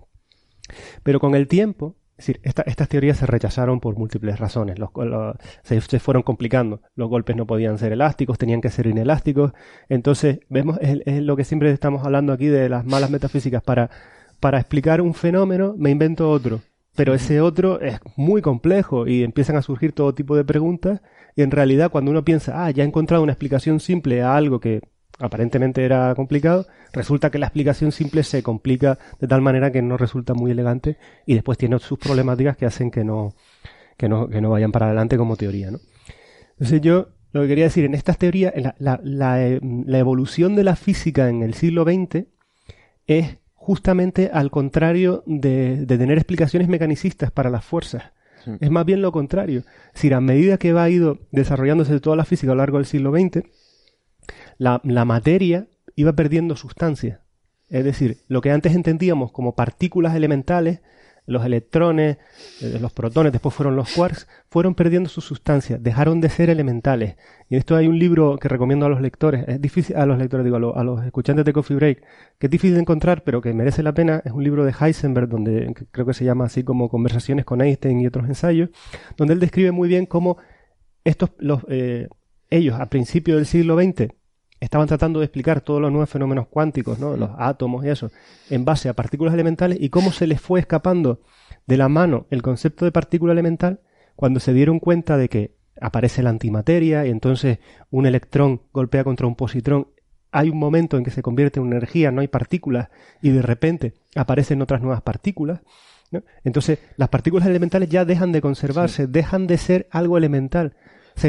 Pero 1.04 1.20
con 1.20 1.36
el 1.36 1.48
tiempo, 1.48 1.96
es 2.22 2.28
decir, 2.28 2.42
estas 2.44 2.88
teorías 2.88 3.18
se 3.18 3.26
rechazaron 3.26 3.80
por 3.80 3.98
múltiples 3.98 4.40
razones. 4.40 4.78
Los, 4.78 4.92
se, 5.64 6.00
fueron 6.00 6.22
complicando. 6.22 6.82
Los 6.94 7.10
golpes 7.10 7.36
no 7.36 7.48
podían 7.48 7.80
ser 7.80 7.94
elásticos, 7.94 8.38
tenían 8.38 8.62
que 8.62 8.70
ser 8.70 8.86
inelásticos. 8.86 9.54
Entonces, 9.90 10.42
vemos, 10.48 10.78
es, 10.82 11.00
lo 11.24 11.36
que 11.36 11.44
siempre 11.44 11.72
estamos 11.72 12.06
hablando 12.06 12.32
aquí 12.32 12.46
de 12.46 12.70
las 12.70 12.86
malas 12.86 13.10
metafísicas. 13.10 13.64
Para, 13.64 13.90
para 14.40 14.60
explicar 14.60 15.02
un 15.02 15.16
fenómeno, 15.16 15.74
me 15.80 15.90
invento 15.90 16.30
otro. 16.30 16.62
Pero 16.96 17.16
ese 17.16 17.42
otro 17.42 17.82
es 17.82 18.00
muy 18.16 18.44
complejo 18.44 19.08
y 19.08 19.24
empiezan 19.24 19.56
a 19.56 19.64
surgir 19.64 19.92
todo 19.92 20.14
tipo 20.14 20.36
de 20.36 20.46
preguntas. 20.46 21.02
Y 21.36 21.42
en 21.42 21.50
realidad, 21.50 21.90
cuando 21.90 22.12
uno 22.12 22.24
piensa, 22.24 22.66
ah, 22.66 22.70
ya 22.70 22.84
he 22.84 22.88
encontrado 22.88 23.24
una 23.24 23.32
explicación 23.32 23.80
simple 23.80 24.22
a 24.22 24.36
algo 24.36 24.60
que 24.60 24.82
aparentemente 25.20 25.84
era 25.84 26.14
complicado, 26.16 26.66
resulta 26.94 27.30
que 27.30 27.40
la 27.40 27.48
explicación 27.48 27.92
simple 27.92 28.24
se 28.24 28.44
complica 28.44 28.98
de 29.20 29.28
tal 29.28 29.42
manera 29.42 29.72
que 29.72 29.82
no 29.82 29.98
resulta 29.98 30.34
muy 30.34 30.52
elegante 30.52 30.98
y 31.26 31.36
después 31.36 31.58
tiene 31.58 31.78
sus 31.80 32.00
problemáticas 32.00 32.58
que 32.58 32.66
hacen 32.66 32.92
que 32.92 33.04
no, 33.04 33.34
que 33.98 34.10
no, 34.10 34.28
que 34.28 34.42
no 34.42 34.50
vayan 34.50 34.72
para 34.72 34.88
adelante 34.88 35.18
como 35.18 35.36
teoría. 35.36 35.72
¿no? 35.72 35.80
Entonces 36.54 36.82
yo 36.82 37.10
lo 37.34 37.42
que 37.42 37.48
quería 37.48 37.66
decir, 37.66 37.86
en 37.86 37.94
estas 37.94 38.18
teorías, 38.18 38.54
la, 38.78 39.00
la, 39.04 39.98
evolución 39.98 40.56
de 40.56 40.64
la 40.64 40.76
física 40.76 41.30
en 41.30 41.44
el 41.44 41.54
siglo 41.54 41.84
XX 41.84 42.26
es 43.08 43.38
justamente 43.54 44.30
al 44.34 44.52
contrario 44.52 45.24
de, 45.26 45.86
tener 45.88 46.18
explicaciones 46.18 46.68
mecanicistas 46.68 47.32
para 47.32 47.50
las 47.50 47.64
fuerzas. 47.64 48.12
Es 48.60 48.72
más 48.72 48.86
bien 48.86 49.04
lo 49.04 49.12
contrario. 49.12 49.60
Es 49.60 49.94
decir, 49.94 50.16
a 50.16 50.20
medida 50.20 50.58
que 50.58 50.74
va 50.74 50.90
ido 50.90 51.20
desarrollándose 51.32 52.00
toda 52.00 52.16
la 52.16 52.26
física 52.26 52.52
a 52.52 52.56
lo 52.56 52.62
largo 52.62 52.78
del 52.78 52.88
siglo 52.88 53.12
XX, 53.12 53.44
la, 54.62 55.06
materia 55.06 55.68
iba 55.96 56.14
perdiendo 56.14 56.56
sustancia. 56.56 57.22
Es 57.70 57.84
decir, 57.84 58.18
lo 58.28 58.42
que 58.42 58.52
antes 58.52 58.76
entendíamos 58.76 59.32
como 59.32 59.56
partículas 59.56 60.16
elementales, 60.16 60.82
los 61.26 61.44
electrones, 61.46 62.18
eh, 62.62 62.78
los 62.80 62.92
protones, 62.94 63.32
después 63.32 63.56
fueron 63.56 63.76
los 63.76 63.92
quarks, 63.94 64.28
fueron 64.50 64.76
perdiendo 64.76 65.10
su 65.10 65.22
sustancia, 65.22 65.78
dejaron 65.80 66.22
de 66.22 66.30
ser 66.30 66.50
elementales. 66.50 67.16
Y 67.50 67.56
esto 67.56 67.76
hay 67.76 67.88
un 67.88 67.98
libro 67.98 68.38
que 68.38 68.50
recomiendo 68.50 68.86
a 68.86 68.90
los 68.90 69.02
lectores, 69.02 69.46
es 69.48 69.60
difícil, 69.60 69.96
a 69.96 70.06
los 70.06 70.20
lectores, 70.20 70.44
digo, 70.44 70.58
a 70.58 70.84
los, 70.84 71.06
escuchantes 71.06 71.46
de 71.46 71.54
Coffee 71.54 71.78
Break, 71.78 72.04
que 72.38 72.48
es 72.48 72.52
difícil 72.52 72.76
de 72.76 72.82
encontrar, 72.82 73.24
pero 73.24 73.42
que 73.42 73.54
merece 73.54 73.82
la 73.82 73.94
pena, 73.94 74.22
es 74.26 74.32
un 74.32 74.44
libro 74.44 74.64
de 74.64 74.74
Heisenberg, 74.80 75.28
donde 75.28 75.74
creo 75.92 76.06
que 76.06 76.14
se 76.14 76.26
llama 76.26 76.46
así 76.46 76.64
como 76.64 76.90
Conversaciones 76.90 77.46
con 77.46 77.62
Einstein 77.62 78.00
y 78.02 78.08
otros 78.08 78.28
ensayos, 78.28 78.70
donde 79.18 79.34
él 79.34 79.40
describe 79.40 79.72
muy 79.72 79.88
bien 79.90 80.06
cómo 80.06 80.38
estos, 81.04 81.32
los, 81.40 81.62
eh, 81.68 82.10
ellos 82.52 82.80
a 82.80 82.88
principios 82.90 83.38
del 83.38 83.48
siglo 83.48 83.76
XX 83.76 84.21
estaban 84.62 84.88
tratando 84.88 85.20
de 85.20 85.26
explicar 85.26 85.60
todos 85.60 85.82
los 85.82 85.92
nuevos 85.92 86.10
fenómenos 86.10 86.48
cuánticos, 86.48 87.00
¿no? 87.00 87.18
los 87.18 87.32
átomos 87.38 87.84
y 87.84 87.90
eso, 87.90 88.12
en 88.50 88.64
base 88.64 88.88
a 88.88 88.94
partículas 88.94 89.34
elementales 89.34 89.78
y 89.82 89.90
cómo 89.90 90.12
se 90.12 90.28
les 90.28 90.40
fue 90.40 90.60
escapando 90.60 91.20
de 91.66 91.78
la 91.78 91.90
mano 91.90 92.28
el 92.30 92.42
concepto 92.44 92.86
de 92.86 92.92
partícula 92.92 93.34
elemental 93.34 93.82
cuando 94.16 94.40
se 94.40 94.54
dieron 94.54 94.80
cuenta 94.80 95.18
de 95.18 95.30
que 95.30 95.56
aparece 95.82 96.22
la 96.22 96.30
antimateria 96.30 97.06
y 97.08 97.10
entonces 97.10 97.58
un 97.90 98.06
electrón 98.06 98.62
golpea 98.72 99.04
contra 99.04 99.26
un 99.26 99.36
positrón. 99.36 99.88
Hay 100.32 100.50
un 100.50 100.60
momento 100.60 100.96
en 100.96 101.04
que 101.04 101.12
se 101.12 101.24
convierte 101.24 101.60
en 101.60 101.66
energía, 101.66 102.12
no 102.12 102.22
hay 102.22 102.28
partículas 102.28 102.90
y 103.22 103.32
de 103.32 103.42
repente 103.42 103.96
aparecen 104.16 104.62
otras 104.62 104.82
nuevas 104.82 105.02
partículas. 105.02 105.62
Entonces 106.44 106.78
las 106.98 107.10
partículas 107.10 107.48
elementales 107.48 107.90
ya 107.90 108.06
dejan 108.06 108.32
de 108.32 108.42
conservarse, 108.42 109.08
dejan 109.08 109.48
de 109.48 109.58
ser 109.58 109.88
algo 109.92 110.18
elemental 110.18 110.74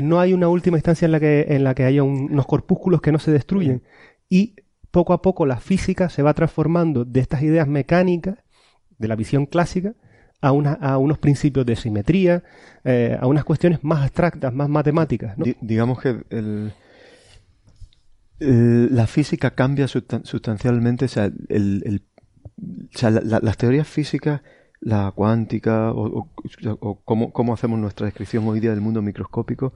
no 0.01 0.21
hay 0.21 0.33
una 0.33 0.49
última 0.49 0.79
instancia 0.79 1.05
en 1.07 1.13
la 1.13 1.21
que, 1.21 1.47
en 1.51 1.65
la 1.65 1.75
que 1.75 1.85
haya 1.85 2.03
unos 2.03 2.47
corpúsculos 2.47 3.03
que 3.03 3.13
no 3.13 3.19
se 3.19 3.33
destruyen. 3.33 3.83
Y 4.29 4.55
poco 4.91 5.13
a 5.13 5.21
poco 5.21 5.45
la 5.45 5.59
física 5.59 6.09
se 6.09 6.23
va 6.23 6.33
transformando 6.33 7.05
de 7.05 7.21
estas 7.21 7.43
ideas 7.43 7.69
mecánicas, 7.69 8.39
de 8.99 9.09
la 9.09 9.17
visión 9.17 9.47
clásica, 9.47 9.95
a, 10.41 10.53
unos 10.53 11.19
principios 11.19 11.67
de 11.67 11.77
simetría, 11.77 12.43
eh, 12.85 13.17
a 13.21 13.27
unas 13.27 13.45
cuestiones 13.45 13.85
más 13.85 14.03
abstractas, 14.03 14.53
más 14.53 14.69
matemáticas. 14.69 15.37
digamos 15.61 16.01
que 16.01 16.25
el, 16.31 16.73
la 18.41 19.07
física 19.07 19.53
cambia 19.53 19.87
sustancialmente, 19.87 21.05
o 21.05 21.09
sea, 21.09 21.31
sea 22.91 23.11
las 23.11 23.57
teorías 23.57 23.87
físicas 23.87 24.41
la 24.83 25.13
cuántica 25.13 25.93
o, 25.93 26.29
o, 26.81 26.99
cómo, 27.05 27.33
cómo, 27.33 27.55
hacemos 27.55 27.79
nuestra 27.79 28.07
descripción 28.07 28.47
hoy 28.49 28.59
día 28.59 28.71
del 28.71 28.81
mundo 28.81 29.01
microscópico, 29.01 29.73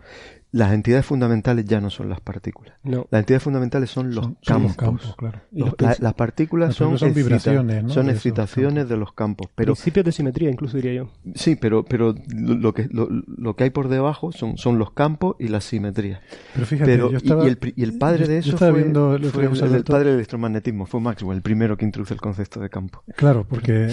las 0.56 0.72
entidades 0.72 1.04
fundamentales 1.04 1.64
ya 1.66 1.80
no 1.80 1.90
son 1.90 2.08
las 2.08 2.20
partículas. 2.20 2.74
No. 2.82 3.06
Las 3.10 3.20
entidades 3.20 3.42
fundamentales 3.42 3.90
son 3.90 4.14
los 4.14 4.28
campos. 4.44 5.14
claro. 5.16 5.40
las 5.52 6.14
partículas 6.14 6.74
son, 6.74 6.96
vibraciones, 7.12 7.92
son 7.92 8.08
excitaciones 8.10 8.88
de 8.88 8.96
los 8.96 9.12
campos. 9.12 9.48
Pero, 9.54 9.74
Principios 9.74 10.06
de 10.06 10.12
simetría, 10.12 10.50
incluso 10.50 10.76
diría 10.76 10.94
yo. 10.94 11.10
Sí, 11.34 11.56
pero, 11.56 11.84
pero 11.84 12.14
lo, 12.34 12.72
que, 12.72 12.88
lo, 12.90 13.56
que 13.56 13.64
hay 13.64 13.70
por 13.70 13.88
debajo 13.88 14.32
son, 14.32 14.56
son 14.56 14.78
los 14.78 14.92
campos 14.92 15.36
y 15.38 15.48
la 15.48 15.60
simetría. 15.60 16.20
Pero 16.54 16.66
fíjate, 16.66 16.96
yo 16.96 17.10
estaba, 17.10 17.44
y, 17.44 17.48
el, 17.48 17.58
y, 17.76 17.82
el, 17.82 17.98
padre 17.98 18.26
de 18.26 18.38
eso 18.38 18.56
fue, 18.56 18.68
el, 18.68 19.84
padre 19.84 20.04
del 20.06 20.14
electromagnetismo, 20.14 20.86
fue 20.86 21.00
Maxwell, 21.00 21.36
el 21.36 21.42
primero 21.42 21.76
que 21.76 21.84
introduce 21.84 22.14
el 22.14 22.20
concepto 22.20 22.60
de 22.60 22.70
campo. 22.70 23.02
Claro, 23.16 23.44
porque 23.48 23.86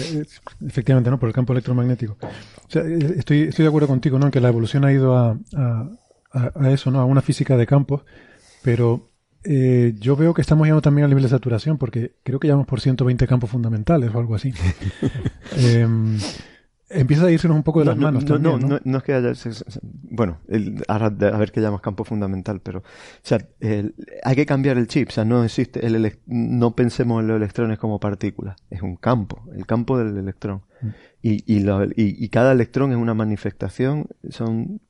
efectivamente, 0.66 1.10
¿no? 1.10 1.18
Por 1.18 1.28
el 1.28 1.34
campo 1.34 1.52
electromagnético. 1.52 2.16
O 2.22 2.70
sea, 2.70 2.82
estoy, 2.82 3.42
estoy 3.42 3.64
de 3.64 3.68
acuerdo 3.68 3.88
contigo, 3.88 4.18
¿no? 4.18 4.26
En 4.26 4.32
que 4.32 4.40
la 4.40 4.48
evolución 4.48 4.84
ha 4.84 4.92
ido 4.92 5.16
a 5.16 5.24
a, 5.56 5.88
eso, 6.66 6.90
¿no? 6.90 7.00
A 7.00 7.04
una 7.04 7.22
física 7.22 7.56
de 7.56 7.66
campos, 7.66 8.02
pero 8.62 9.10
eh, 9.44 9.94
yo 9.98 10.16
veo 10.16 10.32
que 10.32 10.40
estamos 10.40 10.64
llegando 10.64 10.80
también 10.80 11.04
al 11.04 11.10
nivel 11.10 11.24
de 11.24 11.28
saturación, 11.28 11.76
porque 11.76 12.16
creo 12.22 12.40
que 12.40 12.48
llevamos 12.48 12.66
por 12.66 12.80
120 12.80 13.26
campos 13.26 13.50
fundamentales 13.50 14.14
o 14.14 14.18
algo 14.18 14.34
así. 14.34 14.52
Em, 15.56 16.18
empieza 16.88 17.26
a 17.26 17.30
irse 17.30 17.46
un 17.48 17.62
poco 17.62 17.80
de 17.80 17.86
las 17.86 17.96
manos. 17.96 18.24
No, 18.24 18.34
también, 18.34 18.68
no, 18.68 18.80
no, 18.82 18.98
es 18.98 19.04
que 19.04 19.12
haya. 19.12 19.32
Bueno, 19.82 20.38
ahora 20.88 21.06
a 21.06 21.38
ver 21.38 21.52
qué 21.52 21.60
llamas 21.60 21.82
campo 21.82 22.04
fundamental, 22.04 22.60
pero. 22.60 22.78
O 22.78 22.82
sea, 23.22 23.38
hay 23.60 24.34
que 24.34 24.46
cambiar 24.46 24.78
el 24.78 24.88
chip. 24.88 25.10
O 25.10 25.12
sea, 25.12 25.24
no 25.26 25.44
existe. 25.44 25.84
El, 25.86 26.18
no 26.26 26.74
pensemos 26.74 27.20
en 27.20 27.28
los 27.28 27.36
electrones 27.36 27.78
como 27.78 28.00
partículas. 28.00 28.56
Es 28.70 28.80
un 28.80 28.96
campo, 28.96 29.44
el 29.54 29.66
campo 29.66 29.98
del 29.98 30.16
electrón. 30.16 30.62
Mm. 30.80 30.88
Y, 31.22 31.54
y, 31.54 31.68
y, 31.96 32.24
y, 32.24 32.28
cada 32.28 32.52
electrón 32.52 32.92
es 32.92 32.98
una 32.98 33.14
manifestación, 33.14 34.08
son 34.28 34.80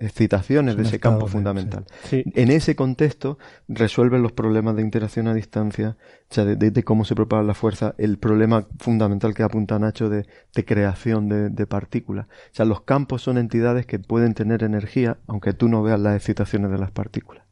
excitaciones 0.00 0.76
de 0.76 0.82
ese 0.82 1.00
campo 1.00 1.26
fundamental. 1.26 1.84
En 2.10 2.50
ese 2.50 2.76
contexto 2.76 3.38
resuelven 3.68 4.22
los 4.22 4.32
problemas 4.32 4.76
de 4.76 4.82
interacción 4.82 5.28
a 5.28 5.34
distancia, 5.34 5.96
o 6.30 6.34
sea, 6.34 6.44
de, 6.44 6.84
cómo 6.84 7.04
se 7.04 7.14
propaga 7.14 7.42
la 7.42 7.54
fuerza, 7.54 7.94
el 7.98 8.18
problema 8.18 8.66
fundamental 8.78 9.34
que 9.34 9.42
apunta 9.42 9.78
Nacho 9.78 10.08
de, 10.08 10.26
creación 10.64 11.28
de, 11.28 11.66
partículas. 11.66 12.26
O 12.26 12.54
sea, 12.54 12.64
los 12.66 12.82
campos 12.82 13.22
son 13.22 13.38
entidades 13.38 13.86
que 13.86 13.98
pueden 13.98 14.34
tener 14.34 14.62
energía, 14.62 15.18
aunque 15.26 15.52
tú 15.52 15.68
no 15.68 15.82
veas 15.82 16.00
las 16.00 16.16
excitaciones 16.16 16.70
de 16.70 16.78
las 16.78 16.90
partículas. 16.90 17.44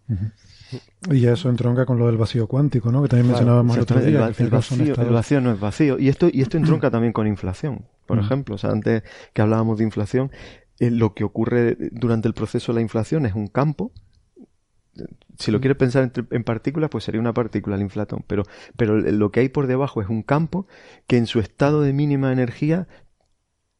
Y 1.11 1.20
ya 1.20 1.32
eso 1.32 1.49
entronca 1.49 1.86
con 1.86 1.99
lo 1.99 2.07
del 2.07 2.16
vacío 2.16 2.47
cuántico, 2.47 2.93
¿no? 2.93 3.03
Que 3.03 3.09
también 3.09 3.28
mencionábamos 3.28 3.77
el 3.77 3.82
otro 3.82 4.01
día. 4.01 4.31
El, 4.36 4.51
vacío, 5.11 5.40
no 5.40 5.53
es 5.53 5.61
vacío. 5.61 5.99
Y 5.99 6.09
esto, 6.09 6.28
y 6.31 6.43
esto 6.43 6.57
entronca 6.57 6.90
también 6.90 7.12
con 7.12 7.27
inflación, 7.27 7.86
por 8.07 8.19
ejemplo. 8.19 8.57
O 8.57 8.59
sea, 8.59 8.70
antes 8.70 9.03
que 9.32 9.43
hablábamos 9.43 9.78
de 9.78 9.85
inflación, 9.85 10.31
eh, 10.78 10.90
lo 10.90 11.14
que 11.14 11.24
ocurre 11.24 11.76
durante 11.92 12.28
el 12.28 12.34
proceso 12.34 12.72
de 12.72 12.76
la 12.76 12.82
inflación 12.82 13.26
es 13.26 13.34
un 13.34 13.48
campo. 13.48 13.92
Si 15.38 15.50
lo 15.50 15.59
mm. 15.59 15.60
quieres 15.60 15.78
pensar 15.78 16.12
en, 16.30 16.44
partículas, 16.44 16.90
pues 16.90 17.05
sería 17.05 17.20
una 17.20 17.34
partícula 17.34 17.76
el 17.76 17.82
inflatón. 17.82 18.24
Pero, 18.26 18.44
pero 18.76 18.98
lo 18.98 19.30
que 19.30 19.40
hay 19.40 19.48
por 19.48 19.66
debajo 19.66 20.02
es 20.02 20.09
un 20.09 20.22
campo 20.22 20.66
que 21.06 21.16
en 21.16 21.26
su 21.26 21.40
estado 21.40 21.82
de 21.82 21.92
mínima 21.92 22.32
energía 22.32 22.88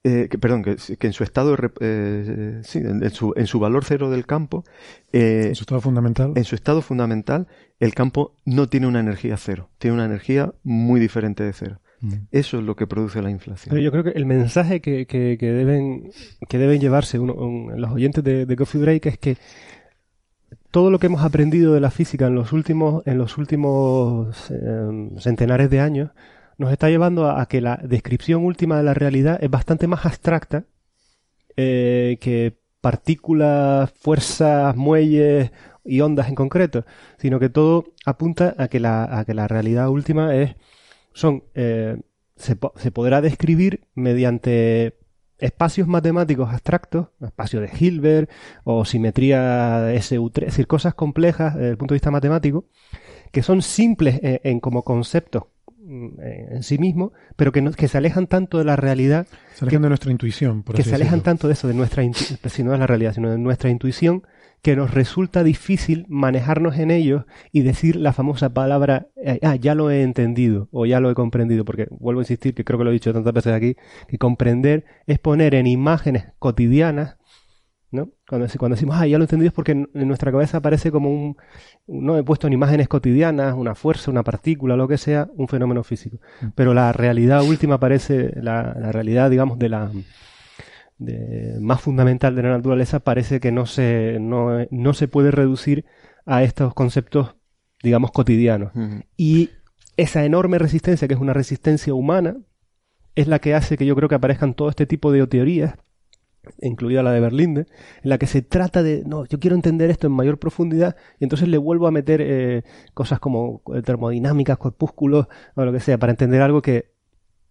eh, 0.04 0.28
perdón, 0.40 0.62
que, 0.62 0.76
en 1.00 1.12
su 1.12 1.24
estado, 1.24 1.56
eh, 1.80 2.60
sí, 2.62 2.78
en, 2.78 3.10
su, 3.10 3.34
en, 3.36 3.46
su, 3.46 3.58
valor 3.58 3.84
cero 3.84 4.10
del 4.10 4.26
campo, 4.26 4.64
en 5.12 5.54
su 5.56 5.64
estado 5.64 5.80
fundamental, 5.80 6.32
en 6.36 6.44
su 6.44 6.54
estado 6.54 6.82
fundamental, 6.82 7.48
el 7.80 7.94
campo 7.94 8.36
no 8.44 8.68
tiene 8.68 8.86
una 8.86 9.00
energía 9.00 9.36
cero, 9.36 9.70
tiene 9.78 9.94
una 9.94 10.04
energía 10.04 10.54
muy 10.62 11.00
diferente 11.00 11.42
de 11.42 11.52
cero. 11.52 11.80
Mm. 12.00 12.12
Eso 12.30 12.58
es 12.58 12.64
lo 12.64 12.76
que 12.76 12.86
produce 12.86 13.22
la 13.22 13.30
inflación. 13.30 13.76
yo 13.78 13.90
creo 13.90 14.04
que 14.04 14.10
el 14.10 14.26
mensaje 14.26 14.80
que, 14.80 15.06
que, 15.06 15.36
deben, 15.40 16.10
que 16.48 16.58
deben 16.58 16.80
llevarse 16.80 17.18
los 17.18 17.90
oyentes 17.90 18.22
de, 18.22 18.56
Coffee 18.56 18.80
Break 18.80 19.06
es 19.06 19.18
que 19.18 19.36
todo 20.70 20.90
lo 20.90 20.98
que 20.98 21.06
hemos 21.06 21.22
aprendido 21.22 21.74
de 21.74 21.80
la 21.80 21.90
física 21.90 22.26
en 22.26 22.34
los 22.34 22.52
últimos, 22.52 23.06
en 23.06 23.18
los 23.18 23.38
últimos 23.38 24.50
eh, 24.50 25.10
centenares 25.18 25.70
de 25.70 25.80
años 25.80 26.10
nos 26.56 26.72
está 26.72 26.88
llevando 26.88 27.30
a, 27.30 27.46
que 27.46 27.60
la 27.60 27.80
descripción 27.82 28.44
última 28.44 28.76
de 28.76 28.82
la 28.82 28.94
realidad 28.94 29.38
es 29.40 29.50
bastante 29.50 29.86
más 29.86 30.04
abstracta 30.04 30.64
eh, 31.56 32.18
que 32.20 32.58
partículas, 32.80 33.92
fuerzas, 33.92 34.76
muelles 34.76 35.50
y 35.84 36.00
ondas 36.00 36.28
en 36.28 36.34
concreto, 36.34 36.84
sino 37.18 37.40
que 37.40 37.48
todo 37.48 37.84
apunta 38.04 38.54
a 38.58 38.68
que 38.68 38.80
la, 38.80 39.18
a 39.18 39.24
que 39.24 39.34
la 39.34 39.48
realidad 39.48 39.88
última 39.88 40.34
es 40.34 40.56
son, 41.18 41.42
eh, 41.54 42.00
se, 42.36 42.54
podrá 42.54 43.20
describir 43.20 43.80
mediante 43.96 44.96
espacios 45.38 45.88
matemáticos 45.88 46.48
abstractos, 46.48 47.08
espacio 47.20 47.60
de 47.60 47.68
Hilbert 47.76 48.30
o 48.62 48.84
simetría 48.84 49.92
SU3, 49.94 50.38
es 50.38 50.46
decir, 50.46 50.68
cosas 50.68 50.94
complejas 50.94 51.56
desde 51.56 51.70
el 51.70 51.76
punto 51.76 51.94
de 51.94 51.96
vista 51.96 52.12
matemático, 52.12 52.66
que 53.32 53.42
son 53.42 53.62
simples 53.62 54.20
en, 54.22 54.60
como 54.60 54.84
conceptos 54.84 55.44
mm, 55.80 56.20
en 56.20 56.62
sí 56.62 56.78
mismos, 56.78 57.10
pero 57.34 57.50
que, 57.50 57.68
que 57.76 57.88
se 57.88 57.98
alejan 57.98 58.28
tanto 58.28 58.58
de 58.58 58.64
la 58.64 58.76
realidad. 58.76 59.26
Se 59.54 59.64
alejan 59.64 59.82
de 59.82 59.88
nuestra 59.88 60.12
intuición, 60.12 60.62
por 60.62 60.76
Que 60.76 60.84
se 60.84 60.94
alejan 60.94 61.22
tanto 61.22 61.48
de 61.48 61.54
eso, 61.54 61.66
de 61.66 61.74
nuestra, 61.74 62.04
si 62.12 62.62
no 62.62 62.74
es 62.74 62.78
la 62.78 62.86
realidad, 62.86 63.12
sino 63.12 63.28
de 63.32 63.38
nuestra 63.38 63.70
intuición, 63.70 64.22
que 64.62 64.76
nos 64.76 64.93
resulta 64.93 65.44
difícil 65.44 66.05
manejarnos 66.09 66.78
en 66.78 66.90
ellos 66.90 67.24
y 67.52 67.62
decir 67.62 67.97
la 67.97 68.12
famosa 68.12 68.52
palabra, 68.52 69.09
eh, 69.16 69.39
ah, 69.43 69.56
ya 69.56 69.74
lo 69.74 69.90
he 69.90 70.02
entendido 70.02 70.68
o 70.72 70.86
ya 70.86 71.01
lo 71.01 71.10
he 71.10 71.14
comprendido, 71.14 71.64
porque 71.64 71.86
vuelvo 71.90 72.20
a 72.20 72.22
insistir, 72.22 72.55
que 72.55 72.64
creo 72.64 72.78
que 72.78 72.85
lo 72.85 72.90
he 72.90 72.94
dicho 72.94 73.12
tantas 73.12 73.32
veces 73.32 73.52
aquí, 73.52 73.76
que 74.09 74.18
comprender 74.18 74.85
es 75.06 75.18
poner 75.18 75.55
en 75.55 75.66
imágenes 75.66 76.26
cotidianas, 76.39 77.16
¿no? 77.90 78.10
Cuando, 78.28 78.47
cuando 78.59 78.74
decimos, 78.74 78.97
ah, 78.98 79.06
ya 79.06 79.16
lo 79.16 79.24
he 79.24 79.26
entendido 79.26 79.48
es 79.48 79.55
porque 79.55 79.72
en, 79.72 79.89
nuestra 79.94 80.30
cabeza 80.32 80.59
aparece 80.59 80.90
como 80.90 81.10
un, 81.10 81.36
no 81.86 82.18
he 82.18 82.22
puesto 82.22 82.47
en 82.47 82.52
imágenes 82.52 82.89
cotidianas, 82.89 83.55
una 83.55 83.74
fuerza, 83.74 84.10
una 84.10 84.24
partícula, 84.24 84.76
lo 84.76 84.89
que 84.89 84.98
sea, 84.98 85.28
un 85.36 85.48
fenómeno 85.48 85.85
físico. 85.85 86.18
Mm. 86.40 86.47
Pero 86.55 86.74
la 86.74 86.93
realidad 86.93 87.43
última 87.43 87.76
aparece, 87.76 88.32
la, 88.43 88.74
la 88.78 88.93
realidad, 88.93 89.30
digamos, 89.30 89.59
de 89.59 89.68
la 89.68 89.90
más 91.60 91.80
fundamental 91.80 92.34
de 92.34 92.42
la 92.42 92.50
naturaleza 92.50 93.00
parece 93.00 93.40
que 93.40 93.52
no 93.52 93.66
se, 93.66 94.18
no, 94.20 94.66
no 94.70 94.94
se 94.94 95.08
puede 95.08 95.30
reducir 95.30 95.84
a 96.26 96.42
estos 96.42 96.74
conceptos, 96.74 97.36
digamos, 97.82 98.10
cotidianos. 98.10 98.72
Y 99.16 99.50
esa 99.96 100.24
enorme 100.24 100.58
resistencia, 100.58 101.08
que 101.08 101.14
es 101.14 101.20
una 101.20 101.32
resistencia 101.32 101.94
humana, 101.94 102.36
es 103.14 103.26
la 103.28 103.40
que 103.40 103.54
hace 103.54 103.76
que 103.76 103.86
yo 103.86 103.96
creo 103.96 104.08
que 104.08 104.14
aparezcan 104.14 104.54
todo 104.54 104.68
este 104.68 104.86
tipo 104.86 105.10
de 105.10 105.26
teorías, 105.26 105.74
incluida 106.60 107.02
la 107.02 107.12
de 107.12 107.20
Berlinde, 107.20 107.66
en 108.02 108.10
la 108.10 108.18
que 108.18 108.26
se 108.26 108.42
trata 108.42 108.82
de, 108.82 109.02
no, 109.04 109.24
yo 109.26 109.40
quiero 109.40 109.56
entender 109.56 109.90
esto 109.90 110.06
en 110.06 110.12
mayor 110.12 110.38
profundidad, 110.38 110.96
y 111.18 111.24
entonces 111.24 111.48
le 111.48 111.58
vuelvo 111.58 111.86
a 111.86 111.90
meter 111.90 112.20
eh, 112.22 112.62
cosas 112.94 113.18
como 113.18 113.62
termodinámicas, 113.84 114.58
corpúsculos, 114.58 115.26
o 115.54 115.64
lo 115.64 115.72
que 115.72 115.80
sea, 115.80 115.98
para 115.98 116.12
entender 116.12 116.42
algo 116.42 116.62
que 116.62 116.92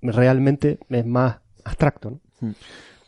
realmente 0.01 0.79
es 0.89 1.05
más 1.05 1.39
abstracto. 1.65 2.11
¿no? 2.11 2.53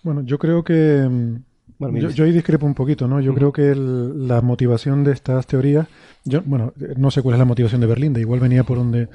Bueno, 0.03 0.21
yo 0.21 0.37
creo 0.37 0.63
que... 0.63 1.07
Mm, 1.09 1.43
bueno, 1.77 2.09
yo, 2.09 2.25
ahí 2.25 2.33
discrepo 2.33 2.65
un 2.65 2.73
poquito, 2.73 3.07
¿no? 3.07 3.21
Yo 3.21 3.33
creo 3.33 3.53
que 3.53 3.73
la 3.73 4.41
motivación 4.41 5.05
de 5.05 5.13
estas 5.13 5.47
teorías, 5.47 5.87
yo, 6.25 6.41
bueno, 6.41 6.73
no 6.97 7.09
sé 7.09 7.21
cuál 7.21 7.35
es 7.35 7.39
la 7.39 7.45
motivación 7.45 7.79
de 7.79 7.87
Berlín, 7.87 8.11
de 8.11 8.19
igual 8.19 8.41
venía 8.41 8.65
por 8.65 8.77
donde, 8.77 9.07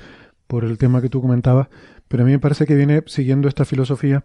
por 0.47 0.65
el 0.65 0.79
tema 0.79 1.03
que 1.03 1.11
tú 1.11 1.21
comentabas, 1.21 1.69
pero 2.09 2.23
a 2.23 2.27
mí 2.27 2.33
me 2.33 2.39
parece 2.39 2.65
que 2.65 2.75
viene 2.75 3.03
siguiendo 3.07 3.49
esta 3.49 3.67
filosofía 3.67 4.25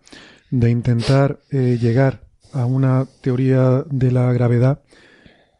de 0.51 0.69
intentar 0.69 1.39
eh, 1.51 1.77
llegar 1.81 2.21
a 2.53 2.65
una 2.65 3.07
teoría 3.21 3.83
de 3.89 4.11
la 4.11 4.31
gravedad 4.31 4.81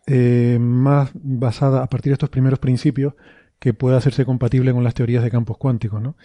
eh, 0.08 0.58
más 0.60 1.12
basada 1.14 1.84
a 1.84 1.88
partir 1.88 2.12
de 2.12 2.14
estos 2.14 2.30
primeros 2.30 2.60
principios 2.60 3.14
que 3.60 3.74
pueda 3.74 3.98
hacerse 3.98 4.26
compatible 4.26 4.72
con 4.72 4.84
las 4.84 4.94
teorías 4.94 5.24
de 5.24 5.30
campos 5.30 5.58
cuánticos, 5.58 6.02
¿no? 6.02 6.16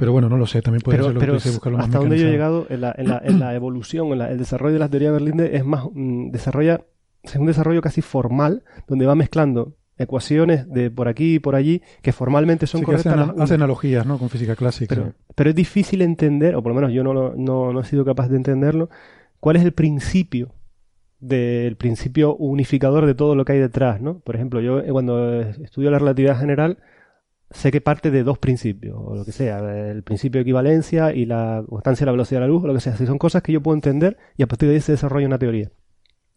Pero 0.00 0.12
bueno, 0.12 0.30
no 0.30 0.38
lo 0.38 0.46
sé, 0.46 0.62
también 0.62 0.80
puede 0.80 0.96
ser 0.96 1.12
lo 1.12 1.20
que 1.20 1.50
buscarlo 1.50 1.76
más 1.76 1.88
Hasta 1.88 1.98
donde 1.98 2.18
yo 2.18 2.26
he 2.26 2.30
llegado 2.30 2.66
en 2.70 2.80
la, 2.80 2.94
en 2.96 3.06
la, 3.06 3.20
en 3.22 3.38
la 3.38 3.54
evolución, 3.60 4.10
en 4.14 4.22
el 4.22 4.38
desarrollo 4.38 4.72
de 4.72 4.78
la 4.78 4.88
teoría 4.88 5.08
de 5.08 5.12
Berlinde 5.12 5.56
es 5.56 5.62
más, 5.62 5.84
mm, 5.92 6.30
desarrolla, 6.30 6.80
es 7.22 7.36
un 7.36 7.44
desarrollo 7.44 7.82
casi 7.82 8.00
formal, 8.00 8.64
donde 8.88 9.04
va 9.04 9.14
mezclando 9.14 9.74
ecuaciones 9.98 10.66
de 10.72 10.90
por 10.90 11.06
aquí 11.06 11.34
y 11.34 11.38
por 11.38 11.54
allí 11.54 11.82
que 12.00 12.12
formalmente 12.12 12.66
son 12.66 12.82
correctas. 12.82 13.30
Hace, 13.38 13.54
analogías, 13.54 14.06
¿no? 14.06 14.16
Con 14.16 14.30
física 14.30 14.56
clásica. 14.56 14.94
Pero, 14.94 15.12
pero, 15.34 15.50
es 15.50 15.56
difícil 15.56 16.00
entender, 16.00 16.56
o 16.56 16.62
por 16.62 16.70
lo 16.72 16.76
menos 16.76 16.94
yo 16.94 17.04
no, 17.04 17.12
no, 17.12 17.70
no 17.70 17.80
he 17.80 17.84
sido 17.84 18.02
capaz 18.02 18.28
de 18.28 18.38
entenderlo, 18.38 18.88
cuál 19.38 19.56
es 19.56 19.62
el 19.62 19.72
principio 19.72 20.54
del 21.18 21.76
principio 21.76 22.34
unificador 22.36 23.04
de 23.04 23.14
todo 23.14 23.34
lo 23.34 23.44
que 23.44 23.52
hay 23.52 23.58
detrás, 23.58 24.00
¿no? 24.00 24.20
Por 24.20 24.34
ejemplo, 24.34 24.62
yo 24.62 24.80
eh, 24.80 24.88
cuando 24.90 25.42
estudio 25.42 25.90
la 25.90 25.98
relatividad 25.98 26.40
general, 26.40 26.78
sé 27.50 27.72
que 27.72 27.80
parte 27.80 28.10
de 28.10 28.22
dos 28.22 28.38
principios, 28.38 28.96
o 28.98 29.14
lo 29.16 29.24
que 29.24 29.32
sea, 29.32 29.58
el 29.90 30.02
principio 30.02 30.38
de 30.38 30.42
equivalencia 30.42 31.12
y 31.12 31.26
la 31.26 31.64
constancia 31.68 32.04
de 32.04 32.06
la 32.06 32.12
velocidad 32.12 32.40
de 32.40 32.46
la 32.46 32.52
luz, 32.52 32.64
o 32.64 32.66
lo 32.66 32.74
que 32.74 32.80
sea. 32.80 32.96
Si 32.96 33.06
son 33.06 33.18
cosas 33.18 33.42
que 33.42 33.52
yo 33.52 33.62
puedo 33.62 33.74
entender 33.74 34.16
y 34.36 34.42
a 34.42 34.46
partir 34.46 34.68
de 34.68 34.76
ahí 34.76 34.80
se 34.80 34.92
desarrolla 34.92 35.26
una 35.26 35.38
teoría. 35.38 35.70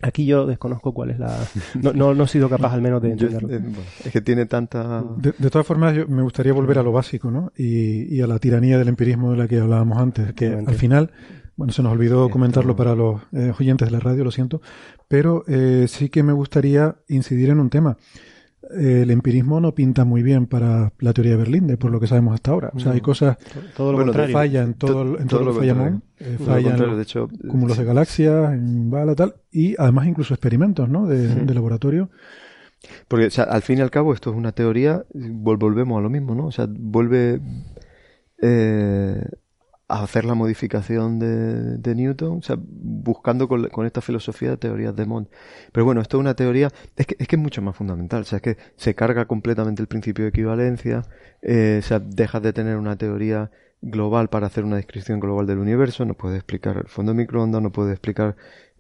Aquí 0.02 0.26
yo 0.26 0.46
desconozco 0.46 0.94
cuál 0.94 1.12
es 1.12 1.20
la... 1.20 1.34
No, 1.76 2.14
no, 2.14 2.24
he 2.24 2.28
sido 2.28 2.50
capaz 2.50 2.74
al 2.74 2.82
menos 2.82 3.02
de 3.02 3.12
entenderlo. 3.14 3.50
Eh, 3.50 3.62
es 4.04 4.12
que 4.12 4.22
tiene 4.22 4.46
tanta... 4.46 5.02
De, 5.18 5.50
todas 5.50 5.66
formas, 5.66 5.96
yo 5.96 6.08
me 6.08 6.24
gustaría 6.24 6.52
volver 6.52 6.78
a 6.80 6.84
lo 6.84 6.92
básico, 6.92 7.32
¿no? 7.32 7.54
Y, 7.56 8.20
a 8.20 8.28
la 8.28 8.38
tiranía 8.40 8.78
del 8.78 8.90
empirismo 8.90 9.32
de 9.32 9.38
la 9.38 9.48
que 9.48 9.60
hablábamos 9.60 9.98
antes, 9.98 10.34
que 10.34 10.48
al 10.48 10.76
final... 10.76 11.12
Bueno, 11.56 11.72
se 11.72 11.84
nos 11.84 11.92
olvidó 11.92 12.30
comentarlo 12.30 12.76
para 12.76 12.96
los 12.96 13.22
eh, 13.32 13.54
oyentes 13.60 13.88
de 13.88 13.92
la 13.92 14.00
radio, 14.00 14.24
lo 14.24 14.32
siento, 14.32 14.60
pero 15.08 15.44
eh, 15.48 15.86
sí 15.88 16.10
que 16.10 16.24
me 16.24 16.34
gustaría 16.34 16.96
incidir 17.08 17.52
en 17.52 17.60
un 17.60 17.70
tema 17.70 17.96
el 18.72 19.12
empirismo 19.12 19.60
no 19.60 19.74
pinta 19.74 20.06
muy 20.06 20.24
bien 20.24 20.48
para 20.48 20.94
la 21.00 21.14
teoría 21.14 21.34
de 21.34 21.38
Berlín, 21.38 21.78
por 21.78 21.92
lo 21.92 22.00
que 22.00 22.08
sabemos 22.08 22.34
hasta 22.34 22.52
ahora. 22.52 22.72
O 22.74 22.80
sea, 22.80 22.94
hay 22.94 23.02
cosas 23.02 23.38
todo 23.76 23.92
lo 23.92 23.98
bueno, 23.98 24.14
falla 24.14 24.64
en 24.64 24.74
todo, 24.76 25.20
en 25.20 25.28
todo, 25.28 25.44
lo 25.44 25.60
que 25.60 25.68
eh, 25.68 26.38
falla 26.44 26.76
en 26.76 26.96
de 26.96 27.02
hecho, 27.02 27.30
cúmulos 27.48 27.78
de 27.78 27.84
galaxias, 27.84 28.54
en 28.54 28.90
bala, 28.90 29.16
tal, 29.16 29.36
y 29.52 29.76
además 29.78 30.08
incluso 30.08 30.34
experimentos, 30.34 30.90
¿no? 30.90 31.08
De, 31.08 31.54
laboratorio. 31.54 32.10
Porque, 33.08 33.28
o 33.28 33.32
sea, 33.32 33.46
al 33.46 33.62
fin 33.62 33.80
y 33.80 33.82
al 33.82 33.92
cabo, 33.92 34.14
esto 34.14 34.32
es 34.32 34.36
una 34.36 34.52
teoría, 34.52 35.06
volvemos 35.14 36.00
a 36.00 36.02
lo 36.02 36.10
mismo, 36.10 36.36
¿no? 36.36 36.48
O 36.48 36.52
sea, 36.52 36.68
vuelve 36.70 37.40
eh, 38.42 39.26
hacer 40.02 40.26
la 40.26 40.34
modificación 40.34 41.20
de, 41.20 41.96
Newton, 41.96 42.40
o 42.40 42.42
sea, 42.42 42.58
buscando 42.60 43.48
con, 43.48 43.86
esta 43.86 44.02
filosofía 44.02 44.52
de 44.52 44.58
teorías 44.58 44.96
de 44.96 45.06
Mond. 45.06 45.28
Pero 45.72 45.86
bueno, 45.86 46.02
esto 46.02 46.18
es 46.18 46.22
una 46.22 46.34
teoría, 46.36 46.70
es 46.96 47.06
que, 47.06 47.16
es 47.20 47.28
que 47.28 47.36
es 47.36 47.42
mucho 47.42 47.62
más 47.62 47.76
fundamental, 47.76 48.22
o 48.22 48.26
sea, 48.26 48.38
es 48.38 48.42
que 48.42 48.58
se 48.76 48.96
carga 48.96 49.26
completamente 49.26 49.82
el 49.82 49.88
principio 49.88 50.26
de 50.26 50.30
equivalencia, 50.30 51.04
eh, 51.42 51.78
o 51.80 51.86
sea, 51.86 52.00
dejas 52.00 52.42
de 52.42 52.54
tener 52.54 52.78
una 52.78 52.96
teoría 52.96 53.52
global 53.82 54.30
para 54.30 54.48
hacer 54.48 54.64
una 54.64 54.78
descripción 54.78 55.20
global 55.20 55.46
del 55.46 55.60
universo, 55.60 56.06
no 56.06 56.14
puede 56.16 56.38
explicar 56.38 56.78
el 56.78 56.88
fondo 56.88 57.12
de 57.12 57.18
microondas, 57.18 57.62
no 57.62 57.72
puede 57.72 57.92
explicar 57.92 58.36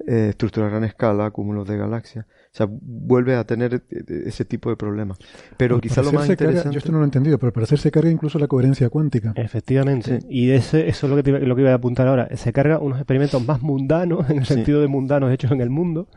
eh, 0.07 0.29
estructuras 0.29 0.67
a 0.67 0.71
gran 0.71 0.83
escala, 0.85 1.29
cúmulos 1.31 1.67
de 1.67 1.77
galaxias. 1.77 2.25
O 2.53 2.55
sea, 2.55 2.67
vuelve 2.69 3.35
a 3.35 3.45
tener 3.45 3.81
eh, 3.89 4.23
ese 4.27 4.45
tipo 4.45 4.69
de 4.69 4.75
problemas. 4.75 5.17
Pero 5.57 5.81
quizá 5.81 6.03
lo 6.03 6.11
más 6.11 6.29
interesante... 6.29 6.71
yo 6.71 6.77
esto 6.77 6.91
no 6.91 6.99
lo 6.99 7.03
he 7.03 7.07
entendido, 7.07 7.39
pero 7.39 7.51
para 7.51 7.63
hacer 7.63 7.79
se 7.79 7.89
carga 7.89 8.11
incluso 8.11 8.37
la 8.37 8.47
coherencia 8.47 8.91
cuántica. 8.91 9.33
Efectivamente. 9.35 10.19
Y 10.29 10.51
ese, 10.51 10.87
eso 10.87 11.07
es 11.07 11.11
lo 11.11 11.23
que, 11.23 11.31
lo 11.31 11.55
que 11.55 11.61
iba 11.63 11.71
a 11.71 11.73
apuntar 11.73 12.07
ahora. 12.07 12.29
Se 12.35 12.53
carga 12.53 12.77
unos 12.77 12.99
experimentos 12.99 13.43
más 13.43 13.63
mundanos, 13.63 14.29
en 14.29 14.37
el 14.37 14.45
sentido 14.45 14.81
de 14.81 14.87
mundanos 14.87 15.31
hechos 15.31 15.51
en 15.51 15.61
el 15.61 15.71
mundo, 15.71 16.07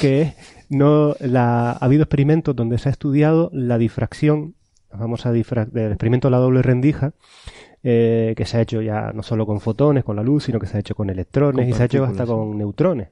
que 0.00 0.22
es, 0.22 0.34
no, 0.70 1.14
la, 1.20 1.70
ha 1.70 1.84
habido 1.84 2.02
experimentos 2.02 2.56
donde 2.56 2.78
se 2.78 2.88
ha 2.88 2.92
estudiado 2.92 3.48
la 3.52 3.78
difracción, 3.78 4.54
vamos 4.90 5.24
a 5.24 5.30
difra 5.30 5.66
del 5.66 5.92
experimento 5.92 6.26
de 6.26 6.32
la 6.32 6.38
doble 6.38 6.62
rendija, 6.62 7.12
eh, 7.84 8.34
que 8.36 8.44
se 8.44 8.56
ha 8.56 8.60
hecho 8.60 8.82
ya 8.82 9.12
no 9.12 9.22
solo 9.22 9.46
con 9.46 9.60
fotones, 9.60 10.02
con 10.02 10.16
la 10.16 10.24
luz, 10.24 10.42
sino 10.42 10.58
que 10.58 10.66
se 10.66 10.78
ha 10.78 10.80
hecho 10.80 10.96
con 10.96 11.10
electrones 11.10 11.68
y 11.68 11.72
se 11.72 11.82
ha 11.84 11.86
hecho 11.86 12.02
hasta 12.02 12.26
con 12.26 12.58
neutrones. 12.58 13.10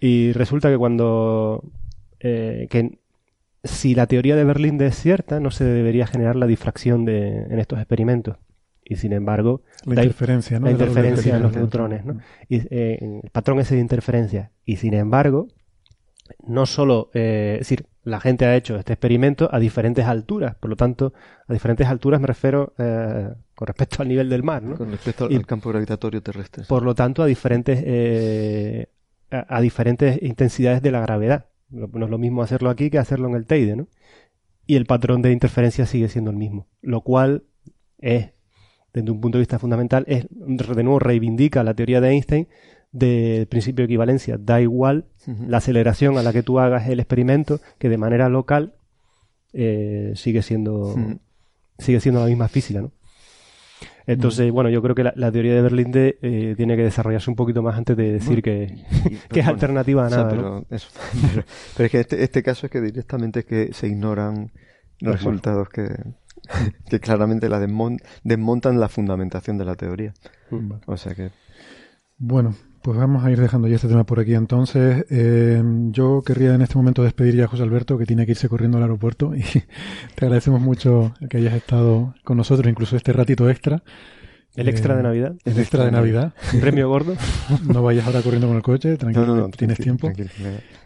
Y 0.00 0.32
resulta 0.32 0.70
que 0.70 0.78
cuando 0.78 1.62
eh, 2.20 2.66
que 2.70 2.98
si 3.64 3.94
la 3.94 4.06
teoría 4.06 4.36
de 4.36 4.44
Berlín 4.44 4.80
es 4.80 4.96
cierta, 4.96 5.40
no 5.40 5.50
se 5.50 5.64
debería 5.64 6.06
generar 6.06 6.36
la 6.36 6.46
difracción 6.46 7.04
de, 7.04 7.44
en 7.44 7.58
estos 7.58 7.78
experimentos. 7.78 8.36
Y 8.84 8.96
sin 8.96 9.12
embargo, 9.12 9.62
la 9.84 10.02
interferencia, 10.02 10.58
¿no? 10.58 10.66
la 10.66 10.72
interferencia 10.72 11.36
en 11.36 11.42
los 11.42 11.54
neutrones, 11.54 12.06
¿no? 12.06 12.18
Y, 12.48 12.62
eh, 12.70 13.20
el 13.22 13.30
patrón 13.30 13.58
ese 13.58 13.74
de 13.74 13.82
interferencia. 13.82 14.50
Y 14.64 14.76
sin 14.76 14.94
embargo, 14.94 15.48
no 16.46 16.66
solo, 16.66 17.10
eh, 17.12 17.58
es 17.60 17.68
decir, 17.68 17.86
la 18.04 18.20
gente 18.20 18.46
ha 18.46 18.56
hecho 18.56 18.76
este 18.76 18.94
experimento 18.94 19.48
a 19.52 19.58
diferentes 19.58 20.04
alturas, 20.06 20.54
por 20.54 20.70
lo 20.70 20.76
tanto, 20.76 21.12
a 21.46 21.52
diferentes 21.52 21.86
alturas 21.86 22.20
me 22.20 22.26
refiero 22.26 22.72
eh, 22.78 23.28
con 23.54 23.66
respecto 23.66 24.02
al 24.02 24.08
nivel 24.08 24.28
del 24.28 24.42
mar, 24.42 24.62
¿no? 24.62 24.76
Con 24.76 24.90
respecto 24.90 25.26
al, 25.26 25.46
campo 25.46 25.68
gravitatorio 25.70 26.22
terrestre. 26.22 26.64
Por 26.66 26.82
lo 26.82 26.94
tanto, 26.94 27.22
a 27.22 27.26
diferentes, 27.26 27.80
eh, 27.84 28.88
a, 29.30 29.60
diferentes 29.60 30.22
intensidades 30.22 30.82
de 30.82 30.90
la 30.90 31.00
gravedad. 31.00 31.46
No 31.70 32.04
es 32.04 32.10
lo 32.10 32.18
mismo 32.18 32.42
hacerlo 32.42 32.70
aquí 32.70 32.90
que 32.90 32.98
hacerlo 32.98 33.28
en 33.28 33.34
el 33.34 33.46
Teide, 33.46 33.76
¿no? 33.76 33.88
Y 34.66 34.76
el 34.76 34.86
patrón 34.86 35.22
de 35.22 35.32
interferencia 35.32 35.86
sigue 35.86 36.08
siendo 36.08 36.30
el 36.30 36.36
mismo, 36.36 36.66
lo 36.82 37.00
cual 37.02 37.44
es, 37.98 38.32
desde 38.92 39.10
un 39.10 39.20
punto 39.20 39.38
de 39.38 39.42
vista 39.42 39.58
fundamental, 39.58 40.04
es, 40.08 40.26
de 40.30 40.82
nuevo 40.82 40.98
reivindica 40.98 41.64
la 41.64 41.74
teoría 41.74 42.00
de 42.00 42.10
Einstein 42.10 42.48
del 42.92 43.46
principio 43.46 43.82
de 43.82 43.86
equivalencia. 43.86 44.38
Da 44.38 44.60
igual 44.60 45.06
la 45.26 45.58
aceleración 45.58 46.18
a 46.18 46.22
la 46.22 46.32
que 46.32 46.42
tú 46.42 46.58
hagas 46.58 46.88
el 46.88 47.00
experimento, 47.00 47.60
que 47.78 47.88
de 47.88 47.98
manera 47.98 48.28
local 48.28 48.74
eh, 49.52 50.12
sigue 50.16 50.42
siendo 50.42 50.94
sigue 51.78 52.00
siendo 52.00 52.20
la 52.20 52.26
misma 52.26 52.48
física, 52.48 52.80
¿no? 52.80 52.92
Entonces, 54.08 54.50
bueno, 54.50 54.70
yo 54.70 54.80
creo 54.80 54.94
que 54.94 55.04
la, 55.04 55.30
teoría 55.30 55.54
de 55.54 55.60
Berlín 55.60 55.92
eh, 55.94 56.54
tiene 56.56 56.76
que 56.76 56.82
desarrollarse 56.82 57.28
un 57.28 57.36
poquito 57.36 57.62
más 57.62 57.76
antes 57.76 57.94
de 57.94 58.12
decir 58.12 58.42
que, 58.42 58.82
que 59.28 59.40
es 59.40 59.46
alternativa 59.46 60.06
a 60.06 60.08
nada. 60.08 60.28
pero, 60.30 60.64
pero, 61.76 61.86
es 61.86 61.90
que 61.90 62.00
este, 62.00 62.22
este 62.22 62.42
caso 62.42 62.66
es 62.66 62.72
que 62.72 62.80
directamente 62.80 63.40
es 63.40 63.44
que 63.44 63.74
se 63.74 63.86
ignoran 63.86 64.50
los 65.00 65.16
resultados 65.16 65.68
que, 65.68 65.88
que 66.88 67.00
claramente 67.00 67.50
la 67.50 67.60
desmontan 67.60 68.80
la 68.80 68.88
fundamentación 68.88 69.58
de 69.58 69.66
la 69.66 69.74
teoría. 69.74 70.14
O 70.86 70.96
sea 70.96 71.14
que. 71.14 71.30
Bueno, 72.16 72.54
pues 72.88 72.98
vamos 72.98 73.22
a 73.22 73.30
ir 73.30 73.38
dejando 73.38 73.68
ya 73.68 73.74
este 73.74 73.86
tema 73.86 74.04
por 74.04 74.18
aquí. 74.18 74.32
Entonces, 74.32 75.04
eh, 75.10 75.62
yo 75.90 76.22
querría 76.24 76.54
en 76.54 76.62
este 76.62 76.76
momento 76.76 77.02
despedir 77.02 77.36
ya 77.36 77.44
a 77.44 77.46
José 77.46 77.62
Alberto, 77.62 77.98
que 77.98 78.06
tiene 78.06 78.24
que 78.24 78.32
irse 78.32 78.48
corriendo 78.48 78.78
al 78.78 78.84
aeropuerto, 78.84 79.34
y 79.36 79.42
te 79.42 80.24
agradecemos 80.24 80.62
mucho 80.62 81.12
que 81.28 81.36
hayas 81.36 81.52
estado 81.52 82.14
con 82.24 82.38
nosotros, 82.38 82.66
incluso 82.66 82.96
este 82.96 83.12
ratito 83.12 83.50
extra. 83.50 83.82
El 84.58 84.68
extra 84.68 84.96
de 84.96 85.02
Navidad. 85.04 85.34
El 85.44 85.58
extra 85.58 85.84
de 85.84 85.92
Navidad. 85.92 86.32
premio 86.60 86.88
gordo. 86.88 87.14
No 87.72 87.82
vayas 87.82 88.06
ahora 88.06 88.22
corriendo 88.22 88.48
con 88.48 88.56
el 88.56 88.62
coche, 88.62 88.96
tranquilo, 88.96 89.50
tienes 89.56 89.78
tiempo. 89.78 90.10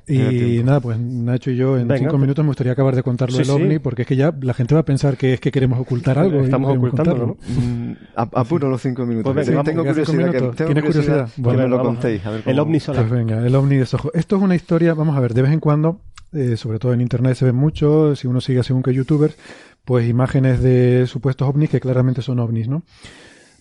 y 0.06 0.62
nada, 0.62 0.80
pues 0.80 0.98
Nacho 0.98 1.50
y 1.50 1.56
yo 1.56 1.78
en 1.78 1.88
cinco 1.88 2.10
pues. 2.10 2.20
minutos 2.20 2.44
me 2.44 2.48
gustaría 2.48 2.72
acabar 2.72 2.94
de 2.94 3.02
contarlo 3.02 3.38
el 3.38 3.48
OVNI, 3.48 3.78
porque 3.78 4.02
es 4.02 4.08
que 4.08 4.16
ya 4.16 4.34
la 4.40 4.54
gente 4.54 4.74
va 4.74 4.80
a 4.80 4.84
pensar 4.84 5.16
que 5.16 5.34
es 5.34 5.40
que 5.40 5.50
queremos 5.50 5.78
ocultar 5.80 6.18
algo. 6.18 6.40
Estamos 6.40 6.76
ocultándolo, 6.76 7.26
¿no? 7.26 7.36
Mm, 7.46 7.96
apuro 8.14 8.68
los 8.68 8.82
cinco 8.82 9.06
minutos. 9.06 9.32
Pues 9.32 9.46
tengo 9.46 9.84
curiosidad. 9.84 10.54
¿Tienes 10.54 10.84
curiosidad? 10.84 11.28
Bueno, 11.36 11.62
me 11.62 11.68
lo 11.68 11.82
contéis. 11.82 12.22
el 12.44 12.58
OVNI 12.58 12.80
solar. 12.80 13.08
Pues 13.08 13.18
venga, 13.18 13.46
el 13.46 13.54
OVNI 13.54 13.76
de 13.76 13.86
Soho. 13.86 14.10
Esto 14.14 14.36
es 14.36 14.42
una 14.42 14.54
historia, 14.54 14.94
vamos 14.94 15.16
a 15.16 15.20
ver, 15.20 15.34
de 15.34 15.42
vez 15.42 15.52
en 15.52 15.60
cuando, 15.60 16.00
eh, 16.32 16.56
sobre 16.56 16.78
todo 16.78 16.92
en 16.92 17.00
internet 17.00 17.36
se 17.36 17.46
ve 17.46 17.52
mucho, 17.52 18.16
si 18.16 18.26
uno 18.26 18.40
sigue 18.40 18.62
según 18.62 18.82
que 18.82 18.92
youtubers, 18.92 19.36
pues 19.84 20.08
imágenes 20.08 20.62
de 20.62 21.06
supuestos 21.06 21.48
ovnis 21.48 21.70
que 21.70 21.80
claramente 21.80 22.22
son 22.22 22.38
ovnis, 22.38 22.68
¿no? 22.68 22.84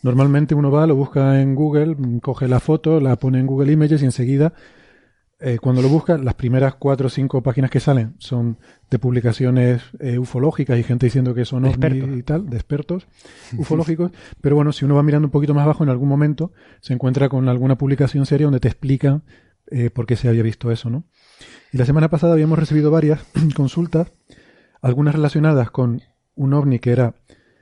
Normalmente 0.03 0.55
uno 0.55 0.71
va, 0.71 0.87
lo 0.87 0.95
busca 0.95 1.41
en 1.41 1.55
Google, 1.55 1.95
coge 2.21 2.47
la 2.47 2.59
foto, 2.59 2.99
la 2.99 3.15
pone 3.17 3.39
en 3.39 3.47
Google 3.47 3.71
Images 3.71 4.01
y 4.01 4.05
enseguida, 4.05 4.53
eh, 5.39 5.57
cuando 5.59 5.81
lo 5.81 5.89
busca, 5.89 6.17
las 6.17 6.35
primeras 6.35 6.75
cuatro 6.75 7.07
o 7.07 7.09
cinco 7.09 7.41
páginas 7.41 7.71
que 7.71 7.79
salen 7.79 8.15
son 8.19 8.57
de 8.89 8.99
publicaciones 8.99 9.81
eh, 9.99 10.19
ufológicas 10.19 10.77
y 10.77 10.83
gente 10.83 11.07
diciendo 11.07 11.33
que 11.33 11.45
son 11.45 11.65
ovnis 11.65 12.17
y 12.17 12.23
tal, 12.23 12.49
de 12.49 12.57
expertos 12.57 13.07
ufológicos. 13.57 14.11
Pero 14.39 14.55
bueno, 14.55 14.71
si 14.71 14.85
uno 14.85 14.95
va 14.95 15.03
mirando 15.03 15.27
un 15.27 15.31
poquito 15.31 15.53
más 15.53 15.63
abajo, 15.63 15.83
en 15.83 15.89
algún 15.89 16.09
momento 16.09 16.51
se 16.79 16.93
encuentra 16.93 17.29
con 17.29 17.49
alguna 17.49 17.77
publicación 17.77 18.25
seria 18.25 18.45
donde 18.45 18.59
te 18.59 18.67
explica 18.67 19.21
eh, 19.71 19.89
por 19.89 20.05
qué 20.05 20.15
se 20.15 20.27
había 20.27 20.43
visto 20.43 20.71
eso, 20.71 20.89
¿no? 20.89 21.05
Y 21.71 21.77
la 21.77 21.85
semana 21.85 22.09
pasada 22.09 22.33
habíamos 22.33 22.59
recibido 22.59 22.91
varias 22.91 23.23
consultas, 23.55 24.11
algunas 24.81 25.15
relacionadas 25.15 25.71
con 25.71 26.01
un 26.35 26.53
ovni 26.53 26.79
que 26.79 26.91
era 26.91 27.15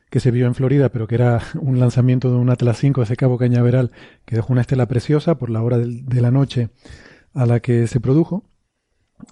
que 0.10 0.20
se 0.20 0.32
vio 0.32 0.48
en 0.48 0.56
Florida, 0.56 0.90
pero 0.90 1.08
que 1.08 1.16
era 1.16 1.42
un 1.62 1.80
lanzamiento 1.80 2.30
de 2.32 2.38
un 2.38 2.50
Atlas 2.50 2.78
5 2.78 3.04
ese 3.04 3.16
Cabo 3.16 3.38
Cañaveral 3.38 3.92
que 4.26 4.36
dejó 4.36 4.54
una 4.54 4.62
estela 4.62 4.88
preciosa 4.88 5.38
por 5.38 5.50
la 5.50 5.62
hora 5.62 5.78
de 5.78 6.22
la 6.22 6.32
noche 6.32 6.70
a 7.34 7.46
la 7.46 7.60
que 7.60 7.88
se 7.88 8.00
produjo. 8.00 8.46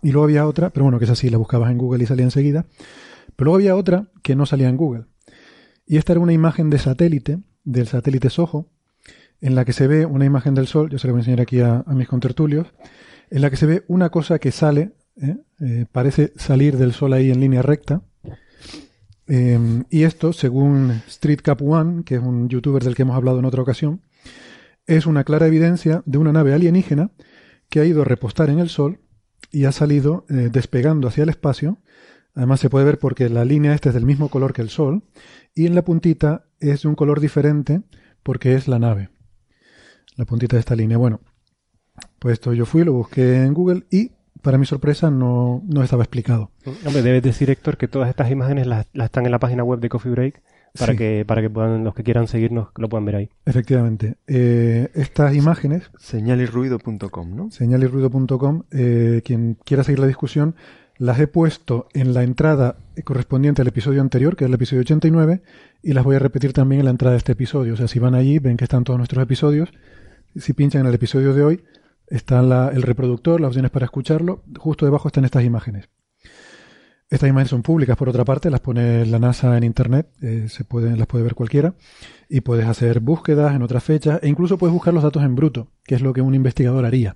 Y 0.02 0.12
luego 0.12 0.26
había 0.26 0.46
otra, 0.46 0.70
pero 0.70 0.84
bueno, 0.84 1.00
que 1.00 1.06
es 1.06 1.12
así, 1.12 1.30
la 1.30 1.38
buscabas 1.38 1.72
en 1.72 1.78
Google 1.78 2.04
y 2.04 2.08
salía 2.08 2.26
enseguida. 2.26 2.66
Pero 3.36 3.46
luego 3.46 3.56
había 3.56 3.76
otra 3.76 4.12
que 4.22 4.36
no 4.36 4.46
salía 4.46 4.68
en 4.68 4.78
Google. 4.78 5.06
Y 5.86 5.98
esta 5.98 6.14
era 6.14 6.20
una 6.20 6.34
imagen 6.34 6.70
de 6.70 6.80
satélite, 6.80 7.40
del 7.64 7.88
satélite 7.88 8.30
Soho, 8.30 8.70
en 9.40 9.56
la 9.56 9.66
que 9.66 9.74
se 9.74 9.88
ve 9.88 10.06
una 10.06 10.26
imagen 10.26 10.56
del 10.56 10.68
Sol, 10.68 10.90
yo 10.90 11.00
se 11.00 11.08
la 11.08 11.14
voy 11.14 11.20
a 11.20 11.22
enseñar 11.22 11.42
aquí 11.42 11.62
a, 11.62 11.84
mis 11.88 12.08
contertulios, 12.08 12.68
en 13.30 13.42
la 13.42 13.50
que 13.50 13.56
se 13.56 13.66
ve 13.66 13.86
una 13.88 14.10
cosa 14.10 14.40
que 14.40 14.52
sale, 14.52 14.94
¿eh? 15.22 15.38
Eh, 15.60 15.86
parece 15.92 16.34
salir 16.36 16.78
del 16.78 16.94
Sol 16.94 17.14
ahí 17.14 17.32
en 17.32 17.40
línea 17.40 17.62
recta, 17.62 18.02
Em, 19.28 19.84
y 19.90 20.04
esto, 20.04 20.32
según 20.32 21.02
Street 21.08 21.40
Cap 21.44 21.62
One, 21.62 22.04
que 22.04 22.16
es 22.16 22.22
un 22.22 22.48
youtuber 22.50 22.84
del 22.84 22.96
que 22.96 23.02
hemos 23.02 23.16
hablado 23.16 23.40
en 23.40 23.46
otra 23.46 23.62
ocasión, 23.62 24.02
es 24.86 25.06
una 25.06 25.26
clara 25.26 25.48
evidencia 25.48 26.02
de 26.06 26.18
una 26.18 26.32
nave 26.32 26.54
alienígena 26.54 27.12
que 27.70 27.82
ha 27.82 27.86
ido 27.86 28.02
a 28.02 28.06
repostar 28.06 28.50
en 28.50 28.60
el 28.60 28.70
Sol 28.70 29.02
y 29.52 29.66
ha 29.66 29.72
salido 29.72 30.26
eh, 30.30 30.50
despegando 30.52 31.08
hacia 31.08 31.24
el 31.24 31.30
espacio. 31.30 31.80
Además 32.34 32.62
se 32.62 32.70
puede 32.70 32.86
ver 32.86 33.00
porque 33.00 33.30
la 33.30 33.44
línea 33.44 33.74
esta 33.74 33.90
es 33.90 33.96
del 33.96 34.06
mismo 34.06 34.30
color 34.30 34.54
que 34.54 34.62
el 34.62 34.70
Sol 34.70 35.04
y 35.54 35.66
en 35.66 35.76
la 35.76 35.84
puntita 35.84 36.46
es 36.60 36.84
de 36.84 36.88
un 36.88 36.96
color 36.96 37.20
diferente 37.20 37.82
porque 38.24 38.56
es 38.56 38.68
la 38.68 38.80
nave. 38.80 39.10
La 40.16 40.26
puntita 40.26 40.56
de 40.56 40.62
esta 40.62 40.76
línea. 40.76 40.98
Bueno, 40.98 41.20
pues 42.20 42.34
esto 42.34 42.54
yo 42.54 42.66
fui, 42.66 42.84
lo 42.84 42.94
busqué 42.94 43.44
en 43.44 43.54
Google 43.54 43.86
y 43.92 44.12
para 44.42 44.58
mi 44.58 44.66
sorpresa, 44.66 45.10
no, 45.10 45.64
no 45.68 45.84
estaba 45.84 46.04
explicado. 46.04 46.52
Hombre, 46.86 47.02
debes 47.02 47.24
decir, 47.24 47.50
Héctor, 47.50 47.78
que 47.78 47.88
todas 47.88 48.10
estas 48.10 48.32
imágenes 48.32 48.68
las, 48.68 48.88
están 48.94 49.26
en 49.26 49.32
la 49.32 49.40
página 49.40 49.64
web 49.64 49.80
de 49.80 49.90
Coffee 49.90 50.12
Break 50.12 50.42
para 50.78 50.96
que 50.96 51.26
para 51.26 51.42
que 51.42 51.50
puedan 51.50 51.84
los 51.84 51.96
que 51.96 52.04
quieran 52.04 52.28
seguirnos 52.28 52.70
lo 52.76 52.90
puedan 52.90 53.06
ver 53.06 53.16
ahí. 53.16 53.30
Efectivamente. 53.46 54.18
Eh, 54.28 54.90
estas 54.94 55.36
imágenes... 55.36 55.90
Señalirruido.com, 55.98 57.36
¿no? 57.36 57.52
Señalirruido.com. 57.52 58.64
Eh, 58.72 59.22
quien 59.26 59.58
quiera 59.64 59.84
seguir 59.84 60.00
la 60.00 60.08
discusión, 60.08 60.56
las 60.98 61.20
he 61.20 61.28
puesto 61.28 61.88
en 61.94 62.14
la 62.14 62.24
entrada 62.24 62.78
correspondiente 63.04 63.62
al 63.62 63.68
episodio 63.68 64.02
anterior, 64.02 64.36
que 64.36 64.46
es 64.46 64.50
el 64.50 64.56
episodio 64.56 64.82
89, 64.82 65.42
y 65.84 65.94
las 65.94 66.04
voy 66.04 66.16
a 66.16 66.20
repetir 66.20 66.54
también 66.54 66.80
en 66.80 66.86
la 66.86 66.92
entrada 66.92 67.14
de 67.14 67.20
este 67.20 67.34
episodio. 67.34 67.74
O 67.74 67.78
sea, 67.78 67.88
si 67.88 68.00
van 68.00 68.16
allí, 68.16 68.40
ven 68.40 68.58
que 68.58 68.66
están 68.66 68.84
todos 68.84 68.98
nuestros 68.98 69.24
episodios. 69.24 69.70
Si 70.36 70.54
pinchan 70.54 70.82
en 70.82 70.88
el 70.88 70.94
episodio 70.94 71.34
de 71.34 71.44
hoy, 71.44 71.64
está 72.08 72.40
el 72.70 72.82
reproductor, 72.82 73.40
las 73.40 73.50
opciones 73.50 73.72
para 73.72 73.86
escucharlo. 73.86 74.44
Justo 74.58 74.86
debajo 74.86 75.08
están 75.08 75.26
estas 75.26 75.44
imágenes. 75.44 75.90
Estas 77.10 77.30
imágenes 77.30 77.52
son 77.52 77.62
públicas, 77.64 77.96
por 77.96 78.10
otra 78.10 78.26
parte, 78.26 78.50
las 78.50 78.60
pone 78.60 79.06
la 79.06 79.18
NASA 79.18 79.56
en 79.56 79.64
Internet, 79.64 80.10
eh, 80.22 80.48
se 80.50 80.66
pueden, 80.66 80.98
las 80.98 81.08
puede 81.08 81.24
ver 81.24 81.36
cualquiera, 81.36 81.74
y 82.28 82.42
puedes 82.42 82.66
hacer 82.66 83.00
búsquedas 83.00 83.56
en 83.56 83.62
otras 83.62 83.84
fechas, 83.84 84.20
e 84.22 84.28
incluso 84.28 84.58
puedes 84.58 84.74
buscar 84.74 84.94
los 84.94 85.04
datos 85.04 85.24
en 85.24 85.34
bruto, 85.34 85.72
que 85.86 85.96
es 85.96 86.02
lo 86.02 86.12
que 86.12 86.22
un 86.22 86.36
investigador 86.36 86.84
haría. 86.84 87.16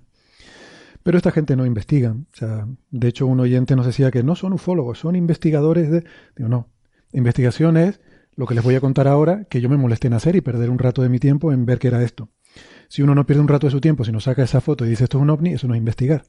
Pero 1.04 1.18
esta 1.18 1.32
gente 1.32 1.56
no 1.56 1.66
investiga. 1.66 2.12
O 2.12 2.36
sea, 2.36 2.68
de 2.92 3.08
hecho, 3.08 3.26
un 3.28 3.40
oyente 3.40 3.76
nos 3.76 3.86
decía 3.86 4.12
que 4.12 4.24
no 4.24 4.36
son 4.36 4.54
ufólogos, 4.54 5.00
son 5.00 5.16
investigadores 5.16 5.90
de. 5.90 6.04
Digo, 6.36 6.48
no. 6.48 6.70
Investigación 7.12 7.76
es 7.76 8.00
lo 8.36 8.46
que 8.46 8.56
les 8.56 8.64
voy 8.64 8.76
a 8.76 8.82
contar 8.82 9.08
ahora, 9.08 9.46
que 9.46 9.62
yo 9.62 9.70
me 9.70 9.78
molesté 9.78 10.08
en 10.08 10.14
hacer 10.14 10.36
y 10.36 10.42
perder 10.42 10.70
un 10.70 10.80
rato 10.80 11.02
de 11.02 11.10
mi 11.10 11.20
tiempo 11.20 11.52
en 11.52 11.66
ver 11.66 11.80
qué 11.80 11.88
era 11.88 12.04
esto. 12.04 12.30
Si 12.88 13.02
uno 13.02 13.16
no 13.16 13.26
pierde 13.26 13.42
un 13.42 13.48
rato 13.48 13.68
de 13.68 13.72
su 13.72 13.82
tiempo, 13.82 14.04
si 14.04 14.12
no 14.12 14.20
saca 14.20 14.44
esa 14.44 14.62
foto 14.62 14.86
y 14.86 14.90
dice 14.90 15.06
esto 15.06 15.18
es 15.18 15.22
un 15.22 15.30
ovni, 15.30 15.54
eso 15.54 15.68
no 15.68 15.74
es 15.74 15.80
investigar. 15.80 16.26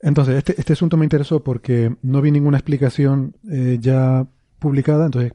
Entonces, 0.00 0.36
este, 0.36 0.54
este 0.58 0.72
asunto 0.74 0.96
me 0.96 1.04
interesó 1.04 1.42
porque 1.42 1.94
no 2.02 2.20
vi 2.22 2.30
ninguna 2.30 2.58
explicación 2.58 3.36
eh, 3.50 3.78
ya 3.80 4.26
publicada, 4.58 5.06
entonces 5.06 5.32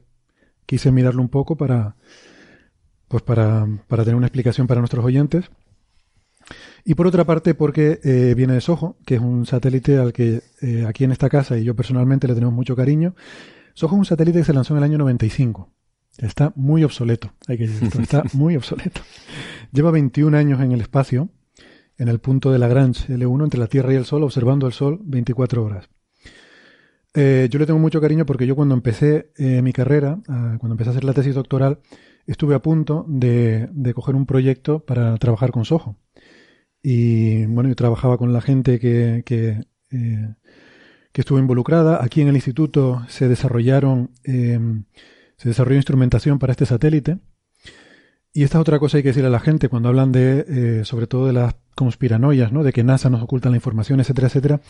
quise 0.66 0.92
mirarlo 0.92 1.22
un 1.22 1.28
poco 1.28 1.56
para, 1.56 1.96
pues 3.08 3.22
para, 3.22 3.66
para 3.88 4.04
tener 4.04 4.16
una 4.16 4.26
explicación 4.26 4.66
para 4.66 4.80
nuestros 4.80 5.04
oyentes. 5.04 5.50
Y 6.84 6.94
por 6.94 7.06
otra 7.06 7.24
parte, 7.24 7.54
porque 7.54 8.00
eh, 8.02 8.34
viene 8.36 8.54
de 8.54 8.60
Soho, 8.60 8.96
que 9.06 9.16
es 9.16 9.20
un 9.20 9.46
satélite 9.46 9.98
al 9.98 10.12
que 10.12 10.42
eh, 10.60 10.84
aquí 10.86 11.04
en 11.04 11.12
esta 11.12 11.28
casa 11.28 11.56
y 11.56 11.64
yo 11.64 11.76
personalmente 11.76 12.26
le 12.26 12.34
tenemos 12.34 12.54
mucho 12.54 12.74
cariño. 12.74 13.14
Soho 13.74 13.94
es 13.94 13.98
un 13.98 14.04
satélite 14.04 14.40
que 14.40 14.44
se 14.44 14.52
lanzó 14.52 14.74
en 14.74 14.78
el 14.78 14.84
año 14.84 14.98
95. 14.98 15.70
Está 16.18 16.52
muy 16.56 16.84
obsoleto, 16.84 17.32
hay 17.46 17.58
que 17.58 17.66
decirlo, 17.66 18.02
está 18.02 18.22
muy 18.32 18.56
obsoleto. 18.56 19.00
Lleva 19.72 19.90
21 19.90 20.36
años 20.36 20.60
en 20.60 20.72
el 20.72 20.80
espacio, 20.80 21.30
en 21.96 22.08
el 22.08 22.18
punto 22.18 22.52
de 22.52 22.58
Lagrange 22.58 23.14
L1, 23.14 23.44
entre 23.44 23.60
la 23.60 23.66
Tierra 23.66 23.92
y 23.92 23.96
el 23.96 24.04
Sol, 24.04 24.22
observando 24.22 24.66
el 24.66 24.72
Sol 24.72 25.00
24 25.02 25.64
horas. 25.64 25.88
Eh, 27.14 27.48
yo 27.50 27.58
le 27.58 27.66
tengo 27.66 27.78
mucho 27.78 28.00
cariño 28.00 28.24
porque 28.24 28.46
yo 28.46 28.56
cuando 28.56 28.74
empecé 28.74 29.32
mi 29.38 29.72
carrera, 29.72 30.20
ah, 30.28 30.56
cuando 30.58 30.74
empecé 30.74 30.90
a 30.90 30.92
hacer 30.92 31.04
la 31.04 31.12
tesis 31.12 31.34
doctoral, 31.34 31.80
estuve 32.26 32.54
a 32.54 32.62
punto 32.62 33.04
de, 33.08 33.68
de 33.72 33.94
coger 33.94 34.14
un 34.14 34.26
proyecto 34.26 34.80
para 34.80 35.16
trabajar 35.18 35.50
con 35.50 35.64
Soho. 35.64 35.96
Y 36.82 37.46
bueno, 37.46 37.68
yo 37.68 37.76
trabajaba 37.76 38.18
con 38.18 38.32
la 38.32 38.40
gente 38.40 38.80
que, 38.80 39.22
que, 39.24 39.60
eh, 39.90 40.34
que 41.12 41.20
estuvo 41.20 41.38
involucrada. 41.38 42.02
Aquí 42.02 42.20
en 42.20 42.28
el 42.28 42.34
instituto 42.34 43.04
se 43.08 43.28
desarrollaron, 43.28 44.10
eh, 44.24 44.58
se 45.36 45.48
desarrolló 45.48 45.76
instrumentación 45.76 46.38
para 46.38 46.52
este 46.52 46.66
satélite. 46.66 47.18
Y 48.34 48.44
esta 48.44 48.58
es 48.58 48.62
otra 48.62 48.78
cosa 48.78 48.96
hay 48.96 49.02
que 49.02 49.10
decirle 49.10 49.28
a 49.28 49.30
la 49.30 49.40
gente 49.40 49.68
cuando 49.68 49.90
hablan 49.90 50.10
de, 50.10 50.46
eh, 50.48 50.84
sobre 50.84 51.06
todo 51.06 51.26
de 51.26 51.34
las 51.34 51.54
conspiranoias, 51.74 52.50
¿no? 52.50 52.62
De 52.62 52.72
que 52.72 52.82
NASA 52.82 53.10
nos 53.10 53.22
oculta 53.22 53.50
la 53.50 53.56
información, 53.56 54.00
etcétera, 54.00 54.28
etcétera. 54.28 54.60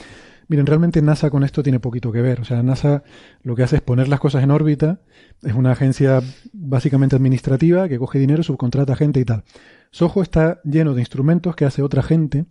Miren, 0.48 0.66
realmente 0.66 1.00
NASA 1.00 1.30
con 1.30 1.44
esto 1.44 1.62
tiene 1.62 1.78
poquito 1.78 2.10
que 2.10 2.22
ver. 2.22 2.40
O 2.40 2.44
sea, 2.44 2.62
NASA 2.64 3.04
lo 3.42 3.54
que 3.54 3.62
hace 3.62 3.76
es 3.76 3.82
poner 3.82 4.08
las 4.08 4.18
cosas 4.18 4.42
en 4.42 4.50
órbita. 4.50 5.00
Es 5.42 5.54
una 5.54 5.72
agencia 5.72 6.20
básicamente 6.52 7.14
administrativa 7.14 7.88
que 7.88 7.98
coge 7.98 8.18
dinero, 8.18 8.42
subcontrata 8.42 8.96
gente 8.96 9.20
y 9.20 9.24
tal. 9.24 9.44
Soho 9.92 10.22
está 10.22 10.60
lleno 10.64 10.94
de 10.94 11.02
instrumentos 11.02 11.54
que 11.54 11.64
hace 11.64 11.82
otra 11.82 12.02
gente, 12.02 12.46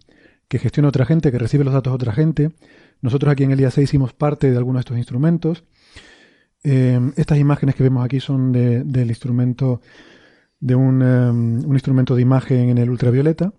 que 0.48 0.60
gestiona 0.60 0.90
otra 0.90 1.06
gente, 1.06 1.32
que 1.32 1.40
recibe 1.40 1.66
los 1.66 1.74
datos 1.74 1.92
de 1.92 1.96
otra 1.96 2.14
gente. 2.14 2.52
Nosotros 3.02 3.32
aquí 3.32 3.44
en 3.44 3.52
el 3.52 3.60
IA6 3.60 3.84
hicimos 3.84 4.14
parte 4.14 4.50
de 4.50 4.58
algunos 4.58 4.80
de 4.80 4.82
estos 4.82 4.98
instrumentos. 4.98 5.64
Em, 6.64 7.14
estas 7.18 7.40
imágenes 7.40 7.76
que 7.76 7.84
vemos 7.84 8.06
aquí 8.06 8.20
son 8.20 8.52
del 8.52 9.10
instrumento, 9.10 9.82
de 10.60 10.76
un, 10.76 11.02
em, 11.02 11.66
un 11.66 11.74
instrumento 11.74 12.16
de 12.16 12.22
imagen 12.22 12.70
en 12.70 12.78
el 12.78 12.90
ultravioleta. 12.90 13.54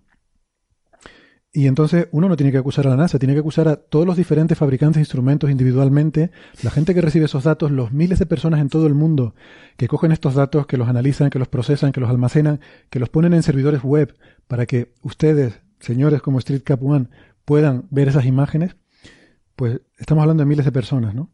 Y 1.55 1.67
entonces 1.67 2.07
uno 2.11 2.27
no 2.27 2.35
tiene 2.35 2.51
que 2.51 2.57
acusar 2.57 2.87
a 2.87 2.89
la 2.89 2.95
NASA, 2.95 3.19
tiene 3.19 3.35
que 3.35 3.41
acusar 3.41 3.67
a 3.67 3.75
todos 3.75 4.07
los 4.07 4.17
diferentes 4.17 4.57
fabricantes 4.57 4.95
de 4.95 5.01
instrumentos 5.01 5.51
individualmente, 5.51 6.31
la 6.63 6.71
gente 6.71 6.95
que 6.95 7.01
recibe 7.01 7.25
esos 7.25 7.43
datos, 7.43 7.69
los 7.69 7.91
miles 7.91 8.17
de 8.17 8.25
personas 8.25 8.59
en 8.59 8.69
todo 8.69 8.87
el 8.87 8.95
mundo 8.95 9.35
que 9.77 9.87
cogen 9.87 10.11
estos 10.11 10.33
datos, 10.33 10.65
que 10.65 10.77
los 10.77 10.89
analizan, 10.89 11.29
que 11.29 11.37
los 11.37 11.47
procesan, 11.47 11.91
que 11.91 11.99
los 11.99 12.09
almacenan, 12.09 12.59
que 12.89 12.99
los 12.99 13.09
ponen 13.09 13.35
en 13.35 13.43
servidores 13.43 13.83
web 13.83 14.15
para 14.47 14.65
que 14.65 14.93
ustedes, 15.03 15.61
señores 15.79 16.23
como 16.23 16.39
Street 16.39 16.63
Cap 16.63 16.81
One, 16.83 17.09
puedan 17.45 17.85
ver 17.91 18.07
esas 18.07 18.25
imágenes, 18.25 18.75
pues 19.55 19.81
estamos 19.99 20.23
hablando 20.23 20.41
de 20.41 20.49
miles 20.49 20.65
de 20.65 20.71
personas, 20.71 21.13
¿no? 21.13 21.29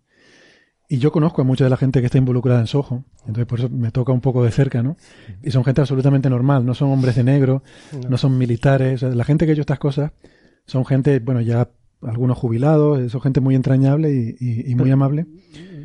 Y 0.92 0.98
yo 0.98 1.12
conozco 1.12 1.44
a 1.44 1.46
mucha 1.46 1.66
de 1.66 1.70
la 1.70 1.78
gente 1.78 2.00
que 2.00 2.08
está 2.08 2.18
involucrada 2.18 2.60
en 2.60 2.66
Soho, 2.66 3.04
entonces 3.20 3.46
por 3.46 3.60
eso 3.60 3.70
me 3.70 3.92
toca 3.92 4.12
un 4.12 4.22
poco 4.22 4.44
de 4.44 4.50
cerca, 4.50 4.82
¿no? 4.82 4.98
Y 5.44 5.52
son 5.52 5.64
gente 5.64 5.82
absolutamente 5.82 6.32
normal, 6.32 6.66
no 6.66 6.74
son 6.74 6.90
hombres 6.90 7.16
de 7.16 7.24
negro, 7.24 7.62
no, 8.10 8.18
son 8.18 8.40
militares, 8.40 9.04
la 9.04 9.24
gente 9.24 9.46
que 9.46 9.52
ha 9.52 9.54
hecho 9.54 9.62
estas 9.62 9.78
cosas 9.78 10.14
son 10.66 10.88
gente, 10.88 11.20
bueno, 11.20 11.42
ya 11.42 11.70
algunos 12.02 12.40
jubilados, 12.40 13.12
son 13.12 13.22
gente 13.22 13.40
muy 13.40 13.54
entrañable 13.54 14.12
y, 14.40 14.74
muy 14.74 14.90
amable. 14.90 15.28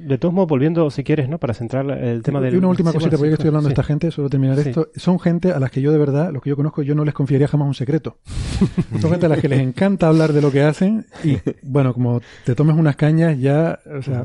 De 0.06 0.16
todos 0.16 0.32
modos, 0.32 0.48
volviendo, 0.48 0.90
si 0.90 1.04
quieres, 1.04 1.28
¿no? 1.28 1.38
Para 1.38 1.52
centrar 1.52 1.90
el 1.90 2.22
tema 2.22 2.40
del... 2.40 2.54
Y 2.54 2.56
una 2.56 2.68
última 2.68 2.90
cosita, 2.90 3.18
porque 3.18 3.32
estoy 3.32 3.48
hablando 3.48 3.68
de 3.68 3.74
esta 3.74 3.82
gente, 3.82 4.10
solo 4.10 4.30
terminar 4.30 4.58
esto. 4.58 4.88
Son 4.96 5.20
gente 5.20 5.52
a 5.52 5.60
las 5.60 5.70
que 5.70 5.82
yo 5.82 5.92
de 5.92 5.98
verdad, 5.98 6.32
los 6.32 6.42
que 6.42 6.48
yo 6.48 6.56
conozco, 6.56 6.82
yo 6.82 6.94
no 6.94 7.04
les 7.04 7.12
confiaría 7.12 7.48
jamás 7.48 7.68
un 7.68 7.74
secreto. 7.74 8.16
son 9.00 9.10
gente 9.10 9.26
a 9.26 9.28
las 9.28 9.40
que 9.40 9.48
les 9.50 9.60
encanta 9.60 10.08
hablar 10.08 10.32
de 10.32 10.40
lo 10.40 10.50
que 10.50 10.62
hacen 10.62 11.04
y, 11.22 11.36
bueno, 11.62 11.92
como 11.92 12.22
te 12.46 12.54
tomes 12.54 12.74
unas 12.74 12.96
cañas, 12.96 13.38
ya, 13.38 13.80
o 13.94 14.00
sea 14.00 14.24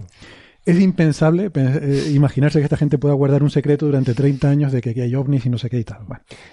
es 0.70 0.80
impensable 0.80 1.52
eh, 1.54 2.12
imaginarse 2.14 2.60
que 2.60 2.64
esta 2.64 2.78
gente 2.78 2.98
pueda 2.98 3.14
guardar 3.16 3.44
un 3.44 3.50
secreto 3.50 3.86
durante 3.86 4.14
30 4.14 4.50
años 4.50 4.72
de 4.72 4.82
que 4.82 4.92
aquí 4.92 5.02
hay 5.02 5.16
ovnis 5.16 5.46
y 5.46 5.50
no 5.50 5.58
sé 5.58 5.70
qué 5.70 5.80
y 5.80 5.84
tal. 5.84 6.00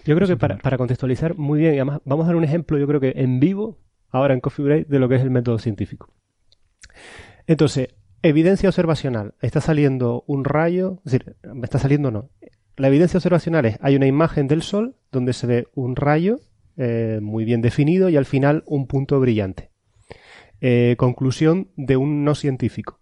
yo 0.04 0.14
creo 0.14 0.26
que 0.26 0.36
para, 0.36 0.58
para, 0.58 0.78
contextualizar 0.78 1.36
muy 1.36 1.60
bien, 1.60 1.74
y 1.74 1.76
además 1.76 2.00
vamos 2.04 2.24
a 2.24 2.28
dar 2.28 2.36
un 2.36 2.44
ejemplo, 2.44 2.78
yo 2.78 2.86
creo 2.86 3.00
que 3.00 3.12
en 3.16 3.40
vivo, 3.40 3.78
ahora 4.10 4.34
en 4.34 4.40
Coffee 4.40 4.64
Break, 4.64 4.88
de 4.88 4.98
lo 4.98 5.08
que 5.08 5.16
es 5.16 5.22
el 5.22 5.30
método 5.30 5.58
científico. 5.58 6.12
Entonces, 7.46 7.88
evidencia 8.22 8.68
observacional. 8.68 9.34
Está 9.40 9.60
saliendo 9.60 10.24
un 10.26 10.44
rayo, 10.44 11.00
es 11.04 11.12
decir, 11.12 11.36
está 11.62 11.78
saliendo 11.78 12.10
no. 12.10 12.30
La 12.76 12.88
evidencia 12.88 13.18
observacional 13.18 13.66
es, 13.66 13.78
hay 13.80 13.96
una 13.96 14.06
imagen 14.06 14.48
del 14.48 14.62
Sol 14.62 14.96
donde 15.12 15.32
se 15.32 15.46
ve 15.46 15.68
un 15.74 15.96
rayo 15.96 16.40
eh, 16.76 17.20
muy 17.22 17.44
bien 17.44 17.62
definido 17.62 18.08
y 18.08 18.16
al 18.16 18.26
final 18.26 18.64
un 18.66 18.86
punto 18.86 19.20
brillante. 19.20 19.70
Eh, 20.60 20.94
conclusión 20.98 21.70
de 21.76 21.96
un 21.96 22.24
no 22.24 22.34
científico 22.34 23.00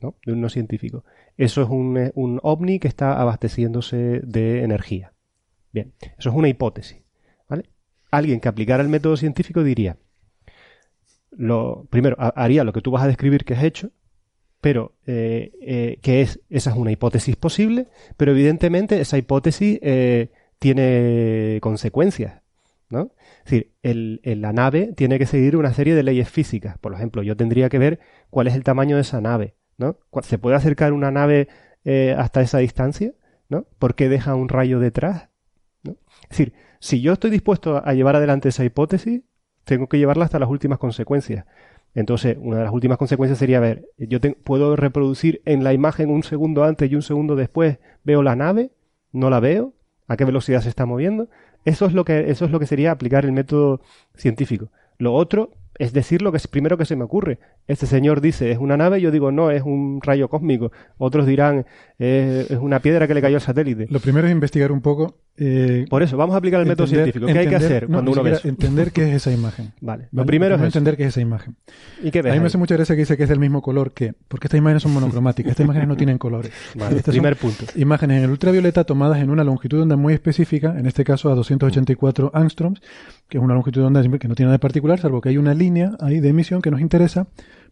de 0.00 0.32
un 0.32 0.40
no 0.40 0.48
científico. 0.48 1.04
Eso 1.36 1.62
es 1.62 1.68
un, 1.68 1.96
eh, 1.96 2.12
un 2.14 2.40
ovni 2.42 2.78
que 2.78 2.88
está 2.88 3.20
abasteciéndose 3.20 4.20
de 4.22 4.62
energía. 4.62 5.12
Bien, 5.72 5.92
eso 6.18 6.30
es 6.30 6.34
una 6.34 6.48
hipótesis. 6.48 7.02
¿vale? 7.48 7.64
Alguien 8.10 8.40
que 8.40 8.48
aplicara 8.48 8.82
el 8.82 8.88
método 8.88 9.16
científico 9.16 9.62
diría, 9.62 9.96
lo, 11.30 11.86
primero, 11.90 12.16
haría 12.18 12.64
lo 12.64 12.72
que 12.72 12.80
tú 12.80 12.90
vas 12.90 13.02
a 13.02 13.08
describir 13.08 13.44
que 13.44 13.54
has 13.54 13.64
hecho, 13.64 13.90
pero 14.60 14.94
eh, 15.06 15.52
eh, 15.60 15.98
que 16.02 16.22
es, 16.22 16.40
esa 16.48 16.70
es 16.70 16.76
una 16.76 16.90
hipótesis 16.90 17.36
posible, 17.36 17.88
pero 18.16 18.32
evidentemente 18.32 19.00
esa 19.00 19.18
hipótesis 19.18 19.78
tiene 20.58 21.58
consecuencias. 21.60 22.42
¿no? 22.90 23.12
Es 23.44 23.50
decir, 23.50 23.72
la 23.82 24.52
nave 24.52 24.94
tiene 24.96 25.18
que 25.18 25.26
seguir 25.26 25.56
una 25.56 25.74
serie 25.74 25.94
de 25.94 26.02
leyes 26.02 26.28
físicas. 26.28 26.78
Por 26.78 26.94
ejemplo, 26.94 27.22
yo 27.22 27.36
tendría 27.36 27.68
que 27.68 27.78
ver 27.78 28.00
cuál 28.30 28.46
es 28.46 28.54
el 28.54 28.64
tamaño 28.64 28.96
de 28.96 29.02
esa 29.02 29.20
nave. 29.20 29.54
¿No? 29.78 29.96
¿Se 30.22 30.38
puede 30.38 30.56
acercar 30.56 30.92
una 30.92 31.10
nave 31.10 31.48
eh, 31.84 32.14
hasta 32.18 32.42
esa 32.42 32.58
distancia? 32.58 33.12
¿no? 33.48 33.64
¿Por 33.78 33.94
qué 33.94 34.08
deja 34.08 34.34
un 34.34 34.48
rayo 34.48 34.78
detrás? 34.80 35.30
¿no? 35.82 35.96
Es 36.24 36.28
decir, 36.30 36.52
si 36.80 37.00
yo 37.00 37.14
estoy 37.14 37.30
dispuesto 37.30 37.82
a 37.84 37.94
llevar 37.94 38.16
adelante 38.16 38.50
esa 38.50 38.64
hipótesis, 38.64 39.22
tengo 39.64 39.88
que 39.88 39.98
llevarla 39.98 40.24
hasta 40.24 40.38
las 40.38 40.48
últimas 40.48 40.78
consecuencias. 40.78 41.46
Entonces, 41.94 42.36
una 42.40 42.58
de 42.58 42.64
las 42.64 42.72
últimas 42.72 42.98
consecuencias 42.98 43.38
sería 43.38 43.60
ver, 43.60 43.88
yo 43.96 44.18
puedo 44.44 44.76
reproducir 44.76 45.42
en 45.46 45.64
la 45.64 45.72
imagen 45.72 46.10
un 46.10 46.22
segundo 46.22 46.64
antes 46.64 46.90
y 46.90 46.94
un 46.94 47.02
segundo 47.02 47.34
después, 47.34 47.78
veo 48.04 48.22
la 48.22 48.36
nave, 48.36 48.70
no 49.12 49.30
la 49.30 49.40
veo, 49.40 49.74
a 50.06 50.16
qué 50.16 50.24
velocidad 50.24 50.60
se 50.60 50.68
está 50.68 50.86
moviendo. 50.86 51.28
Eso 51.64 51.86
es 51.86 51.92
lo 51.92 52.04
que, 52.04 52.30
eso 52.30 52.44
es 52.44 52.50
lo 52.50 52.60
que 52.60 52.66
sería 52.66 52.92
aplicar 52.92 53.24
el 53.24 53.32
método 53.32 53.80
científico. 54.14 54.70
Lo 54.98 55.14
otro 55.14 55.52
es 55.78 55.92
decir 55.92 56.22
lo 56.22 56.30
que 56.30 56.38
es 56.38 56.46
primero 56.46 56.76
que 56.76 56.84
se 56.84 56.96
me 56.96 57.04
ocurre. 57.04 57.38
Este 57.66 57.86
señor 57.86 58.20
dice 58.20 58.50
es 58.50 58.58
una 58.58 58.76
nave, 58.76 59.00
yo 59.00 59.10
digo 59.10 59.32
no, 59.32 59.50
es 59.50 59.62
un 59.62 60.00
rayo 60.02 60.28
cósmico. 60.28 60.72
Otros 60.98 61.26
dirán 61.26 61.66
es 61.98 62.50
una 62.50 62.80
piedra 62.80 63.06
que 63.06 63.14
le 63.14 63.22
cayó 63.22 63.36
al 63.36 63.42
satélite. 63.42 63.86
Lo 63.90 64.00
primero 64.00 64.26
es 64.26 64.32
investigar 64.32 64.72
un 64.72 64.80
poco 64.80 65.14
Eh, 65.40 65.86
Por 65.88 66.02
eso, 66.02 66.16
vamos 66.16 66.34
a 66.34 66.38
aplicar 66.38 66.60
el 66.60 66.66
método 66.66 66.88
científico. 66.88 67.26
¿Qué 67.26 67.38
hay 67.38 67.46
que 67.46 67.56
hacer 67.56 67.86
cuando 67.86 68.10
uno 68.10 68.22
ve? 68.22 68.38
Entender 68.42 68.90
qué 68.90 69.08
es 69.08 69.16
esa 69.16 69.30
imagen. 69.30 69.72
vale. 69.80 70.08
Lo 70.10 70.26
primero 70.26 70.56
es 70.56 70.62
entender 70.62 70.96
qué 70.96 71.04
es 71.04 71.10
esa 71.10 71.20
imagen. 71.20 71.56
¿Y 72.02 72.10
qué 72.10 72.22
ves 72.22 72.32
A 72.32 72.34
mí 72.34 72.40
me 72.40 72.46
hace 72.46 72.58
mucha 72.58 72.74
gracia 72.74 72.96
que 72.96 73.02
dice 73.02 73.16
que 73.16 73.22
es 73.22 73.28
del 73.28 73.38
mismo 73.38 73.62
color 73.62 73.92
que... 73.92 74.14
Porque 74.26 74.48
estas 74.48 74.58
imágenes 74.58 74.82
son 74.82 74.92
monocromáticas. 74.92 75.50
Estas 75.50 75.64
imágenes 75.64 75.88
no 75.88 75.96
tienen 75.98 76.18
colores. 76.18 76.50
Vale, 76.74 77.02
primer 77.02 77.36
punto. 77.36 77.64
Imágenes 77.76 78.18
en 78.18 78.24
el 78.24 78.30
ultravioleta 78.30 78.84
tomadas 78.84 79.20
en 79.20 79.30
una 79.30 79.44
longitud 79.44 79.78
de 79.78 79.82
onda 79.84 79.96
muy 79.96 80.12
específica, 80.12 80.74
en 80.76 80.86
este 80.86 81.04
caso 81.04 81.30
a 81.30 81.34
284 81.36 82.32
angstroms, 82.34 82.80
que 83.28 83.38
es 83.38 83.44
una 83.44 83.54
longitud 83.54 83.80
de 83.80 83.86
onda 83.86 84.02
que 84.02 84.28
no 84.28 84.34
tiene 84.34 84.48
nada 84.48 84.56
de 84.56 84.60
particular, 84.60 84.98
salvo 84.98 85.20
que 85.20 85.28
hay 85.28 85.38
una 85.38 85.54
línea 85.54 85.92
ahí 86.00 86.20
de 86.20 86.28
emisión 86.28 86.62
que 86.62 86.70
nos 86.70 86.80
interesa 86.80 87.28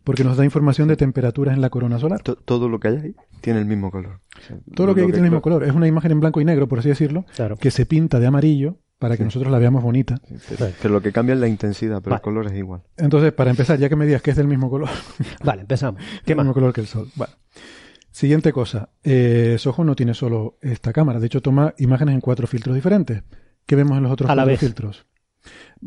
porque 0.07 0.23
nos 0.23 0.37
da 0.37 0.45
información 0.45 0.87
de 0.87 0.97
temperaturas 0.97 1.57
en 1.57 1.61
la 1.61 1.69
corona 1.69 1.99
solar. 1.99 2.23
todo 2.23 2.69
lo 2.69 2.79
que 2.79 2.87
hay 2.87 2.97
ahí 2.97 3.15
tiene 3.41 3.59
el 3.59 3.67
mismo 3.67 3.91
color. 3.91 4.21
todo 4.73 4.87
lo 4.87 4.95
que 4.95 5.01
hay 5.01 5.07
tiene 5.09 5.19
el 5.19 5.25
mismo 5.25 5.43
color. 5.43 5.65
Es 5.65 5.73
una 5.73 5.89
imagen 5.89 6.13
en 6.13 6.21
blanco 6.21 6.41
y 6.41 6.45
negro, 6.45 6.69
por 6.69 6.79
así 6.79 6.89
decirlo, 6.89 7.27
que 7.59 7.73
se 7.73 7.87
pinta 7.87 8.21
de 8.21 8.29
amarillo 8.29 8.79
para 9.01 9.17
que 9.17 9.25
nosotros 9.25 9.51
la 9.51 9.59
veamos 9.59 9.83
bonita. 9.83 10.21
pero, 10.81 10.95
lo 10.95 11.03
que 11.03 11.11
cambia 11.11 11.35
es 11.35 11.41
la 11.41 11.49
intensidad, 11.49 12.01
pero 12.03 12.15
el 12.15 12.23
color 12.23 12.47
es 12.47 12.53
igual. 12.53 12.83
Entonces, 12.97 13.33
para 13.33 13.51
empezar, 13.51 13.81
ya 13.81 13.89
que 13.89 13.97
me 13.97 14.07
digas 14.07 14.23
que 14.23 14.31
es 14.31 14.37
del 14.37 14.47
mismo 14.47 14.71
color. 14.71 14.89
vale, 15.45 15.63
empezamos. 15.63 16.01
¿Qué 16.25 16.35
el 16.35 16.39
mismo 16.39 16.55
color 16.55 16.73
que 16.73 16.83
el 16.83 16.87
sol. 16.87 17.11
Vale. 17.17 17.33
Siguiente 18.13 18.53
cosa. 18.53 18.91
Eh, 19.03 19.57
Soho 19.59 19.83
no 19.83 19.97
tiene 19.97 20.15
solo 20.15 20.57
esta 20.63 20.93
cámara. 20.93 21.19
De 21.19 21.27
hecho, 21.27 21.43
toma 21.43 21.75
imágenes 21.79 22.15
en 22.15 22.21
cuatro 22.21 22.47
filtros 22.47 22.77
diferentes. 22.77 23.25
¿Qué 23.67 23.75
vemos 23.75 23.97
en 23.97 24.05
los 24.05 24.13
otros 24.13 24.31
cuatro 24.33 24.57
filtros? 24.57 25.05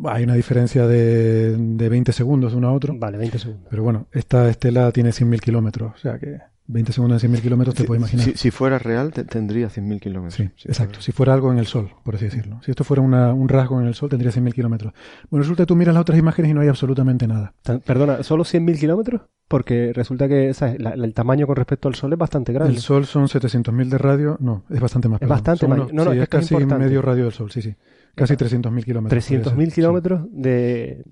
Hay 0.05 0.23
una 0.23 0.35
diferencia 0.35 0.87
de, 0.87 1.55
de 1.57 1.89
20 1.89 2.11
segundos 2.13 2.51
de 2.51 2.57
uno 2.57 2.69
a 2.69 2.73
otro. 2.73 2.95
Vale, 2.97 3.17
20 3.17 3.39
segundos. 3.39 3.67
Pero 3.69 3.83
bueno, 3.83 4.07
esta 4.11 4.49
estela 4.49 4.91
tiene 4.91 5.09
100.000 5.09 5.39
kilómetros, 5.39 5.93
o 5.95 5.97
sea 5.97 6.19
que 6.19 6.39
20 6.69 6.93
segundos 6.93 7.23
en 7.23 7.33
100.000 7.33 7.41
kilómetros 7.41 7.75
te 7.75 7.83
puedes 7.83 7.99
imaginar. 7.99 8.37
Si, 8.37 8.51
fuera 8.51 8.77
real, 8.77 9.11
tendría 9.11 9.69
100.000 9.69 9.99
kilómetros. 9.99 10.35
Sí, 10.35 10.67
exacto. 10.69 11.01
Si 11.01 11.11
fuera 11.11 11.33
algo 11.33 11.51
en 11.51 11.57
el 11.57 11.65
Sol, 11.65 11.91
por 12.03 12.15
así 12.15 12.25
decirlo. 12.25 12.61
Si 12.63 12.69
esto 12.69 12.83
fuera 12.83 13.01
un 13.01 13.49
rasgo 13.49 13.81
en 13.81 13.87
el 13.87 13.95
Sol, 13.95 14.09
tendría 14.09 14.31
100.000 14.31 14.53
kilómetros. 14.53 14.93
Bueno, 15.31 15.41
resulta 15.41 15.63
que 15.63 15.67
tú 15.67 15.75
miras 15.75 15.95
las 15.95 16.01
otras 16.01 16.19
imágenes 16.19 16.51
y 16.51 16.53
no 16.53 16.61
hay 16.61 16.67
absolutamente 16.67 17.27
nada. 17.27 17.53
Perdona, 17.85 18.21
¿solo 18.21 18.43
100.000 18.43 18.79
kilómetros? 18.79 19.21
Porque 19.47 19.93
resulta 19.93 20.27
que 20.27 20.51
el 20.51 21.13
tamaño 21.15 21.47
con 21.47 21.55
respecto 21.55 21.87
al 21.87 21.95
Sol 21.95 22.13
es 22.13 22.19
bastante 22.19 22.53
grande. 22.53 22.75
El 22.75 22.81
Sol 22.81 23.07
son 23.07 23.25
700.000 23.25 23.89
de 23.89 23.97
radio. 23.97 24.37
No, 24.39 24.63
es 24.69 24.79
bastante 24.79 25.09
más. 25.09 25.23
Es 25.23 25.27
bastante 25.27 25.67
más. 25.67 25.91
No, 25.91 26.05
no, 26.05 26.11
es, 26.11 26.29
casi 26.29 26.55
medio 26.55 27.01
radio 27.01 27.23
del 27.23 27.33
Sol, 27.33 27.49
sí, 27.49 27.63
sí. 27.63 27.75
Casi 28.19 28.35
300.000 28.35 28.83
kilómetros. 28.83 29.31
300.000 29.31 29.73
kilómetros 29.73 30.21
de 30.31 31.03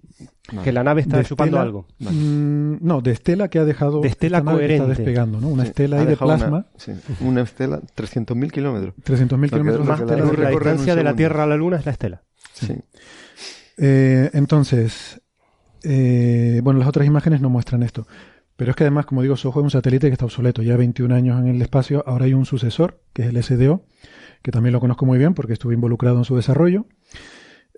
que 0.63 0.71
la 0.71 0.83
nave 0.83 1.01
está 1.01 1.23
chupando 1.23 1.59
algo. 1.59 1.87
Mm, 1.99 2.77
no, 2.81 3.01
de 3.01 3.11
estela 3.11 3.47
que 3.49 3.59
ha 3.59 3.65
dejado. 3.65 4.01
De 4.01 4.07
estela 4.07 4.43
coherente. 4.43 4.75
está 4.75 4.87
despegando, 4.87 5.41
¿no? 5.41 5.47
Una 5.49 5.63
estela 5.63 5.99
ahí 5.99 6.05
de 6.05 6.17
plasma. 6.17 6.67
Una, 6.87 7.29
una 7.29 7.41
estela, 7.41 7.81
300.000 7.81 8.51
kilómetros. 8.51 8.93
300.000 9.03 9.49
kilómetros. 9.49 9.85
Más 9.85 9.99
la, 10.01 10.17
la 10.17 10.49
distancia 10.49 10.95
de 10.95 11.03
la 11.03 11.15
Tierra 11.15 11.43
a 11.43 11.47
la 11.47 11.57
Luna 11.57 11.77
es 11.77 11.85
la 11.85 11.91
estela. 11.91 12.23
Sí. 12.53 12.75
Eh, 13.77 14.29
entonces, 14.33 15.21
eh, 15.83 16.61
bueno, 16.63 16.79
las 16.79 16.87
otras 16.87 17.07
imágenes 17.07 17.41
no 17.41 17.49
muestran 17.49 17.83
esto. 17.83 18.07
Pero 18.55 18.71
es 18.71 18.75
que 18.75 18.83
además, 18.83 19.05
como 19.05 19.21
digo, 19.21 19.37
Soho 19.37 19.59
es 19.59 19.63
un 19.63 19.69
satélite 19.69 20.07
que 20.07 20.13
está 20.13 20.25
obsoleto. 20.25 20.63
Ya 20.63 20.75
21 20.77 21.13
años 21.13 21.39
en 21.39 21.47
el 21.47 21.61
espacio. 21.61 22.03
Ahora 22.07 22.25
hay 22.25 22.33
un 22.33 22.45
sucesor, 22.45 22.99
que 23.13 23.21
es 23.23 23.29
el 23.29 23.43
SDO, 23.43 23.85
que 24.41 24.51
también 24.51 24.73
lo 24.73 24.79
conozco 24.79 25.05
muy 25.05 25.19
bien 25.19 25.35
porque 25.35 25.53
estuve 25.53 25.75
involucrado 25.75 26.17
en 26.17 26.25
su 26.25 26.35
desarrollo. 26.35 26.87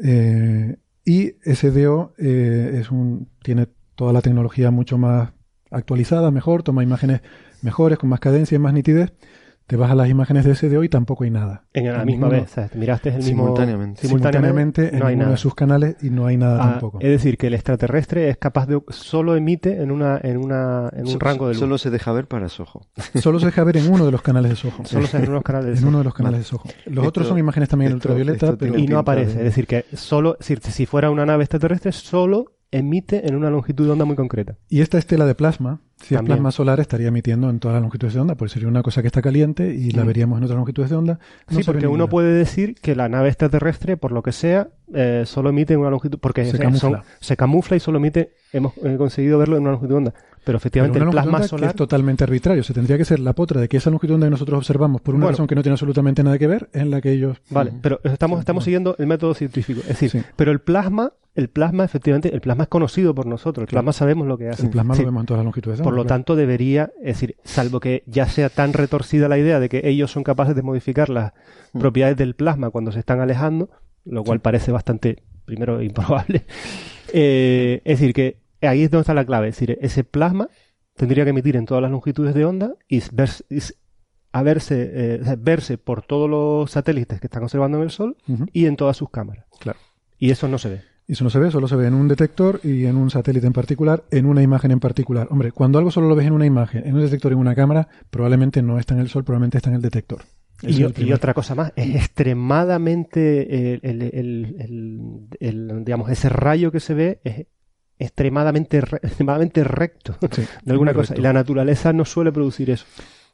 Eh, 0.03 0.77
y 1.05 1.34
SDO 1.43 2.13
eh, 2.17 2.80
es 2.81 2.91
un, 2.91 3.30
tiene 3.43 3.67
toda 3.95 4.13
la 4.13 4.21
tecnología 4.21 4.71
mucho 4.71 4.97
más 4.97 5.31
actualizada, 5.71 6.31
mejor, 6.31 6.63
toma 6.63 6.84
imágenes 6.84 7.21
mejores, 7.61 7.97
con 7.97 8.09
más 8.09 8.19
cadencia 8.19 8.55
y 8.55 8.59
más 8.59 8.73
nitidez 8.73 9.11
te 9.69 9.75
vas 9.75 9.91
a 9.91 9.95
las 9.95 10.09
imágenes 10.09 10.45
de 10.45 10.53
ese 10.53 10.67
de 10.67 10.79
hoy, 10.79 10.89
tampoco 10.89 11.25
hay 11.25 11.29
nada. 11.29 11.63
En 11.73 11.93
la 11.93 12.03
misma 12.03 12.27
vez, 12.27 12.55
miraste 12.73 13.09
el 13.09 13.17
mismo... 13.17 13.43
Simultáneamente. 13.43 14.01
Simultáneamente, 14.01 14.95
en 14.95 15.03
uno 15.03 15.29
de 15.29 15.37
sus 15.37 15.53
canales 15.53 15.95
y 16.01 16.09
no 16.09 16.25
hay 16.25 16.37
nada 16.37 16.57
ah, 16.59 16.71
tampoco. 16.71 16.97
Es 16.99 17.09
decir, 17.11 17.37
que 17.37 17.47
el 17.47 17.53
extraterrestre 17.53 18.29
es 18.29 18.37
capaz 18.37 18.65
de... 18.65 18.81
Solo 18.89 19.35
emite 19.35 19.79
en 19.83 19.91
una 19.91 20.19
en 20.23 20.37
una 20.37 20.89
en 20.91 21.07
un 21.07 21.19
rango 21.19 21.47
de 21.47 21.53
luz. 21.53 21.59
Solo 21.59 21.77
se 21.77 21.91
deja 21.91 22.11
ver 22.13 22.27
para 22.27 22.49
Soho. 22.49 22.87
Solo 23.21 23.39
se 23.39 23.45
deja 23.45 23.63
ver 23.63 23.77
en 23.77 23.91
uno 23.91 24.07
de 24.07 24.11
los 24.11 24.23
canales 24.23 24.49
de 24.49 24.55
Soho. 24.55 24.83
Solo 24.85 25.05
se 25.05 25.17
en, 25.17 25.29
unos 25.29 25.43
canales 25.43 25.75
de 25.75 25.81
en 25.81 25.87
uno 25.87 25.99
de 25.99 26.03
los 26.03 26.15
canales 26.15 26.39
de 26.39 26.45
Soho. 26.45 26.63
Los 26.87 27.05
otros 27.05 27.27
son 27.27 27.37
imágenes 27.37 27.69
también 27.69 27.91
en 27.91 27.95
ultravioleta, 27.97 28.55
pero... 28.57 28.75
Y 28.75 28.87
no 28.87 28.97
aparece. 28.97 29.37
Es 29.37 29.43
decir, 29.43 29.67
que 29.67 29.85
solo... 29.93 30.35
Si, 30.39 30.55
si 30.55 30.87
fuera 30.87 31.11
una 31.11 31.27
nave 31.27 31.43
extraterrestre, 31.43 31.91
solo 31.91 32.55
emite 32.71 33.27
en 33.27 33.35
una 33.35 33.49
longitud 33.49 33.85
de 33.85 33.91
onda 33.91 34.05
muy 34.05 34.15
concreta. 34.15 34.57
Y 34.67 34.81
esta 34.81 34.97
estela 34.97 35.25
de 35.25 35.35
plasma, 35.35 35.81
si 36.01 36.15
es 36.15 36.21
plasma 36.21 36.51
solar, 36.51 36.80
estaría 36.80 37.09
emitiendo 37.09 37.49
en 37.49 37.59
todas 37.59 37.76
las 37.76 37.81
longitudes 37.81 38.13
de 38.13 38.19
onda, 38.19 38.35
pues 38.35 38.51
sería 38.51 38.67
una 38.67 38.81
cosa 38.81 39.01
que 39.01 39.07
está 39.07 39.21
caliente 39.21 39.73
y 39.73 39.91
la 39.91 40.03
mm. 40.03 40.07
veríamos 40.07 40.38
en 40.38 40.43
otras 40.45 40.57
longitudes 40.57 40.89
de 40.89 40.95
onda. 40.95 41.19
sí, 41.49 41.61
porque 41.65 41.88
uno 41.88 42.07
puede 42.07 42.34
decir 42.34 42.76
que 42.76 42.95
la 42.95 43.09
nave 43.09 43.30
extraterrestre, 43.30 43.97
por 43.97 44.11
lo 44.11 44.23
que 44.23 44.31
sea, 44.31 44.69
eh, 44.93 45.23
solo 45.26 45.49
emite 45.49 45.73
en 45.73 45.81
una 45.81 45.89
longitud, 45.89 46.17
porque 46.19 46.45
se, 46.45 46.57
camufla. 46.57 47.03
se 47.19 47.38
camufla 47.38 47.77
y 47.77 47.80
solo 47.80 47.97
emite, 47.97 48.31
hemos 48.53 48.73
conseguido 48.97 49.38
verlo 49.38 49.57
en 49.57 49.63
una 49.63 49.71
longitud 49.71 49.89
de 49.89 49.97
onda. 49.97 50.13
Pero 50.43 50.57
efectivamente 50.57 50.99
el 50.99 51.09
plasma 51.09 51.43
solar. 51.43 51.71
es 51.71 51.76
totalmente 51.76 52.23
arbitrario. 52.23 52.63
Se 52.63 52.73
tendría 52.73 52.97
que 52.97 53.05
ser 53.05 53.19
la 53.19 53.34
potra 53.34 53.59
de 53.59 53.67
que 53.67 53.77
esa 53.77 53.89
longitud 53.89 54.13
de 54.13 54.15
onda 54.15 54.27
que 54.27 54.31
nosotros 54.31 54.57
observamos, 54.57 55.01
por 55.01 55.13
una 55.15 55.27
razón 55.27 55.47
que 55.47 55.53
no 55.53 55.61
tiene 55.61 55.73
absolutamente 55.73 56.23
nada 56.23 56.38
que 56.38 56.47
ver, 56.47 56.69
en 56.73 56.89
la 56.89 57.01
que 57.01 57.11
ellos. 57.11 57.38
Vale, 57.49 57.73
pero 57.81 57.99
estamos, 58.03 58.39
estamos 58.39 58.63
siguiendo 58.63 58.95
el 58.97 59.07
método 59.07 59.34
científico. 59.34 59.81
Es 59.81 59.99
decir, 59.99 60.26
pero 60.35 60.51
el 60.51 60.59
plasma 60.59 61.13
el 61.35 61.47
plasma, 61.47 61.85
efectivamente, 61.85 62.34
el 62.34 62.41
plasma 62.41 62.63
es 62.63 62.69
conocido 62.69 63.15
por 63.15 63.26
nosotros, 63.26 63.63
el 63.63 63.69
plasma 63.69 63.93
sabemos 63.93 64.27
lo 64.27 64.38
que 64.38 64.49
hace. 64.49 64.63
El 64.63 64.71
plasma 64.71 64.95
lo 64.95 65.05
vemos 65.05 65.21
en 65.21 65.26
todas 65.26 65.39
las 65.39 65.45
longitudes. 65.45 65.80
Por 65.89 65.97
lo 65.97 66.05
tanto, 66.05 66.35
debería, 66.35 66.91
es 66.99 67.19
decir, 67.19 67.35
salvo 67.43 67.79
que 67.79 68.03
ya 68.05 68.27
sea 68.27 68.49
tan 68.49 68.73
retorcida 68.73 69.27
la 69.27 69.37
idea 69.37 69.59
de 69.59 69.69
que 69.69 69.81
ellos 69.87 70.11
son 70.11 70.23
capaces 70.23 70.55
de 70.55 70.61
modificar 70.61 71.09
las 71.09 71.33
mm. 71.73 71.79
propiedades 71.79 72.17
del 72.17 72.35
plasma 72.35 72.69
cuando 72.69 72.91
se 72.91 72.99
están 72.99 73.19
alejando, 73.19 73.69
lo 74.05 74.23
cual 74.23 74.39
parece 74.39 74.71
bastante, 74.71 75.23
primero, 75.45 75.81
improbable. 75.81 76.45
Eh, 77.13 77.81
es 77.85 77.99
decir, 77.99 78.13
que 78.13 78.37
ahí 78.61 78.83
es 78.83 78.91
donde 78.91 79.01
está 79.01 79.13
la 79.13 79.25
clave. 79.25 79.49
Es 79.49 79.55
decir, 79.55 79.77
ese 79.81 80.03
plasma 80.03 80.49
tendría 80.95 81.23
que 81.23 81.31
emitir 81.31 81.55
en 81.55 81.65
todas 81.65 81.81
las 81.81 81.91
longitudes 81.91 82.35
de 82.35 82.45
onda 82.45 82.75
y, 82.87 83.01
a 84.31 84.43
verse, 84.43 84.91
eh, 84.93 85.35
verse 85.39 85.77
por 85.77 86.03
todos 86.03 86.29
los 86.29 86.69
satélites 86.71 87.19
que 87.19 87.27
están 87.27 87.43
observando 87.43 87.77
en 87.77 87.83
el 87.83 87.89
Sol 87.89 88.17
y 88.53 88.65
en 88.67 88.75
todas 88.75 88.97
sus 88.97 89.09
cámaras. 89.09 89.45
Claro. 89.59 89.79
Y 90.19 90.31
eso 90.31 90.47
no 90.47 90.57
se 90.57 90.69
ve. 90.69 90.88
Y 91.10 91.14
eso 91.14 91.23
no 91.23 91.31
se 91.31 91.40
ve, 91.40 91.49
solo 91.49 91.68
se 91.68 91.76
ve 91.76 91.88
en 91.88 91.95
un 91.95 92.07
detector 92.07 92.60
y 92.64 92.86
en 92.86 92.95
un 92.95 93.10
satélite 93.10 93.48
en 93.48 93.52
particular, 93.52 94.03
en 94.11 94.27
una 94.27 94.44
imagen 94.44 94.69
en 94.69 94.80
particular. 94.80 95.27
Hombre, 95.31 95.52
cuando 95.52 95.80
algo 95.80 95.90
solo 95.90 96.07
lo 96.07 96.15
ves 96.15 96.27
en 96.27 96.34
una 96.34 96.45
imagen, 96.45 96.86
en 96.86 96.94
un 96.94 97.02
detector, 97.02 97.31
en 97.31 97.40
una 97.40 97.56
cámara, 97.56 97.88
probablemente 98.11 98.61
no 98.61 98.77
está 98.77 98.94
en 98.94 98.99
el 98.99 99.10
Sol, 99.10 99.23
probablemente 99.23 99.57
está 99.57 99.72
en 99.72 99.77
el 99.77 99.81
detector. 99.81 100.22
Y, 100.61 101.11
otra 101.11 101.34
cosa 101.34 101.56
más, 101.56 101.73
es 101.76 101.95
extremadamente, 101.95 103.80
el, 103.81 105.81
digamos, 105.84 106.11
ese 106.11 106.30
rayo 106.30 106.72
que 106.72 106.80
se 106.80 106.94
ve 106.94 107.22
es 107.23 107.48
extremadamente, 107.98 108.77
extremadamente 109.02 109.64
recto 109.64 110.15
de 110.22 110.72
alguna 110.72 110.94
cosa. 110.94 111.15
Y 111.18 111.22
la 111.22 111.34
naturaleza 111.34 111.91
no 111.91 112.06
suele 112.06 112.31
producir 112.31 112.69
eso. 112.69 112.86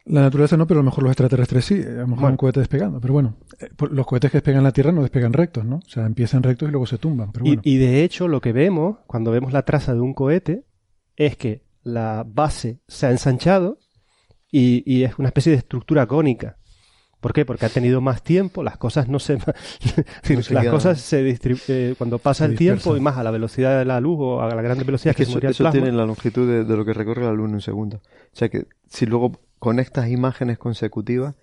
La 0.06 0.22
naturaleza 0.22 0.56
no, 0.56 0.68
pero 0.68 0.80
a 0.80 0.84
lo 0.84 0.90
mejor 0.90 1.04
los 1.04 1.12
extraterrestres 1.12 1.66
sí. 1.66 1.82
A 1.82 2.02
lo 2.02 2.08
mejor 2.08 2.32
un 2.32 2.38
cohete 2.38 2.60
despegando. 2.60 3.02
Pero 3.02 3.14
bueno, 3.14 3.38
eh, 3.60 3.70
los 3.90 4.06
cohetes 4.06 4.32
que 4.32 4.38
despegan 4.38 4.64
la 4.64 4.72
Tierra 4.72 4.92
no 4.92 5.02
despegan 5.02 5.34
rectos, 5.34 5.66
¿no? 5.66 5.78
O 5.78 5.90
sea, 5.90 6.06
empiezan 6.06 6.44
rectos 6.44 6.70
y 6.70 6.72
luego 6.72 6.86
se 6.86 7.00
tumban. 7.00 7.32
Pero 7.32 7.46
bueno. 7.46 7.62
y, 7.64 7.78
de 7.78 8.04
hecho, 8.04 8.28
lo 8.28 8.40
que 8.40 8.54
vemos 8.54 8.98
cuando 9.08 9.32
vemos 9.32 9.52
la 9.52 9.64
traza 9.64 9.96
de 9.96 10.02
un 10.02 10.14
cohete 10.14 10.64
es 11.16 11.38
que 11.38 11.64
la 11.84 12.24
base 12.28 12.82
se 12.88 13.08
ha 13.08 13.12
ensanchado 13.12 13.80
y, 14.52 15.04
es 15.04 15.18
una 15.20 15.30
especie 15.30 15.52
de 15.52 15.58
estructura 15.58 16.06
cónica. 16.08 16.58
¿Por 17.20 17.34
qué? 17.34 17.44
Porque 17.44 17.66
ha 17.66 17.70
tenido 17.70 18.02
más 18.02 18.24
tiempo, 18.24 18.64
las 18.64 18.78
cosas 18.78 19.10
no 19.10 19.20
se... 19.20 19.38
las 20.52 20.68
cosas 20.68 21.02
se 21.02 21.24
distribuyen... 21.24 21.92
Eh, 21.92 21.96
cuando 21.98 22.20
pasa 22.20 22.46
el 22.46 22.56
tiempo 22.56 22.96
y 22.96 23.00
más 23.00 23.18
a 23.18 23.24
la 23.24 23.32
velocidad 23.32 23.80
de 23.80 23.86
la 23.86 24.00
luz 24.00 24.18
o 24.20 24.42
a 24.42 24.54
la 24.54 24.62
gran 24.62 24.78
velocidad 24.78 25.16
que, 25.16 25.24
eso, 25.24 25.40
eso 25.40 25.72
tiene 25.72 25.92
la 25.92 26.06
longitud 26.06 26.48
de, 26.48 26.64
de, 26.64 26.78
lo 26.78 26.86
que 26.86 26.94
recorre 26.94 27.24
la 27.24 27.34
luz 27.34 27.50
en 27.50 27.56
un 27.56 27.62
segundo. 27.62 27.98
O 27.98 28.36
sea 28.36 28.48
que 28.48 28.68
si 28.88 29.06
luego 29.06 29.32
conectas 29.60 30.10
imágenes 30.10 30.58
consecutivas, 30.58 31.36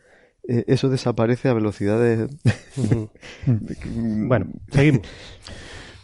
eh, 0.48 0.64
eso 0.66 0.88
desaparece 0.88 1.48
a 1.48 1.54
velocidades. 1.54 2.30
bueno, 3.86 4.46
seguimos. 4.70 5.02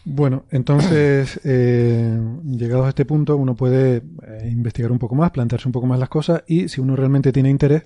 Bueno, 0.05 0.45
entonces, 0.51 1.39
eh, 1.45 2.19
llegados 2.45 2.87
a 2.87 2.91
este 2.91 3.05
punto, 3.05 3.37
uno 3.37 3.55
puede 3.55 3.97
eh, 3.97 4.49
investigar 4.51 4.91
un 4.91 4.99
poco 4.99 5.15
más, 5.15 5.33
plantearse 5.33 5.69
un 5.69 5.73
poco 5.73 5.87
más 5.87 5.99
las 5.99 6.09
cosas 6.09 6.45
y 6.47 6.69
si 6.69 6.81
uno 6.81 6.97
realmente 6.97 7.31
tiene 7.31 7.51
interés, 7.51 7.83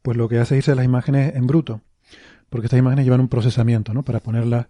pues 0.00 0.16
lo 0.16 0.28
que 0.28 0.38
hace 0.38 0.54
es 0.54 0.58
irse 0.58 0.72
a 0.72 0.74
las 0.76 0.84
imágenes 0.84 1.34
en 1.34 1.48
bruto, 1.48 1.80
porque 2.48 2.66
estas 2.66 2.78
imágenes 2.78 3.04
llevan 3.06 3.22
un 3.22 3.28
procesamiento, 3.28 3.92
¿no? 3.92 4.04
Para 4.04 4.20
ponerlas 4.20 4.66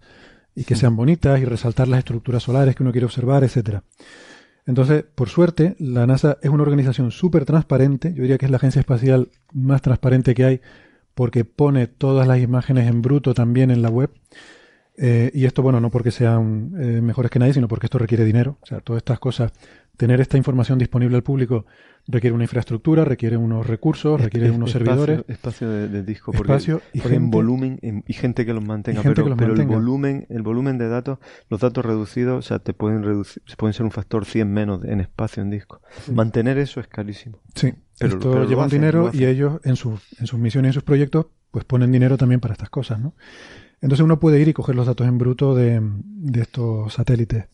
y 0.55 0.63
que 0.63 0.75
sean 0.75 0.95
bonitas 0.95 1.39
y 1.39 1.45
resaltar 1.45 1.87
las 1.87 1.99
estructuras 1.99 2.41
solares 2.41 2.75
que 2.75 2.81
uno 2.81 2.91
quiere 2.91 3.05
observar, 3.05 3.43
etcétera. 3.43 3.83
Entonces, 4.65 5.03
por 5.03 5.29
suerte, 5.29 5.75
la 5.79 6.07
NASA 6.07 6.37
es 6.41 6.49
una 6.49 6.63
organización 6.63 7.11
súper 7.11 7.45
transparente. 7.45 8.13
Yo 8.13 8.23
diría 8.23 8.37
que 8.37 8.45
es 8.45 8.51
la 8.51 8.57
agencia 8.57 8.79
espacial 8.79 9.29
más 9.53 9.81
transparente 9.81 10.33
que 10.33 10.43
hay 10.43 10.61
porque 11.13 11.45
pone 11.45 11.87
todas 11.87 12.27
las 12.27 12.39
imágenes 12.39 12.87
en 12.87 13.01
bruto 13.01 13.33
también 13.33 13.71
en 13.71 13.81
la 13.81 13.89
web. 13.89 14.11
Eh, 14.97 15.31
y 15.33 15.45
esto, 15.45 15.61
bueno, 15.61 15.79
no 15.79 15.91
porque 15.91 16.11
sean 16.11 16.73
eh, 16.77 17.01
mejores 17.01 17.29
que 17.29 17.39
nadie, 17.39 17.53
sino 17.53 17.67
porque 17.67 17.87
esto 17.87 17.97
requiere 17.99 18.25
dinero. 18.25 18.57
O 18.61 18.65
sea, 18.65 18.79
todas 18.79 18.99
estas 18.99 19.19
cosas, 19.19 19.51
tener 19.97 20.19
esta 20.19 20.37
información 20.37 20.79
disponible 20.79 21.15
al 21.15 21.23
público 21.23 21.65
requiere 22.07 22.33
una 22.33 22.43
infraestructura, 22.43 23.05
requiere 23.05 23.37
unos 23.37 23.65
recursos, 23.65 24.21
requiere 24.21 24.51
unos 24.51 24.71
servidores. 24.71 25.23
Espacio 25.27 25.69
de, 25.69 26.03
disco, 26.03 26.31
espacio 26.33 26.81
y 26.93 27.01
en 27.01 27.31
volumen 27.31 27.79
y 27.81 28.13
gente 28.13 28.45
que 28.45 28.53
los 28.53 28.63
mantenga. 28.63 29.01
pero, 29.01 29.25
el 29.25 29.65
volumen, 29.65 30.25
el 30.29 30.41
volumen 30.41 30.77
de 30.77 30.87
datos, 30.87 31.19
los 31.49 31.59
datos 31.59 31.85
reducidos, 31.85 32.45
o 32.45 32.47
sea, 32.47 32.59
te 32.59 32.73
pueden 32.73 33.03
reducir, 33.03 33.41
pueden 33.57 33.73
ser 33.73 33.85
un 33.85 33.91
factor 33.91 34.25
100 34.25 34.51
menos 34.51 34.83
en 34.85 34.99
espacio 34.99 35.41
en 35.41 35.49
disco. 35.49 35.81
Mantener 36.11 36.57
eso 36.57 36.79
es 36.79 36.87
carísimo. 36.87 37.39
Sí, 37.55 37.73
pero, 37.99 38.13
esto 38.13 38.45
lleva 38.45 38.67
dinero 38.67 39.09
y 39.13 39.25
ellos 39.25 39.59
en, 39.63 39.75
sus 39.75 40.01
en 40.19 40.27
sus 40.27 40.39
misiones 40.39 40.69
y 40.69 40.71
en 40.71 40.73
sus 40.73 40.83
proyectos 40.83 41.27
pues 41.51 41.65
ponen 41.65 41.91
dinero 41.91 42.17
también 42.17 42.41
para 42.41 42.53
estas 42.53 42.69
cosas, 42.69 42.99
¿no? 42.99 43.13
Entonces 43.81 44.03
uno 44.03 44.19
puede 44.19 44.41
ir 44.41 44.47
y 44.47 44.53
coger 44.53 44.75
los 44.75 44.87
datos 44.87 45.07
en 45.07 45.17
bruto 45.17 45.55
de, 45.55 45.81
estos 46.33 46.93
satélites. 46.93 47.45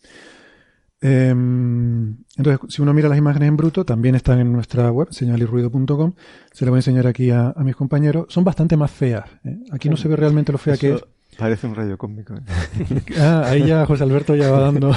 Em, 1.01 2.15
entonces, 2.37 2.59
si 2.69 2.81
uno 2.81 2.93
mira 2.93 3.09
las 3.09 3.17
imágenes 3.17 3.49
en 3.49 3.57
bruto, 3.57 3.83
también 3.83 4.13
están 4.13 4.39
en 4.39 4.51
nuestra 4.51 4.91
web, 4.91 5.07
señalirruido.com. 5.11 6.13
Se 6.51 6.65
lo 6.65 6.71
voy 6.71 6.77
a 6.77 6.79
enseñar 6.79 7.07
aquí 7.07 7.31
a, 7.31 7.53
mis 7.57 7.75
compañeros. 7.75 8.27
Son 8.29 8.43
bastante 8.43 8.77
más 8.77 8.91
feas. 8.91 9.25
¿eh? 9.43 9.57
Aquí 9.71 9.89
no 9.89 9.97
se 9.97 10.07
ve 10.07 10.15
realmente 10.15 10.51
lo 10.51 10.59
fea 10.59 10.77
que 10.77 10.93
es. 10.93 11.03
Parece 11.41 11.65
un 11.65 11.73
rayo 11.73 11.97
cósmico. 11.97 12.35
¿eh? 12.35 12.41
ah, 13.19 13.45
ahí 13.47 13.65
ya 13.65 13.87
José 13.87 14.03
Alberto 14.03 14.35
ya 14.35 14.51
va 14.51 14.59
dando. 14.59 14.93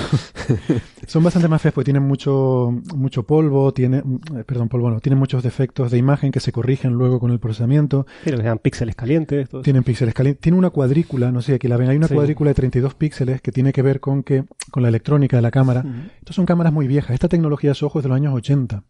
Son 1.06 1.24
bastante 1.24 1.48
más 1.48 1.62
feas 1.62 1.72
porque 1.72 1.86
tienen 1.86 2.02
mucho, 2.02 2.70
mucho 2.94 3.22
polvo, 3.22 3.72
tiene, 3.72 4.02
eh, 4.36 4.44
perdón, 4.44 4.68
polvo 4.68 4.90
no, 4.90 5.00
tienen 5.00 5.18
muchos 5.18 5.42
defectos 5.42 5.90
de 5.90 5.96
imagen 5.96 6.32
que 6.32 6.40
se 6.40 6.52
corrigen 6.52 6.92
luego 6.92 7.18
con 7.18 7.30
el 7.30 7.40
procesamiento. 7.40 8.06
Tienen 8.24 8.58
píxeles 8.58 8.94
calientes. 8.94 9.48
Tienen 9.62 9.84
píxeles 9.84 10.12
calientes. 10.12 10.42
Tiene 10.42 10.58
una 10.58 10.68
cuadrícula, 10.68 11.32
no 11.32 11.40
sé, 11.40 11.54
aquí 11.54 11.66
la 11.66 11.78
ven, 11.78 11.88
hay 11.88 11.96
una 11.96 12.08
cuadrícula 12.08 12.50
de 12.50 12.54
32 12.56 12.94
píxeles 12.94 13.40
que 13.40 13.50
tiene 13.50 13.72
que 13.72 13.80
ver 13.80 14.00
con 14.00 14.22
que, 14.22 14.44
con 14.70 14.82
la 14.82 14.90
electrónica 14.90 15.38
de 15.38 15.42
la 15.42 15.50
cámara. 15.50 15.82
Estas 16.18 16.36
son 16.36 16.44
cámaras 16.44 16.74
muy 16.74 16.86
viejas. 16.86 17.14
Esta 17.14 17.28
tecnología 17.28 17.72
de 17.72 17.86
ojos 17.86 18.00
es 18.00 18.02
de 18.02 18.08
los 18.10 18.16
años 18.16 18.34
80 18.34 18.82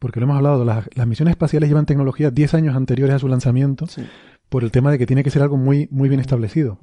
porque 0.00 0.18
lo 0.18 0.24
hemos 0.24 0.38
hablado, 0.38 0.64
las, 0.64 0.88
las, 0.94 1.06
misiones 1.06 1.32
espaciales 1.32 1.68
llevan 1.68 1.84
tecnología 1.84 2.30
10 2.30 2.54
años 2.54 2.74
anteriores 2.74 3.16
a 3.16 3.18
su 3.18 3.28
lanzamiento, 3.28 3.86
sí 3.86 4.02
por 4.50 4.64
el 4.64 4.70
tema 4.70 4.90
de 4.90 4.98
que 4.98 5.06
tiene 5.06 5.24
que 5.24 5.30
ser 5.30 5.42
algo 5.42 5.56
muy, 5.56 5.88
muy 5.90 6.08
bien 6.08 6.20
establecido. 6.20 6.78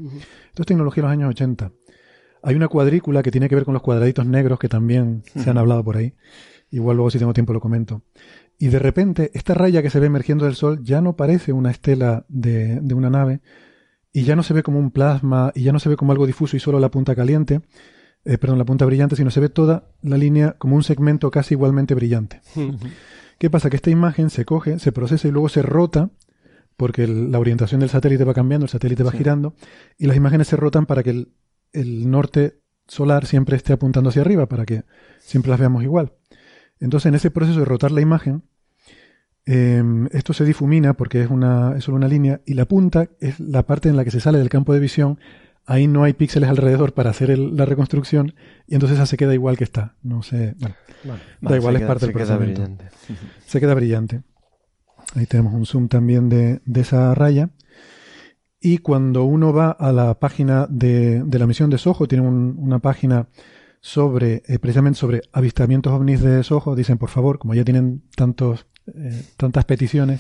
Esto 0.48 0.64
es 0.64 0.66
tecnología 0.66 1.04
de 1.04 1.08
los 1.08 1.12
años 1.12 1.30
80. 1.30 1.72
Hay 2.42 2.56
una 2.56 2.68
cuadrícula 2.68 3.22
que 3.22 3.30
tiene 3.30 3.50
que 3.50 3.56
ver 3.56 3.66
con 3.66 3.74
los 3.74 3.84
cuadraditos 3.84 4.26
negros 4.26 4.58
que 4.58 4.70
también 4.70 5.24
se 5.36 5.50
han 5.50 5.58
hablado 5.58 5.84
por 5.84 5.98
ahí. 5.98 6.16
Igual 6.72 6.96
luego 6.96 7.12
si 7.12 7.20
tengo 7.20 7.34
tiempo 7.34 7.54
lo 7.54 7.60
comento. 7.60 8.02
Y 8.58 8.70
de 8.70 8.80
repente 8.80 9.32
esta 9.34 9.54
raya 9.54 9.82
que 9.82 9.90
se 9.90 10.00
ve 10.00 10.08
emergiendo 10.08 10.46
del 10.46 10.56
Sol 10.56 10.82
ya 10.82 11.02
no 11.02 11.16
parece 11.16 11.52
una 11.54 11.70
estela 11.70 12.26
de, 12.30 12.80
de 12.82 12.94
una 12.94 13.10
nave 13.10 13.42
y 14.14 14.24
ya 14.24 14.36
no 14.36 14.44
se 14.44 14.54
ve 14.54 14.64
como 14.64 14.80
un 14.80 14.92
plasma 14.92 15.52
y 15.54 15.64
ya 15.64 15.72
no 15.72 15.80
se 15.80 15.90
ve 15.90 15.98
como 15.98 16.14
algo 16.14 16.26
difuso 16.26 16.58
y 16.58 16.60
solo 16.60 16.80
la 16.80 16.90
punta 16.90 17.16
caliente, 17.16 17.62
eh, 18.26 18.38
perdón, 18.38 18.58
la 18.58 18.66
punta 18.66 18.86
brillante, 18.86 19.16
sino 19.16 19.30
se 19.30 19.40
ve 19.40 19.50
toda 19.50 19.92
la 20.02 20.18
línea 20.18 20.56
como 20.58 20.76
un 20.76 20.84
segmento 20.84 21.30
casi 21.30 21.54
igualmente 21.54 21.94
brillante. 21.94 22.42
¿Qué 23.38 23.50
pasa? 23.50 23.70
Que 23.70 23.76
esta 23.76 23.92
imagen 23.92 24.30
se 24.30 24.46
coge, 24.46 24.80
se 24.80 24.92
procesa 24.92 25.28
y 25.28 25.32
luego 25.32 25.50
se 25.50 25.62
rota 25.62 26.10
porque 26.78 27.08
la 27.08 27.40
orientación 27.40 27.82
del 27.82 27.90
satélite 27.90 28.24
va 28.24 28.36
cambiando, 28.36 28.66
el 28.66 28.70
satélite 28.70 29.04
va 29.04 29.12
girando, 29.12 29.56
y 29.98 30.06
las 30.06 30.16
imágenes 30.16 30.48
se 30.48 30.56
rotan 30.56 30.86
para 30.86 31.02
que 31.04 31.10
el, 31.74 32.10
norte 32.10 32.60
solar 32.88 33.26
siempre 33.26 33.58
esté 33.58 33.74
apuntando 33.74 34.10
hacia 34.10 34.22
arriba, 34.22 34.48
para 34.48 34.66
que 34.66 34.84
siempre 35.20 35.50
las 35.50 35.60
veamos 35.60 35.84
igual. 35.84 36.14
Entonces, 36.80 37.08
en 37.08 37.16
ese 37.16 37.32
proceso 37.32 37.60
de 37.60 37.66
rotar 37.66 37.92
la 37.92 38.02
imagen, 38.02 38.44
em, 39.46 40.08
esto 40.12 40.34
se 40.34 40.46
difumina 40.46 40.94
porque 40.94 41.22
es, 41.22 41.30
una, 41.30 41.76
es 41.76 41.84
solo 41.84 41.98
una 41.98 42.08
línea, 42.08 42.42
y 42.46 42.54
la 42.54 42.66
punta 42.66 43.10
es 43.20 43.40
la 43.40 43.64
parte 43.64 43.90
en 43.90 43.96
la 43.96 44.06
que 44.06 44.12
se 44.12 44.20
sale 44.20 44.38
del 44.38 44.50
campo 44.50 44.74
de 44.74 44.80
visión. 44.80 45.20
Ahí 45.66 45.88
no 45.88 46.04
hay 46.04 46.14
píxeles 46.14 46.48
alrededor 46.48 46.94
para 46.94 47.10
hacer 47.10 47.38
la 47.38 47.66
reconstrucción, 47.66 48.36
y 48.68 48.76
entonces 48.76 48.98
esa 49.00 49.08
se 49.08 49.18
queda 49.18 49.34
igual 49.34 49.58
que 49.58 49.64
está. 49.64 49.96
No 50.04 50.22
sé, 50.22 50.56
bueno, 50.60 50.76
da 51.42 51.56
igual, 51.58 51.76
es 51.76 51.82
parte 51.82 52.06
del 52.06 52.14
procesamiento. 52.14 52.62
Brillante. 52.62 52.90
Se 53.48 53.60
queda 53.60 53.74
brillante. 53.74 54.22
Ahí 55.16 55.26
tenemos 55.26 55.54
un 55.54 55.66
zoom 55.66 55.88
también 55.88 56.30
de, 56.30 56.62
esa 56.76 57.14
raya. 57.16 57.50
Y 58.60 58.80
cuando 58.80 59.24
uno 59.24 59.54
va 59.54 59.72
a 59.72 59.92
la 59.92 60.20
página 60.20 60.68
de, 60.70 61.24
la 61.32 61.48
misión 61.48 61.70
de 61.70 61.78
Soho, 61.78 62.08
tiene 62.08 62.28
una 62.28 62.80
página 62.80 63.28
sobre, 63.80 64.44
eh, 64.48 64.60
precisamente 64.60 65.00
sobre 65.00 65.22
avistamientos 65.32 65.94
ovnis 65.94 66.22
de 66.22 66.44
Soho. 66.44 66.76
Dicen, 66.76 66.98
por 66.98 67.10
favor, 67.10 67.40
como 67.40 67.54
ya 67.54 67.64
tienen 67.64 68.04
tantos, 68.16 68.66
eh, 68.88 69.24
tantas 69.38 69.66
peticiones 69.66 70.20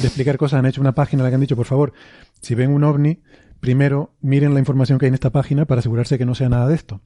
de 0.00 0.06
explicar 0.06 0.36
cosas, 0.36 0.58
han 0.58 0.66
hecho 0.66 0.80
una 0.80 0.94
página 0.94 1.20
en 1.20 1.24
la 1.24 1.30
que 1.30 1.34
han 1.36 1.40
dicho, 1.40 1.56
por 1.56 1.66
favor, 1.66 1.92
si 2.40 2.54
ven 2.54 2.70
un 2.70 2.84
ovni, 2.84 3.22
primero 3.60 4.14
miren 4.20 4.52
la 4.52 4.60
información 4.60 4.98
que 4.98 5.06
hay 5.06 5.08
en 5.08 5.14
esta 5.14 5.30
página 5.30 5.64
para 5.64 5.78
asegurarse 5.78 6.18
que 6.18 6.26
no 6.26 6.34
sea 6.34 6.48
nada 6.48 6.68
de 6.68 6.74
esto. 6.74 7.00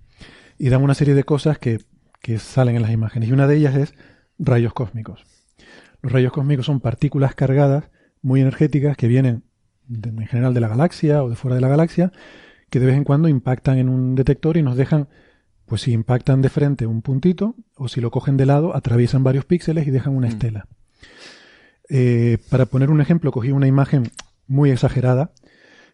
Y 0.59 0.69
dan 0.69 0.82
una 0.82 0.94
serie 0.94 1.15
de 1.15 1.24
cosas 1.24 1.59
que 1.59 1.78
salen 2.39 2.77
en 2.77 2.82
las 2.82 2.90
imágenes. 2.90 3.28
Y 3.28 3.32
una 3.32 3.47
de 3.47 3.57
ellas 3.57 3.77
es 3.77 3.94
rayos 4.39 4.73
cósmicos. 4.74 5.24
Los 6.02 6.12
rayos 6.12 6.32
cósmicos 6.32 6.66
son 6.66 6.81
partículas 6.81 7.35
cargadas 7.35 7.90
muy 8.22 8.40
energéticas 8.40 8.97
que 8.97 9.09
vienen 9.09 9.43
en 9.90 10.27
general 10.27 10.55
de 10.55 10.60
la 10.60 10.68
galaxia 10.68 11.22
o 11.22 11.28
de 11.28 11.36
fuera 11.36 11.56
de 11.56 11.60
la 11.60 11.68
galaxia, 11.68 12.12
que 12.70 12.81
de 12.81 12.86
vez 12.86 12.97
en 12.97 13.05
cuando 13.05 13.28
impactan 13.28 13.78
en 13.78 13.89
un 13.89 14.14
detector 14.14 14.56
y 14.56 14.62
nos 14.62 14.77
dejan, 14.77 15.09
pues 15.66 15.82
si 15.82 15.93
impactan 15.93 16.43
de 16.43 16.48
frente 16.48 16.86
un 16.86 17.02
puntito, 17.02 17.56
o 17.77 17.89
si 17.89 18.01
lo 18.01 18.10
cogen 18.10 18.36
de 18.36 18.47
lado, 18.47 18.77
atraviesan 18.77 19.24
varios 19.24 19.44
píxeles 19.44 19.86
y 19.86 19.90
dejan 19.90 20.14
una 20.14 20.28
mm. 20.28 20.31
estela. 20.31 20.66
Eh, 21.89 22.39
para 22.48 22.66
poner 22.66 22.90
un 22.90 23.01
ejemplo, 23.01 23.32
cogí 23.32 23.51
una 23.51 23.66
imagen 23.66 24.10
muy 24.47 24.70
exagerada, 24.70 25.32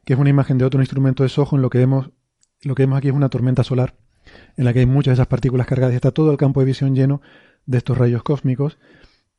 que 0.04 0.12
es 0.12 0.18
una 0.18 0.30
imagen 0.30 0.58
de 0.58 0.66
otro 0.66 0.80
instrumento 0.80 1.22
de 1.22 1.30
Soho, 1.30 1.56
en 1.56 1.62
lo 1.62 1.70
que 1.70 1.78
vemos, 1.78 2.10
lo 2.62 2.74
que 2.74 2.82
vemos 2.82 2.98
aquí 2.98 3.08
es 3.08 3.14
una 3.14 3.30
tormenta 3.30 3.64
solar, 3.64 3.94
en 4.56 4.64
la 4.64 4.72
que 4.72 4.80
hay 4.80 4.86
muchas 4.86 5.12
de 5.12 5.14
esas 5.14 5.26
partículas 5.26 5.66
cargadas 5.66 5.94
y 5.94 5.96
está 5.96 6.10
todo 6.10 6.30
el 6.30 6.36
campo 6.36 6.60
de 6.60 6.66
visión 6.66 6.94
lleno 6.94 7.22
de 7.64 7.78
estos 7.78 7.96
rayos 7.96 8.22
cósmicos, 8.22 8.78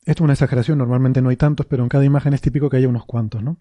esto 0.07 0.23
es 0.23 0.25
una 0.25 0.34
exageración, 0.34 0.77
normalmente 0.77 1.21
no 1.21 1.27
hay 1.27 1.35
tantos, 1.35 1.65
pero 1.65 1.84
en 1.84 1.89
cada 1.89 2.05
imagen 2.05 2.34
es 2.34 2.39
típico 2.39 2.69
que 2.69 2.77
haya 2.77 2.88
unos 2.88 3.05
cuantos, 3.05 3.43
¿no? 3.43 3.59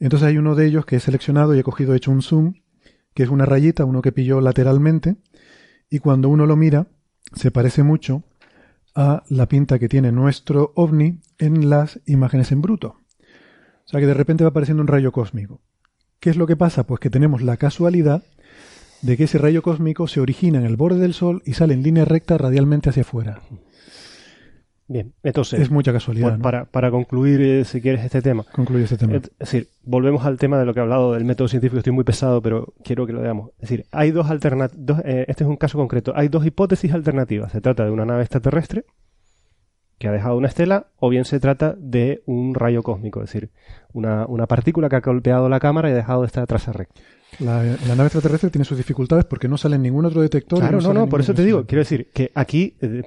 Entonces 0.00 0.26
hay 0.26 0.38
uno 0.38 0.54
de 0.54 0.66
ellos 0.66 0.86
que 0.86 0.96
he 0.96 1.00
seleccionado 1.00 1.54
y 1.54 1.58
he 1.58 1.62
cogido, 1.62 1.94
hecho 1.94 2.10
un 2.10 2.22
zoom, 2.22 2.54
que 3.12 3.22
es 3.22 3.28
una 3.28 3.44
rayita, 3.44 3.84
uno 3.84 4.00
que 4.00 4.10
pilló 4.10 4.40
lateralmente, 4.40 5.16
y 5.90 5.98
cuando 5.98 6.30
uno 6.30 6.46
lo 6.46 6.56
mira, 6.56 6.86
se 7.34 7.50
parece 7.50 7.82
mucho 7.82 8.22
a 8.94 9.24
la 9.28 9.48
pinta 9.48 9.78
que 9.78 9.90
tiene 9.90 10.12
nuestro 10.12 10.72
ovni 10.76 11.20
en 11.36 11.68
las 11.68 12.00
imágenes 12.06 12.52
en 12.52 12.62
bruto. 12.62 12.96
O 13.84 13.88
sea 13.88 14.00
que 14.00 14.06
de 14.06 14.14
repente 14.14 14.44
va 14.44 14.50
apareciendo 14.50 14.80
un 14.80 14.88
rayo 14.88 15.12
cósmico. 15.12 15.60
¿Qué 16.20 16.30
es 16.30 16.38
lo 16.38 16.46
que 16.46 16.56
pasa? 16.56 16.86
Pues 16.86 17.00
que 17.00 17.10
tenemos 17.10 17.42
la 17.42 17.58
casualidad 17.58 18.22
de 19.02 19.18
que 19.18 19.24
ese 19.24 19.36
rayo 19.36 19.60
cósmico 19.60 20.08
se 20.08 20.20
origina 20.20 20.58
en 20.58 20.64
el 20.64 20.76
borde 20.76 21.00
del 21.00 21.12
Sol 21.12 21.42
y 21.44 21.52
sale 21.52 21.74
en 21.74 21.82
línea 21.82 22.06
recta 22.06 22.38
radialmente 22.38 22.88
hacia 22.88 23.02
afuera. 23.02 23.42
Bien, 24.88 25.12
entonces. 25.24 25.60
Es 25.60 25.70
mucha 25.70 25.92
casualidad. 25.92 26.38
para, 26.38 26.64
para, 26.66 26.90
concluir, 26.90 27.40
eh, 27.40 27.64
si 27.64 27.80
quieres, 27.80 28.04
este 28.04 28.22
tema. 28.22 28.44
Concluir 28.52 28.84
este 28.84 28.96
tema. 28.96 29.16
Es, 29.16 29.30
decir, 29.38 29.68
volvemos 29.82 30.24
al 30.24 30.38
tema 30.38 30.58
de 30.58 30.64
lo 30.64 30.74
que 30.74 30.80
he 30.80 30.82
hablado 30.82 31.14
del 31.14 31.24
método 31.24 31.48
científico. 31.48 31.78
Estoy 31.78 31.92
muy 31.92 32.04
pesado, 32.04 32.40
pero 32.40 32.72
quiero 32.84 33.06
que 33.06 33.12
lo 33.12 33.20
veamos. 33.20 33.50
Es 33.56 33.68
decir, 33.68 33.86
hay 33.90 34.12
dos 34.12 34.30
alternativas. 34.30 35.02
Eh, 35.04 35.24
este 35.28 35.42
es 35.42 35.50
un 35.50 35.56
caso 35.56 35.76
concreto. 35.76 36.12
Hay 36.14 36.28
dos 36.28 36.46
hipótesis 36.46 36.92
alternativas. 36.92 37.50
Se 37.50 37.60
trata 37.60 37.84
de 37.84 37.90
una 37.90 38.04
nave 38.04 38.22
extraterrestre 38.22 38.84
que 39.98 40.08
ha 40.08 40.12
dejado 40.12 40.36
una 40.36 40.48
estela, 40.48 40.88
o 40.98 41.08
bien 41.08 41.24
se 41.24 41.40
trata 41.40 41.74
de 41.78 42.22
un 42.26 42.54
rayo 42.54 42.82
cósmico, 42.82 43.22
es 43.22 43.32
decir, 43.32 43.50
una, 43.94 44.26
una 44.26 44.46
partícula 44.46 44.90
que 44.90 44.96
ha 44.96 45.00
golpeado 45.00 45.48
la 45.48 45.58
cámara 45.58 45.88
y 45.88 45.92
ha 45.92 45.96
dejado 45.96 46.24
esta 46.24 46.44
traza 46.46 46.72
recta. 46.72 47.00
La, 47.38 47.62
nave 47.62 48.04
extraterrestre 48.04 48.50
tiene 48.50 48.64
sus 48.64 48.78
dificultades 48.78 49.24
porque 49.24 49.48
no 49.48 49.58
sale 49.58 49.76
en 49.76 49.82
ningún 49.82 50.06
otro 50.06 50.22
detector. 50.22 50.60
Claro, 50.60 50.80
no, 50.80 50.94
no, 50.94 51.08
por 51.08 51.20
eso 51.20 51.34
te 51.34 51.44
digo, 51.44 51.66
quiero 51.66 51.80
decir 51.80 52.10
que 52.12 52.30
aquí 52.34 52.76
eh, 52.80 53.02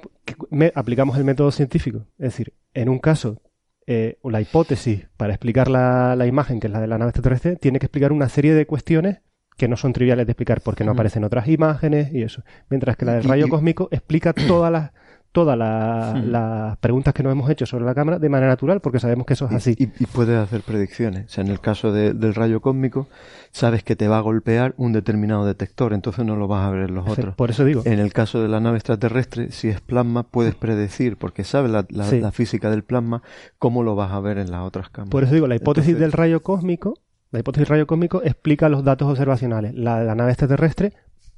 aplicamos 0.74 1.16
el 1.18 1.24
método 1.24 1.50
científico. 1.50 2.06
Es 2.18 2.32
decir, 2.32 2.54
en 2.74 2.88
un 2.88 2.98
caso, 2.98 3.42
eh, 3.86 4.18
la 4.22 4.40
hipótesis 4.40 5.08
para 5.16 5.32
explicar 5.34 5.68
la, 5.68 6.24
imagen, 6.26 6.60
que 6.60 6.68
es 6.68 6.72
la 6.72 6.80
de 6.80 6.86
la 6.86 6.98
nave 6.98 7.10
extraterrestre, 7.10 7.56
tiene 7.56 7.80
que 7.80 7.86
explicar 7.86 8.12
una 8.12 8.28
serie 8.28 8.54
de 8.54 8.66
cuestiones 8.66 9.18
que 9.56 9.68
no 9.68 9.76
son 9.76 9.92
triviales 9.92 10.26
de 10.26 10.32
explicar 10.32 10.60
porque 10.60 10.84
no 10.84 10.92
aparecen 10.92 11.24
otras 11.24 11.48
imágenes 11.48 12.12
y 12.12 12.22
eso. 12.22 12.44
Mientras 12.68 12.96
que 12.96 13.04
la 13.04 13.14
del 13.14 13.24
rayo 13.24 13.48
cósmico 13.48 13.88
explica 13.90 14.32
todas 14.32 14.70
las 14.70 14.92
todas 15.32 15.56
las 15.56 16.76
preguntas 16.78 17.14
que 17.14 17.22
nos 17.22 17.32
hemos 17.32 17.48
hecho 17.50 17.66
sobre 17.66 17.84
la 17.84 17.94
cámara 17.94 18.18
de 18.18 18.28
manera 18.28 18.48
natural, 18.48 18.80
porque 18.80 18.98
sabemos 18.98 19.26
que 19.26 19.34
eso 19.34 19.46
es 19.46 19.52
así. 19.52 19.74
Y, 19.78 19.86
puedes 20.06 20.36
hacer 20.36 20.62
predicciones. 20.62 21.26
O 21.26 21.28
sea, 21.28 21.44
en 21.44 21.50
el 21.50 21.60
caso 21.60 21.92
del 21.92 22.34
rayo 22.34 22.60
cósmico, 22.60 23.06
sabes 23.52 23.84
que 23.84 23.96
te 23.96 24.08
va 24.08 24.18
a 24.18 24.20
golpear 24.20 24.74
un 24.76 24.92
determinado 24.92 25.44
detector, 25.44 25.92
entonces 25.92 26.24
no 26.24 26.36
lo 26.36 26.48
vas 26.48 26.66
a 26.66 26.70
ver 26.70 26.88
en 26.88 26.94
los 26.94 27.08
otros. 27.08 27.34
Por 27.36 27.50
eso 27.50 27.64
digo. 27.64 27.82
En 27.84 27.98
el 27.98 28.12
caso 28.12 28.42
de 28.42 28.48
la 28.48 28.60
nave 28.60 28.78
extraterrestre, 28.78 29.52
si 29.52 29.68
es 29.68 29.80
plasma, 29.80 30.24
puedes 30.24 30.54
predecir, 30.54 31.16
porque 31.16 31.44
sabes 31.44 31.70
la, 31.70 32.32
física 32.32 32.70
del 32.70 32.84
plasma, 32.84 33.22
cómo 33.58 33.82
lo 33.82 33.94
vas 33.94 34.12
a 34.12 34.20
ver 34.20 34.38
en 34.38 34.50
las 34.50 34.62
otras 34.62 34.88
cámaras. 34.88 35.10
Por 35.10 35.24
eso 35.24 35.34
digo, 35.34 35.46
la 35.46 35.56
hipótesis 35.56 35.98
del 35.98 36.12
rayo 36.12 36.42
cósmico 36.42 36.94
la 37.32 37.38
hipótesis 37.38 37.68
del 37.68 37.76
rayo 37.76 37.86
cósmico 37.86 38.22
explica 38.24 38.68
los 38.68 38.82
datos 38.82 39.08
observacionales. 39.08 39.72
La 39.74 40.00
de 40.00 40.04
la 40.04 40.16
nave 40.16 40.32
extraterrestre 40.32 40.94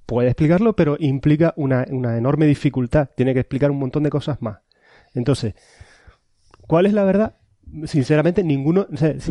puede 0.07 0.29
explicarlo, 0.29 0.75
pero 0.75 0.97
implica 0.99 1.55
una, 1.57 1.85
enorme 1.85 2.47
dificultad. 2.47 3.11
Tiene 3.17 3.35
que 3.35 3.41
explicar 3.41 3.71
un 3.71 3.79
montón 3.79 4.03
de 4.03 4.11
cosas 4.11 4.41
más. 4.43 4.59
Entonces, 5.15 5.55
¿cuál 6.67 6.87
es 6.87 6.93
la 6.93 7.05
verdad? 7.05 7.37
sinceramente, 7.85 8.45
ninguno. 8.45 8.87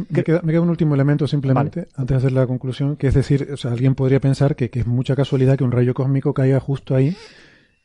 me, 0.09 0.23
queda, 0.23 0.41
un 0.61 0.69
último 0.69 0.95
elemento 0.95 1.27
simplemente, 1.27 1.89
antes 1.95 2.07
de 2.07 2.15
hacer 2.15 2.31
la 2.31 2.47
conclusión, 2.47 2.95
que 2.95 3.05
es 3.05 3.13
decir, 3.13 3.49
o 3.53 3.57
sea, 3.57 3.71
alguien 3.71 3.93
podría 3.93 4.19
pensar 4.19 4.55
que, 4.55 4.71
es 4.73 4.87
mucha 4.87 5.15
casualidad 5.15 5.57
que 5.57 5.63
un 5.63 5.71
rayo 5.71 5.93
cósmico 5.93 6.33
caiga 6.33 6.59
justo 6.59 6.95
ahí 6.95 7.15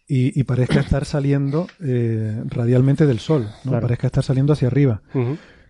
y, 0.09 0.43
parezca 0.45 0.81
estar 0.81 1.05
saliendo 1.05 1.67
eh, 1.83 2.43
radialmente 2.47 3.07
del 3.07 3.19
Sol, 3.19 3.51
¿no? 3.65 3.73
parezca 3.81 4.07
estar 4.07 4.25
saliendo 4.25 4.55
hacia 4.55 4.69
arriba 4.69 5.03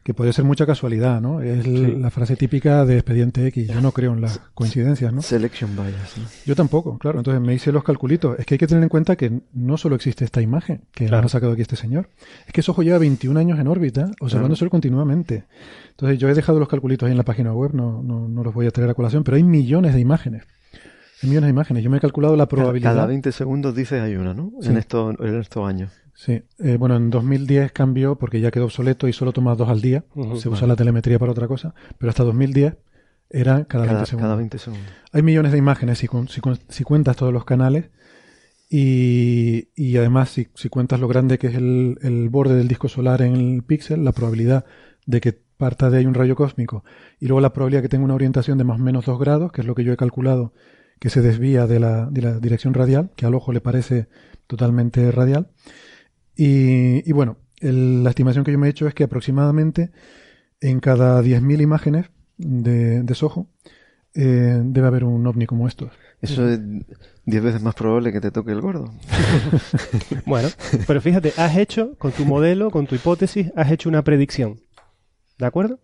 que 0.06 0.14
puede 0.14 0.32
ser 0.32 0.44
mucha 0.44 0.66
casualidad, 0.66 1.20
¿no? 1.20 1.40
Es 1.40 1.66
la 1.66 2.10
frase 2.10 2.36
típica 2.36 2.84
de 2.84 2.94
expediente 2.94 3.44
X. 3.48 3.66
Yo 3.66 3.80
no 3.80 3.90
creo 3.90 4.12
en 4.12 4.20
las 4.20 4.40
coincidencias, 4.54 5.12
¿no? 5.12 5.20
Selection 5.20 5.74
bias. 5.74 6.14
Yo 6.46 6.54
tampoco, 6.54 6.96
claro. 6.96 7.18
Entonces 7.18 7.42
me 7.42 7.52
hice 7.52 7.72
los 7.72 7.82
calculitos. 7.82 8.38
Es 8.38 8.46
que 8.46 8.54
hay 8.54 8.58
que 8.60 8.68
tener 8.68 8.84
en 8.84 8.88
cuenta 8.88 9.16
que 9.16 9.40
no 9.52 9.76
solo 9.76 9.96
existe 9.96 10.24
esta 10.24 10.40
imagen 10.40 10.82
que 10.92 11.06
ha 11.06 11.28
sacado 11.28 11.54
aquí 11.54 11.62
este 11.62 11.74
señor. 11.74 12.08
Es 12.46 12.52
que 12.52 12.60
ese 12.60 12.70
ojo 12.70 12.84
lleva 12.84 12.98
21 12.98 13.40
años 13.40 13.58
en 13.58 13.66
órbita, 13.66 14.12
observando 14.20 14.52
el 14.52 14.56
Sol 14.56 14.70
continuamente. 14.70 15.46
Entonces 15.90 16.20
yo 16.20 16.28
he 16.28 16.34
dejado 16.34 16.60
los 16.60 16.68
calculitos 16.68 17.04
ahí 17.08 17.10
en 17.10 17.18
la 17.18 17.24
página 17.24 17.52
web, 17.52 17.74
no, 17.74 18.00
no, 18.00 18.28
no 18.28 18.44
los 18.44 18.54
voy 18.54 18.66
a 18.66 18.70
traer 18.70 18.90
a 18.90 18.94
colación, 18.94 19.24
pero 19.24 19.38
hay 19.38 19.42
millones 19.42 19.92
de 19.92 19.98
imágenes. 19.98 20.44
Hay 21.20 21.30
millones 21.30 21.48
de 21.48 21.50
imágenes. 21.50 21.82
Yo 21.82 21.90
me 21.90 21.96
he 21.96 22.00
calculado 22.00 22.36
la 22.36 22.46
probabilidad. 22.46 22.94
Cada 22.94 23.06
20 23.06 23.32
segundos 23.32 23.74
dices 23.74 24.00
hay 24.00 24.14
una, 24.14 24.34
¿no? 24.34 24.52
En, 24.62 24.76
estos, 24.76 25.16
en 25.18 25.40
estos 25.40 25.68
años. 25.68 25.90
Sí, 26.16 26.42
eh, 26.60 26.78
bueno, 26.78 26.96
en 26.96 27.10
2010 27.10 27.72
cambió 27.72 28.16
porque 28.16 28.40
ya 28.40 28.50
quedó 28.50 28.64
obsoleto 28.64 29.06
y 29.06 29.12
solo 29.12 29.32
toma 29.32 29.54
dos 29.54 29.68
al 29.68 29.82
día. 29.82 30.02
se 30.40 30.48
usa 30.48 30.66
la 30.66 30.74
telemetría 30.74 31.18
para 31.18 31.30
otra 31.30 31.46
cosa, 31.46 31.74
pero 31.98 32.08
hasta 32.08 32.24
2010 32.24 32.74
era 33.28 33.66
cada, 33.66 33.84
20 33.84 34.06
segundos. 34.06 34.26
Cada 34.26 34.36
20 34.36 34.58
segundos. 34.58 34.86
Hay 35.12 35.22
millones 35.22 35.52
de 35.52 35.58
imágenes 35.58 35.98
si, 35.98 36.08
si, 36.28 36.40
si 36.70 36.84
cuentas 36.84 37.16
todos 37.16 37.34
los 37.34 37.44
canales 37.44 37.90
y, 38.70 39.68
y 39.76 39.98
además 39.98 40.30
si, 40.30 40.48
si, 40.54 40.70
cuentas 40.70 41.00
lo 41.00 41.06
grande 41.06 41.38
que 41.38 41.48
es 41.48 41.54
el, 41.54 41.98
el, 42.00 42.30
borde 42.30 42.56
del 42.56 42.66
disco 42.66 42.88
solar 42.88 43.20
en 43.20 43.36
el 43.36 43.62
píxel, 43.62 44.02
la 44.02 44.12
probabilidad 44.12 44.64
de 45.04 45.20
que 45.20 45.38
parta 45.58 45.90
de 45.90 45.98
ahí 45.98 46.06
un 46.06 46.14
rayo 46.14 46.34
cósmico 46.34 46.82
y 47.20 47.26
luego 47.26 47.42
la 47.42 47.52
probabilidad 47.52 47.82
de 47.82 47.88
que 47.88 47.90
tenga 47.90 48.06
una 48.06 48.14
orientación 48.14 48.56
de 48.56 48.64
más 48.64 48.80
o 48.80 48.82
menos 48.82 49.04
2 49.04 49.18
grados, 49.18 49.52
que 49.52 49.60
es 49.60 49.66
lo 49.66 49.74
que 49.74 49.84
yo 49.84 49.92
he 49.92 49.98
calculado 49.98 50.54
que 50.98 51.10
se 51.10 51.20
desvía 51.20 51.66
de 51.66 51.78
la, 51.78 52.06
de 52.06 52.22
la 52.22 52.38
dirección 52.40 52.72
radial, 52.72 53.10
que 53.16 53.26
al 53.26 53.34
ojo 53.34 53.52
le 53.52 53.60
parece 53.60 54.08
totalmente 54.46 55.10
radial. 55.12 55.48
Y, 56.36 57.10
bueno, 57.12 57.38
la 57.60 58.10
estimación 58.10 58.44
que 58.44 58.52
yo 58.52 58.58
me 58.58 58.66
he 58.66 58.70
hecho 58.70 58.86
es 58.86 58.94
que 58.94 59.04
aproximadamente 59.04 59.90
en 60.60 60.80
cada 60.80 61.22
10.000 61.22 61.62
imágenes 61.62 62.10
de, 62.36 63.02
de 63.02 63.14
Soho 63.14 63.48
eh, 64.14 64.60
debe 64.64 64.86
haber 64.86 65.04
un 65.04 65.26
ovni 65.26 65.46
como 65.46 65.68
estos. 65.68 65.92
Eso 66.22 66.48
es 66.48 66.60
10 67.26 67.42
veces 67.42 67.62
más 67.62 67.74
probable 67.74 68.12
que 68.12 68.20
te 68.20 68.30
toque 68.30 68.52
el 68.52 68.60
gordo. 68.60 68.92
bueno, 70.26 70.48
pero 70.86 71.00
fíjate, 71.00 71.32
has 71.36 71.56
hecho, 71.56 71.94
con 71.98 72.12
tu 72.12 72.24
modelo, 72.24 72.70
con 72.70 72.86
tu 72.86 72.94
hipótesis, 72.94 73.52
has 73.54 73.70
hecho 73.70 73.88
una 73.88 74.02
predicción. 74.02 74.60
¿De 75.38 75.46
acuerdo? 75.46 75.80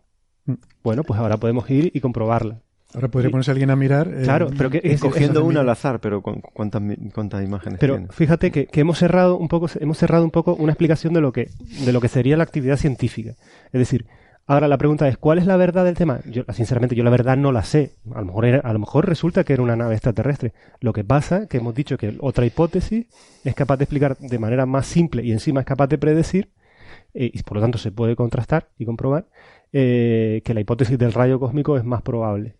Mm. 0.46 0.54
Bueno, 0.82 1.04
pues 1.04 1.20
ahora 1.20 1.36
podemos 1.36 1.68
ir 1.70 1.90
y 1.94 2.00
comprobarla. 2.00 2.62
Ahora 2.94 3.08
podría 3.08 3.30
ponerse 3.30 3.50
alguien 3.50 3.70
a 3.70 3.76
mirar. 3.76 4.08
Eh, 4.08 4.22
claro, 4.24 4.48
pero 4.56 4.70
que 4.70 4.80
escogiendo 4.84 5.44
una 5.44 5.60
al 5.60 5.68
azar, 5.68 6.00
pero 6.00 6.22
¿cuántas, 6.22 6.82
cuántas 7.14 7.42
imágenes 7.42 7.78
Pero 7.80 8.06
fíjate 8.10 8.50
que, 8.50 8.68
hemos 8.74 8.98
cerrado 8.98 9.36
un 9.36 9.48
poco, 9.48 9.68
hemos 9.80 9.98
cerrado 9.98 10.24
un 10.24 10.30
poco 10.30 10.54
una 10.54 10.72
explicación 10.72 11.12
de 11.14 11.20
lo 11.20 11.32
que, 11.32 11.50
de 11.84 11.92
lo 11.92 12.00
que 12.00 12.08
sería 12.08 12.36
la 12.36 12.42
actividad 12.42 12.76
científica. 12.76 13.34
Es 13.72 13.78
decir, 13.78 14.06
ahora 14.46 14.68
la 14.68 14.76
pregunta 14.76 15.08
es, 15.08 15.16
¿cuál 15.16 15.38
es 15.38 15.46
la 15.46 15.56
verdad 15.56 15.84
del 15.84 15.94
tema? 15.94 16.20
Yo, 16.26 16.44
sinceramente, 16.52 16.94
yo 16.94 17.02
la 17.02 17.10
verdad 17.10 17.36
no 17.36 17.50
la 17.50 17.62
sé. 17.62 17.92
A 18.14 18.20
lo 18.20 18.26
mejor, 18.26 18.46
a 18.62 18.72
lo 18.72 18.78
mejor 18.78 19.08
resulta 19.08 19.44
que 19.44 19.54
era 19.54 19.62
una 19.62 19.76
nave 19.76 19.94
extraterrestre. 19.94 20.52
Lo 20.80 20.92
que 20.92 21.04
pasa 21.04 21.46
que 21.46 21.58
hemos 21.58 21.74
dicho 21.74 21.96
que 21.96 22.16
otra 22.20 22.44
hipótesis 22.44 23.06
es 23.44 23.54
capaz 23.54 23.78
de 23.78 23.84
explicar 23.84 24.18
de 24.18 24.38
manera 24.38 24.66
más 24.66 24.86
simple 24.86 25.24
y 25.24 25.32
encima 25.32 25.60
es 25.60 25.66
capaz 25.66 25.86
de 25.86 25.96
predecir, 25.96 26.50
eh, 27.14 27.30
y 27.32 27.42
por 27.42 27.56
lo 27.56 27.62
tanto 27.62 27.78
se 27.78 27.90
puede 27.90 28.16
contrastar 28.16 28.68
y 28.78 28.84
comprobar, 28.84 29.28
eh, 29.72 30.42
que 30.44 30.52
la 30.52 30.60
hipótesis 30.60 30.98
del 30.98 31.14
rayo 31.14 31.40
cósmico 31.40 31.78
es 31.78 31.84
más 31.84 32.02
probable. 32.02 32.56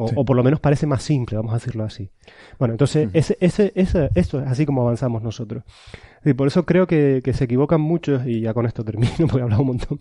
O, 0.00 0.24
por 0.24 0.36
lo 0.36 0.42
menos 0.42 0.60
parece 0.60 0.86
más 0.86 1.02
simple, 1.02 1.36
vamos 1.36 1.52
a 1.52 1.56
decirlo 1.56 1.84
así. 1.84 2.10
Bueno, 2.58 2.72
entonces, 2.74 3.10
ese, 3.12 3.36
ese, 3.40 3.72
ese, 3.74 4.10
esto 4.14 4.40
es 4.40 4.46
así 4.46 4.64
como 4.64 4.82
avanzamos 4.82 5.22
nosotros. 5.22 5.64
Y 6.24 6.32
por 6.32 6.46
eso 6.46 6.64
creo 6.64 6.86
que, 6.86 7.20
que, 7.22 7.32
se 7.32 7.44
equivocan 7.44 7.80
muchos, 7.80 8.26
y 8.26 8.40
ya 8.40 8.54
con 8.54 8.66
esto 8.66 8.84
termino 8.84 9.12
porque 9.18 9.38
he 9.38 9.42
hablado 9.42 9.62
un 9.62 9.68
montón, 9.68 9.98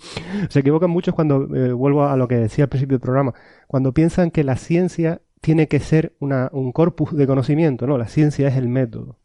se 0.49 0.59
equivocan 0.59 0.89
muchos 0.89 1.13
cuando, 1.13 1.53
eh, 1.55 1.73
vuelvo 1.73 2.05
a 2.05 2.15
lo 2.15 2.27
que 2.27 2.35
decía 2.35 2.65
al 2.65 2.69
principio 2.69 2.95
del 2.97 3.01
programa, 3.01 3.33
cuando 3.67 3.93
piensan 3.93 4.31
que 4.31 4.43
la 4.43 4.55
ciencia 4.55 5.21
tiene 5.41 5.67
que 5.67 5.79
ser 5.79 6.13
una, 6.19 6.49
un 6.51 6.71
corpus 6.71 7.15
de 7.15 7.27
conocimiento, 7.27 7.87
no, 7.87 7.97
la 7.97 8.07
ciencia 8.07 8.47
es 8.47 8.55
el 8.55 8.67
método. 8.69 9.17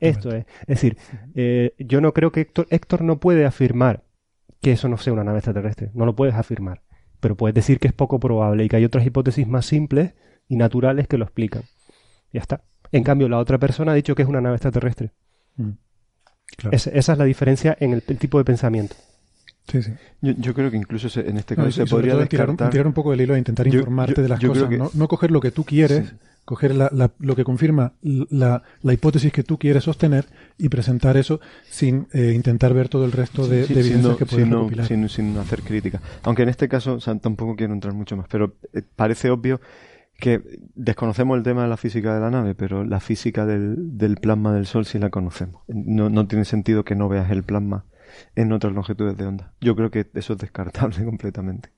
esto 0.00 0.34
es. 0.34 0.46
Es 0.62 0.66
decir, 0.66 0.96
eh, 1.34 1.74
yo 1.78 2.00
no 2.00 2.12
creo 2.12 2.32
que 2.32 2.40
Héctor, 2.40 2.66
Héctor 2.70 3.02
no 3.02 3.18
puede 3.18 3.44
afirmar 3.44 4.02
que 4.60 4.72
eso 4.72 4.88
no 4.88 4.96
sea 4.96 5.12
una 5.12 5.24
nave 5.24 5.38
extraterrestre, 5.38 5.90
no 5.94 6.06
lo 6.06 6.14
puedes 6.14 6.34
afirmar 6.34 6.82
pero 7.22 7.36
puedes 7.36 7.54
decir 7.54 7.78
que 7.78 7.86
es 7.86 7.94
poco 7.94 8.18
probable 8.18 8.64
y 8.64 8.68
que 8.68 8.74
hay 8.74 8.84
otras 8.84 9.06
hipótesis 9.06 9.46
más 9.46 9.64
simples 9.64 10.12
y 10.48 10.56
naturales 10.56 11.06
que 11.06 11.18
lo 11.18 11.24
explican. 11.24 11.62
Ya 12.32 12.40
está. 12.40 12.62
En 12.90 13.04
cambio, 13.04 13.28
la 13.28 13.38
otra 13.38 13.58
persona 13.58 13.92
ha 13.92 13.94
dicho 13.94 14.16
que 14.16 14.22
es 14.22 14.28
una 14.28 14.40
nave 14.40 14.56
extraterrestre. 14.56 15.12
Mm. 15.56 15.70
esa 16.72 16.90
es 16.90 17.18
la 17.18 17.24
diferencia 17.24 17.76
en 17.78 17.92
el, 17.92 18.02
tipo 18.02 18.38
de 18.38 18.44
pensamiento. 18.44 18.96
Sí, 19.68 19.84
sí. 19.84 19.92
Yo, 20.20 20.52
creo 20.52 20.72
que 20.72 20.76
incluso 20.76 21.20
en 21.20 21.36
este 21.36 21.54
caso 21.54 21.70
se 21.70 21.86
podría 21.86 22.16
descartar... 22.16 22.70
Tirar, 22.70 22.88
un 22.88 22.92
poco 22.92 23.12
el 23.12 23.20
hilo 23.20 23.36
e 23.36 23.38
intentar 23.38 23.68
informarte 23.68 24.20
de 24.20 24.28
las 24.28 24.40
cosas. 24.40 24.68
No, 24.92 25.06
coger 25.06 25.30
lo 25.30 25.40
que 25.40 25.52
tú 25.52 25.62
quieres, 25.62 26.12
coger 26.44 26.74
lo 26.74 27.36
que 27.36 27.44
confirma 27.44 27.94
la, 28.02 28.62
hipótesis 28.82 29.32
que 29.32 29.42
tú 29.42 29.58
quieres 29.58 29.84
sostener 29.84 30.26
y 30.58 30.68
presentar 30.68 31.16
eso 31.16 31.40
sin 31.68 32.08
eh, 32.12 32.32
intentar 32.34 32.74
ver 32.74 32.88
todo 32.88 33.04
el 33.04 33.12
resto 33.12 33.46
de, 33.46 33.64
evidencias 33.64 34.16
que 34.16 34.26
puedes 34.26 34.48
recopilar. 34.48 34.86
Sin, 34.86 35.08
sin, 35.08 35.36
hacer 35.38 35.62
crítica. 35.62 36.00
Aunque 36.24 36.42
en 36.42 36.48
este 36.48 36.68
caso 36.68 36.98
tampoco 37.20 37.56
quiero 37.56 37.72
entrar 37.72 37.94
mucho 37.94 38.16
más, 38.16 38.26
pero 38.28 38.56
eh, 38.72 38.82
parece 38.96 39.30
obvio 39.30 39.60
que 40.18 40.42
desconocemos 40.74 41.36
el 41.36 41.42
tema 41.42 41.62
de 41.62 41.68
la 41.68 41.76
física 41.76 42.14
de 42.14 42.20
la 42.20 42.30
nave, 42.30 42.54
pero 42.54 42.84
la 42.84 43.00
física 43.00 43.46
del, 43.46 43.96
del 43.98 44.16
plasma 44.16 44.52
del 44.52 44.66
Sol 44.66 44.84
sí 44.84 44.98
la 44.98 45.10
conocemos. 45.10 45.62
No, 45.68 46.10
no 46.10 46.26
tiene 46.28 46.44
sentido 46.44 46.84
que 46.84 46.94
no 46.94 47.08
veas 47.08 47.30
el 47.30 47.42
plasma 47.42 47.86
en 48.36 48.52
otras 48.52 48.72
longitudes 48.72 49.16
de 49.16 49.26
onda. 49.26 49.52
Yo 49.60 49.74
creo 49.74 49.90
que 49.90 50.08
eso 50.14 50.34
es 50.34 50.38
descartable 50.38 51.04
completamente. 51.04 51.70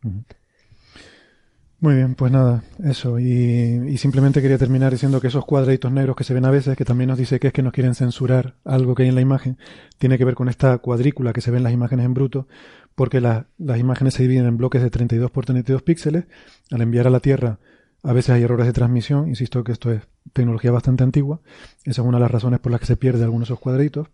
Muy 1.85 1.97
bien, 1.97 2.15
pues 2.15 2.33
nada, 2.33 2.65
eso. 2.83 3.19
Y, 3.19 3.99
simplemente 3.99 4.41
quería 4.41 4.57
terminar 4.57 4.91
diciendo 4.91 5.21
que 5.21 5.27
esos 5.27 5.45
cuadraditos 5.45 5.93
negros 5.93 6.17
que 6.17 6.25
se 6.25 6.33
ven 6.33 6.47
a 6.47 6.51
veces, 6.51 6.79
que 6.79 6.85
también 6.87 7.09
nos 7.09 7.19
dice 7.19 7.39
que 7.39 7.49
es 7.49 7.53
que 7.53 7.63
nos 7.63 7.75
quieren 7.75 7.95
censurar 7.95 8.55
algo 8.65 8.95
que 8.95 9.03
hay 9.03 9.11
en 9.11 9.15
la 9.15 9.21
imagen, 9.21 9.59
tiene 9.99 10.17
que 10.17 10.25
ver 10.25 10.35
con 10.35 10.49
esta 10.49 10.79
cuadrícula 10.79 11.35
que 11.35 11.43
se 11.43 11.51
ven 11.51 11.63
las 11.63 11.75
imágenes 11.75 12.07
en 12.07 12.15
bruto, 12.15 12.49
porque 12.95 13.21
las 13.21 13.45
imágenes 13.79 14.15
se 14.15 14.23
dividen 14.23 14.47
en 14.47 14.57
bloques 14.57 14.81
de 14.81 14.89
32 14.89 15.31
por 15.31 15.45
32 15.45 15.83
píxeles. 15.83 16.25
Al 16.71 16.81
enviar 16.81 17.07
a 17.07 17.11
la 17.11 17.21
Tierra, 17.21 17.59
a 18.03 18.15
veces 18.15 18.31
hay 18.31 18.45
errores 18.45 18.65
de 18.65 18.73
transmisión. 18.73 19.29
Insisto 19.29 19.63
que 19.63 19.73
esto 19.73 19.93
es 19.93 20.01
tecnología 20.33 20.71
bastante 20.71 21.05
antigua. 21.05 21.43
Esa 21.85 22.01
es 22.01 22.09
una 22.09 22.17
de 22.17 22.23
las 22.23 22.31
razones 22.31 22.61
por 22.61 22.73
las 22.73 22.81
que 22.81 22.87
se 22.87 22.97
pierde 22.97 23.25
algunos 23.25 23.47
de 23.47 23.53
esos 23.53 23.61
cuadritos. 23.61 24.09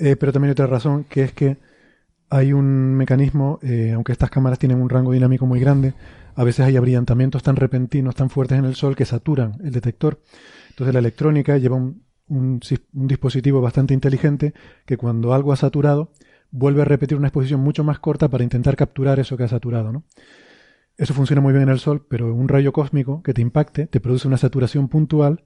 Eh, 0.00 0.16
pero 0.16 0.32
también 0.32 0.48
hay 0.48 0.52
otra 0.54 0.66
razón, 0.66 1.04
que 1.04 1.22
es 1.22 1.32
que 1.34 1.56
hay 2.30 2.52
un 2.52 2.94
mecanismo, 2.94 3.60
eh, 3.62 3.92
aunque 3.94 4.10
estas 4.10 4.30
cámaras 4.30 4.58
tienen 4.58 4.82
un 4.82 4.88
rango 4.88 5.12
dinámico 5.12 5.46
muy 5.46 5.60
grande, 5.60 5.94
a 6.34 6.44
veces 6.44 6.66
hay 6.66 6.76
abrillantamientos 6.76 7.42
tan 7.42 7.56
repentinos, 7.56 8.14
tan 8.14 8.30
fuertes 8.30 8.58
en 8.58 8.64
el 8.64 8.74
sol 8.74 8.96
que 8.96 9.04
saturan 9.04 9.58
el 9.64 9.72
detector. 9.72 10.20
Entonces 10.70 10.94
la 10.94 11.00
electrónica 11.00 11.58
lleva 11.58 11.76
un, 11.76 12.02
dispositivo 12.92 13.60
bastante 13.60 13.92
inteligente 13.92 14.54
que 14.86 14.96
cuando 14.96 15.34
algo 15.34 15.52
ha 15.52 15.56
saturado 15.56 16.12
vuelve 16.52 16.82
a 16.82 16.84
repetir 16.84 17.18
una 17.18 17.26
exposición 17.26 17.60
mucho 17.60 17.82
más 17.82 17.98
corta 17.98 18.28
para 18.28 18.44
intentar 18.44 18.76
capturar 18.76 19.18
eso 19.18 19.36
que 19.36 19.44
ha 19.44 19.48
saturado. 19.48 20.04
Eso 20.96 21.14
funciona 21.14 21.40
muy 21.40 21.52
bien 21.52 21.64
en 21.64 21.70
el 21.70 21.80
sol, 21.80 22.06
pero 22.08 22.32
un 22.32 22.48
rayo 22.48 22.72
cósmico 22.72 23.22
que 23.22 23.34
te 23.34 23.42
impacte 23.42 23.86
te 23.86 24.00
produce 24.00 24.28
una 24.28 24.36
saturación 24.36 24.88
puntual 24.88 25.44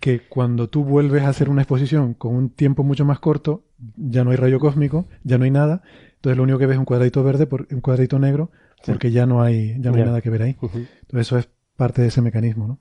que 0.00 0.20
cuando 0.28 0.68
tú 0.68 0.84
vuelves 0.84 1.22
a 1.22 1.30
hacer 1.30 1.48
una 1.48 1.62
exposición 1.62 2.12
con 2.12 2.34
un 2.34 2.50
tiempo 2.50 2.82
mucho 2.82 3.06
más 3.06 3.20
corto, 3.20 3.64
ya 3.96 4.24
no 4.24 4.32
hay 4.32 4.36
rayo 4.36 4.60
cósmico, 4.60 5.06
ya 5.22 5.38
no 5.38 5.44
hay 5.44 5.50
nada, 5.50 5.82
entonces 6.16 6.36
lo 6.36 6.42
único 6.42 6.58
que 6.58 6.66
ves 6.66 6.74
es 6.74 6.78
un 6.78 6.84
cuadradito 6.84 7.24
verde, 7.24 7.46
por, 7.46 7.66
un 7.70 7.80
cuadradito 7.80 8.18
negro, 8.18 8.50
porque 8.86 9.10
ya 9.10 9.26
no 9.26 9.42
hay, 9.42 9.76
ya 9.80 9.90
no 9.90 9.96
hay 9.96 10.04
nada 10.04 10.20
que 10.20 10.30
ver 10.30 10.42
ahí. 10.42 10.56
Entonces 10.60 11.26
eso 11.26 11.38
es 11.38 11.48
parte 11.76 12.02
de 12.02 12.08
ese 12.08 12.20
mecanismo, 12.20 12.66
¿no? 12.66 12.78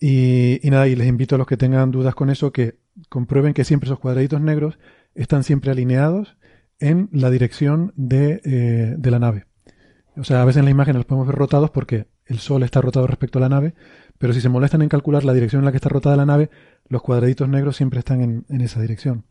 Y, 0.00 0.60
nada, 0.64 0.86
y 0.86 0.94
les 0.94 1.08
invito 1.08 1.34
a 1.34 1.38
los 1.38 1.46
que 1.46 1.56
tengan 1.56 1.90
dudas 1.90 2.14
con 2.14 2.30
eso 2.30 2.52
que 2.52 2.78
comprueben 3.08 3.52
que 3.52 3.64
siempre 3.64 3.88
esos 3.88 3.98
cuadraditos 3.98 4.40
negros 4.40 4.78
están 5.14 5.42
siempre 5.42 5.72
alineados 5.72 6.36
en 6.78 7.08
la 7.12 7.30
dirección 7.30 7.92
de, 7.96 8.40
eh, 8.44 8.94
de 8.96 9.10
la 9.10 9.18
nave. 9.18 9.46
O 10.16 10.24
sea, 10.24 10.42
a 10.42 10.44
veces 10.44 10.60
en 10.60 10.64
la 10.66 10.70
imagen 10.70 10.96
los 10.96 11.04
podemos 11.04 11.26
ver 11.26 11.36
rotados 11.36 11.70
porque 11.70 12.06
el 12.26 12.38
Sol 12.38 12.62
está 12.62 12.80
rotado 12.80 13.06
respecto 13.06 13.38
a 13.38 13.40
la 13.40 13.48
nave, 13.48 13.74
pero 14.18 14.32
si 14.32 14.40
se 14.40 14.48
molestan 14.48 14.82
en 14.82 14.88
calcular 14.88 15.24
la 15.24 15.32
dirección 15.32 15.60
en 15.60 15.66
la 15.66 15.70
que 15.70 15.78
está 15.78 15.88
rotada 15.88 16.16
la 16.16 16.26
nave, 16.26 16.50
los 16.88 17.02
cuadraditos 17.02 17.48
negros 17.48 17.76
siempre 17.76 18.00
están 18.00 18.44
en, 18.48 18.60
esa 18.60 18.80
dirección. 18.80 19.24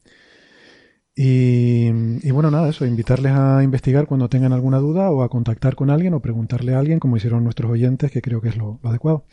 Y, 1.20 2.30
bueno, 2.30 2.52
nada, 2.52 2.70
eso, 2.70 2.86
invitarles 2.86 3.32
a 3.32 3.64
investigar 3.64 4.06
cuando 4.06 4.30
tengan 4.30 4.54
alguna 4.54 4.78
duda 4.78 5.10
o 5.10 5.24
a 5.24 5.30
contactar 5.30 5.76
con 5.76 5.90
alguien 5.90 6.14
o 6.14 6.20
preguntarle 6.20 6.76
a 6.76 6.80
alguien, 6.80 7.00
como 7.00 7.18
hicieron 7.18 7.44
nuestros 7.44 7.72
oyentes, 7.72 8.12
que 8.12 8.22
creo 8.22 8.40
que 8.40 8.50
es 8.50 8.58
lo, 8.58 8.80
adecuado. 8.84 9.26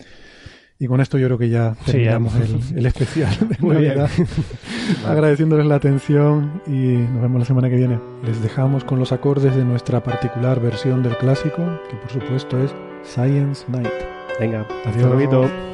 Y 0.78 0.86
con 0.86 1.02
esto 1.02 1.18
yo 1.18 1.26
creo 1.26 1.38
que 1.38 1.50
ya 1.50 1.76
terminamos 1.84 2.34
el, 2.74 2.86
especial 2.86 3.36
de 3.48 3.56
Muy 3.60 3.74
Navidad. 3.74 4.10
Agradeciéndoles 5.06 5.66
la 5.66 5.74
atención 5.74 6.62
y 6.66 6.96
nos 6.96 7.20
vemos 7.20 7.40
la 7.40 7.44
semana 7.44 7.68
que 7.68 7.76
viene. 7.76 8.00
Les 8.24 8.42
dejamos 8.42 8.82
con 8.82 8.98
los 8.98 9.12
acordes 9.12 9.54
de 9.54 9.64
nuestra 9.64 10.02
particular 10.02 10.60
versión 10.60 11.02
del 11.02 11.18
clásico, 11.18 11.62
que 11.90 11.96
por 11.96 12.10
supuesto 12.10 12.64
es 12.64 12.74
Science 13.04 13.66
Night. 13.68 13.92
Venga, 14.40 14.66
adiós. 14.86 15.12
Want 15.12 15.73